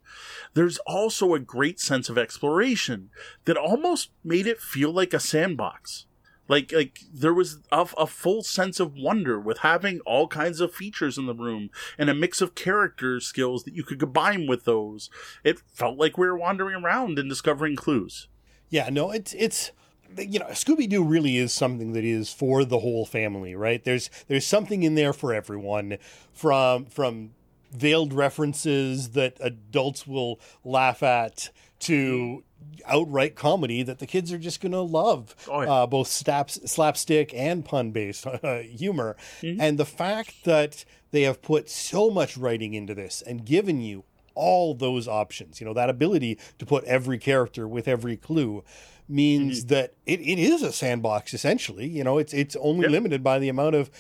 There's 0.54 0.78
also 0.80 1.34
a 1.34 1.40
great 1.40 1.80
sense 1.80 2.10
of 2.10 2.18
exploration 2.18 3.10
that 3.46 3.58
almost 3.58 4.10
made 4.24 4.48
it 4.48 4.60
feel 4.60 4.92
like 4.92 5.14
a 5.14 5.20
sandbox. 5.20 6.06
Like 6.48 6.72
like 6.72 7.00
there 7.14 7.34
was 7.34 7.60
a, 7.72 7.88
a 7.98 8.08
full 8.08 8.44
sense 8.44 8.80
of 8.80 8.96
wonder 8.96 9.40
with 9.40 9.60
having 9.60 10.02
all 10.02 10.28
kinds 10.28 10.60
of 10.60 10.74
features 10.74 11.18
in 11.18 11.26
the 11.26 11.34
room 11.34 11.70
and 11.98 12.10
a 12.10 12.14
mix 12.14 12.42
of 12.42 12.56
character 12.56 13.20
skills 13.20 13.64
that 13.64 13.74
you 13.74 13.84
could 13.84 14.00
combine 14.00 14.48
with 14.48 14.66
those. 14.66 15.10
It 15.44 15.62
felt 15.72 15.98
like 15.98 16.18
we 16.18 16.28
were 16.28 16.38
wandering 16.38 16.84
around 16.84 17.18
and 17.18 17.30
discovering 17.30 17.76
clues. 17.76 18.28
Yeah, 18.70 18.90
no, 18.90 19.12
it's 19.12 19.34
it's 19.34 19.72
you 20.18 20.40
know, 20.40 20.48
Scooby 20.48 20.88
Doo 20.88 21.04
really 21.04 21.38
is 21.38 21.54
something 21.54 21.94
that 21.94 22.04
is 22.04 22.32
for 22.32 22.64
the 22.66 22.80
whole 22.80 23.06
family, 23.06 23.56
right? 23.56 23.84
There's 23.84 24.10
there's 24.28 24.46
something 24.46 24.84
in 24.84 24.96
there 24.96 25.14
for 25.14 25.34
everyone, 25.34 25.98
from 26.34 26.86
from 26.86 27.32
veiled 27.72 28.14
references 28.14 29.10
that 29.10 29.38
adults 29.40 30.06
will 30.06 30.40
laugh 30.64 31.02
at 31.02 31.50
to 31.86 32.44
outright 32.86 33.36
comedy 33.36 33.84
that 33.84 34.00
the 34.00 34.06
kids 34.08 34.32
are 34.34 34.38
just 34.38 34.60
going 34.62 34.72
to 34.72 34.82
love, 34.82 35.36
Oh, 35.50 35.62
yeah. 35.62 35.72
uh, 35.72 35.88
both 35.88 36.08
slaps, 36.08 36.60
slapstick 36.70 37.34
and 37.34 37.64
pun 37.64 37.92
based 37.92 38.26
uh, 38.44 38.60
humor. 38.60 39.16
Mm-hmm. 39.42 39.62
And 39.62 39.78
the 39.78 39.86
fact 39.86 40.44
that 40.46 40.86
they 41.12 41.22
have 41.24 41.42
put 41.42 41.70
so 41.70 42.10
much 42.10 42.38
writing 42.38 42.74
into 42.74 42.94
this 42.94 43.22
and 43.22 43.46
given 43.46 43.82
you 43.82 44.04
all 44.36 44.74
those 44.74 45.08
options, 45.08 45.62
you 45.62 45.66
know, 45.66 45.74
that 45.74 45.90
ability 45.90 46.40
to 46.60 46.66
put 46.66 46.84
every 46.86 47.18
character 47.20 47.68
with 47.68 47.88
every 47.88 48.18
clue 48.18 48.64
means 49.08 49.60
mm-hmm. 49.60 49.68
that 49.76 49.94
it, 50.06 50.20
it 50.22 50.40
is 50.40 50.64
a 50.64 50.72
sandbox 50.72 51.34
essentially. 51.34 51.88
You 51.88 52.04
know, 52.04 52.18
it's 52.18 52.34
it's 52.34 52.56
only 52.56 52.84
Yep. 52.84 52.92
limited 52.92 53.24
by 53.24 53.38
the 53.40 53.50
amount 53.50 53.76
of 53.76 53.92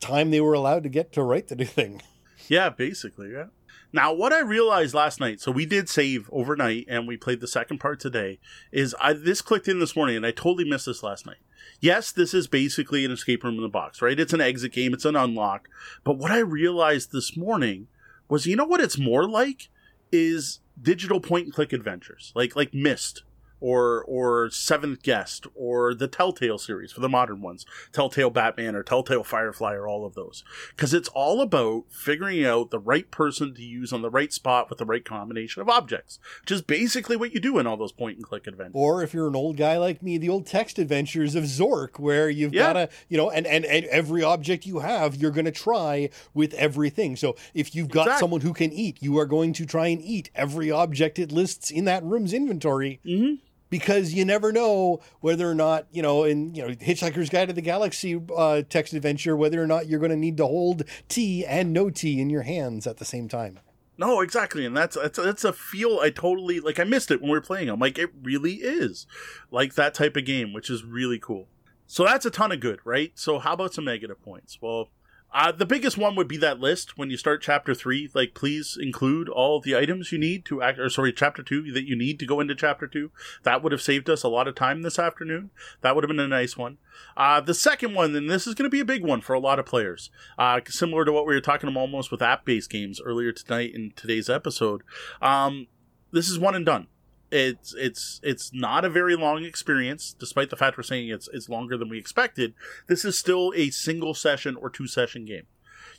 time 0.00 0.30
they 0.30 0.40
were 0.40 0.54
allowed 0.54 0.82
to 0.84 0.88
get 0.88 1.12
to 1.12 1.22
write 1.22 1.48
the 1.48 1.56
new 1.56 1.64
thing. 1.66 2.00
Yeah, 2.48 2.70
basically, 2.70 3.30
yeah. 3.32 3.46
Now, 3.92 4.12
what 4.12 4.32
I 4.32 4.40
realized 4.40 4.94
last 4.94 5.20
night, 5.20 5.40
so 5.40 5.50
we 5.50 5.66
did 5.66 5.88
save 5.88 6.28
overnight 6.32 6.86
and 6.88 7.06
we 7.06 7.16
played 7.18 7.40
the 7.40 7.46
second 7.46 7.78
part 7.78 8.00
today, 8.00 8.38
is 8.70 8.94
I 9.00 9.12
this 9.12 9.42
clicked 9.42 9.68
in 9.68 9.80
this 9.80 9.94
morning 9.94 10.16
and 10.16 10.24
I 10.24 10.30
totally 10.30 10.68
missed 10.68 10.86
this 10.86 11.02
last 11.02 11.26
night. 11.26 11.36
Yes, 11.78 12.10
this 12.10 12.32
is 12.32 12.46
basically 12.46 13.04
an 13.04 13.10
escape 13.10 13.44
room 13.44 13.56
in 13.56 13.62
the 13.62 13.68
box, 13.68 14.00
right? 14.00 14.18
It's 14.18 14.32
an 14.32 14.40
exit 14.40 14.72
game, 14.72 14.94
it's 14.94 15.04
an 15.04 15.16
unlock. 15.16 15.68
But 16.04 16.16
what 16.16 16.30
I 16.30 16.38
realized 16.38 17.12
this 17.12 17.36
morning 17.36 17.88
was 18.28 18.46
you 18.46 18.56
know 18.56 18.64
what 18.64 18.80
it's 18.80 18.98
more 18.98 19.28
like 19.28 19.68
is 20.10 20.60
digital 20.80 21.20
point 21.20 21.46
and 21.46 21.54
click 21.54 21.72
adventures. 21.72 22.32
Like 22.34 22.56
like 22.56 22.72
Myst 22.72 23.24
or 23.62 24.04
or 24.04 24.50
Seventh 24.50 25.02
Guest 25.02 25.46
or 25.54 25.94
the 25.94 26.08
Telltale 26.08 26.58
series 26.58 26.90
for 26.92 27.00
the 27.00 27.08
modern 27.08 27.40
ones, 27.40 27.64
Telltale 27.92 28.28
Batman 28.30 28.74
or 28.74 28.82
Telltale 28.82 29.22
Firefly 29.24 29.72
or 29.74 29.86
all 29.88 30.04
of 30.04 30.14
those. 30.14 30.42
Because 30.70 30.92
it's 30.92 31.08
all 31.10 31.40
about 31.40 31.84
figuring 31.88 32.44
out 32.44 32.70
the 32.70 32.78
right 32.80 33.10
person 33.10 33.54
to 33.54 33.62
use 33.62 33.92
on 33.92 34.02
the 34.02 34.10
right 34.10 34.32
spot 34.32 34.68
with 34.68 34.78
the 34.78 34.84
right 34.84 35.04
combination 35.04 35.62
of 35.62 35.68
objects, 35.68 36.18
which 36.40 36.50
is 36.50 36.60
basically 36.62 37.16
what 37.16 37.32
you 37.32 37.40
do 37.40 37.58
in 37.58 37.66
all 37.66 37.76
those 37.76 37.92
point 37.92 38.16
and 38.16 38.26
click 38.26 38.46
adventures. 38.46 38.72
Or 38.74 39.02
if 39.02 39.14
you're 39.14 39.28
an 39.28 39.36
old 39.36 39.56
guy 39.56 39.78
like 39.78 40.02
me, 40.02 40.18
the 40.18 40.28
old 40.28 40.46
text 40.46 40.78
adventures 40.78 41.34
of 41.36 41.44
Zork, 41.44 41.98
where 42.00 42.28
you've 42.28 42.52
Yeah. 42.52 42.72
got 42.72 42.72
to, 42.72 42.88
you 43.08 43.16
know, 43.16 43.30
and, 43.30 43.46
and, 43.46 43.64
and 43.64 43.84
every 43.86 44.24
object 44.24 44.66
you 44.66 44.80
have, 44.80 45.14
you're 45.16 45.30
going 45.30 45.44
to 45.44 45.52
try 45.52 46.10
with 46.34 46.52
everything. 46.54 47.14
So 47.14 47.36
if 47.54 47.74
you've 47.76 47.88
got 47.88 48.02
Exactly. 48.08 48.20
someone 48.20 48.40
who 48.40 48.52
can 48.52 48.72
eat, 48.72 48.98
you 49.00 49.16
are 49.18 49.26
going 49.26 49.52
to 49.52 49.64
try 49.66 49.86
and 49.86 50.02
eat 50.02 50.30
every 50.34 50.70
object 50.70 51.18
it 51.20 51.30
lists 51.30 51.70
in 51.70 51.84
that 51.84 52.02
room's 52.02 52.32
inventory. 52.32 53.00
Mhm. 53.06 53.38
Because 53.72 54.12
you 54.12 54.26
never 54.26 54.52
know 54.52 55.00
whether 55.20 55.50
or 55.50 55.54
not, 55.54 55.86
you 55.90 56.02
know, 56.02 56.24
in 56.24 56.54
you 56.54 56.62
know 56.62 56.74
Hitchhiker's 56.74 57.30
Guide 57.30 57.48
to 57.48 57.54
the 57.54 57.62
Galaxy 57.62 58.20
uh, 58.36 58.60
text 58.68 58.92
adventure, 58.92 59.34
whether 59.34 59.62
or 59.62 59.66
not 59.66 59.86
you're 59.86 59.98
going 59.98 60.10
to 60.10 60.16
need 60.16 60.36
to 60.36 60.46
hold 60.46 60.82
tea 61.08 61.46
and 61.46 61.72
no 61.72 61.88
tea 61.88 62.20
in 62.20 62.28
your 62.28 62.42
hands 62.42 62.86
at 62.86 62.98
the 62.98 63.06
same 63.06 63.30
time. 63.30 63.60
No, 63.96 64.20
exactly, 64.20 64.66
and 64.66 64.76
that's 64.76 64.94
that's 64.94 65.18
that's 65.18 65.42
a 65.42 65.54
feel 65.54 66.00
I 66.02 66.10
totally 66.10 66.60
like. 66.60 66.78
I 66.78 66.84
missed 66.84 67.10
it 67.10 67.22
when 67.22 67.30
we 67.30 67.36
were 67.38 67.40
playing. 67.40 67.70
I'm 67.70 67.80
like, 67.80 67.98
it 67.98 68.10
really 68.22 68.56
is 68.56 69.06
like 69.50 69.74
that 69.76 69.94
type 69.94 70.18
of 70.18 70.26
game, 70.26 70.52
which 70.52 70.68
is 70.68 70.84
really 70.84 71.18
cool. 71.18 71.48
So 71.86 72.04
that's 72.04 72.26
a 72.26 72.30
ton 72.30 72.52
of 72.52 72.60
good, 72.60 72.80
right? 72.84 73.12
So 73.14 73.38
how 73.38 73.54
about 73.54 73.72
some 73.72 73.86
negative 73.86 74.22
points? 74.22 74.58
Well, 74.60 74.90
uh, 75.34 75.52
the 75.52 75.66
biggest 75.66 75.96
one 75.96 76.14
would 76.16 76.28
be 76.28 76.36
that 76.38 76.60
list 76.60 76.96
when 76.96 77.10
you 77.10 77.16
start 77.16 77.42
chapter 77.42 77.74
three. 77.74 78.10
Like, 78.14 78.34
please 78.34 78.78
include 78.80 79.28
all 79.28 79.60
the 79.60 79.76
items 79.76 80.12
you 80.12 80.18
need 80.18 80.44
to 80.46 80.62
act, 80.62 80.78
or 80.78 80.88
sorry, 80.88 81.12
chapter 81.12 81.42
two 81.42 81.72
that 81.72 81.86
you 81.86 81.96
need 81.96 82.18
to 82.18 82.26
go 82.26 82.40
into 82.40 82.54
chapter 82.54 82.86
two. 82.86 83.10
That 83.42 83.62
would 83.62 83.72
have 83.72 83.82
saved 83.82 84.08
us 84.10 84.22
a 84.22 84.28
lot 84.28 84.48
of 84.48 84.54
time 84.54 84.82
this 84.82 84.98
afternoon. 84.98 85.50
That 85.80 85.94
would 85.94 86.04
have 86.04 86.08
been 86.08 86.20
a 86.20 86.28
nice 86.28 86.56
one. 86.56 86.78
Uh, 87.16 87.40
the 87.40 87.54
second 87.54 87.94
one, 87.94 88.14
and 88.14 88.30
this 88.30 88.46
is 88.46 88.54
going 88.54 88.70
to 88.70 88.74
be 88.74 88.80
a 88.80 88.84
big 88.84 89.04
one 89.04 89.20
for 89.20 89.32
a 89.34 89.40
lot 89.40 89.58
of 89.58 89.66
players, 89.66 90.10
uh, 90.38 90.60
similar 90.66 91.04
to 91.04 91.12
what 91.12 91.26
we 91.26 91.34
were 91.34 91.40
talking 91.40 91.68
about 91.68 91.80
almost 91.80 92.10
with 92.10 92.22
app-based 92.22 92.70
games 92.70 93.00
earlier 93.04 93.32
tonight 93.32 93.74
in 93.74 93.92
today's 93.96 94.30
episode. 94.30 94.82
Um, 95.20 95.66
this 96.12 96.28
is 96.28 96.38
one 96.38 96.54
and 96.54 96.66
done. 96.66 96.86
It's 97.32 97.74
it's 97.74 98.20
it's 98.22 98.52
not 98.52 98.84
a 98.84 98.90
very 98.90 99.16
long 99.16 99.42
experience, 99.42 100.14
despite 100.18 100.50
the 100.50 100.56
fact 100.56 100.76
we're 100.76 100.82
saying 100.82 101.08
it's 101.08 101.30
it's 101.32 101.48
longer 101.48 101.78
than 101.78 101.88
we 101.88 101.98
expected. 101.98 102.52
This 102.88 103.06
is 103.06 103.18
still 103.18 103.54
a 103.56 103.70
single 103.70 104.12
session 104.12 104.54
or 104.54 104.68
two 104.68 104.86
session 104.86 105.24
game. 105.24 105.46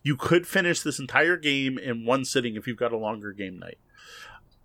You 0.04 0.16
could 0.16 0.46
finish 0.46 0.82
this 0.82 1.00
entire 1.00 1.36
game 1.36 1.80
in 1.80 2.06
one 2.06 2.24
sitting 2.24 2.56
if 2.56 2.68
you've 2.68 2.78
got 2.78 2.94
a 2.94 2.98
longer 2.98 3.32
game 3.32 3.58
night. 3.58 3.80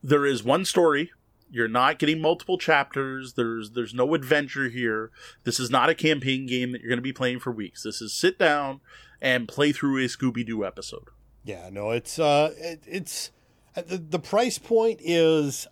There 0.03 0.27
is 0.27 0.45
one 0.45 0.67
story. 0.67 1.11
You're 1.51 1.69
not 1.69 1.99
getting 1.99 2.21
multiple 2.21 2.59
chapters. 2.59 3.33
There's 3.33 3.71
there's 3.71 3.95
no 3.95 4.13
adventure 4.15 4.69
here. 4.69 5.11
This 5.45 5.59
is 5.59 5.71
not 5.71 5.89
a 5.89 5.95
campaign 5.95 6.45
game 6.45 6.73
that 6.73 6.83
you're 6.83 6.91
going 6.91 6.99
to 6.99 7.03
be 7.03 7.15
playing 7.15 7.41
for 7.41 7.51
weeks. 7.51 7.83
This 7.83 8.03
is 8.03 8.13
sit 8.13 8.39
down 8.39 8.83
and 9.23 9.49
play 9.49 9.73
through 9.73 10.05
a 10.05 10.09
Scooby 10.09 10.45
Doo 10.45 10.67
episode. 10.67 11.09
Yeah, 11.45 11.71
no, 11.73 11.93
it's 11.93 12.19
uh, 12.19 12.53
it, 12.59 12.83
it's 12.87 13.31
uh, 13.75 13.81
the 13.87 13.97
the 13.97 14.19
price 14.19 14.59
point 14.59 15.01
is 15.03 15.67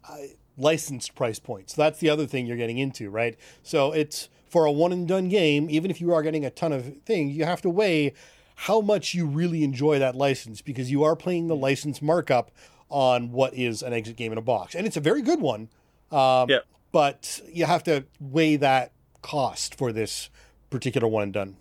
licensed 0.57 1.15
price 1.15 1.39
point. 1.39 1.71
So 1.71 1.83
that's 1.83 1.99
the 1.99 2.11
other 2.11 2.27
thing 2.27 2.47
you're 2.47 2.57
getting 2.57 2.79
into, 2.79 3.11
right? 3.11 3.39
So 3.63 3.93
it's 3.93 4.29
for 4.49 4.65
a 4.65 4.73
one 4.73 4.93
and 4.93 5.07
done 5.07 5.29
game. 5.29 5.69
Even 5.71 5.91
if 5.91 6.01
you 6.01 6.13
are 6.13 6.23
getting 6.23 6.45
a 6.45 6.51
ton 6.51 6.73
of 6.73 7.03
things, 7.05 7.37
you 7.37 7.45
have 7.45 7.63
to 7.63 7.71
weigh 7.71 8.15
how 8.57 8.81
much 8.81 9.15
you 9.15 9.27
really 9.27 9.63
enjoy 9.63 9.99
that 9.99 10.15
license 10.15 10.63
because 10.63 10.91
you 10.91 11.05
are 11.05 11.15
playing 11.15 11.49
the 11.49 11.57
license 11.57 12.01
markup 12.01 12.51
on 12.89 13.33
what 13.33 13.53
is 13.55 13.83
an 13.83 13.93
exit 13.93 14.17
game 14.17 14.33
in 14.33 14.39
a 14.39 14.43
box, 14.43 14.75
and 14.75 14.87
it's 14.87 14.97
a 14.97 15.01
very 15.01 15.21
good 15.23 15.41
one. 15.41 15.69
Um, 16.11 16.49
Yeah. 16.49 16.61
But 16.93 17.41
you 17.53 17.67
have 17.67 17.85
to 17.85 18.05
weigh 18.21 18.57
that 18.57 18.93
cost 19.21 19.75
for 19.75 19.93
this 19.93 20.31
particular 20.71 21.07
one 21.07 21.25
and 21.25 21.33
done. 21.33 21.57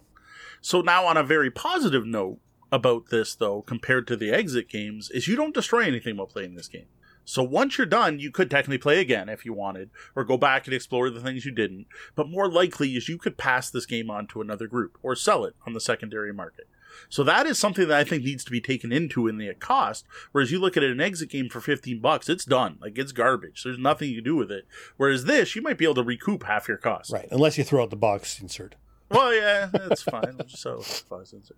So 0.61 0.81
now, 0.81 1.05
on 1.05 1.17
a 1.17 1.23
very 1.23 1.51
positive 1.51 2.05
note 2.05 2.39
about 2.71 3.09
this, 3.09 3.35
though, 3.35 3.61
compared 3.63 4.07
to 4.07 4.15
the 4.15 4.31
exit 4.31 4.69
games, 4.69 5.09
is 5.09 5.27
you 5.27 5.35
don't 5.35 5.53
destroy 5.53 5.81
anything 5.81 6.15
while 6.15 6.27
playing 6.27 6.55
this 6.55 6.67
game. 6.67 6.85
So 7.25 7.43
once 7.43 7.77
you're 7.77 7.87
done, 7.87 8.19
you 8.19 8.31
could 8.31 8.49
technically 8.49 8.77
play 8.77 8.99
again 8.99 9.29
if 9.29 9.45
you 9.45 9.53
wanted, 9.53 9.89
or 10.15 10.23
go 10.23 10.37
back 10.37 10.65
and 10.65 10.73
explore 10.73 11.09
the 11.09 11.19
things 11.19 11.45
you 11.45 11.51
didn't. 11.51 11.87
But 12.15 12.29
more 12.29 12.49
likely 12.49 12.95
is 12.95 13.09
you 13.09 13.17
could 13.17 13.37
pass 13.37 13.69
this 13.69 13.85
game 13.85 14.09
on 14.09 14.27
to 14.27 14.41
another 14.41 14.67
group 14.67 14.97
or 15.01 15.15
sell 15.15 15.43
it 15.43 15.55
on 15.65 15.73
the 15.73 15.81
secondary 15.81 16.33
market. 16.33 16.67
So 17.09 17.23
that 17.23 17.45
is 17.45 17.59
something 17.59 17.87
that 17.87 17.97
I 17.97 18.03
think 18.03 18.23
needs 18.23 18.43
to 18.45 18.51
be 18.51 18.61
taken 18.61 18.91
into 18.91 19.27
in 19.27 19.37
the 19.37 19.53
cost. 19.55 20.05
Whereas 20.31 20.51
you 20.51 20.59
look 20.59 20.77
at 20.77 20.83
an 20.83 21.01
exit 21.01 21.29
game 21.29 21.49
for 21.49 21.59
15 21.59 21.99
bucks, 21.99 22.29
it's 22.29 22.45
done. 22.45 22.77
Like 22.81 22.97
it's 22.97 23.11
garbage. 23.11 23.63
There's 23.63 23.77
nothing 23.77 24.09
you 24.09 24.15
can 24.15 24.23
do 24.23 24.35
with 24.35 24.51
it. 24.51 24.65
Whereas 24.97 25.25
this, 25.25 25.55
you 25.55 25.61
might 25.61 25.77
be 25.77 25.85
able 25.85 25.95
to 25.95 26.03
recoup 26.03 26.43
half 26.43 26.67
your 26.67 26.77
cost. 26.77 27.11
Right, 27.11 27.27
unless 27.31 27.57
you 27.57 27.63
throw 27.63 27.83
out 27.83 27.89
the 27.89 27.95
box 27.95 28.39
insert. 28.39 28.75
Well, 29.09 29.33
yeah, 29.33 29.69
that's 29.71 30.01
fine. 30.01 30.35
We'll 30.37 30.47
just 30.47 30.61
sell 30.61 30.79
it 30.79 30.85
for 30.85 31.17
five 31.17 31.27
cents. 31.27 31.51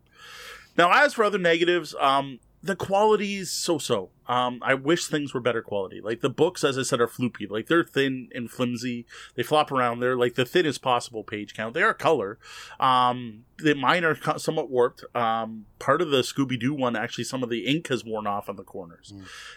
Now, 0.77 0.91
as 0.91 1.13
for 1.13 1.23
other 1.23 1.37
negatives, 1.37 1.95
um, 1.99 2.39
the 2.67 2.75
quality 2.75 3.37
is 3.37 3.49
so-so. 3.49 4.09
Um, 4.27 4.59
I 4.61 4.73
wish 4.73 5.07
things 5.07 5.33
were 5.33 5.39
better 5.39 5.61
quality. 5.61 6.01
Like 6.01 6.19
the 6.19 6.29
books, 6.29 6.63
as 6.65 6.77
I 6.77 6.83
said, 6.83 6.99
are 6.99 7.07
floopy. 7.07 7.49
Like 7.49 7.67
they're 7.67 7.83
thin 7.83 8.29
and 8.35 8.51
flimsy. 8.51 9.05
They 9.35 9.43
flop 9.43 9.71
around. 9.71 10.01
They're 10.01 10.17
like 10.17 10.35
the 10.35 10.43
thinnest 10.45 10.81
possible 10.81 11.23
page 11.23 11.53
count. 11.53 11.73
They 11.73 11.81
are 11.81 11.93
color. 11.93 12.37
Um, 12.79 13.45
the 13.57 13.73
mine 13.73 14.03
are 14.03 14.17
somewhat 14.37 14.69
warped. 14.69 15.05
Um, 15.15 15.65
part 15.79 16.01
of 16.01 16.11
the 16.11 16.21
Scooby 16.21 16.59
Doo 16.59 16.73
one, 16.73 16.95
actually, 16.97 17.23
some 17.23 17.41
of 17.41 17.49
the 17.49 17.65
ink 17.65 17.87
has 17.87 18.03
worn 18.03 18.27
off 18.27 18.49
on 18.49 18.57
the 18.57 18.63
corners. 18.63 19.13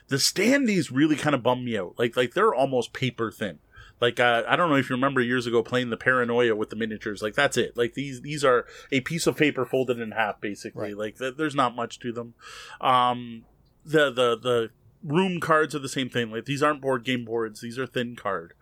The 0.06 0.16
standees 0.16 0.90
really 0.92 1.16
kind 1.16 1.34
of 1.34 1.42
bum 1.42 1.64
me 1.64 1.76
out. 1.76 1.96
Like 1.98 2.16
like 2.16 2.34
they're 2.34 2.54
almost 2.54 2.92
paper 2.92 3.32
thin. 3.32 3.58
Like 4.00 4.18
uh, 4.18 4.44
I 4.48 4.56
don't 4.56 4.70
know 4.70 4.76
if 4.76 4.88
you 4.88 4.96
remember 4.96 5.20
years 5.20 5.46
ago 5.46 5.62
playing 5.62 5.90
the 5.90 5.96
Paranoia 5.96 6.54
with 6.56 6.70
the 6.70 6.76
miniatures. 6.76 7.22
Like 7.22 7.34
that's 7.34 7.56
it. 7.56 7.76
Like 7.76 7.94
these 7.94 8.22
these 8.22 8.44
are 8.44 8.66
a 8.90 9.00
piece 9.00 9.26
of 9.26 9.36
paper 9.36 9.64
folded 9.64 10.00
in 10.00 10.12
half, 10.12 10.40
basically. 10.40 10.94
Right. 10.94 10.96
Like 10.96 11.18
th- 11.18 11.36
there's 11.36 11.54
not 11.54 11.76
much 11.76 11.98
to 12.00 12.12
them. 12.12 12.34
Um, 12.80 13.44
the 13.84 14.10
the 14.10 14.38
the 14.38 14.70
room 15.02 15.40
cards 15.40 15.74
are 15.74 15.80
the 15.80 15.88
same 15.88 16.08
thing. 16.08 16.30
Like 16.30 16.46
these 16.46 16.62
aren't 16.62 16.80
board 16.80 17.04
game 17.04 17.24
boards. 17.24 17.60
These 17.60 17.78
are 17.78 17.86
thin 17.86 18.16
card. 18.16 18.54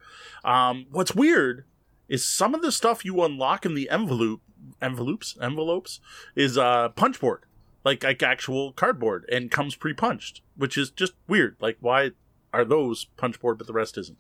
Um, 0.45 0.87
what's 0.91 1.15
weird 1.15 1.65
is 2.09 2.27
some 2.27 2.55
of 2.55 2.63
the 2.63 2.73
stuff 2.73 3.05
you 3.05 3.23
unlock 3.23 3.65
in 3.65 3.75
the 3.75 3.89
envelope 3.91 4.41
envelopes 4.83 5.37
envelopes 5.41 6.01
is 6.35 6.59
uh 6.59 6.89
punch 6.91 7.21
board 7.21 7.45
like 7.85 8.03
like 8.03 8.23
actual 8.23 8.73
cardboard 8.73 9.25
and 9.31 9.51
comes 9.51 9.77
pre-punched 9.77 10.43
which 10.57 10.77
is 10.77 10.91
just 10.91 11.13
weird 11.29 11.57
like 11.61 11.77
why 11.81 12.11
are 12.53 12.65
those 12.65 13.07
punch 13.17 13.41
board 13.41 13.57
but 13.57 13.67
the 13.67 13.73
rest 13.73 13.97
isn't 13.97 14.19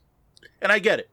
and 0.60 0.72
i 0.72 0.78
get 0.78 0.98
it 0.98 1.10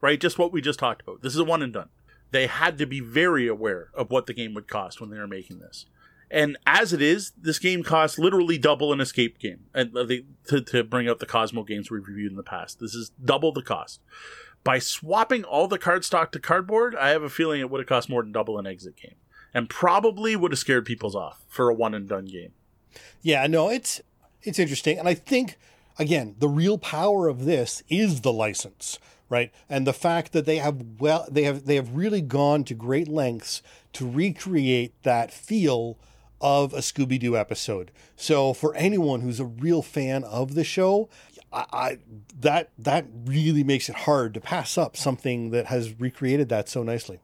right? 0.00 0.20
Just 0.20 0.38
what 0.38 0.52
we 0.52 0.60
just 0.60 0.78
talked 0.78 1.02
about. 1.02 1.22
This 1.22 1.34
is 1.34 1.40
a 1.40 1.44
one 1.44 1.62
and 1.62 1.72
done. 1.72 1.88
They 2.30 2.46
had 2.46 2.78
to 2.78 2.86
be 2.86 3.00
very 3.00 3.46
aware 3.46 3.88
of 3.94 4.10
what 4.10 4.26
the 4.26 4.34
game 4.34 4.54
would 4.54 4.68
cost 4.68 5.00
when 5.00 5.10
they 5.10 5.18
were 5.18 5.26
making 5.26 5.60
this. 5.60 5.86
And 6.30 6.58
as 6.66 6.92
it 6.92 7.00
is 7.00 7.32
this 7.40 7.58
game 7.58 7.82
costs 7.82 8.18
literally 8.18 8.58
double 8.58 8.92
an 8.92 9.00
escape 9.00 9.38
game. 9.38 9.64
And 9.72 9.96
uh, 9.96 10.04
they, 10.04 10.24
to, 10.48 10.60
to 10.60 10.84
bring 10.84 11.08
up 11.08 11.20
the 11.20 11.26
Kosmos 11.26 11.66
games 11.66 11.90
we've 11.90 12.06
reviewed 12.06 12.30
in 12.30 12.36
the 12.36 12.42
past 12.42 12.80
this 12.80 12.94
is 12.94 13.10
double 13.22 13.52
the 13.52 13.62
cost. 13.62 14.00
By 14.62 14.78
swapping 14.78 15.44
all 15.44 15.68
the 15.68 15.78
cardstock 15.78 16.32
to 16.32 16.38
cardboard 16.38 16.94
i 16.94 17.08
have 17.10 17.22
a 17.22 17.30
feeling 17.30 17.60
it 17.60 17.70
would 17.70 17.80
have 17.80 17.88
cost 17.88 18.10
more 18.10 18.22
than 18.22 18.32
double 18.32 18.58
an 18.58 18.66
exit 18.66 18.96
game. 18.96 19.14
And 19.54 19.70
probably 19.70 20.36
would 20.36 20.52
have 20.52 20.58
scared 20.58 20.84
people's 20.84 21.16
off 21.16 21.42
for 21.48 21.70
a 21.70 21.74
one 21.74 21.94
and 21.94 22.06
done 22.06 22.26
game. 22.26 22.52
Yeah, 23.22 23.46
no, 23.46 23.70
it's 23.70 24.02
it's 24.42 24.58
interesting, 24.58 24.98
and 24.98 25.08
I 25.08 25.14
think 25.14 25.58
again 25.98 26.36
the 26.38 26.48
real 26.48 26.78
power 26.78 27.28
of 27.28 27.44
this 27.44 27.82
is 27.88 28.20
the 28.20 28.32
license, 28.32 28.98
right? 29.28 29.52
And 29.68 29.86
the 29.86 29.92
fact 29.92 30.32
that 30.32 30.46
they 30.46 30.58
have 30.58 30.82
well, 30.98 31.26
they 31.30 31.44
have 31.44 31.66
they 31.66 31.76
have 31.76 31.96
really 31.96 32.20
gone 32.20 32.64
to 32.64 32.74
great 32.74 33.08
lengths 33.08 33.62
to 33.94 34.08
recreate 34.08 34.94
that 35.02 35.32
feel 35.32 35.98
of 36.40 36.72
a 36.72 36.78
Scooby 36.78 37.18
Doo 37.18 37.36
episode. 37.36 37.90
So 38.16 38.52
for 38.52 38.74
anyone 38.74 39.22
who's 39.22 39.40
a 39.40 39.44
real 39.44 39.82
fan 39.82 40.24
of 40.24 40.54
the 40.54 40.64
show, 40.64 41.08
I, 41.52 41.66
I 41.72 41.98
that 42.40 42.70
that 42.78 43.06
really 43.24 43.64
makes 43.64 43.88
it 43.88 43.94
hard 43.94 44.34
to 44.34 44.40
pass 44.40 44.78
up 44.78 44.96
something 44.96 45.50
that 45.50 45.66
has 45.66 45.98
recreated 46.00 46.48
that 46.50 46.68
so 46.68 46.82
nicely. 46.82 47.20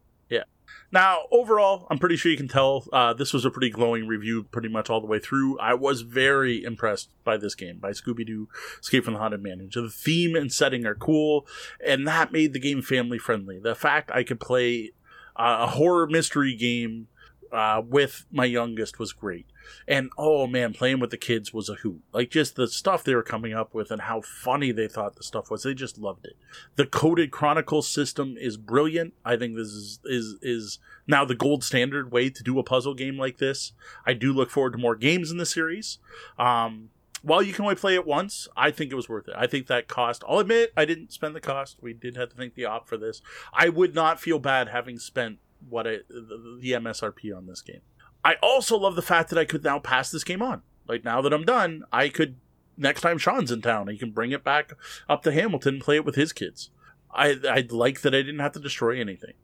Now, 0.95 1.23
overall, 1.33 1.89
I'm 1.91 1.99
pretty 1.99 2.15
sure 2.15 2.31
you 2.31 2.39
can 2.39 2.47
tell 2.47 2.87
uh, 2.93 3.13
this 3.15 3.33
was 3.33 3.45
a 3.45 3.51
pretty 3.51 3.69
glowing 3.69 4.07
review 4.07 4.45
pretty 4.45 4.69
much 4.69 4.89
all 4.89 5.01
the 5.01 5.09
way 5.09 5.19
through. 5.19 5.59
I 5.59 5.75
was 5.75 6.03
very 6.03 6.63
impressed 6.63 7.11
by 7.25 7.37
this 7.37 7.57
game, 7.57 7.79
by 7.81 7.91
Scooby 7.91 8.25
Doo 8.25 8.49
Escape 8.79 9.03
from 9.03 9.15
the 9.15 9.19
Haunted 9.19 9.43
Mansion. 9.43 9.83
The 9.83 9.91
theme 9.91 10.37
and 10.37 10.53
setting 10.53 10.87
are 10.87 10.95
cool, 10.95 11.49
and 11.85 12.07
that 12.07 12.31
made 12.31 12.53
the 12.53 12.61
game 12.61 12.81
family 12.81 13.19
friendly. 13.19 13.59
The 13.59 13.75
fact 13.75 14.13
I 14.13 14.23
could 14.23 14.39
play 14.39 14.93
uh, 15.35 15.57
a 15.63 15.67
horror 15.67 16.07
mystery 16.07 16.55
game 16.55 17.09
uh, 17.51 17.83
with 17.85 18.25
my 18.31 18.45
youngest 18.45 19.01
was 19.01 19.13
great. 19.13 19.47
And 19.87 20.11
oh 20.17 20.47
man, 20.47 20.73
playing 20.73 21.01
with 21.01 21.11
the 21.11 21.17
kids 21.17 21.53
was 21.53 21.69
a 21.69 21.75
hoot. 21.75 22.03
Like 22.13 22.31
just 22.31 22.57
the 22.57 22.69
stuff 22.69 23.05
they 23.05 23.15
were 23.15 23.23
coming 23.23 23.53
up 23.53 23.75
with 23.75 23.91
and 23.91 24.03
how 24.03 24.21
funny 24.21 24.73
they 24.73 24.89
thought 24.89 25.17
the 25.17 25.23
stuff 25.23 25.51
was. 25.51 25.63
They 25.63 25.75
just 25.75 25.99
loved 25.99 26.27
it. 26.27 26.37
The 26.77 26.87
coded 26.87 27.31
chronicles 27.31 27.89
system 27.89 28.37
is 28.39 28.57
brilliant. 28.57 29.15
I 29.25 29.37
think 29.37 29.57
this 29.57 29.69
is 29.69 30.01
is 30.05 30.37
is 30.43 30.79
now 31.07 31.25
the 31.25 31.35
gold 31.35 31.65
standard 31.65 32.13
way 32.13 32.31
to 32.31 32.43
do 32.43 32.59
a 32.59 32.63
puzzle 32.63 32.95
game 32.95 33.19
like 33.19 33.39
this. 33.39 33.73
I 34.07 34.15
do 34.15 34.33
look 34.33 34.51
forward 34.51 34.73
to 34.73 34.79
more 34.79 34.97
games 34.97 35.31
in 35.31 35.37
the 35.37 35.47
series. 35.47 35.99
Um, 36.39 36.91
while 37.25 37.43
you 37.43 37.55
can 37.55 37.65
only 37.65 37.75
play 37.75 37.95
it 37.95 38.07
once, 38.07 38.49
I 38.55 38.71
think 38.71 38.93
it 38.93 38.97
was 38.97 39.09
worth 39.09 39.29
it. 39.29 39.35
I 39.37 39.47
think 39.47 39.67
that 39.69 39.89
cost. 39.89 40.23
I'll 40.29 40.41
admit 40.41 40.73
I 40.77 40.85
didn't 40.85 41.11
spend 41.11 41.35
the 41.35 41.41
cost. 41.41 41.79
We 41.81 41.95
did 41.95 42.17
have 42.17 42.29
to 42.31 42.37
think 42.37 42.55
the 42.55 42.67
op 42.67 42.87
for 42.87 42.99
this. 42.99 43.23
I 43.53 43.71
would 43.71 43.95
not 43.95 44.21
feel 44.21 44.39
bad 44.39 44.69
having 44.69 44.99
spent 44.99 45.39
what 45.67 45.85
the, 45.85 46.59
the 46.61 46.73
MSRP 46.73 47.35
on 47.35 47.47
this 47.47 47.63
game. 47.63 47.81
I 48.25 48.37
also 48.43 48.79
love 48.79 48.97
the 48.97 49.03
fact 49.03 49.31
that 49.31 49.39
I 49.39 49.45
could 49.45 49.63
now 49.63 49.79
pass 49.79 50.11
this 50.11 50.25
game 50.25 50.43
on. 50.43 50.63
Like 50.89 51.05
now 51.05 51.21
that 51.21 51.33
I'm 51.33 51.45
done, 51.45 51.85
I 51.93 52.09
could 52.09 52.37
next 52.77 53.03
time 53.03 53.19
Sean's 53.19 53.53
in 53.53 53.63
town, 53.63 53.89
he 53.89 53.99
can 53.99 54.13
bring 54.13 54.33
it 54.33 54.45
back 54.45 54.73
up 55.09 55.23
to 55.23 55.33
Hamilton 55.33 55.75
and 55.75 55.83
play 55.83 55.97
it 55.97 56.05
with 56.05 56.15
his 56.15 56.33
kids. 56.33 56.71
I 57.13 57.37
I 57.49 57.67
like 57.69 58.01
that 58.01 58.15
I 58.15 58.23
didn't 58.23 58.41
have 58.41 58.53
to 58.53 58.61
destroy 58.61 59.01
anything. 59.01 59.35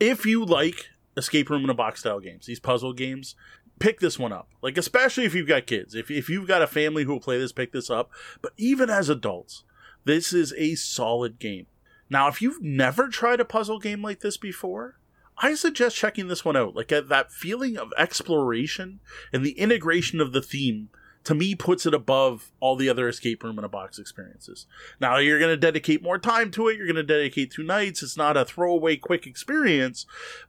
If 0.00 0.26
you 0.26 0.44
like 0.44 0.86
escape 1.16 1.50
room 1.50 1.64
in 1.64 1.70
a 1.70 1.74
box 1.74 2.00
style 2.00 2.20
games, 2.20 2.46
these 2.46 2.60
puzzle 2.60 2.92
games, 2.92 3.34
pick 3.78 4.00
this 4.00 4.18
one 4.18 4.32
up. 4.32 4.48
Like 4.62 4.76
especially 4.76 5.24
if 5.24 5.34
you've 5.34 5.48
got 5.48 5.66
kids. 5.66 5.94
If 5.94 6.10
if 6.10 6.28
you've 6.28 6.48
got 6.48 6.62
a 6.62 6.66
family 6.66 7.04
who 7.04 7.12
will 7.12 7.20
play 7.20 7.38
this, 7.38 7.52
pick 7.52 7.72
this 7.72 7.90
up. 7.90 8.10
But 8.40 8.52
even 8.56 8.90
as 8.90 9.08
adults, 9.08 9.64
this 10.04 10.32
is 10.32 10.52
a 10.56 10.74
solid 10.74 11.38
game. 11.38 11.66
Now, 12.10 12.28
if 12.28 12.42
you've 12.42 12.62
never 12.62 13.08
tried 13.08 13.40
a 13.40 13.44
puzzle 13.44 13.78
game 13.78 14.02
like 14.02 14.20
this 14.20 14.36
before, 14.36 14.98
I 15.42 15.54
suggest 15.54 15.96
checking 15.96 16.28
this 16.28 16.44
one 16.44 16.56
out. 16.56 16.76
Like 16.76 16.92
uh, 16.92 17.00
that 17.02 17.32
feeling 17.32 17.76
of 17.76 17.92
exploration 17.98 19.00
and 19.32 19.44
the 19.44 19.58
integration 19.58 20.20
of 20.20 20.32
the 20.32 20.40
theme 20.40 20.88
to 21.24 21.34
me 21.34 21.54
puts 21.54 21.84
it 21.84 21.94
above 21.94 22.50
all 22.60 22.76
the 22.76 22.88
other 22.88 23.08
escape 23.08 23.42
room 23.42 23.58
in 23.58 23.64
a 23.64 23.68
box 23.68 23.98
experiences. 23.98 24.66
Now 25.00 25.18
you're 25.18 25.38
going 25.38 25.52
to 25.52 25.56
dedicate 25.56 26.02
more 26.02 26.18
time 26.18 26.50
to 26.52 26.68
it. 26.68 26.76
You're 26.76 26.86
going 26.86 26.96
to 26.96 27.02
dedicate 27.02 27.50
two 27.50 27.62
nights. 27.62 28.02
It's 28.02 28.16
not 28.16 28.36
a 28.36 28.44
throwaway 28.44 28.96
quick 28.96 29.26
experience, 29.26 30.06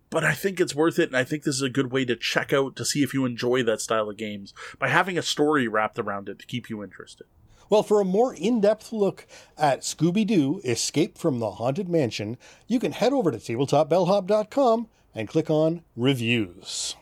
but 0.10 0.24
I 0.24 0.34
think 0.34 0.60
it's 0.60 0.76
worth 0.76 1.00
it. 1.00 1.10
And 1.10 1.18
I 1.18 1.24
think 1.24 1.44
this 1.44 1.56
is 1.56 1.62
a 1.62 1.70
good 1.70 1.92
way 1.92 2.06
to 2.06 2.16
check 2.16 2.54
out 2.54 2.76
to 2.76 2.86
see 2.86 3.04
if 3.04 3.14
you 3.14 3.26
enjoy 3.26 3.64
that 3.64 3.82
style 3.82 4.10
of 4.10 4.18
games 4.18 4.54
by 4.80 4.90
having 4.90 5.18
a 5.18 5.24
story 5.24 5.68
wrapped 5.68 6.00
around 6.00 6.30
it 6.30 6.40
to 6.40 6.46
keep 6.46 6.70
you 6.70 6.84
interested. 6.84 7.28
Well, 7.70 7.84
for 7.84 8.02
a 8.02 8.06
more 8.06 8.34
in 8.34 8.62
depth 8.62 8.92
look 8.92 9.26
at 9.58 9.82
Scooby 9.82 10.26
Doo 10.26 10.62
Escape 10.64 11.18
from 11.18 11.40
the 11.40 11.52
Haunted 11.52 11.90
Mansion, 11.90 12.38
you 12.68 12.80
can 12.80 12.92
head 12.92 13.14
over 13.14 13.32
to 13.32 13.38
tabletopbellhop.com 13.38 14.88
and 15.16 15.28
click 15.28 15.50
on 15.50 15.84
Reviews. 15.96 16.96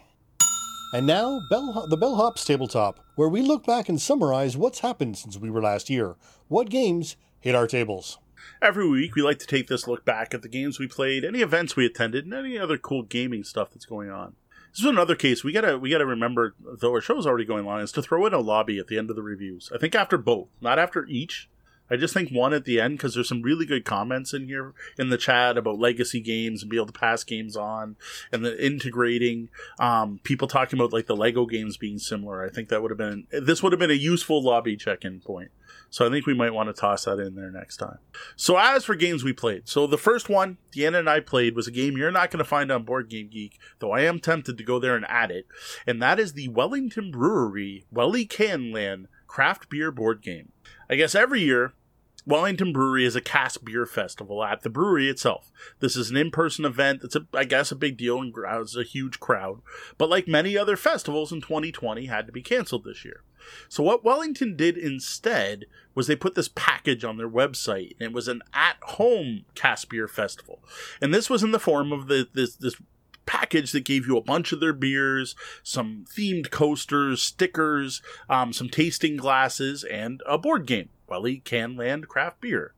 And 0.94 1.08
now, 1.08 1.40
Bell, 1.50 1.88
the 1.90 1.98
Bellhop's 1.98 2.44
Tabletop, 2.44 3.00
where 3.16 3.30
we 3.30 3.42
look 3.42 3.66
back 3.66 3.88
and 3.88 4.02
summarize 4.02 4.58
what's 4.58 4.80
happened 4.80 5.18
since 5.18 5.38
we 5.38 5.50
were 5.50 5.62
last 5.62 5.88
here. 5.88 6.16
What 6.50 6.70
games 6.70 7.16
hit 7.40 7.56
our 7.56 7.68
tables? 7.68 8.18
Every 8.62 8.88
week, 8.88 9.16
we 9.16 9.22
like 9.22 9.40
to 9.40 9.48
take 9.48 9.68
this 9.68 9.88
look 9.88 10.04
back 10.04 10.34
at 10.34 10.42
the 10.42 10.50
games 10.50 10.80
we 10.80 10.88
played, 10.88 11.24
any 11.24 11.42
events 11.42 11.76
we 11.76 11.86
attended, 11.86 12.26
and 12.26 12.34
any 12.34 12.58
other 12.58 12.78
cool 12.78 13.04
gaming 13.04 13.44
stuff 13.44 13.70
that's 13.72 13.86
going 13.86 14.10
on. 14.10 14.36
This 14.72 14.80
is 14.80 14.86
another 14.86 15.16
case 15.16 15.44
we 15.44 15.52
gotta 15.52 15.78
we 15.78 15.90
gotta 15.90 16.06
remember, 16.06 16.56
though 16.80 16.92
our 16.92 17.02
show's 17.02 17.28
already 17.28 17.46
going 17.46 17.68
on, 17.68 17.82
is 17.82 17.92
to 17.94 18.02
throw 18.02 18.26
in 18.26 18.34
a 18.34 18.40
lobby 18.40 18.80
at 18.80 18.88
the 18.88 18.98
end 18.98 19.10
of 19.10 19.16
the 19.16 19.24
reviews. 19.24 19.70
I 19.74 19.78
think 19.78 19.96
after 19.96 20.18
both, 20.18 20.48
not 20.62 20.80
after 20.80 21.06
each. 21.08 21.50
I 21.90 21.98
just 21.98 22.14
think 22.14 22.30
one 22.32 22.54
at 22.54 22.64
the 22.64 22.80
end 22.80 22.98
because 22.98 23.16
there's 23.16 23.28
some 23.28 23.42
really 23.42 23.66
good 23.66 23.84
comments 23.84 24.34
in 24.34 24.46
here 24.48 24.74
in 24.98 25.10
the 25.10 25.18
chat 25.18 25.58
about 25.58 25.78
legacy 25.78 26.22
games 26.22 26.62
and 26.62 26.72
be 26.72 26.78
able 26.78 26.86
to 26.86 26.94
pass 26.94 27.26
games 27.26 27.58
on 27.58 27.98
and 28.32 28.46
the 28.46 28.66
integrating 28.66 29.50
um, 29.78 30.22
people 30.24 30.48
talking 30.48 30.80
about 30.80 30.94
like 30.94 31.08
the 31.08 31.18
Lego 31.18 31.46
games 31.46 31.76
being 31.76 32.00
similar. 32.00 32.46
I 32.46 32.50
think 32.50 32.70
that 32.70 32.82
would 32.82 32.92
have 32.92 32.98
been 32.98 33.28
this 33.30 33.62
would 33.62 33.74
have 33.74 33.80
been 33.80 33.92
a 33.92 33.96
useful 33.96 34.42
lobby 34.42 34.78
check-in 34.78 35.20
point. 35.20 35.52
So 35.92 36.08
I 36.08 36.10
think 36.10 36.26
we 36.26 36.34
might 36.34 36.54
want 36.54 36.74
to 36.74 36.80
toss 36.80 37.04
that 37.04 37.20
in 37.20 37.36
there 37.36 37.52
next 37.52 37.78
time. 37.78 37.98
So 38.38 38.58
as 38.58 38.86
for 38.86 38.96
games 38.96 39.26
we 39.26 39.34
played, 39.34 39.68
so 39.68 39.86
the 39.86 39.98
first 39.98 40.30
one 40.30 40.58
Deanna 40.74 41.00
and 41.00 41.10
I 41.10 41.20
played 41.20 41.56
was 41.56 41.68
a 41.68 41.72
game 41.72 41.98
you're 41.98 42.12
not 42.12 42.32
going 42.32 42.40
to 42.40 42.46
find 42.46 42.72
on 42.72 42.84
Board 42.84 43.10
Game 43.10 43.28
Geek, 43.28 43.60
though 43.80 43.92
I 43.92 44.02
am 44.02 44.20
tempted 44.20 44.58
to 44.58 44.64
go 44.64 44.80
there 44.80 44.96
and 44.96 45.06
add 45.10 45.32
it, 45.32 45.46
and 45.86 46.02
that 46.02 46.18
is 46.18 46.34
the 46.34 46.48
Wellington 46.48 47.12
Brewery 47.12 47.86
Welly 47.92 48.26
Canland 48.26 49.06
craft 49.28 49.70
beer 49.70 49.92
board 49.92 50.22
game. 50.22 50.54
I 50.90 50.96
guess 50.96 51.14
every 51.14 51.42
year, 51.42 51.74
Wellington 52.26 52.72
Brewery 52.72 53.06
is 53.06 53.16
a 53.16 53.22
cask 53.22 53.64
beer 53.64 53.86
festival 53.86 54.44
at 54.44 54.62
the 54.62 54.70
brewery 54.70 55.10
itself. 55.10 55.52
This 55.80 55.96
is 55.96 56.10
an 56.10 56.18
in-person 56.18 56.66
event 56.66 57.02
that's, 57.02 57.16
a, 57.16 57.26
I 57.34 57.46
guess, 57.46 57.72
a 57.72 57.76
big 57.76 57.98
deal 57.98 58.20
and 58.20 58.32
grounds 58.32 58.76
a 58.76 58.84
huge 58.84 59.20
crowd. 59.20 59.62
But 59.98 60.10
like 60.10 60.28
many 60.28 60.58
other 60.58 60.78
festivals 60.78 61.32
in 61.32 61.42
2020, 61.42 62.06
had 62.06 62.28
to 62.28 62.32
be 62.32 62.42
canceled 62.42 62.84
this 62.84 63.04
year. 63.04 63.24
So 63.70 63.84
what 63.84 64.04
Wellington 64.04 64.56
did 64.56 64.78
instead 64.78 65.66
was 65.94 66.08
they 66.08 66.16
put 66.16 66.36
this 66.36 66.50
package 66.54 67.04
on 67.04 67.18
their 67.18 67.30
website, 67.30 67.96
and 68.00 68.10
it 68.10 68.14
was 68.14 68.28
an 68.28 68.42
at-home 68.54 69.46
cask 69.56 69.90
beer 69.90 70.08
festival, 70.08 70.64
and 71.02 71.14
this 71.14 71.30
was 71.30 71.44
in 71.44 71.52
the 71.52 71.60
form 71.60 71.92
of 71.92 72.08
the, 72.08 72.28
this 72.34 72.56
this 72.56 72.76
package 73.26 73.72
that 73.72 73.86
gave 73.86 74.08
you 74.08 74.18
a 74.18 74.22
bunch 74.22 74.52
of 74.52 74.60
their 74.60 74.74
beers, 74.74 75.36
some 75.64 76.06
themed 76.18 76.50
coasters, 76.50 77.22
stickers, 77.22 78.02
um, 78.30 78.52
some 78.52 78.68
tasting 78.68 79.16
glasses, 79.16 79.84
and 79.84 80.22
a 80.26 80.38
board 80.38 80.66
game. 80.66 80.90
Welly 81.08 81.42
Canland 81.44 82.08
Craft 82.08 82.42
Beer. 82.42 82.74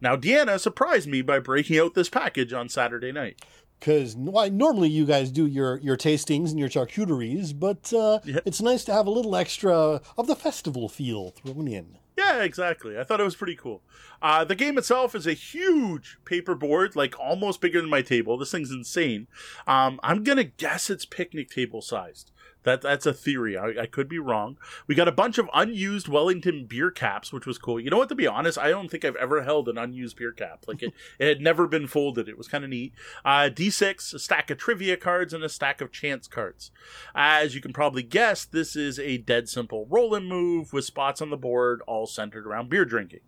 Now, 0.00 0.16
Deanna 0.16 0.58
surprised 0.58 1.08
me 1.08 1.22
by 1.22 1.38
breaking 1.38 1.78
out 1.78 1.94
this 1.94 2.08
package 2.08 2.52
on 2.52 2.68
Saturday 2.68 3.12
night. 3.12 3.40
Because 3.78 4.16
why 4.16 4.48
normally 4.48 4.88
you 4.88 5.04
guys 5.04 5.30
do 5.30 5.46
your, 5.46 5.78
your 5.78 5.96
tastings 5.96 6.50
and 6.50 6.58
your 6.58 6.68
charcuteries, 6.68 7.58
but 7.58 7.92
uh, 7.92 8.20
Yeah. 8.24 8.40
it's 8.46 8.62
nice 8.62 8.84
to 8.86 8.92
have 8.92 9.06
a 9.06 9.10
little 9.10 9.36
extra 9.36 10.00
of 10.16 10.26
the 10.26 10.34
festival 10.36 10.88
feel 10.88 11.30
thrown 11.30 11.68
in. 11.68 11.98
Yeah, 12.16 12.42
exactly. 12.42 12.98
I 12.98 13.04
thought 13.04 13.20
it 13.20 13.24
was 13.24 13.36
pretty 13.36 13.56
cool. 13.56 13.82
Uh, 14.22 14.42
the 14.42 14.54
game 14.54 14.78
itself 14.78 15.14
is 15.14 15.26
a 15.26 15.34
huge 15.34 16.16
paper 16.24 16.54
board, 16.54 16.96
like 16.96 17.14
almost 17.20 17.60
bigger 17.60 17.78
than 17.82 17.90
my 17.90 18.00
table. 18.00 18.38
This 18.38 18.50
thing's 18.50 18.70
insane. 18.70 19.26
Um, 19.66 20.00
I'm 20.02 20.24
gonna 20.24 20.44
guess 20.44 20.88
it's 20.88 21.04
picnic 21.04 21.50
table 21.50 21.82
sized. 21.82 22.30
That 22.66 22.82
that's 22.82 23.06
a 23.06 23.12
theory. 23.12 23.56
I, 23.56 23.82
I 23.82 23.86
could 23.86 24.08
be 24.08 24.18
wrong. 24.18 24.58
We 24.88 24.96
got 24.96 25.06
a 25.06 25.12
bunch 25.12 25.38
of 25.38 25.48
unused 25.54 26.08
Wellington 26.08 26.66
beer 26.66 26.90
caps, 26.90 27.32
which 27.32 27.46
was 27.46 27.58
cool. 27.58 27.78
You 27.78 27.90
know 27.90 27.98
what? 27.98 28.08
To 28.08 28.16
be 28.16 28.26
honest, 28.26 28.58
I 28.58 28.70
don't 28.70 28.90
think 28.90 29.04
I've 29.04 29.14
ever 29.14 29.44
held 29.44 29.68
an 29.68 29.78
unused 29.78 30.16
beer 30.16 30.32
cap. 30.32 30.64
Like 30.66 30.82
it, 30.82 30.92
it 31.20 31.28
had 31.28 31.40
never 31.40 31.68
been 31.68 31.86
folded. 31.86 32.28
It 32.28 32.36
was 32.36 32.48
kind 32.48 32.64
of 32.64 32.70
neat. 32.70 32.92
Uh, 33.24 33.50
D6, 33.54 34.14
a 34.14 34.18
stack 34.18 34.50
of 34.50 34.58
trivia 34.58 34.96
cards, 34.96 35.32
and 35.32 35.44
a 35.44 35.48
stack 35.48 35.80
of 35.80 35.92
chance 35.92 36.26
cards. 36.26 36.72
As 37.14 37.54
you 37.54 37.60
can 37.60 37.72
probably 37.72 38.02
guess, 38.02 38.44
this 38.44 38.74
is 38.74 38.98
a 38.98 39.18
dead 39.18 39.48
simple 39.48 39.86
roll 39.88 40.16
and 40.16 40.28
move 40.28 40.72
with 40.72 40.84
spots 40.84 41.22
on 41.22 41.30
the 41.30 41.36
board 41.36 41.82
all 41.86 42.08
centered 42.08 42.48
around 42.48 42.68
beer 42.68 42.84
drinking. 42.84 43.20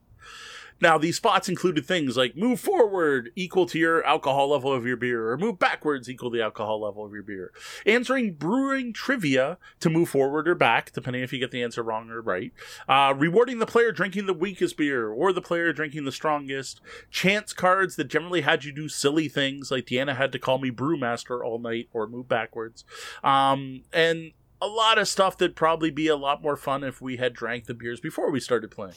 Now, 0.80 0.98
these 0.98 1.16
spots 1.16 1.48
included 1.48 1.84
things 1.86 2.16
like 2.16 2.36
move 2.36 2.60
forward 2.60 3.30
equal 3.34 3.66
to 3.66 3.78
your 3.78 4.04
alcohol 4.04 4.50
level 4.50 4.72
of 4.72 4.86
your 4.86 4.96
beer, 4.96 5.30
or 5.30 5.36
move 5.36 5.58
backwards 5.58 6.08
equal 6.08 6.30
to 6.30 6.36
the 6.36 6.42
alcohol 6.42 6.80
level 6.80 7.04
of 7.04 7.12
your 7.12 7.22
beer. 7.22 7.52
Answering 7.84 8.34
brewing 8.34 8.92
trivia 8.92 9.58
to 9.80 9.90
move 9.90 10.10
forward 10.10 10.48
or 10.48 10.54
back, 10.54 10.92
depending 10.92 11.22
if 11.22 11.32
you 11.32 11.38
get 11.38 11.50
the 11.50 11.62
answer 11.62 11.82
wrong 11.82 12.10
or 12.10 12.20
right. 12.20 12.52
Uh, 12.88 13.14
rewarding 13.16 13.58
the 13.58 13.66
player 13.66 13.92
drinking 13.92 14.26
the 14.26 14.34
weakest 14.34 14.76
beer, 14.76 15.08
or 15.08 15.32
the 15.32 15.42
player 15.42 15.72
drinking 15.72 16.04
the 16.04 16.12
strongest. 16.12 16.80
Chance 17.10 17.52
cards 17.52 17.96
that 17.96 18.08
generally 18.08 18.42
had 18.42 18.64
you 18.64 18.72
do 18.72 18.88
silly 18.88 19.28
things, 19.28 19.70
like 19.70 19.86
Deanna 19.86 20.16
had 20.16 20.32
to 20.32 20.38
call 20.38 20.58
me 20.58 20.70
brewmaster 20.70 21.44
all 21.44 21.58
night, 21.58 21.88
or 21.92 22.06
move 22.06 22.28
backwards. 22.28 22.84
Um, 23.24 23.82
and 23.92 24.32
a 24.60 24.66
lot 24.66 24.98
of 24.98 25.08
stuff 25.08 25.38
that'd 25.38 25.56
probably 25.56 25.90
be 25.90 26.08
a 26.08 26.16
lot 26.16 26.42
more 26.42 26.56
fun 26.56 26.82
if 26.84 27.00
we 27.00 27.16
had 27.16 27.32
drank 27.32 27.66
the 27.66 27.74
beers 27.74 28.00
before 28.00 28.30
we 28.30 28.40
started 28.40 28.70
playing. 28.70 28.94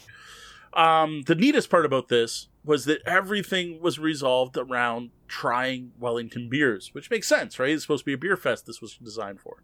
Um, 0.74 1.22
the 1.26 1.34
neatest 1.34 1.70
part 1.70 1.84
about 1.84 2.08
this 2.08 2.48
was 2.64 2.84
that 2.84 3.02
everything 3.04 3.80
was 3.80 3.98
resolved 3.98 4.56
around 4.56 5.10
trying 5.26 5.92
Wellington 5.98 6.48
beers, 6.48 6.90
which 6.94 7.10
makes 7.10 7.26
sense, 7.26 7.58
right? 7.58 7.70
It's 7.70 7.82
supposed 7.82 8.02
to 8.02 8.06
be 8.06 8.12
a 8.12 8.18
beer 8.18 8.36
fest 8.36 8.66
this 8.66 8.80
was 8.80 8.96
designed 8.96 9.40
for. 9.40 9.62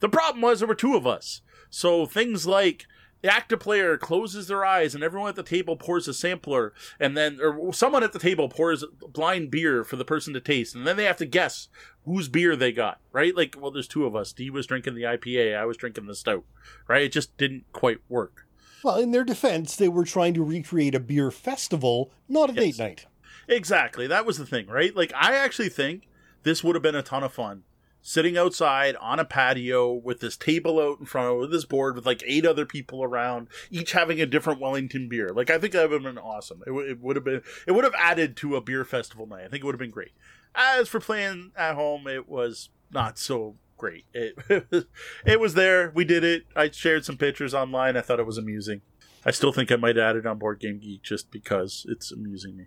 The 0.00 0.08
problem 0.08 0.42
was 0.42 0.58
there 0.58 0.68
were 0.68 0.74
two 0.74 0.96
of 0.96 1.06
us. 1.06 1.42
So 1.70 2.06
things 2.06 2.46
like 2.46 2.86
the 3.22 3.32
active 3.32 3.60
player 3.60 3.96
closes 3.96 4.48
their 4.48 4.64
eyes 4.64 4.94
and 4.94 5.04
everyone 5.04 5.28
at 5.28 5.36
the 5.36 5.42
table 5.42 5.76
pours 5.76 6.08
a 6.08 6.14
sampler 6.14 6.72
and 6.98 7.16
then 7.16 7.38
or 7.40 7.72
someone 7.72 8.02
at 8.02 8.12
the 8.12 8.18
table 8.18 8.48
pours 8.48 8.84
blind 9.12 9.50
beer 9.50 9.84
for 9.84 9.96
the 9.96 10.04
person 10.04 10.32
to 10.34 10.40
taste 10.40 10.74
and 10.74 10.86
then 10.86 10.96
they 10.96 11.04
have 11.04 11.16
to 11.18 11.26
guess 11.26 11.68
whose 12.04 12.28
beer 12.28 12.56
they 12.56 12.72
got 12.72 12.98
right 13.12 13.36
like 13.36 13.56
well 13.60 13.70
there's 13.70 13.88
two 13.88 14.06
of 14.06 14.16
us 14.16 14.32
d 14.32 14.48
was 14.48 14.66
drinking 14.66 14.94
the 14.94 15.02
ipa 15.02 15.56
i 15.56 15.64
was 15.64 15.76
drinking 15.76 16.06
the 16.06 16.14
stout 16.14 16.44
right 16.88 17.02
it 17.02 17.12
just 17.12 17.36
didn't 17.36 17.64
quite 17.72 17.98
work 18.08 18.46
Well, 18.82 18.96
in 18.96 19.10
their 19.12 19.24
defense, 19.24 19.76
they 19.76 19.88
were 19.88 20.04
trying 20.04 20.34
to 20.34 20.42
recreate 20.44 20.94
a 20.94 21.00
beer 21.00 21.30
festival, 21.30 22.10
not 22.28 22.50
a 22.50 22.54
Yes. 22.54 22.76
date 22.76 22.78
night. 22.78 23.06
Exactly. 23.48 24.06
That 24.06 24.24
was 24.26 24.38
the 24.38 24.46
thing, 24.46 24.66
right? 24.68 24.94
Like, 24.94 25.12
I 25.14 25.34
actually 25.34 25.68
think 25.70 26.08
this 26.44 26.62
would 26.64 26.74
have 26.76 26.82
been 26.82 26.94
a 26.94 27.02
ton 27.02 27.22
of 27.22 27.32
fun. 27.32 27.64
Sitting 28.02 28.38
outside 28.38 28.96
on 28.96 29.18
a 29.20 29.26
patio 29.26 29.92
with 29.92 30.20
this 30.20 30.34
table 30.36 30.80
out 30.80 31.00
in 31.00 31.04
front 31.06 31.44
of 31.44 31.50
this 31.50 31.66
board 31.66 31.94
with 31.94 32.06
like 32.06 32.22
eight 32.26 32.46
other 32.46 32.64
people 32.64 33.04
around, 33.04 33.48
each 33.70 33.92
having 33.92 34.20
a 34.22 34.26
different 34.26 34.58
Wellington 34.60 35.06
beer. 35.08 35.28
Like, 35.34 35.50
I 35.50 35.58
think 35.58 35.74
that 35.74 35.90
would 35.90 36.02
have 36.02 36.14
been 36.14 36.22
awesome. 36.22 36.62
It, 36.62 36.70
w- 36.70 36.88
it 36.90 37.00
would 37.00 37.16
have 37.16 37.24
been, 37.26 37.42
it 37.66 37.72
would 37.72 37.84
have 37.84 37.92
added 37.98 38.36
to 38.38 38.56
a 38.56 38.62
beer 38.62 38.86
festival 38.86 39.26
night. 39.26 39.44
I 39.44 39.48
think 39.48 39.62
it 39.62 39.64
would 39.66 39.74
have 39.74 39.80
been 39.80 39.90
great. 39.90 40.12
As 40.54 40.88
for 40.88 40.98
playing 40.98 41.52
at 41.56 41.74
home, 41.74 42.06
it 42.06 42.26
was 42.26 42.70
not 42.90 43.18
so 43.18 43.56
great. 43.80 44.04
It, 44.12 44.34
it 45.24 45.40
was 45.40 45.54
there. 45.54 45.90
We 45.94 46.04
did 46.04 46.22
it. 46.22 46.44
I 46.54 46.70
shared 46.70 47.06
some 47.06 47.16
pictures 47.16 47.54
online. 47.54 47.96
I 47.96 48.02
thought 48.02 48.20
it 48.20 48.26
was 48.26 48.36
amusing. 48.36 48.82
I 49.24 49.30
still 49.30 49.52
think 49.52 49.72
I 49.72 49.76
might 49.76 49.96
add 49.96 50.16
it 50.16 50.26
on 50.26 50.38
Board 50.38 50.60
Game 50.60 50.78
Geek 50.78 51.02
just 51.02 51.30
because 51.30 51.86
it's 51.88 52.12
amusing 52.12 52.56
me. 52.56 52.66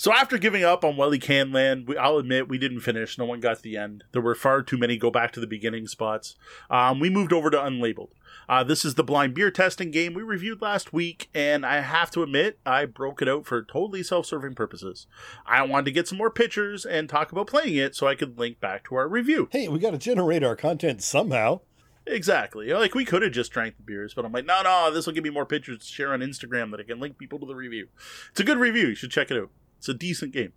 So 0.00 0.14
after 0.14 0.38
giving 0.38 0.64
up 0.64 0.82
on 0.82 0.96
Welly 0.96 1.18
Canland, 1.18 1.86
we, 1.86 1.94
I'll 1.98 2.16
admit 2.16 2.48
we 2.48 2.56
didn't 2.56 2.80
finish. 2.80 3.18
No 3.18 3.26
one 3.26 3.38
got 3.38 3.58
to 3.58 3.62
the 3.62 3.76
end. 3.76 4.04
There 4.12 4.22
were 4.22 4.34
far 4.34 4.62
too 4.62 4.78
many 4.78 4.96
go 4.96 5.10
back 5.10 5.30
to 5.32 5.40
the 5.40 5.46
beginning 5.46 5.86
spots. 5.88 6.36
Um, 6.70 7.00
we 7.00 7.10
moved 7.10 7.34
over 7.34 7.50
to 7.50 7.58
Unlabeled. 7.58 8.08
Uh, 8.48 8.64
this 8.64 8.82
is 8.82 8.94
the 8.94 9.04
blind 9.04 9.34
beer 9.34 9.50
testing 9.50 9.90
game 9.90 10.14
we 10.14 10.22
reviewed 10.22 10.62
last 10.62 10.94
week, 10.94 11.28
and 11.34 11.66
I 11.66 11.82
have 11.82 12.10
to 12.12 12.22
admit 12.22 12.58
I 12.64 12.86
broke 12.86 13.20
it 13.20 13.28
out 13.28 13.44
for 13.44 13.62
totally 13.62 14.02
self-serving 14.02 14.54
purposes. 14.54 15.06
I 15.44 15.60
wanted 15.64 15.84
to 15.84 15.92
get 15.92 16.08
some 16.08 16.16
more 16.16 16.30
pictures 16.30 16.86
and 16.86 17.06
talk 17.06 17.30
about 17.30 17.48
playing 17.48 17.76
it 17.76 17.94
so 17.94 18.06
I 18.06 18.14
could 18.14 18.38
link 18.38 18.58
back 18.58 18.84
to 18.84 18.94
our 18.94 19.06
review. 19.06 19.50
Hey, 19.52 19.68
we 19.68 19.78
got 19.80 19.90
to 19.90 19.98
generate 19.98 20.42
our 20.42 20.56
content 20.56 21.02
somehow. 21.02 21.60
Exactly. 22.06 22.72
Like 22.72 22.94
we 22.94 23.04
could 23.04 23.20
have 23.20 23.32
just 23.32 23.52
drank 23.52 23.76
the 23.76 23.82
beers, 23.82 24.14
but 24.14 24.24
I'm 24.24 24.32
like, 24.32 24.46
no, 24.46 24.62
no, 24.62 24.90
this 24.90 25.04
will 25.04 25.12
give 25.12 25.24
me 25.24 25.28
more 25.28 25.44
pictures 25.44 25.80
to 25.80 25.84
share 25.84 26.14
on 26.14 26.20
Instagram 26.20 26.70
that 26.70 26.80
I 26.80 26.84
can 26.84 27.00
link 27.00 27.18
people 27.18 27.38
to 27.38 27.44
the 27.46 27.54
review. 27.54 27.88
It's 28.30 28.40
a 28.40 28.44
good 28.44 28.56
review. 28.56 28.88
You 28.88 28.94
should 28.94 29.10
check 29.10 29.30
it 29.30 29.36
out. 29.36 29.50
It's 29.80 29.88
a 29.88 29.94
decent 29.94 30.32
game. 30.32 30.52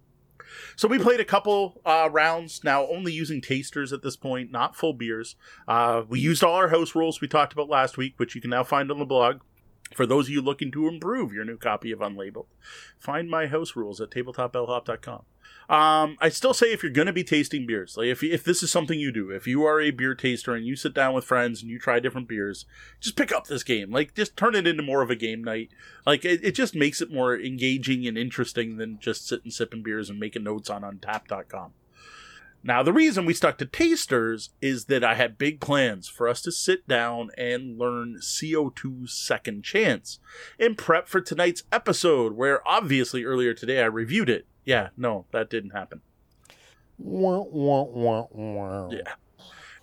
So 0.75 0.89
we 0.89 0.99
played 0.99 1.21
a 1.21 1.25
couple 1.25 1.81
uh, 1.85 2.09
rounds 2.11 2.61
now, 2.61 2.85
only 2.87 3.13
using 3.13 3.39
tasters 3.39 3.93
at 3.93 4.03
this 4.03 4.17
point, 4.17 4.51
not 4.51 4.75
full 4.75 4.93
beers. 4.93 5.37
Uh, 5.65 6.03
we 6.07 6.19
used 6.19 6.43
all 6.43 6.55
our 6.55 6.67
house 6.67 6.93
rules 6.93 7.21
we 7.21 7.29
talked 7.29 7.53
about 7.53 7.69
last 7.69 7.95
week, 7.95 8.15
which 8.17 8.35
you 8.35 8.41
can 8.41 8.49
now 8.49 8.65
find 8.65 8.91
on 8.91 8.99
the 8.99 9.05
blog. 9.05 9.39
For 9.95 10.05
those 10.05 10.27
of 10.27 10.33
you 10.33 10.41
looking 10.41 10.71
to 10.73 10.89
improve 10.89 11.31
your 11.31 11.45
new 11.45 11.57
copy 11.57 11.93
of 11.93 11.99
Unlabeled, 11.99 12.47
find 12.99 13.29
my 13.29 13.47
house 13.47 13.77
rules 13.77 14.01
at 14.01 14.11
tabletopbellhop.com. 14.11 15.23
Um, 15.69 16.17
I 16.19 16.29
still 16.29 16.53
say 16.53 16.73
if 16.73 16.83
you're 16.83 16.91
going 16.91 17.07
to 17.07 17.13
be 17.13 17.23
tasting 17.23 17.65
beers, 17.65 17.95
like 17.97 18.07
if 18.07 18.21
if 18.21 18.43
this 18.43 18.61
is 18.61 18.71
something 18.71 18.99
you 18.99 19.11
do, 19.11 19.29
if 19.29 19.47
you 19.47 19.63
are 19.63 19.79
a 19.79 19.91
beer 19.91 20.13
taster 20.13 20.53
and 20.53 20.65
you 20.65 20.75
sit 20.75 20.93
down 20.93 21.13
with 21.13 21.23
friends 21.23 21.61
and 21.61 21.71
you 21.71 21.79
try 21.79 21.99
different 21.99 22.27
beers, 22.27 22.65
just 22.99 23.15
pick 23.15 23.31
up 23.31 23.47
this 23.47 23.63
game. 23.63 23.91
Like 23.91 24.13
just 24.13 24.35
turn 24.35 24.55
it 24.55 24.67
into 24.67 24.83
more 24.83 25.01
of 25.01 25.09
a 25.09 25.15
game 25.15 25.43
night. 25.43 25.69
Like 26.05 26.25
it, 26.25 26.43
it 26.43 26.51
just 26.53 26.75
makes 26.75 27.01
it 27.01 27.11
more 27.11 27.39
engaging 27.39 28.05
and 28.05 28.17
interesting 28.17 28.77
than 28.77 28.99
just 28.99 29.27
sitting 29.27 29.51
sipping 29.51 29.83
beers 29.83 30.09
and 30.09 30.19
making 30.19 30.43
notes 30.43 30.69
on 30.69 30.81
Untappd.com. 30.81 31.73
Now, 32.65 32.81
the 32.81 32.93
reason 32.93 33.25
we 33.25 33.33
stuck 33.33 33.57
to 33.57 33.65
tasters 33.65 34.51
is 34.61 34.85
that 34.85 35.03
I 35.03 35.15
had 35.15 35.37
big 35.37 35.59
plans 35.59 36.07
for 36.07 36.29
us 36.29 36.41
to 36.43 36.51
sit 36.51 36.87
down 36.87 37.29
and 37.37 37.77
learn 37.77 38.19
CO2 38.21 39.09
Second 39.09 39.65
Chance 39.65 40.19
in 40.57 40.75
prep 40.75 41.09
for 41.09 41.19
tonight's 41.19 41.63
episode, 41.73 42.33
where 42.33 42.65
obviously 42.65 43.25
earlier 43.25 43.53
today 43.53 43.81
I 43.81 43.87
reviewed 43.87 44.29
it. 44.29 44.47
Yeah, 44.65 44.89
no, 44.97 45.25
that 45.31 45.49
didn't 45.49 45.71
happen. 45.71 46.01
Wah, 46.97 47.43
wah, 47.43 47.83
wah, 47.83 48.27
wah. 48.31 48.89
Yeah. 48.91 49.13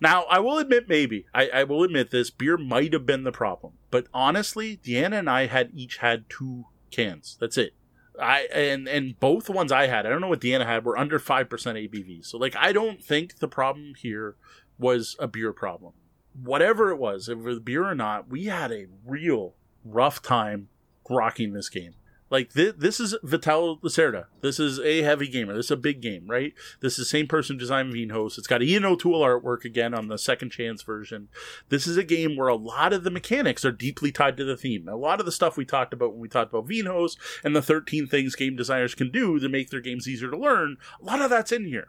Now, 0.01 0.25
I 0.31 0.39
will 0.39 0.59
admit, 0.59 0.89
maybe, 0.89 1.27
I, 1.35 1.49
I 1.49 1.65
will 1.65 1.83
admit 1.83 2.11
this, 2.11 2.31
beer 2.31 2.57
might 2.57 2.95
have 2.95 3.05
been 3.05 3.25
the 3.25 3.33
problem. 3.33 3.75
But 3.91 4.07
honestly, 4.15 4.79
Deanna 4.79 5.19
and 5.19 5.29
I 5.29 5.47
had 5.47 5.73
each 5.75 5.99
had 5.99 6.31
two 6.31 6.65
cans. 6.91 7.37
That's 7.39 7.59
it. 7.59 7.75
I 8.21 8.49
and 8.53 8.87
and 8.87 9.19
both 9.19 9.45
the 9.45 9.53
ones 9.53 9.73
I 9.73 9.87
had, 9.87 10.05
I 10.05 10.11
don't 10.11 10.21
know 10.21 10.29
what 10.29 10.41
Deanna 10.41 10.67
had, 10.67 10.85
were 10.85 10.99
under 10.99 11.19
five 11.19 11.49
percent 11.49 11.79
ABV. 11.79 12.25
So 12.27 12.37
like 12.37 12.55
I 12.57 12.73
don't 12.73 13.03
think 13.03 13.39
the 13.39 13.49
problem 13.49 13.95
here 13.97 14.37
was 14.79 15.17
a 15.19 15.27
beer 15.27 15.53
problem. 15.53 15.93
Whatever 16.41 16.91
it 16.91 16.99
was, 16.99 17.29
if 17.29 17.39
it 17.39 17.45
was 17.45 17.61
beer 17.61 17.85
or 17.85 17.95
not, 17.95 18.29
we 18.29 18.47
had 18.47 18.73
a 18.73 18.87
real 19.07 19.55
rough 19.85 20.21
time 20.23 20.69
rocking 21.09 21.53
this 21.53 21.69
game. 21.69 21.95
Like 22.31 22.53
this, 22.53 22.75
this 22.79 23.01
is 23.01 23.17
Vital 23.25 23.79
Lacerda. 23.79 24.27
This 24.41 24.61
is 24.61 24.79
a 24.79 25.03
heavy 25.03 25.27
gamer. 25.27 25.55
This 25.55 25.67
is 25.67 25.71
a 25.73 25.77
big 25.77 26.01
game, 26.01 26.29
right? 26.29 26.55
This 26.81 26.93
is 26.93 26.99
the 26.99 27.05
same 27.05 27.27
person 27.27 27.57
who 27.57 27.61
designed 27.61 27.93
Vinhos. 27.93 28.39
It's 28.39 28.47
got 28.47 28.63
Ian 28.63 28.85
O'Toole 28.85 29.21
artwork 29.21 29.65
again 29.65 29.95
on 29.95 30.07
the 30.07 30.17
second 30.17 30.51
chance 30.51 30.83
version. 30.83 31.29
This 31.71 31.89
is 31.89 31.97
a 31.97 32.05
game 32.05 32.37
where 32.37 32.47
a 32.47 32.55
lot 32.55 32.93
of 32.93 33.03
the 33.03 33.11
mechanics 33.11 33.65
are 33.65 33.73
deeply 33.73 34.13
tied 34.13 34.37
to 34.37 34.45
the 34.45 34.57
theme. 34.57 34.89
A 34.89 34.95
lot 34.95 35.19
of 35.19 35.27
the 35.27 35.33
stuff 35.33 35.57
we 35.57 35.65
talked 35.65 35.93
about 35.93 36.13
when 36.13 36.21
we 36.21 36.29
talked 36.29 36.53
about 36.53 36.69
Vinhos 36.69 37.17
and 37.43 37.57
the 37.57 37.63
13 37.63 38.07
things 38.07 38.37
game 38.37 38.55
designers 38.55 38.95
can 38.95 39.11
do 39.11 39.41
to 39.41 39.49
make 39.49 39.71
their 39.71 39.81
games 39.81 40.09
easier 40.09 40.31
to 40.31 40.39
learn, 40.39 40.77
a 41.01 41.05
lot 41.05 41.21
of 41.21 41.31
that's 41.31 41.51
in 41.51 41.67
here. 41.67 41.89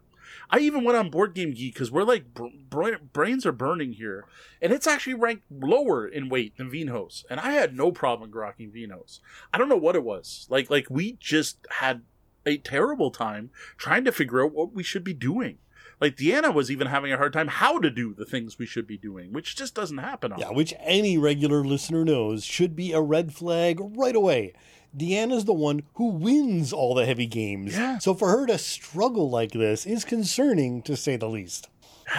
I 0.50 0.60
even 0.60 0.84
went 0.84 0.98
on 0.98 1.10
Board 1.10 1.34
Game 1.34 1.54
Geek 1.54 1.74
because 1.74 1.92
we're 1.92 2.04
like 2.04 2.34
br- 2.34 2.98
brains 3.14 3.46
are 3.46 3.52
burning 3.52 3.94
here, 3.94 4.26
and 4.62 4.72
it's 4.72 4.88
actually 4.88 5.14
ranked 5.14 5.44
lower 5.52 6.08
in 6.08 6.30
weight 6.30 6.58
than 6.58 6.72
Vinhos, 6.72 7.24
and 7.30 7.40
I 7.40 7.52
had 7.52 7.76
no 7.76 7.92
problem 7.92 8.32
grokking 8.32 8.72
Vinhos. 8.74 9.20
I 9.54 9.58
don't 9.58 9.70
know 9.70 9.78
what 9.78 9.96
it 9.96 10.04
was. 10.04 10.48
Like 10.50 10.70
like 10.70 10.88
we 10.90 11.14
just 11.20 11.58
had 11.80 12.02
a 12.46 12.58
terrible 12.58 13.12
time 13.12 13.52
trying 13.78 14.04
to 14.06 14.12
figure 14.12 14.44
out 14.44 14.54
what 14.54 14.74
we 14.74 14.84
should 14.84 15.04
be 15.04 15.14
doing. 15.14 15.58
Like 16.00 16.18
Deanna 16.18 16.52
was 16.52 16.72
even 16.72 16.88
having 16.88 17.14
a 17.14 17.18
hard 17.18 17.32
time 17.32 17.48
how 17.48 17.80
to 17.80 17.92
do 17.92 18.16
the 18.16 18.26
things 18.26 18.58
we 18.58 18.66
should 18.66 18.88
be 18.88 18.98
doing, 18.98 19.32
which 19.32 19.56
just 19.56 19.76
doesn't 19.76 20.00
happen. 20.00 20.34
Yeah, 20.36 20.50
which 20.50 20.74
any 20.80 21.18
regular 21.20 21.64
listener 21.64 22.04
knows 22.04 22.44
should 22.44 22.76
be 22.76 22.92
a 22.92 23.02
red 23.02 23.36
flag 23.36 23.80
right 23.80 24.16
away. 24.16 24.54
Deanna's 24.96 25.46
the 25.46 25.54
one 25.54 25.84
who 25.96 26.08
wins 26.08 26.74
all 26.74 26.94
the 26.94 27.06
heavy 27.06 27.28
games. 27.28 27.78
Yeah. 27.78 27.98
So 28.00 28.14
for 28.14 28.30
her 28.30 28.46
to 28.48 28.58
struggle 28.58 29.30
like 29.30 29.52
this 29.52 29.86
is 29.86 30.04
concerning 30.04 30.82
to 30.84 30.96
say 30.98 31.16
the 31.16 31.30
least. 31.30 31.70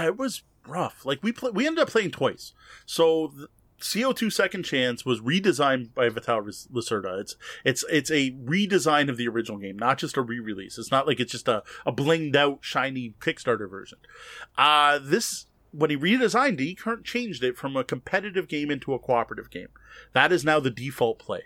It 0.01 0.17
was 0.17 0.43
rough. 0.67 1.05
Like 1.05 1.23
we 1.23 1.33
play, 1.33 1.51
we 1.51 1.67
ended 1.67 1.83
up 1.83 1.91
playing 1.91 2.13
twice. 2.13 2.53
So 2.87 3.33
CO2 3.81 4.33
Second 4.33 4.63
Chance 4.63 5.05
was 5.05 5.21
redesigned 5.21 5.93
by 5.93 6.09
Vital 6.09 6.43
Lacerda. 6.43 7.21
It's 7.21 7.37
it's 7.65 7.85
it's 7.91 8.11
a 8.11 8.31
redesign 8.31 9.11
of 9.11 9.17
the 9.17 9.29
original 9.29 9.59
game, 9.59 9.79
not 9.79 9.99
just 9.99 10.17
a 10.17 10.23
re-release. 10.23 10.79
It's 10.79 10.91
not 10.91 11.07
like 11.07 11.21
it's 11.21 11.33
just 11.33 11.49
a, 11.49 11.63
a 11.85 11.93
blinged 11.93 12.37
out 12.37 12.61
shiny 12.63 13.15
Kickstarter 13.21 13.69
version. 13.69 13.99
Uh 14.57 14.99
this 15.03 15.47
when 15.73 15.91
he 15.91 15.97
redesigned 15.97 16.61
it, 16.61 16.65
he 16.65 16.79
changed 17.03 17.43
it 17.43 17.57
from 17.57 17.77
a 17.77 17.85
competitive 17.85 18.47
game 18.47 18.71
into 18.71 18.95
a 18.95 18.99
cooperative 18.99 19.51
game. 19.51 19.69
That 20.13 20.31
is 20.31 20.45
now 20.45 20.61
the 20.61 20.71
default 20.71 21.19
play. 21.19 21.45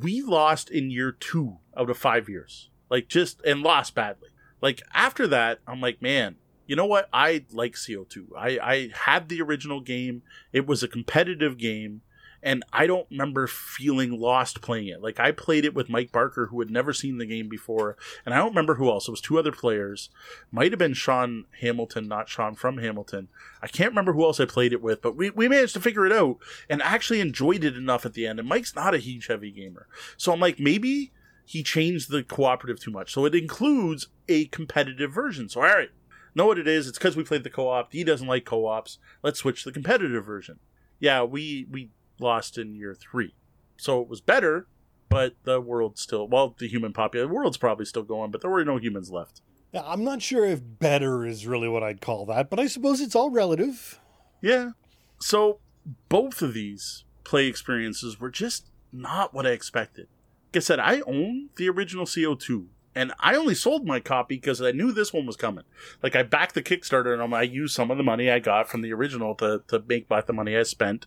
We 0.00 0.22
lost 0.22 0.70
in 0.70 0.90
year 0.90 1.12
two 1.12 1.58
out 1.76 1.90
of 1.90 1.98
five 1.98 2.28
years. 2.28 2.70
Like 2.88 3.08
just 3.08 3.40
and 3.42 3.62
lost 3.62 3.94
badly. 3.94 4.30
Like 4.60 4.82
after 4.94 5.26
that, 5.28 5.58
I'm 5.66 5.80
like, 5.80 6.00
man, 6.00 6.36
you 6.66 6.76
know 6.76 6.86
what? 6.86 7.08
I 7.12 7.44
like 7.52 7.74
CO2. 7.74 8.28
I, 8.36 8.58
I 8.62 8.90
had 8.94 9.28
the 9.28 9.42
original 9.42 9.80
game. 9.80 10.22
It 10.52 10.66
was 10.66 10.82
a 10.82 10.88
competitive 10.88 11.58
game, 11.58 12.00
and 12.42 12.64
I 12.72 12.86
don't 12.86 13.06
remember 13.10 13.46
feeling 13.46 14.18
lost 14.18 14.60
playing 14.60 14.88
it. 14.88 15.02
Like 15.02 15.20
I 15.20 15.30
played 15.30 15.64
it 15.64 15.74
with 15.74 15.88
Mike 15.88 16.10
Barker, 16.10 16.46
who 16.46 16.58
had 16.60 16.70
never 16.70 16.92
seen 16.92 17.18
the 17.18 17.26
game 17.26 17.48
before, 17.48 17.96
and 18.24 18.34
I 18.34 18.38
don't 18.38 18.50
remember 18.50 18.74
who 18.74 18.88
else. 18.88 19.08
It 19.08 19.12
was 19.12 19.20
two 19.20 19.38
other 19.38 19.52
players. 19.52 20.10
Might 20.50 20.72
have 20.72 20.78
been 20.78 20.94
Sean 20.94 21.44
Hamilton, 21.60 22.08
not 22.08 22.28
Sean 22.28 22.54
from 22.54 22.78
Hamilton. 22.78 23.28
I 23.62 23.68
can't 23.68 23.92
remember 23.92 24.12
who 24.12 24.24
else 24.24 24.40
I 24.40 24.44
played 24.44 24.72
it 24.72 24.82
with, 24.82 25.02
but 25.02 25.16
we, 25.16 25.30
we 25.30 25.48
managed 25.48 25.74
to 25.74 25.80
figure 25.80 26.06
it 26.06 26.12
out 26.12 26.38
and 26.68 26.82
actually 26.82 27.20
enjoyed 27.20 27.64
it 27.64 27.76
enough 27.76 28.04
at 28.04 28.14
the 28.14 28.26
end. 28.26 28.40
And 28.40 28.48
Mike's 28.48 28.74
not 28.74 28.94
a 28.94 28.98
huge 28.98 29.28
heavy 29.28 29.52
gamer. 29.52 29.86
So 30.16 30.32
I'm 30.32 30.40
like, 30.40 30.58
maybe 30.58 31.12
he 31.44 31.62
changed 31.62 32.10
the 32.10 32.22
cooperative 32.22 32.80
too 32.80 32.90
much. 32.90 33.12
So 33.12 33.24
it 33.24 33.34
includes 33.34 34.08
a 34.28 34.46
competitive 34.46 35.12
version. 35.12 35.48
So 35.48 35.60
all 35.60 35.68
right, 35.68 35.90
know 36.34 36.46
what 36.46 36.58
it 36.58 36.66
is. 36.66 36.88
It's 36.88 36.98
because 36.98 37.16
we 37.16 37.24
played 37.24 37.44
the 37.44 37.50
co-op. 37.50 37.92
He 37.92 38.04
doesn't 38.04 38.26
like 38.26 38.44
co-ops. 38.44 38.98
Let's 39.22 39.38
switch 39.38 39.62
to 39.62 39.68
the 39.68 39.74
competitive 39.74 40.24
version. 40.24 40.58
Yeah, 40.98 41.22
we 41.24 41.66
we 41.70 41.90
lost 42.22 42.56
in 42.58 42.74
year 42.74 42.94
three, 42.94 43.34
so 43.76 44.00
it 44.00 44.08
was 44.08 44.20
better, 44.20 44.66
but 45.08 45.34
the 45.44 45.60
world 45.60 45.98
still 45.98 46.26
well, 46.28 46.54
the 46.58 46.68
human 46.68 46.92
population, 46.92 47.28
the 47.28 47.34
world's 47.34 47.58
probably 47.58 47.84
still 47.84 48.02
going, 48.02 48.30
but 48.30 48.40
there 48.40 48.50
were 48.50 48.64
no 48.64 48.78
humans 48.78 49.10
left. 49.10 49.42
Yeah, 49.72 49.82
I'm 49.84 50.04
not 50.04 50.22
sure 50.22 50.44
if 50.44 50.60
better 50.62 51.26
is 51.26 51.46
really 51.46 51.68
what 51.68 51.82
I'd 51.82 52.00
call 52.00 52.26
that, 52.26 52.50
but 52.50 52.60
I 52.60 52.66
suppose 52.66 53.00
it's 53.00 53.16
all 53.16 53.30
relative. 53.30 53.98
Yeah. 54.40 54.70
So 55.18 55.60
both 56.08 56.42
of 56.42 56.54
these 56.54 57.04
play 57.24 57.46
experiences 57.46 58.20
were 58.20 58.30
just 58.30 58.70
not 58.92 59.32
what 59.32 59.46
I 59.46 59.50
expected. 59.50 60.08
Like 60.52 60.60
I 60.60 60.64
said, 60.64 60.80
I 60.80 61.00
own 61.06 61.48
the 61.56 61.68
original 61.70 62.04
CO2 62.04 62.66
and 62.94 63.12
I 63.18 63.34
only 63.36 63.54
sold 63.54 63.86
my 63.86 64.00
copy 64.00 64.36
because 64.36 64.60
I 64.60 64.72
knew 64.72 64.92
this 64.92 65.12
one 65.12 65.26
was 65.26 65.36
coming. 65.36 65.64
Like 66.02 66.14
I 66.14 66.22
backed 66.22 66.54
the 66.54 66.62
Kickstarter 66.62 67.14
and 67.14 67.34
I 67.34 67.42
used 67.42 67.74
some 67.74 67.90
of 67.90 67.96
the 67.96 68.02
money 68.02 68.30
I 68.30 68.38
got 68.38 68.68
from 68.68 68.82
the 68.82 68.92
original 68.92 69.34
to, 69.36 69.62
to 69.68 69.82
make 69.86 70.08
back 70.08 70.26
the 70.26 70.32
money 70.32 70.56
I 70.56 70.62
spent 70.62 71.06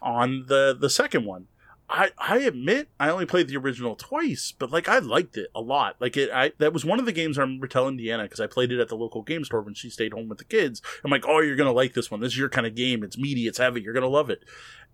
on 0.00 0.46
the 0.48 0.76
the 0.78 0.90
second 0.90 1.24
one. 1.24 1.48
I, 1.90 2.10
I 2.18 2.38
admit 2.40 2.88
I 3.00 3.08
only 3.08 3.24
played 3.24 3.48
the 3.48 3.56
original 3.56 3.96
twice, 3.96 4.52
but 4.58 4.70
like 4.70 4.88
I 4.88 4.98
liked 4.98 5.38
it 5.38 5.48
a 5.54 5.60
lot. 5.60 5.96
Like 6.00 6.16
it, 6.16 6.30
I 6.30 6.52
that 6.58 6.72
was 6.72 6.84
one 6.84 6.98
of 6.98 7.06
the 7.06 7.12
games 7.12 7.38
I 7.38 7.42
remember 7.42 7.66
telling 7.66 7.96
Deanna 7.96 8.24
because 8.24 8.40
I 8.40 8.46
played 8.46 8.72
it 8.72 8.80
at 8.80 8.88
the 8.88 8.96
local 8.96 9.22
game 9.22 9.44
store 9.44 9.62
when 9.62 9.74
she 9.74 9.88
stayed 9.88 10.12
home 10.12 10.28
with 10.28 10.38
the 10.38 10.44
kids. 10.44 10.82
I'm 11.02 11.10
like, 11.10 11.24
oh, 11.26 11.40
you're 11.40 11.56
gonna 11.56 11.72
like 11.72 11.94
this 11.94 12.10
one. 12.10 12.20
This 12.20 12.32
is 12.32 12.38
your 12.38 12.50
kind 12.50 12.66
of 12.66 12.74
game. 12.74 13.02
It's 13.02 13.16
meaty. 13.16 13.46
It's 13.46 13.58
heavy. 13.58 13.80
You're 13.80 13.94
gonna 13.94 14.06
love 14.06 14.28
it. 14.28 14.44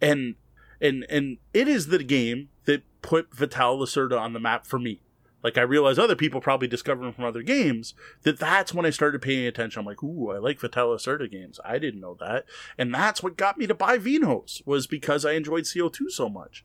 And 0.01 0.37
and 0.81 1.05
and 1.09 1.39
it 1.53 1.67
is 1.67 1.89
the 1.89 2.03
game 2.03 2.49
that 2.67 2.83
put 3.03 3.35
Vital 3.35 3.79
Lacerda 3.79 4.19
on 4.19 4.33
the 4.33 4.41
map 4.41 4.67
for 4.67 4.79
me 4.79 5.01
like 5.45 5.59
I 5.59 5.61
realize 5.61 5.99
other 5.99 6.17
people 6.17 6.41
probably 6.41 6.67
discover 6.67 7.05
them 7.05 7.13
from 7.13 7.27
other 7.27 7.43
games, 7.43 7.93
that 8.23 8.39
that's 8.39 8.73
when 8.73 8.87
I 8.87 8.91
started 8.91 9.21
paying 9.21 9.47
attention. 9.47 9.81
I'm 9.81 9.87
like, 9.87 10.03
ooh, 10.03 10.31
I 10.31 10.39
like 10.39 10.59
Vital 10.59 10.89
Lacerda 10.89 11.31
games. 11.31 11.61
I 11.63 11.79
didn't 11.79 12.01
know 12.01 12.17
that. 12.19 12.47
And 12.79 12.95
that's 12.95 13.23
what 13.23 13.37
got 13.37 13.59
me 13.59 13.67
to 13.67 13.75
buy 13.75 13.99
Vinhos, 13.99 14.67
was 14.67 14.87
because 14.87 15.27
I 15.27 15.33
enjoyed 15.33 15.65
CO2 15.65 16.11
so 16.11 16.31
much. 16.31 16.65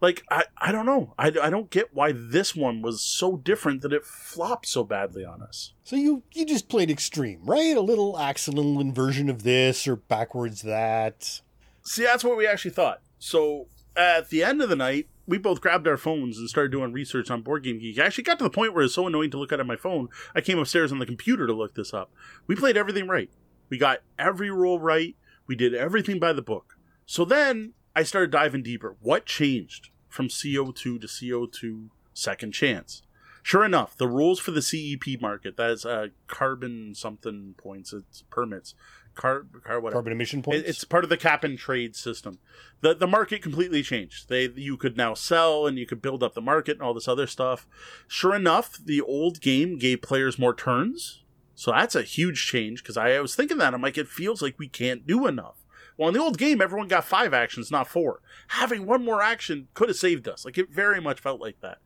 Like, 0.00 0.24
I, 0.30 0.44
I 0.56 0.72
don't 0.72 0.86
know. 0.86 1.12
I, 1.18 1.26
I 1.40 1.50
don't 1.50 1.68
get 1.68 1.94
why 1.94 2.12
this 2.12 2.56
one 2.56 2.80
was 2.80 3.02
so 3.02 3.36
different 3.36 3.82
that 3.82 3.92
it 3.92 4.06
flopped 4.06 4.66
so 4.66 4.84
badly 4.84 5.24
on 5.24 5.42
us. 5.42 5.74
So 5.84 5.96
you, 5.96 6.22
you 6.32 6.46
just 6.46 6.70
played 6.70 6.90
Extreme, 6.90 7.40
right? 7.44 7.76
A 7.76 7.82
little 7.82 8.18
accidental 8.18 8.80
inversion 8.80 9.28
of 9.28 9.42
this 9.42 9.86
or 9.86 9.96
backwards 9.96 10.62
that. 10.62 11.42
See, 11.82 12.04
that's 12.04 12.24
what 12.24 12.38
we 12.38 12.46
actually 12.46 12.70
thought. 12.70 13.02
So 13.18 13.66
at 13.94 14.30
the 14.30 14.42
end 14.42 14.62
of 14.62 14.70
the 14.70 14.76
night, 14.76 15.08
we 15.26 15.38
both 15.38 15.60
grabbed 15.60 15.88
our 15.88 15.96
phones 15.96 16.38
and 16.38 16.48
started 16.48 16.72
doing 16.72 16.92
research 16.92 17.30
on 17.30 17.42
Board 17.42 17.64
Game 17.64 17.78
Geek. 17.78 17.98
I 17.98 18.06
actually 18.06 18.24
got 18.24 18.38
to 18.38 18.44
the 18.44 18.50
point 18.50 18.74
where 18.74 18.84
it's 18.84 18.94
so 18.94 19.06
annoying 19.06 19.30
to 19.30 19.38
look 19.38 19.52
at 19.52 19.60
on 19.60 19.66
my 19.66 19.76
phone, 19.76 20.08
I 20.34 20.40
came 20.40 20.58
upstairs 20.58 20.92
on 20.92 20.98
the 20.98 21.06
computer 21.06 21.46
to 21.46 21.52
look 21.52 21.74
this 21.74 21.94
up. 21.94 22.10
We 22.46 22.54
played 22.54 22.76
everything 22.76 23.08
right. 23.08 23.30
We 23.68 23.78
got 23.78 24.00
every 24.18 24.50
rule 24.50 24.78
right. 24.78 25.16
We 25.46 25.56
did 25.56 25.74
everything 25.74 26.18
by 26.18 26.32
the 26.32 26.42
book. 26.42 26.76
So 27.06 27.24
then 27.24 27.72
I 27.96 28.02
started 28.02 28.30
diving 28.30 28.62
deeper. 28.62 28.96
What 29.00 29.26
changed 29.26 29.90
from 30.08 30.28
CO2 30.28 30.74
to 30.74 30.98
CO2 31.00 31.88
Second 32.12 32.52
Chance? 32.52 33.02
Sure 33.42 33.64
enough, 33.64 33.94
the 33.94 34.08
rules 34.08 34.40
for 34.40 34.52
the 34.52 34.62
CEP 34.62 35.20
market, 35.20 35.58
that 35.58 35.70
is 35.70 35.84
uh, 35.84 36.06
carbon 36.26 36.94
something 36.94 37.54
points, 37.58 37.92
it's 37.92 38.22
permits, 38.30 38.74
car, 39.14 39.46
car 39.64 39.80
whatever. 39.80 39.96
carbon 39.96 40.12
emission 40.12 40.42
points. 40.42 40.68
It's 40.68 40.84
part 40.84 41.04
of 41.04 41.10
the 41.10 41.16
cap 41.16 41.44
and 41.44 41.58
trade 41.58 41.96
system. 41.96 42.38
the 42.80 42.94
The 42.94 43.06
market 43.06 43.42
completely 43.42 43.82
changed. 43.82 44.28
They 44.28 44.48
you 44.54 44.76
could 44.76 44.96
now 44.96 45.14
sell 45.14 45.66
and 45.66 45.78
you 45.78 45.86
could 45.86 46.02
build 46.02 46.22
up 46.22 46.34
the 46.34 46.40
market 46.40 46.72
and 46.72 46.82
all 46.82 46.94
this 46.94 47.08
other 47.08 47.26
stuff. 47.26 47.66
Sure 48.06 48.34
enough, 48.34 48.78
the 48.84 49.00
old 49.00 49.40
game 49.40 49.78
gave 49.78 50.02
players 50.02 50.38
more 50.38 50.54
turns, 50.54 51.22
so 51.54 51.70
that's 51.70 51.94
a 51.94 52.02
huge 52.02 52.46
change. 52.46 52.82
Because 52.82 52.96
I, 52.96 53.12
I 53.12 53.20
was 53.20 53.34
thinking 53.34 53.58
that 53.58 53.74
I'm 53.74 53.82
like, 53.82 53.98
it 53.98 54.08
feels 54.08 54.42
like 54.42 54.58
we 54.58 54.68
can't 54.68 55.06
do 55.06 55.26
enough. 55.26 55.56
Well, 55.96 56.08
in 56.08 56.14
the 56.14 56.20
old 56.20 56.38
game, 56.38 56.60
everyone 56.60 56.88
got 56.88 57.04
five 57.04 57.32
actions, 57.32 57.70
not 57.70 57.86
four. 57.86 58.20
Having 58.48 58.84
one 58.84 59.04
more 59.04 59.22
action 59.22 59.68
could 59.74 59.88
have 59.88 59.96
saved 59.96 60.26
us. 60.26 60.44
Like, 60.44 60.58
it 60.58 60.70
very 60.70 61.00
much 61.00 61.20
felt 61.20 61.40
like 61.40 61.60
that. 61.60 61.78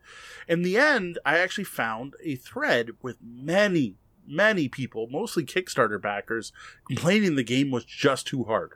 In 0.47 0.63
the 0.63 0.77
end, 0.77 1.19
I 1.23 1.37
actually 1.37 1.65
found 1.65 2.15
a 2.23 2.35
thread 2.35 2.91
with 3.03 3.17
many, 3.21 3.97
many 4.29 4.67
people, 4.67 5.07
mostly 5.09 5.43
Kickstarter 5.45 6.01
backers, 6.01 6.51
complaining 6.87 7.35
the 7.35 7.43
game 7.43 7.71
was 7.71 7.85
just 7.85 8.27
too 8.27 8.45
hard. 8.45 8.73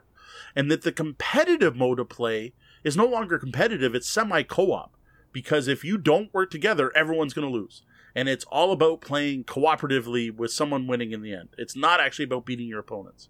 And 0.56 0.70
that 0.70 0.82
the 0.82 0.92
competitive 0.92 1.76
mode 1.76 2.00
of 2.00 2.08
play 2.08 2.52
is 2.82 2.96
no 2.96 3.06
longer 3.06 3.38
competitive, 3.38 3.94
it's 3.94 4.08
semi 4.08 4.42
co 4.42 4.72
op. 4.72 4.96
Because 5.32 5.66
if 5.66 5.82
you 5.82 5.98
don't 5.98 6.32
work 6.32 6.50
together, 6.50 6.92
everyone's 6.94 7.34
going 7.34 7.48
to 7.48 7.52
lose. 7.52 7.82
And 8.14 8.28
it's 8.28 8.44
all 8.44 8.70
about 8.70 9.00
playing 9.00 9.44
cooperatively 9.44 10.34
with 10.34 10.52
someone 10.52 10.86
winning 10.86 11.10
in 11.10 11.22
the 11.22 11.34
end. 11.34 11.48
It's 11.58 11.74
not 11.74 11.98
actually 11.98 12.26
about 12.26 12.46
beating 12.46 12.68
your 12.68 12.78
opponents. 12.78 13.28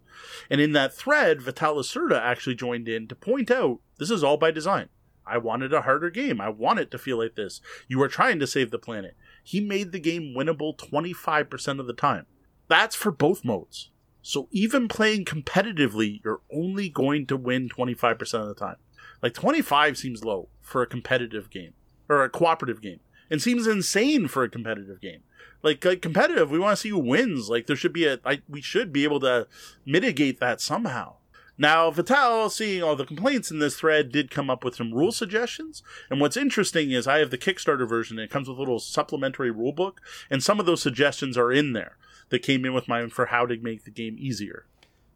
And 0.50 0.60
in 0.60 0.72
that 0.72 0.92
thread, 0.92 1.40
Vital 1.40 1.76
Lacerda 1.76 2.20
actually 2.20 2.56
joined 2.56 2.88
in 2.88 3.08
to 3.08 3.14
point 3.14 3.50
out 3.50 3.80
this 3.98 4.10
is 4.10 4.22
all 4.22 4.36
by 4.36 4.50
design. 4.50 4.90
I 5.26 5.38
wanted 5.38 5.72
a 5.72 5.82
harder 5.82 6.10
game. 6.10 6.40
I 6.40 6.50
want 6.50 6.80
it 6.80 6.90
to 6.90 6.98
feel 6.98 7.18
like 7.18 7.34
this. 7.34 7.62
You 7.88 8.02
are 8.02 8.08
trying 8.08 8.38
to 8.40 8.46
save 8.46 8.70
the 8.70 8.78
planet 8.78 9.16
he 9.44 9.60
made 9.60 9.92
the 9.92 10.00
game 10.00 10.34
winnable 10.36 10.76
25% 10.76 11.78
of 11.78 11.86
the 11.86 11.92
time. 11.92 12.26
That's 12.66 12.96
for 12.96 13.12
both 13.12 13.44
modes. 13.44 13.90
So 14.22 14.48
even 14.50 14.88
playing 14.88 15.26
competitively, 15.26 16.22
you're 16.24 16.40
only 16.50 16.88
going 16.88 17.26
to 17.26 17.36
win 17.36 17.68
25% 17.68 18.34
of 18.40 18.48
the 18.48 18.54
time. 18.54 18.76
Like 19.22 19.34
25 19.34 19.98
seems 19.98 20.24
low 20.24 20.48
for 20.62 20.80
a 20.80 20.86
competitive 20.86 21.50
game 21.50 21.74
or 22.08 22.24
a 22.24 22.30
cooperative 22.30 22.80
game 22.80 23.00
and 23.30 23.42
seems 23.42 23.66
insane 23.66 24.28
for 24.28 24.42
a 24.42 24.48
competitive 24.48 25.00
game. 25.00 25.20
Like, 25.62 25.84
like 25.84 26.00
competitive, 26.00 26.50
we 26.50 26.58
want 26.58 26.76
to 26.76 26.80
see 26.80 26.88
who 26.88 26.98
wins. 26.98 27.50
Like 27.50 27.66
there 27.66 27.76
should 27.76 27.92
be 27.92 28.06
a, 28.06 28.18
I, 28.24 28.40
we 28.48 28.62
should 28.62 28.94
be 28.94 29.04
able 29.04 29.20
to 29.20 29.46
mitigate 29.84 30.40
that 30.40 30.60
somehow. 30.60 31.16
Now, 31.56 31.90
Vital, 31.90 32.50
seeing 32.50 32.82
all 32.82 32.96
the 32.96 33.06
complaints 33.06 33.50
in 33.50 33.60
this 33.60 33.76
thread, 33.78 34.10
did 34.10 34.30
come 34.30 34.50
up 34.50 34.64
with 34.64 34.74
some 34.74 34.92
rule 34.92 35.12
suggestions. 35.12 35.82
And 36.10 36.20
what's 36.20 36.36
interesting 36.36 36.90
is 36.90 37.06
I 37.06 37.18
have 37.18 37.30
the 37.30 37.38
Kickstarter 37.38 37.88
version, 37.88 38.18
and 38.18 38.24
it 38.24 38.30
comes 38.30 38.48
with 38.48 38.58
a 38.58 38.60
little 38.60 38.80
supplementary 38.80 39.50
rule 39.50 39.72
book, 39.72 40.00
and 40.30 40.42
some 40.42 40.58
of 40.58 40.66
those 40.66 40.82
suggestions 40.82 41.38
are 41.38 41.52
in 41.52 41.72
there 41.72 41.96
that 42.30 42.42
came 42.42 42.64
in 42.64 42.74
with 42.74 42.88
mine 42.88 43.10
for 43.10 43.26
how 43.26 43.46
to 43.46 43.56
make 43.58 43.84
the 43.84 43.90
game 43.90 44.16
easier. 44.18 44.66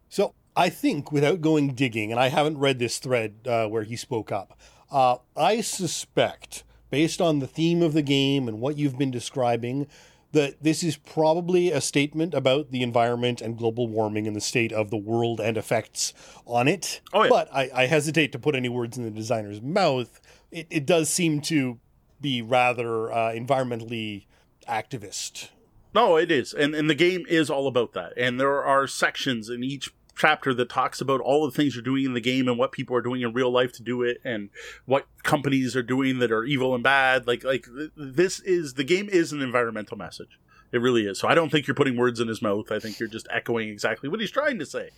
So 0.07 0.33
I 0.55 0.69
think, 0.69 1.11
without 1.11 1.41
going 1.41 1.73
digging, 1.73 2.11
and 2.11 2.19
I 2.19 2.29
haven't 2.29 2.57
read 2.57 2.79
this 2.79 2.99
thread 2.99 3.35
uh, 3.45 3.67
where 3.67 3.83
he 3.83 3.95
spoke 3.95 4.31
up, 4.31 4.57
uh, 4.91 5.17
I 5.35 5.61
suspect, 5.61 6.63
based 6.89 7.21
on 7.21 7.39
the 7.39 7.47
theme 7.47 7.81
of 7.81 7.93
the 7.93 8.01
game 8.01 8.47
and 8.47 8.59
what 8.59 8.77
you've 8.77 8.97
been 8.97 9.11
describing, 9.11 9.87
that 10.31 10.61
this 10.61 10.83
is 10.83 10.97
probably 10.97 11.71
a 11.71 11.81
statement 11.81 12.33
about 12.33 12.71
the 12.71 12.83
environment 12.83 13.41
and 13.41 13.57
global 13.57 13.87
warming 13.87 14.27
and 14.27 14.35
the 14.35 14.41
state 14.41 14.71
of 14.71 14.89
the 14.91 14.97
world 14.97 15.39
and 15.39 15.57
effects 15.57 16.13
on 16.45 16.67
it. 16.67 17.01
Oh, 17.13 17.23
yeah. 17.23 17.29
But 17.29 17.49
I, 17.53 17.69
I 17.73 17.85
hesitate 17.87 18.31
to 18.33 18.39
put 18.39 18.55
any 18.55 18.69
words 18.69 18.97
in 18.97 19.03
the 19.03 19.11
designer's 19.11 19.61
mouth. 19.61 20.21
It, 20.51 20.67
it 20.69 20.85
does 20.85 21.09
seem 21.09 21.41
to 21.41 21.79
be 22.21 22.41
rather 22.41 23.11
uh, 23.11 23.31
environmentally 23.31 24.25
activist. 24.67 25.49
No, 25.93 26.17
it 26.17 26.29
is. 26.29 26.53
And 26.53 26.75
and 26.75 26.89
the 26.89 26.95
game 26.95 27.25
is 27.27 27.49
all 27.49 27.67
about 27.67 27.93
that. 27.93 28.13
And 28.15 28.39
there 28.39 28.63
are 28.63 28.85
sections 28.85 29.49
in 29.49 29.63
each 29.63 29.91
chapter 30.19 30.53
that 30.53 30.69
talks 30.69 30.99
about 30.99 31.21
all 31.21 31.45
the 31.45 31.51
things 31.51 31.73
you're 31.73 31.81
doing 31.81 32.03
in 32.03 32.13
the 32.13 32.19
game 32.19 32.49
and 32.49 32.57
what 32.57 32.73
people 32.73 32.93
are 32.95 33.01
doing 33.01 33.21
in 33.21 33.31
real 33.31 33.49
life 33.49 33.71
to 33.71 33.81
do 33.81 34.03
it 34.03 34.17
and 34.25 34.49
what 34.85 35.07
companies 35.23 35.77
are 35.77 35.83
doing 35.83 36.19
that 36.19 36.29
are 36.29 36.43
evil 36.43 36.75
and 36.75 36.83
bad. 36.83 37.25
Like 37.25 37.45
like 37.45 37.65
this 37.95 38.41
is 38.41 38.73
the 38.73 38.83
game 38.83 39.07
is 39.09 39.31
an 39.31 39.41
environmental 39.41 39.97
message. 39.97 40.37
It 40.73 40.79
really 40.79 41.07
is. 41.07 41.19
So 41.19 41.27
I 41.29 41.35
don't 41.35 41.49
think 41.49 41.65
you're 41.65 41.75
putting 41.75 41.95
words 41.95 42.19
in 42.19 42.27
his 42.27 42.41
mouth. 42.41 42.69
I 42.69 42.79
think 42.79 42.99
you're 42.99 43.09
just 43.09 43.27
echoing 43.31 43.69
exactly 43.69 44.09
what 44.09 44.19
he's 44.19 44.29
trying 44.29 44.59
to 44.59 44.65
say. 44.65 44.89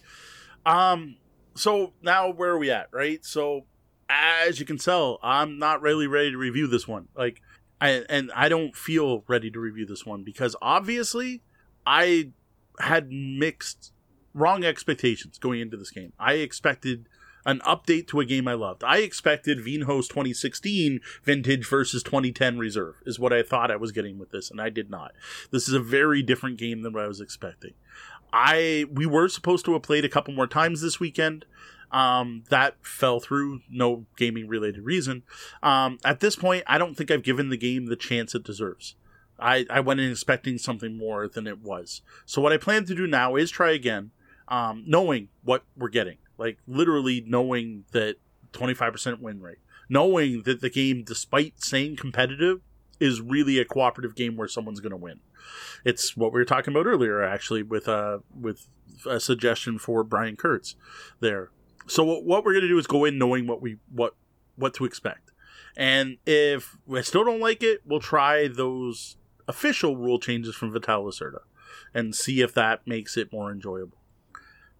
Um 0.65 1.17
so 1.53 1.93
now 2.01 2.31
where 2.31 2.49
are 2.49 2.57
we 2.57 2.71
at, 2.71 2.87
right? 2.91 3.23
So 3.23 3.65
as 4.09 4.59
you 4.59 4.65
can 4.65 4.77
tell, 4.77 5.19
I'm 5.21 5.59
not 5.59 5.83
really 5.83 6.07
ready 6.07 6.31
to 6.31 6.37
review 6.37 6.65
this 6.65 6.87
one. 6.87 7.09
Like 7.15 7.41
I, 7.79 8.03
and 8.09 8.31
I 8.35 8.49
don't 8.49 8.75
feel 8.75 9.23
ready 9.27 9.51
to 9.51 9.59
review 9.59 9.85
this 9.85 10.05
one 10.05 10.23
because 10.23 10.55
obviously 10.61 11.43
I 11.85 12.31
had 12.79 13.11
mixed 13.11 13.93
wrong 14.33 14.63
expectations 14.63 15.37
going 15.37 15.61
into 15.61 15.77
this 15.77 15.91
game. 15.91 16.13
I 16.19 16.33
expected 16.33 17.07
an 17.45 17.59
update 17.61 18.07
to 18.07 18.19
a 18.19 18.25
game 18.25 18.47
I 18.47 18.53
loved. 18.53 18.83
I 18.83 18.97
expected 18.97 19.59
Vinhos 19.59 20.07
2016 20.07 20.99
vintage 21.23 21.67
versus 21.67 22.03
2010 22.03 22.57
reserve 22.57 22.95
is 23.05 23.19
what 23.19 23.33
I 23.33 23.43
thought 23.43 23.71
I 23.71 23.75
was 23.77 23.91
getting 23.91 24.19
with 24.19 24.31
this 24.31 24.51
and 24.51 24.61
I 24.61 24.69
did 24.69 24.89
not. 24.89 25.13
This 25.51 25.67
is 25.67 25.73
a 25.73 25.79
very 25.79 26.21
different 26.21 26.57
game 26.57 26.81
than 26.81 26.93
what 26.93 27.03
I 27.03 27.07
was 27.07 27.21
expecting. 27.21 27.73
I 28.33 28.85
we 28.91 29.05
were 29.05 29.27
supposed 29.27 29.65
to 29.65 29.73
have 29.73 29.81
played 29.81 30.05
a 30.05 30.09
couple 30.09 30.33
more 30.33 30.47
times 30.47 30.81
this 30.81 30.99
weekend. 30.99 31.45
Um, 31.91 32.45
that 32.49 32.75
fell 32.81 33.19
through, 33.19 33.61
no 33.69 34.05
gaming 34.15 34.47
related 34.47 34.85
reason. 34.85 35.23
Um, 35.61 35.97
at 36.05 36.21
this 36.21 36.37
point, 36.37 36.63
I 36.65 36.77
don't 36.77 36.95
think 36.95 37.11
I've 37.11 37.21
given 37.21 37.49
the 37.49 37.57
game 37.57 37.87
the 37.87 37.97
chance 37.97 38.33
it 38.33 38.45
deserves. 38.45 38.95
I, 39.37 39.65
I 39.69 39.81
went 39.81 39.99
in 39.99 40.09
expecting 40.09 40.57
something 40.57 40.97
more 40.97 41.27
than 41.27 41.47
it 41.47 41.59
was. 41.59 42.01
So 42.25 42.41
what 42.41 42.53
I 42.53 42.57
plan 42.57 42.85
to 42.85 42.95
do 42.95 43.07
now 43.07 43.35
is 43.35 43.51
try 43.51 43.71
again, 43.71 44.11
um, 44.51 44.83
knowing 44.85 45.29
what 45.43 45.63
we're 45.77 45.89
getting, 45.89 46.17
like 46.37 46.57
literally 46.67 47.23
knowing 47.25 47.85
that 47.93 48.17
25% 48.51 49.21
win 49.21 49.41
rate, 49.41 49.59
knowing 49.89 50.43
that 50.43 50.59
the 50.59 50.69
game, 50.69 51.03
despite 51.03 51.63
saying 51.63 51.95
competitive, 51.95 52.59
is 52.99 53.21
really 53.21 53.57
a 53.57 53.65
cooperative 53.65 54.13
game 54.13 54.35
where 54.35 54.49
someone's 54.49 54.81
going 54.81 54.91
to 54.91 54.97
win. 54.97 55.21
It's 55.85 56.15
what 56.15 56.33
we 56.33 56.39
were 56.39 56.45
talking 56.45 56.73
about 56.73 56.85
earlier, 56.85 57.23
actually, 57.23 57.63
with 57.63 57.87
uh, 57.87 58.19
with 58.39 58.67
a 59.07 59.19
suggestion 59.19 59.79
for 59.79 60.03
Brian 60.03 60.35
Kurtz 60.35 60.75
there. 61.21 61.49
So 61.87 62.03
what 62.03 62.45
we're 62.45 62.53
going 62.53 62.61
to 62.61 62.67
do 62.67 62.77
is 62.77 62.85
go 62.85 63.05
in 63.05 63.17
knowing 63.17 63.47
what 63.47 63.61
we 63.61 63.77
what 63.89 64.15
what 64.55 64.73
to 64.75 64.85
expect. 64.85 65.31
And 65.77 66.17
if 66.25 66.77
we 66.85 67.01
still 67.01 67.23
don't 67.23 67.39
like 67.39 67.63
it 67.63 67.79
we'll 67.85 68.01
try 68.01 68.49
those 68.49 69.15
official 69.47 69.95
rule 69.95 70.19
changes 70.19 70.53
from 70.53 70.73
vital 70.73 71.05
lacerda 71.05 71.39
and 71.93 72.13
see 72.13 72.41
if 72.41 72.53
that 72.53 72.85
makes 72.85 73.15
it 73.15 73.31
more 73.31 73.51
enjoyable 73.51 74.00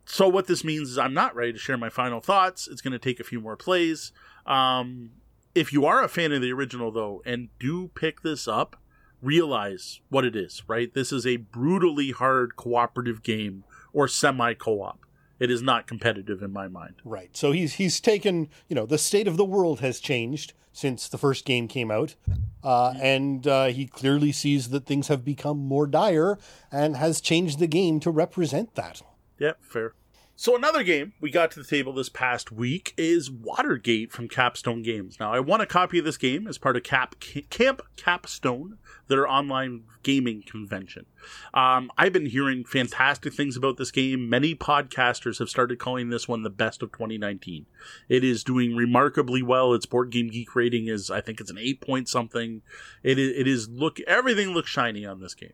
so 0.05 0.27
what 0.27 0.47
this 0.47 0.63
means 0.63 0.89
is 0.89 0.97
i'm 0.97 1.13
not 1.13 1.35
ready 1.35 1.53
to 1.53 1.59
share 1.59 1.77
my 1.77 1.89
final 1.89 2.19
thoughts 2.19 2.67
it's 2.67 2.81
going 2.81 2.91
to 2.91 2.99
take 2.99 3.19
a 3.19 3.23
few 3.23 3.39
more 3.39 3.55
plays 3.55 4.11
um, 4.45 5.11
if 5.53 5.71
you 5.71 5.85
are 5.85 6.03
a 6.03 6.09
fan 6.09 6.31
of 6.31 6.41
the 6.41 6.51
original 6.51 6.91
though 6.91 7.21
and 7.25 7.49
do 7.59 7.89
pick 7.89 8.21
this 8.21 8.47
up 8.47 8.77
realize 9.21 10.01
what 10.09 10.25
it 10.25 10.35
is 10.35 10.63
right 10.67 10.93
this 10.93 11.11
is 11.11 11.27
a 11.27 11.37
brutally 11.37 12.11
hard 12.11 12.55
cooperative 12.55 13.21
game 13.21 13.63
or 13.93 14.07
semi 14.07 14.53
co-op 14.53 15.05
it 15.41 15.49
is 15.49 15.63
not 15.63 15.87
competitive 15.87 16.43
in 16.43 16.53
my 16.53 16.67
mind. 16.67 17.01
Right. 17.03 17.35
So 17.35 17.51
he's 17.51 17.73
he's 17.73 17.99
taken 17.99 18.47
you 18.69 18.75
know 18.75 18.85
the 18.85 18.99
state 18.99 19.27
of 19.27 19.37
the 19.37 19.43
world 19.43 19.79
has 19.79 19.99
changed 19.99 20.53
since 20.71 21.09
the 21.09 21.17
first 21.17 21.45
game 21.45 21.67
came 21.67 21.89
out, 21.89 22.15
uh, 22.63 22.93
and 23.01 23.47
uh, 23.47 23.65
he 23.65 23.87
clearly 23.87 24.31
sees 24.31 24.69
that 24.69 24.85
things 24.85 25.07
have 25.07 25.25
become 25.25 25.57
more 25.57 25.87
dire 25.87 26.37
and 26.71 26.95
has 26.95 27.19
changed 27.19 27.57
the 27.57 27.67
game 27.67 27.99
to 28.01 28.11
represent 28.11 28.75
that. 28.75 29.01
Yep, 29.41 29.57
fair. 29.63 29.95
So 30.35 30.55
another 30.55 30.83
game 30.83 31.13
we 31.19 31.31
got 31.31 31.49
to 31.51 31.59
the 31.59 31.65
table 31.65 31.93
this 31.93 32.09
past 32.09 32.51
week 32.51 32.93
is 32.95 33.31
Watergate 33.31 34.11
from 34.11 34.27
Capstone 34.27 34.83
Games. 34.83 35.19
Now 35.19 35.33
I 35.33 35.39
won 35.39 35.61
a 35.61 35.65
copy 35.65 35.97
of 35.97 36.05
this 36.05 36.17
game 36.17 36.47
as 36.47 36.59
part 36.59 36.77
of 36.77 36.83
Cap 36.83 37.15
Camp 37.49 37.81
Capstone, 37.95 38.77
their 39.07 39.27
online 39.27 39.85
gaming 40.03 40.43
convention. 40.45 41.07
Um, 41.55 41.91
I've 41.97 42.13
been 42.13 42.27
hearing 42.27 42.65
fantastic 42.65 43.33
things 43.33 43.57
about 43.57 43.77
this 43.77 43.89
game. 43.89 44.29
Many 44.29 44.53
podcasters 44.53 45.39
have 45.39 45.49
started 45.49 45.79
calling 45.79 46.09
this 46.09 46.27
one 46.27 46.43
the 46.43 46.51
best 46.51 46.83
of 46.83 46.91
2019. 46.91 47.65
It 48.09 48.23
is 48.23 48.43
doing 48.43 48.75
remarkably 48.75 49.41
well. 49.41 49.73
Its 49.73 49.87
board 49.87 50.11
game 50.11 50.29
geek 50.29 50.55
rating 50.55 50.87
is, 50.87 51.09
I 51.09 51.21
think, 51.21 51.41
it's 51.41 51.49
an 51.49 51.57
eight 51.57 51.81
point 51.81 52.07
something. 52.07 52.61
It 53.01 53.17
is, 53.17 53.35
it 53.35 53.47
is 53.47 53.69
look 53.69 53.99
everything 54.01 54.49
looks 54.49 54.69
shiny 54.69 55.03
on 55.03 55.19
this 55.19 55.33
game. 55.33 55.53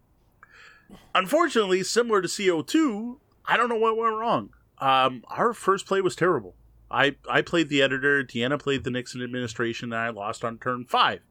Unfortunately, 1.15 1.83
similar 1.83 2.21
to 2.21 2.27
CO2, 2.27 3.19
I 3.47 3.57
don't 3.57 3.69
know 3.69 3.77
what 3.77 3.97
went 3.97 4.15
wrong. 4.15 4.49
Um, 4.79 5.23
our 5.29 5.53
first 5.53 5.85
play 5.85 6.01
was 6.01 6.15
terrible. 6.15 6.55
I, 6.89 7.15
I 7.29 7.41
played 7.41 7.69
the 7.69 7.81
editor, 7.81 8.23
Deanna 8.23 8.59
played 8.59 8.83
the 8.83 8.91
Nixon 8.91 9.21
administration, 9.21 9.91
and 9.91 10.01
I 10.01 10.09
lost 10.09 10.43
on 10.45 10.57
turn 10.57 10.85
five. 10.85 11.21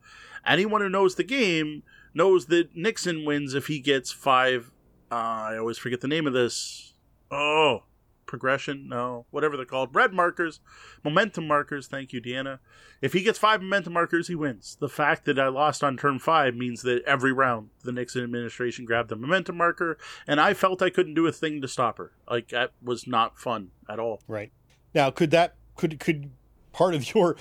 Anyone 0.47 0.81
who 0.81 0.89
knows 0.89 1.15
the 1.15 1.25
game 1.25 1.83
knows 2.15 2.47
that 2.47 2.75
Nixon 2.75 3.25
wins 3.25 3.55
if 3.55 3.67
he 3.67 3.81
gets 3.81 4.13
five. 4.13 4.71
Uh, 5.11 5.15
I 5.15 5.59
always 5.59 5.79
forget 5.79 6.01
the 6.01 6.09
name 6.09 6.27
of 6.27 6.33
this. 6.33 6.95
Oh, 7.31 7.85
progression? 8.27 8.89
No, 8.89 9.27
whatever 9.31 9.57
they're 9.57 9.66
called. 9.66 9.94
Red 9.94 10.12
markers, 10.12 10.61
momentum 11.05 11.47
markers. 11.47 11.86
Thank 11.86 12.12
you, 12.12 12.20
Deanna. 12.20 12.59
If 13.01 13.12
he 13.12 13.23
gets 13.23 13.39
five 13.39 13.62
momentum 13.62 13.93
markers, 13.93 14.28
he 14.28 14.35
wins. 14.35 14.77
The 14.81 14.89
fact 14.89 15.24
that 15.24 15.39
I 15.39 15.48
lost 15.48 15.85
on 15.85 15.97
turn 15.97 16.19
five 16.19 16.55
means 16.55 16.82
that 16.82 17.03
every 17.05 17.32
round 17.32 17.70
the 17.85 17.93
Nixon 17.93 18.24
administration 18.24 18.85
grabbed 18.85 19.12
a 19.12 19.16
momentum 19.16 19.57
marker, 19.57 19.98
and 20.27 20.40
I 20.40 20.55
felt 20.55 20.82
I 20.82 20.90
couldn't 20.90 21.15
do 21.15 21.27
a 21.27 21.32
thing 21.32 21.61
to 21.62 21.69
stop 21.69 21.98
her. 21.98 22.12
Like 22.28 22.48
that 22.48 22.73
was 22.82 23.07
not 23.07 23.39
fun 23.39 23.70
at 23.89 23.98
all. 23.98 24.23
Right 24.27 24.53
now, 24.94 25.11
could 25.11 25.31
that 25.31 25.55
could 25.77 26.01
could 26.01 26.31
part 26.77 26.94
of 26.94 27.15
your 27.15 27.36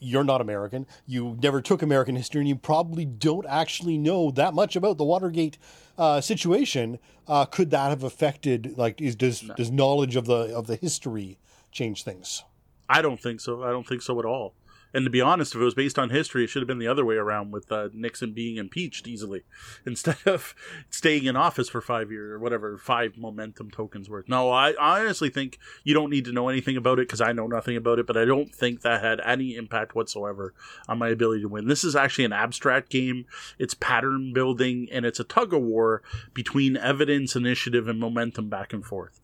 you're 0.00 0.24
not 0.24 0.40
American. 0.40 0.86
You 1.06 1.38
never 1.40 1.62
took 1.62 1.80
American 1.80 2.16
history, 2.16 2.40
and 2.40 2.48
you 2.48 2.56
probably 2.56 3.04
don't 3.04 3.46
actually 3.46 3.96
know 3.96 4.30
that 4.32 4.52
much 4.52 4.76
about 4.76 4.98
the 4.98 5.04
Watergate 5.04 5.56
uh, 5.96 6.20
situation. 6.20 6.98
Uh, 7.28 7.44
could 7.44 7.70
that 7.70 7.90
have 7.90 8.02
affected? 8.02 8.76
Like, 8.76 9.00
is, 9.00 9.14
does 9.14 9.42
no. 9.42 9.54
does 9.54 9.70
knowledge 9.70 10.16
of 10.16 10.26
the 10.26 10.54
of 10.54 10.66
the 10.66 10.76
history 10.76 11.38
change 11.70 12.02
things? 12.02 12.42
I 12.88 13.00
don't 13.00 13.20
think 13.20 13.40
so. 13.40 13.62
I 13.62 13.70
don't 13.70 13.86
think 13.86 14.02
so 14.02 14.18
at 14.18 14.26
all. 14.26 14.54
And 14.92 15.04
to 15.04 15.10
be 15.10 15.20
honest, 15.20 15.54
if 15.54 15.60
it 15.60 15.64
was 15.64 15.74
based 15.74 15.98
on 15.98 16.10
history, 16.10 16.44
it 16.44 16.48
should 16.48 16.62
have 16.62 16.68
been 16.68 16.78
the 16.78 16.88
other 16.88 17.04
way 17.04 17.16
around 17.16 17.52
with 17.52 17.70
uh, 17.70 17.88
Nixon 17.92 18.32
being 18.32 18.56
impeached 18.56 19.06
easily 19.06 19.44
instead 19.86 20.18
of 20.26 20.54
staying 20.90 21.24
in 21.24 21.36
office 21.36 21.68
for 21.68 21.80
five 21.80 22.10
years 22.10 22.32
or 22.32 22.38
whatever, 22.38 22.76
five 22.78 23.16
momentum 23.16 23.70
tokens 23.70 24.10
worth. 24.10 24.28
No, 24.28 24.50
I, 24.50 24.72
I 24.72 25.00
honestly 25.00 25.30
think 25.30 25.58
you 25.84 25.94
don't 25.94 26.10
need 26.10 26.24
to 26.26 26.32
know 26.32 26.48
anything 26.48 26.76
about 26.76 26.98
it 26.98 27.08
because 27.08 27.20
I 27.20 27.32
know 27.32 27.46
nothing 27.46 27.76
about 27.76 27.98
it, 27.98 28.06
but 28.06 28.16
I 28.16 28.24
don't 28.24 28.54
think 28.54 28.82
that 28.82 29.02
had 29.02 29.20
any 29.24 29.56
impact 29.56 29.94
whatsoever 29.94 30.54
on 30.88 30.98
my 30.98 31.08
ability 31.08 31.42
to 31.42 31.48
win. 31.48 31.68
This 31.68 31.84
is 31.84 31.96
actually 31.96 32.24
an 32.24 32.32
abstract 32.32 32.90
game. 32.90 33.26
It's 33.58 33.74
pattern 33.74 34.32
building 34.32 34.88
and 34.90 35.04
it's 35.04 35.20
a 35.20 35.24
tug 35.24 35.54
of 35.54 35.62
war 35.62 36.02
between 36.34 36.76
evidence, 36.76 37.36
initiative, 37.36 37.88
and 37.88 38.00
momentum 38.00 38.48
back 38.48 38.72
and 38.72 38.84
forth. 38.84 39.20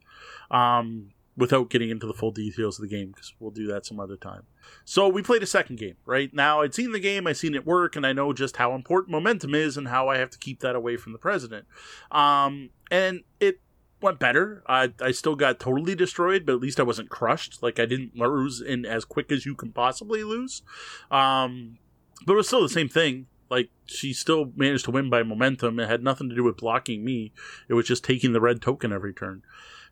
Um, 0.50 1.10
without 1.36 1.68
getting 1.68 1.90
into 1.90 2.06
the 2.06 2.14
full 2.14 2.30
details 2.30 2.78
of 2.78 2.88
the 2.88 2.96
game 2.96 3.08
because 3.08 3.34
we'll 3.38 3.50
do 3.50 3.66
that 3.66 3.84
some 3.84 4.00
other 4.00 4.16
time. 4.16 4.42
So 4.84 5.08
we 5.08 5.22
played 5.22 5.42
a 5.42 5.46
second 5.46 5.78
game, 5.78 5.96
right? 6.06 6.32
Now 6.32 6.62
I'd 6.62 6.74
seen 6.74 6.92
the 6.92 7.00
game, 7.00 7.26
I'd 7.26 7.36
seen 7.36 7.54
it 7.54 7.66
work, 7.66 7.94
and 7.96 8.06
I 8.06 8.12
know 8.12 8.32
just 8.32 8.56
how 8.56 8.74
important 8.74 9.10
momentum 9.10 9.54
is 9.54 9.76
and 9.76 9.88
how 9.88 10.08
I 10.08 10.18
have 10.18 10.30
to 10.30 10.38
keep 10.38 10.60
that 10.60 10.74
away 10.74 10.96
from 10.96 11.12
the 11.12 11.18
president. 11.18 11.66
Um, 12.10 12.70
and 12.90 13.22
it 13.38 13.60
went 14.00 14.18
better. 14.18 14.62
I, 14.66 14.92
I 15.00 15.10
still 15.10 15.36
got 15.36 15.60
totally 15.60 15.94
destroyed, 15.94 16.46
but 16.46 16.54
at 16.54 16.60
least 16.60 16.80
I 16.80 16.84
wasn't 16.84 17.10
crushed. 17.10 17.62
Like 17.62 17.78
I 17.78 17.86
didn't 17.86 18.16
lose 18.16 18.60
in 18.60 18.86
as 18.86 19.04
quick 19.04 19.30
as 19.30 19.44
you 19.44 19.54
can 19.54 19.72
possibly 19.72 20.24
lose. 20.24 20.62
Um, 21.10 21.78
but 22.24 22.32
it 22.32 22.36
was 22.36 22.46
still 22.46 22.62
the 22.62 22.68
same 22.68 22.88
thing. 22.88 23.26
Like 23.50 23.70
she 23.84 24.12
still 24.12 24.52
managed 24.56 24.86
to 24.86 24.90
win 24.90 25.10
by 25.10 25.22
momentum. 25.22 25.78
It 25.78 25.88
had 25.88 26.02
nothing 26.02 26.28
to 26.28 26.34
do 26.34 26.44
with 26.44 26.56
blocking 26.56 27.04
me. 27.04 27.32
It 27.68 27.74
was 27.74 27.86
just 27.86 28.04
taking 28.04 28.32
the 28.32 28.40
red 28.40 28.60
token 28.60 28.92
every 28.92 29.12
turn. 29.12 29.42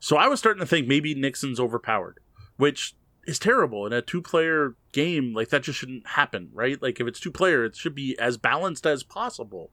So 0.05 0.19
I 0.19 0.29
was 0.29 0.39
starting 0.39 0.61
to 0.61 0.67
think 0.67 0.87
maybe 0.87 1.15
Nixon's 1.15 1.59
overpowered, 1.59 2.21
which 2.59 2.95
is 3.27 3.39
terrible 3.39 3.87
in 3.87 3.95
a 3.95 4.03
two 4.03 4.21
player 4.21 4.77
game. 4.93 5.33
Like 5.33 5.49
that 5.49 5.63
just 5.63 5.79
shouldn't 5.79 6.07
happen, 6.09 6.51
right? 6.53 6.81
Like 6.83 7.01
if 7.01 7.07
it's 7.07 7.19
two 7.19 7.31
player, 7.31 7.65
it 7.65 7.75
should 7.75 7.95
be 7.95 8.15
as 8.19 8.37
balanced 8.37 8.87
as 8.87 9.03
possible. 9.03 9.73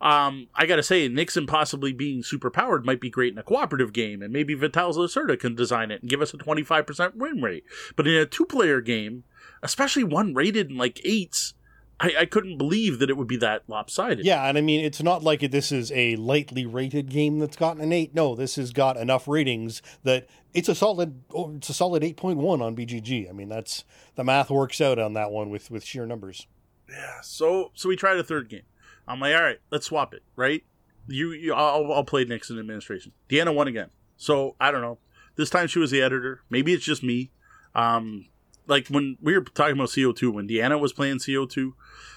Um, 0.00 0.46
I 0.54 0.66
gotta 0.66 0.84
say, 0.84 1.08
Nixon 1.08 1.48
possibly 1.48 1.92
being 1.92 2.22
super 2.22 2.48
powered 2.48 2.86
might 2.86 3.00
be 3.00 3.10
great 3.10 3.32
in 3.32 3.38
a 3.38 3.42
cooperative 3.42 3.92
game, 3.92 4.22
and 4.22 4.32
maybe 4.32 4.54
Vital 4.54 4.92
Lacerda 4.92 5.36
can 5.36 5.56
design 5.56 5.90
it 5.90 6.00
and 6.00 6.08
give 6.08 6.22
us 6.22 6.32
a 6.32 6.38
25% 6.38 7.16
win 7.16 7.42
rate. 7.42 7.64
But 7.96 8.06
in 8.06 8.14
a 8.14 8.24
two 8.24 8.46
player 8.46 8.80
game, 8.80 9.24
especially 9.64 10.04
one 10.04 10.32
rated 10.32 10.70
in 10.70 10.76
like 10.76 11.00
eights, 11.04 11.54
I, 12.00 12.14
I 12.20 12.24
couldn't 12.26 12.58
believe 12.58 12.98
that 12.98 13.10
it 13.10 13.16
would 13.16 13.28
be 13.28 13.36
that 13.36 13.62
lopsided. 13.68 14.24
Yeah, 14.24 14.44
and 14.44 14.58
I 14.58 14.60
mean, 14.60 14.84
it's 14.84 15.02
not 15.02 15.22
like 15.22 15.40
this 15.50 15.70
is 15.70 15.92
a 15.92 16.16
lightly 16.16 16.66
rated 16.66 17.10
game 17.10 17.38
that's 17.38 17.56
gotten 17.56 17.80
an 17.82 17.92
eight. 17.92 18.14
No, 18.14 18.34
this 18.34 18.56
has 18.56 18.72
got 18.72 18.96
enough 18.96 19.28
ratings 19.28 19.82
that 20.02 20.26
it's 20.52 20.68
a 20.68 20.74
solid. 20.74 21.22
oh, 21.32 21.54
It's 21.56 21.68
a 21.68 21.74
solid 21.74 22.02
eight 22.02 22.16
point 22.16 22.38
one 22.38 22.60
on 22.60 22.74
BGG. 22.74 23.28
I 23.28 23.32
mean, 23.32 23.48
that's 23.48 23.84
the 24.16 24.24
math 24.24 24.50
works 24.50 24.80
out 24.80 24.98
on 24.98 25.12
that 25.14 25.30
one 25.30 25.50
with 25.50 25.70
with 25.70 25.84
sheer 25.84 26.04
numbers. 26.06 26.46
Yeah. 26.90 27.20
So 27.22 27.70
so 27.74 27.88
we 27.88 27.96
tried 27.96 28.18
a 28.18 28.24
third 28.24 28.48
game. 28.48 28.62
I'm 29.06 29.20
like, 29.20 29.34
all 29.34 29.42
right, 29.42 29.58
let's 29.70 29.86
swap 29.86 30.12
it. 30.14 30.22
Right? 30.36 30.64
You, 31.08 31.32
you 31.32 31.52
I'll, 31.54 31.92
I'll 31.92 32.04
play 32.04 32.24
Nixon 32.24 32.58
administration. 32.58 33.12
Deanna 33.28 33.54
won 33.54 33.68
again. 33.68 33.90
So 34.16 34.56
I 34.60 34.70
don't 34.70 34.82
know. 34.82 34.98
This 35.36 35.50
time 35.50 35.66
she 35.66 35.78
was 35.78 35.90
the 35.90 36.02
editor. 36.02 36.42
Maybe 36.50 36.72
it's 36.72 36.84
just 36.84 37.02
me. 37.02 37.30
Um, 37.74 38.26
like 38.66 38.88
when 38.88 39.16
we 39.20 39.34
were 39.34 39.44
talking 39.44 39.74
about 39.74 39.88
CO2, 39.88 40.32
when 40.32 40.48
Deanna 40.48 40.78
was 40.80 40.92
playing 40.92 41.18
CO2, 41.18 41.72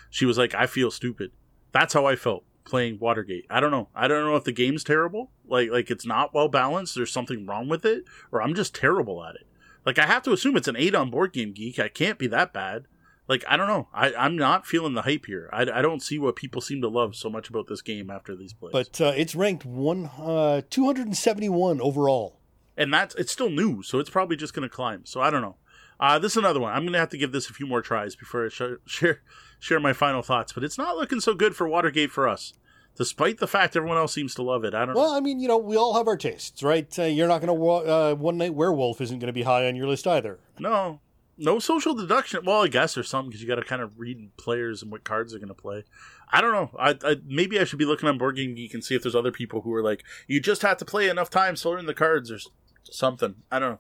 she 0.09 0.25
was 0.25 0.37
like, 0.37 0.53
I 0.53 0.67
feel 0.67 0.91
stupid. 0.91 1.31
That's 1.71 1.93
how 1.93 2.05
I 2.05 2.15
felt 2.15 2.43
playing 2.63 2.99
Watergate. 2.99 3.45
I 3.49 3.59
don't 3.59 3.71
know. 3.71 3.89
I 3.95 4.07
don't 4.07 4.23
know 4.25 4.35
if 4.35 4.43
the 4.43 4.51
game's 4.51 4.83
terrible. 4.83 5.31
Like 5.47 5.69
like 5.69 5.91
it's 5.91 6.05
not 6.05 6.33
well 6.33 6.47
balanced. 6.47 6.95
There's 6.95 7.11
something 7.11 7.45
wrong 7.45 7.67
with 7.69 7.85
it, 7.85 8.05
or 8.31 8.41
I'm 8.41 8.55
just 8.55 8.73
terrible 8.73 9.23
at 9.23 9.35
it. 9.35 9.47
Like 9.85 9.99
I 9.99 10.05
have 10.05 10.23
to 10.23 10.31
assume 10.33 10.57
it's 10.57 10.67
an 10.67 10.77
eight 10.77 10.95
on 10.95 11.11
Board 11.11 11.33
Game 11.33 11.51
Geek. 11.51 11.77
I 11.79 11.89
can't 11.89 12.17
be 12.17 12.27
that 12.27 12.53
bad. 12.53 12.85
Like 13.27 13.43
I 13.47 13.57
don't 13.57 13.67
know. 13.67 13.87
I, 13.93 14.13
I'm 14.13 14.35
not 14.35 14.65
feeling 14.65 14.93
the 14.93 15.01
hype 15.03 15.25
here. 15.25 15.49
I, 15.51 15.61
I 15.63 15.81
don't 15.81 16.01
see 16.01 16.17
what 16.17 16.35
people 16.35 16.61
seem 16.61 16.81
to 16.81 16.87
love 16.87 17.15
so 17.15 17.29
much 17.29 17.49
about 17.49 17.67
this 17.67 17.81
game 17.81 18.09
after 18.09 18.35
these 18.35 18.53
plays. 18.53 18.71
But 18.71 19.01
uh, 19.01 19.13
it's 19.15 19.35
ranked 19.35 19.65
one 19.65 20.09
uh, 20.17 20.61
two 20.69 20.85
hundred 20.85 21.07
and 21.07 21.17
seventy 21.17 21.49
one 21.49 21.81
overall. 21.81 22.39
and 22.77 22.93
that's 22.93 23.15
it's 23.15 23.31
still 23.31 23.49
new, 23.49 23.81
so 23.83 23.99
it's 23.99 24.09
probably 24.09 24.35
just 24.37 24.53
going 24.53 24.67
to 24.67 24.73
climb. 24.73 25.05
So 25.05 25.21
I 25.21 25.29
don't 25.29 25.41
know. 25.41 25.57
Uh, 25.99 26.19
this 26.19 26.33
is 26.33 26.37
another 26.37 26.59
one. 26.59 26.73
I'm 26.73 26.83
going 26.83 26.93
to 26.93 26.99
have 26.99 27.09
to 27.09 27.17
give 27.17 27.31
this 27.31 27.49
a 27.49 27.53
few 27.53 27.65
more 27.65 27.81
tries 27.81 28.15
before 28.15 28.45
I 28.45 28.49
sh- 28.49 28.61
share 28.85 29.21
share 29.59 29.79
my 29.79 29.93
final 29.93 30.21
thoughts. 30.21 30.53
But 30.53 30.63
it's 30.63 30.77
not 30.77 30.97
looking 30.97 31.19
so 31.19 31.33
good 31.33 31.55
for 31.55 31.67
Watergate 31.67 32.11
for 32.11 32.27
us, 32.27 32.53
despite 32.95 33.37
the 33.39 33.47
fact 33.47 33.75
everyone 33.75 33.97
else 33.97 34.13
seems 34.13 34.35
to 34.35 34.43
love 34.43 34.63
it. 34.63 34.73
I 34.73 34.85
don't. 34.85 34.95
Well, 34.95 35.13
I 35.13 35.19
mean, 35.19 35.39
you 35.39 35.47
know, 35.47 35.57
we 35.57 35.77
all 35.77 35.95
have 35.95 36.07
our 36.07 36.17
tastes, 36.17 36.61
right? 36.63 36.87
Uh, 36.97 37.03
you're 37.03 37.27
not 37.27 37.41
going 37.41 37.57
to 37.57 37.65
uh, 37.65 38.15
one 38.15 38.37
night 38.37 38.53
werewolf 38.53 39.01
isn't 39.01 39.19
going 39.19 39.27
to 39.27 39.33
be 39.33 39.43
high 39.43 39.67
on 39.67 39.75
your 39.75 39.87
list 39.87 40.05
either. 40.07 40.39
No, 40.59 40.99
no 41.37 41.59
social 41.59 41.93
deduction. 41.93 42.43
Well, 42.45 42.63
I 42.63 42.67
guess 42.67 42.95
there's 42.95 43.09
some 43.09 43.27
because 43.27 43.41
you 43.41 43.47
got 43.47 43.55
to 43.55 43.63
kind 43.63 43.81
of 43.81 43.97
read 43.97 44.35
players 44.37 44.81
and 44.81 44.91
what 44.91 45.03
cards 45.03 45.31
they're 45.31 45.39
going 45.39 45.47
to 45.47 45.53
play. 45.53 45.83
I 46.29 46.41
don't 46.41 46.51
know. 46.51 46.71
I, 46.77 46.97
I 47.03 47.15
maybe 47.25 47.59
I 47.59 47.63
should 47.63 47.79
be 47.79 47.85
looking 47.85 48.09
on 48.09 48.17
Board 48.17 48.35
Game 48.35 48.55
Geek 48.55 48.73
and 48.73 48.83
see 48.83 48.95
if 48.95 49.03
there's 49.03 49.15
other 49.15 49.31
people 49.31 49.61
who 49.61 49.73
are 49.73 49.83
like, 49.83 50.03
you 50.27 50.39
just 50.39 50.61
have 50.63 50.77
to 50.77 50.85
play 50.85 51.07
enough 51.07 51.29
times 51.29 51.61
to 51.61 51.69
learn 51.69 51.85
the 51.85 51.93
cards 51.93 52.31
or 52.31 52.39
something. 52.83 53.35
I 53.51 53.59
don't 53.59 53.71
know. 53.71 53.79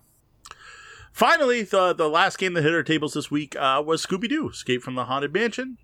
Finally, 1.15 1.61
the 1.61 1.93
the 1.93 2.09
last 2.09 2.37
game 2.37 2.51
that 2.55 2.63
hit 2.63 2.73
our 2.73 2.83
tables 2.83 3.13
this 3.13 3.31
week 3.31 3.55
uh, 3.55 3.81
was 3.83 4.05
Scooby 4.05 4.27
Doo: 4.27 4.49
Escape 4.49 4.81
from 4.81 4.95
the 4.95 5.05
Haunted 5.05 5.33
Mansion. 5.33 5.77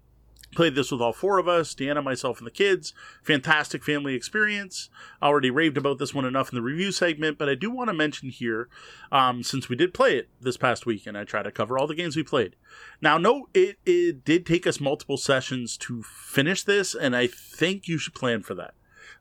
Played 0.55 0.75
this 0.75 0.91
with 0.91 0.99
all 0.99 1.13
four 1.13 1.37
of 1.37 1.47
us, 1.47 1.73
Deanna, 1.73 2.03
myself, 2.03 2.39
and 2.39 2.45
the 2.45 2.51
kids. 2.51 2.93
Fantastic 3.23 3.81
family 3.81 4.13
experience. 4.13 4.89
I 5.21 5.27
already 5.27 5.49
raved 5.49 5.77
about 5.77 5.99
this 5.99 6.13
one 6.13 6.25
enough 6.25 6.49
in 6.49 6.55
the 6.55 6.61
review 6.61 6.91
segment, 6.91 7.37
but 7.37 7.47
I 7.47 7.55
do 7.55 7.71
want 7.71 7.87
to 7.89 7.93
mention 7.93 8.27
here, 8.27 8.67
um, 9.09 9.41
since 9.41 9.69
we 9.69 9.77
did 9.77 9.93
play 9.93 10.17
it 10.17 10.27
this 10.41 10.57
past 10.57 10.85
week, 10.85 11.07
and 11.07 11.17
I 11.17 11.23
try 11.23 11.43
to 11.43 11.49
cover 11.49 11.79
all 11.79 11.87
the 11.87 11.95
games 11.95 12.17
we 12.17 12.23
played. 12.23 12.57
Now, 13.01 13.17
no, 13.17 13.47
it, 13.53 13.77
it 13.85 14.25
did 14.25 14.45
take 14.45 14.67
us 14.67 14.81
multiple 14.81 15.15
sessions 15.15 15.77
to 15.77 16.03
finish 16.03 16.63
this, 16.63 16.93
and 16.93 17.15
I 17.15 17.27
think 17.27 17.87
you 17.87 17.97
should 17.97 18.15
plan 18.15 18.41
for 18.41 18.55
that. 18.55 18.73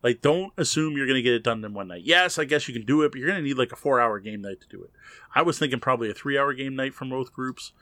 Like, 0.02 0.22
don't 0.22 0.52
assume 0.56 0.96
you're 0.96 1.06
going 1.06 1.16
to 1.16 1.22
get 1.22 1.34
it 1.34 1.44
done 1.44 1.62
in 1.64 1.74
one 1.74 1.88
night. 1.88 2.04
Yes, 2.04 2.38
I 2.38 2.44
guess 2.44 2.66
you 2.66 2.74
can 2.74 2.86
do 2.86 3.02
it, 3.02 3.12
but 3.12 3.18
you're 3.18 3.28
going 3.28 3.42
to 3.42 3.46
need 3.46 3.58
like 3.58 3.72
a 3.72 3.76
four 3.76 4.00
hour 4.00 4.18
game 4.18 4.40
night 4.40 4.60
to 4.62 4.68
do 4.68 4.82
it. 4.82 4.90
I 5.34 5.42
was 5.42 5.58
thinking 5.58 5.80
probably 5.80 6.10
a 6.10 6.14
three 6.14 6.38
hour 6.38 6.54
game 6.54 6.74
night 6.74 6.94
from 6.94 7.10
both 7.10 7.32
groups, 7.32 7.72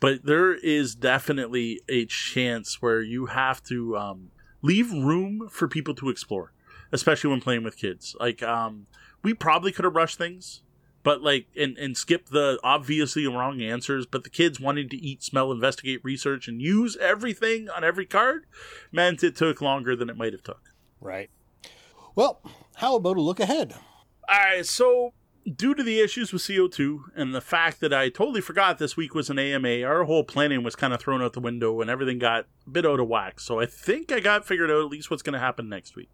but 0.00 0.24
there 0.24 0.54
is 0.54 0.94
definitely 0.94 1.80
a 1.88 2.06
chance 2.06 2.80
where 2.80 3.02
you 3.02 3.26
have 3.26 3.62
to 3.64 3.96
um, 3.96 4.30
leave 4.62 4.90
room 4.90 5.48
for 5.50 5.68
people 5.68 5.94
to 5.96 6.08
explore, 6.08 6.52
especially 6.92 7.30
when 7.30 7.40
playing 7.40 7.64
with 7.64 7.76
kids. 7.76 8.16
Like, 8.18 8.42
um, 8.42 8.86
we 9.22 9.34
probably 9.34 9.72
could 9.72 9.84
have 9.84 9.94
rushed 9.94 10.18
things, 10.18 10.62
but 11.02 11.20
like, 11.20 11.46
and, 11.56 11.76
and 11.76 11.96
skip 11.96 12.30
the 12.30 12.58
obviously 12.64 13.26
wrong 13.26 13.60
answers, 13.60 14.06
but 14.06 14.24
the 14.24 14.30
kids 14.30 14.58
wanting 14.58 14.88
to 14.88 14.96
eat, 14.96 15.22
smell, 15.22 15.52
investigate, 15.52 16.00
research, 16.02 16.48
and 16.48 16.62
use 16.62 16.96
everything 16.96 17.68
on 17.68 17.84
every 17.84 18.06
card 18.06 18.46
meant 18.90 19.22
it 19.22 19.36
took 19.36 19.60
longer 19.60 19.94
than 19.94 20.08
it 20.08 20.16
might 20.16 20.32
have 20.32 20.42
took. 20.42 20.72
Right. 21.00 21.30
Well, 22.16 22.40
how 22.76 22.96
about 22.96 23.18
a 23.18 23.20
look 23.20 23.40
ahead? 23.40 23.74
All 24.26 24.38
right, 24.38 24.64
so 24.64 25.12
due 25.44 25.74
to 25.74 25.82
the 25.82 26.00
issues 26.00 26.32
with 26.32 26.40
CO2 26.40 26.98
and 27.14 27.34
the 27.34 27.42
fact 27.42 27.78
that 27.80 27.92
I 27.92 28.08
totally 28.08 28.40
forgot 28.40 28.78
this 28.78 28.96
week 28.96 29.14
was 29.14 29.28
an 29.28 29.38
AMA, 29.38 29.82
our 29.82 30.04
whole 30.04 30.24
planning 30.24 30.62
was 30.62 30.74
kind 30.74 30.94
of 30.94 31.00
thrown 31.00 31.20
out 31.20 31.34
the 31.34 31.40
window 31.40 31.78
and 31.82 31.90
everything 31.90 32.18
got 32.18 32.46
a 32.66 32.70
bit 32.70 32.86
out 32.86 33.00
of 33.00 33.08
whack. 33.08 33.38
So 33.38 33.60
I 33.60 33.66
think 33.66 34.10
I 34.10 34.20
got 34.20 34.46
figured 34.46 34.70
out 34.70 34.80
at 34.80 34.90
least 34.90 35.10
what's 35.10 35.22
going 35.22 35.34
to 35.34 35.38
happen 35.38 35.68
next 35.68 35.94
week. 35.94 36.08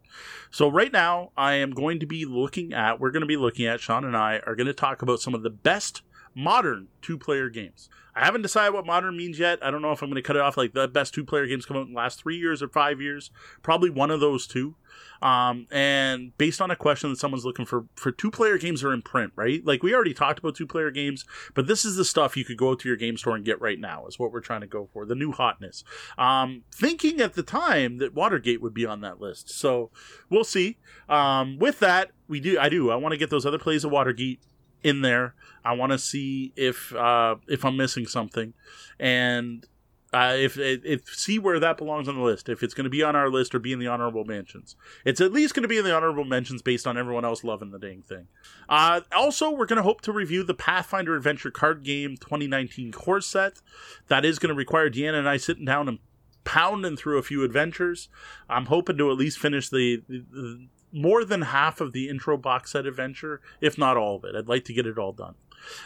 So 0.51 0.69
right 0.69 0.93
now, 0.93 1.31
I 1.37 1.55
am 1.55 1.71
going 1.71 2.01
to 2.01 2.07
be 2.07 2.25
looking 2.25 2.73
at, 2.73 2.99
we're 2.99 3.13
going 3.13 3.21
to 3.21 3.27
be 3.27 3.37
looking 3.37 3.67
at, 3.67 3.81
Sean 3.81 4.05
and 4.05 4.17
I 4.17 4.41
are 4.45 4.57
going 4.57 4.67
to 4.67 4.75
talk 4.75 5.03
about 5.03 5.21
some 5.21 5.37
of 5.37 5.45
the 5.45 5.51
best 5.51 6.03
modern 6.35 6.89
two 7.01 7.19
player 7.19 7.49
games. 7.49 7.89
I 8.15 8.25
haven't 8.25 8.43
decided 8.43 8.75
what 8.75 8.85
modern 8.85 9.17
means 9.17 9.39
yet. 9.39 9.59
I 9.63 9.71
don't 9.71 9.81
know 9.81 9.93
if 9.93 10.03
I'm 10.03 10.11
going 10.11 10.17
to 10.17 10.27
cut 10.27 10.37
it 10.37 10.43
off 10.43 10.57
like 10.57 10.75
the 10.75 10.87
best 10.87 11.15
two 11.15 11.25
player 11.25 11.47
games 11.47 11.65
come 11.65 11.77
out 11.77 11.87
in 11.87 11.95
the 11.95 11.99
last 11.99 12.21
three 12.21 12.37
years 12.37 12.63
or 12.63 12.69
five 12.69 13.01
years. 13.01 13.31
Probably 13.63 13.89
one 13.89 14.11
of 14.11 14.21
those 14.21 14.47
two. 14.47 14.77
Um, 15.23 15.67
and 15.71 16.37
based 16.37 16.61
on 16.61 16.71
a 16.71 16.77
question 16.77 17.09
that 17.11 17.19
someone's 17.19 17.45
looking 17.45 17.65
for, 17.65 17.87
for 17.95 18.11
two 18.11 18.31
player 18.31 18.59
games 18.59 18.83
are 18.83 18.93
in 18.93 19.03
print, 19.03 19.33
right? 19.37 19.65
Like 19.65 19.83
we 19.83 19.95
already 19.95 20.13
talked 20.13 20.41
about 20.41 20.57
two 20.57 20.67
player 20.67 20.91
games, 20.91 21.25
but 21.55 21.69
this 21.69 21.85
is 21.85 21.97
the 21.97 22.05
stuff 22.05 22.37
you 22.37 22.45
could 22.45 22.59
go 22.59 22.75
to 22.75 22.89
your 22.89 22.97
game 22.97 23.17
store 23.17 23.37
and 23.37 23.45
get 23.45 23.61
right 23.61 23.79
now 23.79 24.07
is 24.07 24.19
what 24.19 24.33
we're 24.33 24.41
trying 24.41 24.63
to 24.63 24.67
go 24.67 24.89
for. 24.93 25.07
The 25.07 25.15
new 25.15 25.33
hotness. 25.33 25.85
Um, 26.19 26.65
thinking 26.75 27.21
at 27.21 27.35
the 27.35 27.43
time 27.43 27.99
that 27.99 28.15
Watergate 28.15 28.61
would 28.61 28.75
be 28.75 28.85
on 28.85 29.01
that 29.03 29.21
list. 29.21 29.49
So 29.49 29.91
we'll 30.29 30.45
see. 30.45 30.79
Um, 31.09 31.59
with 31.59 31.79
that, 31.79 32.11
we 32.29 32.41
do, 32.41 32.59
I 32.59 32.69
do, 32.69 32.91
I 32.91 32.97
want 32.97 33.13
to 33.13 33.19
get 33.19 33.31
those 33.31 33.47
other 33.47 33.59
plays 33.59 33.85
of 33.85 33.93
Watergate 33.93 34.41
in 34.83 35.03
there. 35.03 35.35
I 35.65 35.75
want 35.75 35.93
to 35.93 35.99
see 35.99 36.53
if, 36.57 36.95
uh, 36.95 37.37
if 37.49 37.65
I'm 37.65 37.77
missing 37.77 38.07
something 38.07 38.55
and, 38.99 39.67
uh, 40.13 40.35
if, 40.37 40.59
if 40.59 41.09
see 41.09 41.39
where 41.39 41.59
that 41.59 41.79
belongs 41.79 42.07
on 42.07 42.17
the 42.17 42.23
list, 42.23 42.51
if 42.51 42.63
it's 42.63 42.75
going 42.75 42.85
to 42.85 42.91
be 42.91 43.03
on 43.03 43.17
our 43.17 43.31
list 43.31 43.55
or 43.55 43.59
be 43.59 43.73
in 43.73 43.79
the 43.79 43.87
honorable 43.87 44.25
mentions, 44.25 44.77
it's 45.07 45.23
at 45.23 45.33
least 45.33 45.55
going 45.55 45.63
to 45.63 45.69
be 45.69 45.79
in 45.79 45.85
the 45.85 45.95
honorable 45.95 46.25
mentions 46.25 46.61
based 46.61 46.87
on 46.87 46.99
everyone 46.99 47.25
else 47.25 47.43
loving 47.43 47.71
the 47.71 47.79
dang 47.79 48.03
thing. 48.03 48.29
Uh, 48.69 49.01
also, 49.13 49.51
we're 49.51 49.65
going 49.65 49.79
to 49.79 49.83
hope 49.83 50.03
to 50.03 50.13
review 50.13 50.43
the 50.43 50.53
Pathfinder 50.53 51.17
Adventure 51.17 51.51
card 51.51 51.83
game 51.83 52.19
2019 52.19 52.93
core 52.93 53.23
set. 53.23 53.63
That 54.09 54.27
is 54.27 54.39
going 54.39 54.51
to 54.51 54.55
require 54.55 54.91
Deanna 54.91 55.19
and 55.19 55.29
I 55.29 55.39
sitting 55.39 55.65
down 55.65 55.89
and 55.89 55.99
pounding 56.45 56.99
through 56.99 57.17
a 57.17 57.23
few 57.23 57.43
adventures. 57.43 58.11
I'm 58.51 58.67
hoping 58.67 58.99
to 58.99 59.11
at 59.11 59.17
least 59.17 59.39
finish 59.39 59.71
the, 59.71 60.03
the, 60.09 60.25
the 60.31 60.67
more 60.93 61.25
than 61.25 61.43
half 61.43 61.81
of 61.81 61.93
the 61.93 62.09
intro 62.09 62.37
box 62.37 62.73
set 62.73 62.87
adventure, 62.87 63.41
if 63.61 63.79
not 63.79 63.97
all 63.97 64.17
of 64.17 64.25
it. 64.25 64.35
I'd 64.35 64.49
like 64.49 64.65
to 64.67 64.73
get 64.73 64.87
it 64.87 64.99
all 64.99 65.13
done. 65.13 65.35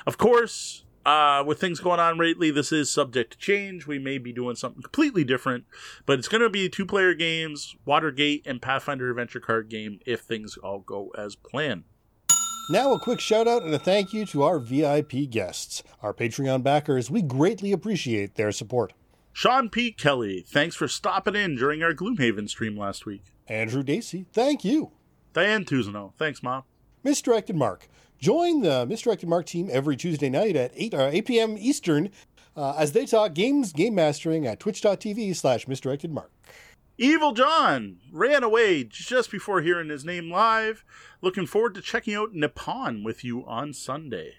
Of 0.06 0.18
course, 0.18 0.84
uh, 1.06 1.44
with 1.46 1.60
things 1.60 1.78
going 1.78 2.00
on 2.00 2.18
lately, 2.18 2.50
this 2.50 2.72
is 2.72 2.90
subject 2.90 3.32
to 3.32 3.38
change. 3.38 3.86
We 3.86 3.98
may 3.98 4.18
be 4.18 4.32
doing 4.32 4.56
something 4.56 4.82
completely 4.82 5.22
different, 5.22 5.64
but 6.04 6.18
it's 6.18 6.28
going 6.28 6.40
to 6.42 6.50
be 6.50 6.68
two 6.68 6.84
player 6.84 7.14
games, 7.14 7.76
Watergate 7.84 8.44
and 8.46 8.60
Pathfinder 8.60 9.08
Adventure 9.10 9.40
card 9.40 9.68
game 9.68 10.00
if 10.04 10.20
things 10.20 10.56
all 10.56 10.80
go 10.80 11.12
as 11.16 11.36
planned. 11.36 11.84
Now, 12.68 12.92
a 12.92 12.98
quick 12.98 13.20
shout 13.20 13.46
out 13.46 13.62
and 13.62 13.72
a 13.72 13.78
thank 13.78 14.12
you 14.12 14.26
to 14.26 14.42
our 14.42 14.58
VIP 14.58 15.30
guests, 15.30 15.84
our 16.02 16.12
Patreon 16.12 16.64
backers. 16.64 17.08
We 17.08 17.22
greatly 17.22 17.70
appreciate 17.70 18.34
their 18.34 18.50
support. 18.50 18.92
Sean 19.32 19.68
P. 19.68 19.92
Kelly, 19.92 20.44
thanks 20.44 20.74
for 20.74 20.88
stopping 20.88 21.36
in 21.36 21.54
during 21.54 21.84
our 21.84 21.92
Gloomhaven 21.92 22.48
stream 22.48 22.76
last 22.76 23.06
week. 23.06 23.22
Andrew 23.46 23.84
Dacey, 23.84 24.26
thank 24.32 24.64
you. 24.64 24.90
Diane 25.36 25.66
Tuzano, 25.66 26.14
thanks, 26.16 26.42
Mom. 26.42 26.62
Misdirected 27.04 27.56
Mark. 27.56 27.90
Join 28.18 28.62
the 28.62 28.86
Misdirected 28.86 29.28
Mark 29.28 29.44
team 29.44 29.68
every 29.70 29.94
Tuesday 29.94 30.30
night 30.30 30.56
at 30.56 30.72
8, 30.74 30.94
uh, 30.94 31.10
8 31.12 31.26
p.m. 31.26 31.56
Eastern 31.58 32.08
uh, 32.56 32.72
as 32.78 32.92
they 32.92 33.04
talk 33.04 33.34
games, 33.34 33.74
game 33.74 33.94
mastering 33.94 34.46
at 34.46 34.58
twitch.tv 34.60 35.36
slash 35.36 35.68
misdirected 35.68 36.10
mark. 36.10 36.32
Evil 36.96 37.32
John 37.32 37.98
ran 38.10 38.42
away 38.42 38.82
just 38.84 39.30
before 39.30 39.60
hearing 39.60 39.90
his 39.90 40.06
name 40.06 40.30
live. 40.30 40.86
Looking 41.20 41.44
forward 41.44 41.74
to 41.74 41.82
checking 41.82 42.14
out 42.14 42.32
Nippon 42.32 43.04
with 43.04 43.22
you 43.22 43.44
on 43.46 43.74
Sunday. 43.74 44.36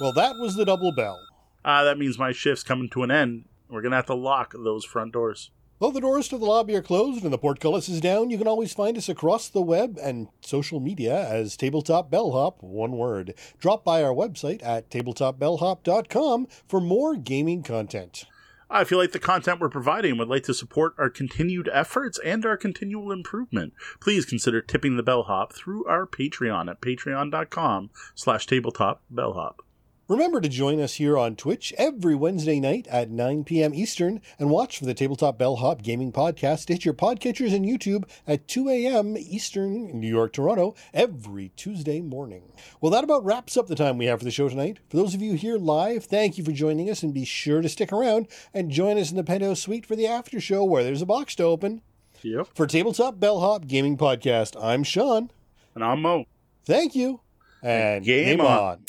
Well, 0.00 0.12
that 0.12 0.36
was 0.36 0.54
the 0.54 0.64
double 0.64 0.92
bell. 0.94 1.18
Uh, 1.64 1.82
that 1.82 1.98
means 1.98 2.16
my 2.16 2.30
shift's 2.30 2.62
coming 2.62 2.90
to 2.90 3.02
an 3.02 3.10
end. 3.10 3.46
We're 3.68 3.82
going 3.82 3.90
to 3.90 3.96
have 3.96 4.06
to 4.06 4.14
lock 4.14 4.54
those 4.56 4.84
front 4.84 5.12
doors. 5.14 5.50
Though 5.80 5.90
the 5.90 6.00
doors 6.02 6.28
to 6.28 6.36
the 6.36 6.44
lobby 6.44 6.76
are 6.76 6.82
closed 6.82 7.24
and 7.24 7.32
the 7.32 7.38
portcullis 7.38 7.88
is 7.88 8.02
down, 8.02 8.28
you 8.28 8.36
can 8.36 8.46
always 8.46 8.74
find 8.74 8.98
us 8.98 9.08
across 9.08 9.48
the 9.48 9.62
web 9.62 9.96
and 10.02 10.28
social 10.42 10.78
media 10.78 11.26
as 11.26 11.56
Tabletop 11.56 12.10
Bellhop, 12.10 12.62
one 12.62 12.92
word. 12.92 13.32
Drop 13.58 13.82
by 13.82 14.02
our 14.02 14.12
website 14.12 14.62
at 14.62 14.90
tabletopbellhop.com 14.90 16.48
for 16.68 16.82
more 16.82 17.16
gaming 17.16 17.62
content. 17.62 18.26
I 18.68 18.84
feel 18.84 18.98
like 18.98 19.12
the 19.12 19.18
content 19.18 19.58
we're 19.58 19.70
providing 19.70 20.18
would 20.18 20.28
like 20.28 20.44
to 20.44 20.54
support 20.54 20.94
our 20.98 21.08
continued 21.08 21.70
efforts 21.72 22.20
and 22.22 22.44
our 22.44 22.58
continual 22.58 23.10
improvement. 23.10 23.72
Please 24.00 24.26
consider 24.26 24.60
tipping 24.60 24.98
the 24.98 25.02
bellhop 25.02 25.54
through 25.54 25.86
our 25.86 26.06
Patreon 26.06 26.70
at 26.70 26.82
patreon.com 26.82 27.88
slash 28.14 28.46
tabletop 28.46 29.02
bellhop. 29.08 29.62
Remember 30.10 30.40
to 30.40 30.48
join 30.48 30.80
us 30.80 30.94
here 30.94 31.16
on 31.16 31.36
Twitch 31.36 31.72
every 31.78 32.16
Wednesday 32.16 32.58
night 32.58 32.88
at 32.88 33.12
9 33.12 33.44
p.m. 33.44 33.72
Eastern 33.72 34.20
and 34.40 34.50
watch 34.50 34.76
for 34.76 34.84
the 34.84 34.92
Tabletop 34.92 35.38
Bellhop 35.38 35.82
Gaming 35.82 36.10
Podcast. 36.10 36.66
Hit 36.66 36.84
your 36.84 36.94
podcatchers 36.94 37.54
and 37.54 37.64
YouTube 37.64 38.10
at 38.26 38.48
2 38.48 38.68
a.m. 38.70 39.16
Eastern, 39.16 40.00
New 40.00 40.08
York, 40.08 40.32
Toronto, 40.32 40.74
every 40.92 41.52
Tuesday 41.54 42.00
morning. 42.00 42.50
Well, 42.80 42.90
that 42.90 43.04
about 43.04 43.24
wraps 43.24 43.56
up 43.56 43.68
the 43.68 43.76
time 43.76 43.98
we 43.98 44.06
have 44.06 44.18
for 44.18 44.24
the 44.24 44.32
show 44.32 44.48
tonight. 44.48 44.80
For 44.88 44.96
those 44.96 45.14
of 45.14 45.22
you 45.22 45.34
here 45.34 45.56
live, 45.56 46.06
thank 46.06 46.36
you 46.36 46.42
for 46.42 46.50
joining 46.50 46.90
us 46.90 47.04
and 47.04 47.14
be 47.14 47.24
sure 47.24 47.62
to 47.62 47.68
stick 47.68 47.92
around 47.92 48.26
and 48.52 48.68
join 48.72 48.98
us 48.98 49.12
in 49.12 49.16
the 49.16 49.22
penthouse 49.22 49.60
suite 49.60 49.86
for 49.86 49.94
the 49.94 50.08
after 50.08 50.40
show 50.40 50.64
where 50.64 50.82
there's 50.82 51.02
a 51.02 51.06
box 51.06 51.36
to 51.36 51.44
open. 51.44 51.82
Yep. 52.22 52.48
For 52.52 52.66
Tabletop 52.66 53.20
Bellhop 53.20 53.68
Gaming 53.68 53.96
Podcast, 53.96 54.60
I'm 54.60 54.82
Sean. 54.82 55.30
And 55.76 55.84
I'm 55.84 56.02
Mo. 56.02 56.24
Thank 56.64 56.96
you. 56.96 57.20
And 57.62 58.04
Game 58.04 58.38
game, 58.38 58.40
on. 58.40 58.58
on. 58.58 58.84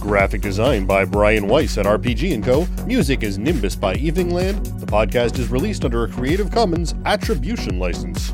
Graphic 0.00 0.40
design 0.40 0.86
by 0.86 1.04
Brian 1.04 1.46
Weiss 1.46 1.76
at 1.76 1.84
RPG 1.84 2.42
& 2.42 2.44
Co. 2.44 2.66
Music 2.86 3.22
is 3.22 3.38
Nimbus 3.38 3.76
by 3.76 3.94
Eveningland. 3.96 4.80
The 4.80 4.86
podcast 4.86 5.38
is 5.38 5.48
released 5.50 5.84
under 5.84 6.04
a 6.04 6.08
Creative 6.08 6.50
Commons 6.50 6.94
Attribution 7.04 7.78
License. 7.78 8.32